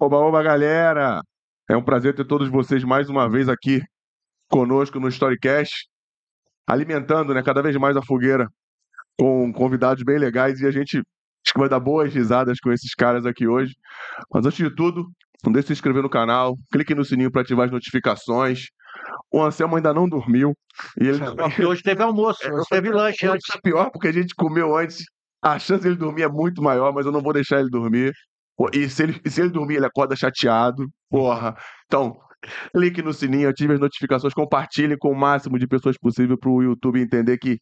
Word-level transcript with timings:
Oba, 0.00 0.16
oba, 0.16 0.40
galera! 0.44 1.20
É 1.68 1.76
um 1.76 1.82
prazer 1.82 2.14
ter 2.14 2.24
todos 2.24 2.48
vocês 2.48 2.84
mais 2.84 3.08
uma 3.10 3.28
vez 3.28 3.48
aqui 3.48 3.82
conosco 4.48 5.00
no 5.00 5.08
Storycast, 5.08 5.88
alimentando 6.68 7.34
né, 7.34 7.42
cada 7.42 7.60
vez 7.60 7.74
mais 7.76 7.96
a 7.96 8.02
fogueira 8.02 8.46
com 9.18 9.52
convidados 9.52 10.04
bem 10.04 10.16
legais 10.16 10.60
e 10.60 10.66
a 10.66 10.70
gente 10.70 10.98
acho 10.98 11.52
que 11.52 11.58
vai 11.58 11.68
dar 11.68 11.80
boas 11.80 12.14
risadas 12.14 12.60
com 12.60 12.70
esses 12.70 12.94
caras 12.94 13.26
aqui 13.26 13.48
hoje. 13.48 13.74
Mas 14.32 14.46
antes 14.46 14.58
de 14.58 14.72
tudo, 14.72 15.10
não 15.44 15.52
deixe 15.52 15.64
de 15.64 15.74
se 15.74 15.80
inscrever 15.80 16.04
no 16.04 16.08
canal, 16.08 16.56
clique 16.70 16.94
no 16.94 17.04
sininho 17.04 17.32
para 17.32 17.42
ativar 17.42 17.66
as 17.66 17.72
notificações. 17.72 18.66
O 19.32 19.42
Anselmo 19.42 19.74
ainda 19.74 19.92
não 19.92 20.08
dormiu. 20.08 20.56
E 21.00 21.08
ele 21.08 21.18
Porque 21.34 21.64
hoje 21.64 21.82
teve 21.82 22.00
almoço, 22.04 22.48
hoje 22.48 22.66
teve 22.70 22.90
lanche 22.90 23.26
Hoje 23.26 23.34
antes. 23.34 23.48
tá 23.48 23.58
pior 23.60 23.90
porque 23.90 24.06
a 24.06 24.12
gente 24.12 24.32
comeu 24.36 24.76
antes. 24.76 25.02
A 25.42 25.58
chance 25.58 25.82
dele 25.82 25.96
dormir 25.96 26.22
é 26.22 26.28
muito 26.28 26.62
maior, 26.62 26.92
mas 26.92 27.04
eu 27.04 27.10
não 27.10 27.20
vou 27.20 27.32
deixar 27.32 27.58
ele 27.58 27.68
dormir. 27.68 28.12
E 28.72 28.88
se 28.88 29.02
ele, 29.04 29.20
se 29.26 29.40
ele 29.40 29.50
dormir, 29.50 29.76
ele 29.76 29.86
acorda 29.86 30.16
chateado. 30.16 30.84
Porra. 31.08 31.56
Então, 31.86 32.16
clique 32.74 33.02
no 33.02 33.12
sininho, 33.12 33.48
ative 33.48 33.74
as 33.74 33.80
notificações, 33.80 34.34
compartilhe 34.34 34.96
com 34.98 35.10
o 35.12 35.16
máximo 35.16 35.58
de 35.58 35.66
pessoas 35.66 35.96
possível 35.96 36.36
para 36.38 36.50
o 36.50 36.62
YouTube 36.62 37.00
entender 37.00 37.38
que 37.38 37.58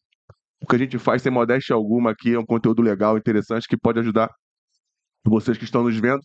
o 0.62 0.66
que 0.66 0.76
a 0.76 0.78
gente 0.78 0.98
faz 0.98 1.20
sem 1.22 1.30
modéstia 1.30 1.76
alguma 1.76 2.10
aqui 2.12 2.34
é 2.34 2.38
um 2.38 2.44
conteúdo 2.46 2.80
legal, 2.80 3.18
interessante, 3.18 3.68
que 3.68 3.76
pode 3.76 3.98
ajudar 4.00 4.30
vocês 5.24 5.58
que 5.58 5.64
estão 5.64 5.82
nos 5.82 5.98
vendo. 5.98 6.20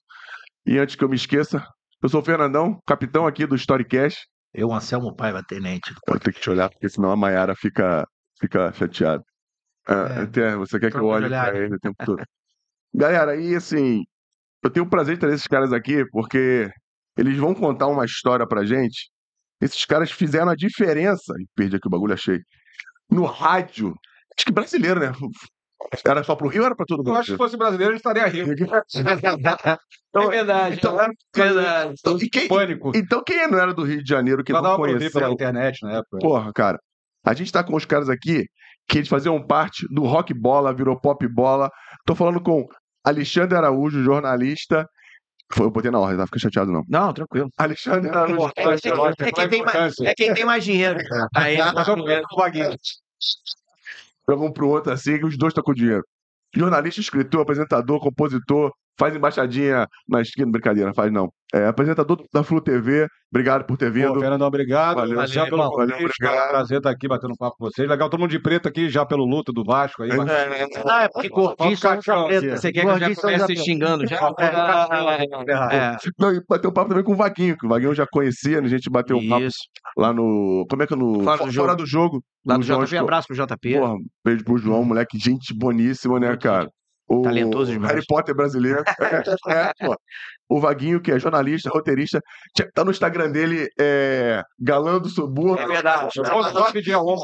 E 0.65 0.77
antes 0.77 0.95
que 0.95 1.03
eu 1.03 1.09
me 1.09 1.15
esqueça, 1.15 1.65
eu 2.01 2.07
sou 2.07 2.21
o 2.21 2.25
Fernandão, 2.25 2.79
capitão 2.87 3.27
aqui 3.27 3.45
do 3.45 3.55
Storycast. 3.55 4.19
Eu, 4.53 4.71
Anselmo 4.71 5.15
Paiva, 5.15 5.43
tenente. 5.47 5.93
Eu 6.07 6.19
tenho 6.19 6.33
que 6.33 6.41
te 6.41 6.49
olhar, 6.49 6.69
porque 6.69 6.87
senão 6.89 7.11
a 7.11 7.15
Mayara 7.15 7.55
fica, 7.55 8.05
fica 8.39 8.71
chateada. 8.73 9.23
Ah, 9.87 10.07
É. 10.09 10.21
até, 10.23 10.55
você 10.55 10.79
quer 10.79 10.91
que 10.91 10.97
eu 10.97 11.05
olhe 11.05 11.25
olhar. 11.25 11.55
ele 11.55 11.75
o 11.75 11.79
tempo 11.79 11.95
todo. 12.05 12.21
Galera, 12.93 13.35
e 13.35 13.55
assim, 13.55 14.03
eu 14.63 14.69
tenho 14.69 14.85
o 14.85 14.89
prazer 14.89 15.15
de 15.15 15.19
trazer 15.21 15.35
esses 15.35 15.47
caras 15.47 15.73
aqui, 15.73 16.05
porque 16.11 16.69
eles 17.17 17.37
vão 17.37 17.53
contar 17.53 17.87
uma 17.87 18.05
história 18.05 18.47
pra 18.47 18.65
gente. 18.65 19.09
Esses 19.61 19.85
caras 19.85 20.11
fizeram 20.11 20.49
a 20.49 20.55
diferença. 20.55 21.33
Ih, 21.39 21.45
Perdi 21.55 21.75
aqui 21.75 21.87
o 21.87 21.91
bagulho, 21.91 22.13
achei. 22.13 22.39
No 23.09 23.25
rádio. 23.25 23.93
Acho 24.37 24.45
que 24.45 24.51
brasileiro, 24.51 24.99
né? 24.99 25.11
Era 26.05 26.23
só 26.23 26.35
pro 26.35 26.47
Rio 26.47 26.61
ou 26.61 26.65
era 26.67 26.75
pra 26.75 26.85
todo 26.85 27.01
Eu 27.01 27.05
mundo? 27.05 27.17
acho 27.17 27.25
que 27.27 27.31
se 27.33 27.37
fosse 27.37 27.57
brasileiro, 27.57 27.91
ele 27.91 27.97
estaria 27.97 28.25
rindo. 28.27 28.53
Então, 30.13 30.29
verdade. 30.29 30.75
Então, 30.75 30.97
Verdade. 31.33 31.95
então, 31.97 32.17
e 32.17 32.29
quem, 32.29 32.47
Pânico. 32.49 32.91
então 32.93 33.23
quem 33.23 33.47
não 33.47 33.57
era 33.57 33.73
do 33.73 33.83
Rio 33.83 34.03
de 34.03 34.09
Janeiro, 34.09 34.43
que 34.43 34.51
Só 34.51 34.61
não 34.61 34.75
conheceu, 34.75 35.09
pela 35.09 35.31
internet 35.31 35.81
na 35.83 35.99
época. 35.99 36.17
Porra, 36.19 36.51
cara. 36.53 36.77
A 37.25 37.33
gente 37.33 37.49
tá 37.49 37.63
com 37.63 37.75
os 37.77 37.85
caras 37.85 38.09
aqui 38.09 38.45
que 38.89 38.97
eles 38.97 39.07
faziam 39.07 39.41
parte 39.41 39.85
do 39.89 40.03
rock 40.03 40.33
bola, 40.33 40.73
virou 40.75 40.99
pop 40.99 41.25
bola. 41.29 41.69
Tô 42.05 42.13
falando 42.13 42.41
com 42.41 42.65
Alexandre 43.03 43.57
Araújo, 43.57 44.03
jornalista. 44.03 44.87
Foi, 45.53 45.65
eu 45.65 45.71
botei 45.71 45.91
na 45.91 45.99
ordem, 45.99 46.17
tá? 46.17 46.25
Fica 46.25 46.39
chateado, 46.39 46.71
não. 46.71 46.83
Não, 46.87 47.13
tranquilo. 47.13 47.49
Alexandre 47.57 48.09
Araújo. 48.09 48.51
É, 48.55 48.63
é, 48.63 49.27
é 49.27 49.31
quem 49.31 49.49
tem 49.49 49.63
mais, 49.63 49.99
é 49.99 50.13
quem 50.15 50.33
tem 50.33 50.45
mais 50.45 50.63
dinheiro. 50.63 50.99
Aí, 51.35 51.57
o 51.59 52.37
Vaguinho. 52.37 52.75
Joga 54.29 54.45
um 54.45 54.51
pro 54.51 54.69
outro 54.69 54.93
assim, 54.93 55.11
e 55.11 55.25
os 55.25 55.37
dois 55.37 55.51
estão 55.51 55.63
com 55.63 55.73
dinheiro. 55.73 56.03
Jornalista, 56.55 57.01
escritor, 57.01 57.41
apresentador, 57.41 57.99
compositor, 57.99 58.71
faz 59.01 59.15
embaixadinha 59.15 59.87
na 60.07 60.21
esquina, 60.21 60.51
brincadeira, 60.51 60.93
faz 60.93 61.11
não. 61.11 61.29
É 61.53 61.65
apresentador 61.65 62.23
da 62.31 62.43
Flu 62.43 62.61
TV, 62.61 63.07
obrigado 63.29 63.65
por 63.65 63.75
ter 63.75 63.87
Pô, 63.87 63.93
vindo. 63.93 64.19
Fernandão, 64.19 64.47
obrigado. 64.47 64.97
Valeu, 64.97 65.17
Marcelo, 65.17 65.49
pelo 65.49 65.57
valeu, 65.57 65.95
convite. 65.97 66.13
obrigado. 66.21 66.49
Prazer 66.49 66.77
estar 66.77 66.91
aqui 66.91 67.07
batendo 67.09 67.31
um 67.33 67.35
papo 67.35 67.57
com 67.57 67.65
vocês. 67.65 67.89
Legal, 67.89 68.09
todo 68.09 68.19
mundo 68.19 68.29
de 68.29 68.39
preto 68.39 68.69
aqui, 68.69 68.87
já 68.89 69.05
pelo 69.05 69.25
luto 69.25 69.51
do 69.51 69.63
Vasco 69.63 70.03
aí. 70.03 70.11
É. 70.11 70.15
bacana. 70.15 70.55
Ah, 70.85 71.03
é 71.03 71.09
porque 71.09 71.27
é 71.27 71.67
um 71.67 71.75
chapéu. 71.75 72.27
Você 72.51 72.71
quer 72.71 72.81
que 72.81 72.87
eu 72.87 72.99
já 72.99 73.15
comece 73.15 73.55
xingando 73.57 74.07
já? 74.07 74.21
É, 75.71 75.97
Não, 76.19 76.33
e 76.33 76.41
bateu 76.47 76.71
papo 76.71 76.89
também 76.89 77.03
com 77.03 77.13
o 77.13 77.15
Vaguinho, 77.15 77.57
que 77.57 77.65
o 77.65 77.69
Vaguinho 77.69 77.89
eu 77.89 77.95
já 77.95 78.05
conhecia, 78.05 78.61
né? 78.61 78.67
a 78.67 78.69
gente 78.69 78.89
bateu 78.89 79.17
um 79.17 79.27
papo 79.27 79.43
isso. 79.43 79.57
lá 79.97 80.13
no. 80.13 80.65
Como 80.69 80.83
é 80.83 80.87
que 80.87 80.93
é 80.93 80.97
no. 80.97 81.23
Fora 81.23 81.37
do 81.37 81.43
Fora 81.43 81.51
jogo. 81.51 81.75
do 81.75 81.85
jogo. 81.85 82.23
Lá 82.45 82.55
no 82.55 82.61
do 82.61 82.65
João 82.65 82.85
JP, 82.85 82.97
abraço 82.97 83.27
pro 83.27 83.35
JP. 83.35 83.77
Porra, 83.77 83.95
beijo 84.25 84.43
pro 84.43 84.57
João, 84.57 84.83
moleque, 84.83 85.17
gente 85.17 85.53
boníssima, 85.53 86.19
né, 86.19 86.35
cara? 86.37 86.69
O 87.11 87.21
Talentoso 87.21 87.71
demais. 87.71 87.93
Harry 87.93 88.05
Potter 88.07 88.33
brasileiro. 88.35 88.83
é, 89.49 89.73
pô. 89.85 89.95
O 90.51 90.59
Vaguinho, 90.59 90.99
que 91.01 91.11
é 91.11 91.17
jornalista, 91.19 91.69
roteirista, 91.69 92.19
tá 92.73 92.83
no 92.83 92.91
Instagram 92.91 93.31
dele, 93.31 93.67
é. 93.79 94.41
Galã 94.59 94.99
do 94.99 95.07
Subúrbio. 95.07 95.63
É 95.63 95.67
verdade. 95.67 96.09
Vamos 96.25 96.53
lá, 96.53 96.71
pedir 96.71 96.93
a 96.93 96.97
Roma. 96.97 97.21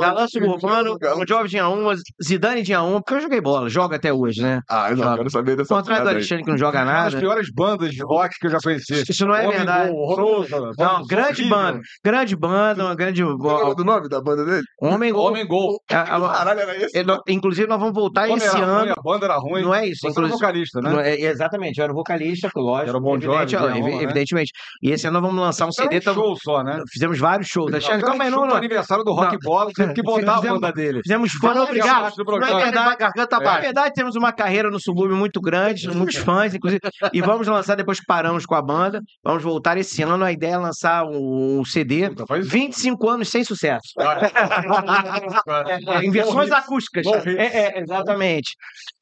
Galã 0.00 0.26
Suburbano, 0.26 0.96
o 1.16 1.26
Jovem 1.28 1.48
tinha 1.48 1.68
uma, 1.68 1.94
Zidane 2.24 2.62
tinha 2.62 2.80
uma, 2.82 3.00
porque 3.02 3.14
eu 3.14 3.20
joguei 3.20 3.40
bola, 3.40 3.68
joga 3.68 3.96
até 3.96 4.12
hoje, 4.12 4.40
né? 4.42 4.60
Ah, 4.70 4.90
eu 4.90 4.96
não 4.96 5.04
Joga. 5.04 5.16
quero 5.18 5.30
saber 5.30 5.56
dessa 5.56 5.74
contrário 5.74 6.04
do. 6.04 6.10
Alexandre 6.10 6.44
que 6.44 6.50
não 6.50 6.56
joga 6.58 6.78
Uma 6.82 6.92
das 6.92 7.12
nada. 7.12 7.18
piores 7.18 7.48
bandas 7.52 7.90
de 7.90 8.02
rock 8.02 8.34
que 8.40 8.46
eu 8.46 8.50
já 8.50 8.58
conheci. 8.62 9.02
Isso 9.08 9.26
não 9.26 9.34
é 9.34 9.42
Homem 9.46 9.56
verdade. 9.58 9.90
Gol, 9.90 10.14
Souza, 10.46 10.70
Não, 10.78 11.06
grande 11.06 11.44
banda. 11.44 11.80
Grande 12.04 12.36
banda, 12.36 12.84
uma 12.84 12.94
grande. 12.94 13.22
Qual 13.22 13.60
é 13.60 13.62
o 13.62 13.64
nome 13.64 13.74
do 13.76 13.84
nome 13.84 14.08
da 14.08 14.20
banda 14.22 14.44
dele? 14.44 14.62
Homem 14.80 15.12
Gol. 15.12 15.26
Homem 15.28 15.46
Gol. 15.46 15.78
A- 15.90 16.16
a- 16.16 16.32
Caralho, 16.32 16.60
era 16.60 16.76
esse? 16.76 17.04
Inclusive, 17.28 17.68
nós 17.68 17.78
vamos 17.78 17.94
voltar 17.94 18.28
esse 18.30 18.56
ano. 18.56 18.92
a 18.96 19.02
banda 19.02 19.26
era 19.26 19.36
ruim. 19.36 19.62
Não 19.62 19.74
é 19.74 19.86
isso, 19.88 20.00
Você 20.08 20.18
era 20.18 20.28
vocalista, 20.28 20.80
né? 20.80 21.10
É- 21.10 21.20
exatamente, 21.26 21.78
eu 21.78 21.84
era 21.84 21.92
o 21.92 21.96
vocalista, 21.96 22.45
lógico. 22.54 22.88
Era 22.90 22.98
o 22.98 23.00
Bon 23.00 23.20
Jovi, 23.20 23.36
evidente- 23.42 23.78
evi- 23.78 23.96
né? 23.96 24.02
evidentemente. 24.02 24.52
E 24.82 24.90
esse 24.90 25.06
ano 25.06 25.20
nós 25.20 25.28
vamos 25.30 25.42
lançar 25.44 25.64
um 25.66 25.68
Era 25.68 25.90
CD. 25.90 25.96
um 25.96 26.00
tamo- 26.00 26.20
show 26.20 26.36
só, 26.42 26.62
né? 26.62 26.82
Fizemos 26.92 27.18
vários 27.18 27.48
shows. 27.48 27.72
Alexandre, 27.72 28.04
calma 28.06 28.24
aí, 28.24 28.30
não, 28.30 28.46
não. 28.46 28.56
aniversário 28.56 29.04
do 29.04 29.12
Rock 29.12 29.36
Bola, 29.42 29.70
teve 29.74 29.92
que 29.94 30.02
botar 30.02 30.32
a 30.32 30.36
Fizemos- 30.36 30.60
banda 30.60 30.72
dele. 30.72 31.00
Fizemos 31.02 31.32
Não, 31.34 31.40
fãs, 31.40 31.56
obrigado. 31.62 32.12
Não 32.16 32.58
é 32.58 32.64
verdade, 32.64 32.96
garganta 32.98 33.36
É. 33.36 33.40
baixa. 33.40 33.54
Na 33.56 33.60
verdade, 33.60 33.94
temos 33.94 34.16
uma 34.16 34.32
carreira 34.32 34.70
no 34.70 34.80
subúrbio 34.80 35.16
muito 35.16 35.40
grande, 35.40 35.88
muitos 35.88 36.16
fãs, 36.16 36.54
inclusive. 36.54 36.80
E 37.12 37.20
vamos 37.20 37.46
lançar, 37.46 37.74
depois 37.76 37.98
que 38.00 38.06
paramos 38.06 38.44
com 38.46 38.54
a 38.54 38.62
banda, 38.62 39.00
vamos 39.24 39.42
voltar 39.42 39.76
esse 39.76 40.02
ano. 40.02 40.24
A 40.24 40.32
ideia 40.32 40.54
é 40.54 40.58
lançar 40.58 41.04
um 41.04 41.64
CD. 41.64 42.08
Puta, 42.10 42.26
faz- 42.26 42.46
25 42.48 43.08
anos 43.08 43.28
sem 43.28 43.44
sucesso. 43.44 43.92
É, 45.86 46.04
em 46.04 46.10
versões 46.10 46.50
acústicas. 46.52 47.06
É, 47.06 47.78
é, 47.78 47.80
exatamente. 47.80 48.50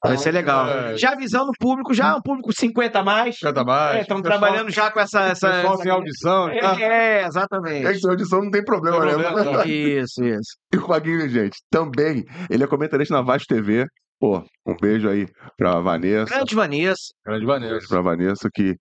Vai 0.04 0.16
ser 0.16 0.32
legal. 0.32 0.68
É. 0.68 0.96
Já 0.96 1.12
avisando 1.12 1.50
o 1.50 1.58
público, 1.58 1.94
já 1.94 2.16
um 2.16 2.20
público 2.22 2.52
50 2.52 2.98
a 3.00 3.02
mais. 3.04 3.33
Canta 3.40 3.64
mais. 3.64 4.02
Estamos 4.02 4.22
Pessoal- 4.22 4.40
trabalhando 4.40 4.70
já 4.70 4.90
com 4.90 5.00
essa. 5.00 5.20
essa, 5.26 5.50
Pessoal 5.50 5.76
sem 5.78 5.90
audição. 5.90 6.46
tá? 6.60 6.80
É, 6.80 7.22
É 7.22 7.26
exatamente. 7.26 7.86
que 7.86 7.94
sem 8.00 8.10
audição 8.10 8.42
não 8.42 8.50
tem 8.50 8.64
problema, 8.64 9.00
Tem 9.00 9.16
né? 9.16 9.22
problema, 9.22 9.52
não. 9.52 9.64
Isso, 9.66 10.24
isso. 10.24 10.56
E 10.72 10.76
o 10.76 10.86
Vaguinho, 10.86 11.28
gente, 11.28 11.56
também, 11.70 12.24
ele 12.50 12.64
é 12.64 12.66
comentarista 12.66 13.14
na 13.14 13.22
Vasco 13.22 13.46
TV. 13.48 13.86
Pô, 14.20 14.42
um 14.66 14.76
beijo 14.80 15.08
aí 15.08 15.26
pra 15.58 15.80
Vanessa. 15.80 16.34
Grande 16.34 16.54
Vanessa. 16.54 17.02
Grande 17.26 17.44
Um 17.44 17.48
Vanessa. 17.48 17.72
beijo 17.72 17.88
pra 17.88 18.00
Vanessa, 18.00 18.48
que 18.54 18.74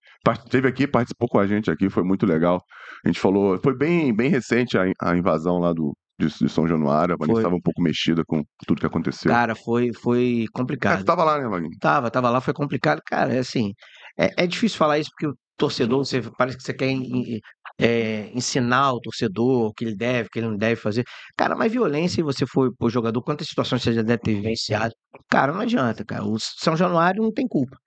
esteve 0.46 0.68
aqui, 0.68 0.88
participou 0.88 1.28
com 1.28 1.40
a 1.40 1.48
gente 1.48 1.70
aqui, 1.72 1.90
foi 1.90 2.04
muito 2.04 2.26
legal. 2.26 2.62
A 3.04 3.10
gente 3.10 3.20
falou, 3.20 3.60
foi 3.62 3.76
bem, 3.76 4.16
bem 4.16 4.30
recente 4.30 4.78
a, 4.78 4.84
a 5.02 5.18
invasão 5.18 5.58
lá 5.58 5.74
do, 5.74 5.92
de, 6.20 6.28
de 6.28 6.48
São 6.48 6.66
Januário. 6.68 7.16
A 7.16 7.18
Vanessa 7.18 7.40
estava 7.40 7.56
um 7.56 7.62
pouco 7.62 7.82
mexida 7.82 8.24
com 8.26 8.42
tudo 8.66 8.80
que 8.80 8.86
aconteceu. 8.86 9.30
Cara, 9.30 9.54
foi, 9.56 9.90
foi 10.02 10.44
É, 10.44 10.52
complicado. 10.54 11.00
tu 11.00 11.06
tava 11.06 11.24
lá, 11.26 11.38
né, 11.40 11.50
Vaguinho? 11.50 11.72
Tava, 11.82 12.10
tava 12.12 12.30
lá, 12.30 12.40
foi 12.40 12.54
complicado. 12.54 13.02
Cara, 13.06 13.34
é 13.34 13.40
assim, 13.40 13.72
é, 14.18 14.44
é 14.44 14.48
difícil 14.48 14.78
falar 14.78 15.00
isso 15.00 15.10
porque 15.12 15.28
o 15.28 15.38
torcedor, 15.58 16.06
você, 16.06 16.22
parece 16.38 16.58
que 16.58 16.64
você 16.64 16.74
quer 16.74 16.90
é, 17.80 18.30
ensinar 18.34 18.94
o 18.94 19.00
torcedor 19.00 19.68
o 19.70 19.74
que 19.74 19.86
ele 19.86 19.96
deve, 19.96 20.28
o 20.28 20.32
que 20.32 20.40
ele 20.40 20.48
não 20.48 20.58
deve 20.58 20.76
fazer. 20.76 21.04
Cara, 21.38 21.56
mas 21.56 21.72
violência, 21.72 22.22
e 22.22 22.24
você 22.24 22.46
foi 22.46 22.72
pro 22.76 22.90
jogador, 22.90 23.22
quantas 23.22 23.48
situações 23.48 23.82
você 23.82 23.94
já 23.94 24.02
deve 24.02 24.22
ter 24.22 24.36
vivenciado? 24.36 24.94
Cara, 25.30 25.54
não 25.54 25.62
adianta, 25.62 26.04
cara. 26.06 26.24
O 26.26 26.38
São 26.40 26.76
Januário 26.76 27.22
não 27.24 27.32
tem 27.32 27.48
culpa. 27.48 27.78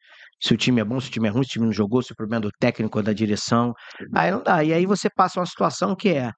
Se 0.42 0.53
o 0.53 0.56
time 0.56 0.81
é 0.81 0.84
bom, 0.84 1.00
se 1.00 1.09
o 1.09 1.10
time 1.12 1.28
é 1.28 1.31
ruim, 1.31 1.42
se 1.44 1.50
o 1.50 1.53
time 1.53 1.66
não 1.66 1.72
jogou, 1.72 2.03
se 2.03 2.12
o 2.12 2.16
problema 2.16 2.44
é 2.44 2.48
do 2.48 2.50
técnico 2.59 2.98
ou 2.98 3.04
da 3.04 3.12
direção. 3.12 3.72
Aí 4.15 4.31
não 4.31 4.42
dá. 4.42 4.62
E 4.62 4.72
aí 4.72 4.84
você 4.86 5.09
passa 5.09 5.41
uma 5.41 5.47
situação 5.47 5.97
que 5.97 6.10
é, 6.10 6.31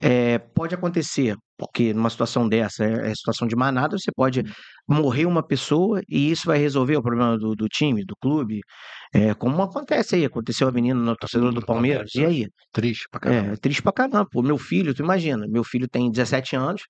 é, 0.00 0.38
pode 0.38 0.74
acontecer, 0.74 1.36
porque 1.60 1.92
numa 1.92 2.08
situação 2.08 2.48
dessa, 2.48 2.82
é, 2.82 3.10
é 3.10 3.14
situação 3.14 3.46
de 3.46 3.54
manada, 3.54 3.98
você 3.98 4.10
pode 4.10 4.42
morrer 4.88 5.26
uma 5.26 5.46
pessoa 5.46 6.00
e 6.08 6.30
isso 6.30 6.46
vai 6.46 6.56
resolver 6.56 6.96
o 6.96 7.02
problema 7.02 7.36
do, 7.36 7.54
do 7.54 7.68
time, 7.68 8.02
do 8.02 8.16
clube. 8.16 8.60
É, 9.12 9.34
como 9.34 9.60
acontece 9.60 10.16
aí, 10.16 10.24
aconteceu 10.24 10.66
a 10.66 10.72
menina 10.72 10.98
no 10.98 11.14
torcedor 11.14 11.52
do 11.52 11.60
Palmeiras. 11.60 12.14
E 12.14 12.24
aí? 12.24 12.46
Triste 12.72 13.06
pra 13.10 13.20
caramba. 13.20 13.52
É, 13.52 13.56
triste 13.56 13.82
pra 13.82 13.92
caramba. 13.92 14.26
Pô, 14.32 14.40
meu 14.40 14.56
filho, 14.56 14.94
tu 14.94 15.02
imagina, 15.02 15.46
meu 15.46 15.62
filho 15.62 15.86
tem 15.86 16.10
17 16.10 16.56
anos, 16.56 16.80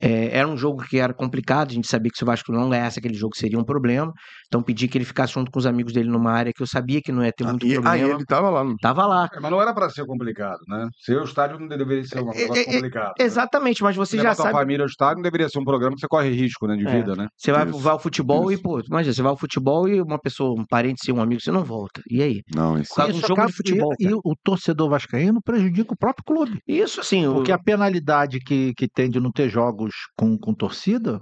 É, 0.00 0.36
era 0.38 0.46
um 0.46 0.56
jogo 0.56 0.82
que 0.84 0.98
era 0.98 1.14
complicado, 1.14 1.70
a 1.70 1.74
gente 1.74 1.88
sabia 1.88 2.10
que 2.10 2.18
se 2.18 2.22
o 2.22 2.26
Vasco 2.26 2.52
não 2.52 2.68
ganhasse 2.68 2.98
aquele 2.98 3.14
jogo 3.14 3.36
seria 3.36 3.58
um 3.58 3.64
problema. 3.64 4.12
Então 4.46 4.62
pedi 4.62 4.86
que 4.88 4.98
ele 4.98 5.04
ficasse 5.04 5.32
junto 5.32 5.50
com 5.50 5.58
os 5.58 5.66
amigos 5.66 5.92
dele 5.92 6.08
numa 6.10 6.30
área 6.32 6.52
que 6.54 6.62
eu 6.62 6.66
sabia 6.66 7.00
que 7.00 7.10
não 7.10 7.24
ia 7.24 7.32
ter 7.32 7.44
muito 7.44 7.66
E, 7.66 7.76
ah, 7.76 7.80
problema. 7.80 8.14
ele 8.14 8.24
tava 8.26 8.50
lá. 8.50 8.74
Tava 8.80 9.06
lá. 9.06 9.28
É, 9.32 9.40
mas 9.40 9.50
não 9.50 9.60
era 9.60 9.72
pra 9.74 9.88
ser 9.88 10.04
complicado, 10.04 10.58
né? 10.68 10.88
Seu 10.98 11.24
estádio 11.24 11.58
não 11.58 11.66
deveria 11.66 12.04
ser 12.04 12.18
um 12.20 12.30
É, 12.32 12.34
negócio 12.38 12.58
é, 12.58 12.60
é, 12.62 12.64
complicado. 12.74 13.12
né? 13.18 13.24
Exatamente, 13.24 13.82
mas 13.82 13.96
você 13.96 14.16
Levar 14.16 14.28
já 14.30 14.34
sabe. 14.34 14.52
família 14.52 14.82
ao 14.84 14.88
estádio 14.88 15.16
não 15.16 15.22
deveria 15.22 15.48
ser 15.48 15.58
um 15.58 15.64
programa 15.64 15.94
que 15.94 16.00
você 16.00 16.08
corre 16.08 16.30
risco, 16.30 16.66
né, 16.66 16.76
de 16.76 16.86
É. 16.86 16.90
vida, 16.96 17.16
né? 17.16 17.28
Você 17.36 17.50
vai, 17.52 17.64
vai 17.64 17.92
ao 17.92 17.98
futebol 17.98 18.50
isso. 18.52 18.60
e, 18.60 18.62
pô, 18.62 18.80
imagina, 18.80 19.14
você 19.14 19.22
vai 19.22 19.30
ao 19.30 19.36
futebol 19.38 19.88
e 19.88 20.00
uma 20.00 20.18
pessoa, 20.18 20.60
um 20.60 20.64
parente 20.66 21.04
seu, 21.04 21.14
um 21.14 21.22
amigo, 21.22 21.40
você 21.40 21.50
não 21.50 21.64
volta. 21.64 22.02
E 22.10 22.22
aí? 22.22 22.42
Não, 22.54 22.78
isso. 22.78 22.92
Isso 23.00 23.12
do 23.12 23.20
jogo 23.20 23.32
acaba- 23.32 23.46
de 23.48 23.54
futebol, 23.56 23.94
E, 23.98 24.06
e 24.08 24.14
o 24.14 24.34
torcedor 24.44 24.90
vascaíno 24.90 25.40
prejudica 25.42 25.94
o 25.94 25.96
próprio 25.96 26.24
clube. 26.24 26.58
Isso, 26.68 27.00
assim, 27.00 27.26
o- 27.26 27.34
Porque 27.34 27.50
a 27.52 27.58
penalidade 27.58 28.38
que, 28.40 28.72
que 28.76 28.86
tem 28.88 29.08
de 29.10 29.18
não 29.18 29.32
ter 29.32 29.48
jogos 29.48 29.85
com, 30.16 30.36
com 30.38 30.54
torcida, 30.54 31.20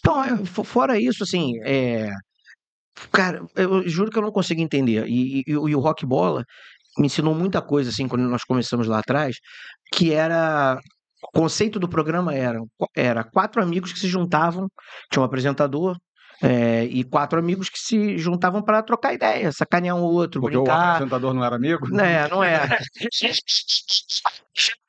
Então, 0.00 0.22
é, 0.24 0.36
fo- 0.46 0.64
fora 0.64 0.98
isso, 0.98 1.22
assim, 1.22 1.52
é, 1.64 2.10
Cara, 3.12 3.44
eu 3.54 3.86
juro 3.88 4.10
que 4.10 4.16
eu 4.18 4.22
não 4.22 4.32
consigo 4.32 4.60
entender. 4.60 5.06
E, 5.06 5.40
e- 5.40 5.44
e 5.48 5.56
o- 5.56 5.64
o 5.78 5.80
rock 5.80 6.06
bola 6.06 6.42
me 6.98 7.06
ensinou 7.06 7.34
muita 7.34 7.60
coisa, 7.60 7.90
assim, 7.90 8.08
quando 8.08 8.22
nós 8.28 8.42
começamos 8.44 8.86
lá 8.88 8.98
atrás, 9.00 9.36
que 9.92 10.12
era. 10.12 10.78
O 11.22 11.38
conceito 11.38 11.78
do 11.78 11.88
programa 11.88 12.34
era, 12.34 12.58
era 12.96 13.24
quatro 13.24 13.62
amigos 13.62 13.92
que 13.92 13.98
se 13.98 14.06
juntavam, 14.08 14.68
tinha 15.10 15.20
um 15.22 15.24
apresentador, 15.26 15.96
é, 16.42 16.84
e 16.84 17.02
quatro 17.04 17.38
amigos 17.38 17.68
que 17.68 17.78
se 17.78 18.16
juntavam 18.18 18.62
para 18.62 18.82
trocar 18.82 19.12
ideia, 19.14 19.50
sacanear 19.52 19.96
um 19.96 20.02
outro, 20.02 20.40
Porque 20.40 20.56
o 20.56 20.62
brincar. 20.62 20.92
apresentador 20.94 21.34
não 21.34 21.42
era 21.44 21.56
amigo? 21.56 21.86
É, 22.00 22.28
não 22.30 22.42
é. 22.44 22.78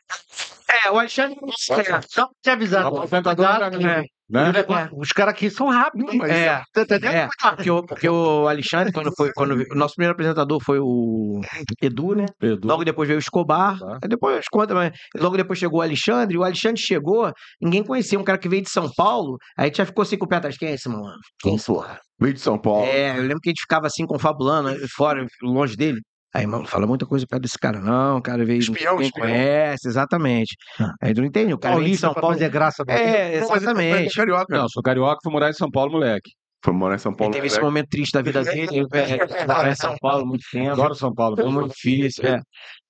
É, 0.86 0.92
o 0.92 1.00
Alexandre. 1.00 1.38
É, 1.72 2.02
Só 2.08 2.26
pra 2.26 2.36
te 2.42 2.50
avisar. 2.50 2.92
O 2.92 2.98
apresentador 2.98 3.46
não 3.46 3.56
era 3.56 3.68
amigo. 3.68 3.88
é, 3.88 4.04
Né? 4.30 4.52
é. 4.52 4.90
Os 4.92 5.14
caras 5.14 5.34
aqui 5.34 5.50
são 5.50 5.70
rápidos. 5.70 6.14
Mas 6.16 6.30
É, 6.30 6.62
Tá 6.74 6.86
é, 7.10 7.28
porque 7.56 7.72
o, 7.72 7.86
porque 7.86 8.10
o 8.10 8.48
Alexandre, 8.48 8.92
quando 8.92 9.12
foi. 9.16 9.32
Quando, 9.34 9.54
o 9.54 9.76
nosso 9.76 9.96
primeiro 9.96 10.14
apresentador 10.14 10.62
foi 10.62 10.80
o 10.80 11.40
Edu, 11.82 12.16
né? 12.16 12.26
Edu. 12.42 12.68
Logo 12.68 12.84
depois 12.84 13.08
veio 13.08 13.18
o 13.18 13.22
Escobar. 13.22 13.80
Tá. 13.80 14.00
aí 14.04 14.10
Depois 14.10 14.46
conta, 14.52 14.74
mas 14.74 14.92
logo 15.16 15.38
depois 15.38 15.58
chegou 15.58 15.80
o 15.80 15.84
Alexandre. 15.84 16.36
E 16.36 16.38
o 16.38 16.44
Alexandre 16.44 16.82
chegou, 16.82 17.32
ninguém 17.62 17.84
conhecia. 17.84 18.20
Um 18.20 18.24
cara 18.24 18.38
que 18.38 18.50
veio 18.50 18.64
de 18.64 18.70
São 18.70 18.92
Paulo. 18.94 19.38
Aí 19.58 19.72
já 19.74 19.86
ficou 19.86 20.02
assim 20.02 20.18
com 20.18 20.26
o 20.26 20.28
pé 20.28 20.36
atrás. 20.36 20.58
Quem 20.58 20.70
é 20.70 20.74
esse, 20.74 20.90
mano? 20.90 21.14
Quem 21.40 21.54
é 21.54 21.56
esse, 21.56 21.66
porra? 21.66 21.98
Veio 22.20 22.34
de 22.34 22.42
São 22.42 22.60
Paulo. 22.60 22.86
É, 22.86 23.18
eu 23.18 23.22
lembro 23.22 23.40
que 23.40 23.50
a 23.50 23.52
gente 23.52 23.62
ficava 23.62 23.88
assim 23.88 24.06
confabulando, 24.06 24.76
fora, 24.90 25.26
longe 25.42 25.78
dele. 25.78 26.02
Aí, 26.34 26.46
mano, 26.46 26.68
fala 26.68 26.86
muita 26.86 27.06
coisa 27.06 27.26
perto 27.28 27.42
desse 27.44 27.58
cara, 27.58 27.80
não. 27.80 28.18
O 28.18 28.22
cara 28.22 28.46
veio. 28.46 28.60
Espião, 28.60 28.94
ninguém 28.94 29.08
espião. 29.08 29.26
conhece, 29.28 29.88
exatamente. 29.88 30.56
Ah. 30.80 30.92
Aí 31.02 31.14
tu 31.14 31.22
não 31.22 31.28
entende. 31.28 31.54
O 31.54 31.58
cara 31.58 31.76
veio 31.76 31.86
de 31.86 32.00
Paulista 32.02 32.08
São 32.08 32.14
Paulo. 32.14 32.34
fazer 32.36 32.50
graça. 32.50 32.84
É, 32.88 32.94
mas 32.94 33.02
ele 33.04 33.36
é 33.36 33.56
exatamente. 33.58 34.16
carioca. 34.16 34.58
Não, 34.58 34.70
sou 34.70 34.84
carioca, 34.84 35.18
fui 35.24 35.32
morar 35.32 35.50
em 35.50 35.54
São 35.54 35.72
Paulo, 35.72 35.92
moleque. 35.94 36.32
Foi 36.64 36.74
morar 36.74 36.96
em 36.96 37.00
São 37.00 37.12
Ele 37.12 37.18
Paulo. 37.18 37.34
teve 37.34 37.48
esse 37.48 37.62
momento 37.62 37.88
triste 37.90 38.12
da 38.14 38.22
vida 38.22 38.44
dele. 38.44 38.68
Ele 38.72 38.88
é, 38.92 39.18
morar 39.48 39.72
em 39.72 39.76
São 39.76 39.96
Paulo 40.02 40.24
há 40.24 40.26
muito 40.26 40.44
tempo. 40.52 40.72
Adoro 40.72 40.96
São 40.96 41.14
Paulo. 41.14 41.36
Foi 41.38 41.50
muito 41.50 41.74
difícil. 41.74 42.26
É. 42.26 42.42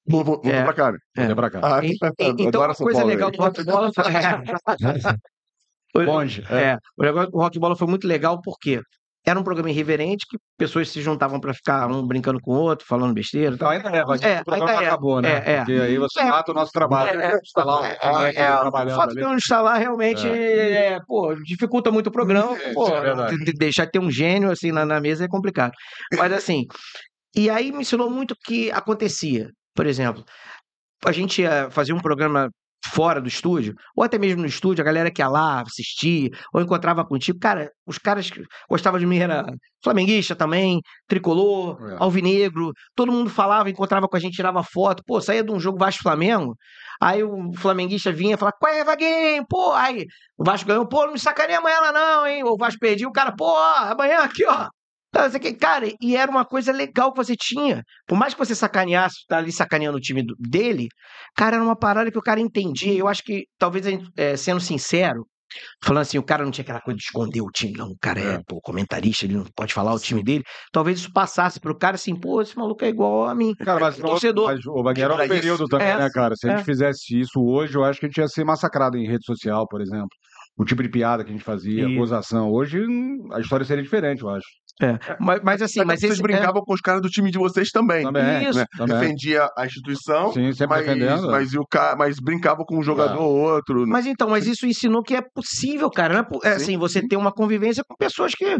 Vou, 0.09 0.23
vou, 0.23 0.41
vou 0.41 0.51
É. 0.51 0.63
pra 0.63 0.73
cá. 0.73 0.91
né? 0.91 0.97
É. 1.17 1.25
Vem 1.27 1.35
pra 1.35 1.49
cá. 1.51 1.59
Ah, 1.63 1.85
E- 1.85 1.89
e- 1.91 1.95
Então, 2.29 2.47
adoro 2.47 2.71
a 2.71 2.75
São 2.75 2.85
coisa 2.85 2.99
Paulo, 3.01 3.13
legal 3.13 3.29
do 3.31 3.37
rock 3.37 3.63
bola 3.63 3.91
Longe. 5.95 6.41
É. 6.49 6.51
É, 6.73 6.77
o 6.97 7.03
negócio 7.03 7.31
do 7.31 7.37
rock 7.37 7.59
bola 7.59 7.75
foi 7.75 7.87
muito 7.87 8.07
legal 8.07 8.39
porque 8.41 8.81
era 9.29 9.39
um 9.39 9.43
programa 9.43 9.69
irreverente 9.69 10.25
que 10.29 10.37
pessoas 10.57 10.89
se 10.89 11.01
juntavam 11.01 11.39
pra 11.39 11.53
ficar 11.53 11.87
um 11.87 12.05
brincando 12.05 12.39
com 12.41 12.51
o 12.51 12.59
outro, 12.59 12.85
falando 12.87 13.13
besteira. 13.13 13.53
Então 13.55 13.69
ainda 13.69 13.89
é, 13.89 14.05
mas 14.05 14.21
É, 14.21 14.41
o 14.41 14.45
programa 14.45 14.71
ainda 14.71 14.83
é. 14.83 14.87
acabou, 14.87 15.21
né? 15.21 15.29
É, 15.45 15.51
é. 15.51 15.57
Porque 15.57 15.71
aí 15.73 15.97
você 15.97 16.19
É. 16.21 16.25
mata 16.25 16.51
o 16.51 16.55
nosso 16.55 16.71
trabalho. 16.71 17.19
É, 17.19 17.33
é. 17.33 17.37
Está 17.37 17.63
lá, 17.63 17.87
É, 17.87 17.91
é, 17.91 18.41
é, 18.41 18.53
o 18.55 18.71
fato 18.71 19.01
ali. 19.09 19.15
de 19.15 19.21
eu 19.21 19.29
não 19.29 19.37
estar 19.37 19.61
lá 19.61 19.77
realmente 19.77 20.27
é, 20.27 20.97
pô, 21.05 21.35
dificulta 21.43 21.91
muito 21.91 22.07
o 22.07 22.11
programa. 22.11 22.57
É, 22.57 22.73
pô, 22.73 22.87
é 22.87 23.35
deixar 23.57 23.85
de 23.85 23.91
ter 23.91 23.99
um 23.99 24.09
gênio 24.11 24.51
assim 24.51 24.71
na, 24.71 24.85
na 24.85 24.99
mesa 24.99 25.25
é 25.25 25.27
complicado. 25.27 25.73
Mas 26.17 26.31
assim, 26.31 26.65
e 27.35 27.49
aí 27.49 27.71
me 27.71 27.81
ensinou 27.81 28.09
muito 28.09 28.31
o 28.31 28.37
que 28.45 28.71
acontecia. 28.71 29.49
Por 29.75 29.85
exemplo, 29.85 30.23
a 31.05 31.11
gente 31.11 31.41
ia 31.41 31.69
fazer 31.69 31.93
um 31.93 31.99
programa 31.99 32.49
fora 32.85 33.19
do 33.19 33.27
estúdio, 33.27 33.75
ou 33.95 34.03
até 34.03 34.17
mesmo 34.17 34.41
no 34.41 34.47
estúdio, 34.47 34.81
a 34.81 34.85
galera 34.85 35.11
que 35.11 35.21
ia 35.21 35.27
lá 35.27 35.61
assistir, 35.61 36.31
ou 36.53 36.61
encontrava 36.61 37.03
contigo, 37.05 37.37
cara, 37.39 37.69
os 37.85 37.97
caras 37.97 38.29
que 38.29 38.41
gostavam 38.69 38.99
de 38.99 39.05
mim 39.05 39.17
era 39.17 39.45
flamenguista 39.83 40.35
também, 40.35 40.81
tricolor, 41.07 41.77
É. 41.93 41.97
alvinegro, 41.99 42.71
todo 42.95 43.11
mundo 43.11 43.29
falava, 43.29 43.69
encontrava 43.69 44.07
com 44.07 44.15
a 44.15 44.19
gente, 44.19 44.35
tirava 44.35 44.63
foto, 44.63 45.03
pô, 45.05 45.19
saía 45.21 45.43
de 45.43 45.51
um 45.51 45.59
jogo 45.59 45.77
Vasco-Flamengo, 45.77 46.55
aí 47.01 47.23
o 47.23 47.51
flamenguista 47.55 48.11
vinha 48.11 48.35
e 48.35 48.37
falava, 48.37 48.55
qual 48.59 48.73
é, 48.73 48.83
Vaguinho? 48.83 49.45
Pô, 49.47 49.73
aí 49.73 50.05
o 50.37 50.43
Vasco 50.43 50.67
ganhou, 50.67 50.87
pô, 50.87 51.05
não 51.05 51.13
me 51.13 51.19
sacaneia 51.19 51.59
amanhã 51.59 51.79
lá 51.79 51.91
não, 51.91 52.27
hein? 52.27 52.43
O 52.43 52.57
Vasco 52.57 52.79
perdia, 52.79 53.07
o 53.07 53.11
cara, 53.11 53.31
pô, 53.35 53.45
ó, 53.45 53.75
amanhã 53.91 54.19
aqui, 54.19 54.45
ó. 54.45 54.67
Cara, 55.59 55.87
e 56.01 56.15
era 56.15 56.29
uma 56.29 56.45
coisa 56.45 56.71
legal 56.71 57.11
que 57.11 57.17
você 57.17 57.35
tinha. 57.35 57.81
Por 58.07 58.17
mais 58.17 58.33
que 58.33 58.39
você 58.39 58.53
sacaneasse, 58.53 59.25
tá 59.27 59.37
ali 59.37 59.51
sacaneando 59.51 59.97
o 59.97 60.01
time 60.01 60.23
dele, 60.39 60.87
cara, 61.35 61.55
era 61.55 61.63
uma 61.63 61.77
parada 61.77 62.11
que 62.11 62.17
o 62.17 62.21
cara 62.21 62.39
entendia. 62.39 62.93
Eu 62.93 63.07
acho 63.07 63.23
que, 63.23 63.45
talvez, 63.57 63.85
eh, 64.17 64.37
sendo 64.37 64.59
sincero, 64.59 65.25
falando 65.83 66.01
assim, 66.01 66.17
o 66.17 66.23
cara 66.23 66.43
não 66.43 66.51
tinha 66.51 66.63
aquela 66.63 66.81
coisa 66.81 66.97
de 66.97 67.03
esconder 67.03 67.41
o 67.41 67.49
time, 67.49 67.73
não. 67.77 67.87
O 67.91 67.97
cara 67.99 68.19
é, 68.19 68.33
É. 68.35 68.39
pô, 68.45 68.59
comentarista, 68.61 69.25
ele 69.25 69.35
não 69.37 69.45
pode 69.55 69.73
falar 69.73 69.93
o 69.93 69.99
time 69.99 70.21
dele. 70.21 70.43
Talvez 70.73 70.99
isso 70.99 71.11
passasse 71.13 71.59
pro 71.59 71.75
cara 71.77 71.95
assim, 71.95 72.13
pô, 72.15 72.41
esse 72.41 72.55
maluco 72.57 72.83
é 72.83 72.89
igual 72.89 73.27
a 73.27 73.33
mim. 73.33 73.53
Cara, 73.55 73.79
mas, 73.79 73.97
Torcedor. 73.97 74.47
mas 74.47 74.65
o 74.65 74.83
Wagner 74.83 75.05
era 75.05 75.13
um 75.13 75.15
Pra 75.17 75.25
isso. 75.25 75.33
período 75.35 75.65
também, 75.67 75.87
É. 75.87 75.97
né, 75.97 76.09
cara? 76.13 76.35
Se 76.35 76.47
a 76.47 76.51
gente 76.51 76.61
É. 76.61 76.65
fizesse 76.65 77.17
isso 77.19 77.39
hoje, 77.41 77.75
eu 77.75 77.83
acho 77.83 77.99
que 77.99 78.05
a 78.05 78.09
gente 78.09 78.17
ia 78.17 78.27
ser 78.27 78.43
massacrado 78.43 78.97
em 78.97 79.07
rede 79.07 79.25
social, 79.25 79.65
por 79.67 79.81
exemplo. 79.81 80.09
O 80.59 80.65
tipo 80.65 80.81
de 80.83 80.89
piada 80.89 81.23
que 81.23 81.29
a 81.29 81.33
gente 81.33 81.43
fazia, 81.45 81.85
Isso. 81.87 81.93
acusação. 81.95 82.51
Hoje 82.51 82.79
hum, 82.81 83.27
a 83.31 83.39
história 83.39 83.63
seria 83.65 83.83
diferente, 83.83 84.23
eu 84.23 84.29
acho. 84.29 84.45
É. 84.81 84.99
Mas, 85.19 85.41
mas 85.43 85.61
assim, 85.61 85.83
Mas 85.83 85.99
vocês 85.99 86.13
esse, 86.13 86.21
brincavam 86.21 86.61
com 86.61 86.73
os 86.73 86.81
caras 86.81 87.01
do 87.01 87.09
time 87.09 87.31
de 87.31 87.37
vocês 87.37 87.69
também. 87.69 88.03
Também. 88.03 88.47
Isso. 88.47 88.59
né? 88.59 88.65
Também. 88.77 88.99
Defendia 88.99 89.49
a 89.57 89.65
instituição, 89.65 90.31
Sim, 90.31 90.51
sempre 90.53 90.77
mas, 90.77 90.85
defendendo. 90.85 91.31
mas, 91.31 91.53
o 91.55 91.65
ca... 91.65 91.95
mas 91.97 92.19
brincava 92.19 92.63
com 92.63 92.77
um 92.77 92.83
jogador 92.83 93.21
ou 93.21 93.35
outro. 93.35 93.85
né? 93.85 93.91
Mas 93.91 94.05
então, 94.05 94.29
mas 94.29 94.45
isso 94.45 94.67
ensinou 94.67 95.01
que 95.01 95.15
é 95.15 95.21
possível, 95.33 95.89
cara. 95.89 96.13
Não 96.13 96.21
é, 96.43 96.47
é 96.47 96.51
Sim, 96.51 96.63
assim, 96.63 96.77
você 96.77 97.01
ter 97.01 97.17
uma 97.17 97.31
convivência 97.31 97.83
com 97.87 97.95
pessoas 97.95 98.35
que 98.35 98.57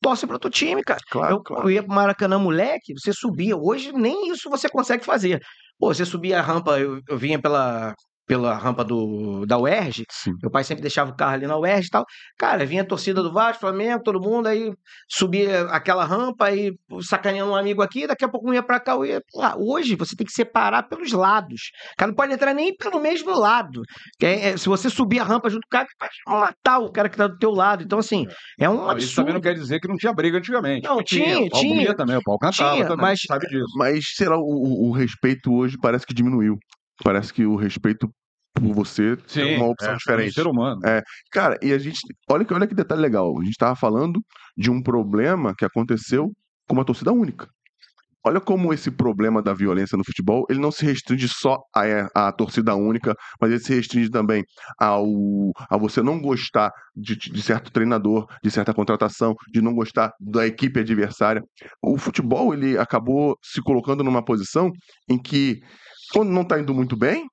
torcem 0.00 0.28
pro 0.28 0.38
teu 0.38 0.50
time, 0.50 0.82
cara. 0.82 1.00
Claro, 1.10 1.34
eu, 1.34 1.42
claro. 1.42 1.64
eu 1.64 1.70
ia 1.70 1.82
pro 1.82 1.94
Maracanã, 1.94 2.38
moleque, 2.38 2.92
você 2.96 3.12
subia. 3.12 3.56
Hoje 3.56 3.92
nem 3.92 4.30
isso 4.30 4.48
você 4.48 4.68
consegue 4.68 5.04
fazer. 5.04 5.40
Pô, 5.78 5.92
você 5.92 6.04
subia 6.04 6.38
a 6.38 6.42
rampa, 6.42 6.78
eu, 6.78 7.00
eu 7.08 7.18
vinha 7.18 7.40
pela, 7.40 7.94
pela 8.32 8.54
rampa 8.56 8.82
do, 8.82 9.44
da 9.44 9.58
UERJ, 9.58 10.04
Sim. 10.10 10.32
meu 10.40 10.50
pai 10.50 10.64
sempre 10.64 10.80
deixava 10.80 11.10
o 11.10 11.14
carro 11.14 11.34
ali 11.34 11.46
na 11.46 11.58
UERJ 11.58 11.86
e 11.86 11.90
tal. 11.90 12.06
Cara, 12.38 12.64
vinha 12.64 12.80
a 12.80 12.86
torcida 12.86 13.22
do 13.22 13.30
Vasco, 13.30 13.60
Flamengo, 13.60 14.02
todo 14.02 14.18
mundo, 14.18 14.46
aí 14.46 14.72
subia 15.06 15.64
aquela 15.64 16.02
rampa, 16.06 16.46
aí 16.46 16.72
sacaneando 17.02 17.50
um 17.52 17.54
amigo 17.56 17.82
aqui, 17.82 18.06
daqui 18.06 18.24
a 18.24 18.28
pouco 18.28 18.50
ia 18.54 18.62
pra 18.62 18.80
cá, 18.80 18.92
eu 18.92 19.04
ia... 19.04 19.20
Hoje 19.58 19.96
você 19.96 20.16
tem 20.16 20.26
que 20.26 20.32
separar 20.32 20.84
pelos 20.84 21.12
lados. 21.12 21.60
O 21.92 21.96
cara 21.98 22.08
não 22.10 22.16
pode 22.16 22.32
entrar 22.32 22.54
nem 22.54 22.74
pelo 22.74 23.00
mesmo 23.02 23.38
lado. 23.38 23.82
É- 24.22 24.48
é- 24.50 24.56
se 24.56 24.66
você 24.66 24.88
subir 24.88 25.18
a 25.18 25.24
rampa 25.24 25.50
junto 25.50 25.62
com 25.70 25.76
o 25.76 25.78
cara, 25.78 25.86
vai 26.00 26.08
matar 26.40 26.78
o 26.78 26.90
cara 26.90 27.10
que 27.10 27.16
tá 27.18 27.26
do 27.26 27.36
teu 27.36 27.50
lado. 27.50 27.82
Então, 27.82 27.98
assim, 27.98 28.26
é 28.58 28.66
um 28.66 28.76
Não, 28.86 28.96
Isso 28.96 29.14
também 29.14 29.32
absurdo. 29.32 29.32
não 29.34 29.40
quer 29.42 29.54
dizer 29.54 29.78
que 29.78 29.88
não 29.88 29.96
tinha 29.96 30.12
briga 30.14 30.38
antigamente. 30.38 30.88
Não, 30.88 31.02
tinha, 31.02 31.34
tinha. 31.36 31.50
comia 31.50 31.94
também, 31.94 32.16
o 32.16 32.22
pau 32.22 32.38
cantava 32.38 32.74
Tinha, 32.76 32.86
também. 32.86 33.02
mas- 33.02 33.20
Sabe 33.26 33.46
disso. 33.46 33.72
Mas, 33.76 34.04
sei 34.16 34.28
lá, 34.28 34.36
o, 34.38 34.40
o- 34.40 34.88
o 34.88 34.92
respeito 34.92 35.52
hoje 35.52 35.76
parece 35.80 36.06
que 36.06 36.14
diminuiu. 36.14 36.56
Parece 37.04 37.32
que 37.34 37.44
o 37.44 37.56
respeito 37.56 38.08
por 38.54 38.74
você 38.74 39.16
é 39.36 39.56
uma 39.56 39.68
opção 39.68 39.92
é, 39.92 39.96
diferente. 39.96 40.30
um 40.30 40.32
ser 40.32 40.46
humano. 40.46 40.80
Cara, 41.30 41.58
e 41.62 41.72
a 41.72 41.78
gente. 41.78 42.00
Olha 42.28 42.44
que, 42.44 42.54
olha 42.54 42.66
que 42.66 42.74
detalhe 42.74 43.00
legal. 43.00 43.40
A 43.40 43.44
gente 43.44 43.56
tava 43.56 43.74
falando 43.74 44.20
de 44.56 44.70
um 44.70 44.82
problema 44.82 45.54
que 45.56 45.64
aconteceu 45.64 46.30
com 46.68 46.74
uma 46.74 46.84
torcida 46.84 47.12
única. 47.12 47.48
Olha 48.24 48.40
como 48.40 48.72
esse 48.72 48.88
problema 48.88 49.42
da 49.42 49.52
violência 49.52 49.98
no 49.98 50.04
futebol, 50.04 50.46
ele 50.48 50.60
não 50.60 50.70
se 50.70 50.84
restringe 50.84 51.28
só 51.28 51.58
à, 51.74 52.28
à 52.28 52.32
torcida 52.32 52.72
única, 52.76 53.16
mas 53.40 53.50
ele 53.50 53.58
se 53.58 53.74
restringe 53.74 54.08
também 54.10 54.44
ao, 54.78 55.04
a 55.68 55.76
você 55.76 56.00
não 56.02 56.20
gostar 56.20 56.70
de, 56.94 57.16
de 57.16 57.42
certo 57.42 57.72
treinador, 57.72 58.28
de 58.40 58.48
certa 58.48 58.72
contratação, 58.72 59.34
de 59.52 59.60
não 59.60 59.74
gostar 59.74 60.12
da 60.20 60.46
equipe 60.46 60.78
adversária. 60.78 61.42
O 61.82 61.98
futebol, 61.98 62.54
ele 62.54 62.78
acabou 62.78 63.36
se 63.42 63.60
colocando 63.60 64.04
numa 64.04 64.24
posição 64.24 64.70
em 65.10 65.20
que, 65.20 65.58
quando 66.12 66.30
não 66.30 66.44
tá 66.44 66.60
indo 66.60 66.72
muito 66.72 66.96
bem, 66.96 67.26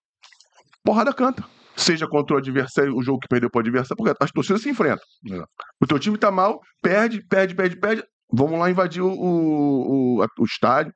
porrada 0.84 1.14
canta. 1.14 1.44
Seja 1.76 2.08
contra 2.08 2.36
o 2.36 2.40
adversário, 2.40 2.96
o 2.96 3.02
jogo 3.02 3.20
que 3.20 3.28
perdeu 3.30 3.50
para 3.50 3.60
o 3.60 3.62
adversário, 3.62 3.96
porque 3.98 4.14
as 4.22 4.32
torcidas 4.32 4.62
se 4.62 4.70
enfrentam. 4.70 5.06
É. 5.32 5.44
O 5.82 5.88
teu 5.88 5.98
time 5.98 6.18
tá 6.18 6.30
mal, 6.30 6.60
perde, 6.82 7.26
perde, 7.28 7.56
perde, 7.56 7.78
perde. 7.80 8.04
Vamos 8.32 8.60
lá 8.60 8.70
invadir 8.70 9.02
o, 9.02 9.10
o, 9.10 10.18
o, 10.18 10.22
a- 10.22 10.28
estádio. 10.44 10.92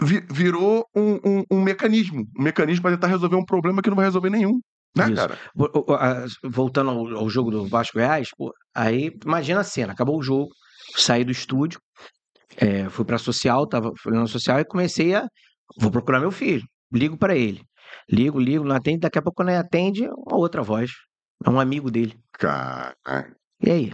Vi- 0.00 0.24
virou 0.30 0.84
um, 0.94 1.14
um, 1.24 1.42
um 1.50 1.62
mecanismo. 1.62 2.22
Um 2.38 2.42
mecanismo 2.42 2.82
para 2.82 2.92
tentar 2.92 3.08
resolver 3.08 3.36
um 3.36 3.44
problema 3.44 3.82
que 3.82 3.88
não 3.88 3.96
vai 3.96 4.04
resolver 4.04 4.30
nenhum. 4.30 4.60
Né, 4.96 5.04
a- 5.94 6.24
Voltando 6.44 6.90
ao, 6.90 7.16
ao 7.16 7.28
jogo 7.30 7.50
do 7.50 7.66
Vasco 7.66 7.98
Reais, 7.98 8.28
pô, 8.36 8.52
aí 8.74 9.10
imagina 9.24 9.60
a 9.60 9.64
cena, 9.64 9.92
acabou 9.92 10.18
o 10.18 10.22
jogo, 10.22 10.48
saí 10.96 11.24
do 11.24 11.32
estúdio, 11.32 11.80
é, 12.56 12.88
fui 12.88 13.04
pra 13.04 13.18
social, 13.18 13.66
tava 13.66 13.92
na 14.06 14.26
social 14.26 14.60
e 14.60 14.64
comecei 14.64 15.14
a. 15.14 15.26
Vou 15.78 15.90
procurar 15.90 16.20
meu 16.20 16.30
filho, 16.30 16.62
ligo 16.92 17.16
pra 17.18 17.34
ele. 17.36 17.60
Ligo, 18.10 18.38
ligo, 18.38 18.64
não 18.64 18.76
atende, 18.76 19.00
daqui 19.00 19.18
a 19.18 19.22
pouco 19.22 19.36
quando 19.36 19.50
ele 19.50 19.58
atende, 19.58 20.04
é 20.04 20.10
uma 20.10 20.36
outra 20.36 20.62
voz. 20.62 20.90
É 21.44 21.50
um 21.50 21.60
amigo 21.60 21.90
dele. 21.90 22.18
Cara, 22.32 22.94
E 23.60 23.70
aí? 23.70 23.92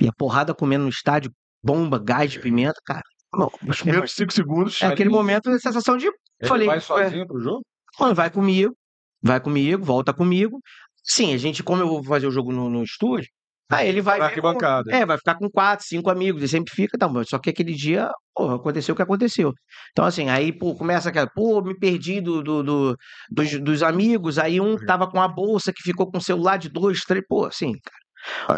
E 0.00 0.08
a 0.08 0.12
porrada 0.12 0.54
comendo 0.54 0.84
no 0.84 0.90
estádio, 0.90 1.32
bomba, 1.62 1.98
gás 1.98 2.30
de 2.30 2.40
pimenta, 2.40 2.80
cara. 2.84 3.02
Não, 3.34 3.50
os 3.68 3.80
primeiros 3.80 4.12
cinco 4.12 4.32
segundos. 4.32 4.80
é 4.82 4.86
aquele 4.86 5.10
momento 5.10 5.50
de 5.50 5.60
sensação 5.60 5.96
de. 5.96 6.06
Ele 6.06 6.48
Falei, 6.48 6.66
vai 6.66 6.78
é. 6.78 6.80
sozinho 6.80 7.26
pro 7.26 7.40
jogo? 7.40 7.62
Mano, 7.98 8.14
vai 8.14 8.30
comigo, 8.30 8.74
vai 9.22 9.40
comigo, 9.40 9.84
volta 9.84 10.12
comigo. 10.12 10.60
Sim, 11.02 11.32
a 11.32 11.36
gente, 11.36 11.62
como 11.62 11.82
eu 11.82 11.88
vou 11.88 12.04
fazer 12.04 12.26
o 12.26 12.30
jogo 12.30 12.52
no, 12.52 12.68
no 12.68 12.82
estúdio, 12.82 13.28
aí 13.70 13.88
ele 13.88 14.00
vai. 14.00 14.16
Vir 14.16 14.20
com- 14.20 14.24
arquibancada. 14.26 14.94
É, 14.96 15.04
vai 15.06 15.16
ficar 15.18 15.34
com 15.36 15.48
quatro, 15.50 15.84
cinco 15.86 16.10
amigos, 16.10 16.40
ele 16.42 16.48
sempre 16.48 16.72
fica, 16.74 16.96
tá, 16.98 17.08
só 17.26 17.38
que 17.38 17.50
aquele 17.50 17.74
dia, 17.74 18.10
pô, 18.34 18.50
aconteceu 18.50 18.92
o 18.92 18.96
que 18.96 19.02
aconteceu. 19.02 19.52
Então, 19.90 20.04
assim, 20.04 20.28
aí, 20.28 20.52
pô, 20.56 20.74
começa 20.74 21.08
aquela, 21.08 21.28
pô, 21.34 21.60
me 21.62 21.76
perdi 21.78 22.20
do, 22.20 22.42
do, 22.42 22.62
do- 22.62 22.96
dos, 23.30 23.60
dos 23.60 23.82
amigos, 23.82 24.38
aí 24.38 24.60
um 24.60 24.76
tava 24.86 25.10
com 25.10 25.20
a 25.20 25.28
bolsa 25.28 25.72
que 25.72 25.82
ficou 25.82 26.10
com 26.10 26.18
o 26.18 26.22
celular 26.22 26.56
de 26.58 26.68
dois, 26.68 27.00
três, 27.00 27.24
pô, 27.28 27.44
assim, 27.46 27.72
cara. 27.72 27.96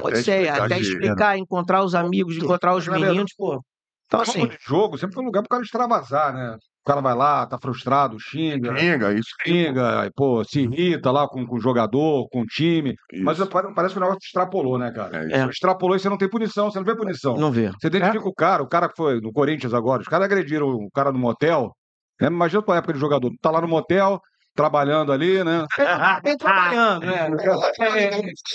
Pode 0.02 0.16
ser, 0.24 0.48
até 0.62 0.74
de- 0.76 0.82
explicar, 0.92 1.38
encontrar 1.38 1.82
os 1.84 1.94
amigos, 1.94 2.36
encontrar 2.44 2.74
os 2.74 2.86
meninos, 3.08 3.32
pô. 3.36 3.62
Então, 4.06 4.20
assim, 4.30 4.40
jogo 4.66 4.96
sempre 4.98 5.14
foi 5.14 5.22
um 5.22 5.26
lugar 5.26 5.42
pro 5.42 5.48
cara 5.50 5.62
extravasar, 5.62 6.32
né? 6.34 6.56
O 6.84 6.88
cara 6.88 7.00
vai 7.02 7.14
lá, 7.14 7.44
tá 7.46 7.58
frustrado, 7.60 8.18
xinga, 8.18 8.74
Xinga, 8.78 9.12
isso. 9.12 9.28
xinga, 9.44 10.00
aí, 10.02 10.10
pô, 10.14 10.42
se 10.42 10.60
irrita 10.60 11.10
lá 11.10 11.28
com, 11.28 11.46
com 11.46 11.56
o 11.56 11.60
jogador, 11.60 12.26
com 12.30 12.40
o 12.40 12.46
time. 12.46 12.94
Mas 13.22 13.38
isso. 13.38 13.46
pare- 13.46 13.74
parece 13.74 13.92
que 13.92 13.98
o 13.98 14.00
negócio 14.02 14.20
extrapolou, 14.24 14.78
né, 14.78 14.90
cara? 14.90 15.24
É 15.24 15.26
isso. 15.26 15.36
É. 15.36 15.46
Extrapolou 15.48 15.96
e 15.96 16.00
você 16.00 16.08
não 16.08 16.16
tem 16.16 16.30
punição, 16.30 16.70
você 16.70 16.78
não 16.78 16.86
vê 16.86 16.96
punição. 16.96 17.36
não 17.36 17.52
vê. 17.52 17.70
Você 17.78 17.88
identifica 17.88 18.26
o 18.26 18.34
cara, 18.34 18.62
o 18.62 18.68
cara 18.68 18.88
que 18.88 18.96
foi 18.96 19.20
no 19.20 19.32
Corinthians 19.32 19.74
agora, 19.74 20.00
os 20.00 20.08
caras 20.08 20.24
agrediram 20.24 20.66
o 20.68 20.88
cara 20.90 21.12
no 21.12 21.18
motel. 21.18 21.72
Né? 22.20 22.28
Imagina 22.28 22.60
a 22.60 22.64
tua 22.64 22.76
época 22.78 22.94
de 22.94 22.98
jogador, 23.00 23.28
tu 23.30 23.36
tá 23.42 23.50
lá 23.50 23.60
no 23.60 23.68
motel, 23.68 24.18
trabalhando 24.58 25.12
ali, 25.12 25.44
né? 25.44 25.64
Vem 26.24 26.36
trabalhando, 26.36 27.06
né? 27.06 27.30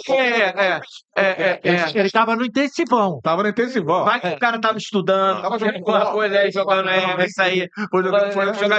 É, 0.09 0.19
é, 0.19 0.81
é, 1.15 1.23
é, 1.23 1.59
é. 1.63 1.89
Ele 1.95 2.07
estava 2.07 2.35
no 2.35 2.43
intensivão. 2.43 3.21
Tava 3.23 3.43
no 3.43 3.49
intensivão. 3.49 4.03
Vai 4.03 4.19
que 4.19 4.27
o 4.27 4.39
cara 4.39 4.59
tava 4.59 4.77
estudando, 4.77 5.41
Tava 5.41 5.57
jogando 5.57 5.75
alguma 5.77 6.11
coisa 6.11 6.39
aí, 6.39 6.51
jogando 6.51 6.89
aí, 6.89 7.15
vai 7.15 7.29
sair. 7.29 7.69
Vou 7.89 8.03
jogar, 8.03 8.29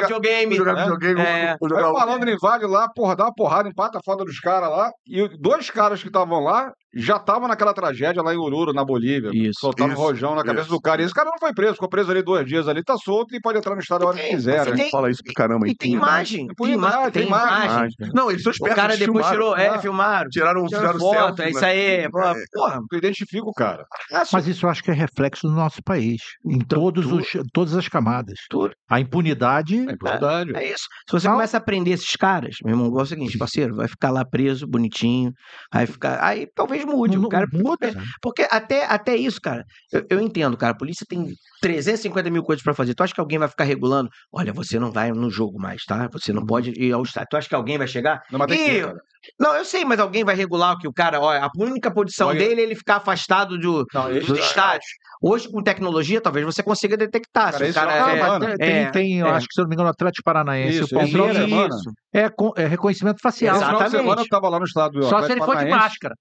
videogame. 0.02 0.54
jogar 0.54 0.74
né? 0.74 0.82
videogame, 0.82 1.20
É. 1.22 1.50
Aí 1.52 1.56
jogar 1.62 1.90
o 1.90 1.94
malandro 1.94 2.30
invade 2.30 2.66
lá, 2.66 2.88
porra, 2.94 3.16
dá 3.16 3.24
uma 3.24 3.34
porrada, 3.34 3.70
empata 3.70 3.98
a 3.98 4.02
foda 4.04 4.22
dos 4.22 4.38
caras 4.38 4.68
lá. 4.68 4.90
E 5.06 5.26
dois 5.38 5.70
caras 5.70 6.02
que 6.02 6.08
estavam 6.08 6.40
lá 6.40 6.70
já 6.96 7.16
estavam 7.16 7.48
naquela 7.48 7.72
tragédia 7.74 8.22
lá 8.22 8.34
em 8.34 8.38
Oruro, 8.38 8.72
na 8.72 8.84
Bolívia. 8.84 9.30
Isso, 9.32 9.60
Soltaram 9.60 9.90
um 9.90 9.94
isso, 9.94 10.02
rojão 10.02 10.34
na 10.34 10.42
cabeça 10.44 10.66
isso. 10.66 10.70
do 10.74 10.80
cara. 10.80 11.02
E 11.02 11.04
esse 11.04 11.14
cara 11.14 11.30
não 11.30 11.38
foi 11.38 11.52
preso, 11.52 11.74
ficou 11.74 11.88
preso 11.88 12.10
ali 12.10 12.22
dois 12.22 12.46
dias 12.46 12.68
ali, 12.68 12.82
tá 12.82 12.96
solto 12.96 13.34
e 13.34 13.40
pode 13.40 13.58
entrar 13.58 13.74
no 13.74 13.80
estado 13.80 14.04
a 14.04 14.08
hora 14.08 14.16
que 14.16 14.22
Tem- 14.22 14.34
quiser. 14.36 14.66
né? 14.66 14.76
tem- 14.76 14.90
fala 14.90 15.10
isso 15.10 15.22
pro 15.24 15.34
caramba. 15.34 15.68
E 15.68 15.74
tem 15.74 15.92
imagem. 15.92 16.46
Tem 16.46 16.54
Tem, 16.66 16.74
ima 16.74 16.88
imagem, 16.88 17.02
tem 17.04 17.12
tem 17.12 17.26
imagem. 17.26 17.70
imagem. 17.70 17.96
Não, 18.14 18.30
eles 18.30 18.42
são 18.42 18.50
O 18.50 18.54
espertos. 18.54 18.76
cara 18.80 18.94
eles 18.94 19.06
depois 19.06 19.26
filmaram, 19.26 19.54
tirou, 19.54 19.56
é, 19.56 19.68
ah, 19.68 19.78
filmaram. 19.78 20.28
Tiraram, 20.30 20.66
Tiraram 20.66 20.92
fizeram 20.92 20.98
foto, 21.00 21.36
selfie, 21.36 21.42
é 21.42 21.44
né? 21.44 21.50
isso 21.50 21.64
aí. 21.64 22.10
Pô, 22.10 22.20
É. 22.22 22.34
porra. 22.52 22.80
Eu 22.92 22.98
identifico 22.98 23.48
o 23.50 23.52
cara. 23.52 23.84
Mas 24.32 24.46
isso 24.46 24.66
eu 24.66 24.70
acho 24.70 24.82
que 24.82 24.90
é 24.90 24.94
reflexo 24.94 25.46
do 25.46 25.54
nosso 25.54 25.82
país, 25.82 26.20
em 26.46 26.56
Então, 26.56 26.78
todos 26.80 27.10
os, 27.10 27.26
todas 27.52 27.74
as 27.76 27.88
camadas. 27.88 28.38
Tudo. 28.50 28.72
A 28.90 29.00
impunidade. 29.00 29.76
É 29.88 29.96
verdade. 30.10 30.52
É 30.56 30.70
isso. 30.72 30.84
Se 31.08 31.12
você 31.12 31.28
começa 31.28 31.56
a 31.56 31.60
prender 31.60 31.94
esses 31.94 32.16
caras, 32.16 32.56
meu 32.64 32.74
irmão, 32.76 32.98
é 32.98 33.02
o 33.02 33.06
seguinte, 33.06 33.36
parceiro, 33.38 33.74
vai 33.76 33.88
ficar 33.88 34.10
lá 34.10 34.24
preso, 34.24 34.66
bonitinho, 34.66 35.32
vai 35.72 35.86
ficar. 35.86 36.22
Aí 36.22 36.46
talvez 36.54 36.83
mude. 36.84 37.16
não- 37.16 37.24
o 37.24 37.28
cara, 37.28 37.46
muda. 37.52 37.92
Porque 38.20 38.46
até, 38.50 38.84
até 38.86 39.16
isso, 39.16 39.40
cara, 39.40 39.64
eu, 39.92 40.06
eu 40.10 40.20
entendo, 40.20 40.56
cara. 40.56 40.72
A 40.72 40.76
polícia 40.76 41.06
tem 41.08 41.26
350 41.60 42.30
mil 42.30 42.42
coisas 42.42 42.62
pra 42.62 42.74
fazer. 42.74 42.94
Tu 42.94 43.02
acha 43.02 43.14
que 43.14 43.20
alguém 43.20 43.38
vai 43.38 43.48
ficar 43.48 43.64
regulando? 43.64 44.10
Olha, 44.32 44.52
você 44.52 44.78
não 44.78 44.90
vai 44.92 45.10
no 45.12 45.30
jogo 45.30 45.58
mais, 45.60 45.84
tá? 45.84 46.08
Você 46.12 46.32
não 46.32 46.44
pode 46.44 46.70
ir 46.70 46.92
ao 46.92 47.02
estádio. 47.02 47.28
Tu 47.30 47.36
acha 47.36 47.48
que 47.48 47.54
alguém 47.54 47.78
vai 47.78 47.86
chegar? 47.88 48.22
Não, 48.30 48.38
mas 48.38 48.48
tem 48.48 48.58
que 48.58 48.70
ir, 48.70 48.84
cara. 48.86 48.98
Não, 49.38 49.54
eu 49.56 49.64
sei, 49.64 49.84
mas 49.84 49.98
alguém 49.98 50.24
vai 50.24 50.34
regular 50.34 50.74
o 50.74 50.78
que 50.78 50.86
o 50.88 50.92
cara. 50.92 51.20
Olha, 51.20 51.44
a 51.44 51.50
única 51.58 51.90
posição 51.90 52.28
Olha- 52.28 52.38
dele 52.38 52.60
é 52.60 52.64
ele 52.64 52.74
ficar 52.74 52.96
afastado 52.96 53.58
do, 53.58 53.84
Não, 53.92 54.12
dos 54.12 54.38
estádios. 54.38 54.86
Hoje, 55.22 55.50
com 55.50 55.62
tecnologia, 55.62 56.20
talvez 56.20 56.44
você 56.44 56.62
consiga 56.62 56.96
detectar. 56.96 57.52
Cara, 57.52 57.64
se 57.64 57.70
o 57.70 57.74
cara 57.74 57.92
é 57.92 58.02
uma 58.02 58.10
é, 58.12 58.22
semana. 58.22 58.56
Tem, 58.56 58.90
tem, 58.90 59.22
é, 59.22 59.26
é. 59.26 59.30
acho 59.30 59.46
que, 59.46 59.54
se 59.54 59.60
eu 59.60 59.64
não 59.64 59.68
me 59.70 59.74
engano, 59.74 59.88
o 59.88 59.92
Atlético 59.92 60.22
Paranaense, 60.24 60.78
Isso, 60.80 60.84
o 60.84 61.04
de 61.04 61.12
Palmeiras, 61.12 61.36
semana. 61.48 61.74
Isso. 61.74 61.90
é, 62.12 62.28
com- 62.28 62.52
é 62.56 62.66
reconhecimento 62.66 63.20
facial. 63.22 63.56
De 63.56 63.62
Exatamente. 63.64 63.90
semana 63.90 64.20
eu 64.22 64.28
tava 64.28 64.48
lá 64.48 64.58
no 64.58 64.64
estado 64.66 64.92
do 64.92 65.02
Só 65.04 65.08
se 65.08 65.14
Atlético 65.14 65.32
ele 65.32 65.40
for 65.40 65.56
de 65.64 65.70
Paranaense. 65.70 65.82
máscara. 65.82 66.14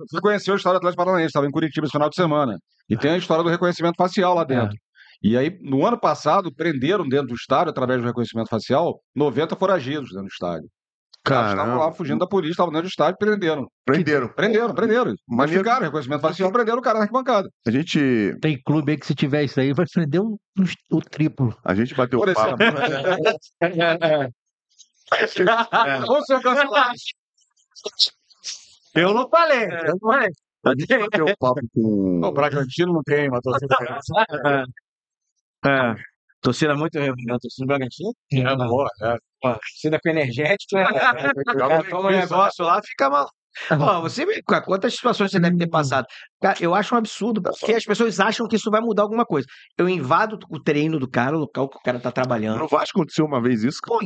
Eu 0.00 0.06
fui 0.10 0.20
conhecer 0.20 0.50
o 0.52 0.56
estado 0.56 0.72
do 0.74 0.76
Atlético 0.78 1.04
Paranaense, 1.04 1.26
estava 1.28 1.46
em 1.46 1.50
Curitiba 1.50 1.86
esse 1.86 1.92
final 1.92 2.08
de 2.08 2.16
semana. 2.16 2.58
E 2.88 2.96
tem 2.96 3.12
a 3.12 3.16
história 3.16 3.44
do 3.44 3.50
reconhecimento 3.50 3.94
facial 3.96 4.34
lá 4.34 4.44
dentro. 4.44 4.76
E 5.22 5.36
aí, 5.36 5.56
no 5.62 5.86
ano 5.86 5.98
passado, 6.00 6.52
prenderam 6.52 7.08
dentro 7.08 7.28
do 7.28 7.34
estádio, 7.34 7.70
através 7.70 8.00
do 8.00 8.06
reconhecimento 8.06 8.48
facial, 8.48 8.98
90 9.14 9.54
foragidos 9.54 10.08
dentro 10.10 10.24
do 10.24 10.32
estádio. 10.32 10.68
Os 11.24 11.28
caras 11.30 11.50
estavam 11.52 11.78
lá 11.78 11.92
fugindo 11.92 12.18
da 12.18 12.26
polícia, 12.26 12.50
estavam 12.50 12.72
dentro 12.72 12.88
do 12.88 12.90
estádio, 12.90 13.16
prenderam. 13.16 13.68
Prenderam. 13.84 14.28
Prenderam, 14.28 14.74
prenderam. 14.74 15.14
Mas 15.28 15.36
Maneiro. 15.50 15.62
ficaram, 15.62 15.84
reconhecimento 15.84 16.20
facial, 16.20 16.50
prenderam 16.50 16.78
o 16.78 16.82
cara 16.82 16.98
na 16.98 17.04
arquibancada. 17.04 17.48
A 17.64 17.70
gente, 17.70 18.36
Tem 18.40 18.60
clube 18.60 18.90
aí 18.90 18.98
que 18.98 19.06
se 19.06 19.14
tiver 19.14 19.44
isso 19.44 19.60
aí 19.60 19.72
vai 19.72 19.86
prender 19.86 20.20
o, 20.20 20.36
o 20.90 21.00
triplo. 21.00 21.56
a 21.64 21.74
gente 21.76 21.94
bateu 21.94 22.18
o 22.18 22.34
papo. 22.34 22.56
Ou 26.08 26.24
se 26.24 26.34
eu 26.34 26.42
cancelar. 26.42 26.92
Eu 28.94 29.14
não 29.14 29.28
falei. 29.28 29.64
Eu 29.64 29.92
não 29.92 29.98
falei. 30.00 30.30
A 30.64 30.70
gente 30.70 30.98
bateu 30.98 31.24
o 31.24 31.36
papo 31.38 31.60
com. 31.74 32.20
O 32.24 32.32
Bragantino 32.32 32.92
não 32.94 33.02
tem, 33.02 33.28
mas 33.28 33.40
torcida 33.42 33.76
É. 35.64 35.94
Torcida 36.42 36.74
muito 36.74 36.98
revoltada. 36.98 37.38
Torcida 37.40 37.64
do 37.64 37.66
Bragantino. 37.66 38.12
é 38.32 38.56
boa, 38.56 38.88
é. 39.02 39.16
Torcida 39.40 39.98
com 40.02 40.10
energético. 40.10 40.76
né? 40.76 40.84
O 40.84 41.58
cara 41.58 41.84
toma 41.84 42.08
um 42.08 42.12
negócio 42.12 42.64
lá, 42.64 42.80
fica 42.84 43.08
mal. 43.08 43.28
Pô, 43.68 44.00
você 44.00 44.24
vê 44.24 44.42
cara, 44.42 44.62
quantas 44.62 44.94
situações 44.94 45.30
você 45.30 45.38
deve 45.38 45.56
ter 45.58 45.68
passado. 45.68 46.06
Cara, 46.40 46.56
eu 46.60 46.74
acho 46.74 46.94
um 46.94 46.98
absurdo, 46.98 47.42
porque 47.42 47.74
as 47.74 47.84
pessoas 47.84 48.18
acham 48.18 48.48
que 48.48 48.56
isso 48.56 48.70
vai 48.70 48.80
mudar 48.80 49.02
alguma 49.02 49.24
coisa. 49.24 49.46
Eu 49.76 49.88
invado 49.88 50.38
o 50.50 50.58
treino 50.58 50.98
do 50.98 51.08
cara, 51.08 51.36
o 51.36 51.40
local 51.40 51.68
que 51.68 51.76
o 51.76 51.82
cara 51.82 52.00
tá 52.00 52.10
trabalhando. 52.10 52.58
No 52.58 52.68
Vasco 52.68 52.98
aconteceu 52.98 53.26
uma 53.26 53.42
vez 53.42 53.62
isso. 53.62 53.78
Pô, 53.84 54.00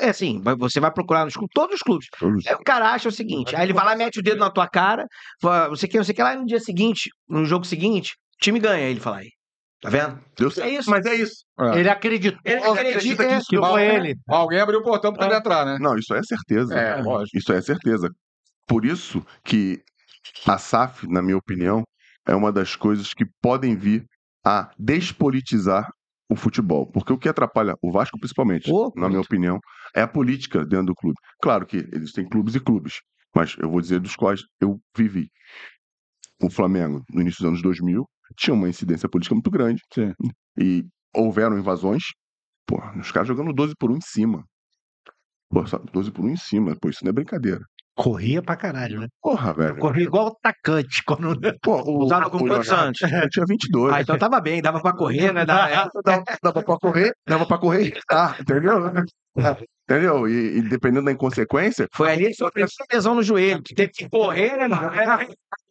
é 0.00 0.08
assim, 0.08 0.42
você 0.58 0.80
vai 0.80 0.90
procurar 0.90 1.24
nos 1.24 1.34
clubes, 1.34 1.52
todos 1.54 1.74
os 1.76 1.82
clubes. 1.82 2.08
Todos. 2.18 2.46
Aí 2.46 2.54
o 2.54 2.64
cara 2.64 2.92
acha 2.92 3.08
o 3.08 3.12
seguinte, 3.12 3.54
aí 3.54 3.64
ele 3.64 3.72
vai 3.74 3.84
lá, 3.84 3.94
mete 3.94 4.20
o 4.20 4.22
dedo 4.22 4.38
na 4.38 4.50
tua 4.50 4.66
cara, 4.66 5.06
fala, 5.40 5.68
você 5.68 5.86
quer, 5.86 5.98
você 6.02 6.14
quer 6.14 6.24
lá 6.24 6.34
no 6.34 6.46
dia 6.46 6.58
seguinte, 6.60 7.10
no 7.28 7.44
jogo 7.44 7.66
seguinte, 7.66 8.14
o 8.36 8.42
time 8.42 8.58
ganha. 8.58 8.86
Aí 8.86 8.90
ele 8.90 9.00
fala 9.00 9.18
aí, 9.18 9.28
tá 9.80 9.90
vendo? 9.90 10.18
Deu 10.36 10.50
certo. 10.50 10.66
É 10.66 10.70
isso. 10.70 10.90
Mas 10.90 11.06
é 11.06 11.14
isso. 11.14 11.44
Ele 11.74 11.88
acreditou. 11.88 12.40
Ele 12.44 12.64
acredita 12.64 13.26
que, 13.26 13.46
que 13.46 13.56
foi 13.56 13.84
ele. 13.84 14.14
Alguém 14.28 14.60
abriu 14.60 14.80
o 14.80 14.82
portão 14.82 15.12
pra 15.12 15.26
ele 15.26 15.36
entrar, 15.36 15.64
né? 15.64 15.78
Não, 15.80 15.96
isso 15.96 16.14
é 16.14 16.22
certeza. 16.22 16.74
É, 16.74 17.00
lógico. 17.02 17.36
Isso 17.36 17.52
é 17.52 17.60
certeza. 17.60 18.10
Por 18.66 18.84
isso 18.84 19.24
que 19.44 19.82
a 20.46 20.58
SAF, 20.58 21.06
na 21.08 21.22
minha 21.22 21.36
opinião, 21.36 21.82
é 22.26 22.34
uma 22.34 22.52
das 22.52 22.76
coisas 22.76 23.14
que 23.14 23.24
podem 23.40 23.76
vir 23.76 24.04
a 24.44 24.70
despolitizar 24.78 25.88
o 26.28 26.36
futebol. 26.36 26.86
Porque 26.86 27.12
o 27.12 27.18
que 27.18 27.28
atrapalha 27.28 27.74
o 27.82 27.90
Vasco, 27.90 28.18
principalmente, 28.18 28.68
Pô, 28.70 28.92
na 28.94 29.08
minha 29.08 29.20
opinião, 29.20 29.58
é 29.94 30.02
a 30.02 30.08
política 30.08 30.64
dentro 30.64 30.86
do 30.86 30.94
clube. 30.94 31.16
Claro 31.42 31.66
que 31.66 31.78
eles 31.78 32.12
têm 32.12 32.28
clubes 32.28 32.54
e 32.54 32.60
clubes, 32.60 33.00
mas 33.34 33.56
eu 33.58 33.70
vou 33.70 33.80
dizer 33.80 34.00
dos 34.00 34.14
quais 34.14 34.42
eu 34.60 34.78
vivi. 34.96 35.30
O 36.42 36.50
Flamengo, 36.50 37.02
no 37.10 37.22
início 37.22 37.42
dos 37.42 37.48
anos 37.48 37.62
2000, 37.62 38.06
tinha 38.36 38.54
uma 38.54 38.68
incidência 38.68 39.08
política 39.08 39.34
muito 39.34 39.50
grande. 39.50 39.82
Sim. 39.92 40.12
E 40.58 40.84
houveram 41.14 41.58
invasões. 41.58 42.04
Pô, 42.66 42.76
os 42.98 43.10
caras 43.10 43.28
jogando 43.28 43.52
12 43.52 43.74
por 43.78 43.90
1 43.90 43.96
em 43.96 44.00
cima. 44.00 44.44
Pô, 45.50 45.66
só 45.66 45.78
12 45.78 46.10
por 46.12 46.24
1 46.24 46.28
em 46.30 46.36
cima. 46.36 46.76
Pô, 46.80 46.88
isso 46.88 47.04
não 47.04 47.10
é 47.10 47.12
brincadeira. 47.12 47.64
Corria 47.98 48.40
pra 48.40 48.54
caralho, 48.54 49.00
né? 49.00 49.08
Porra, 49.20 49.52
velho. 49.52 49.76
Corria 49.78 50.04
igual 50.04 50.28
atacante. 50.28 51.02
Quando... 51.04 51.36
Pô, 51.60 51.82
o, 51.82 52.04
Usava 52.04 52.30
com 52.30 52.36
o 52.36 52.46
quantos 52.46 52.70
anos? 52.70 52.96
Eu 53.02 53.28
tinha 53.28 53.44
22. 53.44 53.92
Ah, 53.92 54.00
então 54.00 54.16
tava 54.16 54.40
bem, 54.40 54.62
dava 54.62 54.80
pra 54.80 54.92
correr, 54.92 55.32
né? 55.32 55.44
Dava- 55.44 55.90
dava, 56.04 56.24
dava 56.40 56.62
pra 56.62 56.78
correr, 56.78 57.12
dava 57.26 57.44
pra 57.44 57.58
correr. 57.58 57.98
Ah, 58.08 58.36
entendeu? 58.40 58.74
Entendeu? 59.90 60.28
E, 60.28 60.58
e 60.58 60.62
dependendo 60.68 61.06
da 61.06 61.12
inconsequência, 61.12 61.88
Foi 61.94 62.12
ali 62.12 62.26
que 62.26 62.34
sofreu 62.34 62.66
lesão 62.92 63.14
no 63.14 63.22
joelho, 63.22 63.62
que 63.62 63.74
teve 63.74 63.90
que 63.90 64.08
correr, 64.08 64.56
né? 64.56 64.64
Era 64.94 65.26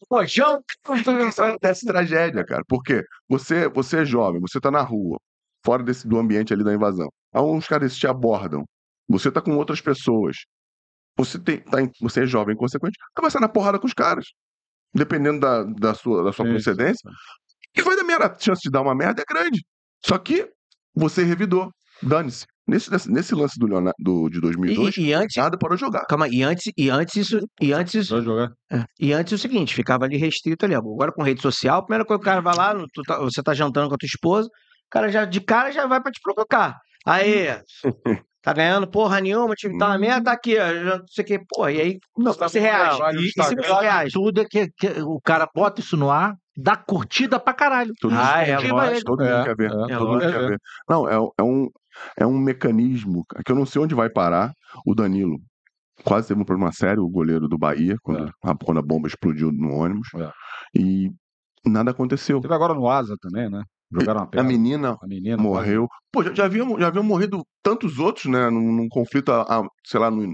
Rojão. 0.09 0.59
acontece 0.83 1.85
tragédia, 1.85 2.43
cara. 2.43 2.63
Porque 2.67 3.03
você, 3.29 3.69
você 3.69 3.99
é 3.99 4.05
jovem, 4.05 4.41
você 4.41 4.59
tá 4.59 4.71
na 4.71 4.81
rua, 4.81 5.19
fora 5.63 5.83
desse, 5.83 6.07
do 6.07 6.17
ambiente 6.17 6.51
ali 6.51 6.63
da 6.63 6.73
invasão. 6.73 7.09
Aí 7.31 7.41
uns 7.43 7.67
caras 7.67 7.95
te 7.95 8.07
abordam. 8.07 8.65
Você 9.07 9.31
tá 9.31 9.39
com 9.39 9.55
outras 9.55 9.81
pessoas. 9.81 10.37
Você, 11.17 11.39
tem, 11.39 11.59
tá 11.59 11.81
em- 11.81 11.91
você 12.01 12.23
é 12.23 12.25
jovem, 12.27 12.55
consequente, 12.55 12.97
tu 13.15 13.21
vai 13.21 13.31
sair 13.31 13.41
na 13.41 13.49
porrada 13.49 13.79
com 13.79 13.87
os 13.87 13.93
caras. 13.93 14.25
Dependendo 14.93 15.39
da, 15.39 15.63
da 15.63 15.93
sua, 15.93 16.23
da 16.23 16.31
sua 16.31 16.45
Isso. 16.45 16.53
procedência. 16.63 17.09
E 17.75 17.81
vai 17.81 17.95
dar 17.95 18.03
merda. 18.03 18.25
A 18.27 18.39
chance 18.39 18.61
de 18.63 18.69
dar 18.69 18.81
uma 18.81 18.95
merda 18.95 19.21
é 19.21 19.25
grande. 19.33 19.63
Só 20.05 20.17
que 20.17 20.49
você 20.95 21.23
revidou. 21.23 21.71
Dane-se. 22.01 22.45
Nesse, 22.67 22.91
nesse, 22.91 23.09
nesse 23.11 23.33
lance 23.35 23.57
do 23.57 23.65
Leonardo 23.65 23.95
do, 23.97 24.29
de 24.29 24.37
E, 24.39 24.41
2002, 24.41 24.97
e- 24.97 25.01
e 25.05 25.13
antes, 25.13 25.35
nada 25.37 25.57
parou 25.57 25.75
de 25.77 25.81
jogar. 25.81 26.05
calma, 26.05 26.27
e 26.27 26.43
antes, 26.43 26.71
e 26.77 26.89
antes 26.89 27.15
isso, 27.15 27.39
e 27.61 27.71
antes 27.71 28.07
jogar. 28.07 28.51
é, 28.71 28.83
e 28.99 29.13
antes 29.13 29.31
o 29.33 29.37
seguinte, 29.37 29.73
ficava 29.73 30.03
ali 30.03 30.17
restrito 30.17 30.65
ali. 30.65 30.75
Agora 30.75 31.11
com 31.13 31.23
rede 31.23 31.41
social, 31.41 31.79
a 31.79 31.83
primeira 31.83 32.03
coisa 32.05 32.19
que 32.21 32.27
o 32.27 32.29
cara 32.29 32.41
vai 32.41 32.55
lá, 32.55 32.75
tu 32.93 33.01
tá- 33.03 33.19
você 33.19 33.41
tá 33.41 33.53
jantando 33.53 33.87
com 33.87 33.95
a 33.95 33.97
tua 33.97 34.05
esposa, 34.05 34.47
o 34.49 34.89
cara 34.91 35.09
já 35.09 35.23
de 35.23 35.39
cara 35.39 35.71
já 35.71 35.87
vai 35.87 36.01
pra 36.01 36.11
te 36.11 36.19
provocar. 36.21 36.77
Aí, 37.05 37.47
tá 38.47 38.53
ganhando 38.53 38.87
porra 38.87 39.19
nenhuma, 39.19 39.51
o 39.51 39.55
time 39.55 39.77
tá 39.77 39.87
uma 39.87 39.97
merda, 39.97 40.23
tá 40.25 40.31
aqui, 40.31 40.57
ó, 40.57 40.97
não 40.99 41.05
sei 41.09 41.23
o 41.23 41.27
que, 41.27 41.39
porra, 41.49 41.71
e 41.73 41.81
aí 41.81 41.99
Não, 42.17 42.31
você 42.31 42.59
reage. 42.61 42.97
vai 42.97 43.13
no 43.13 43.19
E, 43.21 43.27
e 43.27 43.31
você 43.35 43.55
reage? 43.81 44.13
Tudo 44.13 44.41
é 44.41 44.45
que, 44.45 44.69
que 44.77 44.87
o 45.01 45.19
cara 45.19 45.49
bota 45.53 45.81
isso 45.81 45.97
no 45.97 46.09
ar, 46.09 46.33
dá 46.55 46.77
curtida 46.77 47.37
pra 47.39 47.53
caralho. 47.53 47.93
Mundo, 48.01 48.15
Ah, 48.17 48.41
é 48.47 48.53
Incentiva 48.53 48.73
lógico. 48.85 49.03
todo 49.05 49.19
mundo 49.23 49.33
É, 49.33 49.43
quer 49.43 49.55
ver. 49.57 49.65
é, 49.65 49.69
todo 49.69 49.91
é 49.91 49.99
mundo 49.99 50.19
quer 50.19 50.47
ver. 50.49 50.59
Não, 50.89 51.09
é, 51.09 51.15
é 51.39 51.43
um, 51.43 51.67
é 52.19 52.25
um 52.25 52.37
mecanismo 52.37 53.25
que 53.45 53.51
eu 53.51 53.55
não 53.55 53.65
sei 53.65 53.81
onde 53.81 53.93
vai 53.93 54.09
parar. 54.09 54.53
O 54.85 54.95
Danilo 54.95 55.37
quase 56.05 56.29
teve 56.29 56.39
um 56.39 56.45
problema 56.45 56.71
sério, 56.71 57.03
o 57.03 57.09
goleiro 57.09 57.49
do 57.49 57.57
Bahia, 57.57 57.97
quando, 58.01 58.27
É. 58.27 58.31
a, 58.43 58.55
quando 58.55 58.77
a 58.77 58.81
bomba 58.83 59.07
explodiu 59.09 59.51
no 59.51 59.73
ônibus. 59.73 60.07
É. 60.15 60.31
E 60.73 61.11
nada 61.65 61.91
aconteceu. 61.91 62.39
Teve 62.39 62.53
agora 62.53 62.73
no 62.73 62.87
Asa 62.87 63.15
também, 63.19 63.49
né? 63.49 63.61
Jogaram 63.89 64.21
A 64.23 64.27
pedra. 64.27 64.45
menina 64.45 64.97
A 65.01 65.07
menina 65.07 65.37
morreu. 65.37 65.87
Pô, 66.11 66.21
já, 66.21 66.33
já, 66.33 66.45
haviam, 66.45 66.77
já 66.77 66.87
haviam 66.87 67.03
morrido 67.03 67.41
tantos 67.63 67.99
outros, 67.99 68.25
né? 68.25 68.49
Num, 68.49 68.73
num 68.73 68.87
conflito, 68.89 69.31
há- 69.31 69.43
há, 69.43 69.63
sei 69.85 69.97
lá, 69.99 70.11
no- 70.11 70.27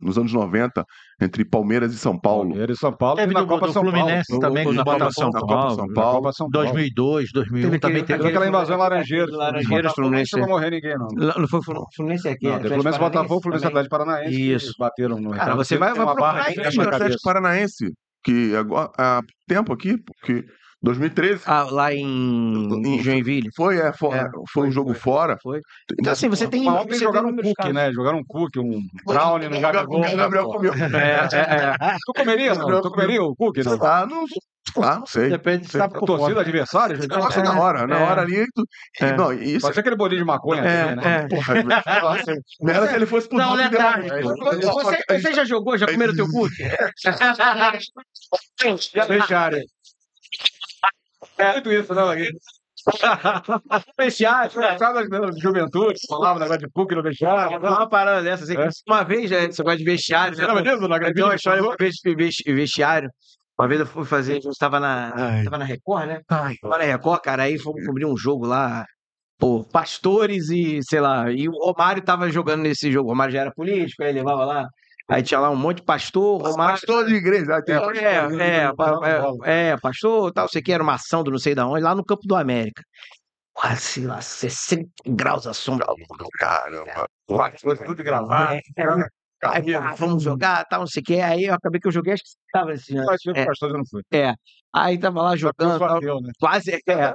nos 0.00 0.16
anos 0.16 0.32
90, 0.32 0.82
entre 1.20 1.44
Palmeiras 1.44 1.92
e 1.92 1.98
São 1.98 2.18
Paulo. 2.18 2.48
Palmeiras 2.48 2.78
e 2.78 2.80
São 2.80 2.92
Paulo. 2.96 3.16
Teve 3.16 3.34
na 3.34 3.40
do- 3.40 3.46
Copa 3.46 3.66
do 3.66 3.72
São 3.74 3.82
Fluminense 3.82 4.28
Paulo. 4.28 4.40
também, 4.40 4.64
na 4.64 4.72
na 4.72 4.84
Copa 4.84 4.98
Copa 4.98 5.12
São 5.12 5.32
São 5.32 5.46
Paulo. 5.46 5.74
São 5.74 5.86
Na 5.86 5.92
Paulo. 5.94 6.16
Copa 6.16 6.32
São 6.32 6.50
Paulo. 6.50 6.66
2002, 6.68 7.30
2001 7.32 7.62
Teve 7.68 7.78
também 7.78 8.04
teve. 8.04 8.16
Teve 8.18 8.28
aquela 8.30 8.48
invasão 8.48 8.78
Laranjeiras, 8.78 9.30
Botafogo, 9.30 9.94
Fluminense. 9.94 10.36
Não 10.38 10.44
a 10.44 10.48
morrer 10.48 10.70
ninguém, 10.70 10.96
não. 10.96 11.08
Não 11.38 11.48
foi 11.48 11.60
o 11.60 11.62
Fluminense 11.94 12.28
aqui, 12.28 12.46
Não, 12.46 12.56
teve 12.56 12.68
Fluminense, 12.68 12.98
Botafogo, 12.98 13.40
Fluminense. 13.42 13.66
Atlético 13.66 13.90
Paranaense. 13.90 14.50
Isso. 14.52 14.72
Bateram 14.78 15.20
no 15.20 15.30
Cara, 15.32 15.54
você 15.56 15.76
vai- 15.76 15.92
procurar 15.94 16.46
aí, 16.46 16.58
Atlético. 16.58 17.22
Paranaense, 17.22 17.92
que 18.24 18.56
agora, 18.56 18.90
há 18.96 19.20
tempo 19.46 19.72
aqui, 19.74 19.96
porque 19.98 20.44
2013 20.84 21.42
Ah, 21.46 21.64
lá 21.70 21.92
em 21.92 22.04
Em- 22.04 23.02
Joinville. 23.02 23.48
foi, 23.56 23.78
é, 23.78 23.92
foi, 23.92 24.16
É, 24.16 24.28
foi 24.52 24.68
um 24.68 24.70
jogo 24.70 24.94
fora. 24.94 25.36
Foi. 25.42 25.60
Então, 25.98 26.12
assim, 26.12 26.28
você 26.28 26.46
tem. 26.46 26.64
Mas 26.64 26.74
ontem 26.74 26.84
você 26.92 26.98
tem 26.98 27.00
jogaram 27.00 27.28
um 27.30 27.36
cookie, 27.36 27.72
né? 27.72 27.92
Jogaram 27.92 28.18
um 28.18 28.24
cookie, 28.24 28.60
um 28.60 28.82
brownie 29.06 29.48
no 29.48 29.56
O 29.56 29.60
Gabigol. 29.60 30.00
Gabriel 30.16 30.46
comeu. 30.48 30.72
É, 30.94 31.28
é, 31.32 31.94
é. 31.94 31.96
Tu 32.06 32.12
comeria, 32.14 32.54
não? 32.54 32.80
Tu 32.82 32.90
comeria 32.90 33.22
o 33.22 33.34
cookie, 33.34 33.62
não? 33.64 33.76
lá, 33.78 34.06
não, 34.06 34.24
lá, 34.76 34.98
não 34.98 35.06
sei. 35.06 35.30
Depende 35.30 35.68
se 35.70 35.76
A 35.76 35.88
tá 35.88 35.98
por 35.98 36.06
torcida 36.06 36.30
fora. 36.34 36.40
adversária? 36.42 36.96
Gosto 37.08 37.42
na 37.42 37.60
hora, 37.60 37.86
na 37.86 37.98
é. 37.98 38.02
hora 38.02 38.22
ali. 38.22 38.44
Tu, 38.54 38.64
É. 39.00 39.16
Não, 39.16 39.32
isso 39.32 39.60
Pode 39.62 39.74
ser 39.74 39.80
aquele 39.80 39.96
bolinho 39.96 40.20
de 40.20 40.26
maconha 40.26 40.60
É, 40.62 40.94
né? 40.96 41.02
é. 41.04 41.28
Porra, 41.28 41.54
nossa, 42.02 42.34
não 42.60 42.72
era 42.74 42.86
se 42.88 42.94
ele 42.94 43.06
fosse 43.06 43.28
pro 43.28 43.38
Não, 43.38 43.56
detalhe. 43.56 44.10
depois. 44.10 45.22
Você, 45.22 45.32
já 45.34 45.44
jogou? 45.44 45.76
Já 45.78 45.86
comeram 45.86 46.14
teu 46.14 46.28
cookie? 46.28 46.62
Já 47.02 47.12
deixaram. 49.08 49.58
É 51.38 51.52
muito 51.52 51.72
isso, 51.72 51.94
não? 51.94 52.10
aqui. 52.10 52.28
Vestiário. 53.98 54.50
Sabe 54.52 55.08
da 55.08 55.30
juventude, 55.40 55.98
falava 56.08 56.38
negócio 56.38 56.60
de 56.60 56.70
cookie 56.70 56.94
no 56.94 57.02
vestiário. 57.02 57.58
Uma 57.58 57.88
parada 57.88 58.22
dessa, 58.22 58.44
assim. 58.44 58.56
É. 58.56 58.68
Uma 58.86 59.02
vez, 59.02 59.30
né, 59.30 59.46
você 59.46 59.62
gosta 59.62 59.78
de 59.78 59.84
vestiário. 59.84 60.36
Né? 60.36 60.46
lembra? 60.46 60.62
Na 60.62 60.70
Eu 60.72 60.78
tenho 60.78 60.88
gravidez 60.88 61.24
uma 61.26 61.34
história 61.34 61.62
uma 61.62 61.76
vez 61.76 61.94
vestiário. 62.46 63.10
Uma 63.58 63.68
vez 63.68 63.80
eu 63.80 63.86
fui 63.86 64.04
fazer, 64.04 64.32
a 64.32 64.40
gente 64.40 64.58
tava 64.58 64.80
na, 64.80 65.12
Ai. 65.14 65.44
tava 65.44 65.58
na 65.58 65.64
Record, 65.64 66.06
né? 66.08 66.20
Ai, 66.28 66.56
Tava 66.60 66.78
na 66.78 66.84
Record, 66.84 67.20
cara, 67.22 67.44
aí 67.44 67.56
fomos 67.56 67.86
cobrir 67.86 68.04
um 68.04 68.16
jogo 68.16 68.44
lá, 68.44 68.84
pô, 69.38 69.62
pastores 69.62 70.48
e, 70.50 70.80
sei 70.82 71.00
lá, 71.00 71.30
e 71.30 71.48
o 71.48 71.52
Romário 71.52 72.02
tava 72.02 72.28
jogando 72.30 72.62
nesse 72.62 72.90
jogo. 72.90 73.06
O 73.06 73.10
Romário 73.12 73.32
já 73.32 73.42
era 73.42 73.52
político, 73.52 74.02
aí 74.02 74.12
levava 74.12 74.44
lá, 74.44 74.68
aí 75.08 75.22
tinha 75.22 75.40
lá 75.40 75.50
um 75.50 75.56
monte 75.56 75.78
de 75.78 75.82
pastor, 75.84 76.42
Romário... 76.42 76.74
pastor 76.74 77.06
de 77.06 77.14
igreja. 77.14 77.56
aí 77.56 77.62
tem 77.62 77.74
É, 77.74 78.64
é, 78.64 78.72
pa- 78.74 79.00
é, 79.44 79.68
é, 79.70 79.76
pastor, 79.76 80.32
tal, 80.32 80.48
sei 80.48 80.62
que 80.62 80.72
era 80.72 80.82
uma 80.82 80.94
ação 80.94 81.22
do 81.22 81.30
não 81.30 81.38
sei 81.38 81.54
da 81.54 81.66
onde, 81.66 81.82
lá 81.82 81.94
no 81.94 82.04
Campo 82.04 82.26
do 82.26 82.36
América. 82.36 82.82
Quase 83.52 84.04
lá, 84.04 84.20
60 84.20 84.88
graus 85.06 85.46
à 85.46 85.54
sombra. 85.54 85.86
Caramba. 86.38 87.08
Foi 87.60 87.76
tudo 87.76 88.02
gravado. 88.02 88.54
É, 88.54 88.82
é, 88.82 89.08
Aí, 89.44 89.74
ah, 89.74 89.94
vamos 89.94 90.22
jogar, 90.22 90.64
tal, 90.64 90.80
não 90.80 90.86
sei 90.86 91.02
o 91.02 91.04
que. 91.04 91.20
Aí 91.20 91.44
eu 91.44 91.54
acabei 91.54 91.78
que 91.80 91.86
eu 91.86 91.92
joguei, 91.92 92.14
acho 92.14 92.22
que 92.22 92.30
tava 92.52 92.72
assim, 92.72 92.94
né? 92.94 93.04
É. 93.34 93.44
pastor 93.44 93.70
eu 93.70 93.78
não 93.78 93.86
fui. 93.86 94.02
Aí 94.74 94.98
tava 94.98 95.22
lá 95.22 95.36
jogando, 95.36 95.78
tal, 95.78 95.88
Bateu, 95.94 96.20
né? 96.20 96.32
quase. 96.40 96.72
É, 96.88 97.14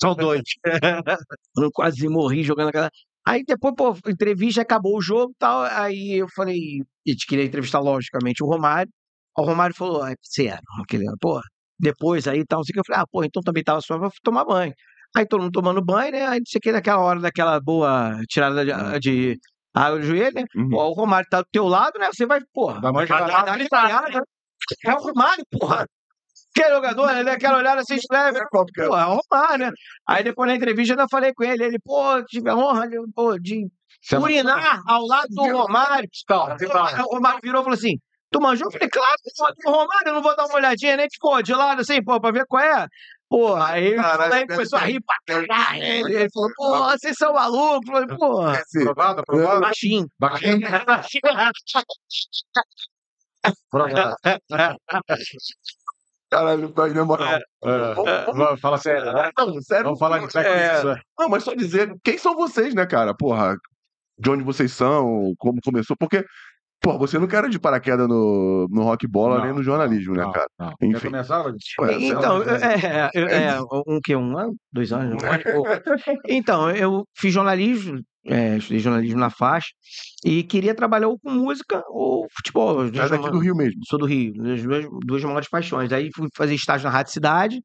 São 0.00 0.14
dois. 0.14 0.42
eu 1.58 1.70
quase 1.72 2.08
morri 2.08 2.42
jogando 2.42 2.68
aquela. 2.68 2.90
Aí 3.28 3.44
depois, 3.44 3.74
pô, 3.76 3.94
entrevista, 4.06 4.62
acabou 4.62 4.96
o 4.96 5.02
jogo 5.02 5.32
e 5.32 5.38
tal. 5.38 5.62
Aí 5.64 6.18
eu 6.18 6.28
falei, 6.34 6.58
e 7.06 7.14
te 7.14 7.26
queria 7.26 7.44
entrevistar, 7.44 7.78
logicamente, 7.80 8.42
o 8.42 8.46
Romário. 8.46 8.90
O 9.36 9.42
Romário 9.42 9.76
falou, 9.76 10.02
ah, 10.02 10.14
sério, 10.22 10.62
aquele, 10.82 11.04
pô, 11.20 11.38
depois 11.78 12.26
aí 12.26 12.42
tal, 12.46 12.60
o 12.60 12.62
que. 12.64 12.78
Eu 12.78 12.82
falei, 12.86 13.02
ah, 13.02 13.06
pô, 13.10 13.22
então 13.22 13.42
também 13.42 13.62
tava 13.62 13.80
eu 13.80 14.00
fui 14.00 14.10
tomar 14.22 14.46
banho. 14.46 14.72
Aí 15.14 15.26
todo 15.26 15.42
mundo 15.42 15.52
tomando 15.52 15.84
banho, 15.84 16.12
né? 16.12 16.26
Aí 16.26 16.38
não 16.38 16.46
sei 16.46 16.58
o 16.58 16.62
que, 16.62 16.72
naquela 16.72 17.00
hora 17.02 17.20
daquela 17.20 17.60
boa 17.60 18.18
tirada 18.28 18.64
de, 18.64 19.00
de 19.00 19.38
água 19.74 19.98
do 19.98 20.06
joelho, 20.06 20.34
né? 20.34 20.44
Uhum. 20.56 20.70
Ó, 20.74 20.88
O 20.90 20.94
Romário 20.94 21.28
tá 21.30 21.42
do 21.42 21.48
teu 21.52 21.66
lado, 21.66 21.98
né? 21.98 22.08
Você 22.12 22.24
vai, 22.26 22.40
porra, 22.52 22.80
vai 22.80 23.06
dar 23.06 23.56
gritada. 23.56 24.22
É 24.84 24.92
o 24.92 24.98
Romário, 25.02 25.44
porra. 25.50 25.86
Que 26.58 26.68
jogador, 26.68 27.16
ele 27.16 27.30
é 27.30 27.34
aquela 27.34 27.58
olhada 27.58 27.80
assim, 27.82 27.94
escreve, 27.94 28.40
pô, 28.50 28.64
é 28.96 29.06
o 29.06 29.20
Romário, 29.20 29.66
né? 29.66 29.70
Aí 30.06 30.24
depois 30.24 30.48
na 30.48 30.56
entrevista 30.56 30.92
eu 30.92 30.98
ainda 30.98 31.08
falei 31.08 31.32
com 31.32 31.44
ele, 31.44 31.62
ele, 31.64 31.78
pô, 31.78 32.20
tive 32.24 32.50
a 32.50 32.56
honra 32.56 32.88
de, 32.88 32.96
pô, 33.14 33.38
de 33.38 33.68
urinar 34.16 34.82
ao 34.86 35.06
lado 35.06 35.28
do 35.30 35.42
Romário. 35.42 36.08
Aí 36.96 37.02
o 37.04 37.14
Romário 37.14 37.40
virou 37.42 37.60
e 37.60 37.64
falou 37.64 37.78
assim, 37.78 37.96
tu 38.32 38.40
manjou? 38.40 38.66
Eu 38.66 38.72
falei, 38.72 38.88
claro, 38.88 39.16
pô, 39.36 39.70
o 39.70 39.72
Romário, 39.72 40.08
eu 40.08 40.14
não 40.14 40.22
vou 40.22 40.34
dar 40.34 40.46
uma 40.46 40.56
olhadinha, 40.56 40.96
nem 40.96 41.08
ficou 41.08 41.40
de 41.42 41.54
lado 41.54 41.80
assim, 41.80 42.02
pô, 42.02 42.20
pra 42.20 42.32
ver 42.32 42.44
qual 42.48 42.62
é. 42.62 42.86
Porra, 43.28 43.66
aí, 43.72 43.94
Caralho, 43.94 44.34
aí 44.34 44.46
começou 44.46 44.78
a 44.78 44.82
rir 44.82 45.00
pra 45.00 45.16
caralho. 45.26 45.84
Ele, 45.84 46.28
falou, 46.32 46.50
pô, 46.56 46.78
vocês 46.90 47.14
são 47.16 47.34
malucos. 47.34 47.88
Eu 47.88 47.92
falei, 47.92 48.16
pô, 48.16 48.40
Aprovado, 48.80 49.20
aprovado. 49.20 49.60
baixinho. 49.60 50.06
Baixinho. 50.18 50.60
Caralho, 56.30 56.68
tá 56.70 56.86
na 56.88 57.04
moral. 57.04 57.40
É, 57.64 57.94
vamos, 57.94 58.60
Fala 58.60 58.78
sério, 58.78 59.12
né? 59.12 59.30
Não, 59.38 59.62
sério. 59.62 59.84
Vamos 59.84 59.98
falar 59.98 60.18
de 60.18 60.26
é, 60.26 60.30
sacrifício. 60.30 61.02
Não, 61.18 61.28
mas 61.28 61.42
só 61.42 61.54
dizer, 61.54 61.94
quem 62.04 62.18
são 62.18 62.34
vocês, 62.34 62.74
né, 62.74 62.84
cara? 62.86 63.14
Porra, 63.14 63.56
de 64.18 64.30
onde 64.30 64.44
vocês 64.44 64.72
são, 64.72 65.32
como 65.38 65.60
começou, 65.64 65.96
porque, 65.96 66.24
porra, 66.88 66.98
você 66.98 67.18
não 67.18 67.26
quer 67.26 67.46
de 67.50 67.58
paraquedas 67.58 68.08
no, 68.08 68.66
no 68.70 68.82
rock 68.82 69.06
bola 69.06 69.38
Não, 69.38 69.44
nem 69.44 69.54
no 69.54 69.62
jornalismo, 69.62 70.14
né, 70.14 70.22
Não, 70.24 70.32
cara? 70.32 70.48
não. 70.58 70.72
Enfim. 70.80 71.08
Começava? 71.08 71.54
Ué, 71.80 71.92
sei 71.98 72.08
Então, 72.08 72.38
lá, 72.38 72.44
é, 72.56 73.10
é, 73.14 73.42
é, 73.44 73.60
um 73.86 74.00
que? 74.02 74.16
Um 74.16 74.38
ano? 74.38 74.56
Dois 74.72 74.90
anos? 74.92 75.22
Um 75.22 75.26
ano. 75.26 75.42
Então, 76.26 76.70
eu 76.70 77.04
fiz 77.14 77.32
jornalismo, 77.32 78.00
é, 78.26 78.56
estudei 78.56 78.78
jornalismo 78.80 79.20
na 79.20 79.28
faixa, 79.28 79.68
e 80.24 80.42
queria 80.42 80.74
trabalhar 80.74 81.08
ou 81.08 81.18
com 81.18 81.30
música 81.30 81.82
ou 81.88 82.26
futebol. 82.34 82.80
As 82.80 82.94
é 82.94 83.08
daqui 83.08 83.30
do 83.30 83.38
Rio 83.38 83.54
mesmo. 83.54 83.80
Sou 83.86 83.98
do 83.98 84.06
Rio, 84.06 84.32
das 84.34 84.62
duas, 84.62 84.86
duas 85.04 85.24
maiores 85.24 85.48
paixões. 85.48 85.92
Aí 85.92 86.08
fui 86.14 86.28
fazer 86.34 86.54
estágio 86.54 86.86
na 86.86 86.90
Rádio 86.92 87.12
Cidade, 87.12 87.60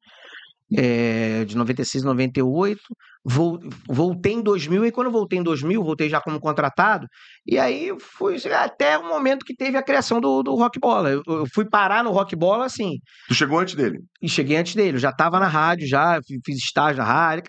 é, 0.76 1.46
de 1.46 1.56
96 1.58 2.04
a 2.04 2.08
98. 2.08 2.80
Vol, 3.26 3.58
voltei 3.88 4.34
em 4.34 4.42
2000, 4.42 4.86
e 4.86 4.92
quando 4.92 5.08
eu 5.08 5.12
voltei 5.14 5.40
em 5.40 5.44
2000, 5.44 5.82
voltei 5.82 6.10
já 6.10 6.20
como 6.20 6.42
contratado, 6.42 7.08
e 7.48 7.58
aí 7.58 7.90
fui 7.98 8.36
até 8.52 8.98
o 8.98 9.08
momento 9.08 9.46
que 9.46 9.56
teve 9.56 9.78
a 9.78 9.82
criação 9.82 10.20
do, 10.20 10.44
do 10.44 10.54
Rock 10.56 10.78
Bola. 10.78 11.10
Eu, 11.10 11.24
eu 11.26 11.46
fui 11.54 11.64
parar 11.64 12.04
no 12.04 12.12
Rock 12.12 12.36
Bola, 12.36 12.66
assim, 12.66 12.98
Tu 13.30 13.34
chegou 13.34 13.60
antes 13.60 13.76
dele. 13.76 14.00
e 14.22 14.28
cheguei 14.28 14.58
antes 14.58 14.76
dele, 14.76 14.98
eu 14.98 15.00
já 15.00 15.10
estava 15.12 15.40
na 15.40 15.48
rádio, 15.48 15.88
já 15.88 16.20
fi- 16.28 16.38
fiz 16.46 16.58
estágio 16.58 16.98
na 16.98 17.06
rádio, 17.06 17.46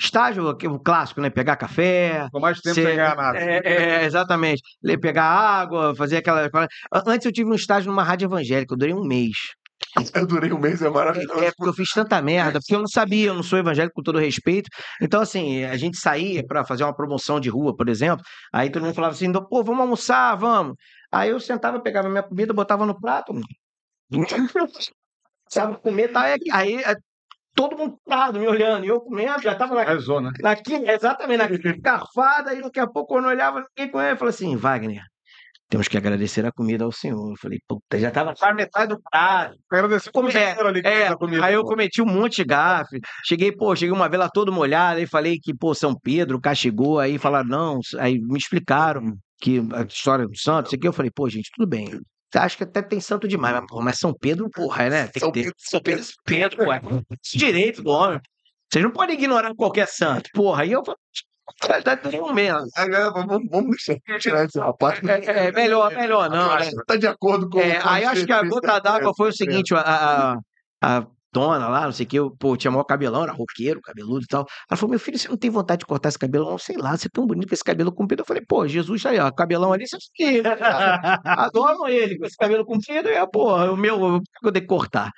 estágio 0.00 0.48
aquele 0.48 0.78
clássico, 0.82 1.20
né? 1.20 1.28
Pegar 1.28 1.56
café, 1.56 2.26
Com 2.32 2.40
mais 2.40 2.58
tempo 2.60 2.76
sem 2.76 2.84
ganhar 2.84 3.14
nada. 3.14 3.38
é, 3.38 3.60
é, 3.62 4.04
exatamente. 4.06 4.62
Le- 4.82 4.96
Pegar 4.96 5.24
água, 5.24 5.94
fazer 5.94 6.16
aquela, 6.16 6.48
Antes 7.06 7.26
eu 7.26 7.32
tive 7.32 7.50
um 7.50 7.54
estágio 7.54 7.90
numa 7.90 8.02
rádio 8.02 8.24
evangélica, 8.24 8.72
eu 8.72 8.78
durei 8.78 8.94
um 8.94 9.04
mês. 9.04 9.36
Eu 10.14 10.26
durei 10.26 10.52
um 10.52 10.58
mês, 10.58 10.82
é 10.82 10.88
maravilhoso. 10.88 11.42
É 11.42 11.50
porque 11.50 11.68
eu 11.68 11.74
fiz 11.74 11.90
tanta 11.90 12.20
merda, 12.20 12.60
porque 12.60 12.74
eu 12.74 12.80
não 12.80 12.88
sabia, 12.88 13.28
eu 13.28 13.34
não 13.34 13.42
sou 13.42 13.58
evangélico 13.58 13.94
com 13.94 14.02
todo 14.02 14.18
respeito. 14.18 14.68
Então, 15.00 15.20
assim, 15.20 15.64
a 15.64 15.76
gente 15.76 15.96
saía 15.96 16.46
para 16.46 16.64
fazer 16.64 16.84
uma 16.84 16.94
promoção 16.94 17.40
de 17.40 17.48
rua, 17.48 17.74
por 17.74 17.88
exemplo, 17.88 18.24
aí 18.52 18.70
todo 18.70 18.84
mundo 18.84 18.94
falava 18.94 19.14
assim, 19.14 19.32
pô, 19.32 19.64
vamos 19.64 19.80
almoçar, 19.80 20.36
vamos. 20.36 20.74
Aí 21.10 21.30
eu 21.30 21.40
sentava, 21.40 21.80
pegava 21.80 22.08
minha 22.08 22.22
comida, 22.22 22.52
botava 22.52 22.86
no 22.86 22.98
prato. 22.98 23.32
Sabe, 25.48 25.78
comer, 25.78 26.08
tá, 26.08 26.20
aí, 26.20 26.38
aí 26.52 26.76
é, 26.76 26.94
todo 27.54 27.76
mundo 27.76 27.98
parado, 28.04 28.38
me 28.38 28.46
olhando, 28.46 28.84
e 28.84 28.88
eu 28.88 29.00
comendo, 29.00 29.42
já 29.42 29.54
tava 29.54 29.74
na 29.74 29.82
Rezou, 29.82 30.20
né? 30.20 30.30
Naquele, 30.40 30.88
exatamente, 30.88 31.38
naquele 31.38 31.80
carfada, 31.80 32.54
e 32.54 32.62
daqui 32.62 32.78
a 32.78 32.86
pouco, 32.86 33.14
quando 33.14 33.24
eu 33.24 33.30
olhava, 33.30 33.66
ninguém 33.76 33.90
com 33.90 34.00
ele, 34.00 34.16
falei 34.16 34.32
assim, 34.32 34.54
Wagner, 34.56 35.02
temos 35.70 35.88
que 35.88 35.96
agradecer 35.96 36.44
a 36.44 36.52
comida 36.52 36.84
ao 36.84 36.92
senhor. 36.92 37.30
Eu 37.30 37.36
falei, 37.36 37.58
puta, 37.66 37.98
já 37.98 38.10
tava 38.10 38.34
quase 38.34 38.54
metade 38.54 38.94
do 38.94 39.00
prato. 39.00 39.56
Agradecer 39.70 40.10
Come- 40.10 40.32
é, 40.32 40.60
ali 40.60 40.80
É, 40.84 41.14
comida. 41.14 41.44
aí 41.44 41.54
eu 41.54 41.64
cometi 41.64 42.02
um 42.02 42.06
monte 42.06 42.36
de 42.36 42.44
gafe. 42.44 43.00
Cheguei, 43.24 43.52
pô, 43.52 43.74
cheguei 43.74 43.94
uma 43.94 44.08
vez 44.08 44.18
lá 44.20 44.28
todo 44.28 44.52
molhado, 44.52 44.98
aí 44.98 45.06
falei 45.06 45.38
que, 45.40 45.54
pô, 45.54 45.72
São 45.74 45.94
Pedro 45.94 46.40
castigou, 46.40 46.98
aí 46.98 47.16
falaram, 47.16 47.48
não, 47.48 47.80
aí 47.98 48.18
me 48.20 48.36
explicaram 48.36 49.16
que 49.40 49.62
a 49.72 49.82
história 49.84 50.26
do 50.26 50.36
santo, 50.36 50.66
isso 50.66 50.74
aqui, 50.74 50.86
eu 50.86 50.92
falei, 50.92 51.10
pô, 51.14 51.26
gente, 51.30 51.50
tudo 51.56 51.66
bem. 51.68 51.98
Acho 52.34 52.56
que 52.58 52.64
até 52.64 52.82
tem 52.82 53.00
santo 53.00 53.26
demais, 53.26 53.54
mas, 53.56 53.66
pô, 53.68 53.80
mas 53.80 53.98
São 53.98 54.12
Pedro, 54.12 54.50
porra, 54.50 54.90
né? 54.90 55.06
Tem 55.08 55.20
São 55.20 55.30
que 55.32 55.38
ter. 55.40 55.44
Pedro- 55.46 55.56
São 55.58 55.80
Pedro, 55.80 56.04
Pedro, 56.24 56.64
pô, 56.64 56.72
é 56.72 56.80
direito 57.32 57.82
do 57.82 57.90
homem. 57.90 58.20
Vocês 58.70 58.84
não 58.84 58.92
podem 58.92 59.16
ignorar 59.16 59.52
qualquer 59.54 59.88
santo, 59.88 60.28
porra. 60.34 60.62
Aí 60.62 60.72
eu 60.72 60.84
falei, 60.84 60.98
tá 61.84 61.96
tudo 61.96 62.32
mesmo. 62.34 62.66
Agora, 62.76 63.10
vamos, 63.10 63.48
vamos 63.50 63.76
eu 63.88 64.18
tirar 64.18 64.44
esse 64.44 64.58
rapaz. 64.58 65.00
É, 65.04 65.48
é 65.48 65.52
melhor, 65.52 65.94
melhor 65.94 66.30
não, 66.30 66.58
né? 66.58 66.70
Tá 66.86 66.96
de 66.96 67.06
acordo 67.06 67.48
com 67.48 67.60
É, 67.60 67.80
aí 67.84 68.04
eu 68.04 68.10
acho 68.10 68.26
que 68.26 68.32
a 68.32 68.42
gota 68.42 68.78
d'água 68.78 69.12
foi 69.16 69.30
o 69.30 69.32
seguinte, 69.32 69.74
a, 69.74 70.34
a, 70.82 70.98
a 70.98 71.06
dona 71.32 71.68
lá, 71.68 71.84
não 71.84 71.92
sei 71.92 72.06
o 72.06 72.08
que, 72.08 72.18
eu, 72.18 72.30
pô, 72.30 72.56
tinha 72.56 72.70
maior 72.70 72.84
cabelão, 72.84 73.22
era 73.22 73.32
roqueiro, 73.32 73.80
cabeludo 73.80 74.24
e 74.24 74.26
tal. 74.26 74.46
Ela 74.68 74.76
falou, 74.76 74.90
meu 74.90 74.98
filho, 75.00 75.18
você 75.18 75.28
não 75.28 75.36
tem 75.36 75.50
vontade 75.50 75.80
de 75.80 75.86
cortar 75.86 76.08
esse 76.08 76.18
cabelo? 76.18 76.50
Não, 76.50 76.58
sei 76.58 76.76
lá, 76.76 76.96
você 76.96 77.06
é 77.06 77.10
tão 77.12 77.26
bonito 77.26 77.48
com 77.48 77.54
esse 77.54 77.64
cabelo 77.64 77.92
comprido. 77.92 78.22
Eu 78.22 78.26
falei, 78.26 78.42
pô, 78.46 78.66
Jesus 78.66 79.02
tá 79.02 79.10
aí, 79.10 79.18
ó, 79.20 79.30
cabelão 79.30 79.72
ali, 79.72 79.86
você 79.86 79.96
que 80.14 80.42
adoram 81.24 81.86
ele 81.88 82.18
com 82.18 82.26
esse 82.26 82.36
cabelo 82.36 82.64
comprido, 82.64 83.08
e, 83.08 83.26
pô, 83.28 83.54
o 83.72 83.76
meu, 83.76 83.94
eu 83.94 84.20
vou 84.42 84.52
ter 84.52 84.60
que 84.60 84.66
cortar. 84.66 85.10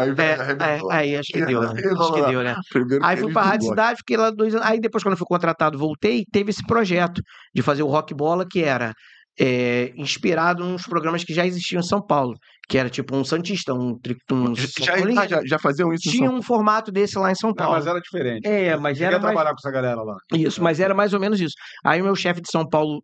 Aí, 0.00 0.10
É, 0.18 0.76
é, 0.76 0.80
aí 0.90 1.16
acho 1.16 1.32
que 1.32 1.44
deu, 1.44 1.60
né? 1.60 1.68
Acho 1.68 2.12
que 2.12 2.22
deu, 2.22 2.42
né? 2.42 2.56
Primeiro 2.70 3.04
Aí 3.04 3.16
fui 3.16 3.32
pra 3.32 3.42
Rádio. 3.42 3.68
Cidade, 3.68 3.98
fiquei 3.98 4.16
lá 4.16 4.30
dois 4.30 4.54
anos. 4.54 4.66
Aí 4.66 4.80
depois, 4.80 5.02
quando 5.02 5.12
eu 5.12 5.18
fui 5.18 5.26
contratado, 5.26 5.78
voltei 5.78 6.20
e 6.20 6.24
teve 6.24 6.50
esse 6.50 6.64
projeto 6.64 7.20
de 7.54 7.62
fazer 7.62 7.82
o 7.82 7.88
Rock 7.88 8.14
Bola, 8.14 8.46
que 8.48 8.62
era 8.62 8.92
é, 9.38 9.92
inspirado 9.96 10.64
nos 10.64 10.84
programas 10.84 11.24
que 11.24 11.34
já 11.34 11.46
existiam 11.46 11.80
em 11.80 11.84
São 11.84 12.00
Paulo, 12.00 12.34
que 12.68 12.78
era 12.78 12.88
tipo 12.88 13.16
um 13.16 13.24
Santista, 13.24 13.74
um, 13.74 13.98
um 14.32 14.54
Já, 14.54 15.26
já, 15.26 15.40
já, 15.44 15.58
faziam 15.58 15.92
isso 15.92 16.08
em 16.08 16.12
Tinha 16.12 16.28
São 16.28 16.38
um 16.38 16.42
formato 16.42 16.92
desse 16.92 17.18
lá 17.18 17.30
em 17.30 17.34
São 17.34 17.50
Não, 17.50 17.56
Paulo. 17.56 17.74
mas 17.74 17.86
era 17.86 18.00
diferente. 18.00 18.46
É, 18.46 18.76
mas 18.76 19.00
era 19.00 19.18
mais... 19.18 19.22
trabalhar 19.22 19.50
com 19.50 19.58
essa 19.58 19.70
galera 19.70 20.02
lá. 20.02 20.16
Isso, 20.32 20.62
mas 20.62 20.80
era 20.80 20.94
mais 20.94 21.12
ou 21.12 21.20
menos 21.20 21.40
isso. 21.40 21.54
Aí 21.84 22.00
o 22.00 22.04
meu 22.04 22.14
chefe 22.14 22.40
de 22.40 22.50
São 22.50 22.66
Paulo, 22.68 23.02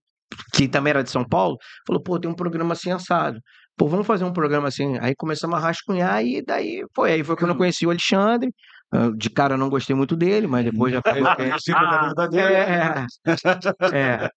que 0.54 0.68
também 0.68 0.92
era 0.92 1.02
de 1.02 1.10
São 1.10 1.24
Paulo, 1.24 1.56
falou, 1.86 2.02
pô, 2.02 2.18
tem 2.18 2.30
um 2.30 2.34
programa 2.34 2.72
assim 2.72 2.92
assado. 2.92 3.38
Pô, 3.76 3.88
vamos 3.88 4.06
fazer 4.06 4.24
um 4.24 4.32
programa 4.32 4.68
assim. 4.68 4.98
Aí 5.00 5.14
começamos 5.16 5.56
a 5.56 5.60
rascunhar 5.60 6.24
e 6.24 6.42
daí 6.44 6.84
foi. 6.94 7.12
Aí 7.12 7.24
foi 7.24 7.36
quando 7.36 7.50
eu 7.52 7.56
conheci 7.56 7.86
o 7.86 7.90
Alexandre. 7.90 8.52
Ah, 8.92 9.10
De 9.16 9.30
cara 9.30 9.56
não 9.56 9.70
gostei 9.70 9.94
muito 9.96 10.16
dele, 10.16 10.46
mas 10.46 10.64
depois 10.64 10.92
já 10.92 11.00
foi. 11.02 11.20
Da 11.22 11.34
vida 12.08 12.28
dele. 12.28 12.54
É, 12.54 13.04
é. 13.92 14.30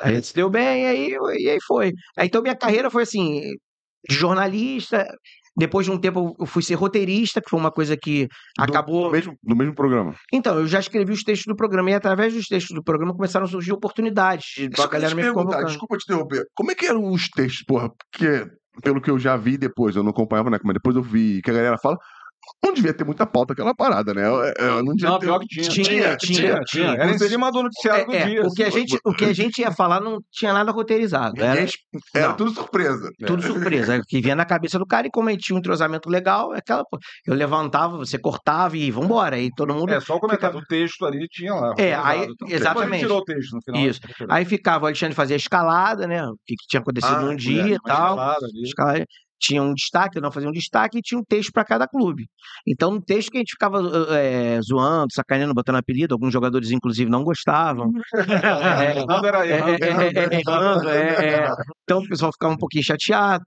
A 0.00 0.12
gente 0.12 0.28
se 0.28 0.34
deu 0.34 0.48
bem, 0.48 0.84
e 0.84 0.86
aí, 0.86 1.16
e 1.40 1.50
aí 1.50 1.58
foi. 1.66 1.92
Então 2.20 2.40
minha 2.42 2.56
carreira 2.56 2.90
foi 2.90 3.02
assim, 3.02 3.40
de 4.08 4.14
jornalista. 4.14 5.06
Depois 5.58 5.84
de 5.84 5.90
um 5.92 5.98
tempo 5.98 6.36
eu 6.38 6.46
fui 6.46 6.62
ser 6.62 6.74
roteirista, 6.74 7.40
que 7.40 7.50
foi 7.50 7.58
uma 7.58 7.70
coisa 7.72 7.96
que 7.96 8.26
Do- 8.56 8.62
acabou. 8.64 9.06
Do 9.06 9.10
mesmo, 9.10 9.36
do 9.42 9.56
mesmo 9.56 9.74
programa. 9.74 10.14
Então, 10.32 10.56
eu 10.58 10.66
já 10.66 10.78
escrevi 10.78 11.12
os 11.12 11.22
textos 11.24 11.46
do 11.46 11.56
programa, 11.56 11.90
e 11.90 11.94
através 11.94 12.32
dos 12.32 12.46
textos 12.46 12.74
do 12.74 12.82
programa 12.82 13.12
começaram 13.14 13.44
a 13.46 13.48
surgir 13.48 13.72
oportunidades. 13.72 14.46
Só 14.76 14.84
A 14.84 14.86
galera 14.86 15.14
me 15.14 15.22
perguntar, 15.22 15.62
desculpa 15.64 15.96
te 15.96 16.04
interromper. 16.04 16.44
Como 16.54 16.70
é 16.70 16.74
que 16.74 16.86
eram 16.86 17.10
os 17.10 17.28
textos, 17.28 17.64
porra? 17.64 17.90
Porque, 17.90 18.46
pelo 18.82 19.00
que 19.00 19.10
eu 19.10 19.18
já 19.18 19.36
vi 19.36 19.58
depois, 19.58 19.96
eu 19.96 20.02
não 20.02 20.10
acompanhava, 20.10 20.48
né? 20.50 20.58
Mas 20.62 20.74
depois 20.74 20.94
eu 20.94 21.02
vi 21.02 21.42
que 21.42 21.50
a 21.50 21.54
galera 21.54 21.78
fala. 21.78 21.98
Não 22.64 22.72
devia 22.74 22.92
ter 22.92 23.04
muita 23.04 23.26
pauta 23.26 23.52
aquela 23.52 23.74
parada, 23.74 24.12
né? 24.14 24.26
Eu, 24.26 24.34
eu 24.58 24.82
não 24.84 24.94
devia 24.94 25.10
Não, 25.10 25.18
ter. 25.18 25.26
pior 25.26 25.38
que 25.40 25.46
tinha. 25.46 25.68
Tinha, 25.68 26.16
tinha, 26.16 26.60
tinha. 26.60 26.88
Era 26.94 27.10
em 27.10 27.18
cima 27.18 27.50
do 27.52 27.62
noticiário 27.62 28.06
do 28.06 28.12
É, 28.14 28.18
é, 28.18 28.26
dia. 28.26 28.42
o, 28.42 28.52
que 28.52 28.62
a 28.64 28.68
assim. 28.68 28.78
gente, 28.80 28.98
o 29.04 29.12
que 29.14 29.24
a 29.24 29.32
gente 29.32 29.60
ia 29.60 29.70
falar 29.72 30.00
não 30.00 30.18
tinha 30.32 30.52
nada 30.52 30.70
roteirizado. 30.72 31.40
Era 31.40 31.54
Ninguém- 31.60 31.72
Era 32.14 32.28
não. 32.28 32.36
tudo 32.36 32.50
surpresa. 32.52 33.10
tudo 33.26 33.42
surpresa. 33.42 33.94
é 33.96 33.98
o 33.98 34.02
que 34.02 34.20
vinha 34.20 34.34
na 34.36 34.44
cabeça 34.44 34.78
do 34.78 34.86
cara 34.86 35.06
e 35.06 35.10
a 35.10 35.36
tinha 35.36 35.56
um 35.56 35.58
entrosamento 35.58 36.08
legal, 36.08 36.54
é 36.54 36.58
aquela. 36.58 36.84
Eu 37.26 37.34
levantava, 37.34 37.96
você 37.96 38.18
cortava 38.18 38.76
e 38.76 38.90
vambora. 38.90 39.36
Aí 39.36 39.50
todo 39.56 39.74
mundo. 39.74 39.92
É, 39.92 40.00
só 40.00 40.16
o 40.16 40.20
comentário 40.20 40.60
do 40.60 40.66
texto 40.66 41.04
ali 41.06 41.26
tinha 41.28 41.54
lá. 41.54 41.74
É, 41.78 41.94
aí- 41.94 42.24
então. 42.30 42.48
A 42.48 42.52
exatamente. 42.52 43.00
tirou 43.00 43.18
o 43.18 43.24
texto 43.24 43.52
no 43.54 43.62
final. 43.62 43.80
Isso. 43.82 44.00
Aí 44.28 44.44
ficava, 44.44 44.84
o 44.84 44.86
Alexandre 44.86 45.14
fazia 45.14 45.36
a 45.36 45.38
escalada, 45.38 46.06
né? 46.06 46.22
O 46.26 46.34
que, 46.46 46.54
que 46.56 46.66
tinha 46.68 46.80
acontecido 46.80 47.14
Ah, 47.16 47.20
num 47.22 47.32
é, 47.32 47.36
dia 47.36 47.74
e 47.74 47.78
tal. 47.80 48.10
escalada 48.14 48.46
ali. 48.46 48.62
Tinha 49.40 49.62
um 49.62 49.72
destaque, 49.74 50.18
eu 50.18 50.22
não 50.22 50.32
fazia 50.32 50.48
um 50.48 50.52
destaque, 50.52 50.98
e 50.98 51.02
tinha 51.02 51.18
um 51.18 51.24
texto 51.24 51.52
para 51.52 51.64
cada 51.64 51.86
clube. 51.86 52.26
Então, 52.66 52.90
no 52.92 53.00
texto 53.00 53.30
que 53.30 53.38
a 53.38 53.40
gente 53.40 53.52
ficava 53.52 53.80
eh, 54.10 54.60
zoando, 54.62 55.12
sacaneando, 55.12 55.54
botando 55.54 55.76
apelido, 55.76 56.14
alguns 56.14 56.32
jogadores, 56.32 56.70
inclusive, 56.70 57.10
não 57.10 57.22
gostavam. 57.22 57.90
É, 58.78 58.88
é, 58.88 58.98
é, 58.98 59.58
é, 59.58 60.18
é, 60.18 60.36
é, 60.36 61.34
é. 61.34 61.48
Então 61.88 62.00
o 62.00 62.08
pessoal 62.08 62.32
ficava 62.32 62.52
um 62.52 62.56
pouquinho 62.56 62.84
chateado 62.84 63.42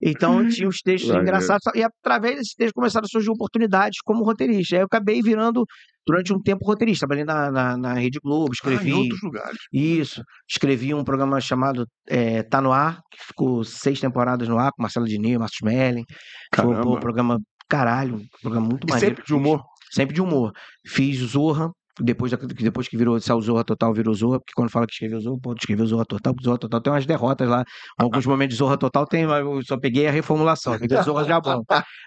e 0.00 0.12
tal. 0.14 0.32
Então 0.40 0.48
tinha 0.48 0.68
os 0.68 0.78
textos 0.82 1.10
engraçados. 1.14 1.62
E 1.74 1.82
através 1.82 2.36
desses 2.36 2.54
textos 2.54 2.72
começaram 2.74 3.04
a 3.04 3.08
surgir 3.08 3.30
oportunidades 3.30 4.00
como 4.04 4.24
roteirista. 4.24 4.76
Aí 4.76 4.82
eu 4.82 4.86
acabei 4.86 5.22
virando, 5.22 5.64
durante 6.06 6.32
um 6.32 6.40
tempo, 6.40 6.64
roteirista. 6.64 7.06
Trabalhei 7.06 7.24
na, 7.24 7.50
na, 7.50 7.76
na 7.76 7.94
Rede 7.94 8.18
Globo, 8.22 8.50
Ah, 8.50 8.54
escrevi. 8.54 8.90
em 8.90 8.94
outros 8.94 9.20
lugares. 9.22 9.56
Isso. 9.72 10.22
Escrevi 10.48 10.94
um 10.94 11.02
programa 11.04 11.40
chamado 11.40 11.86
eh, 12.08 12.42
Tá 12.44 12.60
No 12.60 12.72
Ar, 12.72 13.00
que 13.10 13.24
ficou 13.26 13.64
seis 13.64 14.00
temporadas 14.00 14.48
no 14.48 14.58
ar, 14.58 14.70
com 14.72 14.82
Marcelo 14.82 15.06
Diniz, 15.06 15.36
Márcio 15.38 15.56
Smelling. 15.66 16.04
Foi 16.54 16.66
um 16.66 16.70
Caramba. 16.72 17.00
programa, 17.00 17.40
caralho, 17.68 18.16
um 18.16 18.26
programa 18.40 18.66
muito 18.68 18.86
E 18.86 18.90
maneiro. 18.90 19.14
sempre 19.16 19.26
de 19.26 19.34
humor. 19.34 19.62
Sempre 19.92 20.14
de 20.14 20.20
humor. 20.22 20.52
Fiz 20.86 21.18
Zorra, 21.18 21.70
depois, 22.00 22.30
da- 22.32 22.38
depois 22.38 22.88
que 22.88 22.96
virou, 22.96 23.18
saiu 23.20 23.40
Zorra 23.40 23.64
Total, 23.64 23.92
virou 23.92 24.14
Zorra, 24.14 24.38
porque 24.38 24.52
quando 24.54 24.70
fala 24.70 24.86
que 24.86 24.92
escreveu 24.92 25.20
Zorra, 25.20 25.38
pô, 25.42 25.54
escreveu 25.54 25.86
Zorra 25.86 26.04
Total, 26.04 26.34
Zorra 26.42 26.58
Total 26.58 26.80
tem 26.80 26.92
umas 26.92 27.06
derrotas 27.06 27.48
lá. 27.48 27.64
Alguns 27.98 28.24
momentos 28.26 28.54
de 28.54 28.58
Zorra 28.58 28.76
Total 28.76 29.06
tem, 29.06 29.26
mas 29.26 29.44
eu 29.44 29.60
só 29.64 29.78
peguei 29.78 30.06
a 30.06 30.10
reformulação, 30.10 30.76
peguei 30.78 31.02
Zorra 31.02 31.24
já 31.24 31.40
bom. 31.40 31.62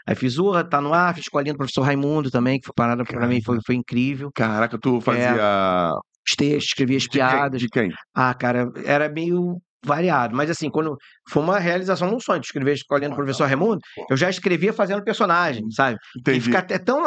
Aí 0.07 0.15
fiz 0.15 0.33
Zorra, 0.33 0.63
tá 0.63 0.79
no 0.81 0.93
ar, 0.93 1.13
fiz 1.15 1.23
escolinha 1.23 1.53
do 1.53 1.57
professor 1.57 1.81
Raimundo 1.81 2.29
também, 2.29 2.59
que 2.59 2.65
foi 2.65 2.73
parada 2.75 3.03
pra 3.03 3.27
mim, 3.27 3.41
foi, 3.41 3.57
foi 3.65 3.75
incrível. 3.75 4.29
Caraca, 4.33 4.77
tu 4.77 5.01
fazia. 5.01 5.93
Os 6.27 6.35
textos, 6.35 6.65
escrevia 6.65 6.97
as 6.97 7.07
piadas. 7.07 7.59
De 7.59 7.67
quem? 7.67 7.91
Ah, 8.15 8.33
cara, 8.35 8.71
era 8.85 9.09
meio 9.09 9.57
variado, 9.83 10.35
mas 10.35 10.49
assim, 10.49 10.69
quando 10.69 10.95
foi 11.29 11.41
uma 11.41 11.57
realização, 11.57 12.13
um 12.13 12.19
sonho 12.19 12.41
de 12.41 12.45
escrever 12.45 12.71
a 12.71 12.73
escolinha 12.75 13.09
do 13.09 13.15
professor 13.15 13.45
Raimundo, 13.45 13.79
eu 14.09 14.17
já 14.17 14.29
escrevia 14.29 14.73
fazendo 14.73 15.03
personagem, 15.03 15.63
sabe? 15.71 15.97
E 16.15 16.19
Entendi. 16.19 16.41
fica 16.41 16.59
até 16.59 16.77
tão. 16.77 17.01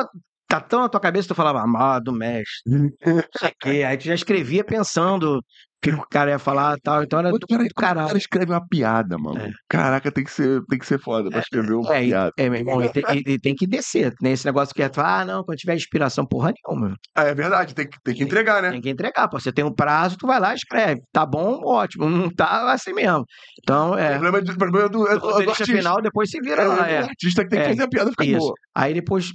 Tá 0.53 0.61
tão 0.61 0.81
na 0.83 0.89
tua 0.91 1.01
cabeça, 1.01 1.29
tu 1.29 1.35
falava, 1.35 1.63
amado 1.63 2.13
mestre. 2.13 2.61
Não 2.67 2.91
sei 3.39 3.49
o 3.49 3.53
quê. 3.59 3.85
Aí 3.89 3.97
tu 3.97 4.05
já 4.05 4.15
escrevia 4.15 4.63
pensando 4.63 5.39
o 5.39 5.43
que 5.81 5.91
o 5.91 6.07
cara 6.11 6.31
ia 6.33 6.39
falar 6.39 6.77
e 6.77 6.81
tal. 6.83 7.03
Então 7.03 7.19
era 7.21 7.31
Mas 7.31 7.41
do 7.41 7.47
peraí, 7.47 7.69
do 7.69 7.75
como 7.75 7.87
o 7.87 7.89
cara 7.89 8.01
caralho. 8.03 8.19
escreve 8.19 8.53
uma 8.53 8.69
piada, 8.69 9.17
mano. 9.17 9.41
É. 9.41 9.51
Caraca, 9.67 10.13
tem 10.13 10.23
que 10.23 10.31
ser, 10.31 10.61
tem 10.69 10.79
que 10.79 10.85
ser 10.85 11.01
foda 11.01 11.31
pra 11.31 11.41
escrever 11.41 11.73
uma 11.73 11.97
É, 11.97 12.01
piada. 12.03 12.33
é, 12.37 12.51
meu 12.51 12.59
irmão, 12.61 12.83
e 12.85 12.89
tem, 12.91 13.03
e- 13.15 13.33
e 13.33 13.39
tem 13.41 13.55
que 13.55 13.67
descer. 13.67 14.13
Né? 14.23 14.33
Esse 14.33 14.45
negócio 14.45 14.75
que 14.75 14.83
é, 14.83 14.91
ah, 14.99 15.25
não, 15.25 15.43
quando 15.43 15.57
tiver 15.57 15.75
inspiração, 15.75 16.27
porra 16.27 16.53
nenhuma. 16.69 16.95
Ah, 17.17 17.25
é 17.25 17.35
verdade, 17.35 17.75
tem 17.75 17.89
que, 17.89 17.97
tem 18.05 18.15
que 18.15 18.23
entregar, 18.23 18.61
né? 18.63 18.71
Tem 18.73 18.81
que 18.83 18.91
entregar, 18.91 19.27
pô. 19.29 19.41
Você 19.41 19.51
tem 19.51 19.65
um 19.65 19.75
prazo, 19.75 20.19
tu 20.19 20.27
vai 20.27 20.39
lá 20.39 20.53
e 20.53 20.57
escreve. 20.57 21.01
Tá 21.11 21.25
bom, 21.25 21.63
ótimo. 21.65 22.11
Não 22.11 22.29
tá 22.29 22.71
assim 22.73 22.93
mesmo. 22.93 23.25
Então, 23.63 23.93
O 23.93 23.99
é. 23.99 24.11
problema, 24.11 24.39
é 24.39 24.41
do- 24.43 24.53
o 24.53 24.59
problema 24.59 24.87
é 24.87 24.89
do, 24.91 25.09
é 25.09 25.15
O 25.15 25.19
do, 25.19 25.45
do 25.47 25.55
final, 25.55 26.01
depois 26.03 26.31
se 26.31 26.39
vira 26.43 26.63
É, 26.63 26.67
lá. 26.67 26.75
o 26.77 26.85
É. 26.85 26.99
artista 26.99 27.43
que 27.43 27.49
tem 27.49 27.59
que 27.61 27.65
É, 27.65 27.69
fazer 27.71 27.83
a 27.85 27.89
piada 27.89 28.11
ficar 28.11 28.25
isso. 28.27 28.39
boa. 28.39 28.53
Aí 28.77 28.93
depois 28.95 29.33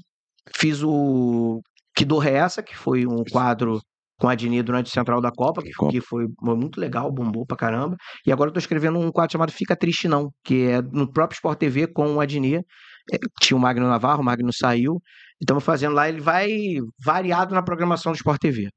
fiz 0.55 0.83
o 0.83 1.61
Que 1.95 2.05
Dor 2.05 2.25
é 2.27 2.33
Essa, 2.33 2.61
que 2.63 2.75
foi 2.75 3.05
um 3.05 3.23
quadro 3.31 3.79
com 4.19 4.27
a 4.27 4.35
Dini 4.35 4.63
durante 4.63 4.87
o 4.87 4.93
Central 4.93 5.21
da 5.21 5.31
Copa, 5.31 5.61
que, 5.61 5.71
que 5.89 6.01
foi 6.01 6.25
muito 6.41 6.79
legal, 6.79 7.11
bombou 7.11 7.45
pra 7.45 7.55
caramba. 7.55 7.95
E 8.25 8.31
agora 8.31 8.49
eu 8.49 8.53
tô 8.53 8.59
escrevendo 8.59 8.97
um 8.99 9.11
quadro 9.11 9.31
chamado 9.31 9.51
Fica 9.51 9.75
Triste 9.75 10.07
Não, 10.07 10.31
que 10.43 10.67
é 10.67 10.81
no 10.81 11.11
próprio 11.11 11.35
Sport 11.35 11.59
TV 11.59 11.87
com 11.87 12.15
o 12.15 12.19
Adnir. 12.19 12.61
É, 13.13 13.17
Tinha 13.39 13.55
o 13.55 13.59
Magno 13.59 13.87
Navarro, 13.87 14.21
o 14.21 14.25
Magno 14.25 14.51
saiu. 14.51 14.99
Estamos 15.39 15.63
fazendo 15.63 15.93
lá, 15.93 16.09
ele 16.09 16.19
vai 16.19 16.49
variado 16.99 17.53
na 17.53 17.61
programação 17.61 18.11
do 18.11 18.15
Sport 18.15 18.39
TV. 18.41 18.69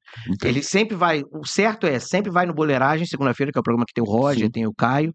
Ele 0.45 0.63
sempre 0.63 0.95
vai, 0.95 1.23
o 1.33 1.47
certo 1.47 1.87
é, 1.87 1.99
sempre 1.99 2.31
vai 2.31 2.45
no 2.45 2.53
Boleiragem, 2.53 3.07
segunda-feira, 3.07 3.51
que 3.51 3.59
é 3.59 3.61
o 3.61 3.65
programa 3.65 3.87
que 3.87 3.95
tem 3.95 4.05
o 4.05 4.07
Roger, 4.07 4.45
Sim. 4.45 4.51
tem 4.51 4.67
o 4.67 4.75
Caio, 4.75 5.15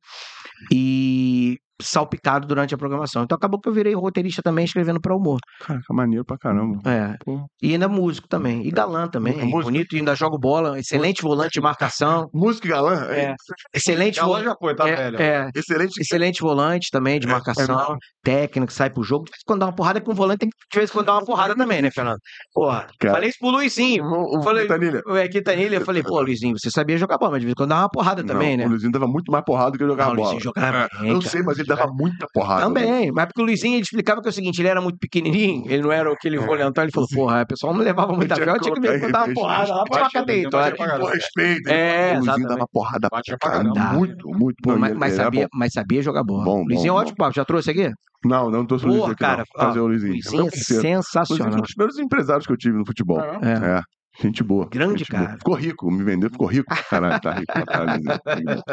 e 0.74 1.60
salpicado 1.82 2.48
durante 2.48 2.74
a 2.74 2.78
programação. 2.78 3.24
Então 3.24 3.36
acabou 3.36 3.60
que 3.60 3.68
eu 3.70 3.74
virei 3.74 3.94
roteirista 3.94 4.42
também, 4.42 4.66
escrevendo 4.66 5.00
para 5.02 5.16
humor. 5.16 5.40
Caraca, 5.60 5.94
maneiro 5.94 6.24
pra 6.26 6.38
caramba. 6.38 6.80
É. 6.90 7.16
Pô. 7.24 7.46
E 7.62 7.72
ainda 7.74 7.88
músico 7.88 8.28
também. 8.28 8.66
E 8.66 8.72
galã 8.72 9.08
também. 9.08 9.34
Músico. 9.38 9.64
Bonito, 9.64 9.96
e 9.96 10.00
ainda 10.00 10.16
joga 10.16 10.38
bola. 10.38 10.80
Excelente 10.80 11.22
volante 11.22 11.52
de 11.54 11.62
marcação. 11.62 12.30
Música 12.34 12.68
e 12.68 12.70
galã? 12.70 13.06
É. 13.12 13.36
Excelente 13.74 14.20
Ela 14.20 14.28
volante. 14.28 14.46
já 14.46 14.56
foi, 14.60 14.76
tá 14.76 14.88
É, 14.88 14.96
velha. 14.96 15.18
é. 15.22 15.50
Excelente. 15.56 16.02
Excelente 16.02 16.42
volante 16.42 16.88
também 16.92 17.20
de 17.20 17.28
É, 17.28 17.32
marcação, 17.32 17.76
mesmo. 17.78 17.98
técnico, 18.24 18.72
sai 18.72 18.90
pro 18.90 19.04
jogo. 19.04 19.26
De 19.26 19.32
vez 19.32 19.42
em 19.42 19.46
quando 19.46 19.60
dá 19.60 19.66
uma 19.68 19.76
porrada 19.76 20.00
com 20.02 20.12
o 20.12 20.16
volante, 20.16 20.40
tem 20.40 20.50
que 20.50 20.56
de 20.72 20.78
vez 20.80 20.90
em 20.90 20.94
quando 20.94 21.06
dar 21.08 21.14
uma 21.14 21.26
porrada 21.26 21.56
também, 21.56 21.82
né, 21.82 21.90
Fernando? 21.92 22.20
Porra, 22.54 22.88
Cara. 23.00 23.16
falei 23.16 23.30
isso 23.30 23.38
pro 23.40 23.50
Luizinho. 23.50 24.04
O, 24.06 24.40
o 24.40 24.44
Falei- 24.44 24.64
Quintanilha. 24.64 25.02
Quintanilha, 25.32 25.76
eu 25.78 25.82
falei, 25.86 26.04
pô, 26.04 26.22
Luizinho, 26.22 26.56
você 26.58 26.70
sabia 26.72 26.98
jogar 26.98 27.18
bola, 27.18 27.32
mas 27.34 27.42
de 27.42 27.46
vez 27.48 27.52
em 27.54 27.56
quando 27.56 27.70
dá 27.70 27.80
uma 27.80 27.90
porrada 27.90 28.24
também, 28.24 28.52
Não, 28.52 28.64
né? 28.64 28.66
O 28.66 28.70
Luizinho 28.70 28.92
dava 28.92 29.08
muito 29.08 29.32
mais 29.32 29.44
porrada 29.46 29.72
do 29.72 29.78
que 29.78 29.86
jogar 29.86 30.08
Não, 30.10 30.16
bola. 30.16 30.40
Jogava 30.40 30.88
É, 31.02 31.12
Eu 31.12 31.22
sei, 31.22 31.42
mas 31.44 31.58
ele 31.58 31.65
dava 31.66 31.88
muita 31.92 32.28
porrada. 32.34 32.62
né? 32.62 32.66
Também, 32.68 33.12
mas 33.12 33.26
porque 33.26 33.42
o 33.42 33.46
Luizinho 33.46 33.76
ele 33.76 33.82
explicava 33.84 34.22
que 34.22 34.28
é 34.28 34.32
o 34.32 34.34
seguinte, 34.34 34.60
ele 34.62 34.68
era 34.68 34.82
muito 34.82 34.98
pequenininho, 35.00 35.64
ele 35.70 35.84
não 35.84 35.92
era 35.92 36.12
aquele 36.12 36.38
volantão, 36.38 36.84
ele 36.84 36.92
falou, 36.92 37.08
porra, 37.14 37.42
o 37.42 37.48
pessoal 37.48 37.74
não 37.74 37.82
levava 37.82 38.14
muita 38.14 38.36
fé, 38.36 38.50
eu 38.50 38.60
tinha 38.60 38.74
que 38.74 38.80
me 38.80 38.98
botar 39.00 39.26
uma 39.26 39.34
porrada 39.34 39.74
lá 39.76 39.84
pra 39.84 40.02
Batia, 40.02 40.20
cadeia. 40.20 40.50
caramba. 40.50 41.12
respeito. 41.12 41.70
É, 41.70 42.18
o 42.18 42.24
Luizinho 42.24 42.48
dava 42.48 42.68
porrada 42.72 43.10
pra 43.10 43.22
caramba. 43.40 43.80
Muito, 43.94 44.30
muito. 44.30 44.56
Pô, 44.62 44.78
mas, 44.78 45.14
sabia, 45.14 45.48
mas 45.54 45.74
sabia 45.74 46.02
jogar 46.02 46.24
bola. 46.24 46.44
Bom, 46.44 46.64
Luizinho 46.64 46.94
bom, 46.94 47.00
é 47.00 47.02
ótimo 47.02 47.18
papo, 47.18 47.36
já 47.36 47.46
trouxe 47.46 47.72
aqui? 47.72 47.88
bom. 47.88 47.94
Não, 48.30 48.50
não 48.50 48.66
tô 48.66 48.76
o 48.76 48.78
Luizinho 48.80 49.00
Porra, 49.02 49.12
aqui, 49.12 49.20
cara. 49.22 49.44
Fazer 49.56 49.80
o 49.80 49.88
Luizinho. 49.88 50.14
Luizinho 50.14 50.42
é 50.42 50.50
parceiro. 50.50 50.82
Luizinho 50.82 51.04
foi 51.04 51.14
sensacional. 51.14 51.54
um 51.58 51.62
dos 51.62 51.74
primeiros 51.74 52.00
empresários 52.00 52.48
que 52.48 52.54
eu 52.54 52.58
tive 52.58 52.78
no 52.78 52.86
futebol. 52.86 53.18
Caramba. 53.18 53.46
É. 53.48 53.82
Gente 54.22 54.44
boa. 54.44 54.68
Grande 54.70 55.00
gente 55.00 55.12
boa. 55.12 55.26
cara. 55.26 55.38
Ficou 55.38 55.56
rico, 55.56 55.92
me 55.92 56.04
vendeu, 56.04 56.30
ficou 56.30 56.48
rico. 56.48 56.66
Caralho, 56.90 57.22
tá 57.22 57.32
rico. 57.34 57.54
Luizinho. 57.54 58.64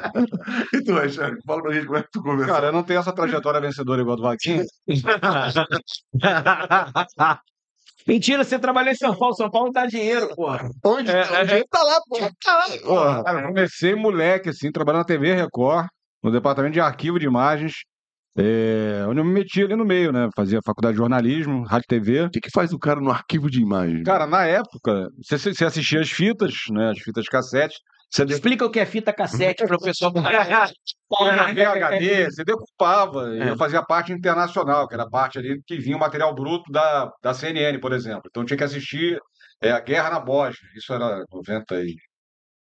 e 0.73 0.85
tu, 0.85 0.93
Alexandre? 0.93 1.41
Fala 1.45 1.63
pra 1.63 1.73
gente 1.73 1.87
como 1.87 1.99
é 1.99 2.03
que 2.03 2.11
tu 2.13 2.23
começou. 2.23 2.55
Cara, 2.55 2.67
eu 2.69 2.73
não 2.73 2.83
tenho 2.83 3.01
essa 3.01 3.13
trajetória 3.13 3.61
vencedora 3.61 4.01
igual 4.01 4.15
a 4.15 4.17
do 4.17 4.23
Vaquinho. 4.23 4.65
Mentira, 8.07 8.43
você 8.43 8.59
trabalhou 8.59 8.93
em 8.93 8.97
São 8.97 9.15
Paulo, 9.15 9.35
São 9.35 9.51
Paulo 9.51 9.67
não 9.67 9.73
dá 9.73 9.87
dinheiro, 9.87 10.29
porra. 10.35 10.69
onde? 10.85 11.11
É, 11.11 11.23
onde 11.41 11.53
é, 11.55 11.65
tá 11.71 11.83
lá, 11.83 12.01
pô. 12.09 12.19
Tá 12.19 12.57
lá, 12.59 12.65
Porra. 12.83 13.25
Cara, 13.25 13.41
eu 13.43 13.47
comecei 13.49 13.95
moleque, 13.95 14.49
assim, 14.49 14.73
trabalhando 14.73 15.03
na 15.03 15.07
TV 15.07 15.35
Record, 15.35 15.87
no 16.23 16.33
departamento 16.33 16.73
de 16.75 16.81
arquivo 16.81 17.19
de 17.19 17.27
imagens, 17.27 17.75
é, 18.37 19.05
onde 19.07 19.21
eu 19.21 19.25
me 19.25 19.33
meti 19.33 19.63
ali 19.63 19.77
no 19.77 19.85
meio, 19.85 20.11
né? 20.11 20.29
Fazia 20.35 20.61
faculdade 20.65 20.95
de 20.95 20.99
jornalismo, 20.99 21.65
rádio 21.65 21.89
TV. 21.89 22.23
O 22.23 22.31
que, 22.31 22.41
que 22.41 22.51
faz 22.51 22.73
o 22.73 22.79
cara 22.79 23.01
no 23.01 23.11
arquivo 23.11 23.51
de 23.51 23.61
imagem? 23.61 24.03
Cara, 24.05 24.27
na 24.27 24.45
época, 24.45 25.09
você, 25.23 25.39
você 25.39 25.65
assistia 25.65 26.01
as 26.01 26.11
fitas, 26.11 26.55
né? 26.71 26.91
As 26.91 26.99
fitas 26.99 27.29
cassete. 27.29 27.77
Você 28.11 28.25
Explica 28.25 28.67
o 28.67 28.71
que 28.71 28.79
é 28.79 28.85
fita 28.85 29.11
cassete 29.11 29.67
para 29.67 29.77
o 29.77 29.81
pessoal. 29.81 30.13
VHD, 31.55 32.31
você 32.31 32.45
decupava. 32.45 33.35
É. 33.37 33.51
Eu 33.51 33.57
fazia 33.57 33.83
parte 33.83 34.13
internacional, 34.13 34.87
que 34.87 34.95
era 34.95 35.05
a 35.05 35.11
parte 35.11 35.39
ali 35.39 35.63
que 35.67 35.79
vinha 35.79 35.97
o 35.97 36.01
material 36.01 36.35
bruto 36.35 36.71
da, 36.71 37.11
da 37.23 37.33
CNN, 37.33 37.79
por 37.81 37.93
exemplo. 37.93 38.25
Então 38.29 38.45
tinha 38.45 38.57
que 38.57 38.65
assistir 38.65 39.19
é, 39.63 39.71
a 39.71 39.81
Guerra 39.81 40.11
na 40.11 40.21
Bósnia. 40.21 40.71
Isso 40.77 40.93
era 40.93 41.25
90 41.33 41.83
e... 41.83 41.97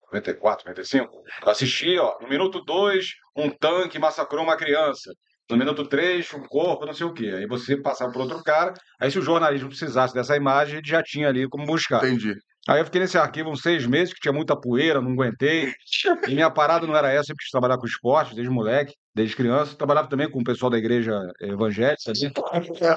94, 0.07 0.68
95. 0.68 1.11
Eu 1.42 1.50
assistia, 1.50 2.03
ó, 2.03 2.18
no 2.20 2.29
minuto 2.29 2.62
2, 2.64 3.07
um 3.37 3.50
tanque 3.50 3.98
massacrou 3.98 4.44
uma 4.44 4.57
criança. 4.57 5.12
No 5.50 5.57
minuto 5.59 5.87
3, 5.87 6.33
um 6.35 6.42
corpo, 6.46 6.87
não 6.87 6.94
sei 6.94 7.07
o 7.07 7.12
quê. 7.12 7.26
Aí 7.37 7.46
você 7.46 7.76
passava 7.76 8.11
por 8.11 8.22
outro 8.22 8.42
cara. 8.42 8.72
Aí, 8.98 9.11
se 9.11 9.18
o 9.18 9.22
jornalismo 9.22 9.68
precisasse 9.68 10.14
dessa 10.14 10.35
imagem, 10.37 10.78
ele 10.78 10.87
já 10.88 11.02
tinha 11.02 11.28
ali 11.28 11.46
como 11.48 11.66
buscar. 11.66 11.98
Entendi. 12.04 12.35
Aí 12.66 12.80
eu 12.80 12.85
fiquei 12.87 12.98
nesse 13.02 13.18
arquivo 13.18 13.50
uns 13.50 13.61
seis 13.61 13.87
meses, 13.87 14.14
que 14.14 14.20
tinha 14.20 14.33
muita 14.33 14.59
poeira, 14.59 14.98
não 15.02 15.12
aguentei. 15.12 15.70
E 16.28 16.35
minha 16.35 16.50
parada 16.50 16.87
não 16.87 16.96
era 16.96 17.11
essa, 17.12 17.33
eu 17.33 17.37
quis 17.37 17.50
trabalhar 17.50 17.76
com 17.76 17.87
esporte, 17.87 18.35
desde 18.35 18.50
moleque, 18.50 18.94
desde 19.14 19.37
criança. 19.37 19.76
Trabalhava 19.76 20.09
também 20.09 20.30
com 20.30 20.40
o 20.40 20.44
pessoal 20.44 20.70
da 20.70 20.78
igreja 20.78 21.12
evangélica. 21.42 22.11
assim. 22.11 22.30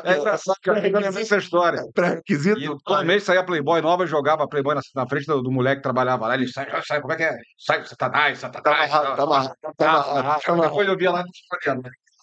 É 0.05 0.17
engraçado 0.17 0.55
que 0.61 0.69
eu 0.69 0.73
ainda 0.75 0.99
lembro 0.99 1.15
dessa 1.19 1.37
história. 1.37 1.81
E 1.81 1.91
Pré-requisito. 1.91 2.77
todo 2.85 3.05
mês 3.05 3.23
saía 3.23 3.43
Playboy 3.45 3.81
nova, 3.81 4.05
jogava 4.07 4.47
Playboy 4.47 4.73
na, 4.75 4.81
na 4.95 5.05
frente 5.07 5.25
do, 5.25 5.41
do 5.41 5.51
moleque 5.51 5.77
que 5.77 5.83
trabalhava 5.83 6.27
lá. 6.27 6.35
Ele 6.35 6.47
sai, 6.47 6.65
sai, 6.85 7.01
como 7.01 7.11
é 7.13 7.17
que 7.17 7.23
é? 7.23 7.35
Sai, 7.57 7.85
Satanás, 7.85 8.39
Tá 8.39 8.47
Satanás. 8.47 8.89
tá 8.89 8.97
amarrado, 8.97 9.15
tá 9.17 9.23
amarrado. 9.23 9.55
tá 9.77 9.91
amarrado. 10.11 10.61
Depois 10.61 10.87
eu 10.87 10.97
via 10.97 11.11
lá 11.11 11.23
no 11.23 11.27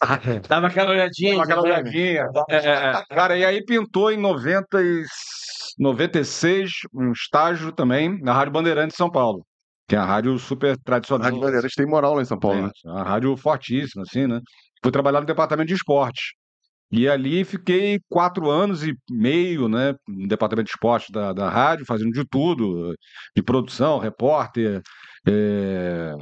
Dava 0.49 0.67
aquela 0.67 0.91
olhadinha. 0.91 1.43
aquela 1.43 1.63
olhadinha. 1.63 2.29
É, 2.49 2.57
é, 2.57 2.69
é. 2.69 3.05
Cara, 3.15 3.37
e 3.37 3.45
aí 3.45 3.65
pintou 3.65 4.11
em 4.11 4.17
90 4.17 4.83
e... 4.83 5.05
96 5.79 6.71
um 6.95 7.13
estágio 7.13 7.73
também 7.73 8.21
na 8.23 8.33
Rádio 8.33 8.53
Bandeirantes 8.53 8.95
de 8.95 8.99
São 8.99 9.11
Paulo, 9.11 9.45
que 9.89 9.97
é 9.97 9.99
a 9.99 10.05
rádio 10.05 10.39
super 10.39 10.77
tradicional. 10.79 11.25
Rádio 11.25 11.41
Bandeirantes 11.41 11.75
tem 11.75 11.87
moral 11.87 12.15
lá 12.15 12.23
em 12.23 12.27
São 12.27 12.39
Paulo, 12.39 12.63
né? 12.63 12.71
É, 12.85 12.89
uma 12.89 13.03
rádio 13.03 13.37
fortíssima, 13.37 14.03
assim, 14.03 14.27
né? 14.27 14.41
Fui 14.83 14.93
trabalhar 14.93 15.21
no 15.21 15.27
departamento 15.27 15.69
de 15.69 15.75
esporte. 15.75 16.37
E 16.93 17.09
ali 17.09 17.45
fiquei 17.45 17.99
quatro 18.09 18.49
anos 18.49 18.87
e 18.87 18.95
meio, 19.11 19.69
né? 19.69 19.95
No 20.07 20.29
departamento 20.29 20.67
de 20.67 20.71
esporte 20.71 21.11
da, 21.11 21.33
da 21.33 21.49
rádio, 21.49 21.85
fazendo 21.87 22.13
de 22.13 22.25
tudo, 22.25 22.95
de 23.35 23.43
produção, 23.43 23.99
repórter, 23.99 24.81
é, 25.27 26.13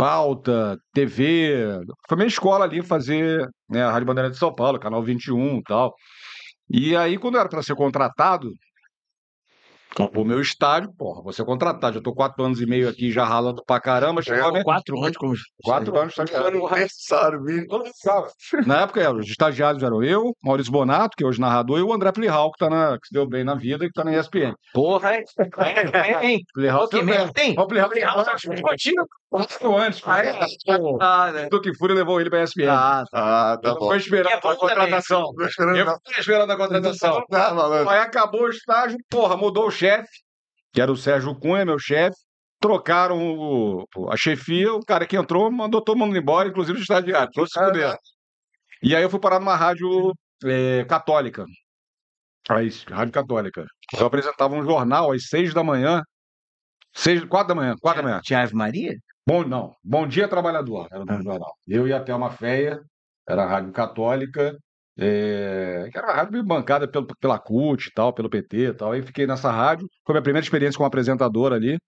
pauta, 0.00 0.78
TV. 0.94 1.78
Foi 2.08 2.16
minha 2.16 2.26
escola 2.26 2.64
ali 2.64 2.80
fazer 2.82 3.46
né, 3.68 3.82
a 3.82 3.90
Rádio 3.90 4.06
Bandeirante 4.06 4.32
de 4.34 4.38
São 4.38 4.54
Paulo, 4.54 4.80
Canal 4.80 5.02
21 5.02 5.58
e 5.58 5.62
tal. 5.62 5.94
E 6.70 6.96
aí, 6.96 7.18
quando 7.18 7.34
eu 7.34 7.40
era 7.40 7.50
para 7.50 7.62
ser 7.62 7.74
contratado, 7.74 8.50
o 9.98 10.24
meu 10.24 10.40
estádio, 10.40 10.92
porra, 10.96 11.22
vou 11.22 11.32
ser 11.32 11.44
contratado. 11.44 11.94
Já 11.96 12.00
tô 12.02 12.14
quatro 12.14 12.42
anos 12.44 12.60
e 12.60 12.66
meio 12.66 12.88
aqui 12.88 13.10
já 13.10 13.24
ralando 13.24 13.62
pra 13.66 13.80
caramba. 13.80 14.22
Chegou 14.22 14.48
a 14.48 14.52
minha- 14.52 14.64
Quatro 14.64 15.02
anos 15.02 15.16
como. 15.16 15.34
Quatro 15.62 15.98
anos, 15.98 16.14
tá 16.14 16.24
ligado? 16.24 16.60
Na 18.66 18.82
época, 18.82 19.00
era, 19.00 19.12
os 19.14 19.26
estagiários 19.28 19.82
eram 19.82 20.02
eu, 20.02 20.32
Maurício 20.42 20.72
Bonato, 20.72 21.16
que 21.16 21.24
é 21.24 21.26
hoje 21.26 21.40
narrador, 21.40 21.78
e 21.78 21.82
o 21.82 21.92
André 21.92 22.12
Plihal, 22.12 22.50
que, 22.52 22.58
tá 22.64 22.70
na, 22.70 22.98
que 22.98 23.08
se 23.08 23.12
deu 23.14 23.26
bem 23.28 23.44
na 23.44 23.54
vida 23.54 23.84
e 23.84 23.88
que 23.88 23.92
tá 23.94 24.04
na 24.04 24.12
ESPN. 24.16 24.54
Porra, 24.72 25.16
hein? 25.16 25.24
Hein? 26.22 26.40
Plihal 26.54 26.88
Que 26.88 27.02
merda 27.02 27.32
tem? 27.32 27.58
O 27.58 27.66
Plihal 27.66 27.90
quatro 29.30 29.76
antes, 29.76 30.02
Ah, 31.00 31.30
né? 31.32 31.48
do 31.48 31.60
que 31.60 31.72
Fúria 31.76 31.94
levou 31.94 32.20
ele 32.20 32.28
pra 32.30 32.42
ESPN. 32.42 32.68
Ah, 32.68 33.04
Ah, 33.12 33.58
tá 33.62 33.70
Eu 33.70 33.74
bom. 33.78 33.86
Foi 33.88 33.96
esperando 33.98 34.28
é 34.30 34.34
a 34.34 34.40
bom 34.40 34.54
também. 34.56 34.58
contratação. 34.76 35.24
Esperando 35.40 35.76
Eu 35.76 35.86
fiquei 35.86 36.20
esperando 36.20 36.50
a 36.50 36.56
contratação. 36.56 37.24
Ah. 37.32 37.90
Aí 37.92 37.98
acabou 38.00 38.42
o 38.42 38.48
estágio, 38.50 38.98
porra, 39.08 39.36
mudou 39.36 39.66
o 39.66 39.70
chefe, 39.80 40.08
que 40.72 40.80
era 40.80 40.92
o 40.92 40.96
Sérgio 40.96 41.34
Cunha, 41.38 41.64
meu 41.64 41.78
chefe. 41.78 42.16
Trocaram 42.60 43.18
o- 43.18 43.86
a 44.10 44.16
chefia, 44.18 44.72
o 44.74 44.84
cara 44.84 45.06
que 45.06 45.16
entrou 45.16 45.50
mandou 45.50 45.82
todo 45.82 45.96
mundo 45.98 46.16
embora, 46.16 46.48
inclusive 46.48 46.76
os 46.76 46.82
estagiários, 46.82 47.32
todos 47.34 47.50
se 47.52 47.58
fuderam. 47.58 47.96
E 48.82 48.94
aí 48.94 49.02
eu 49.02 49.10
fui 49.10 49.18
parar 49.20 49.40
numa 49.40 49.56
rádio 49.56 50.12
eh, 50.44 50.84
católica. 50.86 51.44
Aí, 52.48 52.68
rádio 52.88 53.12
católica. 53.12 53.64
Eu 53.98 54.06
apresentava 54.06 54.54
um 54.54 54.62
jornal 54.64 55.12
às 55.12 55.28
seis 55.28 55.52
da 55.54 55.62
manhã. 55.62 56.02
Seis, 56.94 57.24
quatro 57.24 57.48
da 57.48 57.54
manhã, 57.54 57.74
quatro 57.80 58.02
da 58.02 58.08
manhã. 58.08 58.20
Tinha 58.22 58.42
Ave 58.42 58.54
Maria? 58.54 58.94
Bom, 59.26 59.44
não. 59.44 59.74
Bom 59.84 60.06
dia, 60.08 60.26
trabalhador. 60.28 60.88
Era 60.90 61.02
o 61.02 61.06
do 61.06 61.22
jornal. 61.22 61.54
Eu 61.68 61.86
e 61.86 61.92
a 61.92 62.02
Thelma 62.02 62.30
Feia, 62.30 62.80
era 63.28 63.44
a 63.44 63.46
rádio 63.46 63.72
católica, 63.72 64.56
eh, 65.00 65.88
que 65.90 65.98
era 65.98 66.06
uma 66.08 66.14
rádio 66.14 66.32
meio 66.32 66.44
bancada 66.44 66.86
pelo, 66.86 67.06
pela 67.18 67.38
CUT 67.38 67.88
e 67.88 67.92
tal, 67.92 68.12
pelo 68.12 68.28
PT 68.30 68.56
e 68.68 68.72
tal. 68.74 68.92
Aí 68.92 69.02
fiquei 69.02 69.26
nessa 69.26 69.50
rádio. 69.50 69.86
Foi 70.06 70.12
minha 70.14 70.22
primeira 70.22 70.44
experiência 70.44 70.76
como 70.76 70.86
apresentador 70.86 71.52
ali. 71.52 71.78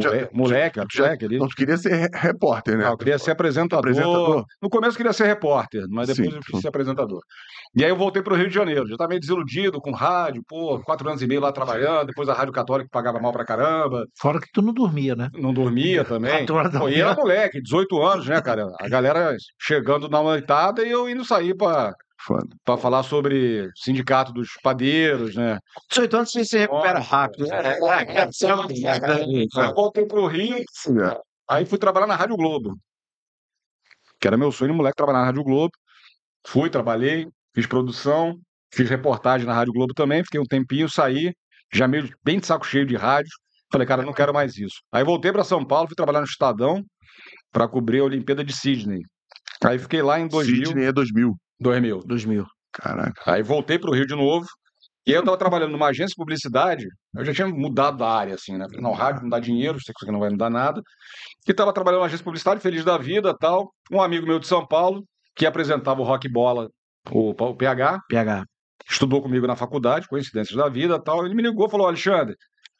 Já- 0.00 0.08
Moleque, 0.10 0.34
moleque, 0.34 0.80
já- 0.94 1.02
moleque 1.04 1.24
ali. 1.26 1.38
Não, 1.38 1.46
tu 1.48 1.54
queria 1.56 1.76
ser 1.76 1.92
re- 1.94 2.08
repórter, 2.14 2.78
né? 2.78 2.84
Não, 2.84 2.92
eu 2.92 2.96
queria 2.96 3.18
ser 3.18 3.32
apresentador. 3.32 3.80
Apresentador. 3.80 4.44
No 4.62 4.70
começo 4.70 4.92
eu 4.92 4.96
queria 4.96 5.12
ser 5.12 5.26
repórter, 5.26 5.84
mas 5.90 6.08
depois 6.08 6.30
Sim, 6.30 6.36
eu 6.36 6.40
quis 6.42 6.60
ser 6.60 6.68
apresentador. 6.68 7.20
E 7.76 7.84
aí 7.84 7.90
eu 7.90 7.96
voltei 7.96 8.22
para 8.22 8.32
o 8.32 8.36
Rio 8.36 8.48
de 8.48 8.54
Janeiro. 8.54 8.86
Já 8.86 8.94
estava 8.94 9.08
meio 9.08 9.20
desiludido 9.20 9.80
com 9.82 9.90
rádio, 9.90 10.42
pô, 10.48 10.80
quatro 10.80 11.06
anos 11.06 11.20
e 11.20 11.26
meio 11.26 11.40
lá 11.42 11.52
trabalhando, 11.52 12.06
depois 12.06 12.28
a 12.30 12.32
Rádio 12.34 12.52
Católica 12.54 12.86
que 12.86 12.92
pagava 12.92 13.20
mal 13.20 13.32
pra 13.32 13.44
caramba, 13.44 14.06
Fora 14.18 14.40
que 14.40 14.48
tu 14.54 14.62
não 14.62 14.72
dormia, 14.72 15.14
né? 15.14 15.28
não 15.34 15.52
dormia 15.52 16.02
também. 16.04 16.46
Pô, 16.46 16.88
e 16.88 17.00
era 17.00 17.14
moleque, 17.14 17.60
18 17.60 18.00
anos, 18.02 18.26
né, 18.26 18.40
cara? 18.40 18.66
A 18.80 18.88
galera 18.88 19.36
chegando 19.60 20.08
na 20.08 20.22
noitada 20.22 20.82
e 20.82 20.90
eu 20.90 21.08
indo 21.10 21.24
sair 21.26 21.54
para 21.54 21.92
Foda. 22.24 22.48
para 22.64 22.78
falar 22.78 23.02
sobre 23.02 23.70
sindicato 23.76 24.32
dos 24.32 24.48
padeiros, 24.62 25.34
né? 25.36 25.58
18 25.90 26.16
anos 26.16 26.32
você 26.32 26.44
se 26.44 26.58
recupera 26.58 26.98
rápido. 26.98 27.46
né? 27.46 27.78
Aí 29.56 29.68
eu 29.68 29.74
voltei 29.74 30.06
pro 30.06 30.26
Rio, 30.26 30.56
É. 30.56 31.20
Aí 31.48 31.66
fui 31.66 31.76
trabalhar 31.78 32.06
na 32.06 32.16
Rádio 32.16 32.36
Globo. 32.36 32.74
Que 34.18 34.26
era 34.26 34.36
meu 34.38 34.50
sonho, 34.50 34.72
moleque, 34.72 34.96
trabalhar 34.96 35.18
na 35.20 35.26
Rádio 35.26 35.44
Globo. 35.44 35.72
Fui, 36.46 36.70
trabalhei, 36.70 37.28
fiz 37.54 37.66
produção, 37.66 38.38
fiz 38.72 38.88
reportagem 38.88 39.46
na 39.46 39.52
Rádio 39.52 39.74
Globo 39.74 39.92
também, 39.92 40.24
fiquei 40.24 40.40
um 40.40 40.46
tempinho, 40.46 40.88
saí, 40.88 41.32
já 41.72 41.86
meio 41.86 42.08
bem 42.24 42.40
de 42.40 42.46
saco 42.46 42.66
cheio 42.66 42.86
de 42.86 42.96
rádio. 42.96 43.30
Falei, 43.70 43.86
cara, 43.86 44.02
não 44.02 44.12
quero 44.12 44.32
mais 44.32 44.56
isso. 44.56 44.76
Aí 44.92 45.04
voltei 45.04 45.32
para 45.32 45.44
São 45.44 45.64
Paulo, 45.64 45.88
fui 45.88 45.96
trabalhar 45.96 46.20
no 46.20 46.26
Estadão 46.26 46.82
para 47.52 47.68
cobrir 47.68 48.00
a 48.00 48.04
Olimpíada 48.04 48.44
de 48.44 48.52
Sydney. 48.54 49.02
Aí 49.64 49.78
fiquei 49.78 50.02
lá 50.02 50.18
em 50.18 50.28
2000, 50.28 50.66
Sidney 50.66 50.86
é 50.86 50.92
2000. 50.92 51.34
2000. 51.60 52.00
2000. 52.04 52.46
Caraca. 52.72 53.32
Aí 53.32 53.42
voltei 53.42 53.78
para 53.78 53.90
o 53.90 53.94
Rio 53.94 54.06
de 54.06 54.14
novo. 54.14 54.46
E 55.06 55.10
aí 55.10 55.16
eu 55.16 55.20
estava 55.20 55.36
trabalhando 55.36 55.72
numa 55.72 55.88
agência 55.88 56.08
de 56.08 56.16
publicidade, 56.16 56.86
eu 57.14 57.24
já 57.26 57.34
tinha 57.34 57.46
mudado 57.46 57.98
da 57.98 58.08
área, 58.08 58.34
assim, 58.34 58.56
né? 58.56 58.66
Não, 58.80 58.92
rádio 58.92 59.22
não 59.22 59.28
dá 59.28 59.38
dinheiro, 59.38 59.74
sei 59.74 59.92
que 59.92 59.98
isso 59.98 60.04
aqui 60.04 60.12
não 60.12 60.18
vai 60.18 60.30
me 60.30 60.38
dar 60.38 60.48
nada. 60.48 60.80
E 61.46 61.50
estava 61.50 61.74
trabalhando 61.74 62.00
numa 62.00 62.06
agência 62.06 62.22
de 62.22 62.24
publicidade, 62.24 62.60
feliz 62.60 62.84
da 62.84 62.96
vida 62.96 63.36
tal. 63.38 63.70
Um 63.92 64.00
amigo 64.00 64.26
meu 64.26 64.38
de 64.38 64.46
São 64.46 64.66
Paulo, 64.66 65.04
que 65.36 65.44
apresentava 65.44 66.00
o 66.00 66.04
Rock 66.04 66.26
Bola, 66.26 66.70
o, 67.10 67.30
o 67.30 67.54
PH, 67.54 68.00
PH. 68.08 68.44
estudou 68.90 69.20
comigo 69.20 69.46
na 69.46 69.56
faculdade, 69.56 70.08
coincidências 70.08 70.56
da 70.56 70.70
vida 70.70 70.98
tal. 70.98 71.26
Ele 71.26 71.34
me 71.34 71.42
ligou 71.42 71.66
e 71.66 71.70
falou: 71.70 71.86
Alexandre, 71.86 72.34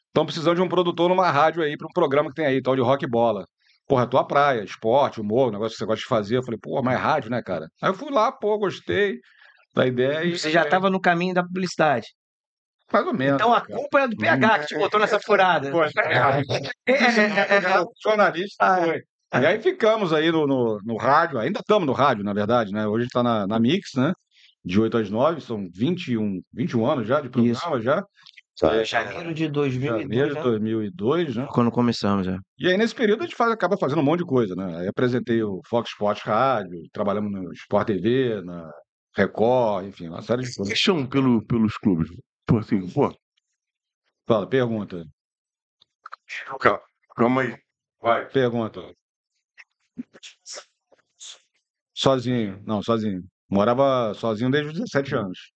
estão 0.07 0.25
precisando 0.25 0.55
de 0.55 0.61
um 0.63 0.69
produtor 0.69 1.09
numa 1.09 1.29
rádio 1.29 1.61
aí, 1.61 1.77
para 1.77 1.87
um 1.87 1.93
programa 1.93 2.29
que 2.29 2.35
tem 2.35 2.47
aí, 2.47 2.61
tal 2.61 2.75
de 2.75 2.81
Rock 2.81 3.05
Bola. 3.07 3.45
Porra, 3.87 4.03
é 4.03 4.07
tua 4.07 4.25
praia, 4.25 4.63
esporte, 4.63 5.21
humor, 5.21 5.51
negócio 5.51 5.73
que 5.73 5.77
você 5.77 5.85
gosta 5.85 6.01
de 6.01 6.07
fazer. 6.07 6.37
Eu 6.37 6.43
falei, 6.43 6.59
pô, 6.59 6.81
mas 6.81 6.95
é 6.95 6.97
rádio, 6.97 7.29
né, 7.29 7.41
cara? 7.41 7.67
Aí 7.81 7.89
eu 7.89 7.93
fui 7.93 8.11
lá, 8.11 8.31
pô, 8.31 8.57
gostei 8.57 9.19
da 9.75 9.85
ideia. 9.85 10.23
E 10.23 10.37
Você 10.37 10.49
já 10.49 10.63
estava 10.63 10.89
no 10.89 10.99
caminho 10.99 11.33
da 11.33 11.43
publicidade. 11.43 12.07
Mais 12.91 13.05
ou 13.05 13.13
menos. 13.13 13.35
Então 13.35 13.53
a 13.53 13.61
cara. 13.61 13.79
culpa 13.79 14.01
é 14.01 14.07
do 14.07 14.15
PH 14.15 14.59
que 14.59 14.67
te 14.67 14.77
botou 14.77 14.99
nessa 14.99 15.19
furada. 15.19 15.71
Pô, 15.71 15.79
jornalista 18.03 18.83
foi. 18.83 19.03
E 19.33 19.45
aí 19.45 19.61
ficamos 19.61 20.13
aí 20.13 20.31
no, 20.31 20.47
no, 20.47 20.79
no 20.83 20.95
rádio, 20.95 21.39
ainda 21.39 21.59
estamos 21.59 21.85
no 21.85 21.93
rádio, 21.93 22.23
na 22.23 22.31
verdade, 22.31 22.71
né? 22.71 22.87
Hoje 22.87 23.05
está 23.05 23.21
na, 23.21 23.45
na 23.45 23.59
Mix, 23.59 23.93
né? 23.95 24.13
De 24.63 24.79
8 24.79 24.97
às 24.97 25.09
9, 25.09 25.41
são 25.41 25.67
21, 25.73 26.41
21 26.53 26.85
anos 26.85 27.07
já 27.07 27.19
de 27.19 27.29
programa 27.29 27.81
já. 27.81 28.03
É, 28.63 28.85
Janeiro 28.85 29.33
de 29.33 29.49
2002, 29.49 30.01
Janeiro 30.01 30.29
de 30.29 30.35
né? 30.35 30.41
2002, 30.41 31.35
né? 31.35 31.47
Quando 31.51 31.69
começamos, 31.71 32.25
é. 32.27 32.37
E 32.57 32.69
aí, 32.69 32.77
nesse 32.77 32.95
período, 32.95 33.21
a 33.21 33.25
gente 33.25 33.35
faz, 33.35 33.51
acaba 33.51 33.77
fazendo 33.77 33.99
um 33.99 34.03
monte 34.03 34.19
de 34.19 34.25
coisa, 34.25 34.55
né? 34.55 34.77
Aí 34.79 34.87
apresentei 34.87 35.43
o 35.43 35.61
Fox 35.67 35.89
Sports 35.89 36.23
Rádio, 36.23 36.79
trabalhamos 36.93 37.31
no 37.31 37.51
Sport 37.51 37.87
TV, 37.87 38.41
na 38.43 38.71
Record, 39.13 39.87
enfim, 39.87 40.07
uma 40.07 40.21
série 40.21 40.43
de 40.43 40.55
coisas. 40.55 40.69
Paixão 40.69 41.05
pelo, 41.05 41.45
pelos 41.45 41.77
clubes. 41.77 42.09
Pô, 42.45 42.59
assim, 42.59 42.87
pô, 42.89 43.13
Fala, 44.27 44.47
pergunta. 44.47 45.05
calma, 46.59 46.81
calma 47.15 47.41
aí. 47.41 47.57
Vai. 48.01 48.27
Pergunta. 48.29 48.81
Sozinho. 51.93 52.61
Não, 52.65 52.81
sozinho. 52.81 53.23
Morava 53.49 54.13
sozinho 54.15 54.49
desde 54.49 54.71
os 54.71 54.79
17 54.79 55.15
anos. 55.15 55.54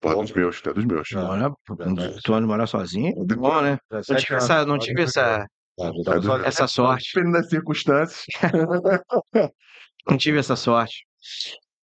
Pô, 0.00 0.14
dos 0.14 0.32
meus, 0.32 0.58
até 0.58 0.72
dos 0.72 0.84
meus. 0.84 1.08
Mora, 1.12 1.52
com 1.66 1.94
18 1.94 2.34
anos 2.34 2.48
morar 2.48 2.66
sozinho. 2.66 3.08
é 3.08 3.34
Bom, 3.34 3.60
né? 3.60 3.78
Não 3.90 4.00
17 4.00 4.22
tive 4.24 4.36
essa, 4.36 4.64
não 4.64 4.78
tive 4.78 5.02
essa, 5.02 5.46
É, 5.78 6.48
essa 6.48 6.66
sorte. 6.68 7.10
Dependendo 7.14 7.38
das 7.38 7.48
circunstâncias. 7.48 8.24
Não 10.08 10.16
tive 10.16 10.38
essa 10.38 10.56
sorte. 10.56 11.04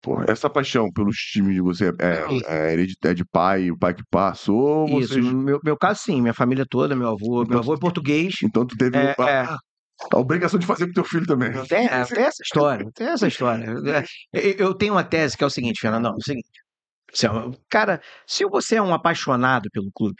Pô, 0.01 0.23
essa 0.27 0.49
paixão 0.49 0.89
pelos 0.93 1.17
times 1.17 1.55
de 1.55 1.61
você 1.61 1.91
é, 1.99 2.25
é 2.47 2.73
hereditária 2.73 3.13
de 3.13 3.25
pai, 3.25 3.69
o 3.69 3.77
pai 3.77 3.93
que 3.93 4.03
passou, 4.09 4.89
ou 4.89 4.99
Isso, 5.01 5.15
vocês... 5.15 5.25
no 5.25 5.37
meu, 5.37 5.59
meu 5.61 5.75
caso 5.75 5.99
sim, 6.03 6.21
minha 6.21 6.33
família 6.33 6.65
toda, 6.67 6.95
meu 6.95 7.09
avô, 7.09 7.43
meu 7.45 7.59
avô 7.59 7.73
é 7.73 7.77
português. 7.77 8.35
Então 8.41 8.65
tu 8.65 8.77
teve... 8.77 8.97
É, 8.97 9.15
ah, 9.19 9.29
é. 9.29 9.57
A 10.13 10.19
obrigação 10.19 10.59
de 10.59 10.65
fazer 10.65 10.85
pro 10.85 10.93
teu 10.93 11.03
filho 11.03 11.25
também. 11.25 11.51
Tem, 11.51 11.87
tem 11.87 11.87
essa 11.87 12.41
história, 12.41 12.89
tem 12.93 13.07
essa 13.07 13.27
história. 13.27 13.65
Eu, 14.31 14.67
eu 14.67 14.73
tenho 14.73 14.93
uma 14.93 15.03
tese 15.03 15.35
que 15.35 15.43
é 15.43 15.47
o 15.47 15.49
seguinte, 15.49 15.81
Fernandão, 15.81 16.11
é 16.11 16.15
o 16.15 16.23
seguinte. 16.23 16.47
É 17.13 17.57
Cara, 17.69 18.01
se 18.25 18.45
você 18.45 18.75
é 18.75 18.81
um 18.81 18.93
apaixonado 18.93 19.69
pelo 19.71 19.91
clube, 19.91 20.15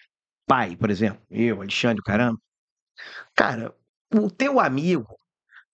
pai, 0.48 0.76
por 0.76 0.90
exemplo, 0.90 1.22
eu, 1.30 1.62
Alexandre, 1.62 2.02
caramba, 2.04 2.40
cara, 3.36 3.76
o 4.16 4.30
teu 4.32 4.60
amigo, 4.60 5.08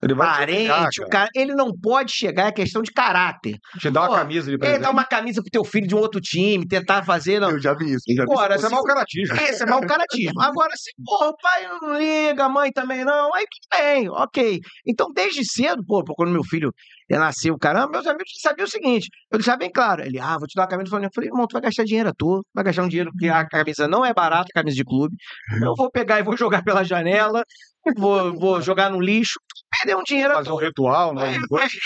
Ele 0.04 0.16
parente, 0.16 1.02
cara, 1.10 1.30
ele 1.36 1.54
não 1.54 1.72
pode 1.72 2.12
chegar, 2.12 2.48
é 2.48 2.52
questão 2.52 2.82
de 2.82 2.92
caráter. 2.92 3.58
Te 3.80 3.90
dá 3.90 4.02
Pô, 4.02 4.08
uma 4.12 4.18
camisa 4.20 4.46
de 4.46 4.52
Ele 4.52 4.58
presente. 4.58 4.82
dá 4.82 4.92
uma 4.92 5.06
camisa 5.06 5.42
pro 5.42 5.50
teu 5.52 5.64
filho 5.64 5.88
de 5.88 5.96
um 5.96 6.00
outro 6.00 6.20
time, 6.20 6.68
tentar 6.68 7.04
fazer. 7.04 7.40
Não. 7.40 7.52
Eu 7.52 7.60
já 7.60 7.74
vi 7.74 7.86
isso. 7.94 8.04
Eu 8.10 8.16
já 8.18 8.24
vi 8.26 8.30
Ora, 8.36 8.56
Isso 8.56 8.66
é 8.66 8.70
mau 8.70 8.84
caratismo. 8.84 9.36
esse 9.36 9.64
é 9.64 9.66
mau 9.66 9.82
caratismo. 9.82 10.42
Agora, 10.42 10.72
se 10.76 10.92
porra, 11.04 11.30
o 11.30 11.38
pai 11.38 11.68
não 11.68 11.98
liga, 11.98 12.46
a 12.46 12.50
mãe 12.50 12.72
também 12.72 13.04
não, 13.06 13.34
aí 13.34 13.46
tudo 13.46 13.82
bem, 13.82 14.10
ok. 14.10 14.60
Então, 14.88 15.08
desde 15.14 15.44
cedo, 15.46 15.84
pô, 15.86 16.04
pô, 16.04 16.14
quando 16.16 16.32
meu 16.32 16.44
filho 16.44 16.72
nasceu, 17.10 17.56
caramba, 17.60 17.92
meus 17.92 18.08
amigos 18.08 18.32
sabiam 18.42 18.66
o 18.66 18.70
seguinte: 18.70 19.08
eu 19.32 19.38
deixava 19.38 19.58
bem 19.60 19.72
claro. 19.72 20.04
Ele, 20.04 20.20
ah, 20.20 20.38
vou 20.38 20.48
te 20.48 20.56
dar 20.56 20.64
uma 20.64 20.68
camisa 20.68 20.86
do 20.86 20.90
Flamengo. 20.90 21.10
Eu 21.10 21.14
falei, 21.14 21.30
irmão, 21.30 21.46
tu 21.48 21.54
vai 21.54 21.62
gastar 21.62 21.84
dinheiro 21.84 22.10
à 22.10 22.14
toa, 22.14 22.42
vai 22.54 22.64
gastar 22.64 22.84
um 22.84 22.88
dinheiro, 22.88 23.12
porque 23.12 23.28
a 23.30 23.48
camisa 23.48 23.88
não 23.88 24.04
é 24.04 24.14
barata, 24.14 24.48
a 24.52 24.60
camisa 24.60 24.76
de 24.76 24.84
clube. 24.84 25.16
Eu 25.62 25.76
vou 25.76 25.92
pegar 25.92 26.20
e 26.20 26.24
vou 26.24 26.36
jogar 26.38 26.64
pela 26.64 26.84
janela, 26.84 27.44
vou, 27.96 28.34
vou 28.40 28.62
jogar 28.62 28.90
no 28.90 29.00
lixo, 29.00 29.40
perder 29.84 29.96
um 29.98 30.04
dinheiro 30.04 30.34
Fazer 30.34 30.52
um 30.52 30.56
ritual, 30.56 31.14
né? 31.14 31.36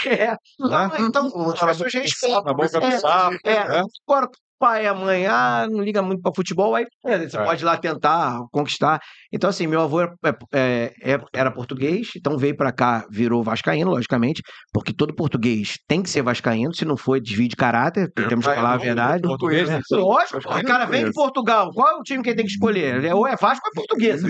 É, 0.06 0.36
não, 0.60 1.08
então, 1.08 1.52
as 1.54 1.60
pessoas 1.60 1.94
respeitam. 1.94 2.44
Na 2.44 2.54
boca 2.54 2.80
do 2.80 2.86
É, 2.86 2.98
sapo. 3.00 3.38
é. 3.44 3.68
né? 3.68 3.84
Agora, 4.08 4.26
o 4.26 4.30
pai 4.60 4.86
e 4.86 4.88
a 4.88 4.94
mãe, 4.94 5.28
ah, 5.28 5.68
não 5.70 5.82
liga 5.84 6.02
muito 6.02 6.20
para 6.22 6.32
futebol, 6.36 6.74
aí 6.74 6.84
é, 7.06 7.20
você 7.28 7.38
É. 7.38 7.44
pode 7.44 7.64
ir 7.64 7.66
lá 7.66 7.78
tentar 7.78 8.40
conquistar. 8.52 9.00
Então, 9.32 9.50
assim, 9.52 9.68
meu 9.68 9.82
avô 9.82 10.02
era, 10.02 10.16
é, 10.52 10.94
é, 11.04 11.20
era 11.32 11.52
português, 11.52 12.10
então 12.16 12.38
veio 12.40 12.58
para 12.58 12.72
cá, 12.72 13.06
virou 13.12 13.44
vascaíno, 13.44 13.92
logicamente, 13.92 14.42
porque 14.74 14.92
todo 14.92 15.14
português 15.14 15.76
tem 15.88 16.02
que 16.02 16.10
ser 16.10 16.24
vascaíno, 16.24 16.74
se 16.74 16.86
não 16.86 16.98
for, 16.98 17.20
desvio 17.22 17.48
de 17.48 17.56
caráter, 17.56 18.12
temos 18.14 18.48
que 18.48 18.56
falar 18.56 18.74
a 18.74 18.78
verdade. 18.78 19.22
Português, 19.22 19.70
né? 19.70 19.80
Lógico, 19.92 20.40
o 20.40 20.64
cara 20.64 20.86
vem 20.86 21.06
de. 21.06 21.12
Portugal, 21.12 21.70
qual 21.74 21.90
é 21.90 22.00
o 22.00 22.02
time 22.02 22.24
que 22.24 22.30
ele 22.30 22.38
tem 22.38 22.46
que 22.46 22.52
escolher? 22.54 23.04
É 23.04 23.14
Ou 23.14 23.28
é 23.28 23.36
Vasco 23.36 23.64
ou 23.68 23.72
é 23.72 23.76
portuguesa. 23.76 24.28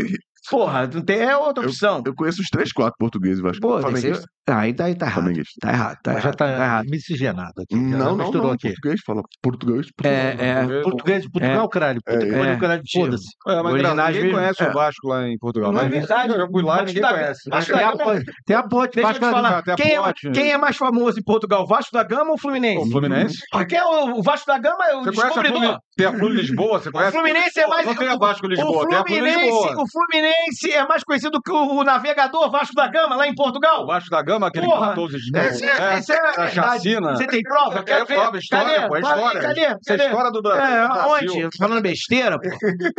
Porra, 0.49 0.87
não 0.87 1.01
tem 1.01 1.19
é 1.19 1.35
outra 1.37 1.65
opção. 1.65 2.01
Eu 2.05 2.13
conheço 2.15 2.41
os 2.41 2.47
três, 2.49 2.71
quatro 2.71 2.95
portugueses, 2.99 3.39
Vasco. 3.41 3.61
Pô, 3.61 3.67
tem 3.69 3.77
que 3.77 3.81
Flamenguista. 4.01 4.25
aí 4.49 4.73
tá, 4.73 4.85
aí 4.85 4.95
tá 4.95 5.05
errado. 5.05 5.13
Flamenguista. 5.21 5.53
Tá 5.61 5.69
errado, 5.73 5.97
tá 6.03 6.13
Mas 6.13 6.23
já 6.23 6.27
errado. 6.29 6.37
tá, 6.37 6.45
tá 6.47 6.63
errado. 6.65 6.85
miscigenado 6.89 7.53
aqui. 7.61 7.75
já 7.75 7.97
Não, 7.97 7.97
não, 7.97 8.17
misturou 8.17 8.47
não. 8.47 8.51
aqui. 8.53 8.67
Português, 8.69 9.01
fala 9.05 9.21
português. 9.41 9.87
É, 10.03 10.09
é. 10.09 10.53
Português. 10.63 10.83
Português, 10.83 11.31
Portugal, 11.31 11.69
caralho. 11.69 11.99
Portugal, 12.05 12.45
é. 12.45 12.57
caralho, 12.57 12.81
foda-se. 12.93 13.25
É, 13.47 13.55
mas 13.61 13.73
Originais 13.73 13.93
engraçado, 13.93 14.07
ninguém 14.07 14.23
mesmo. 14.23 14.37
conhece 14.37 14.63
É. 14.63 14.69
o 14.69 14.73
Vasco 14.73 15.07
lá 15.07 15.27
em 15.27 15.37
Portugal. 15.37 15.71
Não 15.71 15.79
é 15.79 15.83
né? 15.83 15.89
verdade. 15.89 16.33
Eu 16.33 16.47
fui 16.51 16.63
lá 16.63 16.81
e 16.81 16.85
ninguém 16.85 17.01
conhece. 17.03 17.49
Vasco 17.49 17.71
Tem 17.73 17.81
da 17.81 17.89
a, 17.89 17.97
ponte- 17.97 18.31
tem 18.45 18.55
a 18.55 18.63
ponte, 18.63 18.95
Deixa 18.95 19.09
eu 19.09 19.13
te 19.13 19.19
Vasco 19.19 19.25
da 19.25 19.31
falar. 19.31 19.57
até 19.59 19.75
Quem 19.75 19.95
é, 19.95 20.01
ponte. 20.01 20.31
quem 20.31 20.51
é 20.51 20.57
mais 20.57 20.77
famoso 20.77 21.19
em 21.19 21.23
Portugal, 21.23 21.67
Vasco 21.67 21.91
da 21.91 22.03
Gama 22.03 22.29
ou 22.29 22.35
O 22.35 22.37
Fluminense? 22.37 22.89
Fluminense? 22.91 23.37
Porque 23.51 23.77
o, 23.79 24.19
o 24.19 24.23
Vasco 24.23 24.47
da 24.47 24.57
Gama 24.57 24.85
é 24.87 24.95
o 24.95 25.03
Você 25.03 25.11
conhece 25.11 25.19
a 25.21 25.25
descobridor. 25.27 25.51
Fluminense? 25.57 25.79
Tem 25.97 26.05
a 26.05 26.13
Flu 26.13 26.29
Lisboa, 26.29 26.79
você 26.79 26.89
O 26.89 26.91
conhece? 26.91 27.11
Fluminense 27.11 27.59
é 27.59 27.67
mais. 27.67 27.85
Não 27.85 27.95
tem 27.95 28.07
a 28.07 28.15
Vasco 28.17 28.45
o 28.45 28.49
Lisboa, 28.49 28.87
tem 28.87 28.97
a 28.97 29.03
Flu 29.03 29.15
Fluminense, 29.15 29.41
Lisboa. 29.41 29.81
o 29.81 29.85
Fluminense 29.91 30.36
é 30.71 30.87
mais 30.87 31.03
conhecido 31.03 31.41
que 31.41 31.51
o, 31.51 31.77
o 31.79 31.83
navegador 31.83 32.49
Vasco 32.49 32.73
da 32.75 32.87
Gama 32.87 33.15
lá 33.15 33.27
em 33.27 33.31
O 33.31 33.35
Portugal. 33.35 33.85
Vasco 33.85 34.09
da 34.09 34.21
Gama, 34.21 34.47
aquele 34.47 34.65
Porra. 34.65 34.79
que 34.79 34.85
matou 34.87 35.05
os 35.05 35.13
é, 35.33 35.39
essa 35.39 35.65
é 35.65 36.17
a 36.17 36.29
a 36.29 36.31
verdade. 36.45 36.55
chacina. 36.55 37.15
Você 37.15 37.27
tem 37.27 37.41
prova? 37.41 37.79
É 37.79 37.83
Quero 37.83 38.05
prova, 38.05 38.37
história, 38.37 38.75
Cadê? 38.75 38.87
pô, 38.87 38.95
é 38.95 38.99
história. 38.99 39.41
Cadê? 39.41 39.61
Essa 39.61 39.71
é 39.73 39.97
Cadê? 39.97 40.03
história 40.05 40.31
do. 40.31 40.37
É, 40.37 40.41
do 40.41 40.87
Brasil. 40.93 41.09
onde? 41.45 41.57
Falando 41.57 41.81
besteira, 41.81 42.39
pô. 42.39 42.49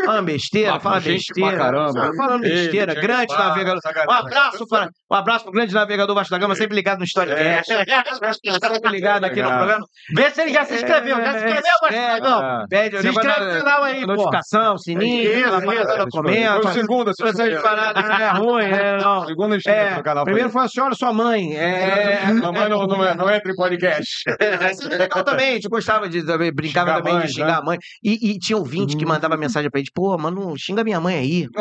Falando 0.05 0.25
besteira, 0.27 0.75
Ah, 0.75 0.81
falando 0.81 1.05
besteira. 1.05 1.57
caramba. 1.57 2.13
Falando 2.17 2.45
Ele, 2.45 2.55
besteira. 2.55 2.95
Grande 2.95 3.27
Guevara, 3.27 3.49
navegador. 3.49 3.81
Um 4.09 4.13
abraço 4.13 4.67
para 4.69 4.89
um 5.11 5.15
abraço 5.15 5.45
pro 5.45 5.53
grande 5.53 5.75
navegador 5.75 6.15
Vasco 6.15 6.31
da 6.31 6.39
Gama, 6.39 6.55
sempre 6.55 6.75
ligado 6.77 6.99
no 6.99 7.05
Storycast. 7.05 7.73
Sempre 7.73 8.91
ligado 8.91 9.25
aqui 9.25 9.43
no 9.43 9.49
programa. 9.49 9.87
Vê 10.15 10.31
se 10.31 10.43
ele 10.43 10.53
já 10.53 10.65
se 10.65 10.75
inscreveu. 10.75 11.17
Já 11.17 11.33
se 11.33 11.37
inscreveu, 11.39 11.73
Vasco 11.83 11.97
da 11.97 12.19
Gama? 12.21 12.63
É. 12.65 12.67
Pede 12.69 12.97
o 12.97 13.01
Se 13.01 13.09
inscreve 13.09 13.45
no 13.45 13.59
canal 13.65 13.85
aí, 13.85 14.01
pô. 14.01 14.07
Notificação, 14.09 14.79
sininho, 14.79 15.31
Isso, 15.31 15.49
isso. 15.49 16.09
comenta. 16.11 16.59
O 16.69 16.73
segundo, 16.73 17.11
essa 17.11 17.28
Essas 17.29 17.63
paradas 17.63 18.05
não 18.05 18.17
é 18.17 18.31
ruim, 18.31 18.65
é, 18.65 18.99
não. 18.99 19.27
Segundo 19.27 19.57
inscrito 19.57 19.79
É, 19.79 19.97
no 19.97 20.03
canal. 20.03 20.25
primeiro 20.25 20.51
foi 20.51 20.65
a 20.65 20.69
senhora, 20.69 20.95
sua 20.95 21.13
mãe. 21.13 21.57
É, 21.57 22.33
Mamãe 22.33 22.69
não, 22.69 22.87
não, 22.87 23.05
é- 23.05 23.15
não 23.15 23.31
entra 23.31 23.53
em 23.53 23.55
podcast. 23.57 24.23
É 24.39 24.97
legal 24.97 25.25
também, 25.25 25.51
a 25.51 25.55
gente 25.55 25.69
gostava 25.69 26.09
de 26.09 26.23
também, 26.25 26.53
brincava 26.53 26.95
também 26.95 27.15
mãe, 27.15 27.27
de 27.27 27.33
xingar 27.33 27.59
a 27.59 27.63
mãe. 27.63 27.79
E, 28.03 28.31
e 28.33 28.39
tinha 28.39 28.57
ouvinte 28.57 28.97
que 28.97 29.05
mandava 29.07 29.37
mensagem 29.37 29.71
pra 29.71 29.79
gente, 29.79 29.91
pô, 29.95 30.17
mano, 30.19 30.57
xinga 30.57 30.83
minha 30.85 31.01
mãe 31.01 31.17
aí. 31.17 31.47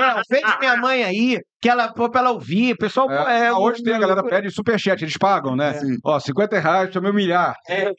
É, 0.00 0.20
ofende 0.20 0.58
minha 0.58 0.76
mãe 0.76 1.02
aí, 1.04 1.38
que 1.60 1.68
ela, 1.68 1.88
pô, 1.92 2.08
pra 2.08 2.20
ela 2.20 2.30
ouvir. 2.30 2.76
Pessoal, 2.76 3.06
pô, 3.06 3.12
É, 3.12 3.46
é, 3.46 3.52
hoje 3.52 3.82
tem 3.82 3.94
a 3.94 3.98
galera 3.98 4.24
pede 4.24 4.50
superchat, 4.50 5.02
eles 5.02 5.16
pagam, 5.18 5.54
né? 5.54 5.74
Sim. 5.74 5.96
Ó, 6.04 6.18
50 6.18 6.58
reais 6.58 6.90
pra 6.90 7.00
me 7.00 7.10
humilhar. 7.10 7.54
É, 7.68 7.92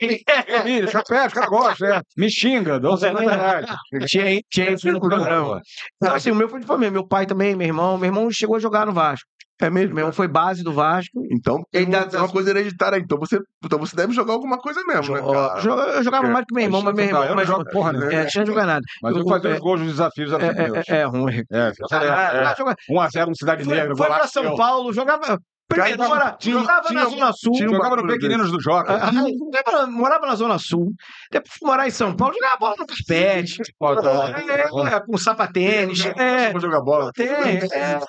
Humilha, 0.62 0.88
já 0.88 1.04
pede, 1.04 1.28
os 1.28 1.34
caras 1.34 1.50
gostam, 1.50 1.88
é. 1.88 2.02
Me 2.18 2.30
xinga, 2.30 2.80
dá 2.80 2.98
50 2.98 3.36
reais. 3.36 3.66
tinha, 4.08 4.42
tinha 4.50 4.72
isso 4.72 4.92
no 4.92 5.00
programa. 5.00 5.62
Então, 5.98 6.16
assim, 6.16 6.32
o 6.32 6.36
meu 6.36 6.50
foi 6.50 6.60
de 6.60 6.66
família. 6.66 6.92
Meu 6.92 7.08
pai 7.08 7.26
também, 7.26 7.56
meu 7.56 7.68
irmão. 7.68 7.98
Meu 7.98 8.08
irmão 8.08 8.30
chegou 8.32 8.56
a 8.56 8.60
jogar 8.60 8.86
no 8.86 8.94
Vasco. 8.94 9.28
É 9.62 9.70
mesmo? 9.70 9.94
Meu 9.94 10.02
irmão 10.02 10.12
foi 10.14 10.28
base 10.28 10.64
do 10.64 10.74
Vasco. 10.74 11.22
Então, 11.32 11.64
tem 11.72 11.90
dá- 11.90 12.08
uma 12.18 12.28
coisa 12.28 12.50
hereditária. 12.50 12.98
Então 12.98 13.18
você, 13.20 13.40
então 13.64 13.78
você 13.80 13.96
deve 13.96 14.12
jogar 14.14 14.34
alguma 14.34 14.58
coisa 14.58 14.84
mesmo, 14.86 15.14
né, 15.16 15.22
cara? 15.22 15.62
Eu 15.98 16.04
jogava 16.04 16.28
mais 16.28 16.46
que 16.46 16.54
meu 16.56 16.64
irmão, 16.64 16.82
mas 16.82 16.94
meu 16.96 17.06
irmão. 17.06 17.22
Eu 17.24 17.30
não 17.30 17.36
Mas, 17.36 17.48
jogo 17.48 17.64
porra, 17.72 17.94
né? 17.94 18.14
é, 18.14 18.26
tinha 18.26 18.46
jogado 18.46 18.68
nada. 18.68 18.82
Mas 19.04 19.16
eu 19.16 19.22
Eu- 19.22 19.28
fazia 19.28 19.50
é- 19.52 19.54
os 19.54 19.60
gols 19.60 19.80
nos 19.80 19.92
desafios 19.92 20.32
É, 20.34 20.36
é, 20.36 20.96
é, 20.96 21.02
é 21.02 21.04
ruim. 21.06 21.44
É, 21.52 21.72
Ah, 21.92 22.52
ah, 22.52 22.56
joga- 22.58 22.76
1x0 22.90 23.28
no 23.30 23.36
Cidade 23.36 23.64
Foi, 23.64 23.76
Negra. 23.76 23.96
foi 23.96 24.08
pra 24.08 24.28
São. 24.28 24.56
Paulo, 24.56 24.92
jogava. 24.92 25.38
Primeiro, 25.74 25.98
Cara, 25.98 26.10
mora- 26.10 26.32
tinha- 26.40 26.60
jogava 26.60 26.88
tinha- 26.88 27.04
na 27.04 27.10
Zona 27.10 27.34
Sul. 27.34 27.52
tinha 27.54 27.70
Jogava 27.70 27.96
no 27.96 28.08
Pequeninos 28.08 28.52
do 28.52 28.60
Joca. 28.62 28.94
Ah, 28.94 29.10
ah, 29.10 29.88
morava 29.88 30.26
na 30.28 30.36
Zona 30.36 30.58
Sul. 30.58 30.94
Depois 31.32 31.54
fui 31.58 31.68
morar 31.68 31.88
em 31.88 31.92
São 31.92 32.16
Paulo, 32.16 32.34
jogava 32.34 32.58
bola 32.58 32.76
no 32.78 32.86
carpete. 32.86 33.62
É, 33.62 35.00
com 35.00 35.18
sapatênis. 35.18 36.06
É, 36.06 36.60
jogar 36.60 36.82
bola. 36.82 37.12
tem. 37.14 37.28
É, 37.28 38.00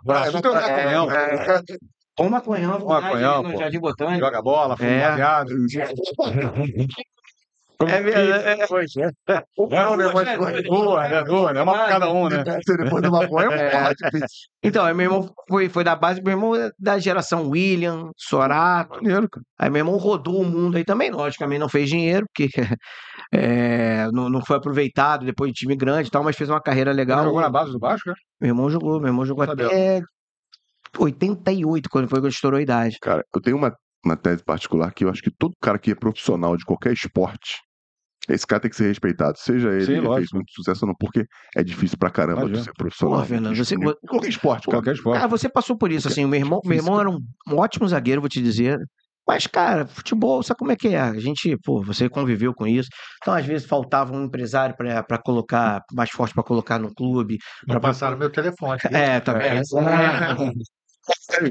um 2.21 2.29
maconhão. 2.29 2.79
maconhão, 2.79 3.43
pô. 3.43 3.59
Jardim 3.59 3.81
Botânico. 3.81 4.19
Joga 4.25 4.43
bola, 4.43 4.77
fuma 4.77 4.89
É. 7.89 8.03
baseado. 8.03 9.15
É, 9.29 9.33
é, 9.33 9.35
é, 9.35 9.77
É 9.77 9.89
um 9.89 9.97
negócio 9.97 10.63
de 10.63 10.69
boa, 10.69 11.09
né? 11.09 11.25
Boa, 11.25 11.53
né? 11.53 11.63
Uma 11.63 11.73
pra 11.73 11.89
cada 11.89 12.11
um, 12.11 12.29
né? 12.29 12.45
Depois 12.79 13.03
da 13.03 13.11
maconha, 13.11 13.49
É. 13.53 13.71
porra, 13.71 13.95
difícil. 13.95 14.49
Então, 14.63 14.85
aí 14.85 14.95
meu 14.95 15.05
irmão 15.05 15.31
foi, 15.49 15.69
foi 15.69 15.85
da 15.85 15.97
base, 15.97 16.23
meu 16.23 16.33
irmão 16.33 16.55
é 16.55 16.71
da 16.79 16.99
geração 16.99 17.49
William, 17.49 18.11
Sorato. 18.17 18.97
Maneiro, 19.03 19.29
cara. 19.29 19.45
Aí 19.59 19.71
meu 19.71 19.81
irmão 19.81 19.97
rodou 19.97 20.43
o 20.43 20.45
mundo 20.45 20.77
aí 20.77 20.85
também, 20.85 21.11
logicamente 21.11 21.61
não 21.61 21.69
fez 21.69 21.89
dinheiro, 21.89 22.27
porque 22.27 22.49
é, 23.33 24.09
não, 24.13 24.29
não 24.29 24.45
foi 24.45 24.57
aproveitado 24.57 25.25
depois 25.25 25.53
de 25.53 25.59
time 25.59 25.77
grande 25.77 26.09
e 26.09 26.11
tal, 26.11 26.23
mas 26.23 26.37
fez 26.37 26.51
uma 26.51 26.61
carreira 26.61 26.93
legal. 26.93 27.25
Jogou 27.25 27.41
na 27.41 27.51
base 27.51 27.73
do 27.73 27.79
Vasco, 27.79 28.11
né? 28.11 28.15
Meu 28.41 28.51
irmão 28.51 28.71
jogou, 28.71 28.99
meu 28.99 29.09
irmão 29.09 29.25
jogou 29.25 29.45
até 29.45 30.03
88, 30.99 31.89
quando 31.89 32.09
foi 32.09 32.21
que 32.21 32.29
estourou 32.29 32.59
a 32.59 32.63
idade. 32.63 32.99
Cara, 33.01 33.25
eu 33.35 33.41
tenho 33.41 33.57
uma, 33.57 33.75
uma 34.05 34.17
tese 34.17 34.45
particular 34.45 34.93
que 34.93 35.05
eu 35.05 35.11
acho 35.11 35.23
que 35.23 35.31
todo 35.31 35.55
cara 35.61 35.79
que 35.79 35.91
é 35.91 35.95
profissional 35.95 36.57
de 36.57 36.65
qualquer 36.65 36.93
esporte, 36.93 37.61
esse 38.29 38.47
cara 38.47 38.61
tem 38.61 38.71
que 38.71 38.77
ser 38.77 38.87
respeitado. 38.89 39.39
Seja 39.39 39.69
ele 39.71 39.85
Sim, 39.85 39.93
ele 39.95 40.15
fez 40.15 40.29
muito 40.33 40.53
sucesso 40.53 40.85
ou 40.85 40.89
não, 40.89 40.95
porque 40.99 41.25
é 41.57 41.63
difícil 41.63 41.99
pra 41.99 42.11
caramba 42.11 42.43
Imagina. 42.43 42.61
tu 42.61 42.65
ser 42.65 42.73
profissional. 42.75 43.21
Pô, 43.21 43.27
Fernando, 43.27 43.55
de 43.55 43.65
você- 43.65 43.77
qualquer- 43.77 44.29
esporte, 44.29 44.65
cara. 44.67 44.77
Qualquer 44.79 44.95
esporte. 44.95 45.17
Cara, 45.19 45.29
você 45.29 45.49
passou 45.49 45.77
por 45.77 45.91
isso, 45.91 46.09
assim, 46.09 46.25
o 46.25 46.29
meu 46.29 46.39
irmão, 46.41 46.61
meu 46.65 46.77
irmão 46.79 47.01
era 47.01 47.11
um, 47.11 47.19
ótimo 47.51 47.89
zagueiro, 47.89 48.21
vou 48.21 48.29
te 48.31 48.41
dizer. 48.43 48.79
Mas, 49.27 49.47
cara, 49.47 49.87
futebol, 49.87 50.43
sabe 50.43 50.59
como 50.59 50.73
é 50.73 50.77
que 50.77 50.89
é? 50.89 51.01
A 51.01 51.17
gente, 51.19 51.57
pô, 51.65 51.81
você 51.81 52.09
conviveu 52.09 52.53
com 52.53 52.67
isso. 52.67 52.89
Então, 53.23 53.33
às 53.33 53.47
vezes, 53.47 53.67
faltava 53.69 54.13
um 54.13 54.25
empresário 54.25 54.75
pra 54.77 55.01
pra 55.05 55.17
colocar, 55.17 55.81
mais 55.93 56.11
forte 56.11 56.35
pra 56.35 56.43
colocar 56.43 56.77
no 56.79 56.93
clube. 56.93 57.39
Não 57.69 57.79
passaram 57.81 58.19
meu 58.19 58.31
telefone. 58.31 58.79
É, 59.17 59.21
também. 59.21 59.63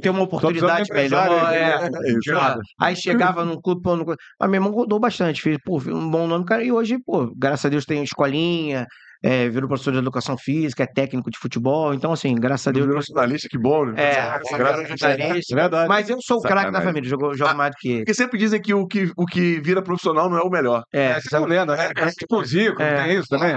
Ter 0.01 0.10
uma 0.10 0.23
oportunidade 0.23 0.91
melhor. 0.91 1.45
aí, 1.45 1.57
é. 1.57 1.89
né? 1.89 1.99
Isso. 2.07 2.36
Ah, 2.36 2.57
Aí 2.79 2.95
chegava 2.95 3.45
num 3.45 3.60
clube, 3.62 3.81
pô, 3.81 3.95
no. 3.95 4.05
Mas 4.05 4.49
meu 4.49 4.57
irmão 4.57 4.71
rodou 4.71 4.99
bastante, 4.99 5.41
fez 5.41 5.57
pô, 5.63 5.77
um 5.79 6.10
bom 6.10 6.27
nome, 6.27 6.45
cara. 6.45 6.63
E 6.63 6.71
hoje, 6.71 6.97
pô, 6.99 7.34
graças 7.36 7.65
a 7.65 7.69
Deus 7.69 7.86
tem 7.86 8.03
escolinha, 8.03 8.86
é, 9.23 9.49
virou 9.49 9.67
professor 9.67 9.91
de 9.91 9.99
educação 9.99 10.38
física, 10.38 10.84
é 10.84 10.88
técnico 10.88 11.29
de 11.29 11.38
futebol. 11.38 11.93
Então, 11.93 12.12
assim, 12.12 12.34
graças 12.36 12.67
a 12.67 12.71
Deus. 12.71 12.88
Virou 12.88 13.01
jornalista, 13.01 13.47
que 13.49 13.57
bom, 13.57 13.86
né? 13.86 13.93
É, 14.03 14.15
Graças 14.57 15.03
a 15.03 15.10
jornalista. 15.17 15.55
Verdade. 15.55 15.88
Mas 15.89 16.10
eu 16.10 16.17
sou 16.21 16.38
o 16.38 16.41
craque 16.41 16.71
da 16.71 16.81
família, 16.81 17.10
jogo, 17.10 17.34
jogo 17.36 17.55
mais 17.55 17.71
do 17.71 17.77
que 17.77 17.89
ele. 17.89 17.97
Porque 17.99 18.13
sempre 18.13 18.38
dizem 18.38 18.62
que 18.62 18.73
o, 18.73 18.88
que 18.88 19.12
o 19.15 19.25
que 19.25 19.60
vira 19.62 19.81
profissional 19.81 20.29
não 20.29 20.38
é 20.38 20.41
o 20.41 20.49
melhor. 20.49 20.84
É, 20.93 21.12
É, 21.12 21.21
você 21.21 21.36
é 21.36 21.39
lenda, 21.39 21.76
né? 21.76 21.91
É 21.95 22.09
tipo 22.11 22.38
o 22.38 22.45
Zico, 22.45 22.82
É. 22.82 23.03
tem 23.03 23.17
isso 23.17 23.28
também. 23.30 23.53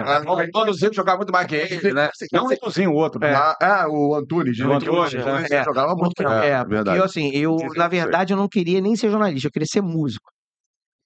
Todo 0.53 0.73
Zico 0.75 0.95
jogava 0.95 1.19
muito 1.19 1.33
mais 1.33 1.47
que 1.47 1.55
ele, 1.55 1.93
né? 1.93 2.11
Não 2.33 2.45
um 2.47 2.49
Zicozinho, 2.49 2.91
o 2.91 2.95
outro. 2.95 3.21
né? 3.21 3.35
Ah, 3.35 3.57
ah, 3.61 3.85
o 3.89 4.15
Antunes. 4.15 4.59
O 4.61 4.73
Antunes, 4.73 5.15
né? 5.15 5.47
é. 5.51 5.65
Jogava 5.65 5.95
muito. 5.95 6.23
é, 6.23 6.49
É, 6.51 6.59
porque 6.59 6.75
verdade. 6.75 6.99
eu, 6.99 7.05
assim, 7.05 7.31
eu, 7.35 7.57
na 7.77 7.89
verdade, 7.89 8.33
eu 8.33 8.37
não 8.37 8.49
queria 8.49 8.81
nem 8.81 8.95
ser 8.97 9.11
jornalista, 9.11 9.49
eu 9.49 9.53
queria 9.53 9.67
ser 9.67 9.81
músico. 9.83 10.31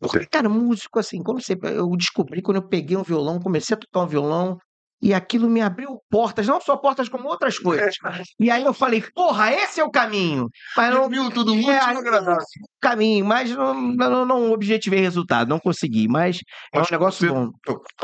Falei, 0.06 0.26
cara, 0.28 0.48
músico, 0.48 0.98
assim, 0.98 1.22
como 1.22 1.40
você. 1.40 1.56
Eu 1.62 1.90
descobri 1.96 2.40
quando 2.42 2.58
eu 2.58 2.68
peguei 2.68 2.96
um 2.96 3.02
violão, 3.02 3.40
comecei 3.40 3.74
a 3.76 3.78
tocar 3.80 4.04
um 4.04 4.06
violão. 4.08 4.58
E 5.00 5.14
aquilo 5.14 5.48
me 5.48 5.60
abriu 5.60 6.00
portas, 6.10 6.46
não 6.46 6.60
só 6.60 6.76
portas, 6.76 7.08
como 7.08 7.28
outras 7.28 7.58
coisas. 7.58 7.94
E 8.40 8.50
aí 8.50 8.64
eu 8.64 8.74
falei, 8.74 9.02
porra, 9.14 9.52
esse 9.52 9.80
é 9.80 9.84
o 9.84 9.90
caminho. 9.90 10.48
Mas 10.76 10.92
não, 10.92 11.08
Viu 11.08 11.30
tudo 11.30 11.54
muito 11.54 11.70
É, 11.70 11.78
agradável. 11.78 12.38
caminho, 12.80 13.24
mas 13.24 13.50
não, 13.50 13.74
não, 13.74 14.24
não 14.26 14.52
objetivei 14.52 15.00
resultado, 15.00 15.48
não 15.48 15.58
consegui. 15.60 16.08
Mas 16.08 16.40
é 16.72 16.78
um 16.78 16.80
Mas 16.80 16.90
negócio 16.90 17.32
bom. 17.32 17.50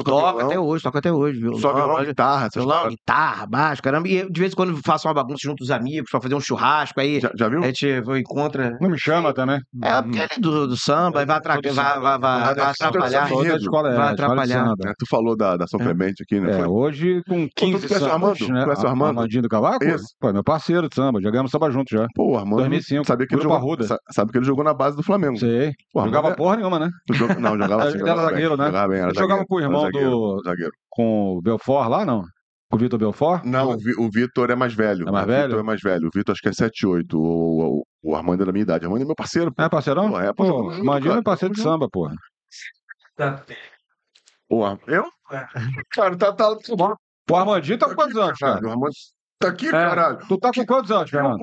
Violão, 0.05 0.39
até 0.39 0.59
hoje, 0.59 0.83
toca 0.85 0.99
até 1.01 1.13
hoje, 1.13 1.41
viu? 1.41 1.55
Só 1.59 1.73
violão, 1.73 2.05
guitarra, 2.05 2.49
violão, 2.55 2.89
guitarra, 2.89 3.47
baixo, 3.47 3.83
caramba. 3.83 4.09
E 4.09 4.15
eu, 4.17 4.31
de 4.31 4.41
vez 4.41 4.53
em 4.53 4.57
quando 4.57 4.77
faço 4.85 5.09
uma 5.09 5.15
bagunça 5.15 5.41
junto 5.43 5.59
com 5.59 5.65
os 5.65 5.71
amigos 5.71 6.11
pra 6.11 6.21
fazer 6.21 6.35
um 6.35 6.41
churrasco, 6.41 7.01
aí 7.01 7.21
Já, 7.21 7.31
já 7.37 7.49
viu? 7.49 7.63
a 7.63 7.67
gente 7.67 7.87
encontra. 8.21 8.77
Não 8.81 8.89
me 8.91 8.99
chama 8.99 9.31
até, 9.31 9.45
né? 9.45 9.61
É, 9.83 10.01
porque 10.03 10.19
ele 10.19 10.29
é 10.31 10.39
do, 10.41 10.67
do 10.69 10.77
samba, 10.77 11.21
aí 11.21 11.27
vai, 11.27 11.37
atra- 11.39 11.59
vai, 11.63 11.73
samba. 11.73 12.01
vai, 12.01 12.19
vai, 12.19 12.55
vai 12.55 12.65
atrapalhar. 12.71 13.27
é, 13.29 13.97
Vai 13.97 14.13
atrapalhar. 14.13 14.75
É, 14.87 14.93
tu 14.99 15.07
falou 15.09 15.37
da, 15.37 15.57
da 15.57 15.67
São 15.67 15.81
É. 15.81 15.85
Clemente 15.85 16.23
aqui, 16.23 16.39
né? 16.41 16.61
É? 16.61 16.67
Hoje 16.85 17.23
com 17.29 17.49
15 17.49 17.53
tu 17.55 17.59
conhece 17.61 17.87
o 17.87 17.89
sambas, 17.99 18.13
Armando? 18.13 18.49
né? 18.55 18.65
Conhece 18.65 18.85
o 18.85 18.89
Armando? 18.89 19.09
Armandinho 19.09 19.43
do 19.43 19.49
Cavaco? 19.49 19.85
Isso. 19.85 20.07
Pô, 20.21 20.33
meu 20.33 20.45
parceiro 20.45 20.89
de 20.89 20.95
samba, 20.95 21.21
jogamos 21.21 21.51
samba 21.51 21.71
junto 21.71 21.91
já. 21.91 22.07
Pô, 22.15 22.37
Armando. 22.37 22.57
2005, 22.59 23.05
Sabia 23.07 23.27
que 23.27 23.35
ele 23.35 23.43
jogou, 23.43 23.57
Arruda. 23.57 23.99
sabe 24.11 24.31
que 24.33 24.39
ele 24.39 24.45
jogou 24.45 24.65
na 24.65 24.73
base 24.75 24.97
do 24.97 25.03
Flamengo. 25.03 25.39
Sei. 25.39 25.73
Pô, 25.93 26.05
Jogava 26.05 26.29
é- 26.29 26.35
porra 26.37 26.57
nenhuma, 26.57 26.79
né? 26.79 26.91
tu 27.07 27.15
joga- 27.15 27.35
Não, 27.35 27.57
jogava 27.59 27.89
Ele 27.89 27.97
assim. 28.03 28.09
era 28.11 28.23
zagueiro, 28.23 28.57
né? 28.57 28.67
Jogava 28.67 28.89
bem, 28.89 28.99
era 29.01 29.09
jogava 29.15 29.27
zagueiro, 29.41 29.47
com 29.49 29.55
o 29.57 29.61
irmão 29.61 29.81
zagueiro, 29.83 30.11
do- 30.11 30.43
Zagueiro. 30.45 30.73
Com 30.91 31.37
o 31.37 31.43
Belfort 31.43 31.89
lá, 31.89 32.05
não? 32.05 32.23
Com 32.71 32.77
o 32.77 32.79
Vitor 32.81 32.99
Belfort? 32.99 33.45
Não, 33.45 33.71
o 33.73 34.05
o 34.07 34.11
Vitor 34.11 34.51
é 34.51 34.55
mais 34.57 34.75
velho. 34.75 35.09
É 35.09 35.13
mais 35.13 35.25
o 35.27 35.29
Vitor 35.31 35.49
velho? 35.49 35.59
é 35.59 35.63
mais 35.63 35.81
velho. 35.81 36.07
O 36.09 36.11
Vitor 36.13 36.33
acho 36.33 36.43
que 36.43 36.49
é 36.49 36.53
7, 36.53 36.87
8. 36.87 37.17
O, 37.17 37.81
o, 37.81 37.83
o 38.03 38.17
Armando 38.17 38.43
é 38.43 38.47
da 38.47 38.53
minha 38.53 38.63
idade. 38.63 38.85
O 38.85 38.89
Armando 38.89 39.03
é 39.03 39.07
meu 39.07 39.15
parceiro. 39.15 39.53
pô. 39.55 39.63
É 39.63 39.69
parceirão? 39.69 40.11
Pô, 40.11 40.19
é, 40.21 40.33
pô, 40.33 40.45
Pô, 40.45 40.71
Armandinho 40.71 41.13
é 41.15 41.23
parceiro 41.23 41.55
de 41.55 41.61
samba, 41.61 41.89
porra. 41.91 42.15
Pô, 43.17 43.25
Ar- 44.63 44.79
eu? 44.87 45.05
Cara, 45.91 46.17
tá. 46.17 46.33
tá 46.33 46.57
bom. 46.77 46.95
Pô, 47.27 47.37
Armandinho 47.37 47.79
tá 47.79 47.89
com 47.89 47.95
quantos 47.95 48.17
anos, 48.19 48.39
Cara, 48.39 48.67
o 48.67 48.71
Armando 48.71 48.93
tá 49.39 49.49
aqui, 49.49 49.69
É. 49.69 49.71
caralho. 49.71 50.19
Tu 50.29 50.39
tá 50.39 50.51
com 50.55 50.67
quantos 50.67 50.91
anos, 50.91 51.09
Fernando? 51.11 51.43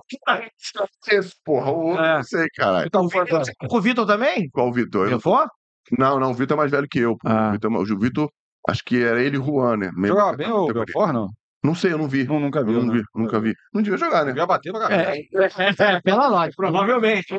Esse, 1.10 1.34
porra, 1.44 1.72
o 1.72 1.80
outro, 1.88 2.04
É. 2.04 2.16
não 2.18 2.24
sei, 2.24 2.48
caralho. 2.56 2.86
Tu 2.86 2.92
tá 2.92 3.00
com 3.00 3.10
quantos 3.10 3.34
anos? 3.34 3.50
Com 3.68 3.78
o 3.78 3.82
Vitor 3.82 4.06
também? 4.06 4.50
Qual 4.52 4.70
o 4.70 4.74
Vitor? 4.74 5.06
Eu- 5.06 5.10
Belfort? 5.12 5.50
Não, 5.98 6.20
não, 6.20 6.32
o 6.32 6.34
Vitor 6.34 6.56
é 6.56 6.60
mais 6.60 6.72
velho 6.72 6.88
que 6.90 7.00
eu. 7.00 7.18
pô. 7.18 7.28
Ah. 7.28 7.50
O 7.50 7.52
Vitor, 7.54 7.72
é 7.74 7.78
o 7.94 8.00
Vitor, 8.00 8.30
acho 8.70 8.84
que 8.86 9.04
era 9.04 9.22
ele 9.22 9.36
e 9.38 9.40
o 9.40 9.44
Juan, 9.44 9.78
né? 9.78 9.92
Mesmo 9.94 10.08
Jogava 10.18 10.38
bem 10.38 10.52
o. 10.52 10.68
Belfort, 10.72 11.12
não? 11.14 11.28
Não 11.64 11.76
sei, 11.76 11.94
eu 11.94 11.98
não 11.98 12.08
vi. 12.08 12.24
Não, 12.24 12.40
nunca 12.40 12.60
Eu 12.60 12.66
vi. 12.66 12.74
não 12.74 12.92
vi, 12.92 13.04
nunca 13.14 13.40
vi. 13.40 13.54
Não 13.74 13.82
devia 13.84 13.98
jogar, 13.98 14.22
né? 14.22 14.28
Devia 14.32 14.46
bater 14.48 14.72
pra 14.72 14.88
caralho. 14.88 15.22
É, 15.22 15.22
pela 16.04 16.28
lógica, 16.28 16.56
provavelmente. 16.58 17.36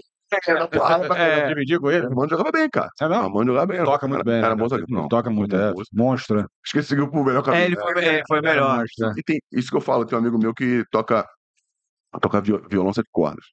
É, 1.16 1.47
dividir 1.55 1.78
com 1.80 1.91
ele. 1.91 2.07
O 2.07 2.09
Armando 2.09 2.30
jogava 2.30 2.51
bem, 2.53 2.68
cara. 2.70 2.89
É 3.01 3.07
O 3.07 3.09
mesmo? 3.09 3.24
Armando 3.24 3.47
jogava 3.47 3.66
bem. 3.66 3.85
Toca 3.85 4.09
muito 4.09 4.24
bem. 4.24 4.35
Era 4.39 4.57
né? 4.57 4.66
bom. 4.68 4.76
Não, 4.89 5.09
Toca 5.09 5.30
muito, 5.30 5.57
é. 5.57 5.72
Monstro. 5.93 6.41
É. 6.41 6.43
Acho 6.43 6.72
que 6.72 6.78
ele 6.78 6.87
seguiu 6.87 7.11
pro 7.11 7.24
melhor 7.24 7.43
caminho. 7.43 7.62
É, 7.62 7.66
ele 7.66 7.76
foi, 7.76 8.05
é, 8.05 8.22
foi 8.26 8.41
melhor. 8.41 8.85
É. 8.85 9.12
E 9.18 9.22
tem 9.22 9.41
isso 9.53 9.70
que 9.70 9.76
eu 9.76 9.80
falo, 9.80 10.05
tem 10.05 10.16
um 10.16 10.20
amigo 10.20 10.39
meu 10.39 10.55
que 10.55 10.85
toca, 10.91 11.26
toca 12.20 12.41
vi- 12.41 12.61
violão 12.70 12.93
sete 12.93 13.09
cordas. 13.12 13.45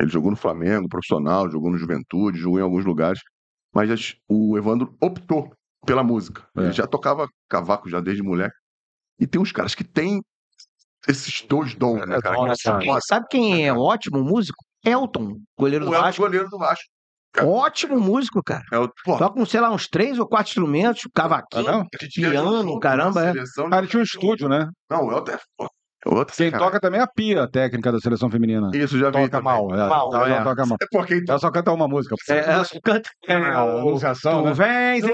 Ele 0.00 0.10
jogou 0.10 0.30
no 0.30 0.36
Flamengo, 0.36 0.88
profissional, 0.88 1.50
jogou 1.50 1.70
no 1.70 1.78
Juventude, 1.78 2.38
jogou 2.38 2.58
em 2.58 2.62
alguns 2.62 2.84
lugares. 2.84 3.20
Mas 3.74 3.90
as- 3.90 4.14
o 4.28 4.56
Evandro 4.58 4.94
optou 5.00 5.52
pela 5.86 6.02
música. 6.02 6.42
Ele 6.56 6.68
É. 6.68 6.72
já 6.72 6.86
tocava 6.86 7.28
cavaco 7.48 7.88
já 7.88 8.00
desde 8.00 8.22
moleque. 8.22 8.54
E 9.18 9.26
tem 9.26 9.40
uns 9.40 9.52
caras 9.52 9.74
que 9.74 9.84
têm 9.84 10.20
esses 11.08 11.42
dois 11.42 11.74
dons, 11.74 12.04
né, 12.06 12.20
cara? 12.20 12.36
Quem- 12.80 13.00
sabe 13.00 13.26
quem 13.30 13.66
é 13.66 13.72
ótimo 13.72 14.22
músico? 14.22 14.62
Elton, 14.86 15.36
goleiro 15.58 15.84
do 15.84 15.90
O 15.90 15.94
Elton, 15.94 16.04
Vasco. 16.06 16.22
goleiro 16.22 16.48
do 16.48 16.58
Vasco. 16.58 16.84
Ótimo 17.42 18.00
músico, 18.00 18.42
cara. 18.42 18.64
É 18.72 18.78
o, 18.78 18.88
Toca 19.04 19.30
com, 19.30 19.44
sei 19.44 19.60
lá, 19.60 19.70
uns 19.70 19.86
três 19.88 20.18
ou 20.18 20.26
quatro 20.26 20.48
instrumentos, 20.48 21.02
É 21.04 21.08
cavaquinho. 21.14 21.68
a 21.68 21.84
viajou 22.16 22.50
piano, 22.50 22.80
caramba, 22.80 23.26
é. 23.26 23.32
seleção. 23.32 23.68
Ah, 23.70 23.78
ele 23.78 23.88
tinha 23.88 24.00
um 24.00 24.04
estúdio, 24.04 24.48
né? 24.48 24.70
Não, 24.90 25.04
o 25.06 25.12
Elton 25.12 25.32
é. 25.32 25.38
pô, 25.54 25.64
o 26.06 26.10
Elton 26.18 26.20
é 26.22 26.24
Quem 26.24 26.46
sacanagem. 26.46 26.58
toca 26.66 26.80
também 26.80 26.98
é 27.00 27.02
a 27.02 27.06
pia 27.06 27.42
a 27.42 27.50
técnica 27.50 27.92
da 27.92 27.98
seleção 27.98 28.30
feminina. 28.30 28.70
Isso, 28.72 28.96
já 28.98 29.08
vi. 29.08 29.12
Toca 29.12 29.28
também. 29.28 29.44
mal. 29.44 29.70
É. 29.74 29.86
Mal, 29.86 30.14
Ela 30.14 30.28
é. 30.28 30.36
não 30.38 30.44
toca 30.44 30.64
mal. 30.66 30.78
É 30.80 30.86
porque 30.90 31.14
então, 31.16 31.32
Ela 31.34 31.38
só 31.40 31.50
canta 31.50 31.72
uma 31.72 31.86
música. 31.86 32.14
É, 32.30 32.38
ela 32.38 32.64
canta. 32.82 33.10
a 33.28 33.60
anunciação, 33.60 34.42
Tu 34.42 34.44
né? 34.46 34.54
vens, 34.54 35.04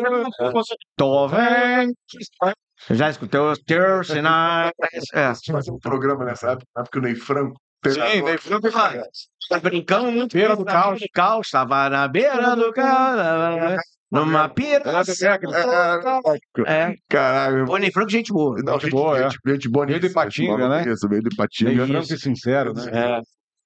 tu 0.97 1.29
vens. 1.29 1.93
Eu 2.89 2.97
já 2.97 3.11
escutei 3.11 3.41
o 3.41 3.55
teu 3.57 4.05
sinal. 4.05 4.71
É. 5.15 5.33
fazer 5.35 5.73
um 5.73 5.79
programa 5.79 6.25
nessa 6.25 6.53
época, 6.53 6.67
na 6.77 6.83
época 6.83 6.93
que 6.93 6.99
o 6.99 7.03
Ney 7.03 7.17
Franco. 7.17 7.57
Sim, 7.85 7.91
treinador- 7.95 8.25
Ney 8.29 8.39
Franco 8.39 8.67
é 8.69 9.03
Tá 9.49 9.59
brincando 9.59 10.11
muito. 10.13 10.33
Beira 10.33 10.57
do 10.57 10.65
caos. 10.65 11.01
do 11.01 11.07
caos. 11.13 11.47
Estava 11.47 11.89
na 11.91 12.09
beira 12.09 12.55
do 12.57 12.73
caos. 12.73 13.81
Numa 14.11 14.49
pira. 14.49 14.83
É. 16.67 16.91
É. 16.91 16.95
Caralho, 17.09 17.65
Boni 17.65 17.91
Franco, 17.91 18.11
gente 18.11 18.33
boa. 18.33 18.57
Não, 18.63 18.75
Gente 18.75 18.83
gente, 18.83 18.91
boa, 18.93 19.19
é. 19.19 19.23
gente, 19.23 19.39
gente 19.47 19.69
boa 19.71 19.87
Meio 19.87 20.01
de 20.01 20.09
nome 20.15 20.69
né? 20.69 20.93
Isso, 20.93 21.09
meio 21.09 21.23
de 21.23 21.35
Ipatinga. 21.35 21.71
Meio 21.71 21.87
franco 21.87 22.13
e 22.13 22.19
sincero, 22.19 22.75
né? 22.75 22.85
É. 22.93 23.21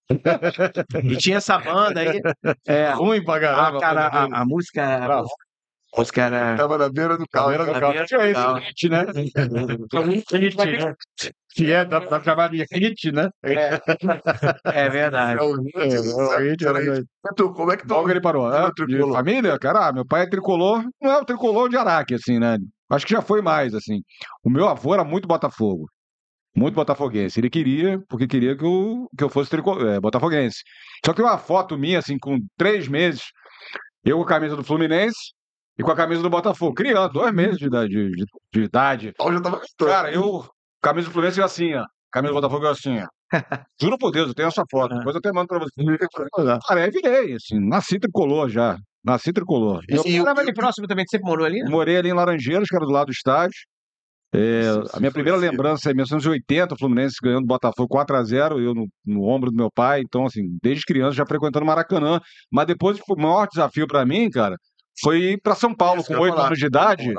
E 1.03 1.17
tinha 1.17 1.39
essa 1.39 1.59
banda 1.59 2.01
aí. 2.01 2.21
É, 2.67 2.91
Ruim 2.93 3.25
pra 3.25 3.37
a, 3.37 3.41
caramba. 3.41 3.81
cara, 3.81 4.07
a, 4.07 4.41
a 4.43 4.45
música. 4.47 5.09
Música 5.97 6.23
era. 6.25 6.57
Tava 6.57 6.77
na 6.79 6.89
beira 6.91 7.17
do 7.17 7.27
carro. 7.29 7.49
Beira 7.49 7.65
do 7.65 7.73
Na 7.73 7.81
carro. 7.81 7.93
beira 7.93 8.05
do 8.05 8.09
Tinha 8.09 8.35
carro. 8.35 8.59
esse 8.59 8.67
hit, 8.67 8.89
né? 8.91 9.07
Que 11.55 11.73
é 11.73 11.85
da, 11.85 12.01
da 12.01 12.23
chamada 12.23 12.55
de 12.55 12.65
hit, 12.71 13.13
né? 13.13 13.31
É 14.65 14.89
verdade. 14.89 15.41
É 15.41 15.43
o 15.43 15.55
É, 15.81 16.01
o 16.01 16.39
hit 16.51 16.67
era 16.67 16.83
Era 16.85 17.05
Tu, 17.35 17.53
como 17.53 17.73
é 17.73 17.77
que 17.77 17.87
tu... 17.87 18.05
Que 18.05 18.11
ele 18.11 18.21
parou? 18.21 18.53
É, 18.53 18.71
tricolor. 18.75 19.13
família? 19.15 19.59
Cara, 19.59 19.89
ah, 19.89 19.93
meu 19.93 20.07
pai 20.07 20.23
é 20.23 20.29
tricolor, 20.29 20.85
não 21.01 21.13
é 21.13 21.19
o 21.21 21.25
tricolor 21.25 21.69
de 21.69 21.77
Araque, 21.77 22.15
assim, 22.15 22.39
né? 22.39 22.59
Acho 22.91 23.07
que 23.07 23.13
já 23.13 23.23
foi 23.23 23.43
mais, 23.43 23.75
assim. 23.75 24.01
O 24.45 24.51
meu 24.51 24.69
avô 24.69 24.95
era 24.95 25.05
muito 25.05 25.27
Botafogo. 25.27 25.87
Muito 26.55 26.75
botafoguense. 26.75 27.39
Ele 27.39 27.51
queria, 27.51 28.01
porque 28.09 28.27
queria 28.27 28.57
que 28.57 28.65
eu, 28.65 29.07
que 29.17 29.23
eu 29.23 29.29
fosse 29.29 29.51
trico- 29.51 29.79
é, 29.87 30.01
botafoguense. 30.01 30.61
Só 31.05 31.13
que 31.13 31.19
tem 31.19 31.27
uma 31.27 31.37
foto 31.37 31.77
minha, 31.77 31.99
assim, 31.99 32.17
com 32.19 32.39
três 32.57 32.89
meses, 32.89 33.25
eu 34.03 34.17
com 34.17 34.23
a 34.25 34.27
camisa 34.27 34.57
do 34.57 34.65
Fluminense 34.65 35.35
e 35.79 35.83
com 35.83 35.91
a 35.91 35.97
camisa 35.97 36.23
do 36.23 36.31
Botafogo. 36.31 36.75
Criança, 36.75 37.09
dois 37.13 37.33
meses 37.35 37.59
de 37.59 37.67
idade. 37.67 37.89
De, 37.91 38.11
de- 38.11 38.25
de 38.53 38.61
idade. 38.63 39.13
Eu 39.19 39.33
já 39.33 39.41
tava. 39.41 39.61
Cara, 39.79 40.13
eu, 40.13 40.45
camisa 40.83 41.09
do 41.09 41.13
Fluminense, 41.13 41.39
eu 41.41 41.45
assim, 41.45 41.75
ó. 41.75 41.85
Camisa 42.13 42.33
do 42.33 42.41
Botafogo, 42.41 42.65
eu 42.67 42.71
assim, 42.71 42.99
ó. 42.99 43.07
Juro 43.81 43.99
por 43.99 44.11
Deus, 44.13 44.29
eu 44.29 44.35
tenho 44.35 44.49
essa 44.49 44.63
foto. 44.71 44.97
Depois 44.97 45.15
eu 45.15 45.19
até 45.19 45.33
mando 45.33 45.49
pra 45.49 45.59
você. 45.59 46.59
Cara, 46.67 46.81
é 46.81 46.91
virei, 46.91 47.35
assim. 47.35 47.59
Nasci 47.59 47.99
tricolor 47.99 48.49
já. 48.49 48.77
Nasci 49.05 49.33
tricolor. 49.33 49.83
E 49.89 49.95
eu 49.95 50.19
morava 50.19 50.41
ali 50.41 50.53
próximo 50.53 50.87
também, 50.87 51.05
você 51.07 51.17
sempre 51.17 51.29
morou 51.31 51.45
ali? 51.47 51.63
morei 51.65 51.97
ali 51.97 52.09
em 52.09 52.13
Laranjeiras, 52.13 52.69
que 52.69 52.75
era 52.77 52.85
do 52.85 52.93
lado 52.93 53.07
do 53.07 53.13
estádio. 53.13 53.57
É, 54.35 54.63
a 54.93 54.99
minha 54.99 55.13
primeira 55.13 55.39
foi 55.39 55.49
lembrança 55.49 55.91
é 55.91 55.95
1980, 55.95 56.75
o 56.75 56.79
Fluminense 56.79 57.17
ganhando 57.23 57.45
o 57.45 57.47
Botafogo 57.47 57.89
4x0, 57.89 58.61
eu 58.61 58.75
no, 58.75 58.87
no 59.07 59.23
ombro 59.23 59.51
do 59.51 59.57
meu 59.57 59.71
pai. 59.71 60.01
Então, 60.01 60.27
assim, 60.27 60.43
desde 60.63 60.85
criança 60.85 61.17
já 61.17 61.25
frequentando 61.25 61.65
Maracanã. 61.65 62.21
Mas 62.53 62.67
depois, 62.67 62.99
o 63.09 63.17
maior 63.17 63.47
desafio 63.47 63.87
pra 63.87 64.05
mim, 64.05 64.29
cara, 64.29 64.57
foi 65.01 65.19
ir 65.33 65.41
pra 65.41 65.55
São 65.55 65.75
Paulo 65.75 66.03
com 66.03 66.09
que 66.09 66.13
eu 66.13 66.19
ia 66.19 66.23
8 66.25 66.35
falar. 66.35 66.47
anos 66.47 66.59
de 66.59 66.67
idade. 66.67 67.15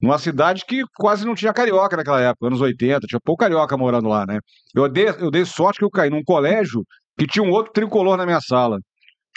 Numa 0.00 0.18
cidade 0.18 0.64
que 0.66 0.82
quase 0.96 1.24
não 1.24 1.34
tinha 1.34 1.52
carioca 1.52 1.96
naquela 1.96 2.20
época, 2.20 2.48
anos 2.48 2.60
80, 2.60 3.06
tinha 3.06 3.20
pouco 3.24 3.40
carioca 3.40 3.76
morando 3.76 4.08
lá, 4.08 4.26
né? 4.26 4.40
Eu 4.74 4.88
dei, 4.88 5.08
eu 5.08 5.30
dei 5.30 5.44
sorte 5.44 5.78
que 5.78 5.84
eu 5.84 5.90
caí 5.90 6.10
num 6.10 6.24
colégio 6.24 6.82
que 7.16 7.26
tinha 7.26 7.44
um 7.44 7.50
outro 7.50 7.72
tricolor 7.72 8.16
na 8.16 8.26
minha 8.26 8.40
sala. 8.40 8.78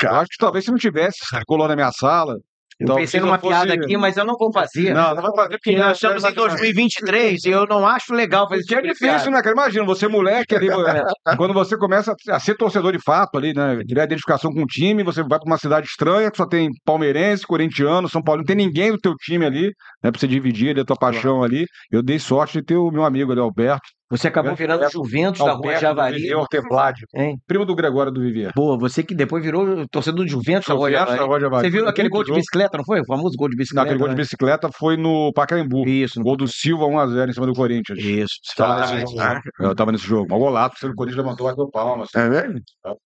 Eu 0.01 0.11
acho 0.11 0.29
que 0.29 0.37
talvez 0.39 0.65
se 0.65 0.71
não 0.71 0.77
tivesse 0.77 1.19
esse 1.21 1.35
tricolor 1.35 1.67
na 1.67 1.75
minha 1.75 1.91
sala. 1.91 2.35
Eu 2.79 2.87
talvez 2.87 3.09
pensei 3.09 3.21
numa 3.21 3.39
fosse- 3.39 3.53
piada 3.53 3.73
aqui, 3.73 3.95
mas 3.95 4.17
eu 4.17 4.25
não 4.25 4.35
vou 4.37 4.51
fazer. 4.51 4.93
Não, 4.93 5.15
não 5.15 5.21
vai 5.21 5.31
fazer 5.35 5.49
Porque 5.57 5.75
nós 5.77 5.95
estamos 5.97 6.23
em 6.23 6.33
2023 6.33 7.45
e 7.45 7.49
eu 7.49 7.65
não 7.65 7.87
acho 7.87 8.13
legal 8.13 8.49
fazer 8.49 8.63
que 8.63 8.75
é 8.75 8.81
tipo 8.81 8.93
difícil, 8.93 9.31
né, 9.31 9.41
cara? 9.41 9.51
Imagina, 9.55 9.85
você 9.85 10.07
moleque 10.07 10.55
ali, 10.55 10.67
quando 11.37 11.53
você 11.53 11.77
começa 11.77 12.13
a 12.29 12.39
ser 12.39 12.55
torcedor 12.55 12.91
de 12.91 12.99
fato 13.01 13.37
ali, 13.37 13.53
né? 13.53 13.79
Criar 13.87 14.03
identificação 14.03 14.51
com 14.51 14.63
o 14.63 14.65
time, 14.67 15.03
você 15.03 15.21
vai 15.21 15.39
pra 15.39 15.47
uma 15.47 15.57
cidade 15.57 15.87
estranha 15.87 16.29
que 16.29 16.37
só 16.37 16.45
tem 16.45 16.69
palmeirense, 16.83 17.47
corintiano, 17.47 18.09
São 18.09 18.21
Paulo, 18.21 18.39
não 18.41 18.45
tem 18.45 18.55
ninguém 18.57 18.91
do 18.91 18.97
teu 18.97 19.15
time 19.15 19.45
ali, 19.45 19.67
né? 20.03 20.11
Pra 20.11 20.19
você 20.19 20.27
dividir 20.27 20.71
ali 20.71 20.81
a 20.81 20.85
tua 20.85 20.97
paixão 20.97 21.43
ali. 21.43 21.65
Eu 21.91 22.03
dei 22.03 22.19
sorte 22.19 22.59
de 22.59 22.65
ter 22.65 22.75
o 22.75 22.91
meu 22.91 23.05
amigo 23.05 23.31
ali, 23.31 23.39
Alberto. 23.39 23.87
Você 24.09 24.27
acabou 24.27 24.55
virando 24.55 24.87
Juventus 24.91 25.43
da 25.43 25.53
Rua 25.53 25.77
Javari. 25.77 26.17
Vivier 26.17 26.37
Hortepládio, 26.37 27.07
Hein? 27.15 27.37
primo 27.47 27.65
do 27.65 27.73
Gregório 27.73 28.11
do 28.11 28.21
Vivier. 28.21 28.51
Boa, 28.55 28.77
você 28.77 29.01
que 29.01 29.15
depois 29.15 29.43
virou 29.43 29.83
torcedor 29.89 30.23
do 30.23 30.29
Juventus 30.29 30.67
da 30.67 30.75
Rua 30.75 30.89
Juventus 30.91 31.05
Javari. 31.15 31.19
da 31.19 31.25
Rua 31.25 31.39
Javari. 31.39 31.67
Você 31.67 31.71
viu 31.71 31.87
aquele 31.89 32.09
gol 32.09 32.23
de 32.23 32.31
bicicleta, 32.31 32.77
não 32.77 32.85
foi? 32.85 33.01
O 33.01 33.05
famoso 33.05 33.35
gol 33.35 33.49
de 33.49 33.55
bicicleta. 33.55 33.85
Aquele 33.87 33.97
gol 33.99 34.07
de 34.09 34.13
né? 34.15 34.21
bicicleta 34.21 34.69
foi 34.77 34.95
no 34.95 35.31
Pacaembu. 35.33 35.87
Isso. 35.87 36.21
Gol 36.21 36.37
do 36.37 36.47
Silva 36.47 36.85
1x0 36.85 37.29
em 37.29 37.33
cima 37.33 37.47
do 37.47 37.53
Corinthians. 37.53 37.97
Isso. 37.99 38.33
Você 38.43 38.55
Tava 38.55 38.73
fala 38.83 38.95
nesse 38.95 39.05
disso. 39.05 39.17
jogo. 39.23 39.41
Eu 39.59 39.75
tava 39.75 39.91
nesse 39.91 40.05
jogo. 40.05 40.27
Mal 40.29 40.39
golaço, 40.39 40.87
o 40.87 40.93
Corinthians 40.95 41.23
levantou 41.25 41.47
as 41.47 41.55
palmas. 41.71 42.09
É 42.15 42.29
mesmo? 42.29 42.59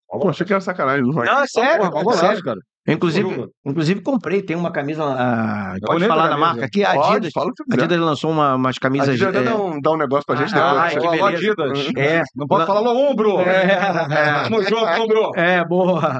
Pô, 0.09 0.29
achei 0.29 0.45
que 0.45 0.51
era 0.51 0.59
sacanagem. 0.61 1.03
Não. 1.05 1.23
Não, 1.23 1.43
é 1.43 1.47
sério. 1.47 1.77
Porra, 1.77 1.91
mal 1.91 2.01
é 2.01 2.03
golaço, 2.03 2.25
sério. 2.25 2.41
Inclusive, 2.93 3.47
inclusive 3.65 4.01
comprei, 4.01 4.41
tem 4.41 4.55
uma 4.55 4.71
camisa. 4.71 5.03
ah, 5.03 5.75
pode 5.85 6.05
falar 6.07 6.27
da 6.29 6.37
marca 6.37 6.65
aqui? 6.65 6.83
A 6.83 6.93
Pode, 6.93 7.27
Adidas. 7.27 7.33
que 7.33 7.39
A. 7.39 7.75
Adidas 7.75 7.99
lançou 7.99 8.31
uma, 8.31 8.55
umas 8.55 8.77
A 8.77 8.79
camisas. 8.79 9.17
gente 9.17 9.37
é, 9.37 9.43
dá 9.43 9.55
um, 9.55 9.79
dá 9.81 9.91
um 9.91 9.97
negócio 9.97 10.25
pra 10.25 10.35
gente 10.35 10.53
Ah, 10.55 10.87
depois. 10.89 11.11
beleza. 11.11 11.27
Adidas. 11.27 11.91
É, 11.97 12.21
Não 12.35 12.47
pode 12.47 12.65
falar 12.65 12.81
no 12.81 12.89
ombro. 12.97 13.39
É, 13.41 14.43
Tamo 14.43 14.63
junto, 14.63 15.01
ombro. 15.01 15.31
é, 15.35 15.63
boa. 15.65 16.19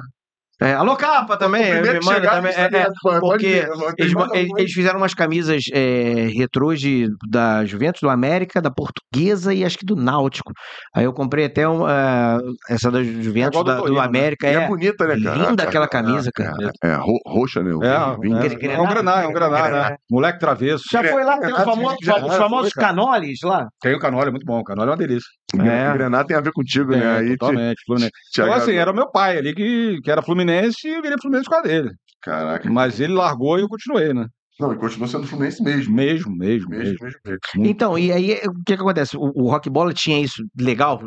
É, 0.61 0.73
alô, 0.73 0.97
capa 0.97 1.37
também, 1.37 1.71
primeiro 1.71 1.99
me 1.99 2.05
manda 2.05 2.29
também. 2.31 2.51
É, 2.53 2.63
é, 2.65 3.19
porque 3.21 3.65
eles, 3.97 4.13
eles- 4.57 4.73
fizeram 4.73 4.97
umas 4.99 5.13
camisas 5.13 5.63
é, 5.71 6.27
retrôs 6.35 6.81
de, 6.81 7.07
da 7.29 7.63
Juventus, 7.63 8.01
do 8.01 8.09
América, 8.09 8.61
da 8.61 8.69
Portuguesa 8.69 9.53
e 9.53 9.63
acho 9.63 9.77
que 9.77 9.85
do 9.85 9.95
Náutico. 9.95 10.51
Aí 10.93 11.05
eu 11.05 11.13
comprei 11.13 11.45
até 11.45 11.65
uma, 11.65 12.41
essa 12.69 12.91
da 12.91 13.01
Juventus, 13.01 13.57
igual 13.59 13.63
do 13.63 13.67
da- 13.69 13.75
do, 13.75 13.81
Torino, 13.83 14.01
né? 14.01 14.05
América. 14.05 14.47
E 14.47 14.55
é 14.55 14.63
É, 14.63 14.67
bonita, 14.67 15.07
né, 15.07 15.15
cara? 15.23 15.35
linda 15.37 15.63
aquela 15.63 15.87
camisa, 15.87 16.29
cara. 16.35 16.71
É, 16.83 16.93
ro- 16.95 17.21
roxa, 17.25 17.63
né? 17.63 17.71
É, 17.81 18.67
é, 18.67 18.73
é 18.73 18.81
um 18.81 18.87
graná, 18.87 19.21
é 19.23 19.27
um 19.27 19.31
graná, 19.33 19.69
né? 19.69 19.95
Moleque 20.11 20.39
travesso. 20.39 20.83
Já 20.91 21.03
foi 21.05 21.23
lá, 21.23 21.39
tem 21.39 21.53
os 21.53 21.63
famosos, 21.63 21.97
já- 22.03 22.17
os 22.25 22.35
famosos 22.35 22.73
foi, 22.73 22.83
canoles 22.83 23.39
lá. 23.43 23.67
Tem 23.81 23.95
o 23.95 23.99
canole, 23.99 24.27
é 24.27 24.31
muito 24.31 24.45
bom. 24.45 24.59
O 24.59 24.63
canole 24.65 24.89
é 24.89 24.91
uma 24.91 24.97
delícia. 24.97 25.29
É. 25.57 25.93
Grená 25.93 26.23
tem 26.23 26.35
a 26.37 26.41
ver 26.41 26.51
contigo, 26.51 26.91
né? 26.91 27.03
É, 27.03 27.17
Aí 27.19 27.29
te, 27.29 27.37
totalmente. 27.37 27.75
Te 27.75 28.41
Então, 28.41 28.53
assim, 28.53 28.73
era 28.75 28.91
o 28.91 28.95
meu 28.95 29.09
pai 29.09 29.37
ali 29.37 29.55
que, 29.55 29.99
que 30.03 30.11
era 30.11 30.21
Fluminense 30.21 30.48
e 30.85 30.87
eu 30.87 31.01
virei 31.01 31.17
Fluminense 31.21 31.49
com 31.49 31.55
a 31.55 31.61
dele. 31.61 31.89
Caraca. 32.21 32.69
Mas 32.69 32.99
ele 32.99 33.13
largou 33.13 33.57
e 33.57 33.61
eu 33.61 33.69
continuei, 33.69 34.13
né? 34.13 34.25
Não, 34.59 34.71
ele 34.71 34.79
continua 34.79 35.07
sendo 35.07 35.25
Fluminense 35.25 35.63
mesmo. 35.63 35.95
Mesmo, 35.95 36.35
mesmo, 36.35 36.69
Mesmo, 36.69 36.97
mesmo. 37.01 37.19
mesmo. 37.25 37.65
Então, 37.65 37.97
e 37.97 38.11
aí, 38.11 38.33
o 38.45 38.53
que 38.65 38.75
que 38.75 38.81
acontece? 38.81 39.15
O, 39.15 39.31
o 39.35 39.49
Rock 39.49 39.69
Bola 39.69 39.93
tinha 39.93 40.19
isso 40.19 40.43
legal, 40.59 40.99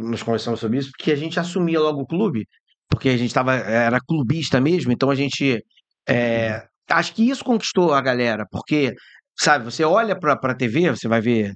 nós 0.00 0.22
conversamos 0.22 0.60
sobre 0.60 0.78
isso, 0.78 0.90
porque 0.96 1.12
a 1.12 1.16
gente 1.16 1.38
assumia 1.38 1.78
logo 1.80 2.00
o 2.02 2.06
clube, 2.06 2.46
porque 2.88 3.10
a 3.10 3.16
gente 3.16 3.34
tava, 3.34 3.54
era 3.54 3.98
clubista 4.00 4.60
mesmo, 4.60 4.90
então 4.92 5.10
a 5.10 5.14
gente. 5.14 5.62
é, 6.08 6.66
acho 6.90 7.12
que 7.14 7.28
isso 7.28 7.44
conquistou 7.44 7.92
a 7.92 8.00
galera, 8.00 8.46
porque, 8.50 8.94
sabe, 9.38 9.64
você 9.64 9.84
olha 9.84 10.18
pra, 10.18 10.34
pra 10.36 10.54
TV, 10.54 10.88
você 10.90 11.06
vai 11.06 11.20
ver. 11.20 11.52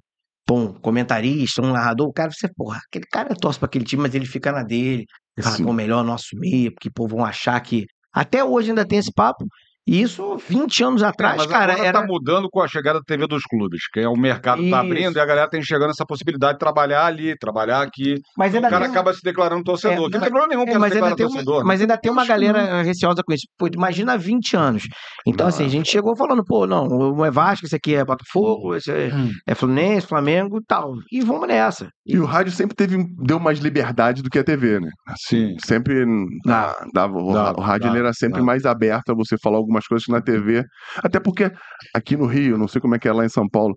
pô, 0.47 0.57
um 0.57 0.74
comentarista, 0.74 1.62
um 1.62 1.72
narrador, 1.72 2.09
o 2.09 2.12
cara, 2.12 2.30
você, 2.30 2.49
porra, 2.55 2.78
aquele 2.87 3.07
cara 3.11 3.35
torce 3.35 3.59
pra 3.59 3.66
aquele 3.66 3.85
time, 3.85 4.03
mas 4.03 4.14
ele 4.14 4.26
fica 4.26 4.53
na 4.53 4.62
dele. 4.62 5.07
Sim. 5.41 5.64
pô, 5.64 5.72
melhor 5.72 6.05
não 6.05 6.14
assumir, 6.14 6.72
porque, 6.72 6.91
pô, 6.91 7.07
vão 7.07 7.24
achar 7.24 7.59
que. 7.61 7.87
Até 8.12 8.45
hoje 8.45 8.70
ainda 8.70 8.87
tem 8.87 8.99
esse 8.99 9.12
papo. 9.12 9.47
E 9.87 10.01
isso 10.01 10.37
20 10.49 10.85
anos 10.85 11.03
atrás, 11.03 11.39
Mas 11.39 11.47
cara, 11.47 11.72
agora 11.72 11.89
era. 11.89 12.01
tá 12.01 12.07
mudando 12.07 12.49
com 12.49 12.61
a 12.62 12.68
chegada 12.68 13.01
da 13.01 13.05
TV 13.05 13.26
dos 13.26 13.43
clubes, 13.43 13.83
que 13.93 13.99
é 14.01 14.09
o 14.09 14.14
mercado 14.16 14.62
tá 14.70 14.78
abrindo 14.78 15.16
e 15.16 15.20
a 15.20 15.24
galera 15.26 15.49
tem 15.51 15.61
chegando 15.61 15.91
essa 15.91 16.07
possibilidade 16.07 16.53
de 16.55 16.59
trabalhar 16.61 17.05
ali, 17.07 17.37
trabalhar 17.37 17.83
aqui. 17.83 18.14
Mas 18.39 18.53
O 18.53 18.57
ainda 18.57 18.70
cara 18.70 18.85
tem- 18.85 18.93
acaba 18.93 19.12
se 19.12 19.20
declarando 19.24 19.64
torcedor. 19.64 20.07
É, 20.07 20.11
que 20.11 20.12
não 20.14 20.20
tem 20.20 20.30
problema 20.30 20.47
nenhum 20.49 20.62
É, 20.62 20.66
que 20.72 20.78
mas, 20.78 20.93
se 20.93 20.99
ainda 20.99 21.09
declara 21.11 21.16
tem 21.16 21.26
uma, 21.26 21.33
torcedor. 21.45 21.64
mas 21.66 21.80
ainda 21.80 21.99
tem 21.99 22.12
uma 22.12 22.24
galera 22.24 22.83
receosa 22.83 23.22
com 23.26 23.33
isso. 23.33 23.47
Pô, 23.59 23.66
imagina 23.74 24.16
20 24.16 24.57
anos. 24.57 24.85
Então, 25.26 25.47
Não, 25.47 25.49
assim, 25.49 25.64
a 25.64 25.68
gente 25.68 25.91
chegou 25.91 26.16
falando, 26.16 26.45
pô, 26.45 26.64
não, 26.66 26.87
um 26.87 27.24
é 27.24 27.30
Vasco, 27.30 27.66
esse 27.66 27.74
aqui 27.74 27.95
é 27.97 28.05
Botafogo, 28.05 28.76
esse 28.76 28.91
é, 28.91 29.12
Hum. 29.12 29.30
é 29.49 29.55
Fluminense, 29.55 30.07
Flamengo 30.07 30.59
e 30.59 30.64
tal. 30.64 30.93
E 31.11 31.20
vamos 31.22 31.49
nessa. 31.49 31.89
E 32.07 32.18
o 32.18 32.24
rádio 32.24 32.53
sempre 32.53 32.76
teve, 32.76 33.05
deu 33.18 33.41
mais 33.41 33.59
liberdade 33.59 34.22
do 34.22 34.30
que 34.30 34.39
a 34.39 34.45
TV, 34.45 34.78
né? 34.80 34.91
Sim. 35.16 35.57
Sempre 35.64 36.05
Dá. 36.45 36.74
dava. 36.95 37.14
O, 37.18 37.30
o 37.30 37.61
rádio 37.61 37.87
ele 37.87 37.95
dava, 37.95 37.99
era 38.07 38.12
sempre 38.12 38.35
dava. 38.35 38.47
mais 38.47 38.64
aberto 38.64 39.11
a 39.11 39.14
você 39.14 39.37
falar 39.43 39.59
algumas 39.73 39.87
coisas 39.87 40.05
que 40.05 40.12
na 40.12 40.20
TV. 40.20 40.64
Até 41.03 41.18
porque 41.18 41.51
aqui 41.95 42.16
no 42.16 42.27
Rio, 42.27 42.59
não 42.59 42.68
sei 42.68 42.81
como 42.81 42.95
é 42.95 42.99
que 42.99 43.09
é 43.09 43.12
lá 43.12 43.25
em 43.25 43.29
São 43.29 43.49
Paulo, 43.49 43.75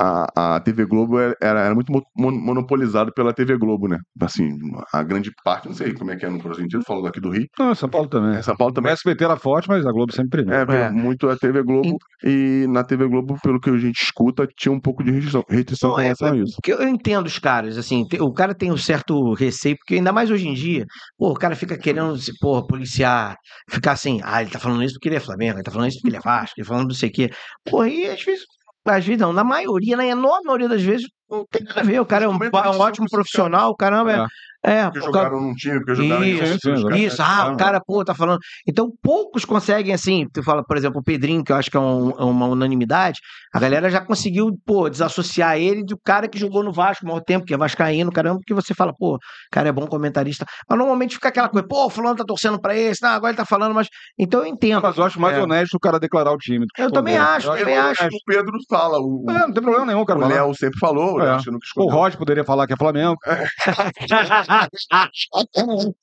a, 0.00 0.56
a 0.56 0.60
TV 0.60 0.84
Globo 0.84 1.18
era, 1.18 1.34
era 1.40 1.74
muito 1.74 1.90
mo- 1.92 2.02
mon- 2.16 2.38
monopolizado 2.40 3.12
pela 3.14 3.32
TV 3.32 3.56
Globo, 3.56 3.88
né? 3.88 3.98
Assim, 4.20 4.50
a 4.92 5.02
grande 5.02 5.30
parte, 5.44 5.66
não 5.68 5.74
sei 5.74 5.92
como 5.94 6.10
é 6.10 6.16
que 6.16 6.26
é 6.26 6.28
no 6.28 6.38
Brasil 6.38 6.64
inteiro, 6.64 6.84
falando 6.86 7.06
aqui 7.08 7.20
do 7.20 7.30
Rio. 7.30 7.46
Não, 7.58 7.74
São 7.74 7.88
Paulo 7.88 8.08
também. 8.08 8.38
Em 8.38 8.42
São 8.42 8.56
Paulo 8.56 8.72
O 8.72 8.74
também. 8.74 8.92
SBT 8.92 9.24
era 9.24 9.36
forte, 9.36 9.68
mas 9.68 9.86
a 9.86 9.92
Globo 9.92 10.12
sempre 10.12 10.44
premiou. 10.44 10.72
É, 10.74 10.86
É. 10.86 10.90
muito 10.90 11.28
a 11.28 11.36
TV 11.36 11.62
Globo 11.62 11.96
e 12.24 12.66
na 12.68 12.84
TV 12.84 13.06
Globo, 13.08 13.36
pelo 13.42 13.60
que 13.60 13.70
a 13.70 13.76
gente 13.78 14.00
escuta, 14.02 14.46
tinha 14.56 14.72
um 14.72 14.80
pouco 14.80 15.02
de 15.02 15.10
restrição, 15.10 15.44
restrição 15.48 15.88
Não, 15.90 15.96
com 15.96 16.00
é, 16.00 16.04
relação 16.04 16.32
a 16.32 16.36
isso. 16.36 16.54
Porque 16.56 16.72
eu 16.72 16.88
entendo 16.88 17.26
os 17.26 17.38
caras, 17.38 17.78
assim, 17.78 18.04
o 18.20 18.32
cara 18.32 18.54
tem 18.54 18.70
um 18.72 18.76
certo 18.76 19.32
receio, 19.34 19.76
porque 19.78 19.94
ainda 19.94 20.12
mais 20.12 20.30
hoje 20.30 20.46
em 20.48 20.54
dia, 20.54 20.84
pô, 21.16 21.30
o 21.30 21.34
cara 21.34 21.54
fica 21.56 21.76
querendo, 21.78 22.16
se, 22.18 22.32
porra, 22.38 22.66
policiar, 22.66 23.36
ficar 23.70 23.92
assim, 23.92 24.20
ah, 24.24 24.40
ele 24.42 24.50
tá 24.50 24.58
falando 24.58 24.82
isso 24.82 24.94
porque 24.94 25.08
ele 25.08 25.16
é 25.16 25.20
Flamengo, 25.38 25.58
ele 25.58 25.62
tá 25.62 25.70
falando 25.70 25.88
isso 25.88 25.98
porque 25.98 26.08
ele 26.08 26.16
é 26.16 26.20
Vasco, 26.20 26.54
ele 26.58 26.66
tá 26.66 26.68
falando 26.68 26.88
não 26.88 26.94
sei 26.94 27.08
o 27.08 27.12
quê. 27.12 27.30
Porra, 27.64 27.88
e 27.88 28.10
às 28.10 28.22
vezes, 28.22 28.44
às 28.84 29.04
vezes 29.04 29.20
não, 29.20 29.32
na 29.32 29.44
maioria, 29.44 29.96
na 29.96 30.06
enorme 30.06 30.46
maioria 30.46 30.68
das 30.68 30.82
vezes, 30.82 31.06
não 31.30 31.44
tem 31.50 31.62
nada 31.64 31.80
a 31.80 31.84
ver, 31.84 32.00
o 32.00 32.06
cara 32.06 32.24
é 32.24 32.28
um, 32.28 32.32
um 32.32 32.34
ótimo 32.34 33.06
discussão, 33.06 33.08
profissional, 33.10 33.76
caramba, 33.76 34.12
é. 34.12 34.26
É 34.64 34.84
Porque 34.84 34.98
o 34.98 35.02
jogaram 35.02 35.40
num 35.40 35.54
time, 35.54 35.78
porque 35.78 35.94
jogaram 35.94 36.24
em 36.24 36.30
Isso, 36.34 36.42
outro, 36.52 36.58
sim, 36.60 36.72
os 36.72 36.82
caras- 36.84 36.98
Isso, 37.00 37.22
ah, 37.22 37.52
o 37.52 37.56
cara, 37.56 37.80
pô, 37.86 38.04
tá 38.04 38.14
falando. 38.14 38.38
Então, 38.66 38.90
poucos 39.02 39.44
conseguem, 39.44 39.94
assim, 39.94 40.26
tu 40.32 40.42
fala, 40.42 40.64
por 40.64 40.76
exemplo, 40.76 41.00
o 41.00 41.02
Pedrinho, 41.04 41.44
que 41.44 41.52
eu 41.52 41.56
acho 41.56 41.70
que 41.70 41.76
é 41.76 41.80
um- 41.80 42.10
é 42.10 42.24
uma 42.24 42.46
unanimidade, 42.46 43.20
a 43.54 43.58
galera 43.60 43.88
já 43.90 44.00
conseguiu, 44.00 44.50
pô, 44.66 44.88
desassociar 44.90 45.56
ele 45.56 45.84
do 45.84 45.96
cara 46.04 46.28
que 46.28 46.38
jogou 46.38 46.62
no 46.62 46.72
Vasco 46.72 47.04
há 47.06 47.08
maior 47.08 47.20
tempo, 47.20 47.46
que 47.46 47.54
é 47.54 47.56
vascaíno, 47.56 48.10
caramba, 48.12 48.38
porque 48.40 48.52
você 48.54 48.74
fala, 48.74 48.92
pô, 48.92 49.14
o 49.16 49.18
cara 49.50 49.68
é 49.68 49.72
bom 49.72 49.86
comentarista. 49.86 50.44
Mas 50.68 50.78
normalmente 50.78 51.14
fica 51.14 51.28
aquela 51.28 51.48
coisa, 51.48 51.66
pô, 51.66 51.86
o 51.86 51.90
fulano 51.90 52.16
tá 52.16 52.24
torcendo 52.24 52.60
pra 52.60 52.76
esse, 52.76 53.02
não, 53.02 53.10
agora 53.10 53.30
ele 53.30 53.36
tá 53.38 53.44
falando, 53.46 53.74
mas... 53.74 53.88
Então 54.18 54.40
eu 54.40 54.46
entendo. 54.46 54.82
Mas 54.82 54.96
eu 54.98 55.04
acho 55.04 55.20
mais 55.20 55.36
É. 55.36 55.42
honesto 55.42 55.74
o 55.74 55.80
cara 55.80 55.98
declarar 55.98 56.32
o 56.32 56.36
time. 56.36 56.66
Eu 56.76 56.90
também 56.90 57.16
acho, 57.16 57.48
Eu 57.48 57.58
também 57.58 57.76
acho. 57.78 58.04
O 58.06 58.08
Pedro 58.26 58.52
fala, 58.68 58.98
o, 58.98 59.24
É, 59.28 59.38
não 59.40 59.52
tem 59.52 59.62
problema 59.62 59.86
nenhum, 59.86 60.04
cara. 60.04 60.18
o. 60.18 60.28
Léo 60.28 60.54
sempre 60.54 60.78
falou, 60.78 61.14
o 61.14 61.18
Léo 61.18 61.28
É. 61.28 61.36
O 61.36 61.58
escondeu. 61.62 61.94
Rod 61.94 62.14
poderia 62.16 62.44
falar 62.44 62.66
que 62.66 62.72
é 62.72 62.76
Flamengo. 62.76 63.16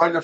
Olha, 0.00 0.20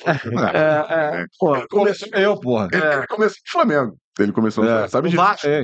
É, 0.54 1.18
é, 1.20 1.20
Ele 1.20 1.66
começou, 1.68 2.08
Eu, 2.14 2.40
porra. 2.40 2.68
ele, 2.72 2.82
ele 2.84 3.06
começou 3.06 3.36
no 3.46 3.52
Flamengo. 3.52 3.96
Ele 4.18 4.32
começou 4.32 4.64
no 4.64 4.70
É. 4.70 4.72
Flamengo, 4.72 4.90
sabe 4.90 5.06
o 5.06 5.10
disso? 5.10 5.22
Vasco 5.22 5.46
É. 5.46 5.62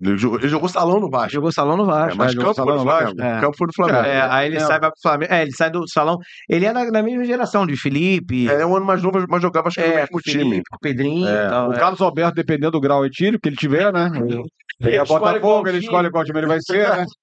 Ele 0.00 0.16
jogou, 0.16 0.38
ele 0.38 0.48
jogou 0.48 0.68
salão 0.68 1.00
no 1.00 1.10
Vasco. 1.10 1.30
jogou 1.32 1.50
salão 1.50 1.76
no 1.76 1.82
É, 1.82 1.86
Vasco. 1.86 2.16
mas 2.18 2.30
É, 2.30 2.34
jogou 2.34 2.54
campo 2.54 2.62
foi 2.64 2.76
no 2.76 2.82
Flamengo. 2.84 3.16
Vasco. 3.16 3.22
É. 3.22 3.40
Campo 3.40 3.56
foi 3.56 3.66
do 3.66 3.72
Flamengo. 3.74 4.04
É, 4.06 4.20
aí 4.30 4.46
ele 4.46 4.56
É. 4.58 4.60
sai 4.60 4.78
vai 4.78 4.90
pro 4.90 5.00
Flamengo. 5.02 5.32
É, 5.34 5.42
ele 5.42 5.50
sai 5.52 5.70
do 5.70 5.88
salão. 5.88 6.18
Ele 6.48 6.66
é 6.66 6.72
da, 6.72 6.84
da 6.88 7.02
mesma 7.02 7.24
geração 7.24 7.66
de 7.66 7.76
Felipe. 7.76 8.48
É, 8.48 8.64
um 8.64 8.76
ano 8.76 8.86
mais 8.86 9.02
novo, 9.02 9.24
mas 9.28 9.42
jogava 9.42 9.66
acho 9.68 9.80
que 9.80 9.86
no 9.88 9.92
É, 9.92 9.96
mesmo 10.02 10.20
Felipe, 10.22 10.44
time. 10.44 10.62
com 10.70 10.76
o 10.76 10.78
Pedrinho 10.78 11.26
É, 11.28 11.46
e 11.46 11.48
tal. 11.48 11.70
o 11.70 11.72
é. 11.72 11.78
Carlos 11.80 12.00
Alberto, 12.00 12.34
dependendo 12.36 12.70
do 12.72 12.80
grau 12.80 13.04
etílico 13.04 13.40
que 13.42 13.48
ele 13.48 13.56
tiver, 13.56 13.92
né? 13.92 14.08
Ele 14.14 14.96
é 14.96 15.02
escolhe 15.02 15.06
qual 15.20 15.20
Botafogo, 15.20 15.68
ele 15.68 15.78
escolhe 15.78 16.10
qual 16.12 16.24
time 16.24 16.38
ele 16.38 16.46
vai 16.46 16.60
ser, 16.60 16.88
né? 16.88 17.04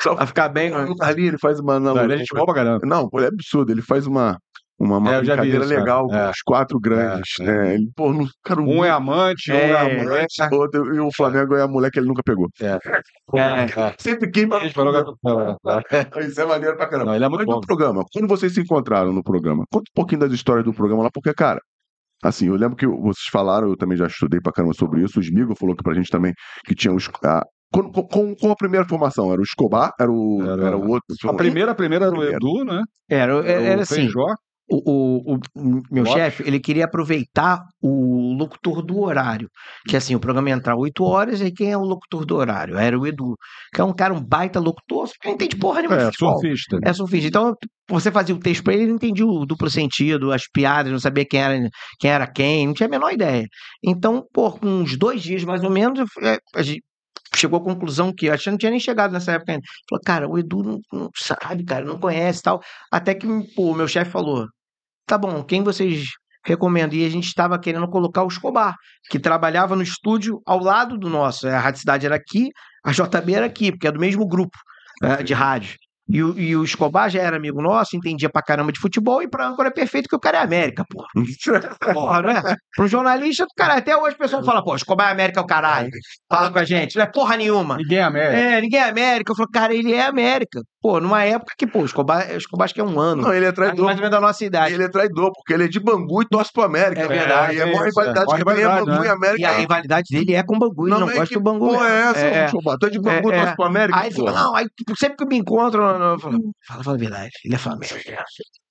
Só 0.00 0.14
Pra 0.14 0.26
ficar 0.26 0.48
bem. 0.48 0.70
né? 0.70 0.86
ali 1.00 1.26
ele 1.26 1.38
faz 1.38 1.58
uma 1.60 1.80
Não, 1.80 1.96
ele 2.02 2.14
é 2.14 2.18
gente 2.18 2.32
boa 2.32 2.44
pra 2.46 2.54
caramba. 2.54 2.86
Não, 2.86 3.08
pô, 3.08 3.20
é 3.20 3.26
absurdo. 3.26 3.72
Ele 3.72 3.82
faz 3.82 4.06
uma, 4.06 4.38
uma, 4.78 4.98
uma 4.98 5.14
É, 5.14 5.18
brincadeira 5.20 5.64
isso, 5.64 5.74
legal 5.74 6.06
com 6.06 6.14
É. 6.14 6.30
os 6.30 6.40
quatro 6.42 6.78
grandes. 6.78 7.28
É, 7.40 7.44
né? 7.44 7.74
Ele, 7.74 7.90
pô, 7.96 8.12
não, 8.12 8.24
cara, 8.44 8.60
Um 8.62 8.84
é 8.84 8.90
amante, 8.90 9.50
um 9.50 9.54
é, 9.56 9.70
É, 9.70 10.02
amante. 10.04 10.54
outro, 10.54 10.94
e 10.94 11.00
o 11.00 11.10
Flamengo 11.12 11.56
é 11.56 11.62
a 11.62 11.66
mulher 11.68 11.90
que 11.90 11.98
ele 11.98 12.06
nunca 12.06 12.22
pegou. 12.24 12.46
É. 12.60 12.78
É. 13.36 13.94
Sempre 13.98 14.30
queima. 14.30 14.56
Ele 14.58 14.70
falou 14.70 14.92
que- 14.92 15.10
Isso 16.28 16.40
é 16.40 16.46
maneiro 16.46 16.76
pra 16.76 16.86
caramba. 16.88 17.06
Não, 17.10 17.14
ele 17.16 17.24
é 17.24 17.28
muito 17.28 17.44
Mas 17.46 17.54
bom. 17.56 17.60
programa, 17.60 18.04
quando 18.12 18.28
vocês 18.28 18.54
se 18.54 18.60
encontraram 18.60 19.12
no 19.12 19.22
programa, 19.24 19.64
conta 19.70 19.90
um 19.90 19.94
pouquinho 19.94 20.20
das 20.20 20.32
histórias 20.32 20.64
do 20.64 20.72
programa 20.72 21.02
lá, 21.02 21.10
porque, 21.12 21.34
cara, 21.34 21.60
assim, 22.22 22.46
eu 22.46 22.54
lembro 22.54 22.76
que 22.76 22.86
vocês 22.86 23.26
falaram, 23.32 23.68
eu 23.68 23.76
também 23.76 23.98
já 23.98 24.06
estudei 24.06 24.40
pra 24.40 24.52
caramba 24.52 24.74
sobre 24.74 25.02
isso, 25.02 25.18
o 25.18 25.22
Smigo 25.22 25.56
falou 25.58 25.74
que 25.74 25.82
pra 25.82 25.94
gente 25.94 26.08
também 26.10 26.32
que 26.64 26.74
tinha 26.74 26.94
os. 26.94 27.08
A, 27.24 27.42
com, 27.72 27.90
com, 27.92 28.34
com 28.34 28.50
a 28.50 28.56
primeira 28.56 28.86
formação, 28.86 29.30
era 29.32 29.40
o 29.40 29.44
Escobar, 29.44 29.92
era 30.00 30.10
o, 30.10 30.40
Era- 30.42 30.66
era 30.68 30.76
o 30.76 30.88
outro. 30.88 31.04
A 31.28 31.34
primeira, 31.34 31.72
a 31.72 31.74
primeira 31.74 32.06
era 32.06 32.14
o. 32.16 32.22
Edu, 32.24 32.64
né? 32.64 32.82
Era, 33.10 33.34
era, 33.46 33.78
o 33.78 33.82
assim, 33.82 33.94
Feijó. 33.96 34.26
o, 34.70 34.90
o, 34.90 35.34
o- 35.34 35.38
o 35.56 35.82
meu 35.90 36.04
chefe, 36.06 36.42
ele 36.46 36.60
queria 36.60 36.84
aproveitar 36.84 37.62
o 37.82 38.34
locutor 38.38 38.82
do 38.82 39.00
horário. 39.00 39.48
Que 39.86 39.96
assim, 39.96 40.14
o 40.14 40.20
programa 40.20 40.50
ia 40.50 40.54
entrar 40.56 40.76
8 40.76 41.02
horas, 41.04 41.40
e 41.40 41.50
quem 41.50 41.70
é 41.72 41.76
o 41.76 41.82
locutor 41.82 42.24
do 42.26 42.36
horário? 42.36 42.76
Era 42.76 42.98
o 42.98 43.06
Edu. 43.06 43.34
Que 43.74 43.80
é 43.80 43.84
um 43.84 43.94
cara, 43.94 44.12
um 44.12 44.22
baita 44.22 44.60
locutor, 44.60 45.06
só 45.08 45.14
que 45.20 45.28
não 45.28 45.34
entende 45.34 45.56
porra 45.56 45.80
nenhuma 45.80 45.96
de 45.96 46.02
É, 46.04 46.06
futebol. 46.06 46.32
surfista. 46.40 46.78
É 46.84 46.92
surfista. 46.92 47.28
Então, 47.28 47.54
você 47.90 48.10
fazia 48.12 48.34
o 48.34 48.38
texto 48.40 48.62
pra 48.62 48.74
ele, 48.74 48.82
ele 48.82 48.90
não 48.90 48.96
entendia 48.96 49.26
o 49.26 49.46
duplo 49.46 49.70
sentido, 49.70 50.32
as 50.32 50.46
piadas, 50.50 50.92
não 50.92 50.98
sabia 51.00 51.24
quem 51.26 51.40
era 51.40 51.68
quem, 51.98 52.10
era 52.10 52.26
quem 52.30 52.66
não 52.66 52.74
tinha 52.74 52.86
a 52.86 52.90
menor 52.90 53.10
ideia. 53.12 53.46
Então, 53.82 54.22
por 54.34 54.58
uns 54.62 54.98
dois 54.98 55.22
dias 55.22 55.44
mais 55.44 55.64
ou 55.64 55.70
menos, 55.70 55.98
é, 56.22 56.38
a 56.54 56.62
gente 56.62 56.82
chegou 57.34 57.60
à 57.60 57.62
conclusão 57.62 58.12
que 58.12 58.26
eu 58.26 58.34
acho 58.34 58.44
que 58.44 58.50
não 58.50 58.58
tinha 58.58 58.70
nem 58.70 58.80
chegado 58.80 59.12
nessa 59.12 59.32
época 59.32 59.52
ainda. 59.52 59.64
Falou, 59.88 60.02
cara, 60.04 60.28
o 60.28 60.38
Edu 60.38 60.62
não, 60.62 60.80
não 60.92 61.10
sabe, 61.16 61.64
cara, 61.64 61.84
não 61.84 61.98
conhece 61.98 62.40
e 62.40 62.42
tal. 62.42 62.60
Até 62.90 63.14
que 63.14 63.26
o 63.26 63.74
meu 63.74 63.88
chefe 63.88 64.10
falou: 64.10 64.46
tá 65.06 65.18
bom, 65.18 65.42
quem 65.42 65.62
vocês 65.62 66.06
recomendam? 66.44 66.98
E 66.98 67.04
a 67.04 67.10
gente 67.10 67.26
estava 67.26 67.58
querendo 67.58 67.88
colocar 67.88 68.22
o 68.22 68.28
Escobar, 68.28 68.74
que 69.10 69.18
trabalhava 69.18 69.76
no 69.76 69.82
estúdio 69.82 70.40
ao 70.46 70.60
lado 70.60 70.96
do 70.96 71.08
nosso. 71.08 71.48
A 71.48 71.58
Rádio 71.58 71.80
Cidade 71.80 72.06
era 72.06 72.16
aqui, 72.16 72.50
a 72.84 72.92
JB 72.92 73.34
era 73.34 73.46
aqui, 73.46 73.72
porque 73.72 73.88
é 73.88 73.92
do 73.92 74.00
mesmo 74.00 74.26
grupo 74.26 74.56
é, 75.02 75.22
de 75.22 75.34
rádio. 75.34 75.76
E 76.08 76.22
o, 76.22 76.38
e 76.38 76.56
o 76.56 76.64
Escobar 76.64 77.10
já 77.10 77.20
era 77.20 77.36
amigo 77.36 77.60
nosso, 77.60 77.96
entendia 77.96 78.30
pra 78.30 78.42
caramba 78.42 78.72
de 78.72 78.80
futebol, 78.80 79.22
e 79.22 79.28
pra 79.28 79.46
âncora 79.46 79.68
é 79.68 79.72
perfeito 79.72 80.08
que 80.08 80.16
o 80.16 80.20
cara 80.20 80.38
é 80.38 80.42
América, 80.42 80.84
porra. 80.88 81.08
Porra, 81.92 82.22
não 82.22 82.30
é? 82.30 82.56
Um 82.80 82.88
jornalista, 82.88 83.46
cara, 83.56 83.74
até 83.74 83.96
hoje 83.96 84.14
o 84.14 84.18
pessoal 84.18 84.42
fala, 84.42 84.64
pô, 84.64 84.74
Escobar 84.74 85.08
é 85.08 85.12
América 85.12 85.40
é 85.40 85.42
o 85.42 85.46
caralho. 85.46 85.90
Fala 86.30 86.50
com 86.50 86.58
a 86.58 86.64
gente, 86.64 86.96
não 86.96 87.02
é 87.02 87.06
porra 87.06 87.36
nenhuma. 87.36 87.76
Ninguém 87.76 87.98
é 87.98 88.02
América. 88.02 88.38
É, 88.38 88.60
ninguém 88.60 88.80
é 88.80 88.88
América. 88.88 89.32
Eu 89.32 89.36
falo, 89.36 89.50
cara, 89.50 89.74
ele 89.74 89.92
é 89.92 90.06
América. 90.06 90.62
Pô, 90.80 91.00
numa 91.00 91.24
época 91.24 91.54
que, 91.58 91.66
pô, 91.66 91.80
o 91.80 91.84
Escobar, 91.84 92.28
acho 92.60 92.72
que 92.74 92.80
é 92.80 92.84
um 92.84 93.00
ano. 93.00 93.22
Não, 93.22 93.34
ele 93.34 93.46
é 93.46 93.50
traidor. 93.52 93.84
mais 93.86 93.96
ou 93.96 94.02
menos 94.02 94.10
da 94.16 94.20
nossa 94.20 94.44
idade. 94.44 94.74
Ele 94.74 94.84
é 94.84 94.88
traidor, 94.88 95.32
porque 95.34 95.52
ele 95.52 95.64
é 95.64 95.68
de 95.68 95.80
Bangu 95.80 96.22
e 96.22 96.28
torce 96.28 96.52
pro 96.52 96.62
América. 96.62 97.02
É 97.02 97.08
verdade, 97.08 97.56
E 97.56 97.58
é 97.58 97.62
é 97.62 97.64
uma 97.64 97.72
isso, 97.74 97.84
rivalidade 98.00 98.20
é. 98.32 98.36
que 98.36 98.42
Uma 98.42 98.54
tem 98.54 98.62
é 98.62 98.66
rivalidade, 98.68 98.86
Bangu 98.86 99.02
e 99.04 99.08
né? 99.08 99.12
América. 99.12 99.40
E 99.40 99.44
a 99.44 99.52
rivalidade 99.58 100.04
dele 100.08 100.34
é 100.34 100.42
com 100.44 100.54
o 100.54 100.58
Bangu, 100.60 100.86
ele 100.86 100.90
não, 100.90 101.00
mas 101.06 101.14
gosta 101.16 101.28
que 101.28 101.34
do 101.34 101.40
Bangu. 101.40 101.68
porra 101.68 101.88
é 101.88 102.00
essa, 102.10 102.20
É. 102.20 102.44
Escobar? 102.46 102.76
Tu 102.78 102.86
é 102.86 102.90
de 102.90 103.00
Bangu, 103.00 103.32
É, 103.32 103.38
torce 103.40 103.56
pro 103.56 103.64
América? 103.64 103.98
Aí 103.98 104.12
fala, 104.12 104.32
não, 104.32 104.54
aí 104.54 104.66
tipo, 104.76 104.96
sempre 104.96 105.16
que 105.16 105.26
me 105.26 105.36
encontro, 105.38 105.82
eu- 105.82 106.18
falo, 106.20 106.38
fala, 106.66 106.84
fala 106.84 106.96
a 106.96 107.00
verdade, 107.00 107.30
ele 107.44 107.54
é 107.56 107.58
Flamengo. 107.58 107.94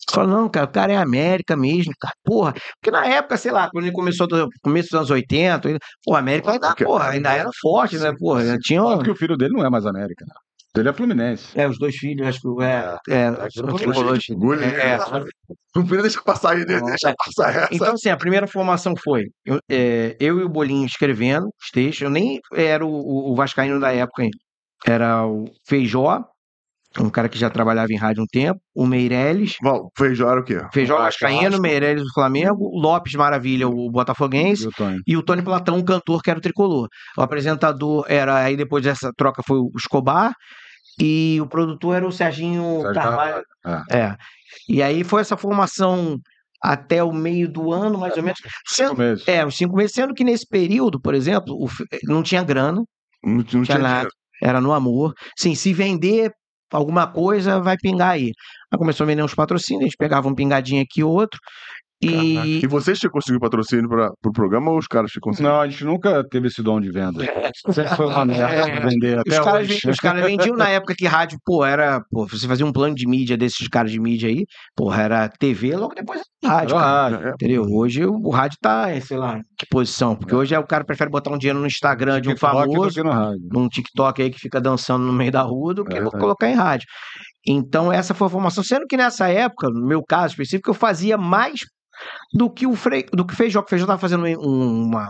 Fala, 0.10 0.28
não, 0.28 0.47
cara, 0.47 0.66
o 0.66 0.70
cara 0.70 0.93
é 0.93 0.95
América 0.95 1.58
mesmo, 1.58 1.91
cara, 1.99 2.14
porra. 2.24 2.53
Porque 2.80 2.89
na 2.89 3.05
época, 3.05 3.36
sei 3.36 3.51
lá, 3.51 3.70
quando 3.70 3.84
ele 3.84 3.93
começou, 3.93 4.26
no 4.30 4.47
começo 4.64 4.88
dos 4.88 4.95
anos 4.95 5.10
80, 5.12 5.70
ele, 5.70 5.80
pô, 6.05 6.16
a 6.16 6.20
América 6.20 6.51
ainda, 6.53 6.68
Porque- 6.70 6.86
porra, 6.86 7.10
ainda 7.10 7.34
era 7.34 7.49
forte, 7.62 7.97
né, 7.97 8.14
porra, 8.18 8.58
tinha, 8.60 8.80
Só 8.82 8.97
que 9.03 9.12
o 9.12 9.16
filho 9.16 9.36
dele 9.36 9.51
não 9.53 9.66
é 9.66 9.70
mais 9.70 9.86
América, 9.86 10.24
né? 10.26 10.34
Ele 10.80 10.89
é 10.89 10.93
Fluminense. 10.93 11.47
é, 11.59 11.67
os 11.67 11.78
dois 11.80 11.95
filhos, 11.95 12.28
acho 12.28 12.39
que, 12.41 12.63
é, 12.63 12.97
é, 13.09 13.30
os 13.32 13.53
tricolores. 13.80 14.30
Orgulho, 14.30 14.63
É, 14.63 14.93
é. 14.95 14.97
Não 15.75 15.86
podia 15.86 16.01
deixar 16.01 16.21
passar 16.23 16.51
aí, 16.53 16.65
né? 16.65 16.80
deixa 16.82 17.13
passar 17.17 17.55
essa. 17.55 17.69
Então, 17.71 17.93
assim, 17.93 18.09
a 18.09 18.17
primeira 18.17 18.47
formação 18.47 18.93
foi 19.03 19.25
eu, 19.45 19.59
é, 19.69 20.15
eu 20.19 20.39
e 20.39 20.43
o 20.43 20.49
Bolinho 20.49 20.86
escrevendo 20.86 21.45
os 21.47 21.69
textos. 21.71 22.01
Eu 22.01 22.09
nem 22.09 22.39
era 22.53 22.86
o, 22.86 22.89
o, 22.89 23.32
o 23.32 23.36
Vascaíno 23.36 23.80
da 23.80 23.91
época 23.93 24.23
ainda. 24.23 24.38
Era 24.86 25.25
o 25.25 25.45
Feijó, 25.67 26.23
um 26.99 27.09
cara 27.09 27.30
que 27.30 27.38
já 27.38 27.49
trabalhava 27.49 27.91
em 27.91 27.97
rádio 27.97 28.23
um 28.23 28.28
tempo, 28.28 28.59
o 28.75 28.86
Meirelles, 28.88 29.55
Bom, 29.61 29.89
Feijó 29.97 30.30
era 30.32 30.39
o 30.39 30.43
quê? 30.43 30.59
Feijó 30.73 30.97
Vasco, 30.97 31.25
Vascaíno. 31.25 31.59
Meirelles 31.61 32.03
do 32.03 32.13
Flamengo, 32.13 32.57
o 32.63 32.80
Lopes 32.80 33.13
Maravilha, 33.15 33.67
o 33.67 33.91
Botafoguense, 33.91 34.63
E 34.63 34.67
o 34.67 34.71
Tony. 34.71 34.99
e 35.07 35.17
o 35.17 35.23
Tony 35.23 35.41
Platão, 35.41 35.78
um 35.78 35.84
cantor 35.84 36.21
que 36.23 36.30
era 36.30 36.39
o 36.39 36.41
tricolor. 36.41 36.88
O 37.17 37.21
apresentador 37.21 38.05
era, 38.07 38.38
aí 38.38 38.55
depois 38.55 38.84
dessa 38.84 39.11
troca 39.15 39.41
foi 39.45 39.57
o 39.59 39.71
Escobar, 39.78 40.34
e 41.00 41.39
o 41.41 41.48
produtor 41.48 41.95
era 41.98 42.08
o 42.08 42.12
Serginho 42.12 42.82
Sérgio 42.82 42.93
Carvalho. 42.93 43.43
Carvalho, 43.64 43.86
É. 43.91 44.16
E 44.70 44.82
aí 44.82 45.04
foi 45.04 45.22
essa 45.22 45.38
formação 45.38 46.18
até 46.62 47.04
o 47.04 47.12
meio 47.14 47.48
do 47.48 47.72
ano, 47.72 47.98
mais 48.00 48.18
ou 48.18 48.24
menos. 48.24 48.39
Sendo, 48.68 48.89
Cinco 48.89 49.00
meses. 49.02 49.28
é, 49.28 49.45
os 49.45 49.56
cinco 49.56 49.76
meses, 49.76 49.91
sendo 49.93 50.14
que 50.14 50.24
nesse 50.24 50.48
período, 50.48 51.00
por 51.00 51.14
exemplo, 51.14 51.56
o 51.60 51.68
F- 51.68 51.86
não 52.04 52.24
tinha 52.24 52.43
grana, 52.43 52.82
Não, 53.24 53.34
não 53.36 53.43
tinha 53.43 53.64
tinha 53.64 53.78
nada, 53.80 54.10
era 54.41 54.60
no 54.60 54.74
amor. 54.74 55.14
Sim, 55.38 55.54
se 55.56 55.72
vender 55.74 56.32
alguma 56.72 57.08
coisa, 57.08 57.60
vai 57.62 57.78
pingar 57.78 58.12
aí. 58.12 58.32
Aí 58.72 58.78
começou 58.78 59.04
a 59.04 59.08
vender 59.08 59.24
uns 59.24 59.36
patrocínios, 59.36 59.84
a 59.84 59.86
gente 59.88 59.98
pegava 59.98 60.28
um 60.28 60.36
pingadinho 60.36 60.82
aqui 60.82 61.02
e 61.02 61.04
outro. 61.04 61.39
E 62.02 62.60
E 62.64 62.68
vocês 62.68 63.00
tinham 63.00 63.12
conseguido 63.12 63.39
patrocínio 63.39 63.89
para 63.89 64.12
o 64.26 64.32
programa 64.32 64.70
ou 64.72 64.78
os 64.78 64.86
caras 64.88 65.10
tinham 65.12 65.22
conseguido? 65.22 65.50
Não, 65.52 65.60
a 65.62 65.68
gente 65.68 65.84
nunca 65.84 66.24
teve 66.30 66.48
esse 66.48 66.62
dom 66.62 66.80
de 66.80 66.91
venda. 66.91 67.26
Sempre 67.72 67.95
foi 67.95 68.06
uma 68.06 68.24
merda 68.24 68.88
vender 68.88 69.16
os 69.16 69.22
até 69.36 69.43
caras, 69.43 69.62
hoje. 69.70 69.80
ven- 69.84 69.91
os 69.91 69.98
caras 70.00 70.26
vendiam 70.26 70.56
na 70.56 70.70
época 70.70 70.93
que 70.95 71.08
rádio, 71.08 71.39
pô, 71.43 71.66
era. 71.66 72.00
Pô, 72.12 72.28
você 72.28 72.48
fazia 72.48 72.66
um 72.66 72.72
plano 72.72 72.93
de 72.93 73.08
mídia 73.08 73.36
desses 73.36 73.68
caras 73.68 73.91
de 73.91 74.00
mídia 74.00 74.30
aí, 74.30 74.45
porra, 74.76 75.02
era 75.02 75.30
TV, 75.30 75.76
logo 75.76 75.95
depois 75.95 76.22
era 76.43 76.54
rádio. 76.54 76.76
Era 76.76 76.84
cara. 76.84 77.02
rádio. 77.16 77.28
É, 77.28 77.32
Entendeu? 77.32 77.64
Hoje 77.64 78.06
o, 78.06 78.14
o 78.14 78.30
rádio 78.30 78.58
tá, 78.62 78.95
em, 78.95 79.02
sei 79.02 79.18
lá, 79.18 79.39
que 79.58 79.66
posição? 79.70 80.16
Porque 80.16 80.36
hoje 80.36 80.54
é, 80.54 80.60
o 80.60 80.68
cara 80.68 80.86
prefere 80.86 81.10
botar 81.10 81.32
um 81.32 81.38
dinheiro 81.38 81.60
no 81.60 81.66
Instagram 81.66 82.22
de 82.22 82.30
um 82.30 82.38
famoso, 82.38 83.02
rádio. 83.04 83.39
num 83.52 83.68
TikTok 83.68 84.22
aí 84.22 84.30
que 84.30 84.39
fica 84.39 84.62
dançando 84.62 85.04
no 85.04 85.14
meio 85.14 85.32
da 85.32 85.41
rua, 85.41 85.74
do 85.74 85.84
que 85.84 85.98
É 85.98 86.04
colocar 86.04 86.48
em 86.48 86.54
rádio. 86.56 86.86
Então, 87.50 87.91
essa 87.91 88.14
foi 88.14 88.28
a 88.28 88.30
formação. 88.30 88.64
Sendo 88.64 88.86
que 88.88 88.98
nessa 88.98 89.30
época, 89.30 89.70
no 89.70 89.86
meu 89.88 90.04
caso 90.04 90.34
específico, 90.34 90.70
eu 90.70 90.74
fazia 90.74 91.18
mais 91.18 91.62
do 92.34 92.50
que 92.50 92.68
o 92.68 92.76
Frei, 92.76 93.06
do 93.14 93.26
que 93.26 93.36
Feijó, 93.36 93.62
que 93.62 93.68
o 93.68 93.70
Feijó 93.70 93.84
estava 93.86 94.00
fazendo 94.00 94.26
um- 94.26 94.84
uma 94.86 95.10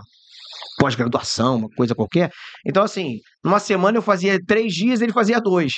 pós-graduação, 0.78 1.56
uma 1.56 1.68
coisa 1.70 1.94
qualquer. 1.94 2.30
Então, 2.64 2.82
assim, 2.84 3.18
numa 3.44 3.58
semana 3.58 3.98
eu 3.98 4.02
fazia 4.02 4.38
três 4.46 4.72
dias, 4.72 5.00
ele 5.00 5.12
fazia 5.12 5.40
dois. 5.40 5.72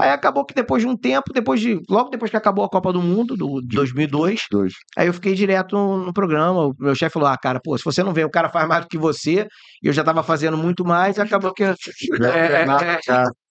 Aí 0.00 0.10
acabou 0.10 0.44
que 0.44 0.54
depois 0.54 0.82
de 0.82 0.88
um 0.88 0.96
tempo, 0.96 1.32
depois 1.32 1.60
de 1.60 1.80
logo 1.88 2.08
depois 2.10 2.30
que 2.30 2.36
acabou 2.36 2.64
a 2.64 2.68
Copa 2.68 2.92
do 2.92 3.02
Mundo, 3.02 3.36
do 3.36 3.60
2002, 3.62 4.42
Dois. 4.50 4.72
Aí 4.96 5.06
eu 5.08 5.14
fiquei 5.14 5.34
direto 5.34 5.74
no, 5.76 6.06
no 6.06 6.12
programa. 6.12 6.66
O 6.68 6.74
meu 6.78 6.94
chefe 6.94 7.14
falou: 7.14 7.28
Ah, 7.28 7.36
cara, 7.36 7.60
pô, 7.62 7.76
se 7.76 7.84
você 7.84 8.02
não 8.02 8.12
vem, 8.12 8.24
o 8.24 8.30
cara 8.30 8.48
faz 8.48 8.68
mais 8.68 8.84
do 8.84 8.88
que 8.88 8.98
você. 8.98 9.46
E 9.82 9.88
eu 9.88 9.92
já 9.92 10.04
tava 10.04 10.22
fazendo 10.22 10.56
muito 10.56 10.84
mais, 10.84 11.16
e 11.16 11.20
acabou 11.20 11.52
que. 11.52 11.64
É, 12.22 12.62
é, 12.62 12.62
é. 12.62 13.24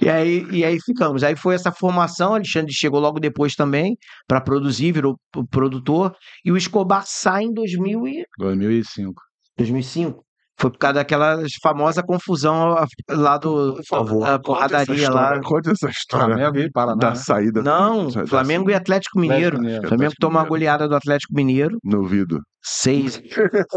E 0.00 0.08
aí, 0.08 0.46
e 0.50 0.64
aí 0.64 0.78
ficamos. 0.80 1.22
Aí 1.22 1.36
foi 1.36 1.54
essa 1.54 1.72
formação. 1.72 2.32
O 2.32 2.34
Alexandre 2.34 2.72
chegou 2.72 3.00
logo 3.00 3.18
depois 3.18 3.54
também 3.54 3.96
para 4.26 4.40
produzir, 4.40 4.92
virou 4.92 5.16
produtor. 5.50 6.14
E 6.44 6.52
o 6.52 6.56
Escobar 6.56 7.04
sai 7.06 7.44
em 7.44 7.52
2000 7.52 8.06
e 8.08 8.24
2005. 8.38 9.20
2005. 9.58 10.24
Foi 10.56 10.70
por 10.70 10.78
causa 10.78 10.94
daquela 10.94 11.42
famosa 11.60 12.00
confusão 12.00 12.76
lá 13.10 13.36
do. 13.36 13.74
Por 13.74 13.84
favor. 13.84 14.20
da 14.24 14.38
porradaria 14.38 15.10
lá. 15.10 15.40
Conta 15.42 15.72
essa 15.72 15.88
história 15.90 16.36
Flamengo 16.36 16.58
e 16.58 16.70
Paraná. 16.70 16.96
da 16.96 17.08
né? 17.10 17.14
saída. 17.16 17.60
Não, 17.62 18.08
Da- 18.08 18.24
Flamengo 18.26 18.70
e 18.70 18.74
Atlético 18.74 19.18
Mineiro. 19.18 19.58
Mineiro. 19.58 19.84
O 19.84 19.88
Flamengo 19.88 20.14
tomou 20.20 20.40
uma 20.40 20.48
goleada 20.48 20.86
do 20.88 20.94
Atlético 20.94 21.34
Mineiro. 21.34 21.76
No 21.82 21.98
ouvido. 22.02 22.40
6, 22.62 23.20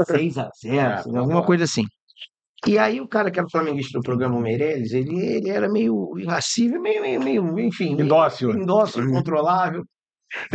6 0.05 0.37
a 0.37 0.49
0, 0.63 0.75
É, 1.15 1.19
alguma 1.19 1.41
coisa 1.43 1.63
assim. 1.63 1.83
E 2.65 2.77
aí 2.77 2.99
o 2.99 3.07
cara 3.07 3.29
que 3.29 3.39
era 3.39 3.47
flamenguista 3.49 3.99
do 3.99 4.03
programa 4.03 4.39
Meirelles, 4.39 4.91
ele, 4.91 5.19
ele 5.19 5.49
era 5.49 5.69
meio 5.69 6.17
irracível, 6.17 6.81
meio, 6.81 7.01
meio, 7.01 7.21
meio 7.21 7.59
enfim, 7.59 7.91
Indócil. 7.91 8.51
indócil, 8.51 9.03
incontrolável. 9.03 9.83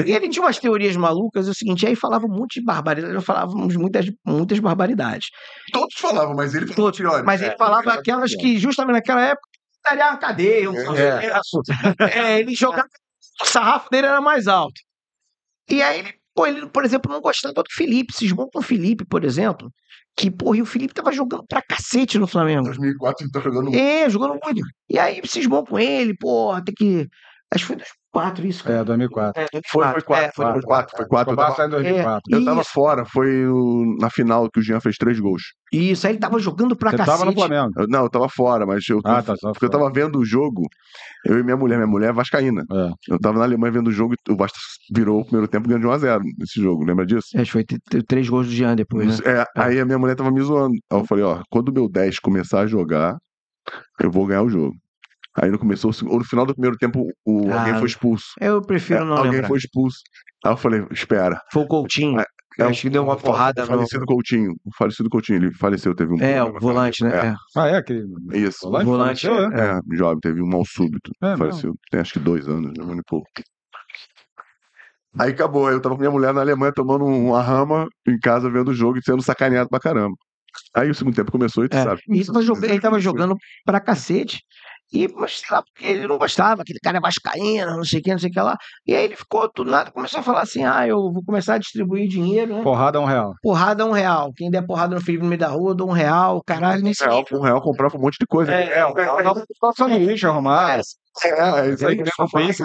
E 0.05 0.11
ele 0.13 0.29
tinha 0.29 0.45
umas 0.45 0.59
teorias 0.59 0.97
malucas, 0.97 1.49
é 1.49 1.51
o 1.51 1.55
seguinte, 1.55 1.87
aí 1.87 1.97
falava 1.97 2.27
um 2.27 2.29
monte 2.29 2.61
de 2.61 2.67
barbaridades, 2.67 3.15
nós 3.15 3.25
falávamos 3.25 3.75
muitas, 3.77 4.07
muitas 4.27 4.59
barbaridades. 4.59 5.29
Todos 5.73 5.95
falavam, 5.95 6.35
mas 6.35 6.55
ele 6.55 6.67
falou 6.67 6.93
Todos. 6.93 7.23
Mas 7.25 7.41
ele 7.41 7.57
falava 7.57 7.95
aquelas 7.95 8.35
que, 8.35 8.59
justamente 8.59 8.97
naquela 8.97 9.23
época, 9.23 9.49
estaria 9.77 10.11
uma 10.11 10.19
cadeia, 10.19 10.71
um 10.71 10.75
processo. 10.75 11.63
É, 12.01 12.41
ele 12.41 12.55
jogava, 12.55 12.89
o 13.41 13.47
sarrafo 13.47 13.89
dele 13.91 14.09
era 14.09 14.21
mais 14.21 14.47
alto. 14.47 14.79
E 15.71 15.83
aí 15.83 16.01
ele, 16.01 16.15
pô, 16.35 16.47
ele, 16.47 16.67
por 16.69 16.85
exemplo, 16.85 17.11
não 17.11 17.21
gostava 17.21 17.55
do 17.55 17.71
Felipe, 17.71 18.13
cismou 18.13 18.51
com 18.51 18.59
o 18.59 18.63
Felipe, 18.63 19.07
por 19.07 19.25
exemplo, 19.25 19.71
que, 20.17 20.31
porra, 20.31 20.59
e 20.59 20.63
o 20.63 20.67
Felipe 20.67 20.95
tava 20.95 21.13
jogando 21.13 21.45
pra 21.49 21.63
cacete 21.63 22.19
no 22.19 22.27
Flamengo. 22.27 22.65
2004 22.65 23.25
ele 23.25 23.33
tá 23.33 23.41
jogando 23.41 23.75
É, 23.75 24.09
jogando 24.11 24.39
muito. 24.43 24.63
E 24.89 24.99
aí 24.99 25.21
cismou 25.25 25.65
com 25.65 25.79
ele, 25.79 26.15
porra, 26.17 26.65
tem 26.65 26.75
que. 26.75 27.09
Acho 27.53 27.67
que 27.67 27.75
foi 27.75 27.85
2004 28.13 28.47
isso, 28.47 28.65
cara. 28.65 28.77
É, 28.81 28.85
2004. 28.85 29.43
É, 29.43 29.47
Foi, 29.71 29.85
foi 29.89 30.03
4, 30.03 30.25
É, 30.25 30.31
foi, 30.35 30.53
foi 30.53 30.63
4, 30.63 30.97
foi 30.97 31.07
4. 31.07 31.31
Eu 31.31 31.35
Escobar 31.35 31.45
tava, 31.47 31.57
sai 31.57 31.67
em 31.67 31.71
2004. 31.71 32.21
eu 32.31 32.45
tava 32.45 32.61
Isso. 32.61 32.71
fora, 32.73 33.05
foi 33.07 33.45
na 33.99 34.11
final 34.11 34.51
que 34.51 34.61
o 34.61 34.63
Jean 34.63 34.81
fez 34.81 34.97
três 34.97 35.19
gols. 35.19 35.43
Isso, 35.73 36.07
aí 36.07 36.13
ele 36.13 36.21
tava 36.21 36.39
jogando 36.39 36.77
pra 36.77 36.91
Você 36.91 36.99
cacete. 36.99 37.19
tava 37.19 37.31
no 37.31 37.35
Flamengo. 37.35 37.71
Eu- 37.79 37.89
não, 37.89 38.03
eu 38.03 38.11
tava 38.11 38.29
fora, 38.29 38.67
mas 38.67 38.85
eu, 38.89 39.01
Ah, 39.05 39.23
tá. 39.23 39.35
Porque 39.41 39.65
eu 39.65 39.71
tava 39.71 39.91
vendo 39.91 40.19
o 40.19 40.25
jogo, 40.25 40.63
eu 41.25 41.39
e 41.39 41.43
minha 41.43 41.57
mulher, 41.57 41.77
minha 41.77 41.87
mulher 41.87 42.11
é 42.11 42.13
vascaína. 42.13 42.63
É. 42.71 42.91
Eu 43.09 43.19
tava 43.19 43.39
na 43.39 43.45
Alemanha 43.45 43.73
vendo 43.73 43.89
o 43.89 43.93
jogo 43.93 44.15
e 44.29 44.33
o 44.33 44.37
Vasco 44.37 44.59
virou 44.95 45.21
o 45.21 45.25
primeiro 45.25 45.49
tempo 45.49 45.67
ganhando 45.67 45.83
de 45.83 45.89
1x0 45.89 46.21
nesse 46.39 46.61
jogo, 46.61 46.85
lembra 46.85 47.07
disso? 47.07 47.29
Que 47.33 47.45
foi 47.47 47.65
três 48.07 48.29
gols 48.29 48.47
do 48.47 48.53
Jean 48.53 48.77
depois, 48.77 49.21
né? 49.21 49.25
É, 49.41 49.45
aí 49.57 49.81
a 49.81 49.85
minha 49.85 49.99
mulher 49.99 50.15
tava 50.15 50.31
me 50.31 50.43
zoando. 50.43 50.75
Aí 50.91 50.99
eu 50.99 51.07
falei, 51.07 51.25
ó, 51.25 51.41
quando 51.51 51.71
o 51.71 51.73
meu 51.73 51.89
10 51.89 52.19
começar 52.19 52.61
a 52.61 52.67
jogar, 52.67 53.17
eu 54.01 54.11
vou 54.11 54.27
ganhar 54.27 54.43
o 54.43 54.51
jogo. 54.51 54.75
Aí 55.41 55.51
não 55.51 55.59
começou, 55.59 55.91
o 55.91 55.95
seg- 55.95 56.09
no 56.11 56.25
final 56.25 56.45
do 56.45 56.53
primeiro 56.55 56.77
tempo, 56.77 57.07
o, 57.25 57.51
Ah, 57.51 57.61
alguém 57.61 57.75
foi 57.79 57.87
expulso. 57.89 58.27
Eu 58.41 58.61
prefiro 58.61 59.01
É, 59.03 59.05
não 59.05 59.17
alguém 59.17 59.33
lembrar. 59.33 59.49
foi 59.49 59.59
expulso. 59.59 59.99
Aí 60.45 60.53
eu 60.53 60.57
falei, 60.57 60.87
espera. 60.91 61.41
Foi 61.53 61.63
o 61.63 61.65
É, 61.65 61.69
Coutinho. 61.69 62.23
Eu 62.59 62.69
acho 62.69 62.83
que 62.83 62.91
deu 62.91 63.03
uma 63.03 63.15
o- 63.15 63.17
porrada 63.17 63.63
O 63.63 63.65
no. 63.65 63.71
falecido 63.73 64.05
Coutinho. 64.05 64.53
O 64.63 64.71
falecido 64.77 65.09
Coutinho, 65.09 65.37
ele 65.39 65.55
faleceu, 65.55 65.95
teve 65.95 66.13
um. 66.13 66.21
É, 66.21 66.45
o 66.45 66.53
volante, 66.61 67.03
né? 67.03 67.11
É. 67.15 67.27
É. 67.29 67.35
Ah, 67.57 67.69
é 67.69 67.77
aquele. 67.77 68.05
Isso. 68.35 68.59
Volante, 68.63 68.85
Volante, 68.85 69.27
faleceu, 69.27 69.49
né? 69.51 69.81
É, 69.91 69.97
jovem, 69.97 70.21
teve 70.21 70.43
um 70.43 70.47
mal 70.47 70.63
súbito. 70.67 71.11
É 71.23 71.35
faleceu. 71.35 71.75
Tem 71.91 72.01
acho 72.01 72.13
que 72.13 72.19
dois 72.19 72.47
anos, 72.47 72.73
não 72.77 72.95
me 72.95 73.01
pouco. 73.07 73.27
Aí 75.19 75.31
acabou, 75.31 75.67
aí 75.67 75.75
eu 75.75 75.81
tava 75.81 75.95
com 75.95 76.01
minha 76.01 76.11
mulher 76.11 76.33
na 76.33 76.41
Alemanha 76.41 76.73
tomando 76.75 77.05
uma 77.05 77.43
rama 77.43 77.87
em 78.07 78.19
casa 78.19 78.51
vendo 78.51 78.69
o 78.69 78.75
jogo 78.75 78.99
e 78.99 79.03
sendo 79.03 79.23
sacaneado 79.23 79.69
pra 79.69 79.79
caramba. 79.79 80.15
Aí 80.75 80.91
o 80.91 80.95
segundo 80.95 81.15
tempo 81.15 81.31
começou 81.33 81.65
e 81.65 81.69
tu 81.69 81.77
É, 81.77 81.83
sabe. 81.83 82.01
e 82.09 82.25
tava, 82.25 82.43
jogando, 82.43 82.65
ele 82.65 82.81
tava 82.81 83.01
jogando 83.01 83.37
pra 83.65 83.81
cacete. 83.81 84.41
E, 84.93 85.09
mas 85.09 85.41
sei 85.41 85.49
lá, 85.51 85.63
porque 85.63 85.87
ele 85.87 86.07
não 86.07 86.19
gostava, 86.19 86.61
aquele 86.63 86.79
cara 86.79 86.99
é 86.99 87.01
vascaíno, 87.01 87.77
não 87.77 87.85
sei 87.85 88.01
o 88.01 88.03
que, 88.03 88.11
não 88.11 88.19
sei 88.19 88.29
o 88.29 88.33
que 88.33 88.41
lá. 88.41 88.57
E 88.87 88.95
aí 88.95 89.05
ele 89.05 89.17
ficou, 89.17 89.51
do 89.55 89.65
nada, 89.65 89.91
começou 89.91 90.21
a 90.21 90.23
falar 90.23 90.43
assim: 90.43 90.65
ah, 90.65 90.87
eu 90.87 90.97
vou 91.11 91.25
começar 91.25 91.55
a 91.55 91.59
distribuir 91.59 92.07
dinheiro, 92.09 92.57
né? 92.57 92.63
Porrada 92.63 92.99
é 92.99 93.01
um 93.01 93.07
real. 93.07 93.33
Porrada 93.43 93.83
é 93.83 93.87
um 93.87 93.93
real. 93.93 94.31
Quem 94.37 94.51
der 94.51 94.67
porrada 94.67 94.95
no 94.95 95.01
Felipe 95.01 95.23
no 95.23 95.31
meio 95.31 95.41
da 95.41 95.49
rua, 95.49 95.71
eu 95.71 95.75
dou 95.75 95.89
um 95.89 95.93
real, 95.93 96.43
caralho, 96.45 96.83
nesse 96.83 97.03
real, 97.03 97.25
um 97.33 97.41
real 97.41 97.63
comprava 97.63 97.97
um 97.97 98.01
monte 98.01 98.19
de 98.21 98.27
coisa. 98.27 98.53
É, 98.53 98.81
é, 98.81 98.87
um 98.87 98.93
real. 98.93 99.35
Situação 99.37 99.89
de 99.89 99.99
lixo 99.99 100.29
arrumar. 100.29 100.79
É, 100.79 100.81
é 101.29 101.71
isso 101.71 101.87
aí. 101.87 102.01
É, 102.01 102.05
só 102.15 102.29
foi 102.29 102.45
isso. 102.45 102.63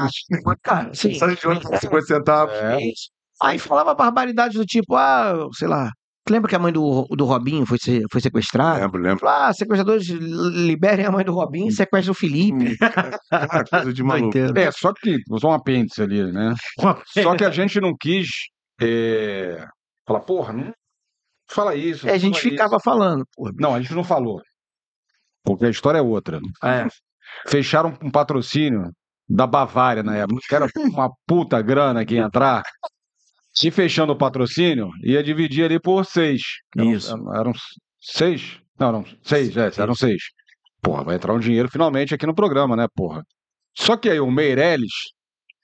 Cara, 0.61 0.93
sim. 0.93 1.13
Sai 1.13 1.35
de 1.35 1.47
ônibus 1.47 1.69
por 1.69 1.79
50 1.79 2.05
centavos. 2.05 2.55
É. 2.55 2.81
Isso. 2.81 3.09
Aí 3.41 3.59
falava 3.59 3.93
barbaridades 3.93 4.57
do 4.57 4.65
tipo, 4.65 4.95
ah, 4.95 5.47
sei 5.53 5.67
lá. 5.67 5.91
Lembra 6.29 6.49
que 6.49 6.55
a 6.55 6.59
mãe 6.59 6.71
do, 6.71 7.07
do 7.11 7.25
Robinho 7.25 7.65
foi, 7.65 7.77
foi 8.11 8.21
sequestrada? 8.21 8.81
Lembro, 8.81 9.01
lembro. 9.01 9.27
Ah, 9.27 9.51
sequestradores 9.53 10.07
liberem 10.07 11.05
a 11.05 11.11
mãe 11.11 11.23
do 11.23 11.33
Robinho 11.33 11.69
e 11.69 11.71
sequestram 11.71 12.11
o 12.11 12.15
Felipe. 12.15 12.77
Cara, 12.77 13.63
coisa 13.69 13.93
de 13.93 14.03
maluco. 14.03 14.37
É, 14.37 14.71
só 14.71 14.93
que 14.93 15.17
usou 15.29 15.51
um 15.51 15.53
apêndice 15.53 16.01
ali, 16.01 16.31
né? 16.31 16.53
Só 17.23 17.35
que 17.35 17.43
a 17.43 17.49
gente 17.49 17.79
não 17.79 17.95
quis 17.97 18.27
é, 18.81 19.65
falar, 20.05 20.21
porra, 20.21 20.53
não 20.53 20.73
fala 21.49 21.75
isso. 21.75 22.07
É, 22.07 22.13
a 22.13 22.17
gente 22.17 22.39
ficava 22.39 22.79
falando, 22.79 23.25
pô. 23.35 23.49
isso. 23.49 23.57
Não, 23.59 23.73
a 23.73 23.81
gente 23.81 23.93
não 23.93 24.03
falou. 24.03 24.41
Porque 25.43 25.65
a 25.65 25.69
história 25.69 25.99
é 25.99 26.01
outra. 26.01 26.39
É. 26.63 26.85
Fecharam 27.47 27.97
um 28.01 28.11
patrocínio 28.11 28.91
da 29.29 29.47
Bavária 29.47 30.03
na 30.03 30.15
época, 30.15 30.41
que 30.47 30.55
era 30.55 30.67
uma 30.77 31.09
puta 31.25 31.61
grana 31.61 32.05
que 32.05 32.15
ia 32.15 32.23
entrar. 32.23 32.63
E 33.63 33.71
fechando 33.71 34.13
o 34.13 34.17
patrocínio, 34.17 34.89
ia 35.03 35.23
dividir 35.23 35.65
ali 35.65 35.79
por 35.79 36.05
seis. 36.05 36.41
Eram, 36.75 36.91
Isso. 36.91 37.13
Eram, 37.13 37.35
eram 37.35 37.53
seis? 37.99 38.59
Não, 38.79 38.87
eram 38.89 39.05
seis, 39.23 39.57
é, 39.57 39.71
eram 39.77 39.95
seis. 39.95 40.21
Porra, 40.81 41.03
vai 41.03 41.15
entrar 41.15 41.33
um 41.33 41.39
dinheiro 41.39 41.69
finalmente 41.69 42.13
aqui 42.13 42.25
no 42.25 42.35
programa, 42.35 42.75
né, 42.75 42.87
porra? 42.95 43.23
Só 43.75 43.97
que 43.97 44.09
aí 44.09 44.19
o 44.19 44.29
Meirelles 44.29 44.91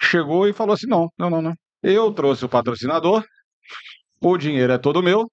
chegou 0.02 0.48
e 0.48 0.54
falou 0.54 0.74
assim: 0.74 0.88
não, 0.88 1.10
não, 1.18 1.30
não, 1.30 1.42
não. 1.42 1.54
Eu 1.82 2.12
trouxe 2.12 2.46
o 2.46 2.50
patrocinador, 2.50 3.24
o 4.22 4.38
dinheiro 4.38 4.74
é 4.74 4.78
todo 4.78 5.04
meu, 5.04 5.30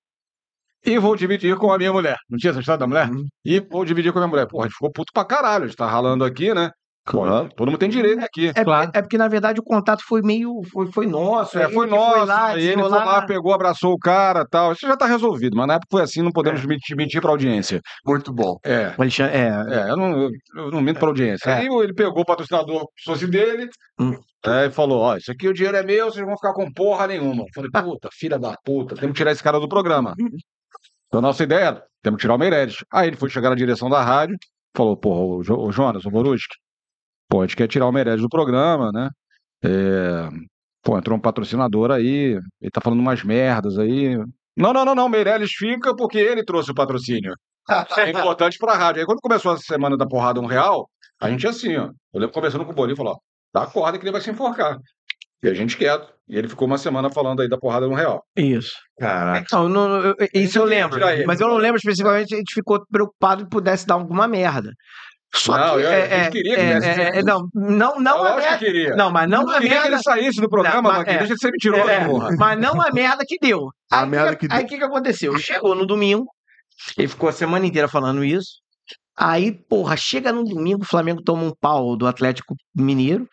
e 0.85 0.99
vou 0.99 1.15
dividir 1.15 1.57
com 1.57 1.73
a 1.73 1.79
minha 1.79 1.93
mulher. 1.93 2.17
Não 2.29 2.39
tinha 2.39 2.51
essa 2.51 2.61
história 2.61 2.79
da 2.79 2.87
mulher? 2.87 3.11
Uhum. 3.11 3.27
E 3.45 3.61
vou 3.61 3.85
dividir 3.85 4.13
com 4.13 4.19
a 4.19 4.23
minha 4.23 4.31
mulher. 4.31 4.47
Porra, 4.47 4.65
a 4.65 4.69
gente 4.69 4.75
ficou 4.75 4.91
puto 4.91 5.13
pra 5.13 5.25
caralho. 5.25 5.65
A 5.65 5.67
gente 5.67 5.77
tá 5.77 5.87
ralando 5.87 6.25
aqui, 6.25 6.55
né? 6.55 6.71
Pô, 7.07 7.23
Claro. 7.23 7.49
todo 7.57 7.69
mundo 7.69 7.79
tem 7.79 7.89
direito 7.89 8.23
aqui. 8.23 8.49
É, 8.55 8.63
Claro. 8.65 8.91
é 8.95 9.01
porque, 9.01 9.17
na 9.19 9.27
verdade, 9.27 9.59
o 9.59 9.63
contato 9.65 10.03
foi 10.07 10.21
meio. 10.23 10.61
Foi, 10.71 10.93
foi 10.93 11.07
nosso. 11.07 11.59
É, 11.59 11.69
foi 11.69 11.87
nosso, 11.87 12.25
lá, 12.27 12.49
aí 12.49 12.67
ele 12.69 12.81
foi 12.83 12.91
lá, 12.91 13.23
pegou, 13.27 13.53
abraçou 13.53 13.93
o 13.95 13.99
cara 13.99 14.47
tal. 14.49 14.73
Isso 14.73 14.87
já 14.87 14.97
tá 14.97 15.07
resolvido, 15.07 15.57
mas 15.57 15.67
na 15.67 15.75
época 15.75 15.89
foi 15.91 16.03
assim, 16.03 16.23
não 16.23 16.31
podemos 16.31 16.65
mentir, 16.65 16.95
mentir 16.97 17.21
pra 17.21 17.31
audiência. 17.31 17.81
Muito 18.07 18.33
bom. 18.33 18.57
É. 18.65 18.95
O 18.99 19.03
Alexandre, 19.03 19.37
é, 19.37 19.49
É, 19.49 19.91
eu 19.91 19.97
não, 19.97 20.23
eu, 20.23 20.31
eu 20.57 20.71
não 20.71 20.81
minto 20.81 21.01
pra 21.01 21.09
audiência. 21.09 21.51
É. 21.51 21.55
Aí 21.55 21.67
ele 21.67 21.95
pegou 21.95 22.21
o 22.23 22.25
patrocinador 22.27 22.87
sócio 22.99 23.29
dele 23.29 23.69
Hum. 23.99 24.15
é, 24.47 24.67
e 24.67 24.71
falou: 24.71 25.01
Ó, 25.01 25.17
isso 25.17 25.33
aqui 25.33 25.49
o 25.49 25.55
dinheiro 25.55 25.77
é 25.79 25.83
meu, 25.83 26.11
vocês 26.13 26.25
vão 26.25 26.37
ficar 26.37 26.53
com 26.53 26.71
porra 26.73 27.07
nenhuma. 27.07 27.43
Eu 27.43 27.47
falei, 27.55 27.71
puta, 27.99 28.09
filha 28.13 28.39
da 28.39 28.55
puta, 28.65 28.95
temos 28.95 29.13
que 29.13 29.19
tirar 29.19 29.33
esse 29.33 29.43
cara 29.43 29.59
do 29.59 29.69
programa. 29.69 30.15
Então, 31.09 31.19
a 31.19 31.23
nossa 31.23 31.43
ideia 31.43 31.65
era, 31.65 31.83
temos 32.03 32.19
que 32.19 32.23
tirar 32.23 32.35
o 32.35 32.39
Meirelles. 32.39 32.77
Aí 32.93 33.09
ele 33.09 33.17
foi 33.17 33.29
chegar 33.31 33.51
na 33.51 33.57
direção 33.57 33.89
da 33.91 34.03
rádio, 34.03 34.37
falou, 34.77 34.97
porra, 34.97 35.21
o, 35.23 35.43
Jo- 35.43 35.59
o 35.59 35.73
Jonas, 35.73 36.05
o 36.07 36.11
Boruski, 36.11 36.55
gente 37.47 37.57
quer 37.57 37.69
tirar 37.69 37.87
o 37.87 37.93
Meirelles 37.93 38.21
do 38.23 38.29
programa, 38.29 38.91
né? 38.93 39.09
É, 39.65 40.29
pô, 40.83 40.97
entrou 40.99 41.17
um 41.17 41.21
patrocinador 41.21 41.91
aí, 41.91 42.39
ele 42.61 42.71
tá 42.73 42.81
falando 42.81 43.01
umas 43.01 43.23
merdas 43.23 43.79
aí. 43.79 44.17
Não, 44.57 44.73
não, 44.73 44.85
não, 44.85 44.95
não, 44.95 45.09
Meirelles 45.09 45.53
fica 45.53 45.95
porque 45.95 46.19
ele 46.19 46.45
trouxe 46.45 46.71
o 46.71 46.75
patrocínio. 46.75 47.35
É 47.99 48.11
importante 48.11 48.59
pra 48.59 48.75
rádio. 48.75 49.01
Aí 49.01 49.07
quando 49.07 49.21
começou 49.21 49.53
a 49.53 49.57
semana 49.59 49.97
da 49.97 50.07
porrada 50.07 50.41
um 50.41 50.47
real, 50.47 50.89
a 51.21 51.31
gente 51.31 51.47
assim, 51.47 51.77
ó. 51.77 51.85
Eu 52.13 52.21
lembro 52.21 52.35
conversando 52.35 52.65
com 52.65 52.73
o 52.73 52.75
Bolinho, 52.75 52.97
falou, 52.97 53.13
ó, 53.15 53.19
dá 53.55 53.67
corda 53.67 53.99
que 53.99 54.05
ele 54.05 54.13
vai 54.13 54.21
se 54.21 54.31
enforcar. 54.31 54.79
E 55.43 55.49
a 55.49 55.55
gente 55.55 55.77
quieto. 55.77 56.13
E 56.29 56.37
ele 56.37 56.49
ficou 56.49 56.67
uma 56.67 56.79
semana 56.79 57.11
falando 57.11 57.41
aí 57.43 57.49
da 57.49 57.57
porrada 57.59 57.89
um 57.89 57.95
real. 57.95 58.23
isso. 58.37 58.73
Caraca. 58.99 59.47
Não, 59.53 59.69
não, 59.69 59.89
não, 59.89 59.97
eu- 60.05 60.17
isso 60.35 60.59
eu 60.59 60.65
lembro. 60.65 60.99
Mas 61.27 61.41
eu 61.41 61.49
não 61.49 61.57
lembro 61.57 61.77
especificamente, 61.77 62.35
a 62.35 62.39
gente 62.39 62.53
ficou 62.55 62.85
preocupado 62.91 63.45
que 63.45 63.51
pudesse 63.51 63.87
dar 63.87 63.95
alguma 63.95 64.27
merda. 64.29 64.73
Só 65.35 65.57
Não, 65.57 65.77
que. 65.77 65.83
eu- 65.83 65.91
é, 65.93 66.01
gente 66.03 66.13
é, 66.27 66.31
queria 66.31 66.55
que 66.57 66.61
é, 66.61 66.81
desse- 66.81 67.01
é, 67.01 67.19
é, 67.19 67.23
não, 67.23 67.49
não, 67.55 68.01
não 68.01 68.15
a 68.19 68.23
Lógico 68.35 68.41
merda. 68.41 68.59
que 68.59 68.65
queria. 68.65 68.97
Não, 68.97 69.11
mas 69.13 69.31
não 69.31 69.49
a 69.49 69.55
queria 69.55 69.69
que 69.69 69.75
merda. 69.75 69.89
ele 69.89 70.03
saísse 70.03 70.41
do 70.41 70.49
programa, 70.49 70.83
Não, 70.93 70.99
mas- 70.99 71.07
é. 71.09 71.19
Deixa 71.19 71.35
de 71.35 71.41
ser 71.41 71.51
mentiroso, 71.53 71.89
É, 71.89 72.05
porra. 72.05 72.29
mas 72.37 72.59
não 72.61 72.81
a 72.83 72.91
merda 72.93 73.25
que 73.27 73.37
deu. 73.41 73.69
A 73.93 74.03
Aí, 74.03 74.09
merda 74.09 74.35
que, 74.37 74.49
que 74.49 74.53
aí 74.55 74.59
deu. 74.61 74.67
o 74.67 74.69
que, 74.71 74.79
que 74.79 74.85
aconteceu? 74.85 75.39
Chegou 75.39 75.75
no 75.77 75.87
domingo, 75.87 76.27
ele 76.99 77.07
ficou 77.09 77.29
a 77.29 77.33
semana 77.33 77.65
inteira 77.65 77.87
falando 77.89 78.25
isso. 78.25 78.59
Aí, 79.17 79.53
porra, 79.53 79.97
chega 79.97 80.33
no 80.33 80.43
domingo, 80.45 80.83
o 80.83 80.87
Flamengo 80.87 81.23
toma 81.23 81.43
um 81.45 81.53
pau 81.61 81.97
do 81.97 82.07
Atlético 82.07 82.55
Mineiro. 82.75 83.29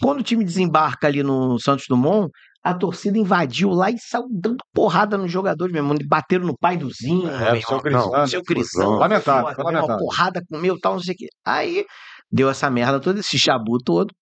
Quando 0.00 0.20
o 0.20 0.22
time 0.22 0.44
desembarca 0.44 1.06
ali 1.06 1.22
no 1.22 1.58
Santos 1.60 1.84
Dumont, 1.88 2.28
a 2.68 2.74
torcida 2.74 3.16
invadiu 3.16 3.70
lá 3.70 3.90
e 3.90 3.96
saiu 3.98 4.26
dando 4.30 4.56
porrada 4.74 5.16
nos 5.16 5.30
jogadores 5.30 5.72
mesmo. 5.72 5.94
Bateram 6.08 6.46
no 6.46 6.56
pai 6.58 6.76
do 6.76 6.90
Zinho, 6.92 7.28
É, 7.30 7.52
meu 7.52 7.62
seu 7.62 7.76
irmão. 7.76 7.82
Cristiano. 7.82 8.28
seu 8.28 8.42
Cristão. 8.42 8.90
Lamentável, 8.96 9.42
meu 9.44 9.50
irmão, 9.52 9.64
lamentável. 9.66 9.98
porrada 9.98 10.42
comeu 10.50 10.76
tal, 10.80 10.94
não 10.94 11.00
sei 11.00 11.14
o 11.14 11.16
quê. 11.16 11.26
Aí 11.44 11.84
deu 12.30 12.50
essa 12.50 12.68
merda 12.68 12.98
toda, 13.00 13.20
esse 13.20 13.38
chabu 13.38 13.78
todo. 13.78 14.12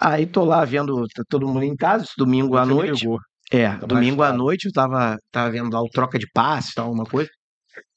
Aí 0.00 0.26
tô 0.26 0.44
lá 0.44 0.64
vendo 0.64 1.06
tá 1.14 1.22
todo 1.28 1.46
mundo 1.46 1.62
em 1.62 1.76
casa, 1.76 2.04
esse 2.04 2.14
domingo 2.18 2.56
à 2.56 2.64
Você 2.64 2.74
noite. 2.74 3.06
É, 3.52 3.68
mais 3.68 3.80
domingo 3.86 4.22
à 4.22 4.32
noite 4.32 4.66
eu 4.66 4.72
tava, 4.72 5.16
tava 5.30 5.50
vendo 5.50 5.72
lá 5.72 5.80
o 5.80 5.88
troca 5.88 6.18
de 6.18 6.26
passe, 6.34 6.74
tal, 6.74 6.90
uma 6.90 7.04
coisa. 7.04 7.30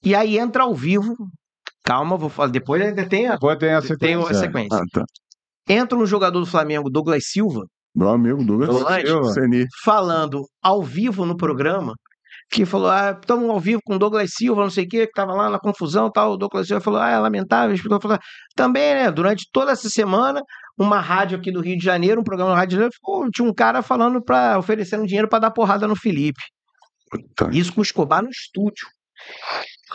E 0.03 0.13
aí 0.13 0.37
entra 0.37 0.63
ao 0.63 0.75
vivo. 0.75 1.15
Calma, 1.83 2.15
vou 2.17 2.29
falar. 2.29 2.49
Depois 2.49 2.81
ainda 2.81 3.07
tem 3.07 3.27
a, 3.27 3.33
Depois 3.33 3.57
tem 3.57 3.73
a 3.73 3.81
tem 3.81 4.13
a 4.15 4.21
sequência. 4.21 4.35
sequência. 4.35 4.77
Ah, 4.77 4.83
tá. 4.93 5.03
Entra 5.67 5.97
um 5.97 6.05
jogador 6.05 6.39
do 6.39 6.45
Flamengo, 6.45 6.89
Douglas 6.89 7.23
Silva, 7.31 7.65
Meu 7.97 8.09
amigo 8.09 8.43
Douglas 8.43 9.01
Silva. 9.01 9.31
Seni. 9.31 9.65
falando 9.83 10.43
ao 10.61 10.83
vivo 10.83 11.25
no 11.25 11.35
programa, 11.35 11.95
que 12.51 12.63
falou: 12.63 12.91
ah, 12.91 13.17
estamos 13.19 13.49
ao 13.49 13.59
vivo 13.59 13.81
com 13.83 13.95
o 13.95 13.99
Douglas 13.99 14.29
Silva, 14.35 14.61
não 14.61 14.69
sei 14.69 14.85
o 14.85 14.87
quê, 14.87 15.07
que 15.07 15.13
tava 15.13 15.33
lá 15.33 15.49
na 15.49 15.59
confusão 15.59 16.11
tal. 16.11 16.33
O 16.33 16.37
Douglas 16.37 16.67
Silva 16.67 16.79
falou: 16.79 16.99
ah, 16.99 17.09
é 17.09 17.17
lamentável. 17.17 17.73
Explicou, 17.73 17.99
falou, 17.99 18.19
também, 18.55 18.93
né, 18.93 19.11
durante 19.11 19.49
toda 19.51 19.71
essa 19.71 19.89
semana, 19.89 20.43
uma 20.77 20.99
rádio 20.99 21.39
aqui 21.39 21.51
do 21.51 21.59
Rio 21.59 21.75
de 21.75 21.83
Janeiro, 21.83 22.21
um 22.21 22.23
programa 22.23 22.51
no 22.51 22.57
Rio 22.57 22.67
de 22.67 22.75
Janeiro, 22.75 22.93
tinha 23.33 23.49
um 23.49 23.53
cara 23.53 23.81
falando 23.81 24.23
para 24.23 24.59
oferecendo 24.59 25.07
dinheiro 25.07 25.27
para 25.27 25.39
dar 25.39 25.51
porrada 25.51 25.87
no 25.87 25.95
Felipe. 25.95 26.41
Isso 27.51 27.73
com 27.73 27.79
o 27.79 27.83
Escobar 27.83 28.21
no 28.21 28.29
estúdio. 28.29 28.87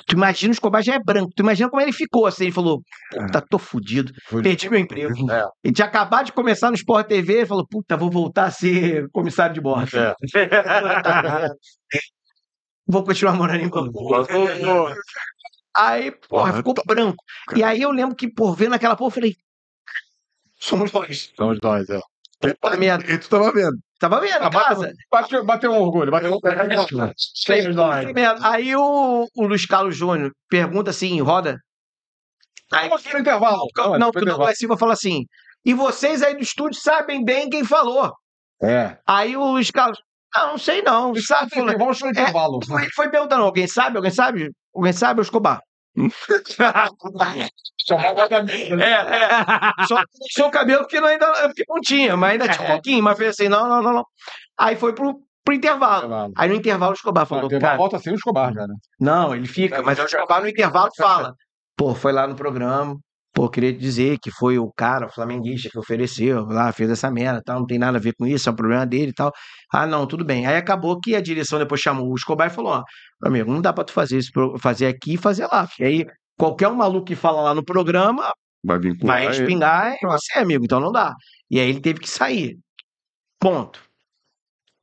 Tu 0.07 0.15
imagina, 0.15 0.51
o 0.51 0.55
Escobar 0.55 0.83
já 0.83 0.95
é 0.95 0.99
branco. 0.99 1.33
Tu 1.35 1.43
imagina 1.43 1.69
como 1.69 1.83
ele 1.83 1.93
ficou 1.93 2.27
assim. 2.27 2.45
Ele 2.45 2.53
falou: 2.53 2.83
Puta, 3.11 3.41
tô 3.43 3.59
fudido. 3.59 4.13
Fudido. 4.25 4.43
Perdi 4.43 4.71
meu 4.71 4.81
emprego. 4.81 5.31
É. 5.31 5.45
Ele 5.63 5.75
tinha 5.75 5.87
acabado 5.87 6.27
de 6.27 6.33
começar 6.33 6.71
no 6.71 6.77
Sport 6.77 7.07
TV. 7.07 7.35
Ele 7.35 7.47
falou: 7.47 7.67
Puta, 7.67 7.97
vou 7.97 8.11
voltar 8.11 8.47
a 8.47 8.51
ser 8.51 9.09
comissário 9.11 9.55
de 9.55 9.61
bordo. 9.61 9.91
É. 9.97 10.15
vou 12.87 13.05
continuar 13.05 13.35
morando 13.35 13.65
em 13.65 13.69
Bangu. 13.69 14.15
Aí, 15.75 16.11
porra, 16.11 16.29
Porra, 16.29 16.53
ficou 16.57 16.75
branco. 16.87 17.23
E 17.55 17.63
aí 17.63 17.81
eu 17.83 17.91
lembro 17.91 18.15
que, 18.15 18.29
por 18.29 18.55
vendo 18.55 18.75
aquela 18.75 18.97
porra, 18.97 19.09
eu 19.09 19.15
falei: 19.15 19.37
Somos 20.59 20.93
nós. 20.93 21.33
Somos 21.37 21.59
nós, 21.63 21.89
é. 21.91 22.01
Puta 22.41 22.77
merda. 22.77 23.13
E 23.13 23.19
tu 23.19 23.29
tava 23.29 23.53
vendo. 23.53 23.79
Tava 24.03 24.19
vendo, 24.21 24.43
Ah, 24.43 24.51
casa. 24.51 24.93
Bateu, 25.09 25.45
bateu 25.47 25.71
um 25.71 25.81
orgulho. 25.81 26.11
Bateu 26.11 26.29
um 26.29 26.35
Aí 28.43 28.75
o, 28.75 29.29
o 29.33 29.47
Luiz 29.47 29.65
Carlos 29.65 29.97
Júnior 29.97 30.33
pergunta 30.51 30.91
assim, 30.91 31.21
roda. 31.21 31.57
Aí, 32.73 32.89
Vamos 32.89 33.07
aqui 33.07 33.15
no 33.15 33.21
intervalo. 33.21 33.69
não, 33.77 33.99
Não, 33.99 34.09
o 34.09 34.13
Douglas 34.13 34.59
Silva 34.59 34.77
fala 34.77 34.95
assim. 34.95 35.23
E 35.65 35.73
vocês 35.73 36.21
aí 36.21 36.35
do 36.35 36.43
estúdio 36.43 36.81
sabem 36.81 37.25
bem 37.25 37.49
quem 37.49 37.65
falou. 37.65 38.13
É. 38.61 38.99
Aí 39.07 39.37
o 39.37 39.53
Luiz 39.53 39.71
Carlos, 39.71 40.01
ah, 40.35 40.49
não 40.49 40.59
sei 40.59 40.83
não. 40.83 41.15
Sabe? 41.15 41.51
Falou- 41.55 41.79
Vamos 41.79 42.01
no 42.01 42.09
intervalo. 42.09 42.59
Ele 42.81 42.91
foi 42.97 43.09
perguntando, 43.09 43.45
alguém 43.45 43.69
sabe? 43.69 43.99
Alguém 43.99 44.11
sabe? 44.11 44.51
Alguém 44.75 44.93
sabe? 44.93 45.21
O 45.21 45.23
Escobar. 45.23 45.61
É, 48.81 48.91
é. 48.91 49.87
Só 49.87 50.03
deixou 50.21 50.47
o 50.47 50.51
cabelo 50.51 50.83
porque 50.83 51.01
não, 51.01 51.09
ainda, 51.09 51.27
porque 51.49 51.65
não 51.69 51.81
tinha, 51.81 52.17
mas 52.17 52.33
ainda 52.33 52.49
tinha 52.49 52.65
um 52.65 52.73
pouquinho. 52.73 53.03
Mas 53.03 53.19
fez 53.19 53.31
assim, 53.31 53.49
não, 53.49 53.69
não, 53.69 53.83
não, 53.83 53.93
não. 53.93 54.07
Aí 54.59 54.77
foi 54.77 54.95
pro, 54.95 55.21
pro 55.45 55.55
intervalo. 55.55 56.05
Intervalo. 56.07 56.33
Aí 56.37 56.49
no 56.49 56.55
intervalo 56.55 56.93
o 56.93 56.95
Escobar 56.95 57.27
falou, 57.27 57.51
uma 57.51 57.61
cara, 57.61 57.77
volta 57.77 57.99
sem 57.99 58.13
o 58.13 58.17
Escobar 58.17 58.53
já, 58.53 58.67
né? 58.67 58.75
Não, 59.01 59.35
ele 59.35 59.47
fica, 59.47 59.83
mas 59.83 59.99
o 59.99 60.05
Escobar 60.05 60.43
no 60.43 60.49
intervalo 60.49 60.91
fala. 60.97 61.35
Pô, 61.77 61.95
foi 61.95 62.13
lá 62.13 62.27
no 62.27 62.37
programa. 62.37 62.97
Pô, 63.35 63.49
queria 63.49 63.73
dizer 63.73 64.19
que 64.19 64.31
foi 64.31 64.59
o 64.59 64.71
cara, 64.73 65.07
o 65.07 65.11
flamenguista, 65.11 65.69
que 65.71 65.79
ofereceu 65.79 66.45
lá, 66.47 66.71
fez 66.73 66.91
essa 66.91 67.11
merda, 67.11 67.43
tal, 67.45 67.61
não 67.61 67.67
tem 67.67 67.79
nada 67.79 67.97
a 67.99 68.01
ver 68.01 68.15
com 68.15 68.27
isso, 68.27 68.49
é 68.49 68.53
um 68.53 68.57
problema 68.57 68.87
dele 68.87 69.11
e 69.11 69.15
tal. 69.15 69.33
Ah, 69.73 69.87
não, 69.87 70.07
tudo 70.07 70.25
bem. 70.25 70.47
Aí 70.47 70.57
acabou 70.57 71.01
que 71.01 71.15
a 71.17 71.21
direção 71.21 71.59
depois 71.59 71.81
chamou 71.81 72.11
o 72.11 72.15
Escobar 72.15 72.49
e 72.49 72.51
falou: 72.51 72.73
ó, 72.73 72.85
meu 73.23 73.31
amigo, 73.31 73.53
não 73.53 73.63
dá 73.63 73.73
pra 73.73 73.85
tu 73.85 73.93
fazer 73.93 74.19
isso, 74.19 74.31
fazer 74.59 74.87
aqui 74.87 75.15
e 75.15 75.17
fazer 75.19 75.47
lá. 75.47 75.67
Porque 75.67 75.85
aí 75.85 76.07
qualquer 76.39 76.69
um 76.69 76.75
maluco 76.75 77.07
que 77.07 77.17
fala 77.17 77.41
lá 77.43 77.55
no 77.55 77.65
programa 77.65 78.33
Vai 78.65 78.79
vir 78.79 78.97
com 78.97 79.07
vai 79.07 79.29
espingar 79.29 79.93
em 79.93 80.07
você, 80.07 80.39
amigo, 80.39 80.65
então 80.65 80.79
não 80.79 80.93
dá. 80.93 81.15
E 81.51 81.59
aí 81.59 81.69
ele 81.69 81.81
teve 81.81 82.01
que 82.01 82.09
sair. 82.09 82.59
Ponto. 83.41 83.83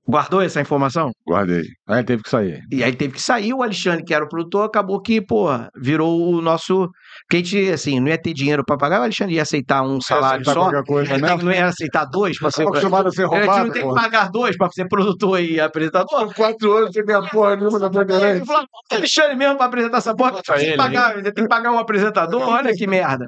Guardou 0.09 0.41
essa 0.41 0.59
informação? 0.59 1.11
Guardei. 1.27 1.61
Aí 1.87 2.03
teve 2.03 2.23
que 2.23 2.29
sair. 2.31 2.63
E 2.71 2.83
aí 2.83 2.95
teve 2.95 3.13
que 3.13 3.21
sair 3.21 3.53
o 3.53 3.61
Alexandre, 3.61 4.03
que 4.03 4.11
era 4.11 4.25
o 4.25 4.27
produtor, 4.27 4.65
acabou 4.65 4.99
que, 4.99 5.21
pô, 5.21 5.49
virou 5.79 6.33
o 6.33 6.41
nosso. 6.41 6.89
Porque 7.27 7.35
a 7.35 7.37
gente, 7.37 7.71
assim, 7.71 7.99
não 7.99 8.07
ia 8.07 8.19
ter 8.19 8.33
dinheiro 8.33 8.63
pra 8.65 8.75
pagar, 8.75 9.01
o 9.01 9.03
Alexandre 9.03 9.35
ia 9.35 9.43
aceitar 9.43 9.83
um 9.83 10.01
salário 10.01 10.41
Aceitar 10.41 10.71
só. 10.71 10.83
coisa 10.83 11.15
mesmo. 11.15 11.43
não 11.43 11.51
ia 11.51 11.67
aceitar 11.67 12.05
dois 12.05 12.39
pra 12.39 12.49
ser. 12.49 12.63
Acostumado 12.63 13.09
a 13.09 13.11
ser 13.11 13.25
A 13.25 13.27
gente 13.27 13.37
roubado, 13.37 13.65
não 13.67 13.71
tem 13.73 13.87
que 13.87 13.93
pagar 13.93 14.31
dois 14.31 14.57
pra 14.57 14.69
ser 14.71 14.87
produtor 14.87 15.41
e 15.41 15.59
apresentador. 15.59 16.33
Quatro 16.33 16.73
anos 16.75 16.91
sem 16.91 17.05
ganhar 17.05 17.29
porra 17.29 17.55
nenhuma 17.55 17.77
da 17.79 18.29
Ele 18.31 18.45
falou, 18.45 18.63
"Pô, 18.89 18.95
Alexandre 18.95 19.35
mesmo 19.35 19.57
pra 19.57 19.67
apresentar 19.67 19.97
essa 19.99 20.15
porra, 20.15 20.41
tem 20.41 20.71
que, 20.71 20.75
pagar, 20.75 21.21
tem 21.21 21.33
que 21.33 21.47
pagar 21.47 21.71
um 21.71 21.77
apresentador, 21.77 22.41
olha 22.41 22.73
que 22.73 22.87
merda. 22.87 23.27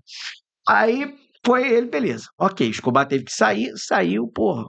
Aí 0.68 1.14
foi 1.46 1.72
ele, 1.72 1.88
beleza. 1.88 2.26
Ok, 2.40 2.68
Escobar 2.68 3.06
teve 3.06 3.26
que 3.26 3.32
sair, 3.34 3.72
saiu, 3.76 4.28
porra. 4.28 4.66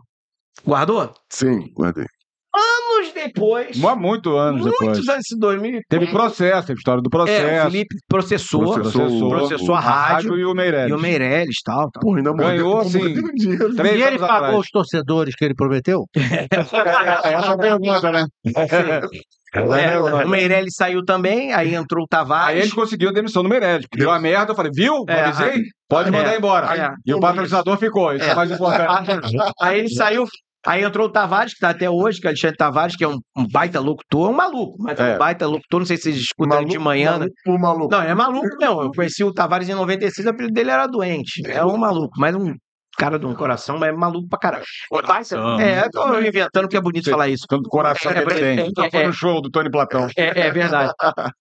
Guardou? 0.67 1.13
Sim, 1.31 1.73
guardei. 1.75 2.07
Anos 2.55 3.13
depois, 3.15 3.83
Há 3.83 3.97
muito 3.97 4.37
anos 4.37 4.63
depois. 4.63 4.91
muitos 4.91 5.09
anos, 5.09 5.25
esse 5.25 5.39
2000 5.41 5.81
Teve 5.89 6.07
processo, 6.09 6.67
teve 6.67 6.79
história 6.79 7.01
do 7.03 7.07
É, 7.07 7.09
o 7.09 7.11
processo. 7.11 7.71
Felipe 7.71 7.97
processou, 8.07 8.75
Processou 8.75 9.31
processou, 9.31 9.71
o- 9.71 9.75
a 9.75 9.81
rádio 9.81 10.37
e 10.39 10.45
o 10.45 10.53
Meirelles. 10.55 10.91
e 10.91 10.93
o 10.93 10.99
Meirelles 10.99 11.57
e 11.57 11.63
tal. 11.65 11.91
tal. 11.91 12.03
Porra, 12.03 12.19
ainda 12.19 12.33
Ganhou, 12.35 12.79
assim, 12.81 13.15
dinheiro. 13.35 13.71
E 13.75 14.03
ele 14.03 14.19
pagou 14.19 14.37
atrás. 14.37 14.59
os 14.59 14.67
torcedores 14.69 15.35
que 15.35 15.45
ele 15.47 15.55
prometeu? 15.55 16.05
Essa 16.51 16.77
é 17.27 17.35
a 17.37 17.57
pergunta, 17.57 18.13
né? 18.13 18.27
É, 19.55 19.99
o 19.99 20.29
Meirelles 20.29 20.75
saiu 20.75 21.05
também, 21.05 21.53
aí 21.53 21.75
entrou 21.75 22.03
o 22.03 22.05
Aí 22.05 22.09
Tavares. 22.09 22.63
ele 22.65 22.73
conseguiu 22.75 23.11
a 23.11 23.13
demissão 23.13 23.43
do 23.43 23.49
Meirelles. 23.49 23.87
porque 23.87 23.99
Deu 24.03 24.11
a 24.11 24.19
merda, 24.19 24.53
eu 24.53 24.57
falei, 24.57 24.73
viu? 24.75 25.05
É, 25.09 25.25
Avisei? 25.25 25.63
Pode 25.89 26.09
é, 26.09 26.13
mandar 26.13 26.37
embora. 26.37 26.75
é. 26.77 26.91
E 27.05 27.13
o 27.13 27.21
patrocinador 27.21 27.77
ficou, 27.77 28.15
isso 28.15 28.25
é, 28.25 28.31
É. 28.31 28.35
mais 28.35 28.51
importante. 28.51 29.37
Aí 29.61 29.79
ele 29.81 29.89
saiu. 29.91 30.25
Aí 30.65 30.85
entrou 30.85 31.09
o 31.09 31.11
Tavares, 31.11 31.55
que 31.55 31.59
tá 31.59 31.71
até 31.71 31.91
hoje, 31.91 32.21
que 32.21 32.27
é 32.29 32.31
Alexandre 32.31 32.57
Tavares, 32.57 32.95
que 32.95 33.03
é 33.03 33.09
um, 33.09 33.19
um 33.37 33.47
baita 33.51 33.81
locutor, 33.81 34.31
um 34.31 34.33
maluco, 34.33 34.77
mas 34.79 34.99
é 34.99 35.11
É. 35.11 35.15
um 35.17 35.19
baita 35.19 35.45
locutor, 35.47 35.81
não 35.81 35.87
sei 35.87 35.97
se 35.97 36.05
vocês 36.05 36.17
escutam 36.19 36.61
ele 36.61 36.69
de 36.71 36.79
manhã. 36.79 37.19
né? 37.19 37.19
maluco 37.19 37.35
por 37.45 37.59
maluco. 37.59 37.91
Não, 37.91 38.01
é 38.03 38.15
maluco 38.15 38.57
não. 38.61 38.81
Eu 38.83 38.91
conheci 38.93 39.25
o 39.25 39.35
Tavares 39.35 39.69
em 39.69 39.75
96, 39.75 40.25
o 40.25 40.31
apelido 40.31 40.55
dele 40.55 40.71
era 40.71 40.87
doente. 40.87 41.43
É 41.47 41.65
um 41.65 41.77
maluco, 41.77 42.13
mas 42.17 42.35
um 42.37 42.55
cara 42.97 43.19
de 43.19 43.27
um 43.27 43.35
coração, 43.35 43.79
mas 43.79 43.89
é 43.89 43.93
maluco 43.93 44.29
pra 44.29 44.39
caralho. 44.39 44.65
Baita- 44.91 45.37
É, 45.61 45.89
tô 45.91 46.19
inventando 46.21 46.69
que 46.69 46.77
é 46.77 46.81
bonito 46.81 47.11
falar 47.11 47.29
isso. 47.29 47.45
Tanto 47.49 47.69
coração 47.69 48.13
que 48.13 48.19
ele 48.19 48.57
tem. 48.57 48.73
Só 48.77 48.91
foi 48.91 49.07
no 49.07 49.13
show 49.13 49.41
do 49.43 49.51
Tony 49.51 49.71
Platão. 49.71 50.09
É, 50.17 50.41
é 50.41 50.51
verdade. 50.51 50.93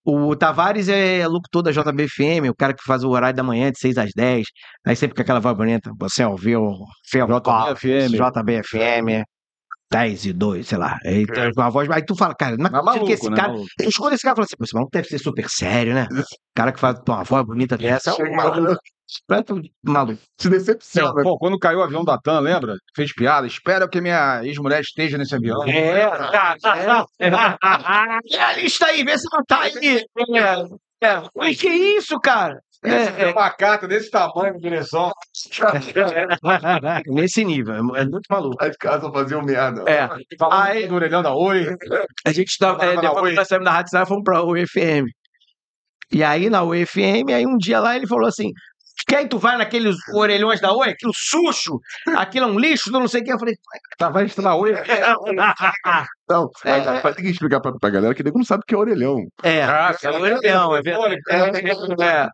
O 0.06 0.36
Tavares 0.36 0.90
é 0.90 1.28
locutor 1.28 1.62
da 1.64 1.72
JBFM, 1.72 2.50
o 2.50 2.56
cara 2.56 2.74
que 2.74 2.84
faz 2.84 3.04
o 3.04 3.10
horário 3.10 3.36
da 3.36 3.44
manhã 3.44 3.72
de 3.72 3.80
6 3.80 3.98
às 3.98 4.12
10. 4.16 4.46
Aí 4.86 4.96
sempre 4.96 5.16
com 5.16 5.22
aquela 5.22 5.40
voz 5.40 5.56
bonita. 5.56 5.92
Você 6.00 6.24
ouviu 6.24 6.62
o 6.64 6.86
JBFM. 7.06 8.16
JBFM, 8.18 9.24
10 9.92 10.26
e 10.26 10.34
2, 10.34 10.68
sei 10.68 10.78
lá. 10.78 10.98
Aí, 11.06 11.26
tem 11.28 11.52
uma 11.58 11.70
voz, 11.70 11.90
aí 11.90 12.04
tu 12.06 12.16
fala, 12.16 12.34
cara, 12.34 12.56
não 12.58 12.68
acredito 12.68 12.86
maluco, 12.86 13.06
que 13.08 13.12
esse 13.14 13.30
né? 13.30 13.36
cara. 13.36 13.50
Maluco. 13.50 13.68
Eu 13.80 13.90
escuto 13.90 14.14
esse 14.14 14.24
cara 14.24 14.34
e 14.34 14.36
falo 14.38 14.46
assim, 14.46 14.56
pô, 14.58 14.64
esse 14.64 14.74
maluco 14.74 14.92
deve 14.94 15.08
ser 15.08 15.20
super 15.20 15.50
sério, 15.50 15.94
né? 15.94 16.08
O 16.10 16.24
cara 16.56 16.72
que 16.72 16.80
faz 16.80 16.98
uma 17.08 17.24
voz 17.24 17.46
bonita 17.46 17.78
dessa 17.78 18.12
é 18.12 18.24
um 18.24 18.36
maluco. 18.36 18.78
Completo 19.28 19.62
maluco. 19.84 20.22
Se 20.38 20.50
decepciona. 20.50 21.24
Pô, 21.24 21.38
quando 21.38 21.60
caiu 21.60 21.80
o 21.80 21.84
avião 21.84 22.04
da 22.04 22.18
TAM, 22.18 22.40
lembra? 22.40 22.76
Fez 22.96 23.14
piada. 23.14 23.46
Espero 23.46 23.90
que 23.90 24.00
minha 24.00 24.42
ex-mulher 24.44 24.82
esteja 24.82 25.18
nesse 25.18 25.36
avião. 25.36 25.64
É, 25.66 26.02
é, 26.02 26.10
é. 27.20 28.40
a 28.40 28.54
lista 28.56 28.86
aí, 28.86 29.04
vê 29.04 29.18
se 29.18 29.28
não 29.32 29.44
tá 29.46 29.62
aí. 29.62 30.06
É, 31.02 31.08
é. 31.08 31.24
Mas 31.36 31.60
que 31.60 31.68
isso, 31.68 32.20
cara? 32.20 32.60
É, 32.84 33.26
é. 33.26 33.32
Uma 33.32 33.50
carta 33.52 33.88
desse 33.88 34.10
tamanho, 34.10 34.58
direção. 34.58 35.12
Nesse 37.06 37.46
nível, 37.46 37.76
é 37.96 38.06
muito 38.06 38.26
maluco. 38.30 38.64
As 38.64 38.76
casas 38.76 39.12
faziam 39.12 39.44
merda. 39.44 39.84
É. 39.88 40.10
Aí- 40.52 40.88
do 40.88 40.96
orelhão 40.96 41.22
da 41.22 41.34
Oi. 41.34 41.76
A 42.26 42.32
gente 42.32 42.58
tava, 42.58 42.84
é, 42.84 43.00
depois 43.00 43.24
Oi. 43.24 43.30
que 43.32 43.36
nós 43.36 43.48
saímos 43.48 43.66
da 43.66 43.72
Rádio 43.72 43.90
Cidade, 43.90 44.08
fomos 44.08 44.24
pra 44.24 44.44
UFM. 44.44 45.06
E 46.12 46.24
aí, 46.24 46.50
na 46.50 46.64
UFM, 46.64 47.32
aí 47.34 47.46
um 47.46 47.58
dia 47.58 47.80
lá 47.80 47.96
ele 47.96 48.08
falou 48.08 48.28
assim: 48.28 48.52
quem 49.08 49.28
tu 49.28 49.38
vai 49.38 49.58
naqueles 49.58 49.96
orelhões 50.14 50.60
da 50.62 50.72
Oi? 50.74 50.90
Aquilo 50.90 51.12
sujo, 51.16 51.80
aquilo 52.16 52.46
é 52.46 52.50
um 52.50 52.60
lixo, 52.60 52.92
não 52.92 53.08
sei 53.08 53.22
o 53.22 53.24
que. 53.24 53.34
Eu 53.34 53.40
falei, 53.40 53.56
Tava 53.98 54.24
indo 54.24 54.42
na 54.42 54.56
Oi. 54.56 54.74
Não, 56.30 56.50
É, 56.64 56.78
mas, 56.78 56.88
é. 56.88 57.02
mas 57.04 57.16
tem 57.16 57.26
que 57.26 57.32
explicar 57.32 57.60
pra, 57.60 57.74
pra 57.74 57.90
galera 57.90 58.14
que 58.16 58.24
nego 58.24 58.38
não 58.38 58.46
sabe 58.46 58.62
o 58.64 58.66
que 58.66 58.74
é 58.74 58.78
orelhão. 58.78 59.18
é, 59.44 59.64
Ah, 59.64 59.94
é 60.02 60.10
um 60.12 60.22
orelhão, 60.22 60.76
é 60.76 60.82
verdade. 60.82 61.18
É, 61.30 62.04
é. 62.24 62.28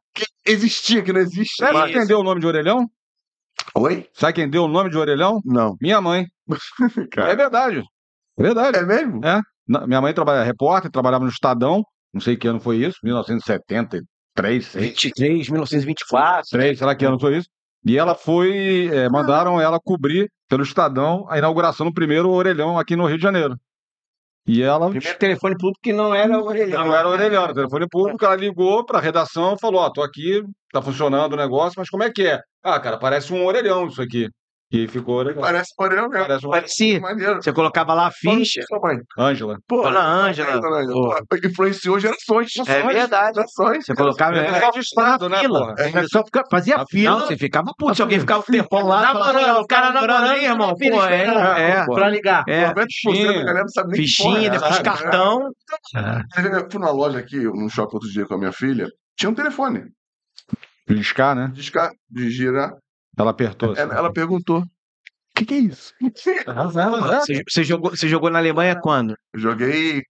Existia, 0.46 1.02
que 1.02 1.12
não 1.12 1.20
existe. 1.20 1.56
Sabe 1.58 1.92
quem 1.94 2.06
deu 2.06 2.20
o 2.20 2.24
nome 2.24 2.40
de 2.42 2.48
orelhão? 2.48 2.86
Oi? 3.76 4.08
Sabe 4.14 4.34
quem 4.34 4.50
deu 4.50 4.64
o 4.66 4.68
nome 4.68 4.90
de 4.92 4.98
orelhão? 4.98 5.40
Não. 5.44 5.76
Minha 5.82 6.00
mãe. 6.00 6.26
Cara. 7.12 7.32
É 7.32 7.36
verdade. 7.36 7.84
É 8.38 8.44
verdade. 8.44 8.78
É 8.78 8.84
mesmo? 8.84 9.20
Na- 9.68 9.88
Minha 9.88 10.02
mãe 10.02 10.14
trabalha 10.14 10.44
repórter, 10.44 10.92
trabalhava 10.92 11.24
no 11.24 11.30
Estadão. 11.32 11.84
Não 12.14 12.22
sei 12.22 12.38
que 12.38 12.48
ano 12.48 12.60
foi 12.60 12.78
isso, 12.78 12.98
1973, 14.42 14.66
sei. 14.66 14.82
23, 14.82 15.50
1924. 15.50 16.50
Três, 16.50 16.78
sei 16.78 16.88
lá 16.88 16.96
que 16.96 17.06
ano 17.06 17.20
foi 17.20 17.38
isso. 17.38 17.50
E 17.86 17.98
ela 17.98 18.16
foi, 18.16 18.90
é, 18.92 19.10
mandaram 19.10 19.62
ela 19.62 19.80
cobrir 19.80 20.30
pelo 20.50 20.64
Estadão 20.64 21.26
a 21.30 21.38
inauguração 21.38 21.86
do 21.88 21.94
primeiro 21.94 22.30
orelhão 22.30 22.78
aqui 22.78 22.96
no 22.96 23.06
Rio 23.06 23.18
de 23.18 23.24
Janeiro. 23.24 23.56
E 24.46 24.62
ela 24.62 24.90
Primeiro 24.90 25.18
telefone 25.18 25.58
público 25.58 25.80
que 25.84 25.92
não 25.92 26.16
era 26.16 26.42
orelhão. 26.42 26.86
não 26.86 26.96
era 26.96 27.08
orelhão, 27.08 27.44
era 27.44 27.54
telefone 27.54 27.86
público, 27.90 28.24
ela 28.24 28.36
ligou 28.36 28.86
pra 28.86 29.02
redação 29.02 29.56
e 29.56 29.60
falou, 29.60 29.82
ó, 29.82 29.90
tô 29.90 30.02
aqui, 30.02 30.42
tá 30.72 30.82
funcionando 30.82 31.34
o 31.34 31.38
negócio, 31.38 31.74
mas 31.78 31.90
como 31.90 32.04
é 32.04 32.10
que 32.10 32.26
é? 32.26 32.40
Ah, 32.64 32.80
cara, 32.80 32.98
parece 32.98 33.34
um 33.34 33.46
orelhão 33.46 33.88
isso 33.88 34.02
aqui. 34.02 34.30
E 34.70 34.86
ficou 34.86 35.16
orelhão. 35.16 35.42
Parece 35.42 35.74
orelhão 35.80 36.10
mesmo. 36.10 36.28
Parece 36.28 36.46
um 36.46 36.50
Parecia. 36.50 37.00
Maneiro. 37.00 37.36
Você 37.42 37.54
colocava 37.54 37.94
lá 37.94 38.08
a 38.08 38.12
ficha. 38.12 38.62
Sua 38.68 38.80
mãe. 38.82 38.98
Ângela. 39.18 39.58
Pô, 39.66 39.82
Dona 39.82 40.02
Ângela. 40.02 40.60
Influenciou 41.46 41.98
gerações. 42.00 42.52
É 42.68 42.82
verdade. 42.84 43.36
Gerações. 43.36 43.86
Você 43.86 43.96
colocava. 43.96 44.36
É 44.38 44.60
registrado, 44.60 45.30
né, 45.30 45.40
Fila. 45.40 45.72
O 45.72 45.92
pessoal 45.94 46.26
fica- 46.26 46.44
fazia 46.52 46.78
Não, 46.78 46.86
fila 46.86 47.12
Não, 47.20 47.28
você 47.28 47.38
ficava 47.38 47.72
puto. 47.78 47.96
Se 47.96 48.02
alguém 48.02 48.20
ficava 48.20 48.42
um 48.42 48.52
tempão 48.52 48.86
lá, 48.86 49.02
Namorando, 49.04 49.34
falava, 49.34 49.54
"Não, 49.54 49.62
o 49.62 49.68
cara 49.68 49.92
namorando, 49.94 50.24
aí, 50.26 50.44
irmão. 50.46 50.76
Pô, 50.76 51.06
é, 51.06 51.70
é. 51.72 51.86
pra 51.86 52.10
ligar. 52.10 52.44
É, 52.48 52.68
90% 52.68 53.26
da 53.28 53.44
galera 53.44 53.62
não 53.62 53.70
sabe 53.70 53.88
nem 53.92 54.02
que 54.02 54.08
fichinha, 54.08 54.34
porra 54.34 54.46
é 54.46 54.50
depois 54.50 54.80
cartão. 54.80 55.50
Eu 56.36 56.68
fui 56.70 56.80
numa 56.82 56.92
loja 56.92 57.20
aqui, 57.20 57.38
num 57.38 57.70
shopping 57.70 57.96
outro 57.96 58.10
dia 58.10 58.26
com 58.26 58.34
a 58.34 58.38
minha 58.38 58.52
filha, 58.52 58.90
tinha 59.18 59.30
um 59.30 59.34
telefone 59.34 59.86
Beliscar, 60.88 61.36
né? 61.36 61.50
de, 61.54 61.62
esca- 61.62 61.92
de 62.10 62.30
girar. 62.30 62.72
Ela 63.18 63.32
apertou. 63.32 63.72
assim. 63.72 63.82
Ela, 63.82 63.96
ela 63.96 64.14
perguntou: 64.14 64.60
o 64.62 64.66
que, 65.36 65.46
que 65.46 65.54
é 65.54 65.58
isso? 65.60 65.94
Você, 66.16 67.44
você 67.48 67.64
jogou, 67.64 67.92
você 67.92 68.08
jogou 68.08 68.30
na 68.30 68.40
Alemanha 68.40 68.80
quando? 68.80 69.16
Joguei 69.36 70.02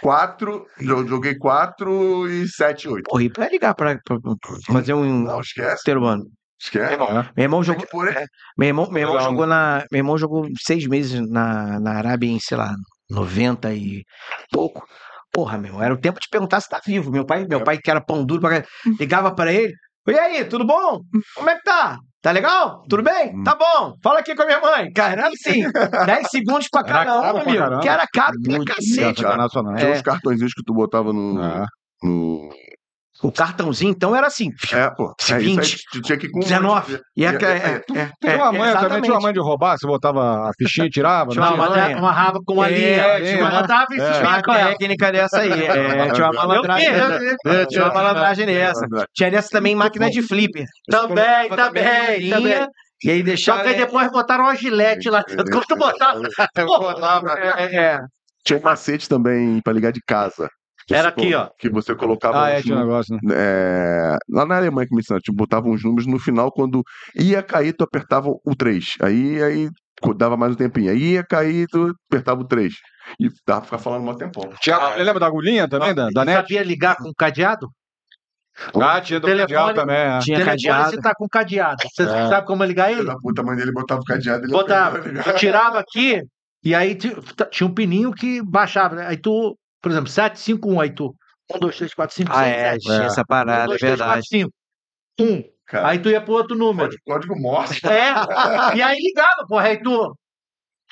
quatro, 0.00 0.66
jo- 0.80 1.06
joguei 1.06 1.36
quatro 1.36 2.28
e 2.28 2.46
sete, 2.48 2.88
oito. 2.88 3.04
Porra, 3.08 3.22
e 3.22 3.30
pra 3.30 3.48
ligar 3.48 3.74
pra, 3.74 3.98
pra- 4.04 4.18
fazer 4.66 4.94
um 4.94 5.22
Não, 5.22 5.40
esquece. 5.40 5.90
humano. 5.92 6.24
Esquece. 6.60 6.94
É. 6.94 6.96
Meu 6.98 7.30
irmão 7.38 7.62
jogou. 7.62 7.82
que 7.84 7.90
por 7.90 8.08
aí. 8.08 8.26
Meu 8.58 8.68
irmão, 8.68 8.90
meu 8.90 9.02
irmão 9.02 9.20
jogou 9.20 9.46
na. 9.46 9.84
Meu 9.92 9.98
irmão 9.98 10.18
jogou 10.18 10.46
seis 10.60 10.86
meses 10.86 11.20
na, 11.30 11.78
na 11.80 11.92
Arábia 11.98 12.28
em, 12.28 12.40
sei 12.40 12.56
lá, 12.56 12.74
90 13.10 13.72
e 13.74 14.02
pouco. 14.50 14.86
Porra, 15.32 15.58
meu, 15.58 15.82
era 15.82 15.92
o 15.92 15.98
tempo 16.00 16.18
de 16.18 16.28
perguntar 16.30 16.60
se 16.60 16.68
tá 16.68 16.80
vivo. 16.84 17.10
Meu 17.10 17.26
pai, 17.26 17.44
meu 17.46 17.62
pai 17.62 17.76
que 17.78 17.90
era 17.90 18.00
pão 18.00 18.24
duro, 18.24 18.40
pra 18.40 18.50
caralho, 18.50 18.68
ligava 18.98 19.34
pra 19.34 19.52
ele. 19.52 19.74
E 20.08 20.18
aí, 20.18 20.44
tudo 20.46 20.64
bom? 20.64 21.00
Como 21.34 21.50
é 21.50 21.56
que 21.56 21.62
tá? 21.64 21.98
Tá 22.26 22.32
legal? 22.32 22.82
Tudo 22.88 23.04
bem? 23.04 23.40
Tá 23.44 23.54
bom. 23.54 23.94
Fala 24.02 24.18
aqui 24.18 24.34
com 24.34 24.42
a 24.42 24.46
minha 24.46 24.60
mãe. 24.60 24.92
Cara, 24.92 25.28
assim, 25.28 25.62
10 26.06 26.28
segundos 26.28 26.66
pra 26.68 26.82
cada 26.82 27.20
um, 27.20 27.36
amigo. 27.36 27.78
Que 27.78 27.88
era 27.88 28.04
caro 28.12 28.32
pra 28.42 28.56
Muito 28.56 28.74
cacete. 28.74 29.22
Nacional. 29.22 29.76
Tinha 29.76 29.90
É. 29.90 29.92
uns 29.92 30.02
cartõezinhos 30.02 30.52
que 30.52 30.64
tu 30.64 30.74
botava 30.74 31.12
no. 31.12 31.40
Ah. 31.40 31.66
no... 32.02 32.48
O 33.22 33.32
cartãozinho, 33.32 33.90
então, 33.90 34.14
era 34.14 34.26
assim. 34.26 34.50
É, 34.72 34.90
pô. 34.90 35.06
É, 35.20 35.24
isso 35.24 35.34
aí 35.34 35.44
20, 35.44 35.76
tu 35.90 36.02
tinha 36.02 36.18
que 36.18 36.26
ir 36.26 36.30
com 36.30 36.38
19. 36.40 37.00
E 37.16 37.26
a, 37.26 37.32
E- 37.32 37.36
é, 37.36 37.38
é, 37.38 37.82
é, 37.98 38.32
é, 38.32 38.36
uma 38.36 38.52
mãe, 38.52 38.60
também 38.60 38.68
exatamente. 38.68 39.02
tinha 39.04 39.14
uma 39.14 39.20
mãe 39.20 39.32
de 39.32 39.40
roubar, 39.40 39.76
você 39.78 39.86
botava 39.86 40.48
a 40.48 40.50
fichinha 40.58 40.86
e 40.86 40.90
tirava. 40.90 41.34
Não 41.34 41.42
uma 41.42 41.46
tinha? 41.52 41.56
mãe. 41.56 41.66
Amarrava, 41.68 41.98
amarrava 41.98 42.38
com 42.44 42.52
uma 42.54 42.68
É, 42.68 42.70
linha. 43.18 43.30
tinha 43.32 43.38
uma- 43.44 43.50
é. 43.50 44.22
Uma 44.26 44.42
técnica 44.42 45.12
dessa 45.12 45.38
aí. 45.38 45.50
É, 45.52 46.10
tinha 46.12 46.26
uma 46.26 46.32
malandragem. 46.32 46.88
Tinha 47.68 47.84
uma 47.84 47.94
malandragem 47.94 48.46
nessa. 48.46 48.86
Tinha 49.14 49.30
dessa 49.30 49.48
também 49.50 49.74
máquina 49.74 50.10
de 50.10 50.22
flipper. 50.22 50.66
Também, 50.90 51.48
também, 51.48 52.30
também. 52.30 52.68
E 53.04 53.10
aí 53.10 53.18
Só 53.18 53.24
deixava. 53.24 53.62
que 53.62 53.68
aí 53.68 53.76
depois 53.76 54.10
botaram 54.10 54.44
uma 54.44 54.54
gilete 54.56 55.10
lá 55.10 55.22
dentro. 55.22 55.44
Quando 55.52 55.64
tu 55.66 55.76
botava. 55.76 56.20
Eu 56.56 56.66
botava. 56.66 57.34
É, 57.38 57.64
é, 57.64 57.74
é. 57.76 57.98
Tinha 58.44 58.58
um 58.58 58.62
macete 58.62 59.08
também 59.08 59.60
pra 59.62 59.72
ligar 59.72 59.92
de 59.92 60.00
casa. 60.06 60.48
Era 60.90 61.08
aqui, 61.08 61.34
ó. 61.34 61.48
Que 61.58 61.68
você 61.68 61.94
colocava 61.94 62.44
Ah, 62.44 62.50
é, 62.50 62.62
tinha 62.62 62.76
um 62.76 62.80
negócio, 62.80 63.14
né? 63.22 63.34
é, 63.34 64.16
lá 64.30 64.46
na 64.46 64.56
Alemanha 64.56 64.86
que 64.86 64.94
me 64.94 65.00
ensinaram, 65.00 65.20
tipo, 65.20 65.36
botava 65.36 65.68
uns 65.68 65.82
números 65.82 66.06
no 66.06 66.18
final, 66.18 66.52
quando 66.52 66.82
ia 67.16 67.42
cair, 67.42 67.72
tu 67.72 67.82
apertava 67.84 68.28
o 68.28 68.54
3. 68.56 68.94
Aí, 69.02 69.42
aí 69.42 69.68
dava 70.16 70.36
mais 70.36 70.52
um 70.52 70.56
tempinho. 70.56 70.90
Aí 70.92 71.14
ia 71.14 71.24
cair, 71.24 71.66
tu 71.68 71.92
apertava 72.10 72.40
o 72.40 72.44
3. 72.46 72.72
E 73.18 73.28
dava 73.46 73.60
pra 73.60 73.64
ficar 73.66 73.78
falando 73.78 74.08
um 74.08 74.14
tempão. 74.14 74.48
Tinha, 74.60 74.94
lembra 74.96 75.18
da 75.20 75.26
agulhinha 75.26 75.68
também, 75.68 75.94
da, 75.94 76.08
da 76.10 76.24
net? 76.24 76.36
Sabia 76.36 76.62
ligar 76.62 76.96
com 76.96 77.12
cadeado? 77.16 77.68
Ah, 78.80 79.00
tinha 79.00 79.20
do 79.20 79.26
Telefone- 79.26 79.58
Mundial 79.58 79.74
também, 79.74 79.96
é. 79.96 80.18
Tinha 80.20 80.38
Telefone, 80.38 80.62
cadeado. 80.62 80.90
Você 80.90 81.00
tá 81.00 81.12
com 81.14 81.28
cadeado. 81.28 81.76
Você 81.94 82.02
É. 82.04 82.28
sabe 82.28 82.46
como 82.46 82.64
ligar 82.64 82.90
ele? 82.90 83.04
da 83.04 83.16
puta, 83.16 83.42
mãe 83.42 83.54
dele 83.56 83.70
botava 83.72 84.00
o 84.00 84.04
cadeado 84.04 84.44
ele 84.44 84.52
Botava. 84.52 84.98
Tu 85.00 85.32
tirava 85.36 85.78
aqui 85.78 86.22
e 86.64 86.74
aí 86.74 86.94
ti- 86.94 87.14
tinha 87.50 87.66
um 87.66 87.74
pininho 87.74 88.12
que 88.12 88.40
baixava. 88.42 88.96
né? 88.96 89.06
Aí 89.08 89.16
tu, 89.18 89.54
por 89.82 89.90
exemplo, 89.92 90.08
751, 90.10 90.80
aí 90.80 90.90
tu. 90.90 91.14
1, 91.54 91.58
2, 91.60 91.76
3, 91.76 91.94
4, 91.94 92.16
5, 92.16 92.32
Ah, 92.32 92.42
6, 92.44 92.56
é, 92.56 92.70
7. 92.72 92.82
tinha 92.84 93.02
essa 93.06 93.24
parada, 93.24 93.62
é 93.62 93.64
1, 93.64 93.66
2, 93.68 93.78
3, 93.80 93.90
verdade. 93.98 94.10
4, 94.12 94.28
5. 94.28 94.50
1. 95.20 95.44
Cara, 95.66 95.88
Aí 95.88 95.98
tu 95.98 96.08
ia 96.10 96.20
pro 96.20 96.34
outro 96.34 96.56
número. 96.56 96.88
código, 96.88 97.02
código 97.34 97.40
Morse. 97.40 97.80
É. 97.86 98.12
E 98.78 98.82
aí 98.82 98.96
ligava, 98.98 99.46
porra. 99.48 99.64
Aí 99.68 99.82
tu. 99.82 100.16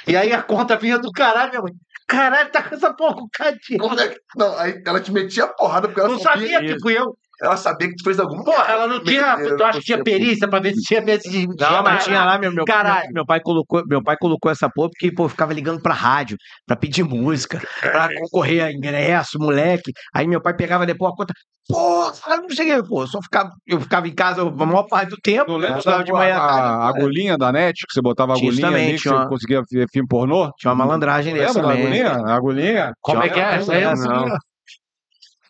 E 0.07 0.17
aí 0.17 0.33
a 0.33 0.43
conta 0.43 0.77
vinha 0.77 0.99
do 0.99 1.11
caralho, 1.13 1.51
minha 1.51 1.63
mãe. 1.63 1.73
Caralho, 2.09 2.51
tá 2.51 2.63
com 2.63 2.75
essa 2.75 2.93
porra 2.93 3.15
com 3.15 3.29
cadeado. 3.33 3.79
Como 3.79 3.99
é 4.01 4.09
que- 4.09 4.21
Não, 4.37 4.59
aí 4.59 4.83
ela 4.85 5.01
te 5.01 5.13
metia 5.13 5.45
a 5.45 5.49
porrada 5.49 5.87
porque 5.89 6.01
ela 6.01 6.09
Não 6.11 6.19
sabia. 6.19 6.55
sabia 6.55 6.75
que 6.75 6.81
fui 6.81 6.99
eu. 6.99 7.17
Ela 7.43 7.57
sabia 7.57 7.89
que 7.89 7.97
tu 7.97 8.05
fez 8.05 8.19
alguma 8.21 8.45
Porra, 8.45 8.65
ela 8.73 8.87
não 8.87 9.03
tinha. 9.03 9.37
Tu 9.57 9.65
acha 9.65 9.79
que 9.79 9.85
tinha 9.85 10.03
perícia 10.03 10.49
pra 10.49 10.61
ver 10.61 10.75
se 10.75 10.83
tinha 10.83 11.01
medo 11.01 11.23
de. 11.23 11.47
Não, 11.47 11.83
mas 11.83 12.05
tinha 12.05 12.25
lá, 12.25 12.39
meu, 12.39 12.53
meu, 12.53 12.65
Caralho. 12.65 13.05
meu, 13.07 13.15
meu 13.15 13.27
pai 13.27 13.41
colocou, 13.41 13.83
meu 13.87 14.03
pai 14.03 14.17
colocou 14.19 14.51
essa 14.51 14.69
porra 14.69 14.89
porque, 14.91 15.13
pô, 15.13 15.29
ficava 15.29 15.53
ligando 15.53 15.81
pra 15.83 15.95
rádio, 15.95 16.37
pra 16.67 16.77
pedir 16.77 17.03
música, 17.03 17.61
pra 17.81 18.09
concorrer 18.21 18.63
a 18.65 18.73
ingresso, 18.73 19.39
moleque. 19.39 19.93
Aí 20.15 20.27
meu 20.27 20.41
pai 20.41 20.55
pegava 20.55 20.85
depois 20.87 21.13
a 21.13 21.17
conta, 21.17 21.33
porra, 21.69 22.37
não 22.37 22.49
cheguei, 22.51 22.83
pô, 22.83 23.03
eu 23.03 23.07
só 23.07 23.21
ficava, 23.23 23.51
eu 23.67 23.81
ficava 23.81 24.07
em 24.07 24.15
casa 24.15 24.43
a 24.43 24.51
maior 24.51 24.85
parte 24.85 25.11
do 25.11 25.17
tempo, 25.17 25.51
Não 25.53 25.59
lembra 25.59 25.79
estudava 25.79 25.99
da 26.01 26.05
de 26.05 26.13
manhã 26.13 26.37
a, 26.37 26.47
tarde. 26.49 26.69
a 26.85 26.89
agulhinha 26.89 27.37
da 27.39 27.51
net, 27.53 27.75
que 27.87 27.93
você 27.93 28.01
botava 28.03 28.33
a 28.33 28.37
agulhinha 28.37 28.67
também, 28.67 28.85
ali, 28.89 28.95
que 28.97 29.03
tinha 29.03 29.15
você 29.15 29.21
uma- 29.21 29.29
conseguia 29.29 29.63
ver 29.71 29.87
filme 29.93 30.09
pornô? 30.09 30.51
Tinha 30.59 30.73
uma 30.73 30.85
malandragem 30.85 31.33
Lembra 31.33 31.47
dessa 31.49 31.63
da 31.63 31.71
agulhinha? 31.73 32.11
A 32.11 32.35
agulhinha? 32.37 32.93
Como 33.01 33.23
é 33.23 33.29
que 33.29 33.41
é? 33.41 33.55
Essa 33.57 33.73
aí 33.73 33.83
eu 33.83 33.97
sabia. 33.97 34.37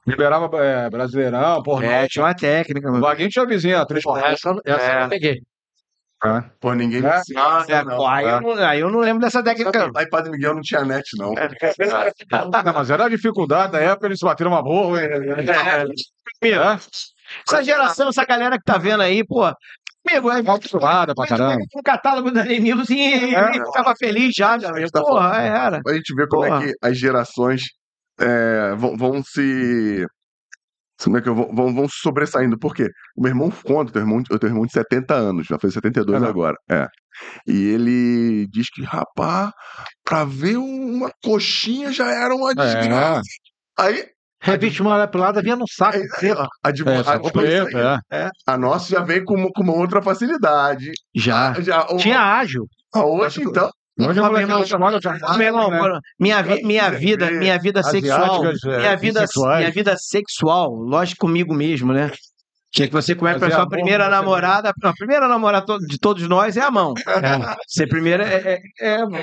Liberava 0.07 0.51
é, 0.63 0.91
Brasileirão, 0.91 1.63
pornô. 1.63 1.87
É, 1.87 2.07
tinha 2.09 2.25
uma 2.25 2.35
técnica, 2.35 2.89
O 2.89 2.93
mano. 2.93 3.05
Vaguinho 3.05 3.31
tinha 3.31 3.47
vizinha, 3.47 3.81
atriz 3.81 4.03
Porra, 4.03 4.27
essa, 4.29 4.55
essa 4.65 4.93
eu 4.93 5.01
não 5.01 5.09
peguei. 5.09 5.41
É. 6.25 6.43
Pô, 6.59 6.73
ninguém 6.73 7.03
me 7.03 7.07
É? 7.07 7.21
É, 7.69 7.85
pô, 7.85 8.07
aí, 8.07 8.25
eu 8.25 8.41
não, 8.41 8.53
aí 8.55 8.81
eu 8.81 8.91
não 8.91 9.01
lembro 9.01 9.21
dessa 9.21 9.43
técnica. 9.43 9.91
Em 10.01 10.09
Padre 10.09 10.31
Miguel 10.31 10.55
não 10.55 10.63
tinha 10.63 10.83
net, 10.83 11.05
não. 11.19 11.33
Não, 11.35 11.35
mas 12.75 12.89
era 12.91 13.05
a 13.05 13.09
dificuldade 13.11 13.73
da 13.73 13.81
época, 13.81 14.07
eles 14.07 14.21
bateram 14.21 14.51
uma 14.53 14.63
boa. 14.63 14.99
É. 15.03 15.87
Essa 17.47 17.63
geração, 17.63 18.09
essa 18.09 18.25
galera 18.25 18.57
que 18.59 18.65
tá 18.65 18.79
vendo 18.79 19.03
aí, 19.03 19.23
pô, 19.27 19.45
amigo, 19.45 20.31
é 20.31 20.39
Acostumada 20.41 21.15
pra 21.15 21.27
caramba. 21.27 21.63
um 21.77 21.83
catálogo 21.83 22.31
da 22.31 22.43
Lenilson 22.43 22.93
e 22.95 23.35
É. 23.35 23.53
ficava 23.65 23.95
feliz 23.97 24.35
já, 24.35 24.55
amigo. 24.55 24.91
Tá 24.91 25.01
Porra, 25.03 25.31
falando. 25.31 25.41
era. 25.45 25.83
Pra 25.83 25.95
gente 25.95 26.15
ver 26.15 26.29
como 26.29 26.45
Porra. 26.47 26.63
é 26.65 26.67
que 26.69 26.75
as 26.81 26.99
gerações 26.99 27.63
é, 28.21 28.75
vão, 28.77 28.97
vão 28.97 29.23
se. 29.25 30.07
Como 31.03 31.19
é 31.19 31.21
que 31.23 31.29
eu 31.29 31.35
vou, 31.35 31.53
vão, 31.55 31.75
vão 31.75 31.87
sobressaindo? 31.89 32.59
Por 32.59 32.75
quê? 32.75 32.89
O 33.17 33.23
meu 33.23 33.31
irmão 33.31 33.51
conta, 33.51 33.91
eu 33.91 33.93
tenho 33.93 34.05
irmão, 34.05 34.23
eu 34.31 34.39
tenho 34.39 34.51
irmão 34.53 34.65
de 34.65 34.73
70 34.73 35.13
anos, 35.15 35.47
já 35.47 35.59
fez 35.59 35.75
72 35.75 36.23
Aham. 36.23 36.31
agora. 36.31 36.57
É. 36.71 36.87
E 37.47 37.69
ele 37.71 38.47
diz 38.49 38.69
que, 38.71 38.83
rapaz, 38.83 39.51
pra 40.05 40.25
ver 40.25 40.57
uma 40.57 41.11
coxinha 41.23 41.93
já 41.93 42.11
era 42.11 42.35
uma 42.35 42.55
desgraça. 42.55 43.23
Aí, 43.79 44.07
Reviste 44.41 44.83
uma 44.83 45.07
pelada 45.09 45.41
vinha 45.41 45.57
no 45.57 45.65
saco. 45.67 45.97
a, 46.63 46.71
de, 46.71 46.87
É, 46.87 46.99
a, 46.99 47.05
só 47.05 47.19
preto, 47.31 47.79
é. 48.13 48.29
a 48.47 48.59
nossa 48.59 48.91
já 48.91 49.01
vem 49.01 49.25
com, 49.25 49.35
uma- 49.37 49.49
com 49.51 49.63
uma 49.63 49.73
outra 49.75 50.03
facilidade. 50.03 50.93
Já. 51.17 51.55
Já, 51.63 51.87
o- 51.91 51.97
Tinha 51.97 52.21
ágil. 52.21 52.67
a 52.95 53.05
hoje, 53.07 53.43
então. 53.43 53.71
Hoje 53.97 54.19
irmão, 55.47 55.71
né? 55.71 55.79
minha, 56.19 56.43
vi- 56.43 56.63
minha 56.65 56.91
vida, 56.91 57.31
minha 57.31 57.59
vida 57.59 57.81
sexual, 57.83 58.45
é, 58.45 58.79
minha 58.79 58.97
vida, 58.97 59.21
minha 59.59 59.71
vida 59.71 59.97
sexual, 59.97 60.73
lógico 60.75 61.21
comigo 61.27 61.55
mesmo, 61.55 61.93
né? 61.93 62.11
Que 62.73 62.83
é 62.83 62.87
que 62.89 62.93
você 62.93 63.15
começa 63.15 63.39
Fazer 63.39 63.53
a 63.53 63.57
sua 63.59 63.69
primeira 63.69 64.05
com 64.07 64.11
namorada, 64.11 64.73
a 64.83 64.93
primeira 64.93 65.29
namorada 65.29 65.79
de 65.79 65.97
todos 65.99 66.27
nós 66.29 66.57
é 66.57 66.61
a 66.61 66.71
mão. 66.73 66.93
Você 67.69 67.87
primeira 67.87 68.25
é, 68.25 68.55
é, 68.55 68.61
é 68.81 68.97
a 68.97 69.07
mão. 69.09 69.21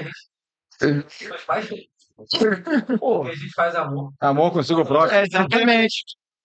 Pô, 2.97 3.23
a 3.23 3.33
gente 3.33 3.49
faz 3.53 3.75
amor. 3.75 4.13
Amor 4.21 4.51
consigo 4.51 4.85
próximo. 4.85 5.19
É, 5.19 5.23
exatamente. 5.23 6.03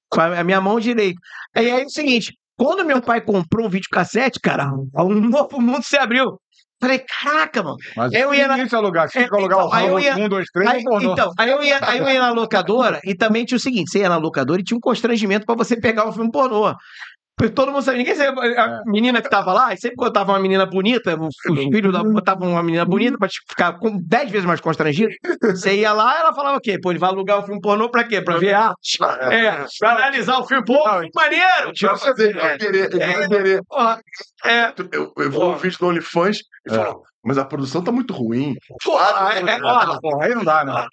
Com 0.09 0.21
a 0.21 0.41
a 0.41 0.45
minha 0.45 0.61
mão 0.61 0.81
direita. 0.81 1.19
E 1.55 1.61
aí 1.61 1.69
é 1.83 1.85
o 1.85 1.91
seguinte: 1.91 2.37
quando 2.57 2.85
meu 2.85 3.01
pai 3.01 3.21
comprou 3.21 3.67
um 3.67 3.71
videocassete, 3.71 4.41
cara, 4.41 4.67
um 4.73 5.21
novo 5.29 5.61
mundo 5.61 5.83
se 5.85 5.97
abriu. 5.97 6.41
Falei, 6.81 6.99
caraca, 7.01 7.63
mano. 7.63 7.77
Mas 7.97 8.13
Eu 8.13 8.35
ia 8.35 8.47
na- 8.47 8.55
ninguém 8.55 8.69
se 8.69 8.77
alugar. 8.77 9.07
Se 9.09 9.13
tinha 9.15 9.29
que 9.29 9.35
alugar 9.35 9.59
Então, 9.59 9.69
o 9.69 9.71
Rambo 9.71 9.99
ia- 9.99 10.15
1, 10.17 10.29
2, 10.29 10.47
3, 10.53 10.69
Aí, 10.71 10.83
pornô. 10.85 11.13
então, 11.13 11.33
aí 11.39 11.51
eu, 11.51 11.63
ia, 11.63 11.79
aí 11.83 11.99
eu 11.99 12.09
ia 12.09 12.21
na 12.21 12.31
locadora 12.33 13.01
e 13.03 13.15
também 13.15 13.45
tinha 13.47 13.57
o 13.57 13.61
seguinte: 13.61 13.91
você 13.91 14.01
ia 14.01 14.09
na 14.11 14.19
locadora 14.19 14.61
e 14.61 14.65
tinha 14.65 14.77
um 14.77 14.81
constrangimento 14.81 15.47
pra 15.47 15.55
você 15.55 15.75
pegar 15.81 16.07
o 16.07 16.13
filme 16.13 16.31
pornô. 16.31 16.75
Todo 17.55 17.71
mundo 17.71 17.83
sabia, 17.83 17.99
ninguém 17.99 18.15
sabia. 18.15 18.43
É. 18.51 18.59
A 18.61 18.83
menina 18.87 19.21
que 19.21 19.29
tava 19.29 19.53
lá, 19.53 19.77
sempre 19.77 19.97
botava 19.97 20.33
uma 20.33 20.39
menina 20.39 20.65
bonita, 20.65 21.15
os 21.21 21.35
os 21.51 21.59
filhos 21.65 21.93
da, 21.93 22.03
botavam 22.03 22.49
uma 22.51 22.63
menina 22.63 22.85
bonita 22.87 23.19
pra 23.19 23.29
te 23.29 23.41
ficar 23.47 23.75
com 23.79 23.99
10 24.01 24.31
vezes 24.31 24.47
mais 24.47 24.59
constrangido. 24.61 25.13
Você 25.43 25.75
ia 25.81 25.93
lá, 25.93 26.19
ela 26.19 26.35
falava 26.35 26.57
o 26.57 26.61
quê? 26.61 26.79
Pô, 26.81 26.91
ele 26.91 26.99
vai 26.99 27.11
alugar 27.11 27.39
o 27.41 27.43
filme 27.45 27.61
pornô 27.61 27.91
pra 27.91 28.05
quê? 28.05 28.23
Pra 28.23 28.39
ver 28.39 28.55
arte. 28.55 28.97
É, 29.31 29.67
pra 29.79 29.91
analisar 29.97 30.39
o 30.39 30.47
filme 30.47 30.65
pornô. 30.65 31.09
Maneiro! 31.15 31.73
Tipo, 31.75 31.95
Tipo, 31.95 31.99
fazer, 31.99 32.31
ele 32.31 32.41
vai 32.41 32.57
querer, 32.59 32.95
ele 32.95 33.63
porra, 33.69 34.01
é, 34.45 34.73
Eu, 34.93 35.13
eu 35.19 35.31
vou 35.31 35.53
um 35.53 35.57
vídeo 35.57 35.77
no 35.83 35.89
OnlyFans 35.89 36.39
e 36.67 36.75
falo, 36.75 37.03
mas 37.23 37.37
a 37.37 37.45
produção 37.45 37.85
tá 37.85 37.93
muito 37.93 38.15
ruim. 38.15 38.55
porra, 38.83 39.35
é, 39.35 39.41
é, 39.41 39.61
Ah, 39.63 39.99
porra, 40.01 40.25
aí 40.25 40.35
não 40.35 40.43
dá, 40.45 40.65
né? 40.65 40.87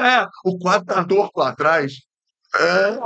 é, 0.00 0.26
O 0.44 0.58
quadro 0.58 1.06
torto 1.06 1.38
lá 1.38 1.50
atrás. 1.50 1.92
É, 2.54 2.98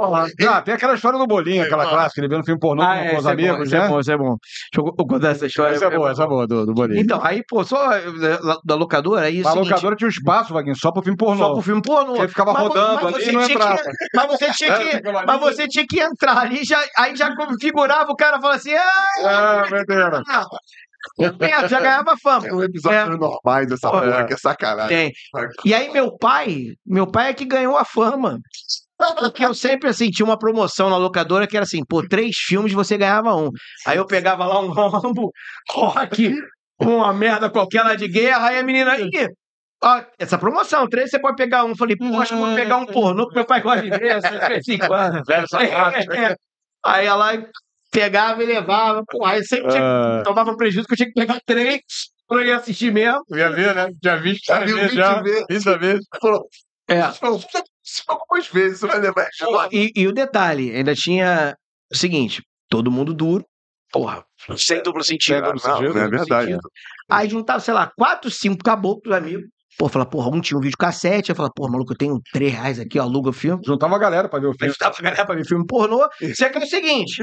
Ah, 0.49 0.61
tem 0.61 0.75
aquela 0.75 0.95
história 0.95 1.17
do 1.19 1.27
bolinho, 1.27 1.63
aquela 1.63 1.87
clássica, 1.87 2.21
ele 2.21 2.29
vendo 2.29 2.45
filme 2.45 2.59
pornô 2.59 2.83
Ah, 2.83 2.87
com, 2.87 2.93
é, 2.95 3.13
os 3.13 3.19
isso 3.19 3.19
é 3.19 3.23
bom, 3.23 3.31
amigos, 3.31 3.67
isso 3.69 3.77
né? 3.77 3.85
é 3.85 3.89
bom, 3.89 4.01
isso 4.01 4.13
é 4.13 4.17
bom. 4.17 4.37
Deixa 4.75 4.91
eu 4.99 5.07
contar 5.07 5.29
essa 5.29 5.47
história. 5.47 5.75
Essa 5.77 5.85
é 5.85 5.91
boa, 5.97 6.11
essa 6.11 6.25
é 6.25 6.27
boa, 6.27 6.47
do, 6.49 6.67
do 6.67 6.75
bolinho. 6.75 7.01
Então, 7.01 7.21
aí, 7.25 7.45
pô, 7.49 7.63
só 7.65 7.93
eh, 7.93 8.03
da, 8.65 8.75
locadora, 8.75 9.23
aí 9.27 9.39
é 9.39 9.41
a 9.47 9.51
seguinte, 9.51 9.69
locadora 9.69 9.95
tinha 9.95 10.09
um 10.09 10.11
espaço, 10.11 10.53
Vaguinho, 10.53 10.75
só 10.77 10.91
pro 10.91 11.01
filme 11.03 11.17
pornô. 11.17 11.39
só 11.45 11.53
pro 11.53 11.63
filme 11.63 11.81
pornô. 11.81 12.17
Você 12.17 12.29
ficava 12.29 12.53
Mas 12.55 12.63
rodando 12.63 12.95
mas 13.05 13.15
ali 13.15 13.25
você 13.25 13.31
e 13.31 13.33
não 13.33 13.45
tinha 13.45 13.55
entrava. 13.55 13.77
que- 13.83 13.91
Mas 14.17 14.27
você 14.27 14.53
tinha 14.53 14.79
que, 14.79 15.03
mas 15.27 15.41
você 15.41 15.69
tinha 15.69 15.87
que 15.89 16.01
entrar 16.01 16.39
ali, 16.39 16.65
já, 16.65 16.83
aí 16.99 17.15
já 17.15 17.35
configurava, 17.37 18.11
o 18.11 18.17
cara 18.17 18.41
falava 18.41 18.57
assim, 18.57 18.75
ah, 18.75 19.63
meu 19.71 19.85
Deus. 19.87 21.39
perto, 21.39 21.69
já 21.69 21.81
ganhava 21.81 22.17
fama. 22.21 22.43
tem 22.43 22.53
um 22.53 22.63
episódio 22.65 23.17
normais 23.17 23.69
dessa 23.69 23.89
Porra. 23.91 24.03
porra, 24.11 24.25
que 24.27 24.35
é 24.35 24.37
sacanagem. 24.37 24.89
Tem. 24.89 25.13
E 25.65 25.73
aí 25.75 25.93
meu 25.93 26.17
pai, 26.19 26.73
meu 26.85 27.07
pai 27.07 27.31
é 27.31 27.35
que 27.35 27.45
ganhou 27.45 27.77
a 27.77 27.85
fama. 27.85 28.39
Porque 28.99 29.45
eu 29.45 29.53
sempre, 29.55 29.89
assim, 29.91 30.11
tinha 30.11 30.25
uma 30.25 30.39
promoção 30.39 30.89
na 30.89 30.97
locadora 30.97 31.47
que 31.47 31.57
era 31.57 31.65
assim, 31.65 31.85
pô, 31.87 32.07
três 32.07 32.37
filmes 32.37 32.73
você 32.73 32.97
ganhava 32.97 33.35
um. 33.35 33.51
Aí 33.87 33.99
eu 33.99 34.07
pegava 34.07 34.47
lá 34.47 34.59
um 34.61 34.69
Rambo, 34.71 35.31
rock, 35.71 36.35
uma 36.81 37.13
merda 37.13 37.51
qualquer 37.51 37.83
lá 37.83 37.95
de 37.95 38.09
guerra, 38.09 38.49
aí 38.49 38.59
a 38.59 38.63
menina, 38.63 38.93
aí, 38.93 39.11
ó, 39.85 40.03
essa 40.19 40.39
promoção, 40.39 40.89
três 40.89 41.11
você 41.11 41.19
pode 41.21 41.37
pegar 41.37 41.65
um. 41.65 41.77
Falei, 41.77 41.97
pô, 41.97 42.07
acho 42.21 42.35
que 42.35 42.41
vou 42.41 42.55
pegar 42.55 42.79
um 42.79 42.87
pornô, 42.87 43.29
que 43.29 43.35
meu 43.35 43.45
pai 43.45 43.61
gosta 43.61 43.83
de 43.83 43.91
ver, 43.91 44.13
assim. 44.13 44.79
É, 45.61 46.31
é. 46.33 46.37
Aí 46.85 47.07
ela 47.07 47.33
pegava 47.91 48.43
e 48.43 48.47
levava, 48.47 49.03
pô, 49.09 49.25
aí 49.25 49.45
sempre 49.45 49.71
tinha, 49.73 49.83
Ah. 49.83 50.23
tomava 50.25 50.57
prejuízo 50.57 50.87
que 50.87 50.95
eu 50.95 50.97
tinha 50.97 51.09
que 51.09 51.15
pegar 51.15 51.41
três 51.45 51.81
pra 52.29 52.39
eu 52.39 52.47
ir 52.47 52.53
assistir 52.53 52.93
mesmo. 52.93 53.23
Já 53.31 53.51
viu, 53.51 53.75
né? 53.75 53.89
Já 54.03 54.17
vi, 54.17 54.37
Já 54.43 54.61
20 54.61 54.75
vezes. 54.75 55.45
20 55.49 55.79
vezes. 55.79 56.07
Falou, 56.21 56.47
É. 56.89 57.03
falou, 57.13 57.39
"Isso 57.85 58.03
algumas 58.07 58.49
vezes, 58.49 58.81
você 58.81 58.87
vai 58.87 59.01
levar 59.01 59.29
E, 59.73 59.93
e 59.95 60.07
o 60.07 60.13
detalhe, 60.13 60.75
ainda 60.75 60.95
tinha 60.95 61.57
o 61.93 61.97
seguinte: 61.97 62.43
todo 62.69 62.91
mundo 62.91 63.13
duro, 63.15 63.45
porra, 63.93 64.25
sem 64.57 64.83
duplo 64.83 65.03
sentido. 65.03 65.35
Sem 65.35 65.43
duplo 65.43 65.61
Não, 65.69 65.77
sentido, 65.77 65.95
não 65.95 66.03
é 66.03 66.09
verdade. 66.09 66.47
sentido. 66.47 66.71
Aí 67.11 67.29
juntava, 67.29 67.61
sei 67.61 67.75
lá, 67.75 67.91
quatro, 67.97 68.31
cinco 68.31 68.63
caboclos 68.63 69.15
amigos. 69.17 69.45
Pô, 69.79 69.89
fala, 69.91 70.07
porra, 70.07 70.31
um 70.35 70.41
tinha 70.41 70.57
um 70.57 70.61
vídeo 70.63 70.79
cassete, 70.79 71.29
eu 71.31 71.37
falava, 71.37 71.53
porra, 71.55 71.73
maluco, 71.73 71.93
eu 71.93 71.97
tenho 71.99 72.19
três 72.33 72.51
reais 72.51 72.81
aqui, 72.81 72.99
ó, 72.99 73.03
aluga 73.03 73.29
o 73.29 73.33
filme. 73.33 73.63
Juntava 73.67 73.95
a 73.95 73.99
galera 73.99 74.27
pra 74.27 74.39
ver 74.39 74.47
o 74.47 74.55
filme. 74.55 74.73
juntava 74.73 74.95
a 74.99 75.03
galera 75.03 75.27
pra 75.27 75.35
ver 75.35 75.45
filme 75.45 75.67
pornô. 75.67 76.09
Só 76.35 76.49
que 76.49 76.59
é 76.59 76.63
o 76.63 76.67
seguinte. 76.67 77.23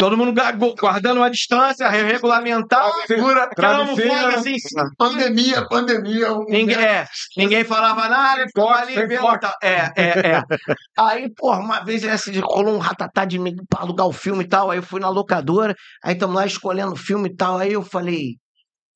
Todo 0.00 0.16
mundo 0.16 0.32
guardando 0.78 1.18
uma 1.18 1.30
distância, 1.30 1.88
re- 1.88 2.02
regulamentar, 2.04 2.90
Segura, 3.06 3.44
aquela 3.44 3.76
almofada 3.76 4.36
assim, 4.38 4.56
pandemia, 4.96 5.68
pandemia. 5.68 6.32
um- 6.32 6.44
Ninguém, 6.48 6.74
é, 6.76 7.06
ninguém 7.36 7.64
falava 7.64 8.08
nada, 8.08 8.46
ficou 8.46 8.70
ali 8.70 8.94
vendo. 9.06 9.20
É, 9.62 9.92
é, 9.94 10.08
é. 10.36 10.42
Aí, 10.98 11.30
porra, 11.34 11.58
uma 11.60 11.80
vez 11.84 12.02
assim, 12.04 12.38
rolou 12.40 12.74
um 12.74 12.78
ratatá 12.78 13.24
de 13.26 13.38
mim 13.38 13.54
pra 13.68 13.82
alugar 13.82 14.06
o 14.06 14.12
filme 14.12 14.42
e 14.44 14.48
tal. 14.48 14.70
Aí 14.70 14.78
eu 14.78 14.82
fui 14.82 15.00
na 15.00 15.10
locadora, 15.10 15.74
aí 16.02 16.14
estamos 16.14 16.34
lá 16.34 16.46
escolhendo 16.46 16.92
o 16.92 16.96
filme 16.96 17.28
e 17.28 17.36
tal. 17.36 17.58
Aí 17.58 17.72
eu 17.74 17.82
falei. 17.82 18.36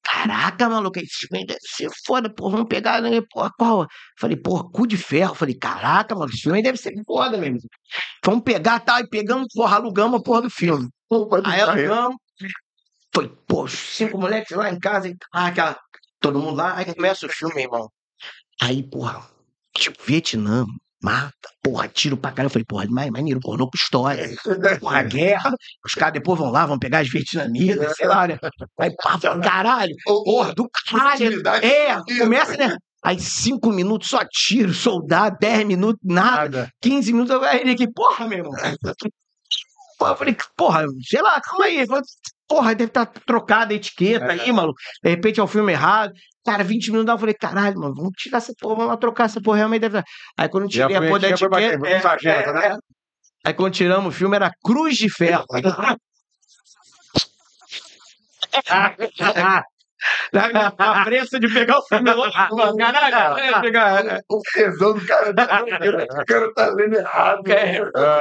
Caraca, 0.06 0.68
maluco, 0.68 0.98
esse 0.98 1.26
filme 1.26 1.46
deve 1.46 1.58
ser 1.62 1.88
foda, 2.06 2.28
pô, 2.32 2.50
vamos 2.50 2.66
pegar, 2.68 3.00
né? 3.00 3.20
Porra, 3.32 3.50
qual? 3.58 3.86
Falei, 4.20 4.36
porra, 4.36 4.64
cu 4.70 4.86
de 4.86 4.98
ferro. 4.98 5.34
Falei, 5.34 5.54
caraca, 5.56 6.14
mano, 6.14 6.30
esse 6.30 6.42
filme 6.42 6.58
aí 6.58 6.62
deve 6.62 6.76
ser 6.76 6.92
foda 7.06 7.38
mesmo. 7.38 7.58
Vamos 8.24 8.42
pegar, 8.44 8.80
tal, 8.80 9.00
e 9.00 9.08
pegamos, 9.08 9.46
porra, 9.54 9.76
alugamos 9.76 10.20
a 10.20 10.22
porra 10.22 10.42
do 10.42 10.50
filme. 10.50 10.88
Aí 11.44 11.60
alugamos, 11.60 12.16
foi, 13.14 13.28
pô, 13.46 13.68
cinco 13.68 14.18
moleques 14.18 14.56
lá 14.56 14.70
em 14.70 14.78
casa, 14.78 15.08
e 15.08 15.16
ah, 15.32 15.46
aquela, 15.46 15.78
todo 16.20 16.40
mundo 16.40 16.56
lá, 16.56 16.76
aí 16.76 16.92
começa 16.92 17.26
o 17.26 17.28
filme, 17.28 17.62
irmão. 17.62 17.88
Aí, 18.60 18.82
porra, 18.82 19.22
tipo, 19.76 20.02
Vietnã, 20.04 20.64
mata, 21.02 21.48
porra, 21.62 21.86
tiro 21.86 22.16
pra 22.16 22.30
caralho. 22.32 22.46
Eu 22.46 22.50
falei, 22.50 22.64
porra, 22.64 22.86
maneiro, 22.88 23.38
pornô 23.40 23.66
com 23.68 23.76
história. 23.76 24.28
Porra, 24.80 25.02
guerra, 25.02 25.54
os 25.84 25.94
caras 25.94 26.14
depois 26.14 26.38
vão 26.38 26.50
lá, 26.50 26.66
vão 26.66 26.78
pegar 26.78 27.00
as 27.00 27.08
vietnamitas, 27.08 27.96
sei 27.96 28.06
lá, 28.08 28.26
né? 28.26 28.38
Aí, 28.80 28.94
pá, 28.96 29.18
falei, 29.18 29.42
caralho, 29.42 29.94
porra, 30.04 30.54
do 30.54 30.68
caralho. 30.70 31.42
É, 31.62 31.96
começa, 32.18 32.56
né? 32.56 32.76
Aí, 33.04 33.20
cinco 33.20 33.70
minutos 33.70 34.08
só 34.08 34.24
tiro, 34.24 34.72
soldado, 34.72 35.36
dez 35.38 35.64
minutos, 35.66 36.00
nada. 36.02 36.58
Nada. 36.58 36.70
15 36.80 37.12
minutos, 37.12 37.42
aí 37.42 37.60
ele 37.60 37.72
aqui, 37.72 37.86
porra, 37.92 38.26
meu 38.26 38.38
irmão. 38.38 38.52
Pô, 39.98 40.08
eu 40.08 40.16
falei, 40.16 40.36
porra, 40.56 40.84
sei 41.02 41.22
lá, 41.22 41.40
calma 41.40 41.66
aí. 41.66 41.84
Porra, 42.48 42.74
deve 42.74 42.90
estar 42.90 43.06
trocada 43.06 43.72
a 43.72 43.76
etiqueta 43.76 44.32
aí, 44.32 44.52
maluco. 44.52 44.78
De 45.02 45.10
repente 45.10 45.40
é 45.40 45.42
o 45.42 45.46
filme 45.46 45.72
errado. 45.72 46.12
Cara, 46.44 46.62
20 46.62 46.90
minutos 46.90 47.12
eu 47.12 47.18
falei, 47.18 47.34
caralho, 47.34 47.78
mano, 47.78 47.94
vamos 47.94 48.12
tirar 48.16 48.38
essa 48.38 48.52
porra, 48.60 48.74
vamos 48.74 48.90
lá 48.90 48.96
trocar 48.98 49.24
essa 49.24 49.40
porra, 49.40 49.58
realmente 49.58 49.80
deve 49.80 49.98
estar. 49.98 50.10
Aí 50.36 50.48
quando 50.48 50.64
eu 50.64 50.68
a 50.68 50.70
tirei 50.70 50.96
a 50.96 51.00
porra 51.00 51.20
da 51.20 51.30
etiqueta. 51.30 51.78
foi 51.78 51.96
um 51.96 52.02
sargento, 52.02 52.52
né? 52.52 52.66
é. 52.66 52.76
Aí 53.44 53.54
quando 53.54 53.74
tiramos 53.74 54.14
o 54.14 54.16
filme 54.16 54.36
era 54.36 54.52
Cruz 54.62 54.96
de 54.96 55.08
Ferro. 55.08 55.46
Na, 60.32 60.48
na 60.78 61.04
pressa 61.04 61.38
de 61.40 61.48
pegar 61.52 61.78
o 61.78 61.82
filme. 61.82 62.04
Caralho, 62.78 63.38
é, 63.38 63.60
pegar. 63.60 64.20
O 64.28 64.40
tesão 64.52 64.94
do 64.94 65.06
cara. 65.06 65.30
O 65.30 66.24
cara 66.26 66.54
tá 66.54 66.66
lendo 66.70 66.94
errado. 66.96 67.42
É, 67.50 67.80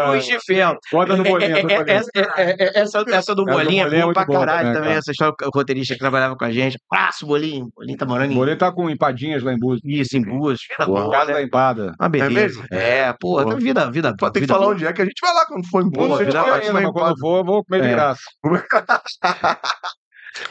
Cruz 0.10 0.26
de 0.26 0.40
Ferro. 0.46 0.78
Bota 0.92 1.16
no 1.18 1.26
É, 1.26 1.30
bolinho. 1.30 1.58
é, 1.58 1.62
bota 1.62 1.74
no 1.74 1.78
bolinho. 1.86 3.12
essa, 3.14 3.36
do 3.36 3.46
Bolinha 3.46 3.86
é 3.86 4.02
boa 4.02 4.14
pra 4.14 4.26
boa 4.26 4.40
caralho 4.40 4.74
também. 4.74 4.94
Essa 4.94 5.12
história, 5.12 5.34
o 5.44 5.50
roteirista 5.54 5.94
que 5.94 6.00
trabalhava 6.00 6.36
com 6.36 6.46
a 6.46 6.52
gente. 6.52 6.78
Abraço, 6.92 7.26
Bolinho. 7.26 7.68
Bolinho 7.76 7.98
tá 7.98 8.06
morando 8.06 8.30
O 8.30 8.32
em 8.32 8.36
bolinho 8.36 8.58
tá 8.58 8.72
com 8.72 8.90
empadinhas 8.90 9.44
lá 9.44 9.54
em 9.54 9.60
Búzios. 9.60 9.82
isso, 9.86 10.18
em 10.18 10.22
Búzios. 10.22 10.62
Boa, 10.86 11.12
Casa 11.12 11.28
né? 11.28 11.34
da 11.34 11.42
empada. 11.44 11.94
Uma 12.00 12.10
beleza. 12.10 12.64
É, 12.72 13.14
porra, 13.20 13.44
Porra. 13.44 13.58
vida, 13.58 13.92
vida. 13.92 14.14
Só 14.20 14.30
tem 14.30 14.42
que 14.44 14.48
falar 14.48 14.68
onde 14.68 14.86
é 14.86 14.94
que 14.94 15.02
a 15.02 15.06
gente 15.06 15.20
vai 15.22 15.34
lá 15.34 15.46
quando 15.46 15.68
for 15.68 15.82
ainda, 15.82 16.74
mas 16.74 16.92
quando 16.92 17.20
for, 17.20 17.38
eu 17.40 17.46
vou 17.46 17.64
comer 17.66 17.82
de 17.82 17.90
graça. 17.90 18.22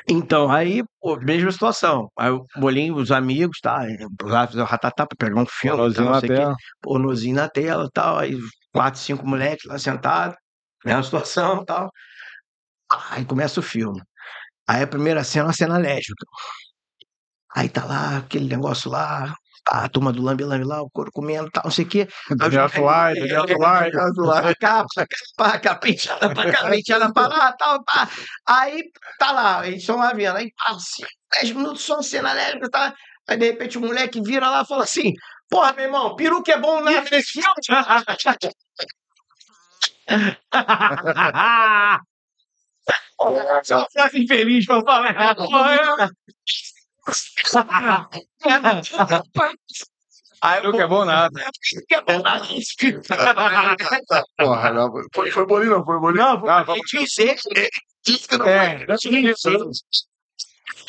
Então, 0.09 0.51
aí, 0.51 0.83
pô, 1.01 1.16
mesma 1.16 1.51
situação. 1.51 2.11
Aí 2.16 2.30
o 2.30 2.45
Bolinho, 2.57 2.97
os 2.97 3.11
amigos, 3.11 3.59
tá? 3.61 3.85
Lá 4.22 4.47
fizeram 4.47 4.66
ratatá 4.66 5.07
pra 5.07 5.16
pegar 5.16 5.41
um 5.41 5.47
filme. 5.47 5.76
Pornozinho 5.76 6.11
na 6.11 6.20
sei 6.20 6.28
o 6.28 6.33
quê. 6.33 6.39
tela. 6.39 6.57
pornozinho 6.80 7.37
na 7.37 7.49
tela 7.49 7.85
e 7.87 7.91
tal. 7.91 8.18
Aí 8.18 8.39
quatro, 8.72 9.01
cinco 9.01 9.26
moleques 9.26 9.64
lá 9.66 9.78
sentados, 9.78 10.37
mesma 10.85 11.03
situação 11.03 11.62
e 11.62 11.64
tal. 11.64 11.91
Aí 13.11 13.24
começa 13.24 13.61
o 13.61 13.62
filme. 13.62 14.01
Aí 14.68 14.83
a 14.83 14.87
primeira 14.87 15.24
cena 15.24 15.45
é 15.45 15.47
uma 15.49 15.53
cena 15.53 15.78
lésbica. 15.78 16.24
Aí 17.55 17.68
tá 17.68 17.85
lá, 17.85 18.18
aquele 18.18 18.49
negócio 18.49 18.91
lá, 18.91 19.35
a 19.67 19.89
turma 19.89 20.13
do 20.13 20.23
lambe 20.23 20.45
lambe 20.45 20.65
lá, 20.65 20.83
o 20.83 20.91
couro 20.91 21.11
comendo 21.13 21.51
tal, 21.51 21.65
não 21.65 21.71
sei 21.71 21.85
o 21.85 21.89
quê. 21.89 22.09
Daniel 22.37 22.69
Slide, 22.69 23.21
Daniel 23.21 23.45
a 24.33 24.55
capa, 24.55 25.07
capa, 25.61 25.75
penteada 25.77 26.35
pra 26.35 26.53
cá, 26.53 26.69
penteada 26.69 27.13
pra 27.13 27.29
lá, 27.29 27.53
tal, 27.53 27.83
pá. 27.85 28.09
Aí 28.47 28.83
tá 29.19 29.33
lá, 29.33 29.67
eles 29.67 29.81
estão 29.81 29.97
lá 29.97 30.13
vendo. 30.13 30.37
Aí 30.37 30.53
passa 30.57 31.07
10 31.41 31.53
minutos 31.53 31.83
só 31.83 32.03
cena 32.03 32.33
lésbica, 32.33 32.71
tá? 32.71 32.95
Aí 33.29 33.37
de 33.37 33.47
repente 33.47 33.79
o 33.79 33.81
moleque 33.81 34.21
vira 34.21 34.51
lá 34.51 34.63
e 34.63 34.67
fala 34.67 34.85
assim: 34.85 35.13
Porra, 35.49 35.73
meu 35.75 35.85
irmão, 35.85 36.17
peruca 36.17 36.53
é 36.53 36.59
bom 36.59 36.81
nada 36.81 37.09
nesse 37.11 37.33
filme. 37.33 37.47
Só 43.63 43.87
frase 43.93 44.23
infeliz 44.23 44.67
pra 44.67 44.83
falar. 44.83 45.35
Aí 50.45 50.63
Não 50.63 50.73
que 50.73 50.81
é 50.81 50.87
bom 50.87 51.05
nada. 51.05 51.41
que 52.79 52.87
é. 52.87 52.93
Porra, 54.39 54.73
não, 54.73 54.93
foi, 55.15 55.31
foi 55.31 55.47
bolinho, 55.47 55.71
não, 55.71 55.85
foi 55.85 56.01
bolinho. 56.01 56.25
Não, 56.25 56.49
Ah, 56.49 56.63
vou 56.65 56.77
dizer 56.85 57.39
Disse 58.05 58.27
que 58.27 58.37
não 58.37 58.47
É, 58.49 58.85
foi. 58.87 58.97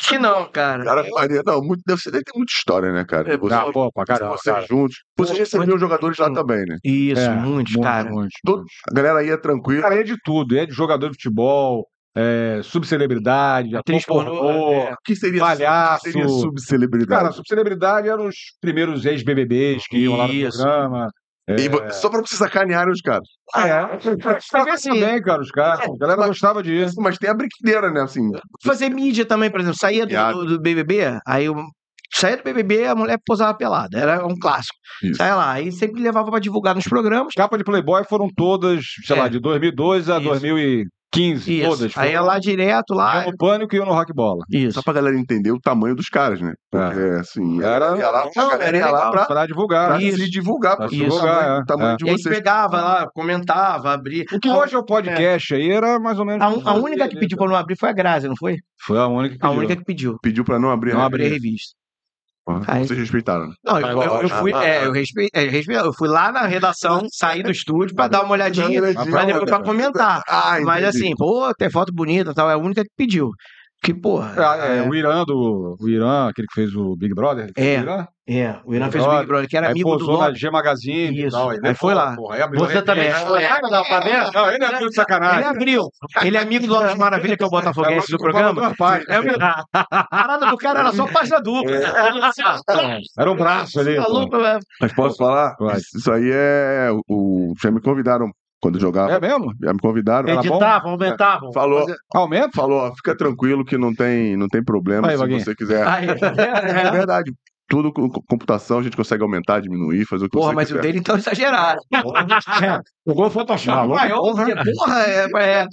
que 0.00 0.18
não, 0.18 0.50
cara. 0.50 0.84
Cara, 0.84 1.06
Maria, 1.12 1.42
não, 1.46 1.60
muito, 1.62 1.82
deve, 1.86 2.00
ser, 2.00 2.10
deve 2.10 2.24
ter 2.24 2.36
muita 2.36 2.52
história, 2.52 2.92
né, 2.92 3.04
cara? 3.04 3.32
É, 3.32 3.36
Você, 3.36 3.54
Ah, 3.54 3.70
pô, 3.72 3.92
pra 3.92 4.04
caramba. 4.04 4.32
vocês 4.36 4.54
cara. 4.54 4.66
juntos. 4.66 4.96
Vocês 5.16 5.38
recebiam 5.38 5.78
jogadores 5.78 6.18
lá 6.18 6.32
também, 6.32 6.64
né? 6.66 6.76
Isso, 6.82 7.20
É, 7.20 7.28
muitos, 7.30 7.74
muito, 7.74 7.84
cara. 7.86 8.10
muito, 8.10 8.32
Todo- 8.44 8.58
muito. 8.58 8.70
A 8.90 8.94
galera 8.94 9.24
ia 9.24 9.40
tranquila. 9.40 9.82
Cara, 9.82 10.00
é 10.00 10.02
de 10.02 10.16
tudo. 10.24 10.56
É 10.58 10.66
de 10.66 10.72
jogador 10.72 11.08
de 11.10 11.14
futebol, 11.14 11.86
é, 12.16 12.60
subcelebridade, 12.62 13.76
Atriz 13.76 14.04
pornô, 14.06 14.30
pornô. 14.38 14.72
é. 14.72 14.94
Que 15.04 15.16
seria, 15.16 15.40
Palhaço. 15.40 16.02
seria 16.04 16.28
subcelebridade? 16.28 17.20
Cara, 17.20 17.32
subcelebridade 17.32 18.08
eram 18.08 18.26
os 18.28 18.36
primeiros 18.60 19.04
ex-BBBs 19.04 19.86
que 19.88 19.98
iam 19.98 20.16
lá 20.16 20.26
no 20.28 20.40
programa. 20.50 21.08
É, 21.46 21.56
E 21.56 21.92
Só 21.92 22.08
pra 22.08 22.20
vocês 22.20 22.38
sacanearem 22.38 22.92
os 22.92 23.00
caras. 23.02 23.28
Ah, 23.54 23.68
é? 23.68 23.86
Talvez 24.50 24.76
assim, 24.76 24.88
também, 24.98 25.20
cara, 25.20 25.42
os 25.42 25.50
caras. 25.50 25.80
A 25.86 25.98
galera 25.98 26.20
mas- 26.20 26.28
gostava 26.28 26.62
disso. 26.62 26.94
Mas 27.00 27.18
tem 27.18 27.28
a 27.28 27.34
brincadeira, 27.34 27.90
né? 27.90 28.00
Assim, 28.00 28.22
Fazer 28.64 28.88
mídia 28.88 29.26
também, 29.26 29.50
por 29.50 29.60
exemplo, 29.60 29.78
saía 29.78 30.06
do, 30.06 30.32
do, 30.32 30.46
do 30.56 30.60
BBB, 30.60 31.18
aí 31.26 31.44
eu 31.44 31.54
saía 32.14 32.38
do 32.38 32.42
BBB, 32.44 32.86
a 32.86 32.94
mulher 32.94 33.18
posava 33.26 33.52
pelada, 33.58 33.98
era 33.98 34.24
um 34.26 34.38
clássico. 34.38 34.74
Isso. 35.02 35.16
Saia 35.16 35.34
lá, 35.34 35.52
aí 35.52 35.70
sempre 35.70 36.00
levava 36.00 36.30
pra 36.30 36.38
divulgar 36.40 36.74
nos 36.74 36.84
programas. 36.84 37.34
Capa 37.34 37.58
de 37.58 37.64
Playboy 37.64 38.04
foram 38.08 38.28
todas, 38.34 38.82
sei 39.04 39.14
É. 39.16 39.20
lá, 39.20 39.28
de 39.28 39.38
2002 39.38 40.08
a 40.08 40.18
Isso. 40.20 40.28
2015. 41.14 41.60
Isso. 41.60 41.68
Todas. 41.70 41.98
Aí 41.98 42.10
ia 42.12 42.18
foram. 42.18 42.26
lá 42.32 42.38
direto 42.38 42.94
lá. 42.94 43.24
No 43.26 43.36
Pânico 43.36 43.74
e 43.74 43.78
iam 43.78 43.86
no 43.86 43.92
Rock 43.92 44.12
Bola. 44.12 44.44
Isso. 44.50 44.72
só 44.74 44.82
pra 44.82 44.92
galera 44.92 45.16
entender 45.18 45.52
o 45.52 45.60
tamanho 45.60 45.94
dos 45.94 46.08
caras, 46.08 46.40
né? 46.40 46.52
Porque, 46.70 47.00
assim, 47.20 47.62
Era- 47.62 47.96
ia 47.96 48.10
lá, 48.10 48.28
Não, 48.36 48.46
a 48.46 48.50
galera 48.50 48.76
era 48.76 48.86
ia 48.86 48.90
lá 48.92 49.10
pra, 49.10 49.24
Pra 49.26 49.46
divulgar. 49.46 49.88
pra 49.88 50.02
Isso. 50.02 50.18
se 50.18 50.30
divulgar, 50.30 50.76
pra 50.76 50.88
se 50.88 50.96
divulgar, 50.96 51.58
o 51.58 51.62
é. 51.62 51.64
tamanho 51.64 51.92
É. 51.92 51.96
de 51.96 52.04
E 52.06 52.08
a 52.10 52.12
vocês. 52.12 52.34
pegava 52.36 52.80
lá, 52.80 53.08
comentava, 53.14 53.92
abria. 53.92 54.24
O 54.32 54.38
que 54.40 54.48
hoje 54.50 54.74
é 54.74 54.78
o 54.78 54.84
podcast 54.84 55.54
aí 55.54 55.70
era 55.70 55.98
mais 55.98 56.18
ou 56.18 56.24
menos. 56.24 56.42
A, 56.66 56.70
a 56.70 56.74
única 56.74 57.08
que 57.08 57.16
pediu 57.18 57.36
pra 57.38 57.46
não 57.46 57.56
abrir 57.56 57.76
foi 57.78 57.88
a 57.88 57.92
Grazi, 57.92 58.28
não 58.28 58.36
foi? 58.36 58.56
Foi 58.84 58.98
a 58.98 59.06
única 59.06 59.36
que 59.38 59.44
A 59.44 59.48
pediu. 59.48 59.58
única 59.58 59.76
que 59.76 59.84
pediu. 59.84 60.18
Pediu 60.22 60.44
pra 60.44 60.58
não 60.58 60.70
abrir, 60.70 60.92
Não 60.92 61.00
né? 61.00 61.06
abrir 61.06 61.26
a 61.26 61.28
revista. 61.28 61.74
Aí- 62.66 62.86
Vocês 62.86 62.98
respeitaram. 62.98 63.48
né? 63.48 63.54
Não, 63.64 63.80
eu, 63.80 64.02
eu- 64.02 64.22
eu 64.22 64.28
fui, 64.28 64.52
é, 64.52 64.84
eu, 64.86 64.92
respe- 64.92 65.28
é, 65.32 65.46
eu 65.46 65.50
respe- 65.50 65.72
eu 65.72 65.92
fui 65.94 66.08
lá 66.08 66.30
na 66.30 66.46
redação, 66.46 67.06
saí 67.10 67.42
do 67.42 67.50
estúdio 67.50 67.94
pra 67.96 68.06
dar 68.06 68.22
uma 68.22 68.32
olhadinha, 68.32 68.80
não, 68.94 69.04
depois 69.32 69.50
pra 69.50 69.58
comentar. 69.64 70.22
Ah, 70.28 70.60
Mas 70.66 70.84
assim, 70.84 71.14
pô, 71.16 71.54
tem 71.54 71.70
foto 71.70 71.90
bonita 71.92 72.32
e 72.32 72.34
tal, 72.34 72.50
é 72.50 72.52
a 72.52 72.58
única 72.58 72.82
que 72.82 72.90
pediu. 72.96 73.30
Que, 73.84 73.92
porra. 73.92 74.32
Ah, 74.38 74.66
é, 74.66 74.78
é, 74.78 74.82
O 74.88 74.94
Irã 74.94 75.24
do. 75.24 75.76
O 75.78 75.88
Irã, 75.88 76.28
aquele 76.28 76.46
que 76.48 76.54
fez 76.54 76.74
o 76.74 76.96
Big 76.96 77.14
Brother. 77.14 77.50
ele 77.54 77.68
É. 77.68 77.78
o 77.78 77.82
Irã? 77.82 78.06
é, 78.26 78.56
o 78.64 78.74
Irã 78.74 78.84
Big 78.86 78.92
fez 78.92 79.04
o 79.06 79.10
Big 79.10 79.26
Brother. 79.26 79.48
Que 79.48 79.56
era 79.58 79.66
Aí 79.66 79.72
amigo 79.72 79.90
do 79.92 79.98
posou 79.98 80.18
na 80.18 80.26
Lopes. 80.28 80.40
G 80.40 80.50
Magazine 80.50 81.14
e 81.20 81.26
Isso. 81.26 81.36
tal. 81.36 81.50
Aí 81.50 81.58
é 81.62 81.74
foi 81.74 81.92
lá. 81.94 82.16
porra, 82.16 82.36
aí 82.36 82.42
abriu 82.42 82.60
Você 82.64 82.80
também 82.80 83.08
É. 83.08 83.12
foi 83.12 83.42
lá 83.42 83.60
da 83.60 83.84
Flamengo? 83.84 84.30
Não, 84.32 84.50
ele 84.50 84.64
é 84.64 84.68
tudo 84.68 84.78
de 84.78 84.84
Ele 84.84 84.92
sacanagem. 84.94 85.44
abriu. 85.44 85.88
Ele 86.22 86.36
é 86.36 86.40
amigo 86.40 86.66
do 86.66 86.72
Lopes 86.72 86.94
Maravilha, 86.96 87.36
que 87.36 87.44
é 87.44 87.46
o 87.46 87.50
Botafoguense 87.50 88.10
do 88.10 88.18
programa. 88.18 88.72
É, 89.08 89.20
meu, 89.20 89.36
a 89.72 90.04
parada 90.04 90.46
do 90.46 90.56
cara 90.56 90.80
era 90.80 90.92
só 90.92 91.06
página 91.06 91.40
dupla. 91.42 91.76
Era 93.18 93.30
um 93.30 93.36
braço 93.36 93.80
ali. 93.80 93.96
pô. 93.96 94.02
Maluco, 94.02 94.36
é. 94.36 94.58
Mas 94.80 94.92
posso 94.94 95.16
falar? 95.18 95.54
Vai. 95.58 95.76
Isso 95.76 96.10
aí 96.10 96.30
é. 96.32 96.88
O, 97.08 97.52
já 97.62 97.70
me 97.70 97.80
convidaram 97.80 98.30
quando 98.64 98.76
eu 98.76 98.80
jogava. 98.80 99.12
É 99.12 99.20
mesmo? 99.20 99.52
Já 99.62 99.74
me 99.74 99.78
convidaram. 99.78 100.26
Editavam, 100.26 100.92
aumentavam. 100.92 101.52
Falou, 101.52 101.84
Aumenta? 102.14 102.48
falou, 102.54 102.78
ó, 102.78 102.94
fica 102.96 103.14
tranquilo 103.14 103.62
que 103.62 103.76
não 103.76 103.94
tem, 103.94 104.38
não 104.38 104.48
tem 104.48 104.64
problema 104.64 105.08
Aí, 105.08 105.12
se 105.12 105.18
Vaguinho. 105.18 105.40
você 105.40 105.54
quiser. 105.54 105.86
Aí, 105.86 106.06
É 106.08 106.90
verdade. 106.90 107.30
Tudo 107.68 107.92
com 107.92 108.08
com 108.08 108.22
computação 108.22 108.78
a 108.78 108.82
gente 108.82 108.96
consegue 108.96 109.22
aumentar, 109.22 109.60
diminuir, 109.60 110.06
fazer 110.06 110.24
o 110.24 110.30
que 110.30 110.36
Porra, 110.38 110.50
você 110.50 110.54
mas 110.54 110.68
quiser. 110.68 110.78
o 110.78 110.82
dele 110.82 110.98
então 110.98 111.14
é 111.14 111.18
exagerado. 111.18 111.80
O 113.04 113.12
gol 113.14 113.28
Photoshop. 113.30 113.88
Maior, 113.88 114.18
porra, 114.18 115.02
é, 115.06 115.26
é. 115.36 115.66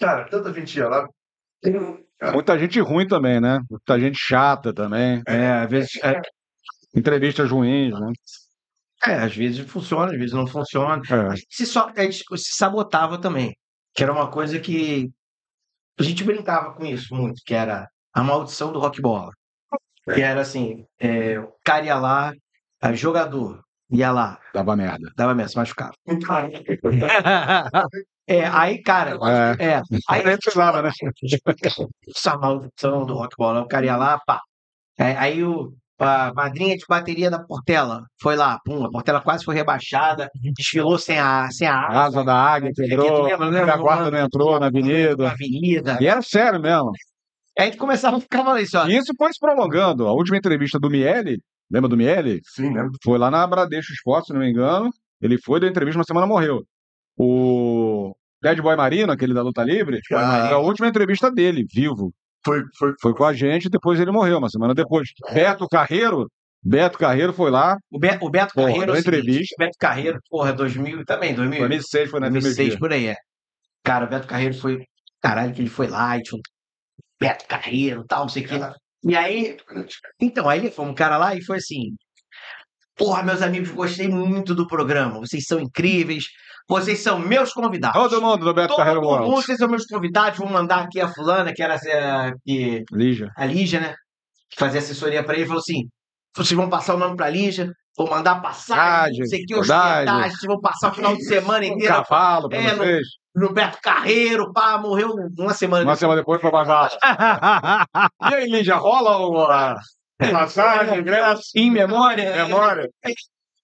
Cara, 0.00 0.24
tanta 0.24 0.54
gente 0.54 0.78
ia 0.78 0.88
lá. 0.88 1.06
Muita 2.32 2.58
gente 2.58 2.80
ruim 2.80 3.06
também, 3.06 3.40
né? 3.40 3.60
Muita 3.70 4.00
gente 4.00 4.18
chata 4.18 4.72
também. 4.72 5.22
É, 5.26 5.50
às 5.52 5.70
vezes, 5.70 5.90
é, 6.02 6.20
Entrevistas 6.94 7.50
ruins, 7.50 7.98
né? 7.98 8.12
É, 9.06 9.14
às 9.14 9.34
vezes 9.34 9.68
funciona, 9.70 10.12
às 10.12 10.18
vezes 10.18 10.32
não 10.32 10.46
funciona. 10.46 11.00
É. 11.10 11.34
Se, 11.50 11.66
só, 11.66 11.90
a 11.96 12.02
gente 12.02 12.24
se 12.36 12.56
sabotava 12.56 13.18
também, 13.18 13.56
que 13.94 14.02
era 14.02 14.12
uma 14.12 14.30
coisa 14.30 14.58
que 14.58 15.10
a 15.98 16.02
gente 16.02 16.24
brincava 16.24 16.72
com 16.74 16.84
isso 16.84 17.14
muito, 17.14 17.40
que 17.44 17.54
era 17.54 17.88
a 18.12 18.22
maldição 18.22 18.72
do 18.72 18.78
rock 18.78 19.00
bola. 19.00 19.32
Que 20.04 20.22
era 20.22 20.40
assim, 20.40 20.84
é, 20.98 21.38
o 21.38 21.52
cara 21.64 21.84
ia 21.84 21.98
lá, 21.98 22.32
jogador 22.94 23.62
ia 23.90 24.10
lá, 24.10 24.38
Dava 24.54 24.76
merda. 24.76 25.10
dava 25.16 25.34
merda, 25.34 25.50
se 25.50 25.56
machucava. 25.56 25.92
É, 28.30 28.44
aí, 28.46 28.82
cara, 28.82 29.16
É. 29.58 29.76
é, 29.76 29.82
aí 30.06 30.22
precisava, 30.22 30.82
né? 30.82 30.90
essa 32.14 32.36
maldição 32.36 33.06
do 33.06 33.14
rock 33.14 33.34
bola, 33.38 33.62
o 33.62 33.66
cara 33.66 33.86
ia 33.86 33.96
lá, 33.96 34.20
pá. 34.26 34.38
É, 34.98 35.16
aí 35.16 35.42
o, 35.42 35.72
a 35.98 36.32
madrinha 36.34 36.76
de 36.76 36.84
bateria 36.88 37.30
da 37.30 37.38
Portela 37.42 38.04
foi 38.20 38.36
lá, 38.36 38.58
pum, 38.64 38.84
a 38.84 38.90
Portela 38.90 39.20
quase 39.20 39.44
foi 39.44 39.54
rebaixada, 39.54 40.30
desfilou 40.56 40.98
sem 40.98 41.18
a, 41.18 41.48
sem 41.50 41.66
a 41.66 41.74
A 41.74 42.04
asa 42.04 42.24
da 42.24 42.34
águia 42.34 42.70
É 42.70 42.72
quebrou. 42.72 43.22
lembra, 43.24 43.50
né? 43.50 43.60
A 43.62 43.76
guarda 43.76 44.10
não 44.10 44.18
entrou 44.18 44.52
na 44.54 44.60
na 44.60 44.66
avenida. 44.66 45.30
avenida. 45.30 45.98
E 46.00 46.06
era 46.06 46.22
sério 46.22 46.60
mesmo. 46.60 46.90
Aí 47.58 47.64
a 47.64 47.64
gente 47.66 47.76
começava 47.78 48.16
a 48.16 48.20
ficar 48.20 48.44
falando 48.44 48.60
isso, 48.62 48.78
ó. 48.78 48.86
E 48.86 48.96
isso 48.96 49.12
foi 49.18 49.32
se 49.32 49.40
prolongando. 49.40 50.06
A 50.06 50.12
última 50.12 50.36
entrevista 50.36 50.78
do 50.78 50.88
Miele, 50.88 51.40
lembra 51.70 51.88
do 51.88 51.96
Miele? 51.96 52.40
Sim, 52.44 52.70
né? 52.70 52.88
Foi 53.02 53.18
lá 53.18 53.30
na 53.30 53.44
Bradesco 53.46 53.92
Esporte, 53.92 54.28
se 54.28 54.32
não 54.32 54.40
me 54.40 54.48
engano. 54.50 54.90
Ele 55.20 55.36
foi, 55.44 55.58
deu 55.58 55.68
entrevista, 55.68 55.98
uma 55.98 56.04
semana 56.04 56.26
morreu. 56.26 56.62
O 57.16 58.14
Bad 58.40 58.62
Boy 58.62 58.76
Marino, 58.76 59.10
aquele 59.12 59.34
da 59.34 59.42
luta 59.42 59.64
livre, 59.64 60.00
Ah. 60.12 60.48
é 60.50 60.52
a 60.54 60.58
última 60.58 60.86
entrevista 60.88 61.30
dele, 61.30 61.66
vivo. 61.74 62.12
Foi, 62.44 62.62
foi, 62.78 62.92
Foi 63.00 63.14
com 63.14 63.24
a 63.24 63.32
gente, 63.32 63.68
depois 63.68 63.98
ele 64.00 64.10
morreu, 64.10 64.38
uma 64.38 64.48
semana 64.48 64.74
depois. 64.74 65.08
Beto 65.32 65.66
Carreiro, 65.68 66.30
Beto 66.62 66.98
Carreiro 66.98 67.32
foi 67.32 67.50
lá, 67.50 67.76
O, 67.90 67.98
Be- 67.98 68.18
o 68.20 68.30
Beto 68.30 68.54
Porra, 68.54 68.68
Carreiro, 68.68 68.90
é 68.90 68.94
o 68.94 68.96
seguinte, 68.96 69.08
entrevista. 69.20 69.54
Beto 69.58 69.76
Carreiro, 69.78 70.18
porra, 70.30 70.52
2000 70.52 71.04
também, 71.04 71.34
2000, 71.34 71.58
2006 71.60 72.10
foi 72.10 72.20
na 72.20 72.28
2006 72.28 72.68
FMG. 72.74 72.78
por 72.78 72.92
aí, 72.92 73.06
é. 73.08 73.16
Cara, 73.84 74.06
o 74.06 74.08
Beto 74.08 74.26
Carreiro 74.26 74.54
foi, 74.54 74.84
caralho, 75.20 75.52
que 75.54 75.60
ele 75.62 75.68
foi 75.70 75.88
lá 75.88 76.16
e 76.16 76.22
tinha 76.22 76.40
Beto 77.20 77.46
Carreiro 77.46 78.02
e 78.02 78.06
tal, 78.06 78.22
não 78.22 78.28
sei 78.28 78.44
o 78.44 78.48
que. 78.48 78.54
E 79.04 79.16
aí, 79.16 79.56
então, 80.20 80.48
aí 80.48 80.70
foi 80.70 80.84
um 80.84 80.94
cara 80.94 81.16
lá 81.16 81.34
e 81.34 81.42
foi 81.44 81.58
assim, 81.58 81.94
Porra, 82.98 83.22
meus 83.22 83.40
amigos, 83.42 83.70
gostei 83.70 84.08
muito 84.08 84.54
do 84.54 84.66
programa. 84.66 85.20
Vocês 85.20 85.44
são 85.46 85.60
incríveis. 85.60 86.24
Vocês 86.68 86.98
são 87.00 87.18
meus 87.18 87.52
convidados. 87.52 87.98
Todo 88.00 88.20
mundo 88.20 88.44
do 88.44 88.52
Beto 88.52 88.68
Todo 88.68 88.76
Carreiro 88.78 89.00
mundo, 89.00 89.10
World. 89.22 89.30
vocês 89.30 89.56
são 89.56 89.68
meus 89.68 89.86
convidados. 89.86 90.38
Vou 90.38 90.48
mandar 90.50 90.80
aqui 90.82 91.00
a 91.00 91.08
fulana, 91.08 91.52
que 91.54 91.62
era 91.62 91.74
essa- 91.74 92.34
que, 92.44 92.82
Lígia. 92.92 93.30
a 93.36 93.46
Lígia, 93.46 93.80
né? 93.80 93.94
Que 94.50 94.58
fazia 94.58 94.80
assessoria 94.80 95.22
pra 95.24 95.34
ele. 95.36 95.46
Falou 95.46 95.60
assim: 95.60 95.84
vocês 96.36 96.52
vão 96.56 96.68
passar 96.68 96.94
o 96.94 96.98
nome 96.98 97.16
pra 97.16 97.30
Lígia, 97.30 97.70
vou 97.96 98.10
mandar 98.10 98.42
passagem, 98.42 99.24
sei 99.26 99.42
que, 99.46 99.54
hospedagem. 99.54 100.30
vocês 100.30 100.42
vão 100.46 100.60
passar 100.60 100.90
o 100.90 100.94
final 100.94 101.16
de 101.16 101.24
semana 101.24 101.60
Um 101.64 101.68
inteiro 101.68 101.94
cavalo 101.94 102.48
pra 102.50 102.58
É, 102.58 102.72
no- 102.72 102.78
vocês. 102.84 103.06
no 103.34 103.52
Beto 103.54 103.78
Carreiro, 103.82 104.52
pá, 104.52 104.76
morreu 104.78 105.14
uma 105.38 105.54
semana 105.54 105.84
Uma 105.84 105.96
semana 105.96 106.20
depois 106.20 106.40
foi 106.40 106.50
pra 106.50 106.88
E 108.30 108.34
aí, 108.34 108.46
Lígia, 108.50 108.76
rola 108.76 109.16
uma 109.26 109.74
passagem, 110.18 110.98
ingresso, 110.98 111.42
Em 111.54 111.70
memória. 111.70 112.44
memória? 112.44 112.88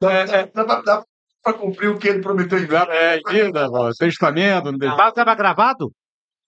Dá, 0.01 0.24
dá, 0.24 0.47
pra- 0.64 0.82
dá 0.82 1.02
pra 1.43 1.52
cumprir 1.55 1.89
o 1.90 1.98
que 1.98 2.09
ele 2.09 2.20
prometeu 2.20 2.59
em 2.59 2.62
vida. 2.62 2.86
É, 2.90 3.20
ainda, 3.26 3.68
ó, 3.70 3.90
testamento, 3.98 4.70
não 4.72 4.78
deixa. 4.78 4.97
Mas 4.97 5.12
tava 5.12 5.35
gravado? 5.35 5.90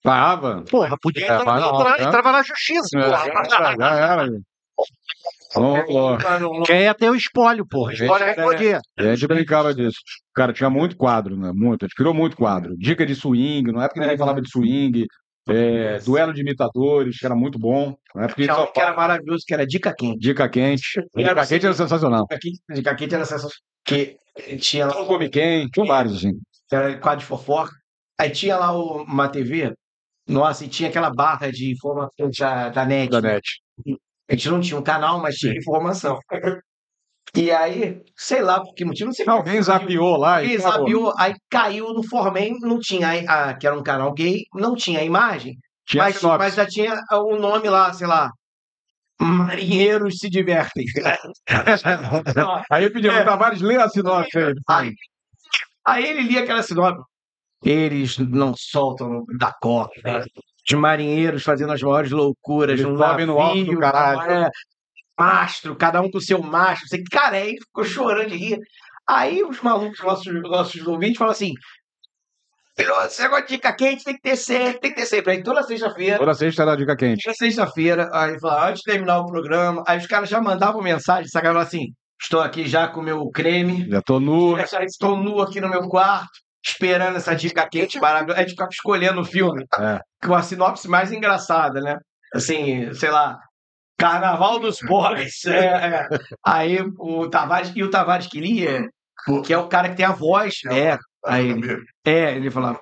Tava. 0.02 0.62
Porra, 0.70 0.96
podia 1.00 1.26
É, 1.26 1.34
entrar, 1.36 1.58
entrar- 1.58 1.98
né? 1.98 2.04
entrava 2.04 2.32
na 2.32 2.42
justiça, 2.42 2.88
É, 2.96 3.02
porra. 3.02 3.76
já, 3.78 3.94
era. 3.94 4.26
Não 5.54 5.80
rolou. 5.84 6.18
Quem 6.66 6.82
ia 6.82 6.94
ter 6.94 7.08
o 7.10 7.14
espólio, 7.14 7.66
porra. 7.66 7.92
Espólio 7.94 8.26
Gente, 8.26 8.74
aí. 8.74 8.80
E 8.98 9.08
a 9.08 9.14
gente 9.14 9.26
brincava 9.26 9.74
disso. 9.74 9.98
Cara, 10.34 10.52
tinha 10.52 10.68
muito 10.68 10.96
quadro, 10.96 11.34
né? 11.36 11.50
Muito. 11.54 11.84
A 11.84 11.88
gente 11.88 11.96
criou 11.96 12.12
muito 12.12 12.36
quadro. 12.36 12.76
Dica 12.76 13.06
de 13.06 13.14
swing, 13.14 13.72
não 13.72 13.80
é 13.82 13.88
porque 13.88 14.00
ninguém 14.00 14.18
falava 14.18 14.40
de 14.40 14.50
swing. 14.50 15.06
É, 15.48 15.98
duelo 16.00 16.32
de 16.32 16.40
imitadores, 16.40 17.18
que 17.18 17.26
era 17.26 17.34
muito 17.34 17.58
bom. 17.58 17.96
Não 18.14 18.24
é 18.24 18.26
porque 18.26 18.44
Tinha 18.44 18.58
um 18.58 18.72
que 18.72 18.80
era 18.80 18.94
maravilhoso, 18.94 19.44
que 19.46 19.54
era 19.54 19.66
Dica 19.66 19.94
Quente. 19.94 20.18
Dica 20.18 20.48
quente. 20.48 21.00
Dica 21.14 21.46
quente 21.46 21.66
era 21.66 21.74
sensacional. 21.74 22.22
Dica 22.22 22.38
Quente, 22.40 22.60
Dica 22.70 22.94
Quente 22.94 23.14
era 23.14 23.24
sensacional. 23.24 23.56
Que 23.84 24.16
tinha 24.58 24.86
lá, 24.86 25.04
come 25.06 25.28
quem? 25.28 25.68
Tinha 25.68 25.86
vários, 25.86 26.16
assim. 26.16 26.32
era 26.70 26.98
quadro 26.98 27.20
de 27.20 27.26
fofoca. 27.26 27.72
Aí 28.18 28.30
tinha 28.30 28.56
lá 28.56 28.76
uma 28.76 29.28
TV, 29.28 29.74
nossa, 30.26 30.64
e 30.64 30.68
tinha 30.68 30.88
aquela 30.88 31.10
barra 31.10 31.50
de 31.50 31.70
informação 31.70 32.30
da, 32.38 32.68
da 32.70 32.84
net. 32.84 33.10
Da 33.10 33.20
net. 33.20 33.60
A 34.28 34.34
gente 34.34 34.48
não 34.48 34.60
tinha 34.60 34.78
um 34.78 34.82
canal, 34.82 35.20
mas 35.20 35.36
tinha 35.36 35.56
informação. 35.56 36.18
E 37.34 37.50
aí, 37.50 38.00
sei 38.16 38.40
lá 38.40 38.60
por 38.60 38.72
que 38.74 38.84
motivo, 38.84 39.06
não 39.06 39.12
sei 39.12 39.28
Alguém 39.28 39.60
zapiou 39.60 40.16
lá 40.16 40.42
e 40.42 40.56
zapiou, 40.58 41.12
aí 41.18 41.34
caiu 41.50 41.92
no 41.92 42.02
Formem, 42.08 42.56
não 42.60 42.78
tinha, 42.78 43.08
a, 43.28 43.54
que 43.54 43.66
era 43.66 43.76
um 43.78 43.82
canal 43.82 44.12
gay, 44.14 44.42
não 44.54 44.74
tinha 44.74 45.00
a 45.00 45.04
imagem, 45.04 45.56
Tinha 45.86 46.04
mas, 46.04 46.22
mas 46.22 46.54
já 46.54 46.66
tinha 46.66 46.94
o 47.12 47.36
nome 47.36 47.68
lá, 47.68 47.92
sei 47.92 48.06
lá, 48.06 48.30
Marinheiros 49.20 50.18
se 50.18 50.28
divertem. 50.30 50.84
Aí 52.70 52.84
eu 52.84 52.92
pedi 52.92 53.08
É. 53.08 53.16
pro 53.16 53.24
Tavares 53.24 53.60
ler 53.60 53.80
a 53.80 53.88
sinopse 53.88 54.38
aí. 54.38 54.54
Aí, 54.68 54.92
aí 55.86 56.06
ele 56.06 56.22
lia 56.22 56.40
aquela 56.42 56.62
sinopse. 56.62 57.02
Eles 57.64 58.18
não 58.18 58.54
soltam 58.56 59.24
da 59.38 59.52
coca. 59.60 60.00
né? 60.04 60.22
Os 60.68 60.78
marinheiros 60.78 61.42
fazendo 61.42 61.72
as 61.72 61.80
maiores 61.82 62.10
loucuras 62.10 62.78
Eles 62.78 62.98
sobem 62.98 63.24
no 63.26 63.38
alto 63.40 63.64
do 63.64 63.78
caralho. 63.78 64.30
é, 64.30 64.50
mastro, 65.18 65.76
cada 65.76 66.00
um 66.00 66.10
com 66.10 66.18
o 66.18 66.20
seu 66.22 66.40
mastro. 66.42 66.88
Você, 66.88 67.02
cara, 67.10 67.36
aí 67.36 67.56
ficou 67.58 67.84
chorando 67.84 68.30
de 68.30 68.36
rir. 68.36 68.58
Aí 69.08 69.42
os 69.44 69.60
malucos, 69.60 70.00
nossos, 70.02 70.42
nossos 70.42 70.86
ouvintes, 70.86 71.16
falam 71.18 71.32
assim: 71.32 71.52
esse 73.06 73.22
negócio 73.22 73.46
de 73.46 73.54
dica 73.54 73.72
quente 73.72 74.04
tem 74.04 74.14
que 74.14 74.20
ter 74.20 74.36
sempre, 74.36 74.80
tem 74.80 74.90
que 74.90 74.96
ter 75.00 75.06
sempre. 75.06 75.32
Aí 75.32 75.42
toda 75.42 75.62
sexta-feira, 75.62 76.18
Toda 76.18 76.34
sexta 76.34 76.62
era 76.62 76.76
dica 76.76 76.94
quente. 76.96 77.22
toda 77.22 77.34
sexta-feira, 77.36 78.10
aí 78.12 78.38
fala, 78.38 78.68
antes 78.68 78.82
de 78.84 78.92
terminar 78.92 79.20
o 79.20 79.26
programa, 79.26 79.82
aí 79.86 79.96
os 79.98 80.06
caras 80.06 80.28
já 80.28 80.40
mandavam 80.40 80.82
mensagem, 80.82 81.26
sacavam 81.28 81.60
assim: 81.60 81.86
estou 82.20 82.40
aqui 82.40 82.66
já 82.68 82.88
com 82.88 83.00
o 83.00 83.04
meu 83.04 83.30
creme, 83.30 83.88
Já 83.88 84.02
tô 84.02 84.20
nu. 84.20 84.58
já 84.58 84.82
estou 84.84 85.16
nu 85.16 85.40
aqui 85.40 85.58
no 85.60 85.70
meu 85.70 85.88
quarto, 85.88 86.28
esperando 86.64 87.16
essa 87.16 87.34
dica 87.34 87.66
quente 87.66 87.98
maravilhosa. 87.98 88.38
A 88.40 88.42
gente 88.42 88.50
ficava 88.50 88.70
escolhendo 88.70 89.20
o 89.22 89.24
filme 89.24 89.64
É. 89.78 89.98
com 90.26 90.34
a 90.34 90.42
sinopse 90.42 90.86
mais 90.88 91.10
engraçada, 91.12 91.80
né? 91.80 91.96
Assim, 92.34 92.92
sei 92.92 93.10
lá, 93.10 93.38
Carnaval 93.98 94.58
dos 94.60 94.78
Pobres. 94.80 95.44
É, 95.46 95.58
é. 95.66 96.08
Aí 96.44 96.78
o 96.98 97.28
Tavares, 97.28 97.72
e 97.74 97.82
o 97.82 97.90
Tavares 97.90 98.26
que 98.26 98.40
lia, 98.40 98.88
que 99.44 99.52
é 99.52 99.58
o 99.58 99.68
cara 99.68 99.88
que 99.88 99.96
tem 99.96 100.06
a 100.06 100.12
voz, 100.12 100.60
é, 100.70 100.98
aí, 101.24 101.54
é, 102.04 102.36
ele 102.36 102.50
falava. 102.50 102.80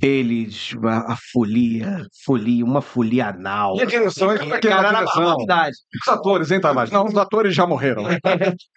Eles, 0.00 0.74
a, 0.84 1.12
a 1.12 1.16
folia, 1.32 2.06
folia, 2.24 2.64
uma 2.64 2.80
folia 2.80 3.28
anal. 3.28 3.76
E 3.76 3.82
a 3.82 3.84
direção? 3.84 4.30
É 4.32 4.38
que 4.38 4.66
era 4.66 4.82
Cara, 4.82 4.98
a 5.00 5.04
barbaridade. 5.04 5.76
Os 6.00 6.08
atores, 6.12 6.50
hein, 6.50 6.60
Tavares? 6.60 6.90
Não, 6.90 7.04
os 7.04 7.16
atores 7.16 7.54
já 7.54 7.66
morreram. 7.66 8.04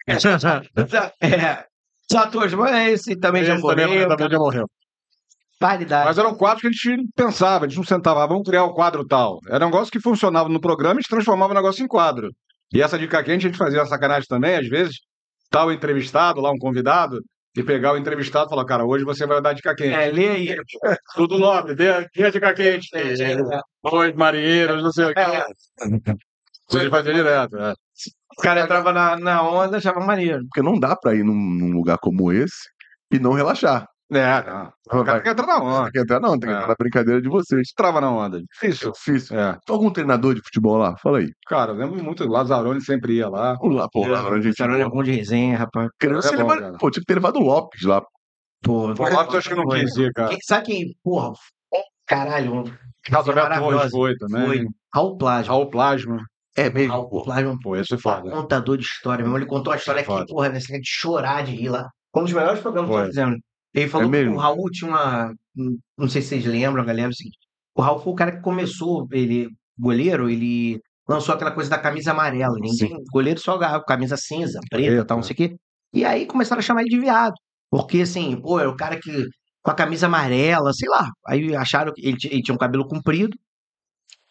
É, 0.06 1.64
os 2.08 2.16
atores, 2.16 2.54
mas 2.54 2.92
esse 2.92 3.16
também 3.16 3.44
já 3.44 3.54
Esse 3.54 3.66
também, 3.66 3.86
morreu. 3.86 4.08
também 4.08 4.30
já 4.30 4.38
morreu. 4.38 4.70
Barbaridade. 5.60 6.06
Mas 6.06 6.18
eram 6.18 6.34
quadros 6.34 6.60
que 6.60 6.68
a 6.68 6.70
gente 6.70 7.08
pensava, 7.14 7.64
a 7.64 7.68
gente 7.68 7.78
não 7.78 7.84
sentava, 7.84 8.22
ah, 8.22 8.26
vamos 8.26 8.46
criar 8.46 8.64
um 8.64 8.72
quadro 8.72 9.06
tal. 9.06 9.38
Era 9.48 9.64
um 9.64 9.70
negócio 9.70 9.90
que 9.90 10.00
funcionava 10.00 10.48
no 10.48 10.60
programa 10.60 11.00
e 11.00 11.02
se 11.02 11.08
transformava 11.08 11.52
o 11.52 11.56
negócio 11.56 11.82
em 11.82 11.88
quadro. 11.88 12.30
E 12.72 12.82
essa 12.82 12.98
dica 12.98 13.22
quente 13.22 13.46
a 13.46 13.48
gente 13.48 13.58
fazia 13.58 13.86
sacanagem 13.86 14.26
também, 14.28 14.56
às 14.56 14.68
vezes, 14.68 14.96
tal 15.50 15.72
entrevistado, 15.72 16.40
lá 16.40 16.50
um 16.50 16.58
convidado, 16.58 17.20
e 17.56 17.62
pegar 17.62 17.94
o 17.94 17.96
entrevistado 17.96 18.46
e 18.46 18.50
falar, 18.50 18.66
cara, 18.66 18.84
hoje 18.84 19.04
você 19.04 19.26
vai 19.26 19.40
dar 19.40 19.54
dica 19.54 19.74
quente. 19.74 19.94
É, 19.94 20.10
lê 20.10 20.28
aí. 20.28 20.56
Tudo 21.14 21.38
nome, 21.38 21.74
dê 21.74 21.90
a 21.90 22.30
dica 22.30 22.52
quente. 22.52 22.88
Dois 23.82 24.14
marinheiros, 24.14 24.82
não 24.82 24.92
sei 24.92 25.06
o 25.06 25.14
quê. 25.14 25.20
É. 25.20 25.46
Isso 26.68 26.78
ele 26.78 26.90
fazia 26.90 27.14
direto, 27.14 27.56
é. 27.56 27.72
O 28.38 28.42
cara 28.42 28.60
entrava 28.60 28.92
na, 28.92 29.16
na 29.16 29.42
onda, 29.42 29.78
achava 29.78 30.00
maneiro. 30.00 30.40
Porque 30.48 30.60
não 30.60 30.78
dá 30.78 30.94
pra 30.94 31.14
ir 31.14 31.24
num, 31.24 31.34
num 31.34 31.72
lugar 31.72 31.96
como 31.96 32.30
esse 32.30 32.68
e 33.10 33.18
não 33.18 33.32
relaxar. 33.32 33.86
É, 34.12 34.44
não. 34.44 35.00
O 35.00 35.04
cara 35.04 35.20
quer 35.20 35.30
entrar 35.30 35.46
na 35.48 35.58
onda. 35.58 35.82
Tem 35.84 35.92
que 35.92 35.98
entrar, 36.00 36.20
não, 36.20 36.30
tem 36.38 36.40
que 36.40 36.46
É. 36.48 36.52
entrar 36.52 36.68
na 36.68 36.74
brincadeira 36.78 37.20
de 37.20 37.28
vocês. 37.28 37.72
Trava 37.76 38.00
na 38.00 38.10
onda. 38.10 38.38
É 38.38 38.42
Difícil. 38.52 38.92
difícil. 38.92 39.38
É. 39.38 39.58
Algum 39.68 39.90
treinador 39.90 40.34
de 40.34 40.40
futebol 40.42 40.76
lá? 40.76 40.96
Fala 40.98 41.18
aí. 41.18 41.28
Cara, 41.48 41.72
eu 41.72 41.76
lembro 41.76 42.02
muito, 42.04 42.22
o 42.24 42.28
Lazzaroni 42.28 42.80
sempre 42.80 43.14
ia 43.14 43.28
lá. 43.28 43.54
Vamos 43.54 43.74
lá, 43.76 43.88
pô. 43.92 44.06
Lá, 44.06 44.20
a 44.28 44.40
gente 44.40 44.54
Cara, 44.56 44.78
é 44.78 44.88
bom 44.88 45.02
de 45.02 45.10
resenha, 45.10 45.58
rapaz. 45.58 45.88
Criança, 45.98 46.28
É 46.28 46.32
ele 46.34 46.42
bom, 46.42 46.48
vai- 46.48 46.60
cara. 46.60 46.72
Pô, 46.78 46.90
tinha 46.90 47.00
que 47.00 47.06
ter 47.06 47.14
levado 47.14 47.36
o 47.38 47.42
Lopes 47.42 47.82
lá. 47.82 48.00
Pô, 48.62 48.86
O 48.86 48.88
Lopes 48.92 49.34
acho 49.34 49.48
que 49.48 49.54
não 49.56 49.66
quis 49.66 49.96
ir, 49.96 50.12
cara. 50.12 50.28
Quem- 50.28 50.38
Sabe 50.42 50.66
quem, 50.66 50.96
porra, 51.02 51.32
caralho, 52.06 52.64
Caso 53.04 53.30
Alberto. 53.30 53.58
Torres 53.60 53.90
foi 53.90 54.16
também. 54.16 54.46
foi 54.46 54.64
Raul 54.94 55.16
Plasma. 55.16 55.52
Raul 55.52 55.70
Plasma. 55.70 56.18
É 56.56 56.70
mesmo? 56.70 56.92
Raul 56.92 57.22
Plasma, 57.24 57.56
Pô, 57.62 57.76
esse 57.76 57.94
é 57.94 57.98
foda. 57.98 58.30
contador 58.30 58.76
de 58.78 58.84
história 58.84 59.22
mesmo. 59.24 59.36
Ele 59.38 59.46
contou 59.46 59.72
a 59.72 59.76
história 59.76 60.00
aqui, 60.00 60.26
porra, 60.26 60.48
nessa 60.48 60.72
de 60.72 60.80
chorar 60.88 61.42
de 61.44 61.52
rir 61.52 61.68
lá. 61.68 61.88
Um 62.16 62.22
dos 62.24 62.32
melhores 62.32 62.60
programas 62.60 62.88
que 62.88 62.94
Foi. 62.94 63.02
nós 63.04 63.10
fizemos. 63.14 63.38
Ele 63.76 63.88
falou 63.88 64.12
É 64.14 64.22
que 64.24 64.28
o 64.30 64.36
Raul 64.36 64.70
tinha 64.70 64.90
uma. 64.90 65.34
Não 65.98 66.08
sei 66.08 66.22
se 66.22 66.28
vocês 66.28 66.46
lembram, 66.46 66.84
galera, 66.84 67.08
é 67.08 67.10
o 67.10 67.14
seguinte. 67.14 67.38
O 67.74 67.82
Raul 67.82 68.00
foi 68.00 68.12
o 68.12 68.16
cara 68.16 68.32
que 68.32 68.42
começou, 68.42 69.06
ele, 69.12 69.50
goleiro, 69.78 70.30
ele 70.30 70.80
lançou 71.06 71.34
aquela 71.34 71.50
coisa 71.50 71.68
da 71.68 71.78
camisa 71.78 72.12
amarela. 72.12 72.56
Ninguém, 72.58 72.96
goleiro 73.12 73.38
só 73.38 73.54
agarrava 73.54 73.84
camisa 73.84 74.16
cinza, 74.16 74.58
preta, 74.70 74.88
Preta. 74.88 75.04
tal, 75.04 75.18
não 75.18 75.22
sei 75.22 75.34
o 75.34 75.36
quê. 75.36 75.56
E 75.92 76.04
aí 76.04 76.26
começaram 76.26 76.60
a 76.60 76.62
chamar 76.62 76.80
ele 76.80 76.90
de 76.90 76.98
viado. 77.00 77.34
Porque, 77.70 78.00
assim, 78.00 78.40
pô, 78.40 78.58
é 78.60 78.66
o 78.66 78.76
cara 78.76 78.98
que. 78.98 79.26
Com 79.62 79.70
a 79.72 79.74
camisa 79.74 80.06
amarela, 80.06 80.72
sei 80.72 80.88
lá. 80.88 81.10
Aí 81.26 81.54
acharam 81.54 81.92
que 81.92 82.06
ele, 82.06 82.16
ele 82.30 82.42
tinha 82.42 82.54
um 82.54 82.58
cabelo 82.58 82.86
comprido. 82.86 83.36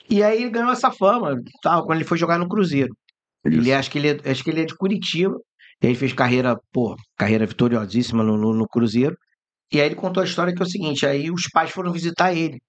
E 0.10 0.24
aí 0.24 0.42
ele 0.42 0.50
ganhou 0.52 0.72
essa 0.72 0.92
fama, 0.92 1.36
tal, 1.62 1.86
quando 1.86 1.98
ele 2.00 2.08
foi 2.08 2.18
jogar 2.18 2.38
no 2.40 2.48
Cruzeiro. 2.48 2.96
Ele 3.44 3.74
acho 3.74 3.92
que 3.92 3.98
ele 4.00 4.10
é, 4.10 4.32
acho 4.32 4.44
que 4.44 4.50
ele 4.50 4.62
é 4.62 4.66
de 4.66 4.76
Curitiba. 4.76 5.36
E 5.82 5.88
aí 5.88 5.96
fez 5.96 6.14
carreira, 6.14 6.58
pô, 6.72 6.96
carreira 7.18 7.46
vitoriosíssima 7.46 8.24
no, 8.24 8.38
no, 8.38 8.54
no 8.54 8.68
Cruzeiro. 8.68 9.16
E 9.72 9.80
aí 9.80 9.88
ele 9.88 9.96
contou 9.96 10.22
a 10.22 10.26
história 10.26 10.54
que 10.54 10.62
é 10.62 10.66
o 10.66 10.70
seguinte: 10.70 11.06
aí 11.06 11.32
os 11.32 11.48
pais 11.52 11.72
foram 11.72 11.92
visitar 11.92 12.34
ele 12.34 12.60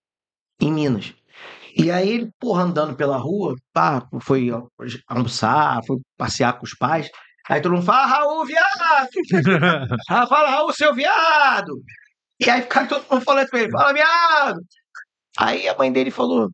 em 0.60 0.72
Minas. 0.72 1.14
E 1.76 1.90
aí 1.90 2.08
ele, 2.08 2.30
porra, 2.40 2.62
andando 2.62 2.96
pela 2.96 3.18
rua, 3.18 3.54
pá, 3.72 4.02
foi 4.22 4.48
almoçar, 5.06 5.80
foi 5.86 5.98
passear 6.16 6.58
com 6.58 6.64
os 6.64 6.74
pais. 6.74 7.08
Aí 7.48 7.60
todo 7.60 7.72
mundo 7.74 7.84
fala, 7.84 8.06
Raul, 8.06 8.44
viado! 8.46 9.10
Ah, 10.08 10.26
fala, 10.26 10.50
Raul, 10.50 10.72
seu 10.72 10.94
viado! 10.94 11.72
E 12.40 12.48
aí 12.50 12.62
fica 12.62 12.86
todo 12.86 13.04
mundo 13.10 13.22
falando 13.22 13.48
com 13.50 13.56
ele, 13.58 13.70
fala, 13.70 13.92
viado! 13.92 14.60
Aí 15.38 15.68
a 15.68 15.76
mãe 15.76 15.92
dele 15.92 16.10
falou, 16.10 16.48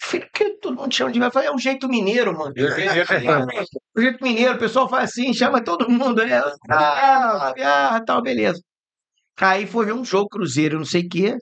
filho, 0.00 0.28
que 0.32 0.50
todo 0.60 0.76
mundo 0.76 0.94
chama 0.94 1.10
de 1.10 1.18
viado? 1.18 1.30
Eu 1.30 1.32
falei, 1.32 1.48
é 1.48 1.52
um 1.52 1.58
jeito 1.58 1.88
mineiro, 1.88 2.32
mano. 2.36 2.52
O 3.96 4.00
jeito 4.00 4.22
mineiro, 4.24 4.54
o 4.54 4.58
pessoal 4.58 4.88
faz 4.88 5.10
assim, 5.10 5.34
chama 5.34 5.62
todo 5.62 5.90
mundo, 5.90 6.24
né? 6.24 6.40
Ah, 6.70 7.52
ah, 7.62 8.00
tal, 8.06 8.22
beleza. 8.22 8.60
Aí 9.40 9.66
foi 9.66 9.86
ver 9.86 9.94
um 9.94 10.04
jogo, 10.04 10.28
Cruzeiro, 10.28 10.78
não 10.78 10.84
sei 10.84 11.02
o 11.02 11.08
quê. 11.08 11.38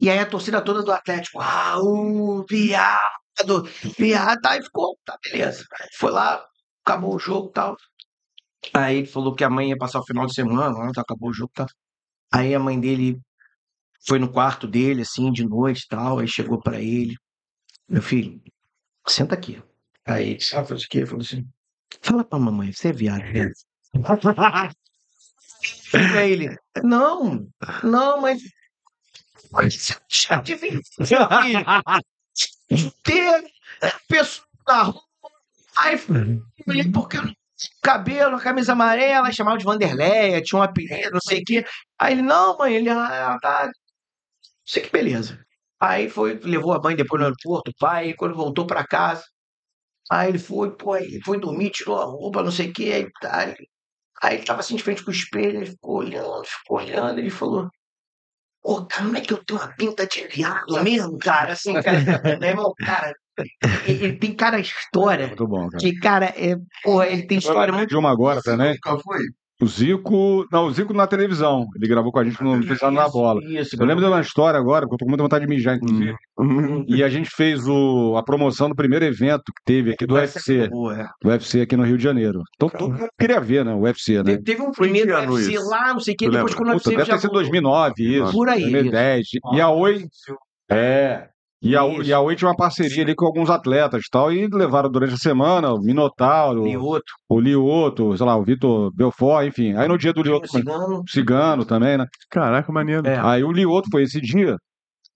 E 0.00 0.10
aí 0.10 0.18
a 0.18 0.26
torcida 0.26 0.60
toda 0.62 0.82
do 0.82 0.92
Atlético, 0.92 1.38
Raul, 1.38 2.44
viado, 2.48 3.62
viado, 3.98 4.46
aí 4.46 4.62
ficou, 4.62 4.98
tá, 5.04 5.16
beleza. 5.22 5.64
Foi 5.96 6.10
lá, 6.10 6.44
acabou 6.84 7.14
o 7.14 7.18
jogo 7.18 7.48
e 7.50 7.52
tal. 7.52 7.76
Aí 8.74 8.98
ele 8.98 9.06
falou 9.06 9.34
que 9.34 9.44
a 9.44 9.50
mãe 9.50 9.70
ia 9.70 9.78
passar 9.78 10.00
o 10.00 10.04
final 10.04 10.26
de 10.26 10.34
semana, 10.34 10.76
lá, 10.76 10.92
tá, 10.92 11.02
acabou 11.02 11.30
o 11.30 11.32
jogo 11.32 11.50
e 11.54 11.56
tal. 11.56 11.66
Aí 12.32 12.54
a 12.54 12.58
mãe 12.58 12.80
dele 12.80 13.20
foi 14.06 14.18
no 14.18 14.30
quarto 14.32 14.66
dele, 14.66 15.02
assim, 15.02 15.30
de 15.30 15.44
noite 15.44 15.84
e 15.84 15.88
tal, 15.88 16.18
aí 16.18 16.28
chegou 16.28 16.60
pra 16.60 16.80
ele, 16.80 17.14
meu 17.88 18.02
filho, 18.02 18.40
senta 19.06 19.34
aqui. 19.34 19.62
Aí 20.06 20.30
ele 20.30 20.40
sabe 20.40 20.72
o 20.72 20.76
quê? 20.76 21.06
Falou 21.06 21.22
assim, 21.22 21.46
fala 22.00 22.24
pra 22.24 22.38
mamãe, 22.38 22.72
você 22.72 22.88
é 22.88 22.92
viado, 22.92 23.22
né? 23.22 23.50
Aí 25.94 26.32
ele, 26.32 26.56
não, 26.82 27.46
não, 27.82 28.20
mas. 28.20 28.40
Mas 29.50 29.98
já 30.10 30.40
devia 30.40 30.80
seu 31.04 31.28
filho. 31.28 32.92
ter 33.02 33.44
pessoa 34.08 34.46
na 34.66 34.82
rua. 34.84 35.02
Aí 35.78 35.98
falei, 35.98 36.90
porque 36.92 37.18
cabelo, 37.82 38.38
camisa 38.38 38.72
amarela, 38.72 39.32
chamava 39.32 39.58
de 39.58 39.64
Vanderleia, 39.64 40.42
tinha 40.42 40.58
um 40.60 40.62
apelido, 40.62 41.12
não 41.12 41.20
sei 41.20 41.40
o 41.40 41.44
quê. 41.44 41.64
Aí 41.98 42.14
ele, 42.14 42.22
não, 42.22 42.56
mãe, 42.58 42.74
ele, 42.76 42.88
ah, 42.90 43.38
tá. 43.40 43.66
Não 43.66 43.72
sei 44.66 44.82
que 44.82 44.90
beleza. 44.92 45.38
Aí 45.80 46.08
foi, 46.10 46.34
levou 46.44 46.72
a 46.72 46.80
mãe 46.80 46.96
depois 46.96 47.20
no 47.20 47.26
aeroporto, 47.26 47.70
o 47.70 47.74
pai, 47.78 48.14
quando 48.14 48.36
voltou 48.36 48.66
pra 48.66 48.86
casa, 48.86 49.24
aí 50.10 50.30
ele 50.30 50.38
foi, 50.38 50.76
pô, 50.76 50.94
aí 50.94 51.20
foi 51.24 51.40
dormir, 51.40 51.70
tirou 51.70 52.00
a 52.00 52.04
roupa, 52.04 52.42
não 52.42 52.52
sei 52.52 52.70
o 52.70 52.72
quê, 52.72 52.92
aí, 52.94 53.10
tá, 53.20 53.54
aí 54.22 54.36
ele 54.36 54.44
tava 54.44 54.60
assim 54.60 54.76
de 54.76 54.82
frente 54.82 55.04
com 55.04 55.10
o 55.10 55.14
espelho, 55.14 55.58
ele 55.58 55.66
ficou 55.66 55.96
olhando, 55.96 56.44
ficou 56.44 56.78
olhando, 56.78 57.18
ele 57.18 57.30
falou, 57.30 57.68
pô, 58.62 58.86
não 59.00 59.16
é 59.16 59.20
que 59.20 59.32
eu 59.32 59.44
tenho 59.44 59.60
uma 59.60 59.74
pinta 59.74 60.06
de 60.06 60.26
viado 60.28 60.82
mesmo, 60.82 61.18
cara, 61.18 61.52
assim, 61.52 61.74
cara, 61.82 61.98
meu 62.40 62.48
irmão, 62.48 62.72
cara, 62.78 63.12
ele, 63.86 64.04
ele 64.04 64.16
tem 64.18 64.34
cara 64.34 64.60
história, 64.60 65.26
Muito 65.26 65.46
bom, 65.46 65.68
cara. 65.68 65.78
que, 65.82 65.98
cara, 65.98 66.26
é, 66.36 66.56
porra, 66.82 67.08
ele 67.08 67.26
tem 67.26 67.38
história 67.38 67.72
muito 67.72 67.88
De 67.88 67.96
uma 67.96 68.10
agora 68.10 68.40
também. 68.42 68.78
Qual 68.82 69.00
foi? 69.00 69.20
O 69.62 69.66
Zico. 69.68 70.44
Não, 70.50 70.66
o 70.66 70.72
Zico 70.72 70.92
na 70.92 71.06
televisão. 71.06 71.68
Ele 71.76 71.86
gravou 71.86 72.10
com 72.10 72.18
a 72.18 72.24
gente 72.24 72.42
no 72.42 72.66
Pensando 72.66 72.94
na 72.94 73.08
Bola. 73.08 73.40
Isso, 73.44 73.76
Eu 73.78 73.86
lembro 73.86 74.04
de 74.04 74.10
uma 74.10 74.20
história 74.20 74.58
agora, 74.58 74.80
porque 74.80 74.94
eu 74.94 74.98
tô 74.98 75.04
com 75.04 75.10
muita 75.10 75.22
vontade 75.22 75.46
de 75.46 75.48
mijar, 75.48 75.76
inclusive. 75.76 76.16
Hum. 76.36 76.84
E 76.88 77.00
a 77.04 77.08
gente 77.08 77.30
fez 77.30 77.68
o, 77.68 78.16
a 78.16 78.24
promoção 78.24 78.68
do 78.68 78.74
primeiro 78.74 79.04
evento 79.04 79.44
que 79.44 79.62
teve 79.64 79.92
aqui 79.92 80.04
do 80.04 80.14
UFC. 80.14 80.68
Boa, 80.68 81.02
é. 81.02 81.06
Do 81.22 81.30
UFC 81.30 81.60
aqui 81.60 81.76
no 81.76 81.84
Rio 81.84 81.96
de 81.96 82.02
Janeiro. 82.02 82.42
Então 82.56 82.68
todo 82.68 82.92
mundo 82.92 83.08
queria 83.16 83.40
ver, 83.40 83.64
né? 83.64 83.72
O 83.72 83.82
UFC, 83.82 84.16
né? 84.16 84.24
Teve, 84.24 84.42
teve 84.42 84.62
um 84.62 84.72
primeiro 84.72 85.16
ano 85.16 85.34
UFC 85.34 85.52
isso? 85.52 85.70
lá, 85.70 85.92
não 85.92 86.00
sei 86.00 86.14
o 86.14 86.16
que, 86.16 86.24
depois 86.24 86.52
lembra? 86.52 86.56
quando 86.56 86.68
o 86.68 86.72
Puta, 86.72 86.88
UFC 86.88 86.96
deve 86.96 87.04
já 87.04 87.14
ter 87.14 87.20
sido 87.20 87.30
voltou. 87.30 87.50
2009, 87.52 88.02
isso. 88.02 88.32
Por 88.32 88.48
aí, 88.48 88.62
2010. 88.62 89.26
E 89.54 89.60
a 89.60 89.70
Oi. 89.70 90.06
É. 90.68 91.28
E 91.62 91.76
a, 91.76 91.86
Isso. 91.86 92.02
e 92.02 92.12
a 92.12 92.18
Oi 92.20 92.34
tinha 92.34 92.48
uma 92.48 92.56
parceria 92.56 93.04
ali 93.04 93.14
com 93.14 93.24
alguns 93.24 93.48
atletas 93.48 94.02
e 94.04 94.10
tal, 94.10 94.32
e 94.32 94.48
levaram 94.48 94.90
durante 94.90 95.14
a 95.14 95.16
semana 95.16 95.72
o 95.72 95.78
Minotauro, 95.80 96.64
outro, 96.80 97.14
o 97.28 97.38
Lioto, 97.38 98.16
sei 98.16 98.26
lá, 98.26 98.36
o 98.36 98.42
Vitor 98.42 98.92
Belfort, 98.92 99.46
enfim. 99.46 99.74
Aí 99.76 99.86
no 99.86 99.96
dia 99.96 100.12
do 100.12 100.22
Lioto, 100.22 100.48
cigano. 100.48 101.02
Cigano 101.08 101.64
também, 101.64 101.96
né? 101.96 102.04
Caraca, 102.28 102.72
maneiro. 102.72 103.06
É. 103.06 103.16
Aí 103.20 103.44
o 103.44 103.52
Lioto 103.52 103.88
foi 103.92 104.02
esse 104.02 104.20
dia, 104.20 104.56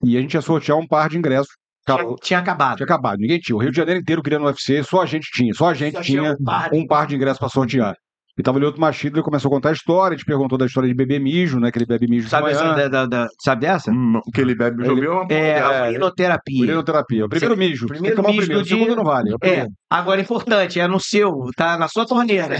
e 0.01 0.15
a 0.17 0.21
gente 0.21 0.35
ia 0.35 0.41
sortear 0.41 0.77
um 0.77 0.87
par 0.87 1.09
de 1.09 1.17
ingressos. 1.17 1.51
Tinha, 1.85 2.15
tinha 2.21 2.39
acabado. 2.39 2.77
tinha 2.77 2.85
acabado, 2.85 3.17
ninguém 3.19 3.39
tinha. 3.39 3.55
O 3.55 3.59
Rio 3.59 3.71
de 3.71 3.77
Janeiro 3.77 3.99
inteiro 3.99 4.21
queria 4.21 4.39
no 4.39 4.45
UFC, 4.45 4.83
só 4.83 5.01
a 5.01 5.05
gente 5.05 5.29
tinha. 5.31 5.53
Só 5.53 5.69
a 5.69 5.73
gente 5.73 5.95
Só 5.95 6.01
tinha 6.01 6.33
um 6.33 6.43
par. 6.43 6.69
um 6.73 6.85
par 6.87 7.07
de 7.07 7.15
ingressos 7.15 7.39
pra 7.39 7.49
sortear. 7.49 7.95
E 8.37 8.43
tava 8.43 8.57
o 8.57 8.59
Lioto 8.61 8.79
Machida, 8.79 9.17
ele 9.17 9.23
começou 9.23 9.49
a 9.49 9.51
contar 9.55 9.69
a 9.69 9.73
história, 9.73 10.13
a 10.13 10.17
gente 10.17 10.25
perguntou 10.25 10.57
da 10.59 10.65
história 10.67 10.87
de 10.87 10.93
beber 10.93 11.19
mijo, 11.19 11.59
né? 11.59 11.71
Que 11.71 11.79
ele 11.79 11.87
bebe 11.87 12.07
mijo 12.07 12.25
de 12.25 12.29
Sabe, 12.29 12.53
manhã. 12.53 12.75
essa, 12.75 12.89
da, 12.89 13.05
da- 13.07 13.27
sabe 13.43 13.61
dessa? 13.61 13.89
Hum, 13.91 14.21
que 14.33 14.39
ele 14.41 14.53
bebe 14.53 14.85
Ele- 14.85 15.01
jogou 15.01 15.23
uma 15.23 15.33
É, 15.33 15.59
a 15.61 15.71
É, 15.71 15.89
urinoterapia. 15.89 16.61
Urinoterapia. 16.61 17.25
O 17.25 17.29
primeiro 17.29 17.57
mijo. 17.57 17.87
primeiro 17.87 18.15
tomar 18.15 18.29
o 18.29 18.31
mijo 18.33 18.45
primeiro. 18.45 18.65
O 18.65 18.69
segundo 18.69 18.95
não 18.95 19.03
vale. 19.03 19.33
É 19.41 19.49
É, 19.49 19.67
agora 19.89 20.21
importante, 20.21 20.79
é 20.79 20.87
no 20.87 20.99
seu, 20.99 21.31
tá 21.55 21.77
na 21.79 21.87
sua 21.87 22.05
torneira. 22.05 22.55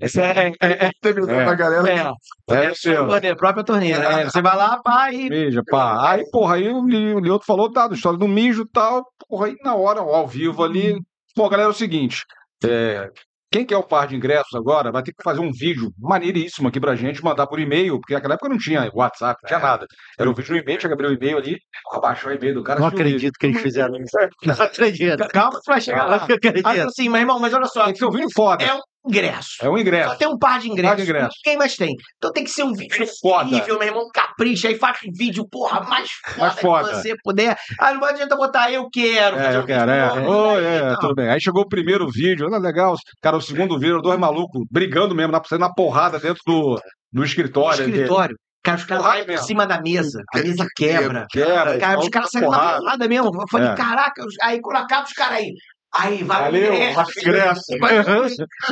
Essa 0.00 0.20
é, 0.22 0.52
é, 0.60 0.90
Teve 1.00 1.20
tanta 1.26 1.54
galera. 1.54 2.12
é, 2.50 2.54
É, 2.54 2.64
é 2.66 2.74
seu. 2.74 3.06
torneira, 3.06 3.36
própria 3.36 3.64
torneira. 3.64 4.02
É, 4.02 4.24
você 4.24 4.40
vai 4.40 4.56
lá, 4.56 4.80
pá, 4.82 5.12
e 5.12 5.28
Mija, 5.28 5.62
pá. 5.70 6.12
Aí, 6.12 6.24
porra, 6.30 6.54
aí 6.56 6.68
o 6.68 6.86
Li- 6.86 7.14
o 7.14 7.20
Lioto 7.20 7.44
falou, 7.44 7.70
tá, 7.70 7.86
da 7.88 7.94
história 7.94 8.18
do 8.18 8.28
mijo 8.28 8.62
e 8.62 8.68
tal. 8.72 9.04
Porra, 9.28 9.48
aí 9.48 9.56
na 9.62 9.74
hora, 9.74 10.00
ao 10.00 10.26
vivo 10.26 10.62
ali. 10.64 10.96
Pô, 11.34 11.48
galera, 11.48 11.68
é 11.68 11.70
o 11.70 11.74
seguinte. 11.74 12.22
é, 12.64 13.10
Quem 13.56 13.64
quer 13.64 13.78
o 13.78 13.82
par 13.82 14.06
de 14.06 14.14
ingressos 14.14 14.54
agora 14.54 14.92
vai 14.92 15.02
ter 15.02 15.12
que 15.12 15.22
fazer 15.24 15.40
um 15.40 15.50
vídeo 15.50 15.90
maneiríssimo 15.98 16.68
aqui 16.68 16.78
pra 16.78 16.94
gente, 16.94 17.24
mandar 17.24 17.46
por 17.46 17.58
e-mail, 17.58 17.98
porque 17.98 18.12
naquela 18.12 18.34
época 18.34 18.50
não 18.50 18.58
tinha 18.58 18.90
WhatsApp, 18.92 19.40
não 19.42 19.48
tinha 19.48 19.58
nada. 19.58 19.86
Era 20.18 20.28
um 20.28 20.34
vídeo 20.34 20.52
no 20.52 20.60
e-mail, 20.60 20.78
tinha 20.78 20.90
que 20.90 20.92
abrir 20.92 21.06
o 21.06 21.14
e-mail 21.14 21.38
ali, 21.38 21.56
abaixou 21.90 22.30
o 22.30 22.34
e-mail 22.34 22.52
do 22.52 22.62
cara. 22.62 22.78
Não 22.78 22.86
acredito 22.86 23.32
que 23.40 23.46
eles 23.46 23.62
fizeram 23.62 23.94
isso. 23.96 24.14
Não 24.44 24.54
acredito. 24.62 25.26
calma 25.28 25.58
que 25.58 25.70
vai 25.70 25.80
chegar 25.80 26.04
lá. 26.04 26.18
Não 26.18 26.24
acredito. 26.24 26.66
Aí, 26.66 26.80
assim, 26.80 27.08
mas 27.08 27.22
irmão, 27.22 27.40
mas 27.40 27.54
olha 27.54 27.64
só, 27.64 27.84
Tem 27.84 27.94
que 27.94 27.98
ser 27.98 28.04
um 28.04 28.10
vídeo 28.10 28.28
foda. 28.34 28.62
é 28.62 28.74
um 28.74 28.80
ingresso. 29.08 29.50
É 29.62 29.68
um 29.68 29.78
ingresso. 29.78 30.10
Só 30.10 30.16
tem 30.16 30.28
um 30.28 30.38
par 30.38 30.58
de 30.60 30.68
ingressos. 30.70 30.88
Par 30.90 30.96
de 30.96 31.02
ingressos. 31.02 31.34
Ninguém 31.44 31.58
mais 31.58 31.76
tem. 31.76 31.94
Então 32.16 32.32
tem 32.32 32.44
que 32.44 32.50
ser 32.50 32.62
um 32.64 32.72
vídeo 32.72 33.06
Foda. 33.20 33.48
incrível, 33.48 33.78
meu 33.78 33.88
irmão. 33.88 34.08
Capricha 34.12 34.68
aí, 34.68 34.76
faz 34.78 34.98
um 35.06 35.12
vídeo, 35.12 35.46
porra, 35.50 35.80
mais 35.80 36.10
foda, 36.10 36.40
Mais 36.40 36.60
foda. 36.60 36.88
que 36.90 36.94
você 36.96 37.14
puder. 37.22 37.56
Ah, 37.80 37.94
não 37.94 38.04
adianta 38.04 38.36
botar 38.36 38.70
eu 38.70 38.88
quero. 38.90 39.36
É, 39.36 39.48
um 39.50 39.52
eu 39.52 39.64
quero, 39.66 39.90
é. 39.90 40.00
aí, 40.08 40.64
é, 40.64 40.78
então. 40.78 40.98
tudo 41.00 41.14
bem. 41.14 41.28
Aí 41.28 41.40
chegou 41.40 41.62
o 41.62 41.68
primeiro 41.68 42.08
vídeo, 42.10 42.46
olha 42.46 42.58
legal. 42.58 42.94
Cara, 43.22 43.36
o 43.36 43.40
segundo 43.40 43.78
vídeo, 43.78 44.00
dois 44.00 44.18
malucos 44.18 44.62
brigando 44.70 45.14
mesmo, 45.14 45.32
na, 45.32 45.42
saindo 45.44 45.60
na 45.62 45.72
porrada 45.72 46.18
dentro 46.18 46.40
do, 46.46 46.74
do 46.74 46.80
No 47.12 47.24
escritório. 47.24 47.84
escritório. 47.84 48.36
Cara, 48.62 48.78
os 48.78 48.84
caras 48.84 49.02
Porrada 49.04 49.24
saem 49.24 49.38
por 49.38 49.44
cima 49.44 49.64
da 49.66 49.80
mesa. 49.80 50.20
A 50.34 50.38
mesa 50.38 50.66
quebra. 50.74 51.26
Quebra, 51.30 51.78
Cara, 51.78 52.00
os 52.00 52.08
caras 52.08 52.30
saem 52.30 52.44
na 52.44 52.50
porrada. 52.50 52.78
porrada 52.80 53.08
mesmo. 53.08 53.26
Eu 53.32 53.48
falei, 53.48 53.68
É. 53.68 53.74
caraca, 53.76 54.24
aí 54.42 54.60
quando 54.60 54.76
acaba 54.78 55.04
os 55.06 55.12
caras 55.12 55.38
aí. 55.38 55.52
Aí 55.98 56.22
vai 56.24 56.42
Valeu, 56.42 56.72
o 56.72 56.74
ingresso. 56.74 57.62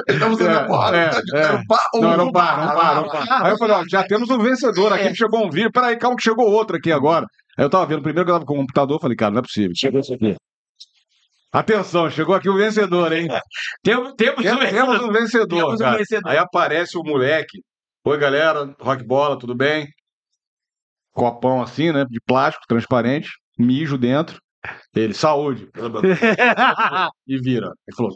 Estamos 0.08 0.38
dando 0.38 0.58
É, 0.58 0.66
porrada. 0.66 0.96
é, 0.96 1.10
é. 1.38 1.40
era 1.42 1.56
um 1.56 1.66
par 1.66 1.88
ou 1.94 2.00
Não, 2.02 2.12
um 2.12 2.16
não 2.16 2.32
para, 2.32 2.66
não 2.66 2.74
para, 2.74 2.94
não 2.96 3.08
para. 3.08 3.44
Aí 3.46 3.52
eu 3.52 3.58
falei, 3.58 3.76
ó, 3.76 3.84
já 3.88 4.04
temos 4.04 4.28
um 4.30 4.38
vencedor 4.38 4.92
aqui, 4.92 5.04
É. 5.04 5.08
que 5.10 5.16
chegou 5.16 5.44
um 5.46 5.50
vídeo. 5.50 5.72
Peraí, 5.72 5.96
calma 5.96 6.16
que 6.16 6.22
chegou 6.22 6.50
outro 6.50 6.76
aqui 6.76 6.92
agora. 6.92 7.26
Aí 7.56 7.64
eu 7.64 7.70
tava 7.70 7.86
vendo, 7.86 8.02
primeiro 8.02 8.24
que 8.26 8.30
eu 8.30 8.34
tava 8.34 8.44
com 8.46 8.54
o 8.54 8.58
computador, 8.58 8.96
eu 8.96 9.00
falei, 9.00 9.16
cara, 9.16 9.32
não 9.32 9.38
é 9.38 9.42
possível. 9.42 9.72
Chegou 9.76 10.00
isso 10.00 10.12
aqui. 10.14 10.34
Atenção, 11.52 12.10
chegou 12.10 12.34
aqui 12.34 12.48
o 12.48 12.56
vencedor, 12.56 13.12
hein? 13.12 13.28
Temos, 13.82 14.12
temos 14.16 14.42
Tem- 14.42 14.52
um 14.52 14.58
Temos 14.58 15.00
um 15.02 15.12
vencedor, 15.12 15.76
Temos 15.76 15.80
um 15.80 15.90
vencedor. 15.92 16.30
Aí 16.30 16.36
aparece 16.36 16.98
o 16.98 17.02
moleque. 17.04 17.60
Oi, 18.04 18.18
galera, 18.18 18.74
rock 18.80 19.04
bola, 19.04 19.38
tudo 19.38 19.54
bem? 19.54 19.86
Copão 21.12 21.62
assim, 21.62 21.92
né? 21.92 22.04
De 22.10 22.20
plástico, 22.26 22.64
transparente, 22.68 23.30
mijo 23.56 23.96
dentro. 23.96 24.40
Ele, 24.94 25.14
saúde. 25.14 25.68
E 27.26 27.38
vira. 27.40 27.70
Ele 27.86 27.96
falou. 27.96 28.12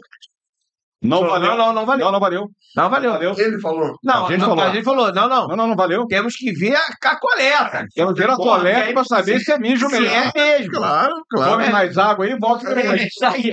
Não 1.01 1.19
Falou, 1.19 1.31
valeu. 1.33 1.49
Não, 1.49 1.57
não, 1.57 1.73
não 1.73 1.85
valeu. 1.85 2.05
Não, 2.05 2.11
não 2.11 2.19
valeu. 2.19 2.47
Não 2.75 2.89
valeu. 2.89 3.11
Valeu. 3.13 3.33
Ele 3.37 3.59
falou. 3.61 3.95
Não, 4.03 4.25
A 4.25 4.29
gente 4.29 4.41
não, 4.41 4.49
falou. 4.49 4.63
a 4.65 4.71
gente 4.73 4.83
falou, 4.83 5.13
não, 5.13 5.29
não. 5.29 5.47
Não, 5.47 5.55
não, 5.55 5.67
não 5.67 5.75
valeu. 5.75 6.05
Temos 6.07 6.35
que 6.35 6.51
ver 6.51 6.75
a, 6.75 6.85
a 7.05 7.19
coleta. 7.19 7.85
Quero 7.93 8.13
ver 8.13 8.29
a 8.29 8.35
coleta 8.35 8.91
pra 8.93 9.03
saber 9.05 9.39
se 9.39 9.51
é 9.51 9.57
mijo 9.57 9.89
Se 9.89 9.99
mesmo. 9.99 10.07
é 10.15 10.31
mesmo. 10.35 10.73
Claro, 10.73 11.13
claro. 11.29 11.51
Tome 11.51 11.69
mais 11.69 11.97
água 11.97 12.25
aí 12.25 12.31
e 12.31 12.37
volta 12.37 12.67
É 12.77 13.07
isso 13.07 13.25
aí. 13.25 13.51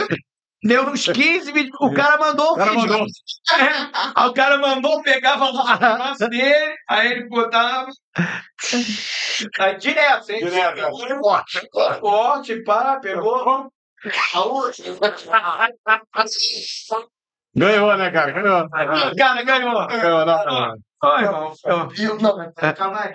Deu 0.63 0.85
uns 0.89 1.05
15 1.09 1.53
vídeos. 1.53 1.77
O 1.81 1.93
cara 1.93 2.17
mandou 2.19 2.51
o 2.51 2.53
O 2.53 2.57
cara 2.57 2.71
vídeo. 2.73 2.89
mandou. 2.89 3.07
Aí 4.17 4.29
o 4.29 4.33
cara 4.33 4.59
mandou, 4.59 5.03
pegava 5.03 5.45
a 5.47 5.75
raça 5.75 6.29
dele, 6.29 6.75
aí 6.89 7.13
ele 7.13 7.29
botava. 7.29 7.89
Aí 9.59 9.77
direto, 9.77 10.31
hein? 10.31 10.41
Direto. 10.45 10.91
Forte. 11.21 11.69
Forte, 12.01 12.65
pá, 12.65 12.99
pegou. 13.01 13.71
Ganhou, 17.55 17.97
né, 17.97 18.11
cara? 18.11 18.33
Ganhou. 18.33 18.69
Cara, 18.71 19.43
ganhou. 19.43 19.87
Ganhou, 19.87 20.27
não, 20.27 20.45
não. 20.45 20.77
Irmão. 21.21 21.53
Não, 21.65 21.89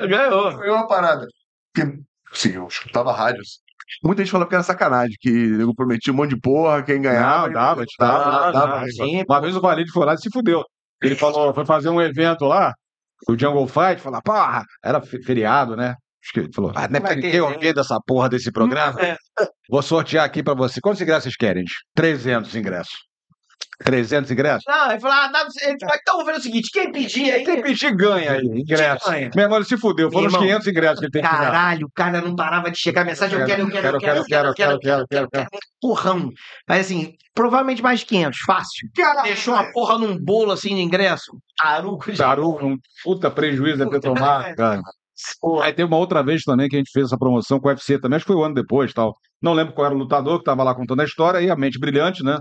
Ganhou. 0.07 0.51
foi 0.51 0.69
uma 0.69 0.88
parada. 0.88 1.27
Porque, 1.73 1.97
sim, 2.34 2.55
eu 2.55 2.68
escutava 2.68 3.11
rádios. 3.11 3.60
Muita 4.03 4.22
gente 4.23 4.31
falava 4.31 4.49
que 4.49 4.55
era 4.55 4.63
sacanagem, 4.63 5.15
que 5.19 5.30
eu 5.30 5.73
prometia 5.76 6.13
um 6.13 6.15
monte 6.15 6.31
de 6.35 6.39
porra, 6.41 6.84
quem 6.84 7.01
ganhava. 7.01 7.47
Não, 7.47 7.53
dava, 7.53 7.85
dava, 7.99 8.23
dava, 8.23 8.51
dava. 8.51 8.68
dava. 8.76 8.88
Sim, 8.88 9.23
Uma 9.27 9.41
vez 9.41 9.55
o 9.55 9.61
Valide 9.61 9.91
foi 9.91 10.05
lá 10.05 10.13
e 10.13 10.18
se 10.18 10.30
fudeu. 10.31 10.63
Ele 11.01 11.15
falou, 11.15 11.53
foi 11.53 11.65
fazer 11.65 11.89
um 11.89 12.01
evento 12.01 12.45
lá, 12.45 12.73
o 13.27 13.38
Jungle 13.38 13.68
Fight, 13.68 13.99
falou, 14.01 14.22
porra, 14.23 14.63
era 14.84 15.01
fe- 15.01 15.22
feriado, 15.23 15.76
né? 15.76 15.95
Acho 16.23 16.34
que 16.34 16.39
ele 16.41 16.49
falou, 16.53 16.72
ah, 16.76 16.88
não 16.88 16.97
é 16.97 16.99
Vai 16.99 17.01
porque 17.01 17.15
ter, 17.22 17.27
ninguém 17.27 17.41
né? 17.41 17.55
ouviu 17.55 17.73
dessa 17.73 17.97
porra 18.05 18.30
desse 18.30 18.51
programa. 18.51 19.01
É. 19.01 19.15
Vou 19.69 19.81
sortear 19.81 20.23
aqui 20.26 20.43
pra 20.43 20.53
você. 20.53 20.80
Quantos 20.80 21.01
ingressos 21.01 21.23
vocês 21.23 21.35
querem? 21.35 21.61
gente? 21.63 21.73
300 21.95 22.55
ingressos. 22.55 22.93
300 23.83 24.29
ingressos? 24.31 24.63
Não, 24.67 24.91
ele 24.91 24.99
falou, 24.99 25.17
ah, 25.17 25.27
dá, 25.27 25.47
ele 25.63 25.77
falou, 25.79 25.95
então 25.99 26.17
vamos 26.17 26.25
fazer 26.25 26.39
o 26.39 26.41
seguinte, 26.41 26.69
quem 26.71 26.91
pedir 26.91 27.31
aí, 27.31 27.43
Quem 27.43 27.61
pedir 27.61 27.95
ganha 27.95 28.33
aí, 28.33 28.45
ingresso. 28.45 29.09
ganha. 29.09 29.31
Meu 29.35 29.43
irmão, 29.43 29.57
ele 29.57 29.65
se 29.65 29.77
fudeu. 29.77 30.11
Foram 30.11 30.27
os 30.27 30.33
irmão, 30.33 30.47
500 30.47 30.67
ingressos 30.67 30.99
que 30.99 31.05
ele 31.05 31.11
tem 31.11 31.21
que 31.21 31.27
ganhar. 31.27 31.41
Caralho, 31.41 31.88
o 31.88 31.91
cara 31.93 32.21
não 32.21 32.35
parava 32.35 32.69
de 32.71 32.77
chegar 32.77 33.01
a 33.01 33.05
mensagem. 33.05 33.39
Eu 33.39 33.45
quero, 33.45 33.61
eu 33.63 33.69
quero, 33.69 33.88
eu 33.88 33.99
quero, 33.99 34.17
eu 34.17 34.23
quero, 34.25 34.47
eu 34.47 34.53
quero, 34.53 34.71
eu 34.71 34.79
quero, 34.79 35.23
eu 35.23 35.29
quero, 35.29 35.47
Porrão. 35.81 36.29
Mas 36.67 36.85
assim, 36.85 37.13
provavelmente 37.33 37.81
mais 37.81 38.01
de 38.01 38.05
500, 38.05 38.39
fácil. 38.45 38.89
Deixou 39.23 39.53
uma 39.53 39.71
porra 39.71 39.97
num 39.97 40.17
bolo 40.17 40.51
assim 40.51 40.75
de 40.75 40.81
ingresso. 40.81 41.31
Taruco. 41.59 42.11
Taru, 42.15 42.65
um 42.65 42.77
puta 43.03 43.31
prejuízo 43.31 43.77
deve 43.77 43.91
ter 43.91 44.01
tomado, 44.01 44.55
cara. 44.55 44.81
Aí 45.61 45.73
teve 45.73 45.88
uma 45.88 45.97
outra 45.97 46.23
vez 46.23 46.41
também 46.43 46.67
que 46.67 46.75
a 46.75 46.79
gente 46.79 46.91
fez 46.91 47.05
essa 47.05 47.17
promoção 47.17 47.59
com 47.59 47.67
o 47.67 47.71
UFC 47.71 47.99
também, 47.99 48.17
acho 48.17 48.25
que 48.25 48.31
foi 48.33 48.41
um 48.41 48.43
ano 48.43 48.55
depois 48.55 48.91
tal. 48.93 49.13
Não 49.41 49.53
lembro 49.53 49.73
qual 49.73 49.85
era 49.85 49.95
o 49.95 49.97
lutador 49.97 50.35
que 50.38 50.41
estava 50.41 50.63
lá 50.63 50.73
contando 50.73 51.01
a 51.01 51.05
história, 51.05 51.41
e 51.41 51.49
a 51.49 51.55
mente 51.55 51.79
brilhante, 51.79 52.23
né? 52.23 52.39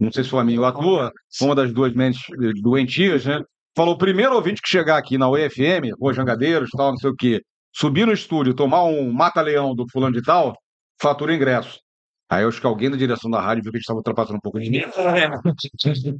Não 0.00 0.10
sei 0.10 0.24
se 0.24 0.30
foi 0.30 0.40
a 0.40 0.44
minha 0.44 0.58
ou 0.58 0.66
a 0.66 0.72
tua, 0.72 1.12
uma 1.42 1.54
das 1.54 1.72
duas 1.72 1.92
mentes 1.92 2.22
eh, 2.30 2.52
doentias, 2.62 3.26
né? 3.26 3.40
Falou: 3.76 3.94
o 3.94 3.98
primeiro 3.98 4.34
ouvinte 4.34 4.62
que 4.62 4.68
chegar 4.68 4.96
aqui 4.96 5.18
na 5.18 5.28
UFM, 5.28 5.92
Rua 6.00 6.14
Jangadeiros, 6.14 6.70
tal, 6.70 6.90
não 6.92 6.96
sei 6.96 7.10
o 7.10 7.14
quê, 7.14 7.42
subir 7.72 8.06
no 8.06 8.12
estúdio, 8.12 8.54
tomar 8.54 8.84
um 8.84 9.12
mata-leão 9.12 9.74
do 9.74 9.84
fulano 9.92 10.14
de 10.14 10.22
tal, 10.22 10.56
fatura 11.00 11.34
ingresso. 11.34 11.78
Aí 12.30 12.44
eu 12.44 12.48
acho 12.48 12.60
que 12.60 12.66
alguém 12.66 12.88
da 12.90 12.96
direção 12.96 13.30
da 13.30 13.40
rádio 13.40 13.62
viu 13.64 13.72
que 13.72 13.78
a 13.78 13.80
gente 13.80 13.86
tava 13.86 13.98
ultrapassando 13.98 14.36
um 14.36 14.40
pouco 14.40 14.58
de 14.60 14.70
mim. 14.70 14.82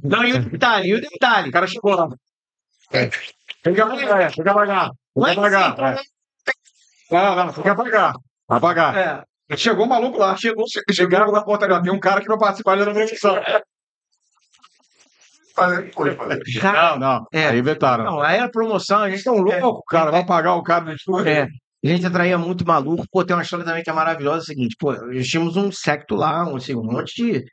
Não, 0.03 0.23
e 0.25 0.33
o 0.33 0.49
detalhe, 0.49 0.89
e 0.89 0.95
o 0.95 1.01
detalhe. 1.01 1.49
O 1.49 1.51
cara 1.51 1.67
chegou 1.67 1.95
lá. 1.95 2.07
Fica 3.63 3.85
devagar, 3.85 4.29
fica 4.29 4.43
devagar. 4.43 4.91
Lá 5.15 5.29
Fica 5.29 5.31
em 5.31 5.35
devagar. 5.35 5.75
cima, 5.75 5.89
é. 5.89 6.01
Não, 7.11 7.35
não, 7.35 7.53
fica 7.53 7.69
devagar. 7.71 8.13
Devagar. 8.49 8.97
É, 8.97 9.57
Chegou 9.57 9.85
um 9.85 9.89
maluco 9.89 10.17
lá. 10.17 10.35
Chegou, 10.35 10.65
chegaram 10.91 11.31
na 11.31 11.43
portaria. 11.43 11.81
Tem 11.81 11.91
um 11.91 11.99
cara 11.99 12.21
que 12.21 12.27
vai 12.27 12.37
participar 12.37 12.77
da 12.77 12.91
transmissão. 12.91 13.35
Foi, 15.55 16.15
falei. 16.15 16.39
cara, 16.59 16.91
Não, 16.91 16.99
não. 16.99 17.25
É. 17.33 17.47
Aí 17.49 17.59
inventaram. 17.59 18.03
não, 18.05 18.21
aí 18.21 18.37
era 18.37 18.49
promoção, 18.49 18.99
a 18.99 19.09
gente 19.09 19.19
Estão 19.19 19.35
loucos, 19.37 19.83
cara. 19.89 20.11
Vai 20.11 20.25
pagar 20.25 20.55
o 20.55 20.63
cara 20.63 20.85
no 20.85 20.93
estúdio. 20.93 21.27
É. 21.27 21.47
A 21.83 21.87
gente 21.87 22.05
atraía 22.05 22.37
muito 22.37 22.65
maluco. 22.65 23.05
Pô, 23.11 23.23
tem 23.25 23.35
uma 23.35 23.41
história 23.41 23.65
também 23.65 23.83
que 23.83 23.89
é 23.89 23.93
maravilhosa. 23.93 24.37
É 24.37 24.41
o 24.41 24.45
seguinte, 24.45 24.75
pô, 24.79 24.93
nós 24.93 25.27
tínhamos 25.27 25.57
um 25.57 25.71
secto 25.71 26.15
lá, 26.15 26.45
um, 26.47 26.55
assim, 26.57 26.75
um 26.75 26.83
monte 26.83 27.15
de, 27.23 27.43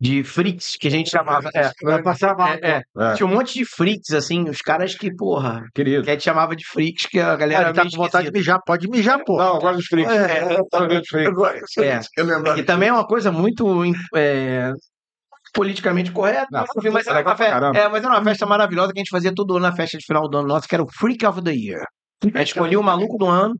de 0.00 0.24
freaks 0.24 0.76
que 0.80 0.88
a 0.88 0.90
gente 0.90 1.10
chamava. 1.10 1.50
É, 1.54 1.70
Vai 1.82 2.02
passar 2.02 2.34
mal. 2.34 2.48
é, 2.48 2.58
é. 2.62 2.82
É. 2.98 3.14
Tinha 3.14 3.26
um 3.26 3.30
monte 3.34 3.52
de 3.58 3.64
freaks, 3.66 4.10
assim, 4.12 4.48
os 4.48 4.62
caras 4.62 4.94
que, 4.94 5.14
porra, 5.14 5.64
Querido. 5.74 6.02
que 6.02 6.08
a 6.08 6.14
gente 6.14 6.24
chamava 6.24 6.56
de 6.56 6.66
freaks, 6.66 7.04
que 7.04 7.20
a 7.20 7.36
galera. 7.36 7.74
Tá 7.74 7.82
com 7.84 7.90
vontade 7.96 8.30
de 8.30 8.32
mijar, 8.38 8.58
pode 8.66 8.88
mijar, 8.88 9.22
pô. 9.22 9.36
Não, 9.36 9.56
eu 9.56 9.60
gosto 9.60 9.76
dos 9.76 9.86
freaks. 9.86 10.12
É. 10.14 10.42
Eu 10.54 10.64
gosto 10.72 10.88
dos 10.88 11.08
freaks. 11.08 11.28
Agora, 11.32 11.58
É. 11.80 12.00
eu 12.16 12.24
lembro. 12.24 12.58
E 12.58 12.62
também 12.62 12.88
é 12.88 12.92
uma 12.92 13.06
coisa 13.06 13.30
muito 13.30 13.84
é, 14.14 14.72
politicamente 15.54 16.10
correta. 16.12 16.46
Não, 16.50 16.64
enfim, 16.76 16.90
mas, 16.90 17.06
era 17.06 17.18
legal 17.18 17.32
uma 17.32 17.36
pra 17.36 17.46
fe- 17.46 17.50
caramba. 17.52 17.78
é, 17.78 17.88
mas 17.88 18.04
era 18.04 18.12
uma 18.12 18.24
festa 18.24 18.44
maravilhosa 18.44 18.92
que 18.92 18.98
a 18.98 19.02
gente 19.02 19.10
fazia 19.10 19.32
todo 19.34 19.52
ano 19.56 19.60
na 19.66 19.72
festa 19.74 19.96
de 19.96 20.04
final 20.04 20.28
do 20.28 20.36
ano 20.38 20.48
nosso, 20.48 20.68
que 20.68 20.74
era 20.74 20.82
o 20.82 20.88
Freak 20.98 21.24
of 21.24 21.40
the 21.42 21.52
Year. 21.54 21.82
A 22.22 22.38
gente 22.38 22.48
escolhia 22.48 22.78
o 22.78 22.82
maluco 22.82 23.16
do 23.16 23.26
ano. 23.26 23.54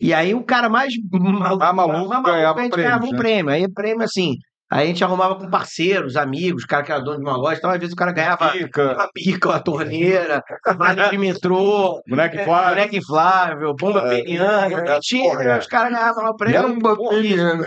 E 0.00 0.14
aí 0.14 0.34
o 0.34 0.42
cara 0.42 0.68
mais 0.70 0.92
maluco, 1.12 1.62
Ah, 1.62 1.72
maluco 1.72 2.08
mais 2.08 2.24
ganhava 2.24 2.60
a 2.60 2.62
gente 2.62 2.72
prêmio, 2.72 2.88
ganhava 2.90 3.06
um 3.06 3.10
né? 3.12 3.18
prêmio. 3.18 3.52
Aí 3.52 3.72
prêmio 3.72 4.02
assim. 4.04 4.34
Aí 4.70 4.82
a 4.82 4.86
gente 4.86 5.04
arrumava 5.04 5.36
com 5.36 5.48
parceiros, 5.48 6.16
amigos, 6.16 6.64
cara 6.64 6.82
que 6.82 6.90
era 6.90 7.00
dono 7.00 7.18
de 7.18 7.22
uma 7.22 7.36
loja, 7.36 7.56
então 7.58 7.70
às 7.70 7.78
vezes 7.78 7.92
o 7.92 7.96
cara 7.96 8.10
ganhava 8.12 8.48
Fica. 8.50 8.94
uma 8.94 9.08
pica, 9.14 9.48
uma 9.48 9.60
torneira, 9.60 10.42
vale 10.76 11.08
de 11.08 11.18
metrô, 11.18 12.00
Boneco 12.08 12.36
é, 12.36 12.44
Flávio. 12.44 12.68
boneco 12.74 12.96
inflável, 12.96 13.74
bomba 13.78 14.12
É. 14.12 14.22
peniana, 14.22 14.98
tinha, 15.00 15.34
os 15.58 15.66
caras 15.68 15.92
ganhavam 15.92 16.24
lá 16.24 16.30
o 16.30 16.36
prêmio. 16.36 16.58
era 16.58 16.66
um. 16.66 16.78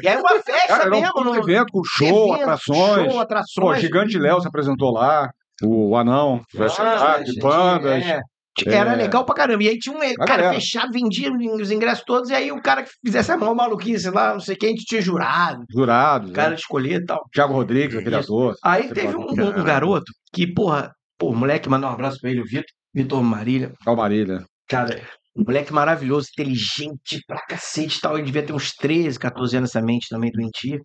E 0.02 0.08
aí 0.08 0.18
uma 0.18 0.30
festa 0.44 0.68
Cara, 0.68 0.84
era 0.84 0.96
um 0.96 1.00
mesmo, 1.02 1.24
no- 1.24 1.36
evento 1.38 1.82
show, 1.86 2.08
evento, 2.34 2.42
atrações. 2.42 3.06
Show, 3.06 3.08
Pô, 3.14 3.20
atrações. 3.22 3.82
Gigante 3.82 4.18
Léo 4.20 4.42
se 4.42 4.48
apresentou 4.50 4.92
lá. 4.92 5.30
O 5.64 5.96
Anão. 5.96 6.42
Bandas, 6.54 6.78
Bandas, 6.78 7.36
bandas. 7.42 8.06
é. 8.06 8.20
Era 8.68 8.94
É. 8.94 8.96
legal 8.96 9.26
pra 9.26 9.36
caramba. 9.36 9.64
E 9.64 9.70
aí 9.70 9.78
tinha 9.80 9.96
um 9.96 10.00
cara 10.00 10.16
galera. 10.42 10.54
fechado, 10.54 10.92
vendia 10.92 11.32
os 11.32 11.72
ingressos 11.72 12.04
todos, 12.06 12.30
e 12.30 12.34
aí 12.34 12.52
o 12.52 12.62
cara 12.62 12.84
que 12.84 12.90
fizesse 13.06 13.32
a 13.32 13.38
maior 13.38 13.54
maluquice 13.56 14.10
lá, 14.10 14.34
não 14.34 14.40
sei 14.40 14.56
quem, 14.56 14.70
a 14.70 14.72
gente 14.72 14.86
tinha 14.86 15.02
jurado, 15.02 15.64
Jurados. 15.72 16.30
o 16.32 16.34
cara 16.34 16.50
né? 16.50 16.56
de 16.56 16.62
escolher 16.62 17.02
e 17.02 17.06
tal. 17.06 17.24
Thiago 17.34 17.54
Rodrigues, 17.54 17.96
aquele 17.98 18.16
ator. 18.16 18.56
Aí 18.64 18.88
Você 18.88 18.94
teve 18.94 19.16
um, 19.16 19.30
um- 19.32 19.64
garoto 19.64 20.12
que, 20.34 20.46
porra, 20.52 20.92
pô, 21.18 21.34
moleque, 21.34 21.70
mandou 21.70 21.90
um 21.90 21.94
abraço 21.94 22.18
pra 22.20 22.30
ele, 22.32 22.42
o 22.42 22.46
Vitor, 22.46 22.66
Vitor 22.94 23.24
Marília. 23.24 23.74
Calmarilha. 23.86 24.44
Cara, 24.68 25.02
um 25.36 25.44
moleque 25.46 25.72
maravilhoso, 25.74 26.28
inteligente 26.32 27.22
pra 27.28 27.42
cacete 27.48 27.98
e 27.98 28.02
tal. 28.02 28.16
Ele 28.18 28.26
devia 28.26 28.44
ter 28.44 28.54
uns 28.54 28.72
13, 28.74 29.18
14 29.20 29.58
anos 29.58 29.70
essa 29.70 29.82
mente 29.82 30.08
também 30.10 30.32
doentia. 30.32 30.80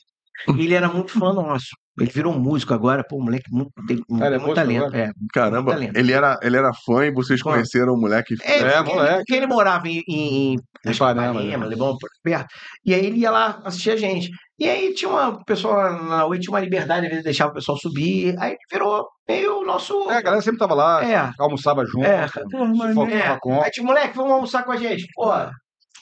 E 0.49 0.65
ele 0.65 0.75
era 0.75 0.89
muito 0.89 1.13
fã 1.13 1.33
nosso. 1.33 1.67
Ele 1.99 2.11
virou 2.11 2.33
músico 2.39 2.75
agora, 2.75 3.05
pô, 3.09 3.19
um 3.19 3.25
moleque 3.25 3.45
muito, 3.53 3.71
tem, 3.87 3.97
tem 3.99 4.05
ele 4.17 4.25
é 4.25 4.31
muito 4.31 4.41
músico 4.49 4.55
talento. 4.55 4.97
É, 4.97 5.11
Caramba, 5.33 5.73
talento. 5.73 5.97
ele 5.97 6.13
era, 6.13 6.37
ele 6.43 6.57
era 6.57 6.73
fã 6.85 7.07
e 7.07 7.13
vocês 7.13 7.41
Fã. 7.41 7.53
conheceram 7.53 7.93
o 7.95 8.01
moleque. 8.01 8.35
É, 8.43 8.57
É, 8.59 8.73
porque, 8.79 8.93
moleque. 8.95 9.09
ele, 9.13 9.17
porque 9.19 9.35
ele 9.35 9.47
morava 9.47 9.89
em, 9.89 10.03
em, 10.09 10.55
em 10.87 10.91
Ipanema, 10.91 11.35
Ipanema, 11.41 11.65
né? 11.65 11.71
Leblon, 11.71 11.97
por 11.97 12.09
perto. 12.23 12.49
E 12.85 12.93
aí 12.95 13.07
ele 13.07 13.19
ia 13.21 13.31
lá 13.31 13.61
assistir 13.65 13.91
a 13.91 13.97
gente. 13.97 14.29
E 14.59 14.69
aí 14.69 14.93
tinha 14.95 15.09
uma 15.11 15.45
pessoa 15.45 15.91
na 16.03 16.27
Oi, 16.27 16.39
tinha 16.39 16.53
uma 16.53 16.61
liberdade, 16.61 17.07
às 17.07 17.11
vezes 17.11 17.25
deixava 17.25 17.51
o 17.51 17.55
pessoal 17.55 17.77
subir. 17.79 18.35
Aí 18.41 18.57
virou 18.73 19.07
meio 19.29 19.61
o 19.61 19.65
nosso. 19.65 20.11
É, 20.11 20.17
a 20.17 20.21
galera 20.23 20.43
sempre 20.43 20.59
tava 20.59 20.75
lá, 20.75 21.05
É. 21.05 21.31
almoçava 21.39 21.85
junto. 21.87 22.07
É. 22.07 22.27
fofocava 22.29 23.11
É. 23.35 23.39
com. 23.41 23.61
Aí 23.63 23.71
tinha 23.71 23.87
moleque, 23.87 24.17
vamos 24.17 24.33
almoçar 24.33 24.65
com 24.65 24.73
a 24.73 24.77
gente. 24.77 25.07
Porra, 25.15 25.51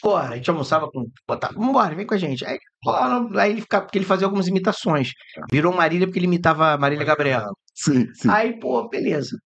porra, 0.03 0.31
a 0.31 0.37
gente 0.37 0.51
almoçava 0.51 0.91
com. 0.91 1.07
Botava, 1.27 1.55
vambora, 1.55 1.95
vem 1.95 2.07
com 2.07 2.15
a 2.15 2.19
gente. 2.19 2.45
Aí, 2.45 2.59
porra, 2.83 3.41
aí 3.41 3.53
ele 3.53 3.61
ficava, 3.61 3.85
porque 3.85 3.99
ele 3.99 4.05
fazia 4.05 4.27
algumas 4.27 4.49
imitações. 4.49 5.13
Virou 5.51 5.73
Marília 5.73 6.07
porque 6.07 6.19
ele 6.19 6.27
imitava 6.27 6.73
a 6.73 6.79
Marília 6.79 7.07
Gabriela. 7.07 7.49
Sim, 7.75 8.07
sim. 8.15 8.29
Aí, 8.29 8.59
pô, 8.59 8.89
beleza. 8.89 9.37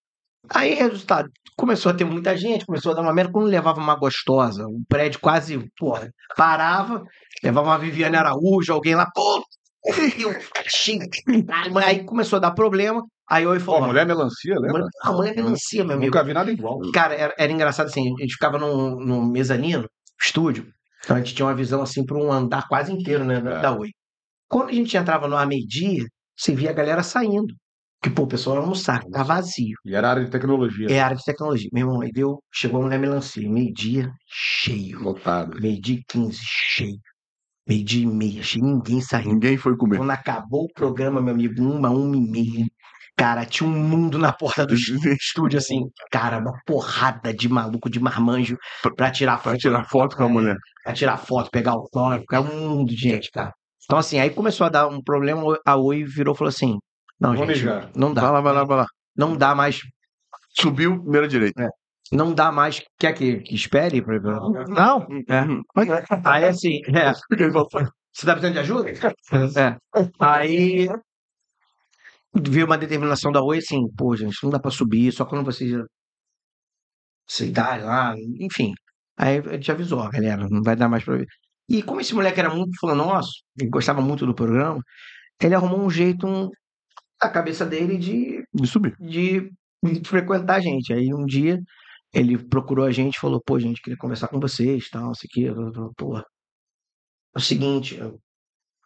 Aí, 0.50 0.74
resultado, 0.74 1.28
começou 1.56 1.90
a 1.90 1.94
ter 1.94 2.04
muita 2.04 2.36
gente, 2.36 2.64
começou 2.64 2.92
a 2.92 2.94
dar 2.94 3.02
uma 3.02 3.12
merda. 3.12 3.32
Quando 3.32 3.46
levava 3.46 3.80
uma 3.80 3.96
gostosa, 3.96 4.64
o 4.66 4.82
prédio 4.88 5.20
quase, 5.20 5.58
porra, 5.76 6.10
parava, 6.36 7.02
levava 7.42 7.68
uma 7.68 7.78
Viviane 7.78 8.16
Araújo, 8.16 8.72
alguém 8.72 8.94
lá, 8.94 9.10
pô, 9.14 9.44
aí 11.84 12.04
começou 12.04 12.38
a 12.38 12.40
dar 12.40 12.52
problema. 12.52 13.02
Aí 13.28 13.42
eu 13.42 13.52
Pô, 13.54 13.60
falou, 13.60 13.88
mulher 13.88 14.06
melancia, 14.06 14.54
lembra? 14.56 14.86
a 15.02 15.12
mulher 15.12 15.34
melancia, 15.34 15.84
meu 15.84 15.96
amigo. 15.96 16.14
Nunca 16.14 16.24
vi 16.24 16.32
nada 16.32 16.50
igual. 16.50 16.78
Cara, 16.94 17.12
era, 17.14 17.34
era 17.36 17.52
engraçado 17.52 17.86
assim, 17.86 18.14
a 18.16 18.20
gente 18.20 18.34
ficava 18.34 18.56
num, 18.56 19.00
num 19.00 19.24
mezanino, 19.26 19.88
estúdio, 20.20 20.72
então 21.04 21.16
a 21.16 21.20
gente 21.20 21.34
tinha 21.34 21.46
uma 21.46 21.54
visão 21.54 21.82
assim 21.82 22.04
para 22.04 22.18
um 22.18 22.32
andar 22.32 22.66
quase 22.68 22.92
inteiro, 22.92 23.24
né, 23.24 23.40
da, 23.40 23.50
É. 23.58 23.62
da 23.62 23.72
Oi. 23.78 23.90
Quando 24.48 24.70
a 24.70 24.72
gente 24.72 24.96
entrava 24.96 25.28
no 25.28 25.36
ar 25.36 25.46
meio-dia, 25.46 26.04
você 26.36 26.54
via 26.54 26.70
a 26.70 26.72
galera 26.72 27.02
saindo. 27.02 27.54
Que, 28.02 28.10
pô, 28.10 28.22
o 28.24 28.26
pessoal 28.28 28.58
almoçar, 28.58 29.02
tá 29.04 29.22
vazio. 29.22 29.74
E 29.84 29.94
era 29.94 30.10
área 30.10 30.24
de 30.24 30.30
tecnologia. 30.30 30.86
É 30.90 31.00
área 31.00 31.16
de 31.16 31.24
tecnologia. 31.24 31.68
Meu 31.72 31.86
irmão, 31.86 32.00
aí 32.02 32.12
deu, 32.12 32.38
chegou 32.52 32.80
a 32.80 32.84
mulher 32.84 32.98
melancia, 32.98 33.48
meio-dia, 33.48 34.10
cheio. 34.28 35.00
Lotado. 35.02 35.60
Meio-dia 35.60 35.96
e 35.96 36.04
15, 36.06 36.38
cheio. 36.42 36.98
Meio-dia 37.68 38.02
e 38.02 38.06
meia, 38.06 38.42
cheio, 38.42 38.64
ninguém 38.64 39.00
saindo. 39.00 39.32
Ninguém 39.32 39.56
foi 39.56 39.76
comer. 39.76 39.96
Quando 39.96 40.10
acabou 40.10 40.64
o 40.66 40.72
programa, 40.72 41.20
meu 41.20 41.34
amigo, 41.34 41.60
uma, 41.60 41.90
uma 41.90 42.16
e 42.16 42.20
meia. 42.20 42.66
Cara, 43.18 43.46
tinha 43.46 43.68
um 43.68 43.72
mundo 43.72 44.18
na 44.18 44.32
porta 44.32 44.66
do 44.66 44.74
estúdio, 45.20 45.58
assim. 45.58 45.80
Cara, 46.10 46.38
uma 46.38 46.52
porrada 46.66 47.32
de 47.32 47.48
maluco, 47.48 47.88
de 47.88 47.98
marmanjo 47.98 48.56
pra 48.96 49.10
tirar 49.10 49.40
Pra 49.40 49.52
foto. 49.52 49.58
tirar 49.60 49.84
foto 49.88 50.16
com 50.16 50.24
a 50.24 50.26
É, 50.26 50.28
mulher. 50.28 50.56
Pra 50.84 50.92
tirar 50.92 51.16
foto, 51.16 51.50
pegar 51.50 51.72
autógrafo, 51.72 52.26
cara, 52.26 52.42
um 52.42 52.68
mundo 52.68 52.88
de 52.90 52.96
gente, 52.96 53.30
cara. 53.30 53.52
Então, 53.84 53.98
assim, 53.98 54.18
aí 54.18 54.30
começou 54.30 54.66
a 54.66 54.70
dar 54.70 54.86
um 54.88 55.00
problema, 55.02 55.58
a 55.64 55.76
Oi 55.76 56.04
virou 56.04 56.34
e 56.34 56.38
falou 56.38 56.48
assim: 56.50 56.76
Não, 57.20 57.30
Vou 57.34 57.38
gente, 57.46 57.56
mijar. 57.56 57.90
não 57.96 58.12
Vai 58.12 58.22
dá. 58.24 58.30
lá, 58.32 58.40
vai 58.40 58.52
lá, 58.52 58.64
vai 58.64 58.76
lá. 58.78 58.86
Não 59.16 59.36
dá 59.36 59.54
mais. 59.54 59.78
Subiu, 60.58 61.00
primeira 61.02 61.26
direita. 61.28 61.70
Não 62.12 62.34
dá 62.34 62.52
mais. 62.52 62.82
Quer 62.98 63.12
que, 63.14 63.36
que 63.38 63.54
espere? 63.54 64.02
pra- 64.02 64.20
pra- 64.20 64.64
Não, 64.68 65.06
É. 65.28 65.44
Aí, 66.24 66.44
assim, 66.44 66.80
é. 66.88 67.12
Você 67.12 68.26
tá 68.26 68.32
precisando 68.32 68.52
de 68.52 68.58
ajuda? 68.58 68.90
É. 69.56 69.76
Aí 70.18 70.88
veio 72.48 72.66
uma 72.66 72.78
determinação 72.78 73.32
da 73.32 73.42
Oi 73.42 73.58
assim, 73.58 73.88
pô, 73.96 74.16
gente, 74.16 74.36
não 74.42 74.50
dá 74.50 74.58
pra 74.58 74.70
subir, 74.70 75.12
só 75.12 75.24
quando 75.24 75.44
vocês 75.44 75.72
aceitarem 77.28 77.84
lá, 77.84 78.14
enfim. 78.40 78.72
Aí 79.16 79.38
a 79.38 79.52
gente 79.54 79.70
avisou, 79.72 80.08
galera, 80.10 80.48
não 80.48 80.62
vai 80.62 80.76
dar 80.76 80.88
mais 80.88 81.04
pra 81.04 81.16
ver. 81.16 81.26
E 81.68 81.82
como 81.82 82.00
esse 82.00 82.14
moleque 82.14 82.38
era 82.40 82.54
muito 82.54 82.78
fã 82.78 82.94
nosso, 82.94 83.42
ele 83.58 83.68
gostava 83.70 84.00
muito 84.00 84.24
do 84.26 84.34
programa, 84.34 84.80
ele 85.42 85.54
arrumou 85.54 85.80
um 85.80 85.90
jeito, 85.90 86.26
um, 86.26 86.48
a 87.20 87.28
cabeça 87.28 87.64
dele 87.66 87.98
de, 87.98 88.44
De 88.52 88.66
subir. 88.66 88.96
de, 89.00 89.50
de 89.84 90.08
frequentar 90.08 90.56
a 90.56 90.60
gente. 90.60 90.92
Aí 90.92 91.12
um 91.14 91.24
dia 91.26 91.58
ele 92.12 92.38
procurou 92.38 92.84
a 92.86 92.92
gente 92.92 93.16
e 93.16 93.20
falou, 93.20 93.42
pô, 93.44 93.58
gente, 93.58 93.82
queria 93.82 93.98
conversar 93.98 94.28
com 94.28 94.40
vocês, 94.40 94.88
tal, 94.90 95.12
isso 95.12 95.26
aqui. 95.26 95.48
Falei, 95.52 95.90
Pô, 95.96 96.18
é 96.18 96.22
o 97.34 97.40
seguinte, 97.40 97.96
eu 97.96 98.20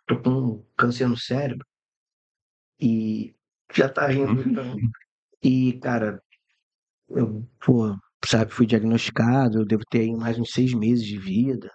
tô 0.07 0.21
com 0.23 0.31
um 0.31 0.67
câncer 0.77 1.09
no 1.09 1.17
cérebro 1.17 1.67
e 2.81 3.35
já 3.75 3.89
tá 3.89 4.07
rindo. 4.07 4.43
então. 4.49 4.77
E, 5.43 5.75
cara, 5.81 6.21
eu, 7.09 7.49
pô, 7.65 7.97
sabe, 8.25 8.53
fui 8.53 8.67
diagnosticado, 8.67 9.61
eu 9.61 9.67
devo 9.67 9.83
ter 9.91 10.01
aí 10.01 10.13
mais 10.13 10.39
uns 10.39 10.51
seis 10.53 10.73
meses 10.75 11.05
de 11.05 11.19
vida 11.19 11.71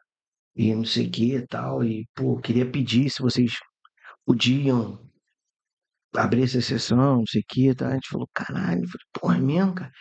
e 0.55 0.73
não 0.73 0.85
sei 0.85 1.07
o 1.07 1.11
que 1.11 1.35
e 1.35 1.47
tal. 1.47 1.83
E, 1.83 2.07
pô, 2.15 2.37
queria 2.39 2.69
pedir 2.69 3.09
se 3.09 3.21
vocês 3.21 3.53
podiam 4.25 4.99
abrir 6.15 6.43
essa 6.43 6.61
sessão, 6.61 7.17
não 7.17 7.25
sei 7.27 7.41
o 7.41 7.45
que, 7.47 7.75
tá? 7.75 7.89
A 7.89 7.93
gente 7.93 8.09
falou, 8.09 8.27
caralho, 8.33 8.83
eu 8.83 8.87
falei, 8.87 9.07
porra, 9.13 9.37
é 9.37 9.41
mesmo, 9.41 9.75
cara? 9.75 9.91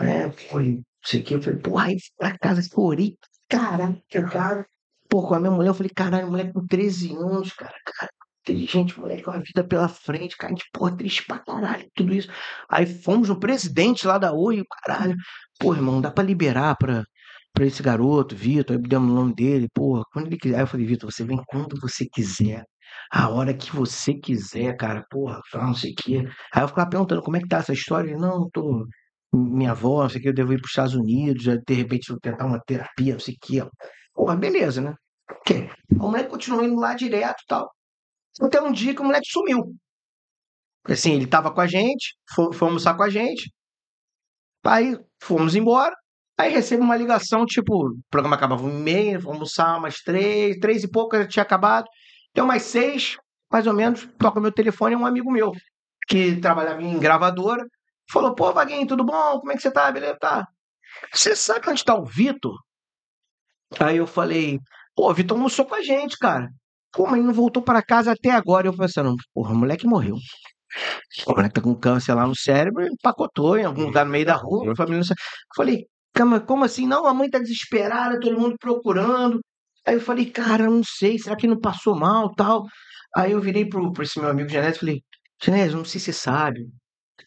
É, 0.00 0.30
foi, 0.30 0.76
não 0.76 0.84
sei 1.04 1.20
o 1.20 1.24
que, 1.24 1.34
eu 1.34 1.42
falei, 1.42 1.58
porra, 1.60 1.84
aí 1.86 1.98
fui 2.00 2.10
pra 2.16 2.38
casa, 2.38 2.62
chorei, 2.62 3.16
caralho, 3.48 4.02
cara. 4.30 4.66
Pô, 5.08 5.26
com 5.26 5.34
a 5.34 5.40
minha 5.40 5.50
mulher, 5.52 5.68
eu 5.68 5.74
falei, 5.74 5.90
caralho, 5.94 6.28
moleque 6.28 6.52
com 6.52 6.66
13 6.66 7.14
anos, 7.14 7.52
cara, 7.52 7.74
cara, 7.84 8.10
inteligente, 8.44 8.98
moleque, 8.98 9.22
com 9.22 9.30
a 9.30 9.38
vida 9.38 9.64
pela 9.64 9.88
frente, 9.88 10.36
cara, 10.36 10.52
gente, 10.52 10.68
porra, 10.72 10.96
triste 10.96 11.24
pra 11.26 11.38
caralho, 11.38 11.88
tudo 11.94 12.14
isso. 12.14 12.28
Aí 12.68 12.86
fomos 12.86 13.28
no 13.28 13.40
presidente 13.40 14.06
lá 14.06 14.18
da 14.18 14.32
Oi, 14.32 14.62
caralho, 14.82 15.16
pô, 15.58 15.74
irmão, 15.74 16.00
dá 16.00 16.10
pra 16.10 16.22
liberar 16.22 16.76
pra, 16.76 17.04
pra 17.52 17.66
esse 17.66 17.82
garoto, 17.82 18.36
Vitor, 18.36 18.76
aí 18.76 18.82
demos 18.82 19.10
o 19.10 19.14
nome 19.14 19.34
dele, 19.34 19.68
porra, 19.72 20.04
quando 20.12 20.26
ele 20.26 20.36
quiser. 20.38 20.56
Aí 20.56 20.62
eu 20.62 20.66
falei, 20.66 20.86
Vitor, 20.86 21.10
você 21.10 21.24
vem 21.24 21.40
quando 21.46 21.80
você 21.80 22.06
quiser. 22.06 22.64
A 23.10 23.28
hora 23.28 23.54
que 23.54 23.74
você 23.74 24.14
quiser, 24.14 24.76
cara, 24.76 25.04
porra, 25.10 25.40
não 25.54 25.74
sei 25.74 25.92
o 25.92 25.94
quê. 25.96 26.28
Aí 26.52 26.62
eu 26.62 26.68
ficava 26.68 26.88
perguntando 26.88 27.22
como 27.22 27.36
é 27.36 27.40
que 27.40 27.48
tá 27.48 27.58
essa 27.58 27.72
história. 27.72 28.10
Ele, 28.10 28.18
não, 28.18 28.48
tô. 28.50 28.86
Minha 29.32 29.72
avó, 29.72 30.02
não 30.02 30.08
sei 30.08 30.20
o 30.20 30.22
que, 30.22 30.28
eu 30.28 30.34
devo 30.34 30.52
ir 30.52 30.58
para 30.58 30.66
os 30.66 30.70
Estados 30.70 30.94
Unidos, 30.94 31.44
de 31.44 31.74
repente 31.74 32.10
eu 32.10 32.20
tentar 32.20 32.46
uma 32.46 32.60
terapia, 32.60 33.14
não 33.14 33.20
sei 33.20 33.34
o 33.34 33.38
que. 33.40 33.62
Porra, 34.14 34.36
beleza, 34.36 34.80
né? 34.80 34.94
Ok. 35.30 35.68
O 35.92 35.96
moleque 35.98 36.30
continuou 36.30 36.64
indo 36.64 36.76
lá 36.76 36.94
direto 36.94 37.40
e 37.42 37.46
tal. 37.48 37.70
Até 38.40 38.60
um 38.60 38.72
dia 38.72 38.94
que 38.94 39.00
o 39.00 39.04
moleque 39.04 39.28
sumiu. 39.28 39.74
Assim, 40.84 41.14
ele 41.14 41.26
tava 41.26 41.52
com 41.52 41.60
a 41.60 41.66
gente, 41.66 42.16
foi, 42.34 42.48
almoçar 42.60 42.94
com 42.94 43.02
a 43.02 43.10
gente. 43.10 43.52
Aí 44.64 44.98
fomos 45.22 45.54
embora. 45.54 45.94
Aí 46.36 46.52
recebo 46.52 46.82
uma 46.82 46.96
ligação, 46.96 47.46
tipo, 47.46 47.86
o 47.86 47.96
programa 48.10 48.34
acabava 48.34 48.62
uma 48.62 48.72
e 48.72 48.82
meia, 48.82 49.20
almoçar 49.24 49.78
umas 49.78 50.00
três, 50.00 50.58
três 50.58 50.82
e 50.82 50.90
pouco, 50.90 51.16
já 51.16 51.28
tinha 51.28 51.42
acabado. 51.44 51.86
Deu 52.34 52.44
umas 52.44 52.62
seis, 52.62 53.16
mais 53.50 53.66
ou 53.68 53.72
menos, 53.72 54.08
toca 54.18 54.40
meu 54.40 54.50
telefone, 54.50 54.96
um 54.96 55.06
amigo 55.06 55.30
meu, 55.30 55.52
que 56.08 56.40
trabalhava 56.40 56.82
em 56.82 56.98
gravadora, 56.98 57.64
falou, 58.10 58.34
pô, 58.34 58.52
Vaguinho, 58.52 58.86
tudo 58.86 59.04
bom? 59.04 59.38
Como 59.38 59.52
é 59.52 59.54
que 59.54 59.62
você 59.62 59.70
tá? 59.70 59.92
Beleza? 59.92 60.18
Tá. 60.18 60.44
Você 61.12 61.36
sabe 61.36 61.70
onde 61.70 61.84
tá 61.84 61.94
o 61.94 62.04
Vitor? 62.04 62.58
Aí 63.78 63.96
eu 63.98 64.06
falei, 64.06 64.58
pô, 64.94 65.08
o 65.08 65.14
Vitor 65.14 65.36
almoçou 65.36 65.64
com 65.64 65.76
a 65.76 65.82
gente, 65.82 66.18
cara. 66.18 66.48
Pô, 66.94 67.04
mas 67.04 67.14
ele 67.18 67.26
não 67.26 67.34
voltou 67.34 67.62
para 67.62 67.82
casa 67.82 68.12
até 68.12 68.30
agora. 68.30 68.68
Eu 68.68 68.72
falei 68.72 68.86
assim, 68.86 69.16
porra, 69.34 69.52
o 69.52 69.56
moleque 69.56 69.86
morreu. 69.86 70.16
O 71.26 71.30
moleque 71.32 71.54
tá 71.54 71.60
com 71.60 71.74
câncer 71.74 72.14
lá 72.14 72.26
no 72.26 72.36
cérebro, 72.36 72.86
empacotou 72.86 73.56
em 73.58 73.64
algum 73.64 73.84
lugar 73.84 74.04
no 74.04 74.10
meio 74.12 74.26
da 74.26 74.34
rua, 74.34 74.72
a 74.72 74.76
família 74.76 74.98
não 74.98 75.04
sabe. 75.04 75.20
Eu 75.20 75.54
falei, 75.56 75.86
"Cama, 76.12 76.40
como 76.40 76.64
assim? 76.64 76.86
Não, 76.86 77.06
a 77.06 77.14
mãe 77.14 77.30
tá 77.30 77.38
desesperada, 77.38 78.18
todo 78.20 78.38
mundo 78.40 78.56
procurando. 78.58 79.40
Aí 79.86 79.94
eu 79.94 80.00
falei, 80.00 80.26
cara, 80.30 80.64
não 80.64 80.82
sei, 80.84 81.18
será 81.18 81.36
que 81.36 81.46
não 81.46 81.60
passou 81.60 81.94
mal 81.96 82.34
tal? 82.34 82.64
Aí 83.16 83.32
eu 83.32 83.40
virei 83.40 83.68
pro, 83.68 83.92
pro 83.92 84.02
esse 84.02 84.18
meu 84.20 84.30
amigo 84.30 84.48
Genésio 84.48 84.76
e 84.76 84.80
falei, 84.80 85.02
Genésio, 85.42 85.78
não 85.78 85.84
sei 85.84 86.00
se 86.00 86.06
você 86.06 86.12
sabe. 86.14 86.66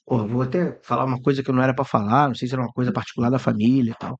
Pô, 0.05 0.27
vou 0.27 0.41
até 0.43 0.79
falar 0.83 1.05
uma 1.05 1.21
coisa 1.21 1.43
que 1.43 1.51
não 1.51 1.63
era 1.63 1.73
pra 1.75 1.85
falar, 1.85 2.27
não 2.29 2.35
sei 2.35 2.47
se 2.47 2.53
era 2.55 2.63
uma 2.63 2.73
coisa 2.73 2.91
particular 2.93 3.29
da 3.31 3.39
família 3.39 3.91
e 3.91 3.95
tal. 3.99 4.19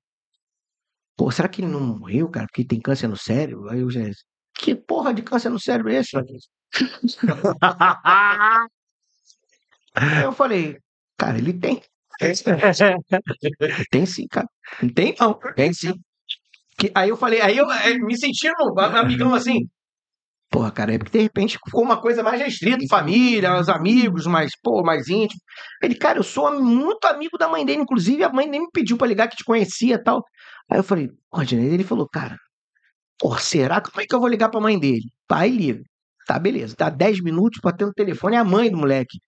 Pô, 1.15 1.32
será 1.32 1.49
que 1.49 1.61
ele 1.61 1.72
não 1.72 1.80
morreu, 1.82 2.30
cara, 2.30 2.45
porque 2.48 2.64
tem 2.65 2.80
câncer 2.80 3.07
no 3.07 3.18
cérebro? 3.18 3.69
Aí 3.69 3.84
o 3.84 3.90
Genésio, 3.90 4.24
que 4.58 4.76
porra 4.76 5.14
de 5.14 5.22
câncer 5.22 5.50
no 5.50 5.60
cérebro 5.60 5.92
é 5.92 6.00
esse? 6.00 6.18
Aí 6.18 6.24
eu 10.24 10.32
falei, 10.32 10.78
cara, 11.18 11.38
ele 11.38 11.54
tem. 11.54 11.82
Tem 13.92 14.06
sim, 14.06 14.28
cara. 14.28 14.48
Não 14.82 14.90
tem 14.90 15.16
não, 15.20 15.40
tem 15.56 15.74
sim. 15.74 15.94
Que, 16.80 16.92
aí 16.94 17.10
eu 17.10 17.18
falei, 17.18 17.42
aí 17.42 17.58
eu 17.58 17.68
me 18.00 18.18
sentindo 18.18 18.56
amigão 18.80 19.34
assim. 19.34 19.68
Porra, 20.50 20.72
cara, 20.72 20.94
é 20.94 20.98
porque 20.98 21.18
de 21.18 21.24
repente 21.24 21.60
ficou 21.64 21.84
uma 21.84 22.00
coisa 22.02 22.24
mais 22.24 22.40
restrita, 22.42 22.86
família, 22.90 23.60
os 23.60 23.68
amigos, 23.68 24.26
mais, 24.26 24.52
pô, 24.64 24.82
mais 24.82 25.10
íntimo. 25.10 25.40
Ele, 25.84 25.96
cara, 25.96 26.20
eu 26.20 26.24
sou 26.24 26.60
muito 26.62 27.06
amigo 27.06 27.38
da 27.38 27.50
mãe 27.50 27.66
dele, 27.66 27.82
inclusive 27.82 28.24
a 28.24 28.30
mãe 28.30 28.48
nem 28.48 28.62
me 28.62 28.70
pediu 28.72 28.98
pra 28.98 29.08
ligar 29.08 29.28
que 29.28 29.36
te 29.36 29.44
conhecia 29.44 29.96
e 29.96 30.04
tal. 30.04 30.24
Aí 30.72 30.80
eu 30.80 30.84
falei, 30.84 31.10
Dinei, 31.46 31.74
ele 31.74 31.84
falou, 31.84 32.08
cara, 32.10 32.38
pô, 33.19 33.38
será? 33.38 33.81
Como 33.81 34.02
é 34.02 34.06
que 34.06 34.14
eu 34.15 34.19
vou 34.19 34.30
ligar 34.30 34.49
pra 34.49 34.60
mãe 34.61 34.80
dele? 34.80 35.10
Pai 35.27 35.49
liga. 35.49 35.84
Tá, 36.26 36.38
beleza. 36.38 36.76
Dá 36.77 36.89
10 36.89 37.22
minutos 37.22 37.60
pra 37.61 37.72
ter 37.72 37.85
um 37.85 37.91
telefone, 37.91 38.35
é 38.35 38.39
a 38.39 38.44
mãe 38.44 38.69
do 38.69 38.77
moleque. 38.77 39.19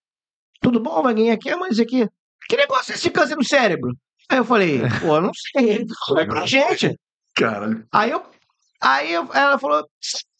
Tudo 0.60 0.78
bom, 0.80 1.02
Vaguinho? 1.02 1.32
Aqui 1.32 1.48
é 1.48 1.54
a 1.54 1.56
mãe 1.56 1.70
disso 1.70 1.82
aqui. 1.82 2.06
Que 2.48 2.56
negócio 2.56 2.92
é 2.92 2.94
esse 2.94 3.10
câncer 3.10 3.36
no 3.36 3.44
cérebro? 3.44 3.92
Aí 4.28 4.38
eu 4.38 4.44
falei, 4.44 4.80
pô, 5.00 5.16
eu 5.16 5.20
não 5.22 5.30
sei. 5.34 5.70
Ele 5.70 5.86
falou 6.06 6.26
pra 6.26 6.46
gente. 6.46 6.94
Caralho. 7.34 7.86
Aí 7.92 8.10
eu. 8.10 8.22
Aí 8.82 9.12
eu- 9.12 9.28
ela 9.34 9.58
falou, 9.58 9.86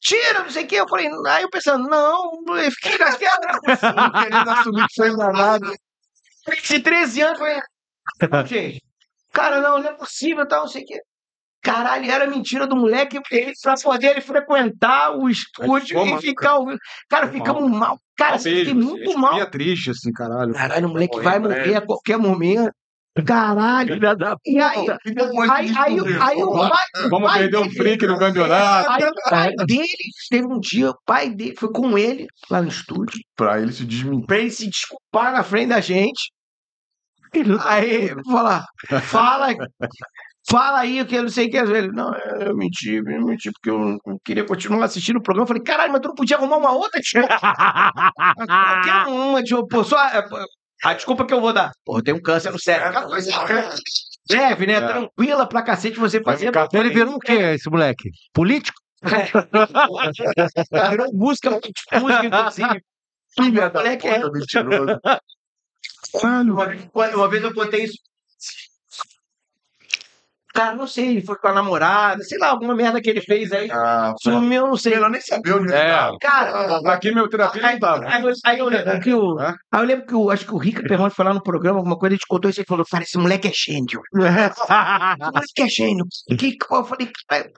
tira, 0.00 0.42
não 0.42 0.50
sei 0.50 0.64
o 0.64 0.66
quê. 0.66 0.76
Eu 0.76 0.88
falei, 0.88 1.08
aí 1.28 1.42
eu 1.42 1.50
pensando, 1.50 1.88
não, 1.88 2.32
eu 2.56 2.70
fiquei 2.72 2.92
assim, 3.02 3.24
Querendo 4.22 4.50
assumir 4.50 4.86
que 4.88 4.94
foi 4.94 5.08
enganado. 5.10 5.72
de 6.68 6.80
13 6.80 7.20
anos, 7.22 7.38
eu 7.40 7.46
falei, 7.46 7.60
não, 8.30 8.46
gente, 8.46 8.82
cara, 9.32 9.60
não, 9.60 9.78
não 9.78 9.88
é 9.90 9.92
possível, 9.92 10.46
tal, 10.48 10.60
não 10.62 10.68
sei 10.68 10.82
o 10.82 10.86
quê. 10.86 11.00
Caralho, 11.62 12.10
era 12.10 12.26
mentira 12.26 12.66
do 12.66 12.74
moleque 12.74 13.20
ele, 13.30 13.52
pra 13.62 13.74
poder 13.74 14.12
ele 14.12 14.20
frequentar 14.22 15.14
o 15.16 15.28
estúdio 15.28 16.00
e 16.06 16.10
mal, 16.10 16.20
ficar 16.20 16.56
ouvindo. 16.56 16.78
Cara, 17.08 17.28
Ficou 17.28 17.46
ficamos 17.46 17.70
mal. 17.70 17.98
Cara, 18.16 18.30
Mal 18.32 18.38
fiquei 18.40 18.74
muito 18.74 19.10
eu 19.10 19.18
mal. 19.18 19.32
fiquei 19.34 19.50
triste, 19.50 19.90
assim, 19.90 20.10
caralho. 20.12 20.52
Caralho, 20.54 20.86
o 20.88 20.90
moleque 20.90 21.16
Morrer 21.16 21.24
vai 21.24 21.38
morrer 21.38 21.74
a 21.76 21.80
qualquer 21.86 22.16
momento. 22.18 22.72
Caralho. 23.26 23.92
Filha 23.94 24.14
da 24.16 24.36
E 24.46 24.58
aí, 24.58 24.86
E 24.86 24.90
aí, 25.50 25.74
aí, 25.76 25.94
descobriu. 25.96 26.22
aí 26.22 26.42
o 26.42 26.52
pai, 26.52 26.84
Vamos 27.10 27.30
pai 27.30 27.38
perder 27.40 27.56
um 27.58 27.70
freak 27.70 28.06
no 28.06 28.18
campeonato. 28.18 28.90
Aí 28.90 29.04
o 29.04 29.12
pai 29.28 29.52
dele, 29.66 29.86
teve 30.30 30.46
um 30.46 30.60
dia, 30.60 30.90
o 30.90 30.98
pai 31.04 31.28
dele 31.28 31.54
foi 31.58 31.70
com 31.72 31.98
ele 31.98 32.26
lá 32.50 32.62
no 32.62 32.68
estúdio, 32.68 33.20
Pra 33.36 33.60
ele 33.60 33.72
se 33.72 33.84
desmentir. 33.84 34.26
pra 34.26 34.38
ele 34.38 34.50
se 34.50 34.66
desculpar 34.70 35.32
na 35.32 35.42
frente 35.42 35.68
da 35.68 35.80
gente. 35.80 36.30
Aí, 37.64 38.08
falar, 38.24 38.64
fala, 39.04 39.48
fala 40.50 40.80
aí 40.80 41.04
que 41.04 41.14
eu 41.14 41.22
não 41.22 41.28
sei 41.28 41.46
o 41.46 41.50
que. 41.50 41.56
Ele, 41.56 41.92
não, 41.92 42.12
eu 42.14 42.56
menti, 42.56 42.94
eu 42.94 43.04
menti 43.04 43.50
porque 43.52 43.70
eu 43.70 43.98
queria 44.24 44.44
continuar 44.44 44.84
assistindo 44.84 45.16
o 45.16 45.22
programa. 45.22 45.44
Eu 45.44 45.48
falei, 45.48 45.62
caralho, 45.62 45.92
mas 45.92 46.00
tu 46.00 46.08
não 46.08 46.14
podia 46.14 46.36
arrumar 46.36 46.56
uma 46.56 46.72
outra 46.72 47.00
desculpa? 47.00 47.28
Qualquer 48.46 49.06
uma, 49.08 49.42
tipo, 49.42 49.66
pô, 49.68 49.84
só. 49.84 49.96
A 50.82 50.94
desculpa 50.94 51.26
que 51.26 51.34
eu 51.34 51.40
vou 51.40 51.52
dar. 51.52 51.70
Pô, 51.84 51.98
eu 51.98 52.02
tenho 52.02 52.16
um 52.16 52.22
câncer 52.22 52.50
no 52.50 52.58
cérebro. 52.58 52.88
Aquela 52.88 53.06
coisa 53.06 53.30
leve, 54.30 54.66
né? 54.66 54.74
É. 54.74 54.80
Tranquila 54.80 55.46
pra 55.46 55.62
cacete 55.62 55.98
você 55.98 56.22
fazer. 56.22 56.50
ele 56.72 56.90
virou 56.90 57.14
o 57.14 57.18
quê, 57.18 57.32
esse 57.32 57.68
moleque? 57.70 58.10
Político? 58.32 58.78
Virou 60.90 61.12
música, 61.14 61.50
música, 61.50 62.26
inclusive. 62.26 62.84
Filha 63.34 63.70
da 63.70 63.80
Moleque, 63.80 64.06
é. 64.06 64.20
puta, 64.20 64.32
mentiroso. 64.32 65.00
Caralho. 66.20 66.54
Uma, 66.54 67.08
uma 67.08 67.28
vez 67.28 67.42
eu 67.42 67.54
botei 67.54 67.84
isso. 67.84 67.98
Cara, 70.52 70.74
não 70.74 70.86
sei, 70.86 71.08
ele 71.10 71.22
foi 71.24 71.36
com 71.36 71.48
a 71.48 71.52
namorada, 71.52 72.22
sei 72.24 72.38
lá, 72.38 72.48
alguma 72.48 72.74
merda 72.74 73.00
que 73.00 73.08
ele 73.08 73.20
fez 73.20 73.52
aí. 73.52 73.70
Ah, 73.70 74.12
Sumiu, 74.20 74.66
não 74.66 74.76
sei. 74.76 74.94
melhor 74.94 75.10
nem 75.10 75.20
saber 75.20 75.52
onde 75.54 75.72
ele 75.72 75.76
É. 75.80 76.10
Cara, 76.20 76.76
Aqui 76.92 77.12
meu 77.14 77.28
terapia 77.28 77.64
aí, 77.66 77.72
não 77.74 77.80
tava. 77.80 78.06
aí 78.08 78.22
eu- 78.22 78.32
aí 78.44 78.58
eu 78.58 78.68
lembro 78.68 79.00
que 79.00 79.14
o. 79.14 79.38
Hã? 79.38 79.54
Aí 79.72 79.80
eu 79.80 79.86
lembro 79.86 80.06
que 80.06 80.14
o, 80.14 80.30
acho 80.30 80.44
que 80.46 80.54
o 80.54 80.58
Rica 80.58 80.82
Perrone 80.82 81.10
foi 81.10 81.24
lá 81.24 81.32
no 81.32 81.42
programa, 81.42 81.78
alguma 81.78 81.96
coisa, 81.96 82.14
ele 82.14 82.18
te 82.20 82.26
contou 82.26 82.50
isso 82.50 82.60
e 82.60 82.64
falou: 82.66 82.84
Cara, 82.90 83.04
esse 83.04 83.16
moleque 83.16 83.48
é 83.48 83.52
gênio. 83.52 84.00
Esse 84.12 85.30
moleque 85.32 85.62
é 85.62 85.68
gênio. 85.68 86.04
Que, 86.38 86.56
eu 86.70 86.84
falei, 86.84 87.10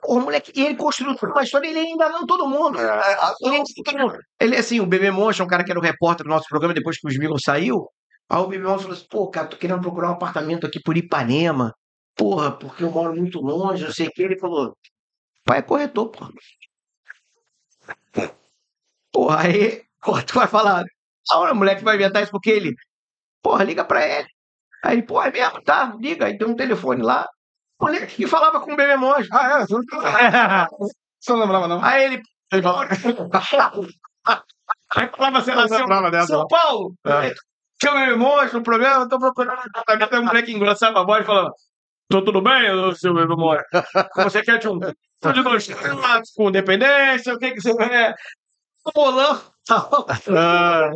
o 0.05 0.19
moleque. 0.19 0.51
E 0.55 0.63
ele 0.63 0.75
construiu 0.75 1.15
toda 1.15 1.31
uma 1.33 1.43
história, 1.43 1.67
ele 1.67 1.79
ainda 1.79 2.09
não 2.09 2.25
todo 2.25 2.47
mundo. 2.47 2.79
É, 2.79 3.17
Ele, 3.41 4.17
ele, 4.39 4.55
assim, 4.57 4.79
o 4.79 4.85
Bebê 4.85 5.07
é 5.07 5.11
um 5.11 5.47
cara 5.47 5.63
que 5.63 5.71
era 5.71 5.79
o 5.79 5.83
repórter 5.83 6.23
do 6.25 6.29
nosso 6.29 6.45
programa 6.49 6.73
depois 6.73 6.97
que 6.99 7.07
o 7.07 7.11
Smigol 7.11 7.39
saiu. 7.39 7.87
Aí 8.29 8.39
o 8.39 8.47
Bebê 8.47 8.63
Monstro 8.63 8.83
falou 8.83 8.97
assim: 8.97 9.07
pô, 9.09 9.29
cara, 9.29 9.47
tô 9.47 9.57
querendo 9.57 9.81
procurar 9.81 10.09
um 10.09 10.13
apartamento 10.13 10.65
aqui 10.67 10.79
por 10.81 10.97
Ipanema. 10.97 11.73
Porra, 12.15 12.51
porque 12.57 12.83
eu 12.83 12.91
moro 12.91 13.15
muito 13.15 13.39
longe, 13.41 13.83
não 13.83 13.91
sei 13.91 14.07
o 14.07 14.11
que. 14.11 14.21
Ele 14.23 14.37
falou: 14.39 14.77
pai 15.45 15.59
é 15.59 15.61
corretor, 15.61 16.09
porra. 16.09 16.31
Porra, 19.11 19.41
aí, 19.41 19.83
tu 20.27 20.33
vai 20.35 20.47
falar. 20.47 20.83
A 21.31 21.37
hora 21.37 21.53
o 21.53 21.55
moleque 21.55 21.83
vai 21.83 21.95
inventar 21.95 22.21
isso 22.23 22.31
porque 22.31 22.49
ele. 22.49 22.75
Porra, 23.41 23.63
liga 23.63 23.85
pra 23.85 24.05
ele. 24.07 24.27
Aí 24.83 24.93
ele, 24.97 25.03
porra, 25.03 25.27
é 25.27 25.31
mesmo, 25.31 25.61
tá? 25.63 25.95
Liga, 25.99 26.25
aí 26.25 26.37
tem 26.37 26.47
um 26.47 26.55
telefone 26.55 27.01
lá. 27.01 27.27
O 27.79 27.85
moleque 27.85 28.15
que 28.15 28.27
falava 28.27 28.59
com 28.59 28.73
o 28.73 28.75
Bebê 28.75 28.95
Monstro. 28.97 29.29
Ah, 29.37 29.61
é? 29.61 29.65
Você 31.19 31.31
não- 31.31 31.39
lembrava, 31.39 31.67
não? 31.67 31.83
Aí 31.83 32.03
ele. 32.05 32.21
Aí 34.95 35.09
falava, 35.09 35.41
sei 35.41 35.55
lá, 35.55 35.67
São, 35.67 35.87
São. 36.27 36.47
Paulo. 36.47 36.93
É. 37.07 37.33
Tinha 37.79 38.05
meu 38.05 38.17
monstro 38.17 38.59
no 38.59 38.63
programa, 38.63 39.09
tô 39.09 39.17
procurando 39.17 39.57
um 39.57 39.61
apartamento. 39.79 40.13
Aí 40.13 40.19
o 40.19 40.25
moleque 40.25 40.51
engrossava 40.53 41.01
a 41.01 41.03
voz 41.03 41.23
e 41.23 41.25
falava: 41.25 41.51
Tô 42.09 42.23
tudo 42.23 42.41
bem, 42.41 42.61
meu 43.03 43.23
amor? 43.33 43.63
Você 44.17 44.41
quer 44.43 44.59
de 44.59 44.67
um. 44.67 44.77
de 44.79 45.43
dois 45.43 45.67
quartos, 45.67 46.31
com 46.35 46.51
dependência? 46.51 47.33
O 47.33 47.37
que 47.39 47.51
que 47.51 47.61
você 47.61 47.75
quer? 47.75 48.13
Um 48.85 48.91
bolão. 48.93 49.41
Ah, 49.69 50.91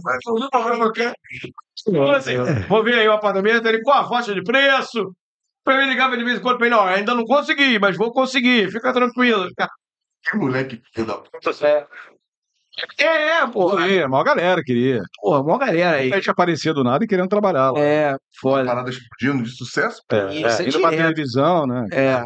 Falou 1.94 2.12
assim, 2.12 2.36
vou 2.68 2.84
ver 2.84 3.00
aí 3.00 3.08
o 3.08 3.14
apartamento, 3.14 3.66
ele 3.66 3.82
com 3.82 3.92
a 3.92 4.08
faixa 4.08 4.34
de 4.34 4.44
preço. 4.44 5.16
Eu 5.66 5.82
ligava 5.86 6.18
de 6.18 6.24
vez 6.24 6.40
em 6.40 6.42
quando 6.42 6.58
pra 6.58 6.68
ele, 6.68 6.76
ó, 6.76 6.86
ainda 6.86 7.14
não 7.16 7.24
consegui, 7.26 7.80
mas 7.80 7.98
vou 7.98 8.12
conseguir, 8.12 8.72
fica 8.72 8.92
tranquilo. 8.94 9.48
Que 10.30 10.38
moleque 10.38 10.82
filho 10.94 11.08
da 11.08 11.18
puta. 11.18 11.88
É, 13.00 13.40
é, 13.42 13.48
porra. 13.48 13.78
Queria, 13.84 14.06
a 14.06 14.10
maior 14.10 14.24
galera 14.24 14.64
queria. 14.64 15.02
Porra, 15.22 15.44
mó 15.44 15.58
galera 15.58 15.98
aí. 15.98 16.12
A 16.14 16.16
gente 16.18 16.30
aparecia 16.30 16.74
do 16.74 16.84
nada 16.84 17.04
e 17.04 17.08
querendo 17.08 17.28
trabalhar 17.30 17.72
lá. 17.72 17.80
É, 17.80 18.16
foda. 18.40 18.66
Parada 18.66 18.90
explodindo 18.90 19.44
de 19.44 19.50
sucesso. 19.56 20.02
É, 20.12 20.36
Isso 20.36 20.62
é 20.62 20.68
indo 20.68 20.80
pra 20.80 20.90
televisão, 20.92 21.66
né? 21.66 21.86
É. 21.92 22.24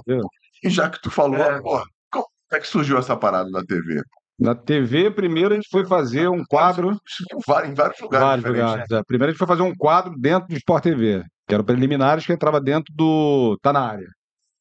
E 0.63 0.69
já 0.69 0.89
que 0.89 1.01
tu 1.01 1.09
falou, 1.09 1.37
É. 1.39 1.61
porra, 1.61 1.83
como 2.11 2.25
é 2.53 2.59
que 2.59 2.67
surgiu 2.67 2.97
essa 2.97 3.15
parada 3.15 3.49
da 3.49 3.63
TV? 3.63 4.01
Na 4.39 4.55
TV, 4.55 5.11
primeiro 5.11 5.53
a 5.53 5.55
gente 5.55 5.69
foi 5.69 5.85
fazer 5.85 6.27
um 6.27 6.43
quadro. 6.49 6.91
Em 6.91 7.73
vários, 7.75 7.99
lugares. 8.01 8.27
Vários 8.27 8.45
lugares. 8.45 8.91
é. 8.91 9.03
Primeiro 9.03 9.29
a 9.29 9.31
gente 9.31 9.37
foi 9.39 9.47
fazer 9.47 9.61
um 9.61 9.75
quadro 9.75 10.13
dentro 10.17 10.47
do 10.49 10.55
Sport 10.57 10.83
TV, 10.83 11.23
que 11.47 11.53
era 11.53 11.61
o 11.61 11.65
preliminares 11.65 12.25
que 12.25 12.33
entrava 12.33 12.59
dentro 12.59 12.91
do. 12.95 13.57
Tá 13.61 13.71
na 13.71 13.81
área. 13.87 14.07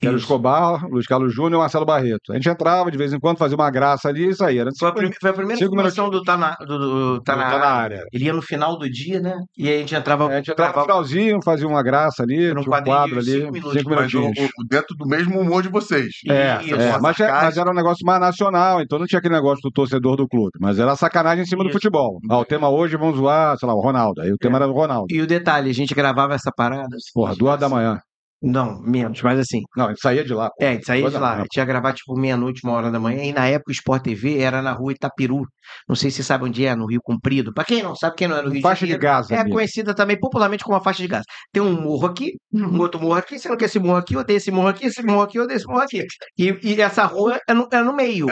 Que 0.00 0.06
era 0.06 0.14
o 0.14 0.16
Isso. 0.16 0.24
Escobar, 0.24 0.86
Luiz 0.88 1.06
Carlos 1.06 1.34
Júnior 1.34 1.52
e 1.52 1.56
o 1.56 1.58
Marcelo 1.60 1.84
Barreto. 1.84 2.32
A 2.32 2.34
gente 2.34 2.48
entrava 2.48 2.90
de 2.90 2.96
vez 2.96 3.12
em 3.12 3.20
quando, 3.20 3.36
fazia 3.36 3.56
uma 3.56 3.70
graça 3.70 4.08
ali 4.08 4.28
e 4.30 4.34
saía. 4.34 4.62
Era 4.62 4.70
Foi 4.78 4.88
a, 4.88 4.92
prime- 4.92 5.14
foi 5.20 5.30
a 5.30 5.32
primeira 5.34 5.66
formação 5.66 6.08
do 6.08 6.22
Tá 6.22 6.36
na, 6.36 6.54
do, 6.56 6.78
do 7.16 7.20
tá 7.22 7.36
na 7.36 7.50
tá 7.50 7.58
na 7.58 7.66
área. 7.66 8.04
Ele 8.12 8.24
ia 8.24 8.32
no 8.32 8.40
final 8.42 8.78
do 8.78 8.88
dia, 8.90 9.20
né? 9.20 9.34
E 9.58 9.68
aí 9.68 9.76
a 9.76 9.78
gente 9.80 9.94
entrava. 9.94 10.26
A 10.28 10.36
gente 10.36 10.50
entrava 10.50 10.76
no 10.78 10.82
finalzinho, 10.84 11.38
fazia 11.44 11.66
uma 11.68 11.82
graça 11.82 12.22
ali, 12.22 12.50
um 12.52 12.64
quadro 12.64 13.18
ali, 13.18 13.24
cinco 13.24 13.52
minutos, 13.52 13.72
cinco 13.78 13.90
Mas 13.90 14.14
o- 14.14 14.20
minutinhos. 14.20 14.50
o- 14.58 14.64
dentro 14.68 14.96
do 14.96 15.06
mesmo 15.06 15.38
humor 15.38 15.62
de 15.62 15.68
vocês. 15.68 16.06
É, 16.28 16.62
Isso, 16.62 16.74
é, 16.74 16.98
mas, 16.98 17.20
é- 17.20 17.30
mas 17.30 17.56
era 17.58 17.70
um 17.70 17.74
negócio 17.74 18.04
mais 18.06 18.20
nacional, 18.20 18.80
então 18.80 18.98
não 18.98 19.06
tinha 19.06 19.18
aquele 19.18 19.34
negócio 19.34 19.60
do 19.62 19.70
torcedor 19.70 20.16
do 20.16 20.26
clube, 20.26 20.52
mas 20.60 20.78
era 20.78 20.96
sacanagem 20.96 21.42
em 21.42 21.46
cima 21.46 21.62
do 21.62 21.68
Isso. 21.68 21.78
futebol. 21.78 22.18
Ah, 22.30 22.38
o 22.38 22.44
tema 22.44 22.68
hoje 22.70 22.96
vamos 22.96 23.16
zoar, 23.18 23.58
sei 23.58 23.68
lá, 23.68 23.74
o 23.74 23.80
Ronaldo. 23.80 24.22
Aí 24.22 24.32
o 24.32 24.38
tema 24.38 24.56
era 24.56 24.68
o 24.68 24.72
Ronaldo. 24.72 25.06
E 25.10 25.20
o 25.20 25.26
detalhe, 25.26 25.68
a 25.70 25.74
gente 25.74 25.94
gravava 25.94 26.34
essa 26.34 26.50
parada. 26.50 26.96
assim, 26.96 27.10
Porra, 27.12 27.34
duas 27.36 27.58
da 27.60 27.68
manhã. 27.68 28.00
Não, 28.42 28.80
menos, 28.80 29.20
mas 29.22 29.38
assim. 29.38 29.60
Não, 29.76 29.86
a 29.86 29.88
gente 29.90 30.00
saía 30.00 30.24
de 30.24 30.32
lá. 30.32 30.48
pô. 30.48 30.54
É, 30.64 30.68
a 30.68 30.72
gente 30.72 30.86
saía 30.86 31.02
Duas 31.02 31.12
de 31.12 31.18
lá. 31.18 31.34
A 31.34 31.40
gente 31.40 31.56
ia 31.56 31.64
gravar 31.64 31.92
tipo 31.92 32.16
meia-noite, 32.18 32.60
uma 32.64 32.72
hora 32.72 32.90
da 32.90 32.98
manhã. 32.98 33.22
E 33.22 33.32
na 33.32 33.46
época 33.46 33.70
o 33.70 33.72
Sport 33.72 34.02
TV 34.02 34.38
era 34.40 34.62
na 34.62 34.72
rua 34.72 34.92
Itapiru. 34.92 35.42
Não 35.88 35.94
sei 35.94 36.10
se 36.10 36.16
você 36.18 36.22
sabe 36.22 36.44
onde 36.46 36.64
é, 36.64 36.74
no 36.74 36.86
Rio 36.86 37.00
Comprido. 37.02 37.52
Pra 37.52 37.64
quem 37.64 37.82
não 37.82 37.94
sabe, 37.94 38.16
quem 38.16 38.26
não 38.28 38.36
é 38.38 38.42
no 38.42 38.48
Rio 38.48 38.56
de 38.56 38.62
Faixa 38.62 38.86
de 38.86 38.92
Janeiro. 38.92 39.02
gás 39.02 39.30
É 39.30 39.38
ali. 39.38 39.50
conhecida 39.50 39.94
também 39.94 40.18
popularmente 40.18 40.64
como 40.64 40.76
a 40.76 40.80
faixa 40.80 41.02
de 41.02 41.08
gás. 41.08 41.24
Tem 41.52 41.62
um 41.62 41.80
morro 41.80 42.06
aqui, 42.06 42.32
um 42.52 42.78
outro 42.80 43.00
morro 43.00 43.14
aqui. 43.14 43.38
Você 43.38 43.48
não 43.48 43.56
quer 43.56 43.66
esse 43.66 43.78
morro 43.78 43.98
aqui, 43.98 44.14
eu 44.14 44.24
tenho 44.24 44.38
esse 44.38 44.50
morro 44.50 44.68
aqui, 44.68 44.86
esse 44.86 45.02
morro 45.02 45.22
aqui, 45.22 45.38
eu 45.38 45.46
tenho 45.46 45.56
esse 45.56 45.66
morro 45.66 45.82
aqui. 45.82 46.04
E, 46.38 46.58
e 46.62 46.80
essa 46.80 47.04
rua 47.04 47.38
é 47.48 47.52
no, 47.54 47.68
é 47.70 47.82
no 47.82 47.92
meio. 47.94 48.26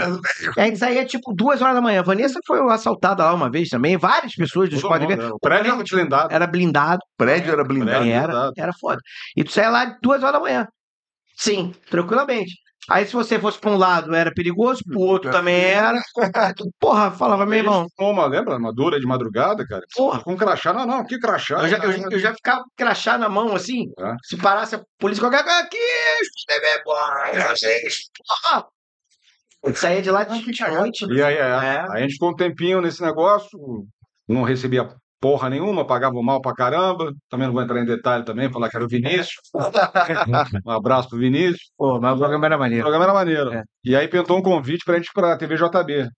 E 0.57 0.61
a 0.61 0.65
gente 0.65 0.79
saía 0.79 1.05
tipo 1.05 1.33
duas 1.35 1.61
horas 1.63 1.75
da 1.75 1.81
manhã. 1.81 2.01
A 2.01 2.03
Vanessa 2.05 2.41
foi 2.47 2.61
assaltada 2.73 3.25
lá 3.25 3.35
uma 3.35 3.51
vez 3.51 3.69
também. 3.69 3.97
Várias 3.97 4.35
pessoas 4.35 4.69
do 4.71 4.77
Todo 4.81 4.85
Sport 4.85 5.01
mundo, 5.03 5.11
TV. 5.11 5.23
né? 5.23 5.31
O 5.33 5.39
prédio 5.39 5.73
era 5.73 5.85
blindado. 5.85 6.35
Era 6.35 6.47
blindado. 6.47 6.99
O 7.03 7.17
prédio 7.19 7.53
era 7.53 7.65
blindado. 7.65 7.91
Prédio. 7.99 8.13
Era, 8.15 8.27
blindado. 8.33 8.53
era 8.57 8.73
foda. 8.81 9.01
E 9.37 9.45
tu 9.45 9.53
saía 9.53 9.71
lá 9.71 9.98
duas 10.03 10.23
horas 10.23 10.35
da 10.35 10.41
manhã. 10.41 10.67
Sim, 11.37 11.73
tranquilamente. 11.91 12.53
Aí 12.91 13.05
se 13.07 13.13
você 13.13 13.39
fosse 13.39 13.59
pra 13.59 13.71
um 13.71 13.77
lado 13.77 14.15
era 14.15 14.33
perigoso, 14.33 14.83
pro 14.83 14.99
outro 15.01 15.31
também 15.31 15.61
era. 15.63 16.01
Porra, 16.81 17.11
falava, 17.11 17.45
meu 17.45 17.59
irmão, 17.59 17.87
Uma, 17.99 18.27
lembra? 18.27 18.57
Uma 18.57 18.73
dura 18.73 18.99
de 18.99 19.07
madrugada, 19.07 19.67
cara. 19.67 19.83
porra. 19.95 20.23
Com 20.23 20.35
crachá. 20.37 20.73
Não, 20.73 20.87
não, 20.87 21.05
que 21.05 21.19
crachá. 21.19 21.61
Eu 21.63 21.69
já, 21.69 21.77
eu, 21.79 22.11
eu 22.11 22.19
já 22.19 22.33
ficava 22.35 22.63
com 22.63 22.71
crachá 22.77 23.19
na 23.19 23.29
mão, 23.29 23.55
assim. 23.55 23.93
É. 23.99 24.15
Se 24.25 24.39
parasse 24.39 24.75
a 24.75 24.83
polícia, 24.99 25.21
qualquer 25.23 25.43
coisa 25.45 25.59
aqui, 25.59 25.77
TV, 26.47 26.83
porra, 26.83 27.31
porra. 27.35 28.67
Eu 29.63 29.75
saía 29.75 30.01
de 30.01 30.11
lá 30.11 30.25
de 30.25 30.31
noite. 30.71 31.05
E 31.13 31.23
aí, 31.23 31.35
é, 31.35 31.41
É. 31.41 31.81
aí 31.81 31.89
a 31.91 31.99
gente 32.01 32.13
ficou 32.15 32.31
um 32.31 32.37
tempinho 32.37 32.81
nesse 32.81 33.03
negócio, 33.03 33.51
não 34.27 34.43
recebia 34.45 34.89
porra 35.21 35.49
nenhuma, 35.51 35.87
pagava 35.87 36.21
mal 36.23 36.41
pra 36.41 36.55
caramba. 36.55 37.13
Também 37.29 37.47
não 37.47 37.55
vou 37.55 37.63
entrar 37.63 37.81
em 37.81 37.85
detalhe 37.85 38.25
também, 38.25 38.51
falar 38.53 38.69
que 38.71 38.77
era 38.77 38.85
o 38.85 38.89
Vinícius. 38.89 39.35
um 40.65 40.71
abraço 40.71 41.09
pro 41.09 41.19
Vinícius. 41.19 41.71
Pô, 41.77 42.01
mas 42.01 42.15
o 42.15 42.19
programa 42.19 42.47
era 42.47 42.57
O 42.57 42.59
maneiro. 42.61 42.83
programa 42.85 43.05
era 43.05 43.15
maneiro. 43.15 43.53
É. 43.53 43.63
E 43.85 43.97
aí 43.97 44.09
pintou 44.09 44.39
um 44.39 44.43
convite 44.43 44.83
pra 44.85 44.97
gente 44.97 45.09
ir 45.09 45.13
pra 45.13 45.37
TV 45.37 45.57
JB. 45.57 46.09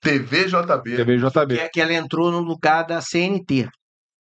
TV 0.00 0.44
JB. 0.46 0.96
TV 0.96 1.16
JB. 1.18 1.56
Que, 1.56 1.68
que 1.70 1.80
ela 1.80 1.92
entrou 1.94 2.30
no 2.30 2.40
lugar 2.40 2.82
da 2.84 3.00
CNT. 3.00 3.68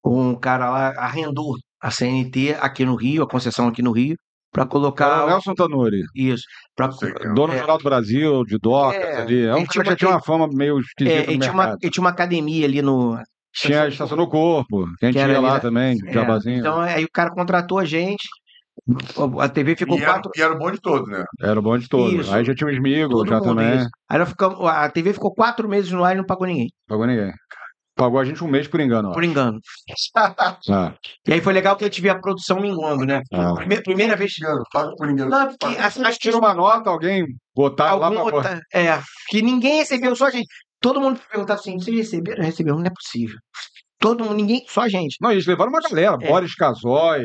Um 0.05 0.35
cara 0.35 0.71
lá 0.71 0.89
arrendou 0.97 1.55
a 1.81 1.91
CNT 1.91 2.57
aqui 2.61 2.85
no 2.85 2.97
Rio, 2.97 3.23
a 3.23 3.29
concessão 3.29 3.69
aqui 3.69 3.83
no 3.83 3.93
Rio, 3.93 4.17
pra 4.53 4.63
Era 4.63 4.71
colocar. 4.71 5.25
o 5.25 5.29
Nelson 5.29 5.55
Tanuri, 5.55 6.03
Isso. 6.17 6.43
Pra, 6.75 6.89
que 6.89 7.05
é. 7.07 7.13
dono 7.35 7.49
do 7.49 7.53
É. 7.53 7.59
Jornal 7.59 7.79
do 7.79 7.85
Brasil, 7.85 8.45
de 8.45 8.59
Docas 8.59 9.01
É, 9.01 9.21
ali. 9.21 9.45
É 9.45 9.55
um 9.55 9.59
ele 9.59 9.67
cara 9.67 9.73
tinha 9.85 9.85
que 9.85 9.97
tinha 9.97 10.11
uma 10.11 10.23
fama 10.23 10.49
meio 10.53 10.81
esquisita 10.81 11.17
é, 11.17 11.27
no 11.27 11.33
e, 11.33 11.39
tinha 11.39 11.53
uma, 11.53 11.63
mercado. 11.65 11.79
e 11.85 11.91
tinha 11.91 12.03
uma 12.03 12.11
academia 12.11 12.65
ali 12.67 12.83
no. 12.83 13.21
Tinha 13.61 13.83
a 13.83 13.89
Estação 13.89 14.17
do 14.17 14.29
Corpo, 14.29 14.87
que 14.99 15.07
a 15.07 15.13
gente 15.13 15.19
ia 15.21 15.41
lá 15.41 15.55
né? 15.55 15.61
também, 15.61 15.99
É, 16.07 16.13
jabazinho. 16.13 16.59
Então 16.59 16.81
aí 16.81 17.05
o 17.05 17.11
cara 17.13 17.31
contratou 17.31 17.79
a 17.79 17.85
gente. 17.85 18.27
A 19.41 19.49
TV 19.49 19.75
ficou 19.77 19.99
E 19.99 20.03
era, 20.03 20.13
quatro. 20.15 20.31
e 20.37 20.41
era 20.41 20.55
o 20.55 20.59
bom 20.59 20.71
de 20.71 20.81
todo, 20.81 21.05
né? 21.07 21.25
Era 21.43 21.59
o 21.59 21.63
bom 21.63 21.77
de 21.77 21.89
todo. 21.89 22.21
Isso. 22.21 22.33
Aí 22.33 22.45
já 22.45 22.55
tinha 22.55 22.69
o 22.69 22.73
Smigo, 22.73 23.11
Todo 23.11 23.29
já 23.29 23.41
também. 23.41 23.77
isso. 23.79 23.89
Aí 24.09 24.19
nós 24.19 24.29
ficamos, 24.29 24.65
a 24.67 24.89
TV 24.89 25.13
ficou 25.13 25.35
quatro 25.35 25.69
meses 25.69 25.91
no 25.91 26.05
ar 26.05 26.15
e 26.15 26.17
não 26.19 26.25
pagou 26.25 26.47
ninguém, 26.47 26.69
Pagou 26.87 27.07
ninguém. 27.07 27.33
Pagou 27.97 28.21
a 28.21 28.25
gente 28.25 28.45
um 28.45 28.49
mês 28.49 28.69
por 28.69 28.79
engano, 28.81 29.09
ó. 29.11 29.13
por 29.13 29.25
engano. 29.25 29.59
Ah, 30.15 30.95
E 31.27 31.33
aí 31.33 31.41
foi 31.41 31.53
legal 31.53 31.75
que 31.77 31.83
a 31.83 31.89
gente 31.89 32.01
via 32.01 32.13
a 32.13 32.21
produção 32.21 32.61
minguando, 32.61 33.05
né? 33.05 33.21
ah. 33.33 33.55
Primeira, 33.55 33.83
primeira 33.83 34.15
vez. 34.17 34.33
Engano, 34.41 34.63
paga 34.73 34.93
por 34.97 35.09
ninguém. 35.09 35.29
Não, 35.29 35.49
porque 35.49 35.67
acho, 35.77 36.01
acho 36.07 36.13
que 36.19 36.23
Tira 36.23 36.39
uma 36.39 36.55
nota, 36.55 36.89
alguém 36.89 37.27
botar 37.57 37.95
lá 37.97 38.07
algum 38.07 38.25
pra... 38.29 38.37
outra- 38.37 38.61
é, 38.73 38.97
que 39.29 39.43
ninguém 39.43 39.79
recebeu, 39.79 40.15
só 40.15 40.27
a 40.27 40.31
gente. 40.31 40.47
Todo 40.81 41.01
mundo 41.01 41.21
perguntava 41.31 41.59
assim: 41.61 41.79
vocês 41.79 41.97
receberam? 41.97 42.43
Receberam, 42.45 42.79
não 42.79 42.87
é 42.87 42.91
possível. 42.91 43.37
Todo 44.01 44.25
mundo, 44.25 44.37
ninguém, 44.37 44.65
só 44.69 44.83
a 44.83 44.89
gente. 44.89 45.17
Não, 45.21 45.33
eles 45.33 45.47
levaram 45.47 45.71
uma 45.73 45.81
galera, 45.81 46.17
É. 46.21 46.29
Boris 46.29 46.55
Casoy. 46.55 47.25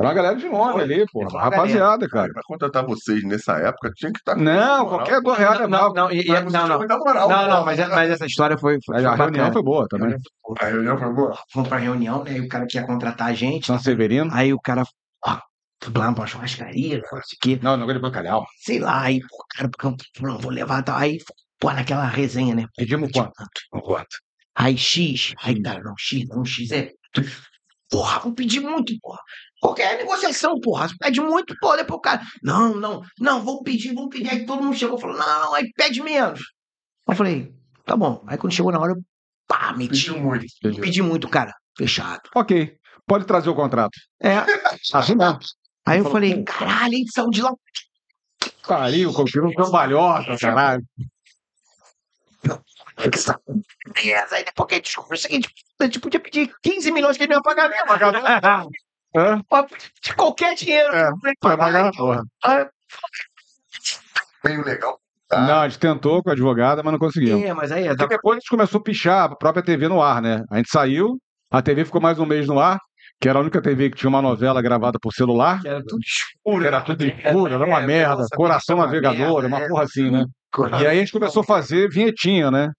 Era 0.00 0.08
uma 0.10 0.14
galera 0.14 0.36
de 0.36 0.48
nome 0.48 0.72
Foi. 0.74 0.82
ali, 0.82 1.04
pô. 1.12 1.20
Uma 1.28 1.40
Rapaziada, 1.42 2.08
Cara, 2.08 2.32
pra 2.32 2.42
contratar 2.46 2.86
vocês 2.86 3.24
nessa 3.24 3.54
época, 3.58 3.90
tinha 3.96 4.12
que 4.12 4.18
estar. 4.20 4.36
Não, 4.36 4.86
qualquer 4.88 5.20
dois 5.20 5.36
reais 5.38 5.58
Não, 5.58 5.66
levava. 5.66 5.92
não, 5.94 6.10
e- 6.12 6.20
e- 6.20 6.28
não, 6.28 6.68
não. 6.68 6.78
Moral, 6.98 7.28
Não, 7.28 7.48
não, 7.48 7.64
mas, 7.64 7.78
mas 7.88 8.08
essa 8.10 8.24
história 8.24 8.56
foi. 8.56 8.78
foi 8.86 8.98
a 8.98 9.10
bacana. 9.10 9.24
reunião 9.24 9.52
foi 9.52 9.62
boa 9.62 9.86
também. 9.88 10.16
A 10.60 10.66
reunião 10.66 10.96
foi 10.98 11.12
boa. 11.12 11.36
Fomos 11.52 11.68
pra 11.68 11.78
reunião, 11.78 12.22
né? 12.22 12.36
E 12.36 12.40
o 12.40 12.48
cara 12.48 12.64
que 12.66 12.78
ia 12.78 12.86
contratar 12.86 13.26
a 13.28 13.32
gente. 13.32 13.66
São 13.66 13.76
Severino. 13.78 14.30
Aí 14.32 14.52
o 14.54 14.60
cara, 14.60 14.84
ó, 15.26 15.38
fui 15.82 15.92
lá 15.96 16.12
pra 16.12 16.20
uma 16.22 16.26
churrascaria, 16.28 16.98
não 16.98 17.20
sei 17.22 17.36
o 17.36 17.40
quê. 17.40 17.58
Não, 17.60 17.76
não, 17.76 17.90
ele 17.90 17.98
bacalhau. 17.98 18.44
Sei 18.60 18.78
lá, 18.78 19.02
aí, 19.02 19.18
pô, 19.20 19.44
cara, 19.50 19.68
porque 19.68 19.86
eu 19.86 19.96
não 20.28 20.38
vou 20.38 20.52
levar 20.52 20.80
tal. 20.84 20.96
Aí, 20.96 21.18
pô, 21.58 21.72
naquela 21.72 22.06
resenha, 22.06 22.54
né? 22.54 22.66
Pedimos 22.76 23.10
quanto? 23.12 23.32
Quanto? 23.70 24.16
Aí 24.54 24.76
X, 24.76 25.34
aí 25.42 25.60
tá, 25.62 25.78
não, 25.80 25.94
X, 25.96 26.26
não, 26.28 26.44
X 26.44 26.70
é. 26.72 26.92
Porra, 27.90 28.18
vou 28.20 28.34
pedir 28.34 28.60
muito, 28.60 28.92
porra. 29.00 29.20
Qualquer 29.60 29.98
negociação, 29.98 30.60
porra. 30.60 30.88
Você 30.88 30.96
pede 30.98 31.20
muito, 31.20 31.54
pô, 31.60 31.76
depois 31.76 31.98
o 31.98 32.00
cara. 32.00 32.22
Não, 32.42 32.74
não, 32.74 33.02
não, 33.18 33.42
vou 33.42 33.62
pedir, 33.62 33.94
vou 33.94 34.08
pedir. 34.08 34.28
Aí 34.28 34.46
todo 34.46 34.62
mundo 34.62 34.76
chegou 34.76 34.98
e 34.98 35.00
falou, 35.00 35.16
não, 35.16 35.54
aí 35.54 35.70
pede 35.74 36.02
menos. 36.02 36.40
Eu 37.08 37.14
falei, 37.14 37.52
tá 37.84 37.96
bom. 37.96 38.22
Aí 38.26 38.36
quando 38.36 38.52
chegou 38.52 38.70
na 38.70 38.78
hora, 38.78 38.92
eu 38.92 39.02
pá, 39.46 39.72
meti. 39.72 40.06
Pediu 40.06 40.20
muito. 40.20 40.46
Pedi 40.80 41.02
muito, 41.02 41.28
cara. 41.28 41.54
Fechado. 41.76 42.22
Ok. 42.34 42.76
Pode 43.06 43.24
trazer 43.24 43.48
o 43.48 43.54
contrato. 43.54 43.98
É. 44.20 44.34
Assim 44.92 45.14
mesmo. 45.14 45.38
Aí 45.86 46.00
eu 46.00 46.10
falei, 46.10 46.42
caralho, 46.44 46.92
gente 46.92 47.12
saiu 47.12 47.30
de 47.30 47.40
lá. 47.40 47.52
Pariu, 48.66 49.12
confio 49.14 49.46
um 49.46 49.54
cambalhota, 49.54 50.36
caralho. 50.36 50.84
Aí 54.32 54.44
depois 54.44 54.68
que 54.68 54.74
a 54.74 54.76
gente 54.76 54.84
descobriu 54.86 55.14
o 55.14 55.18
seguinte, 55.18 55.48
a 55.80 55.84
gente 55.84 56.00
podia 56.00 56.20
pedir 56.20 56.50
15 56.62 56.92
milhões 56.92 57.16
que 57.16 57.22
ele 57.24 57.32
não 57.32 57.38
ia 57.38 57.42
pagar 57.42 57.68
mesmo. 57.68 57.86
Hã? 59.16 59.40
De 60.02 60.14
qualquer 60.14 60.54
dinheiro. 60.54 60.94
É, 60.94 61.10
Vai 61.22 61.56
pagar. 61.56 61.90
porra. 61.92 62.22
Aí, 62.44 62.66
Bem 64.44 64.62
legal. 64.62 64.98
Não, 65.30 65.60
a 65.60 65.68
gente 65.68 65.78
tentou 65.80 66.22
com 66.22 66.30
a 66.30 66.32
advogada, 66.32 66.82
mas 66.82 66.92
não 66.92 66.98
conseguimos. 66.98 67.42
É, 67.44 67.52
mas 67.52 67.70
aí, 67.72 67.86
Porque 67.88 68.08
depois 68.08 68.36
a 68.36 68.40
gente 68.40 68.48
começou 68.48 68.80
a 68.80 68.82
pichar 68.82 69.24
a 69.30 69.36
própria 69.36 69.62
TV 69.62 69.88
no 69.88 70.02
ar, 70.02 70.22
né? 70.22 70.42
A 70.50 70.56
gente 70.56 70.70
saiu, 70.70 71.18
a 71.50 71.60
TV 71.60 71.84
ficou 71.84 72.00
mais 72.00 72.18
um 72.18 72.24
mês 72.26 72.46
no 72.46 72.58
ar, 72.58 72.78
que 73.20 73.28
era 73.28 73.38
a 73.38 73.42
única 73.42 73.60
TV 73.60 73.90
que 73.90 73.96
tinha 73.96 74.08
uma 74.08 74.22
novela 74.22 74.62
gravada 74.62 74.98
por 75.00 75.12
celular. 75.12 75.60
era 75.64 75.82
tudo 75.84 76.00
escuro. 76.00 76.64
Era 76.66 76.80
tudo 76.80 77.04
escuro, 77.04 77.52
era 77.54 77.64
uma 77.66 77.82
É, 77.82 77.86
merda, 77.86 78.16
nossa, 78.16 78.36
coração 78.36 78.76
uma 78.76 78.86
navegador, 78.86 79.42
merda, 79.42 79.48
uma 79.48 79.64
é. 79.64 79.68
porra 79.68 79.82
assim, 79.84 80.10
né? 80.10 80.24
E 80.80 80.86
aí 80.86 80.96
a 80.96 81.00
gente 81.00 81.12
começou 81.12 81.42
a 81.42 81.44
fazer 81.46 81.90
vinhetinha, 81.90 82.50
né? 82.50 82.70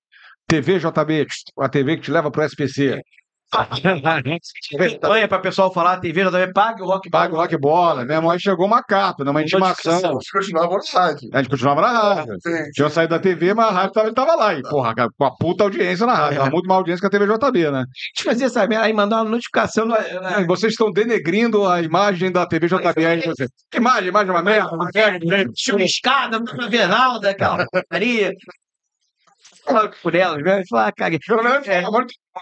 TV 0.49 0.79
JB, 0.79 1.27
a 1.59 1.69
TV 1.69 1.95
que 1.97 2.03
te 2.03 2.11
leva 2.11 2.31
pro 2.31 2.43
SPC. 2.43 2.99
Campanha 4.77 5.27
para 5.27 5.39
o 5.39 5.41
pessoal 5.41 5.73
falar, 5.73 5.93
a 5.93 5.99
TV 5.99 6.23
também 6.25 6.53
paga 6.53 6.83
o 6.83 6.87
rock 6.87 7.09
Paga 7.09 7.33
o 7.33 7.37
rock 7.37 7.57
bola, 7.57 8.05
né? 8.05 8.19
Mas 8.19 8.43
chegou 8.43 8.67
uma 8.67 8.83
capa, 8.83 9.23
né? 9.23 9.31
uma 9.31 9.41
intimação. 9.41 9.99
Vamos 10.01 10.29
continuar 10.29 10.67
na 10.69 10.99
rádio. 10.99 11.29
A 11.33 11.37
gente 11.41 11.49
continuava 11.49 11.81
na 11.81 11.87
rádio. 11.91 12.35
Sim. 12.41 12.71
Tinha 12.73 12.89
saído 12.89 13.09
da 13.15 13.19
TV, 13.19 13.55
mas 13.55 13.65
a 13.67 13.71
rádio 13.71 13.93
tava, 13.93 14.07
ele 14.07 14.15
tava 14.15 14.35
lá. 14.35 14.53
E, 14.53 14.61
porra, 14.61 14.93
com 15.17 15.25
a 15.25 15.31
puta 15.35 15.63
audiência 15.63 16.05
na 16.05 16.13
rádio. 16.13 16.37
Tava 16.37 16.51
muito 16.51 16.67
mais 16.67 16.77
audiência 16.77 17.01
que 17.01 17.07
a 17.15 17.19
TV 17.19 17.25
JB, 17.33 17.71
né? 17.71 17.79
A 17.79 17.81
gente 17.81 18.23
fazia 18.23 18.45
essa 18.45 18.67
merda, 18.67 18.85
aí 18.85 18.93
mandava 18.93 19.23
uma 19.23 19.31
notificação. 19.31 19.85
no- 19.85 19.95
na- 19.95 20.41
É, 20.41 20.45
Vocês 20.45 20.73
estão 20.73 20.91
denegrindo 20.91 21.65
a 21.65 21.81
imagem 21.81 22.31
da 22.31 22.45
TV 22.45 22.67
JB 22.67 23.03
aí, 23.05 23.21
você. 23.21 23.47
Que 23.71 23.77
imagem, 23.79 24.09
imagem 24.09 24.29
é 24.29 24.31
uma 24.33 24.43
merda, 24.43 24.75
uma 24.75 24.89
merda. 24.93 25.45
Chuviscada, 25.57 26.37
não 26.39 26.55
vai 26.55 26.69
ver 26.69 26.87
nada, 26.87 27.31
aquela 27.31 27.65
Por 30.01 30.15
elas, 30.15 30.43
né? 30.43 30.63
Fala, 30.69 30.91
caguei. 30.91 31.19
Pelo 31.25 31.43
menos, 31.43 31.67
É. 31.67 31.83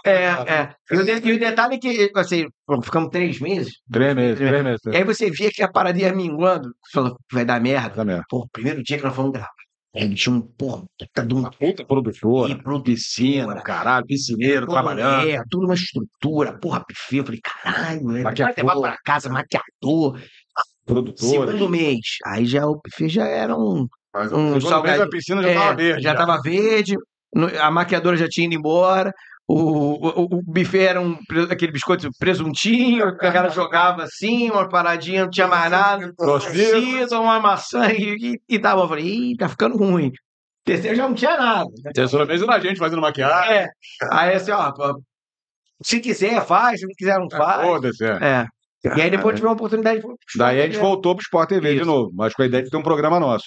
É, 0.04 0.24
é. 0.24 0.74
E 0.92 0.96
o, 0.96 1.28
e 1.28 1.32
o 1.32 1.38
detalhe 1.40 1.74
é 1.74 1.78
que, 1.78 2.12
assim, 2.14 2.46
ficamos 2.82 3.10
três 3.10 3.40
meses, 3.40 3.74
Três 3.90 4.14
meses, 4.14 4.38
três 4.38 4.62
meses. 4.64 4.80
e 4.86 4.96
aí 4.96 5.04
você 5.04 5.30
via 5.30 5.50
que 5.50 5.62
a 5.62 5.70
parada 5.70 5.98
ia 5.98 6.14
minguando. 6.14 6.70
Falou, 6.92 7.16
vai 7.32 7.44
dar 7.44 7.60
merda. 7.60 7.90
Tá 7.96 8.04
mesmo. 8.04 8.22
Pô, 8.28 8.38
o 8.40 8.48
primeiro 8.50 8.82
dia 8.82 8.96
que 8.98 9.04
nós 9.04 9.14
fomos 9.14 9.32
gravar, 9.32 9.50
ele 9.94 10.14
tinha 10.14 10.34
um, 10.34 10.40
porra, 10.40 10.82
puta 10.98 11.26
de 11.26 11.34
uma 11.34 11.50
Puta 11.50 11.84
produtora, 11.84 12.54
produtora. 12.56 12.82
piscina, 12.84 13.60
caralho, 13.62 14.06
piscineiro, 14.06 14.66
trabalhando. 14.66 15.28
É, 15.28 15.42
tudo 15.50 15.64
uma 15.64 15.74
estrutura, 15.74 16.56
porra, 16.58 16.84
buffet. 16.88 17.16
Eu 17.18 17.24
falei, 17.24 17.40
caralho, 17.42 18.02
vai 18.22 18.34
levar 18.34 18.80
pra 18.80 18.96
casa, 19.04 19.28
maquiador. 19.28 20.20
Produtora. 20.86 21.46
Segundo 21.52 21.68
mês. 21.68 22.00
Aí 22.26 22.46
já 22.46 22.66
o 22.66 22.80
buffet 22.82 23.08
já 23.08 23.26
era 23.26 23.56
um, 23.56 23.86
Mas 24.14 24.32
um 24.32 24.60
salgadinho. 24.60 25.04
a 25.04 25.08
piscina 25.08 25.42
já 25.42 25.48
É, 25.50 25.54
tava 25.54 25.74
verde. 25.74 26.02
Já 26.02 26.14
tava 26.14 26.40
verde, 26.40 26.94
a 27.60 27.70
maquiadora 27.70 28.16
já 28.16 28.28
tinha 28.28 28.46
ido 28.46 28.54
embora. 28.54 29.12
o, 29.46 29.54
o, 29.54 30.22
o 30.38 30.42
buffet 30.42 30.84
era 30.84 31.00
um, 31.00 31.18
aquele 31.50 31.72
biscoito 31.72 32.08
presuntinho, 32.18 33.16
que 33.16 33.26
a 33.26 33.32
cara 33.32 33.48
jogava 33.48 34.02
assim, 34.02 34.50
uma 34.50 34.68
paradinha, 34.68 35.22
não 35.22 35.30
tinha 35.30 35.46
mais 35.46 35.70
nada. 35.70 36.12
Torcida, 36.16 37.20
uma 37.20 37.40
maçã 37.40 37.90
e, 37.92 38.34
e, 38.48 38.54
e 38.56 38.58
tava. 38.58 38.82
Eu 38.82 38.88
falei, 38.88 39.04
ih, 39.06 39.36
tá 39.36 39.48
ficando 39.48 39.76
ruim. 39.76 40.12
Terceiro 40.64 40.96
já 40.96 41.08
não 41.08 41.14
tinha 41.14 41.36
nada. 41.36 41.70
Terceira 41.94 42.26
vez 42.26 42.42
era 42.42 42.54
a 42.54 42.60
gente 42.60 42.78
fazendo 42.78 43.00
maquiagem. 43.00 43.54
É. 43.56 43.68
Aí 44.12 44.34
assim, 44.34 44.50
ó, 44.50 44.70
se 45.82 46.00
quiser, 46.00 46.44
faz, 46.44 46.80
se 46.80 46.86
não 46.86 46.92
quiser, 46.96 47.18
não 47.18 47.30
faz. 47.30 47.62
Foda-se, 47.66 48.04
é. 48.04 48.18
É. 48.20 48.46
E 48.96 49.00
aí 49.02 49.10
depois 49.10 49.34
tive 49.34 49.46
uma 49.46 49.54
oportunidade. 49.54 50.00
de- 50.00 50.06
Daí 50.36 50.60
a 50.60 50.66
gente 50.66 50.78
voltou 50.78 51.14
pro 51.14 51.22
Sport 51.22 51.48
TV 51.48 51.70
de 51.70 51.76
Isso. 51.78 51.86
novo, 51.86 52.10
mas 52.14 52.34
com 52.34 52.42
a 52.42 52.46
ideia 52.46 52.62
de 52.62 52.70
ter 52.70 52.76
um 52.76 52.82
programa 52.82 53.18
nosso. 53.18 53.46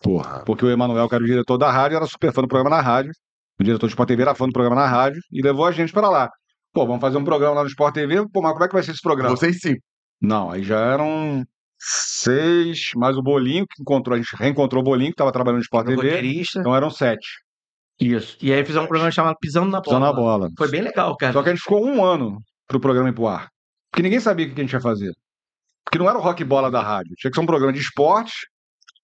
Porra. 0.00 0.42
Porque 0.44 0.64
o 0.64 0.70
Emanuel, 0.70 1.08
que 1.08 1.14
era 1.14 1.24
o 1.24 1.26
diretor 1.26 1.58
da 1.58 1.70
rádio, 1.70 1.96
era 1.96 2.06
super 2.06 2.32
fã 2.32 2.42
do 2.42 2.48
programa 2.48 2.76
na 2.76 2.82
rádio. 2.82 3.12
O 3.60 3.64
diretor 3.64 3.86
do 3.86 3.90
Sport 3.90 4.08
TV 4.08 4.22
era 4.22 4.34
fã 4.34 4.46
do 4.46 4.52
programa 4.52 4.76
na 4.76 4.86
rádio 4.86 5.20
e 5.32 5.42
levou 5.42 5.66
a 5.66 5.72
gente 5.72 5.92
pra 5.92 6.08
lá. 6.08 6.30
Pô, 6.72 6.86
vamos 6.86 7.00
fazer 7.00 7.16
um 7.16 7.24
programa 7.24 7.56
lá 7.56 7.62
no 7.62 7.68
Sport 7.68 7.94
TV. 7.94 8.28
Pô, 8.32 8.40
mas 8.40 8.52
como 8.52 8.64
é 8.64 8.68
que 8.68 8.74
vai 8.74 8.82
ser 8.82 8.92
esse 8.92 9.02
programa? 9.02 9.36
Vocês 9.36 9.58
sim. 9.58 9.74
Não, 10.20 10.50
aí 10.50 10.62
já 10.62 10.78
eram 10.78 11.44
seis, 11.78 12.92
mais 12.94 13.16
o 13.16 13.22
Bolinho, 13.22 13.66
que 13.66 13.82
encontrou, 13.82 14.14
a 14.14 14.18
gente 14.18 14.34
reencontrou 14.36 14.82
o 14.82 14.84
Bolinho, 14.84 15.10
que 15.10 15.14
estava 15.14 15.32
trabalhando 15.32 15.58
no 15.58 15.64
Sport 15.64 15.86
TV. 15.86 15.96
roteirista. 15.96 16.60
Então 16.60 16.74
eram 16.74 16.90
sete. 16.90 17.26
Isso. 18.00 18.36
E 18.40 18.52
aí 18.52 18.64
fizemos 18.64 18.84
um 18.84 18.88
programa 18.88 19.10
chamado 19.10 19.36
Pisando 19.40 19.66
na 19.66 19.80
Bola. 19.80 19.84
Pisando 19.84 20.06
na 20.06 20.12
bola. 20.12 20.48
Foi 20.56 20.70
bem 20.70 20.82
legal, 20.82 21.16
cara. 21.16 21.32
Só 21.32 21.42
que 21.42 21.48
a 21.48 21.52
gente 21.52 21.62
ficou 21.62 21.84
um 21.84 22.04
ano 22.04 22.38
pro 22.68 22.78
programa 22.78 23.08
ir 23.08 23.12
pro 23.12 23.26
ar. 23.26 23.48
Porque 23.90 24.02
ninguém 24.02 24.20
sabia 24.20 24.46
o 24.46 24.54
que 24.54 24.60
a 24.60 24.64
gente 24.64 24.72
ia 24.72 24.80
fazer. 24.80 25.12
Porque 25.84 25.98
não 25.98 26.08
era 26.08 26.18
o 26.18 26.22
rock 26.22 26.44
bola 26.44 26.70
da 26.70 26.80
rádio. 26.80 27.14
Tinha 27.16 27.30
que 27.30 27.34
ser 27.34 27.42
um 27.42 27.46
programa 27.46 27.72
de 27.72 27.80
esporte, 27.80 28.46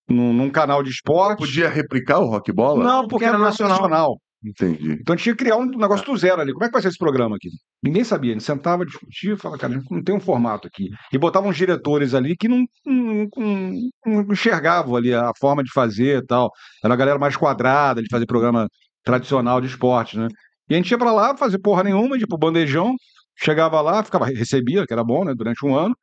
num, 0.09 0.33
num 0.33 0.51
canal 0.51 0.83
de 0.83 0.91
esporte. 0.91 1.39
Podia 1.39 1.69
replicar 1.69 2.19
o 2.21 2.27
rock 2.27 2.53
bola? 2.53 2.85
Não, 2.85 3.09
porque 3.09 3.25
era 3.25 3.39
nacional. 3.39 4.19
Entendi. 4.47 4.93
Então 5.01 5.17
tinha 5.17 5.35
que 5.35 5.43
criar 5.43 5.57
um 5.57 5.65
negócio 5.65 6.05
do 6.05 6.15
zero 6.19 6.39
ali. 6.41 6.53
Como 6.53 6.65
é 6.65 6.69
que 6.69 6.73
vai 6.75 6.83
ser 6.83 6.89
esse 6.89 6.99
programa 6.99 7.37
aqui? 7.37 7.49
Ninguém 7.83 8.05
sabia. 8.05 8.33
A 8.33 8.35
gente 8.35 8.45
sentava, 8.45 8.85
discutia, 8.85 9.39
falava, 9.39 9.59
cara, 9.59 9.73
a 9.73 9.77
gente 9.79 9.91
não 9.91 10.03
tem 10.03 10.15
um 10.15 10.21
formato 10.21 10.69
aqui. 10.69 10.91
E 11.11 11.17
botavam 11.17 11.49
uns 11.49 11.57
diretores 11.57 12.13
ali 12.13 12.37
que 12.37 12.47
não, 12.47 12.63
não, 12.85 13.27
não- 13.37 13.73
não 14.05 14.33
enxergavam 14.33 14.97
ali 14.97 15.15
a 15.15 15.31
forma 15.41 15.65
de 15.65 15.71
fazer 15.73 16.19
e 16.19 16.27
tal. 16.27 16.51
Era 16.85 16.93
a 16.93 16.97
galera 16.97 17.19
mais 17.19 17.37
quadrada 17.39 18.03
de 18.03 18.09
fazer 18.11 18.27
programa 18.27 18.69
tradicional 19.03 19.63
de 19.63 19.69
esporte, 19.69 20.19
né? 20.19 20.29
E 20.69 20.75
a 20.75 20.77
gente 20.77 20.91
ia 20.91 20.99
pra 20.99 21.13
lá 21.13 21.35
fazer 21.37 21.59
porra 21.59 21.83
nenhuma, 21.83 22.19
tipo 22.19 22.37
bandejão, 22.37 22.95
chegava 23.37 23.81
lá, 23.81 24.03
ficava, 24.05 24.27
recebia, 24.27 24.87
que 24.87 24.93
era 24.93 25.03
bom, 25.05 25.25
né, 25.25 25.35
durante 25.35 25.65
um 25.65 25.75
ano, 25.75 25.95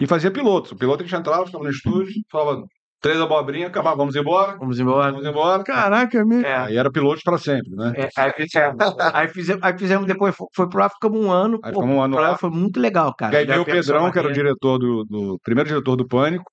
e 0.00 0.06
fazia 0.06 0.30
piloto. 0.30 0.74
O 0.74 0.78
piloto 0.78 1.02
a 1.02 1.06
gente 1.06 1.16
entrava, 1.18 1.46
ficava 1.46 1.64
no 1.64 1.70
estúdio, 1.70 2.12
falava 2.30 2.64
três 3.00 3.20
abobrinhas, 3.20 3.68
acabava, 3.70 3.96
vamos 3.96 4.16
embora, 4.16 4.56
Vamos 4.58 4.78
embora. 4.80 5.12
vamos 5.12 5.26
embora. 5.26 5.62
Caraca, 5.64 6.18
é 6.18 6.24
mesmo. 6.24 6.46
É. 6.46 6.56
Aí 6.56 6.76
era 6.76 6.90
piloto 6.90 7.20
pra 7.24 7.38
sempre, 7.38 7.70
né? 7.76 7.92
É, 7.96 8.08
aí, 8.20 8.32
fizemos, 8.32 8.76
aí, 9.14 9.28
fizemos, 9.28 9.62
aí 9.62 9.78
fizemos 9.78 10.06
depois, 10.06 10.34
foi, 10.34 10.46
foi 10.54 10.68
pro 10.68 10.82
ar, 10.82 10.90
ficamos 10.90 11.20
um 11.24 11.30
ano. 11.30 11.58
Aí 11.62 11.72
pô, 11.72 11.80
ficamos 11.80 11.96
um 11.96 12.02
ano 12.02 12.16
lá. 12.18 12.36
foi 12.36 12.50
muito 12.50 12.80
legal, 12.80 13.14
cara. 13.14 13.34
E 13.34 13.38
aí 13.38 13.44
veio 13.46 13.62
o 13.62 13.64
Pedrão, 13.64 14.10
que 14.10 14.18
era 14.18 14.28
o 14.28 14.32
diretor 14.32 14.78
do, 14.78 15.04
do 15.04 15.38
primeiro 15.42 15.68
diretor 15.68 15.96
do 15.96 16.06
Pânico, 16.06 16.44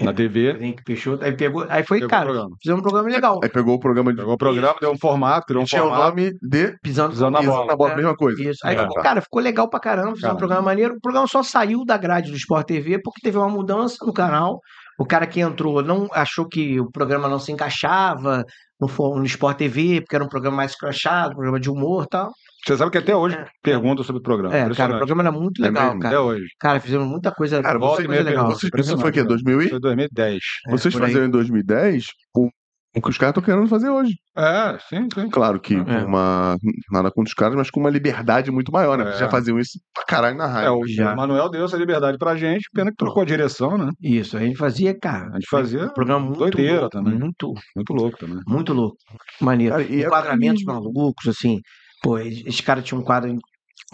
na 0.00 0.12
TV. 0.12 0.50
Henrique 0.60 0.82
Peixoto, 0.82 1.24
aí 1.24 1.32
pegou, 1.36 1.64
aí 1.68 1.84
foi, 1.84 1.98
Pegou 1.98 2.06
o 2.08 2.10
cara, 2.10 2.24
programa. 2.24 2.56
fizemos 2.60 2.80
um 2.80 2.82
programa 2.82 3.08
legal. 3.08 3.40
Aí 3.42 3.48
pegou 3.48 3.74
o 3.76 3.78
programa 3.78 4.10
de. 4.12 4.16
Pegou 4.18 4.34
o 4.34 4.36
programa, 4.36 4.74
deu 4.80 4.90
um 4.90 4.98
formato, 4.98 5.46
criou 5.46 5.62
um 5.62 5.66
Tinha 5.66 5.84
o 5.84 5.88
formato. 5.88 6.08
nome 6.16 6.32
de 6.42 6.76
Pisando, 6.82 7.10
Pisando 7.10 7.30
na 7.30 7.38
Pisando 7.38 7.56
bola. 7.56 7.66
na 7.68 7.76
bola, 7.76 7.92
É. 7.92 7.96
mesma 7.96 8.16
coisa. 8.16 8.42
Isso. 8.42 8.58
Aí, 8.66 8.74
É. 8.76 8.80
ficou- 8.82 9.02
cara, 9.02 9.20
ficou 9.22 9.40
legal 9.40 9.70
pra 9.70 9.78
caramba, 9.78 10.14
fizemos 10.16 10.34
um 10.34 10.38
programa 10.38 10.62
maneiro. 10.62 10.94
O 10.96 11.00
programa 11.00 11.28
só 11.28 11.42
saiu 11.44 11.84
da 11.84 11.96
grade 11.96 12.30
do 12.32 12.36
Sport 12.36 12.66
TV 12.66 13.00
porque 13.02 13.20
teve 13.22 13.38
uma 13.38 13.48
mudança 13.48 13.96
no 14.04 14.12
canal. 14.12 14.58
O 14.98 15.04
cara 15.04 15.26
que 15.26 15.40
entrou 15.40 15.82
não 15.82 16.08
achou 16.12 16.46
que 16.48 16.78
o 16.80 16.90
programa 16.90 17.28
não 17.28 17.38
se 17.38 17.50
encaixava 17.52 18.44
no, 18.80 18.88
no 19.18 19.24
Sport 19.24 19.56
TV, 19.58 20.00
porque 20.00 20.14
era 20.16 20.24
um 20.24 20.28
programa 20.28 20.56
mais 20.58 20.72
escrachado, 20.72 21.34
programa 21.34 21.58
de 21.60 21.70
humor 21.70 22.04
e 22.04 22.08
tal. 22.08 22.30
Você 22.66 22.76
sabe 22.78 22.90
que 22.90 22.96
até 22.98 23.14
hoje 23.14 23.36
É. 23.36 23.46
perguntam 23.62 24.02
sobre 24.04 24.20
o 24.20 24.22
programa. 24.22 24.56
É, 24.56 24.72
cara, 24.74 24.94
o 24.94 24.96
programa 24.96 25.22
era 25.22 25.30
muito 25.32 25.62
É 25.62 25.68
legal, 25.68 25.84
mesmo? 25.88 26.00
cara. 26.00 26.14
Até 26.16 26.24
hoje. 26.24 26.46
Cara, 26.58 26.80
fizemos 26.80 27.06
muita 27.06 27.30
coisa, 27.30 27.60
Cara, 27.62 27.78
você- 27.78 28.06
coisa 28.06 28.22
legal. 28.22 28.46
Vocês, 28.46 28.70
isso 28.86 28.98
foi 28.98 29.10
o 29.10 29.12
quê? 29.12 29.22
2000 29.22 29.62
e? 29.62 29.68
Foi 29.68 29.80
2010. 29.80 30.40
Vocês 30.70 30.94
por 30.94 31.02
aí. 31.02 31.08
faziam 31.12 31.26
em 31.26 31.30
2010 31.30 32.06
o, 32.34 32.48
o 32.96 33.02
que 33.02 33.10
os 33.10 33.18
caras 33.18 33.30
estão 33.32 33.42
querendo 33.42 33.68
fazer 33.68 33.88
hoje. 33.88 34.14
É, 34.36 34.78
sim, 34.88 35.08
sim. 35.14 35.28
Claro 35.30 35.60
que 35.60 35.74
É. 35.74 36.04
uma, 36.04 36.56
nada 36.90 37.10
contra 37.10 37.28
os 37.28 37.34
caras, 37.34 37.54
mas 37.56 37.70
com 37.70 37.80
uma 37.80 37.90
liberdade 37.90 38.50
muito 38.50 38.70
maior, 38.72 38.96
né? 38.98 39.10
É. 39.10 39.18
já 39.18 39.28
faziam 39.28 39.58
isso 39.58 39.78
pra 39.94 40.04
caralho 40.04 40.36
na 40.36 40.44
É, 40.44 40.48
rádio. 40.48 40.78
o 40.78 40.86
Já. 40.88 41.14
Manuel 41.14 41.48
deu 41.50 41.64
essa 41.64 41.76
liberdade 41.76 42.18
pra 42.18 42.36
gente, 42.36 42.68
pena 42.72 42.90
que 42.90 42.96
trocou 42.96 43.22
a 43.22 43.26
direção, 43.26 43.76
né? 43.76 43.90
Isso, 44.02 44.36
a 44.36 44.40
gente 44.40 44.56
fazia, 44.56 44.96
cara. 44.98 45.30
A 45.30 45.34
gente 45.34 45.48
fazia 45.50 45.84
um 45.86 45.92
programa 45.92 46.24
muito 46.26 46.38
doideira 46.38 46.80
louco, 46.82 46.90
também. 46.90 47.18
Muito, 47.18 47.52
Muito 47.76 47.92
louco 47.92 48.18
também. 48.18 48.38
muito 48.46 48.72
louco. 48.72 48.96
Maneiro. 49.40 49.74
Cara, 49.76 49.86
e 49.88 50.02
é- 50.02 50.06
Enquadramentos 50.06 50.62
malucos, 50.64 51.26
assim. 51.28 51.60
Pô, 52.02 52.18
esse 52.18 52.62
cara 52.62 52.82
tinha 52.82 52.98
um 52.98 53.02
quadro. 53.02 53.34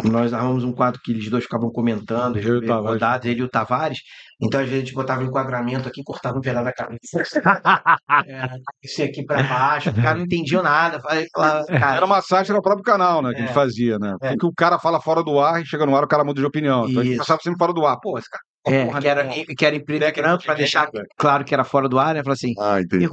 Nós 0.05 0.33
arrumamos 0.33 0.65
um 0.65 0.73
quadro 0.73 1.01
que 1.03 1.13
eles 1.13 1.29
dois 1.31 1.45
ficavam 1.45 1.71
comentando, 1.71 2.39
Eu 2.39 2.63
e 2.63 2.67
rodados, 2.69 3.27
ele 3.29 3.41
e 3.41 3.43
o 3.43 3.49
Tavares. 3.49 3.99
Então, 4.43 4.61
às 4.61 4.67
vezes, 4.67 4.83
a 4.83 4.87
gente 4.87 4.95
botava 4.95 5.23
um 5.23 5.27
enquadramento 5.27 5.87
aqui, 5.89 6.03
cortava 6.03 6.39
um 6.39 6.41
pedaço 6.41 6.65
da 6.65 6.73
cabeça. 6.73 7.23
É, 8.27 8.49
esse 8.83 9.03
aqui 9.03 9.25
pra 9.25 9.43
baixo, 9.43 9.91
o 9.91 9.95
cara 9.95 10.17
não 10.17 10.25
entendia 10.25 10.63
nada. 10.63 11.01
Falava, 11.01 11.65
cara, 11.67 11.97
Era 11.97 12.07
uma 12.07 12.21
sátira 12.23 12.57
ao 12.57 12.63
próprio 12.63 12.85
canal, 12.85 13.23
né? 13.23 13.31
Que 13.31 13.37
a 13.37 13.39
É. 13.41 13.47
gente 13.47 13.55
fazia, 13.55 13.99
né? 13.99 14.17
É. 14.23 14.31
Porque 14.31 14.47
o 14.47 14.53
cara 14.55 14.79
fala 14.79 15.01
fora 15.01 15.23
do 15.23 15.39
ar 15.41 15.61
e 15.61 15.67
chega 15.67 15.85
no 15.87 15.95
ar, 15.97 16.05
o 16.05 16.09
cara 16.09 16.25
muda 16.25 16.41
de 16.41 16.47
opinião. 16.47 16.89
Então 16.89 17.01
a 17.01 17.05
gente 17.05 17.13
Isso. 17.15 17.19
passava 17.21 17.41
sempre 17.43 17.59
fora 17.59 17.73
do 17.73 17.85
ar. 17.87 17.99
Pô, 18.01 18.19
esse 18.19 18.29
cara. 18.31 18.43
é, 18.67 18.85
porra 18.87 19.01
que, 19.01 19.09
era, 19.09 19.29
que 19.57 19.67
era 19.67 19.77
em 19.77 19.85
preto 19.85 20.05
e 20.19 20.23
branco, 20.23 20.45
pra 20.45 20.55
deixar 20.55 20.89
claro 21.19 21.45
que 21.45 21.53
era 21.55 21.65
fora 21.65 21.89
do 21.89 21.99
ar, 21.99 22.15
né? 22.15 22.23
Falava 22.23 22.35
assim, 22.35 22.55
Ah, 22.59 22.81
entendi. 22.81 23.09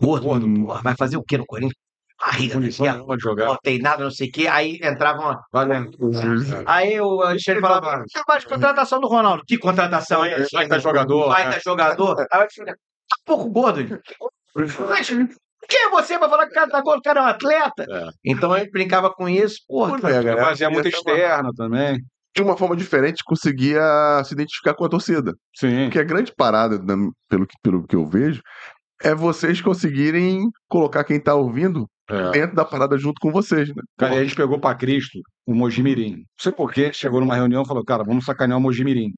gordo, 0.00 0.46
porra, 0.64 0.82
vai 0.82 0.94
fazer 0.96 1.16
o 1.16 1.22
quê 1.22 1.36
no 1.38 1.46
Corinthians? 1.46 1.76
Barriga, 2.24 2.60
de 2.60 2.70
jogar. 2.70 3.46
não 3.46 3.56
tem 3.62 3.78
nada, 3.80 4.04
não 4.04 4.10
sei 4.10 4.28
o 4.28 4.32
quê. 4.32 4.46
Aí 4.46 4.78
entrava 4.82 5.20
uma. 5.20 5.42
Valendo. 5.52 5.96
Aí 6.66 7.00
o 7.00 7.20
Alexandre 7.20 7.60
falava: 7.60 8.04
"Você 8.06 8.22
faz 8.26 8.44
contratação 8.44 9.00
do 9.00 9.08
Ronaldo. 9.08 9.42
Que 9.46 9.58
contratação 9.58 10.24
é 10.24 10.32
essa? 10.34 10.48
Vai 10.52 10.64
estar 10.64 10.78
jogador. 10.78 11.28
Vai 11.28 11.50
dar 11.50 11.60
jogador. 11.60 12.20
Aí 12.30 12.38
o 12.38 12.40
Alexandre, 12.42 12.72
tá 12.74 13.16
um 13.20 13.24
pouco 13.26 13.50
gordo. 13.50 14.00
Mas 14.88 15.08
Quem 15.68 15.86
é 15.86 15.90
você 15.90 16.18
pra 16.18 16.28
falar 16.28 16.44
que 16.46 16.52
o 16.52 16.54
cara 16.54 16.70
tá 16.70 16.80
gordo? 16.80 16.98
O 16.98 17.02
cara 17.02 17.20
é 17.20 17.22
um 17.22 17.26
atleta. 17.26 17.86
É. 17.88 18.08
Então 18.24 18.52
a 18.52 18.58
gente 18.60 18.70
brincava 18.70 19.10
com 19.12 19.28
isso. 19.28 19.56
Porra, 19.66 19.90
Pois 20.00 20.04
é, 20.14 20.22
galera. 20.22 20.44
fazia 20.44 20.70
muito 20.70 20.88
externa 20.88 21.50
também. 21.56 21.98
De 22.34 22.42
uma 22.42 22.56
forma 22.56 22.74
diferente, 22.76 23.22
conseguia 23.24 23.82
se 24.24 24.32
identificar 24.32 24.74
com 24.74 24.84
a 24.84 24.88
torcida. 24.88 25.34
Sim. 25.54 25.84
Porque 25.84 25.98
a 25.98 26.04
grande 26.04 26.32
parada, 26.34 26.78
da- 26.78 26.94
pelo, 27.28 27.46
que- 27.46 27.56
pelo 27.62 27.86
que 27.86 27.94
eu 27.94 28.06
vejo, 28.06 28.40
é 29.02 29.14
vocês 29.14 29.60
conseguirem 29.60 30.40
colocar 30.68 31.04
quem 31.04 31.20
tá 31.20 31.34
ouvindo 31.34 31.86
É. 32.12 32.30
dentro 32.30 32.56
da 32.56 32.64
parada 32.64 32.96
junto 32.98 33.20
com 33.20 33.30
vocês, 33.30 33.68
né? 33.68 33.82
Cara, 33.98 34.14
e 34.14 34.18
a 34.18 34.22
gente 34.24 34.36
pegou 34.36 34.58
pra 34.58 34.74
Cristo 34.74 35.18
o 35.46 35.54
Mojimirim. 35.54 36.16
Não 36.16 36.24
sei 36.38 36.52
por 36.52 36.72
quê, 36.72 36.92
chegou 36.92 37.20
numa 37.20 37.34
reunião 37.34 37.62
e 37.62 37.66
falou, 37.66 37.84
cara, 37.84 38.04
vamos 38.04 38.24
sacanear 38.24 38.58
o 38.58 38.62
Mojimirim. 38.62 39.12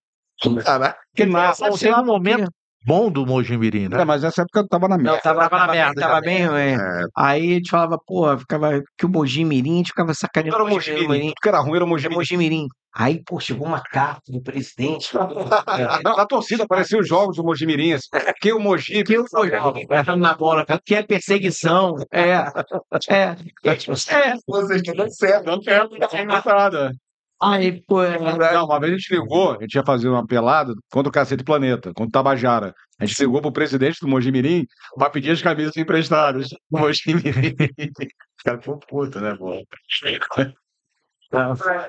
Caraca. 0.65 0.99
Porque 1.15 1.31
na, 1.31 1.53
Sabe, 1.55 1.79
foi 1.79 1.93
um 1.95 2.05
momento 2.05 2.51
bom 2.87 3.11
do 3.11 3.25
Mojimirim, 3.27 3.89
né? 3.89 4.03
É, 4.03 4.05
mas 4.05 4.23
nessa 4.23 4.43
época 4.43 4.61
eu 4.61 4.69
tava 4.69 4.89
na 4.89 4.97
Não, 4.97 5.05
merda. 5.05 5.21
tava, 5.21 5.41
Tava 5.49 5.57
na 5.57 5.61
tava, 5.61 5.73
bem, 5.73 5.81
merda 5.81 6.01
tava 6.01 6.21
bem, 6.21 6.43
é. 6.43 6.75
É, 6.75 7.05
Aí 7.17 7.53
a 7.53 7.55
gente 7.55 7.71
falava, 7.71 7.99
pô, 8.07 8.37
ficava 8.39 8.83
que 8.99 9.07
o 9.07 9.09
Mojimirim, 9.09 9.75
a 9.75 9.77
gente 9.79 9.89
ficava 9.89 10.13
sacaneando 10.13 10.57
Era 10.57 10.65
o 10.65 10.69
Mojimirim. 10.69 11.07
Mojimirim. 11.07 11.29
Tudo 11.29 11.41
que 11.43 11.49
era 11.49 11.61
ruim 11.61 11.77
era 11.77 11.85
o 11.85 11.87
É 11.87 11.91
Mojimirim. 11.91 12.17
Mojimirim. 12.17 12.67
Aí, 12.97 13.21
pô, 13.25 13.41
chegou 13.41 13.67
uma 13.67 13.83
carta 13.83 14.31
do 14.31 14.41
presidente. 14.41 15.13
É. 15.67 16.03
Na, 16.03 16.17
na 16.17 16.27
torcida 16.27 16.65
apareciam 16.65 17.01
os 17.01 17.09
jogos 17.09 17.37
do 17.37 17.43
Mojimirim. 17.45 17.93
Assim, 17.93 18.09
que 18.41 18.53
o 18.53 18.61
Moji... 18.61 19.03
Que 19.03 19.15
eu 19.15 19.25
fui 19.27 19.51
na 20.17 20.35
bola, 20.35 20.65
cara, 20.65 20.81
que 20.85 20.95
é 20.95 21.03
perseguição. 21.03 21.95
É. 22.13 22.31
É. 22.31 23.37
É. 23.65 23.71
é. 23.71 24.37
vocês 24.47 24.81
estão 24.81 24.95
dando 24.95 25.15
certo. 25.15 25.47
Não 25.47 25.61
quero, 25.61 25.89
não 25.91 26.09
tem 26.09 26.25
nada. 26.27 26.93
Aí, 27.43 27.83
pô, 27.87 28.03
é. 28.03 28.19
Não, 28.19 28.65
uma 28.67 28.81
vez 28.81 28.93
a 28.93 28.97
gente 28.97 29.15
ligou, 29.15 29.53
a 29.53 29.61
gente 29.61 29.75
ia 29.75 29.85
fazer 29.85 30.09
uma 30.09 30.27
pelada 30.27 30.73
contra 30.91 31.09
o 31.09 31.13
Cacete 31.13 31.43
Planeta, 31.43 31.93
contra 31.93 32.09
o 32.09 32.13
Tabajara. 32.13 32.73
A 32.99 33.07
gente 33.07 33.21
ligou 33.21 33.41
pro 33.41 33.53
presidente 33.53 33.99
do 34.01 34.09
Mojimirim 34.09 34.65
pra 34.97 35.11
pedir 35.11 35.31
as 35.31 35.43
camisas 35.43 35.77
emprestadas 35.77 36.49
do 36.49 36.59
Mojimirim. 36.71 37.55
Os 38.39 38.43
caras 38.45 38.65
ficam 38.65 38.79
putos, 38.79 39.21
né, 39.21 39.35
pô? 39.37 39.63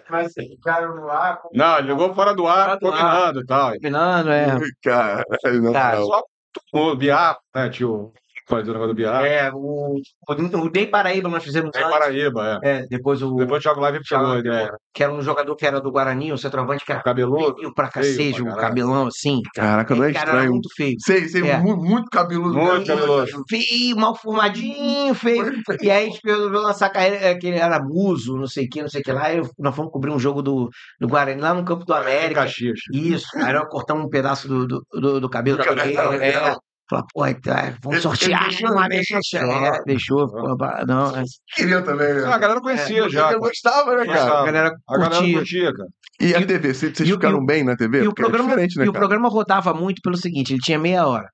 Mas 0.09 0.33
ficaram 0.33 0.95
no 0.95 1.09
ar, 1.09 1.41
Não, 1.53 1.77
ele 1.79 1.87
ligou 1.89 2.13
fora 2.13 2.33
do 2.33 2.47
ar, 2.47 2.65
Fora 2.65 2.79
do 2.79 2.87
ar. 2.91 2.99
combinando 2.99 3.39
e 3.41 3.45
tal. 3.45 3.71
combinando, 3.73 4.29
é. 4.31 4.45
Cara, 4.83 5.23
não, 5.61 5.73
Cara, 5.73 5.99
não. 5.99 6.05
Só 6.07 6.23
o 6.73 6.95
Biar, 6.95 7.37
né, 7.53 7.69
tio? 7.69 8.13
Fazer 8.47 8.69
o 8.69 8.73
negócio 8.73 8.93
do 8.93 8.97
Biar. 8.97 9.25
É, 9.25 9.51
o, 9.51 9.95
o 10.29 10.69
Dei 10.69 10.85
Paraíba 10.87 11.27
nós 11.29 11.43
fizemos 11.43 11.71
Tem 11.71 11.81
antes. 11.83 11.97
Paraíba, 11.97 12.59
é. 12.63 12.69
É, 12.81 12.87
depois 12.87 13.21
o. 13.23 13.35
Depois 13.35 13.59
o 13.59 13.63
Thiago 13.63 13.81
Live 13.81 13.99
pegou 14.07 14.31
a 14.33 14.39
ideia. 14.39 14.71
Que 14.93 15.03
era 15.03 15.11
um 15.11 15.21
jogador 15.21 15.55
que 15.55 15.65
era 15.65 15.81
do 15.81 15.91
Guarani, 15.91 16.31
o 16.31 16.37
centroavante 16.37 16.85
que 16.85 16.91
era 16.91 17.01
Cabeludo. 17.01 17.55
feio 17.55 17.73
pra 17.73 17.89
cacete, 17.89 18.43
um 18.43 18.55
cabelão 18.55 19.07
assim. 19.07 19.41
Caraca, 19.53 19.95
não 19.95 20.03
é 20.03 20.13
cara 20.13 20.23
era 20.29 20.31
estranho. 20.37 20.51
muito 20.51 20.69
feio. 20.75 20.95
Sei, 20.99 21.27
sei, 21.27 21.49
É. 21.49 21.57
muito, 21.57 21.81
muito 21.83 22.09
cabeludo. 22.09 22.53
Muito 22.53 22.85
cabeludo. 22.87 23.43
Feio, 23.49 23.97
mal 23.97 24.15
formadinho, 24.15 25.13
feio. 25.15 25.51
E 25.81 25.89
aí 25.89 26.03
a 26.03 26.09
gente 26.09 26.19
resolveu 26.23 26.61
lançar 26.61 26.85
a 26.85 26.89
carreira, 26.89 27.15
é, 27.17 27.35
que 27.35 27.47
ele 27.47 27.57
era 27.57 27.79
muso, 27.83 28.37
não 28.37 28.47
sei 28.47 28.65
o 28.65 28.69
que, 28.69 28.81
não 28.81 28.89
sei 28.89 29.01
o 29.01 29.03
que 29.03 29.11
lá. 29.11 29.31
E 29.33 29.37
eu- 29.37 29.49
nós 29.57 29.75
fomos 29.75 29.91
cobrir 29.91 30.11
um 30.11 30.19
jogo 30.19 30.41
do, 30.41 30.69
do 30.99 31.07
Guarani 31.07 31.41
lá 31.41 31.53
no 31.53 31.65
Campo 31.65 31.83
do 31.85 31.93
América. 31.93 32.41
Caxias. 32.41 32.79
Isso, 32.93 33.27
aí 33.37 33.53
nós 33.53 33.67
cortamos 33.69 34.05
um 34.05 34.09
pedaço 34.09 34.47
do, 34.47 34.67
do, 34.67 34.85
do, 34.93 35.19
do 35.21 35.29
cabelo 35.29 35.57
Do 35.57 35.63
cabelo, 35.65 36.11
dele, 36.11 36.25
é. 36.25 36.55
Falar, 36.89 37.03
pô, 37.13 37.25
então, 37.25 37.53
é, 37.57 37.75
vamos 37.83 38.01
sortear. 38.03 38.47
uma 38.71 38.87
deixou. 38.87 39.19
é, 39.39 39.83
deixou, 39.85 40.27
pô, 40.27 40.55
não, 40.87 41.17
é, 41.17 41.23
Queria 41.55 41.81
também, 41.81 42.13
né? 42.13 42.23
A 42.25 42.37
galera 42.37 42.61
conhecia 42.61 43.09
já. 43.09 43.31
Eu 43.31 43.39
gostava, 43.39 43.95
né, 43.95 44.03
a 44.03 44.05
cara? 44.05 44.45
galera 44.45 44.71
A 44.87 44.97
galera 44.97 45.15
curtia. 45.15 45.37
curtia, 45.37 45.73
cara. 45.73 45.89
E 46.19 46.35
a 46.35 46.45
TV, 46.45 46.73
vocês 46.73 46.93
vocês 46.95 47.09
E 47.09 47.11
o- 47.11 47.15
ficaram 47.15 47.41
e 47.41 47.45
bem 47.45 47.63
na 47.63 47.75
TV? 47.75 48.03
E 48.03 48.07
o, 48.07 48.09
Porque 48.09 48.21
é 48.21 48.25
programa, 48.25 48.49
diferente, 48.49 48.77
né, 48.77 48.85
e 48.85 48.89
o 48.89 48.93
programa 48.93 49.27
rodava 49.29 49.73
muito 49.73 49.99
pelo 50.03 50.15
seguinte: 50.15 50.53
ele 50.53 50.59
tinha 50.61 50.77
meia 50.79 51.07
hora. 51.07 51.27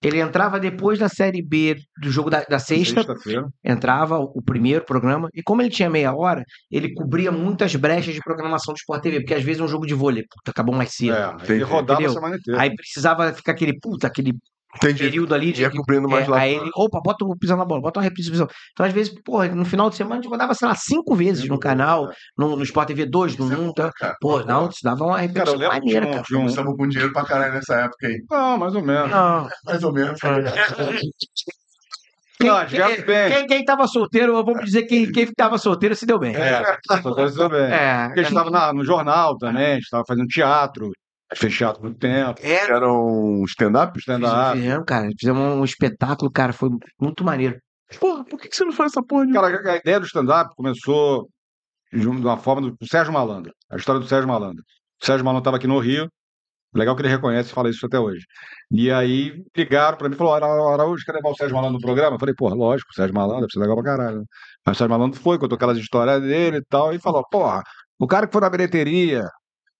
Ele 0.00 0.20
entrava 0.20 0.60
depois 0.60 0.96
da 0.96 1.08
série 1.08 1.42
B 1.42 1.74
do 2.00 2.08
jogo 2.08 2.30
da, 2.30 2.44
da 2.44 2.60
sexta, 2.60 3.02
Sexta-feira. 3.02 3.48
entrava 3.64 4.16
o, 4.20 4.30
o 4.36 4.40
primeiro 4.40 4.84
programa, 4.84 5.28
e 5.34 5.42
como 5.42 5.60
ele 5.60 5.70
tinha 5.70 5.90
meia 5.90 6.14
hora, 6.14 6.44
ele 6.70 6.94
cobria 6.94 7.32
muitas 7.32 7.74
brechas 7.74 8.14
de 8.14 8.20
programação 8.20 8.72
do 8.72 8.76
Sport 8.78 9.02
TV, 9.02 9.20
porque 9.22 9.34
às 9.34 9.42
vezes 9.42 9.60
é 9.60 9.64
um 9.64 9.68
jogo 9.68 9.86
de 9.86 9.94
vôlei, 9.94 10.22
puta, 10.22 10.52
acabou 10.52 10.72
mais 10.72 10.92
cedo. 10.94 11.14
É, 11.16 11.34
ele 11.52 11.64
rodava 11.64 11.94
Entendeu? 12.00 12.10
a 12.12 12.14
semana 12.14 12.36
inteira. 12.36 12.60
Aí 12.60 12.76
precisava 12.76 13.32
ficar 13.32 13.50
aquele, 13.50 13.76
puta, 13.80 14.06
aquele 14.06 14.34
Entendi. 14.76 15.02
período 15.04 15.34
ali 15.34 15.50
de. 15.52 15.62
Ia 15.62 15.70
cobrindo 15.70 16.06
mais 16.08 16.26
é, 16.26 16.30
lá. 16.30 16.38
aí 16.40 16.54
ele, 16.54 16.70
opa, 16.76 17.00
bota 17.02 17.24
o 17.24 17.34
pisão 17.36 17.56
na 17.56 17.64
bola, 17.64 17.80
bota 17.80 17.98
uma 18.00 18.04
reprise 18.04 18.30
pisão. 18.30 18.46
Então, 18.72 18.84
às 18.84 18.92
vezes, 18.92 19.12
porra, 19.24 19.48
no 19.48 19.64
final 19.64 19.88
de 19.88 19.96
semana 19.96 20.16
a 20.16 20.22
gente 20.22 20.30
rodava, 20.30 20.52
sei 20.54 20.68
lá, 20.68 20.74
cinco 20.74 21.14
vezes 21.14 21.48
no 21.48 21.58
canal, 21.58 22.10
no, 22.36 22.54
no 22.54 22.62
Sport 22.62 22.88
TV 22.88 23.06
2, 23.06 23.36
no 23.38 23.46
Isso 23.46 23.54
é 23.54 23.56
1, 23.56 23.66
bom, 23.66 23.72
tá? 23.72 23.90
cara. 23.92 24.16
Pô, 24.20 24.40
não, 24.44 24.68
isso 24.68 24.80
dava 24.82 25.04
uma 25.04 25.16
Cara, 25.28 25.50
lembro 25.52 25.58
que 25.58 25.66
maneira, 25.68 26.06
tinha 26.06 26.18
um- 26.20 26.22
cara. 26.22 26.38
um- 26.42 26.46
Estamos 26.46 26.76
com 26.76 26.86
dinheiro 26.88 27.12
pra 27.12 27.24
caralho 27.24 27.54
nessa 27.54 27.74
época 27.76 28.06
aí. 28.06 28.22
Não, 28.30 28.58
mais 28.58 28.74
ou 28.74 28.82
menos. 28.82 29.10
Não. 29.10 29.48
Mais 29.64 29.82
ou 29.82 29.92
menos. 29.92 30.20
Quem, 32.40 32.48
Não, 32.48 32.68
já 32.68 32.86
quem, 32.94 33.04
bem. 33.04 33.32
quem, 33.32 33.46
quem 33.48 33.64
tava 33.64 33.88
solteiro, 33.88 34.32
vamos 34.44 34.64
dizer 34.64 34.84
quem, 34.84 35.10
quem 35.10 35.26
tava 35.32 35.58
solteiro 35.58 35.96
se 35.96 36.06
deu 36.06 36.20
bem. 36.20 36.36
É, 36.36 36.62
só 36.86 37.02
coisa 37.12 37.36
também. 37.48 37.72
É, 37.72 38.04
Porque 38.06 38.20
a 38.20 38.22
gente 38.22 38.28
estava 38.32 38.48
na- 38.48 38.72
no 38.72 38.84
jornal 38.84 39.36
também, 39.36 39.72
a 39.72 39.74
gente 39.74 39.82
estava 39.82 40.04
fazendo 40.06 40.28
teatro, 40.28 40.88
teatro 41.28 41.82
muito 41.82 41.98
tempo, 41.98 42.40
era. 42.42 42.76
Era 42.76 42.92
um 42.92 43.44
stand-up? 43.44 43.98
stand-up. 43.98 44.58
Fizemos, 44.58 44.84
cara, 44.86 45.08
fizemos 45.18 45.42
um 45.58 45.64
espetáculo, 45.64 46.30
cara, 46.30 46.52
foi 46.52 46.70
muito 47.00 47.24
maneiro. 47.24 47.58
Porra, 48.00 48.24
por 48.24 48.38
que 48.40 48.48
que 48.48 48.56
você 48.56 48.64
não 48.64 48.72
faz 48.72 48.92
essa 48.92 49.02
porra 49.02 49.26
de... 49.26 49.32
Cara, 49.32 49.72
a 49.72 49.76
ideia 49.76 49.98
do 50.00 50.06
stand-up 50.06 50.50
começou 50.56 51.28
de 51.92 52.06
uma 52.06 52.36
forma 52.36 52.62
do, 52.62 52.76
do 52.78 52.86
Sérgio 52.86 53.12
Malandro. 53.12 53.52
A 53.70 53.76
história 53.76 54.00
do 54.00 54.06
Sérgio 54.06 54.28
Malandro. 54.28 54.62
O 55.02 55.06
Sérgio 55.06 55.24
Malandro 55.24 55.40
estava 55.42 55.56
aqui 55.56 55.66
no 55.66 55.78
Rio. 55.78 56.08
Legal 56.74 56.94
que 56.94 57.00
ele 57.00 57.08
reconhece 57.08 57.50
e 57.50 57.54
fala 57.54 57.70
isso 57.70 57.86
até 57.86 57.98
hoje. 57.98 58.26
E 58.70 58.90
aí 58.90 59.42
ligaram 59.56 59.96
pra 59.96 60.06
mim 60.06 60.14
e 60.14 60.18
falaram: 60.18 60.46
Ara- 60.52 60.74
Araújo, 60.74 61.02
quer 61.02 61.12
levar 61.12 61.30
o 61.30 61.34
Sérgio 61.34 61.56
Malandro 61.56 61.78
no 61.78 61.80
programa? 61.80 62.16
Eu 62.16 62.20
falei: 62.20 62.34
porra, 62.34 62.54
lógico, 62.54 62.90
o 62.90 62.94
Sérgio 62.94 63.14
Malandro, 63.14 63.40
deve 63.40 63.52
ser 63.52 63.58
legal 63.60 63.74
pra 63.76 63.84
caralho. 63.84 64.18
Aí 64.66 64.72
o 64.72 64.74
Sérgio 64.74 64.90
Malandro 64.90 65.18
foi, 65.18 65.38
contou 65.38 65.56
aquelas 65.56 65.78
histórias 65.78 66.20
dele 66.20 66.58
e 66.58 66.64
tal, 66.68 66.92
e 66.92 66.98
falou: 66.98 67.24
porra, 67.30 67.62
o 67.98 68.06
cara 68.06 68.26
que 68.26 68.32
foi 68.34 68.42
na 68.42 68.50
bilheteria 68.50 69.24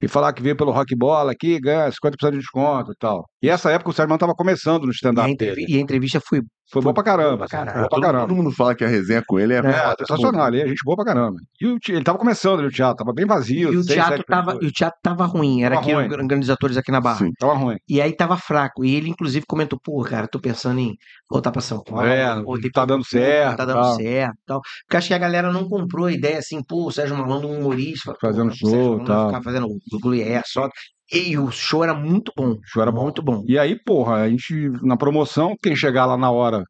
e 0.01 0.09
falar 0.09 0.33
que 0.33 0.43
veio 0.43 0.57
pelo 0.57 0.71
rock 0.73 0.95
bola 0.97 1.33
aqui 1.33 1.59
ganha 1.61 1.91
50% 1.91 2.33
de 2.33 2.39
desconto 2.39 2.93
e 2.93 2.97
tal. 2.97 3.29
E 3.43 3.49
essa 3.49 3.71
época 3.71 3.91
o 3.91 3.93
Sérgio 3.93 4.09
Malandro 4.09 4.27
tava 4.27 4.37
começando 4.37 4.85
no 4.85 4.91
stand-up 4.91 5.37
dele. 5.37 5.65
e 5.69 5.77
a 5.77 5.81
entrevista 5.81 6.21
foi. 6.21 6.41
Foi 6.71 6.83
bom 6.83 6.93
pra 6.93 7.03
caramba. 7.03 7.37
pra 7.37 7.45
assim, 7.47 7.57
caralho. 7.57 7.77
Bom 7.77 7.81
pra 7.81 7.89
todo, 7.89 8.03
caramba. 8.03 8.27
todo 8.27 8.37
mundo 8.37 8.51
fala 8.53 8.75
que 8.75 8.85
a 8.85 8.89
resenha 8.89 9.23
com 9.27 9.41
ele 9.41 9.55
é... 9.55 9.59
É, 9.59 9.95
sensacional, 9.99 10.49
ele 10.49 10.61
é 10.61 10.69
gente 10.69 10.83
boa 10.85 10.97
pra 10.97 11.07
caramba. 11.07 11.39
E 11.59 11.67
o 11.67 11.79
ele 11.89 12.05
tava 12.05 12.19
começando 12.19 12.59
ali 12.59 12.69
o 12.69 12.71
teatro, 12.71 12.97
tava 12.97 13.15
bem 13.15 13.25
vazio. 13.25 13.73
E 13.73 13.77
o 13.79 13.83
teatro, 13.83 14.17
sete 14.17 14.27
tava, 14.27 14.59
e 14.61 14.67
o 14.67 14.71
teatro 14.71 14.99
tava 15.03 15.25
ruim, 15.25 15.63
era 15.63 15.77
Tava 15.77 15.87
aqui 15.87 15.95
ruim. 15.95 16.27
grandes 16.27 16.51
atores 16.51 16.77
aqui 16.77 16.93
na 16.93 17.01
Barra. 17.01 17.21
Sim. 17.21 17.31
Tava 17.39 17.55
ruim. 17.55 17.77
E 17.89 18.03
aí 18.03 18.13
tava 18.15 18.37
fraco. 18.37 18.85
E 18.85 18.95
ele, 18.95 19.09
inclusive, 19.09 19.47
comentou: 19.49 19.81
pô, 19.83 20.03
cara, 20.03 20.29
tô 20.29 20.39
pensando 20.39 20.79
em 20.79 20.95
voltar 21.31 21.53
pra 21.53 21.63
São 21.63 21.83
Paulo. 21.83 22.07
É, 22.07 22.43
pô, 22.43 22.59
tem 22.61 22.71
tá 22.71 22.85
dando 22.85 23.05
certo. 23.07 23.57
tá 23.57 23.65
dando 23.65 23.81
tal. 23.81 23.95
certo 23.95 24.37
tal. 24.47 24.61
Porque 24.87 24.97
acho 24.99 25.09
que 25.09 25.15
a 25.15 25.19
galera 25.19 25.51
não 25.51 25.67
comprou 25.67 26.05
a 26.05 26.13
ideia 26.13 26.39
assim, 26.39 26.63
pô, 26.63 26.89
o 26.89 26.93
Sérgio 26.93 27.17
Malandro, 27.17 27.49
um 27.49 27.61
humorista, 27.61 28.13
pô, 28.13 28.19
Fazendo 28.21 28.51
o 28.51 28.55
Sérgio 28.55 28.77
show, 28.79 29.05
tal. 29.05 29.29
Ficar 29.29 29.43
fazendo 29.43 29.67
o 29.69 29.99
Gluier 30.03 30.43
só. 30.45 30.69
E 31.13 31.39
o 31.39 31.51
show 31.51 31.83
era 31.83 31.95
muito 31.95 32.33
bom. 32.37 32.53
O 32.53 32.61
show 32.65 32.83
era 32.83 32.93
bom. 32.93 33.03
Muito 33.05 33.23
bom. 33.23 33.43
E 33.47 33.59
aí, 33.59 33.79
porra, 33.83 34.17
a 34.17 34.29
gente, 34.29 34.55
na 34.83 34.97
promoção, 34.97 35.55
quem 35.63 35.75
chegar 35.75 36.05
lá 36.07 36.17
na 36.17 36.31
hora, 36.31 36.63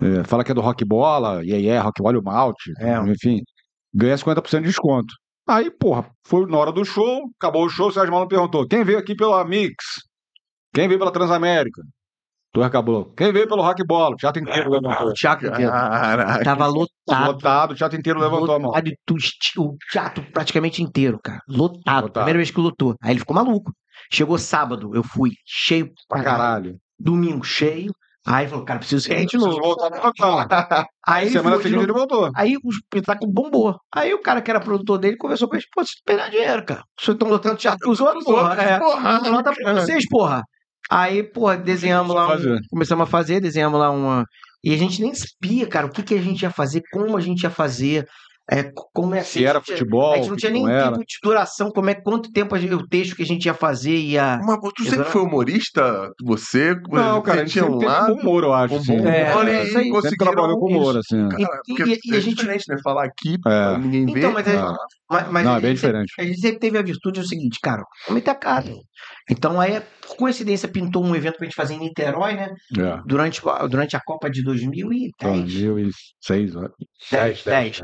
é, 0.00 0.24
fala 0.24 0.44
que 0.44 0.52
é 0.52 0.54
do 0.54 0.60
Rock 0.60 0.84
Bola, 0.84 1.44
e 1.44 1.52
aí 1.52 1.66
é 1.66 1.78
Rock 1.78 2.00
Bola 2.02 2.16
e 2.16 2.20
o 2.20 2.22
Malte, 2.22 2.72
É. 2.78 2.98
enfim, 3.10 3.40
ganha 3.92 4.16
50% 4.16 4.60
de 4.60 4.68
desconto. 4.68 5.12
Aí, 5.48 5.70
porra, 5.70 6.08
foi 6.24 6.46
na 6.46 6.56
hora 6.56 6.70
do 6.70 6.84
show, 6.84 7.22
acabou 7.36 7.64
o 7.66 7.68
show, 7.68 7.88
o 7.88 7.92
Sérgio 7.92 8.12
Malandro 8.12 8.28
perguntou: 8.36 8.66
quem 8.68 8.84
veio 8.84 8.98
aqui 8.98 9.14
pela 9.16 9.44
Mix? 9.44 9.74
Quem 10.72 10.86
veio 10.86 10.98
pela 11.00 11.10
Transamérica? 11.12 11.82
Tu 12.52 12.62
acabou. 12.62 13.06
Quem 13.16 13.32
veio 13.32 13.48
pelo 13.48 13.62
Rock 13.62 13.82
Bola? 13.86 14.14
O 14.14 14.16
teatro 14.16 14.42
inteiro 14.42 14.68
levantou. 14.70 15.08
O 15.08 15.12
teatro 15.14 15.48
inteiro 15.48 15.70
Caraca. 15.70 16.44
tava 16.44 16.66
lotado. 16.66 17.26
Lotado, 17.32 17.70
o 17.72 17.74
teatro 17.74 17.98
inteiro 17.98 18.20
levantou 18.20 18.54
a 18.54 18.58
mão. 18.58 18.68
lotado, 18.70 18.90
tu 19.06 19.16
esti- 19.16 19.58
o 19.58 19.74
teatro 19.90 20.22
praticamente 20.32 20.82
inteiro, 20.82 21.18
cara. 21.22 21.40
Lotado. 21.48 22.02
Lotado. 22.02 22.12
Primeira 22.24 22.38
vez 22.38 22.50
que 22.50 22.60
lotou. 22.60 22.94
Aí 23.02 23.12
ele 23.12 23.20
ficou 23.20 23.34
maluco. 23.34 23.72
Chegou 24.12 24.36
sábado, 24.36 24.90
eu 24.94 25.02
fui 25.02 25.30
cheio 25.46 25.90
Pra 26.08 26.22
caralho. 26.22 26.76
Domingo 26.98 27.42
cheio. 27.42 27.90
Aí 28.24 28.46
falou, 28.46 28.64
cara, 28.64 28.78
preciso 28.78 29.02
ser 29.04 29.26
de 29.26 29.36
novo. 29.36 29.58
voltar. 29.60 30.86
Aí 31.04 31.28
Semana 31.30 31.56
seguinte 31.60 31.82
ele 31.82 31.92
voltou. 31.92 32.30
Aí 32.36 32.56
o 32.62 32.68
espetáculo 32.70 33.32
bombou. 33.32 33.76
Aí 33.92 34.14
o 34.14 34.20
cara 34.22 34.40
que 34.40 34.48
era 34.50 34.60
produtor 34.60 34.98
dele 34.98 35.16
conversou 35.16 35.48
com 35.48 35.56
ele, 35.56 35.64
pô, 35.74 35.82
vocês 35.82 36.00
perderam 36.04 36.30
dinheiro, 36.30 36.64
cara. 36.64 36.84
Vocês 36.96 37.14
estão 37.16 37.28
lotando 37.28 37.56
teatro 37.56 37.80
pros 37.80 38.00
outros, 38.00 38.22
porra. 38.24 38.54
É, 38.62 38.78
lota 39.30 39.52
pra 39.52 39.74
vocês, 39.74 40.08
porra. 40.08 40.42
Aí, 40.90 41.22
porra, 41.22 41.56
desenhamos 41.56 42.14
lá, 42.14 42.26
um- 42.26 42.30
Fazer. 42.30 42.60
começamos 42.70 43.02
a 43.08 43.10
fazer, 43.10 43.40
desenhamos 43.40 43.78
lá 43.80 43.90
uma... 43.90 44.26
E 44.64 44.72
a 44.72 44.76
gente 44.76 45.00
nem 45.02 45.12
sabia, 45.14 45.66
cara, 45.66 45.86
o 45.86 45.90
que, 45.90 46.02
que 46.02 46.14
a 46.14 46.22
gente 46.22 46.42
ia 46.42 46.50
fazer, 46.50 46.82
como 46.92 47.16
a 47.16 47.20
gente 47.20 47.42
ia 47.42 47.50
fazer, 47.50 48.06
é, 48.50 48.64
co- 48.64 48.88
como 48.92 49.14
é 49.14 49.22
Se 49.22 49.44
era 49.44 49.58
a 49.58 49.60
gente- 49.60 49.70
futebol, 49.72 50.12
A 50.12 50.16
gente 50.16 50.28
não 50.30 50.36
tinha 50.36 50.50
nem 50.52 50.68
era. 50.68 50.90
tempo 50.92 50.98
de 51.06 51.16
duração, 51.22 51.70
como 51.70 51.90
é, 51.90 51.94
quanto 51.94 52.30
tempo 52.32 52.54
a 52.54 52.58
gente- 52.58 52.74
o 52.74 52.86
texto 52.86 53.14
que 53.16 53.22
a 53.22 53.26
gente 53.26 53.46
ia 53.46 53.54
fazer 53.54 53.94
ia... 53.96 54.40
Mas 54.44 54.58
tu 54.74 54.82
sempre 54.82 54.96
Exato. 55.00 55.10
foi 55.10 55.22
humorista? 55.22 56.10
Você? 56.24 56.74
Não, 56.90 57.22
cara, 57.22 57.42
a 57.42 57.46
você 57.46 57.46
gente 57.46 57.52
tinha 57.52 57.64
um 57.66 57.78
lado? 57.82 58.14
humor, 58.14 58.42
eu 58.44 58.52
acho. 58.52 58.74
É, 58.74 59.32
humor, 59.32 59.48
é 59.48 59.62
e 59.64 59.68
isso 59.68 59.78
aí. 59.78 59.90
Conseguiram 59.90 60.32
trabalhou 60.32 60.58
com 60.58 60.66
humor, 60.66 60.96
assim. 60.98 61.16
né? 61.16 61.28
E- 61.38 61.44
Cara, 61.46 61.60
e- 61.66 61.74
porque 61.76 61.82
e- 61.90 61.98
e 62.10 62.14
a 62.14 62.18
é 62.18 62.20
gente- 62.20 62.36
diferente, 62.36 62.64
né? 62.68 62.76
Falar 62.82 63.04
aqui, 63.04 63.36
É. 63.46 63.78
ninguém 63.78 64.06
vê. 64.06 64.18
Então, 64.20 64.32
mas 64.32 64.46
é- 64.48 64.56
Ah, 64.56 64.76
Mas, 65.10 65.28
mas 65.30 65.44
Não, 65.44 65.52
a 65.52 65.58
é 65.58 65.60
bem 65.60 65.76
sempre- 65.76 66.04
diferente. 66.06 66.12
A 66.18 66.22
gente 66.24 66.40
sempre 66.40 66.58
teve 66.58 66.78
a 66.78 66.82
virtude 66.82 67.20
do 67.20 67.26
seguinte, 67.28 67.58
cara, 67.62 67.82
vamos 68.06 68.14
meter 68.22 68.30
a 68.30 68.34
cara. 68.34 68.64
Então 69.30 69.60
aí, 69.60 69.78
por 70.00 70.16
coincidência, 70.16 70.66
pintou 70.68 71.04
um 71.04 71.14
evento 71.14 71.36
pra 71.36 71.44
gente 71.44 71.54
fazer 71.54 71.74
em 71.74 71.80
Niterói, 71.80 72.32
né? 72.34 72.48
É. 72.78 72.98
Durante, 73.04 73.42
a- 73.46 73.66
durante 73.66 73.94
a 73.94 74.00
Copa 74.00 74.30
de 74.30 74.42
2010. 74.42 75.42
2006, 75.42 76.54
né? 76.54 76.68
10, 77.10 77.44
10. 77.44 77.80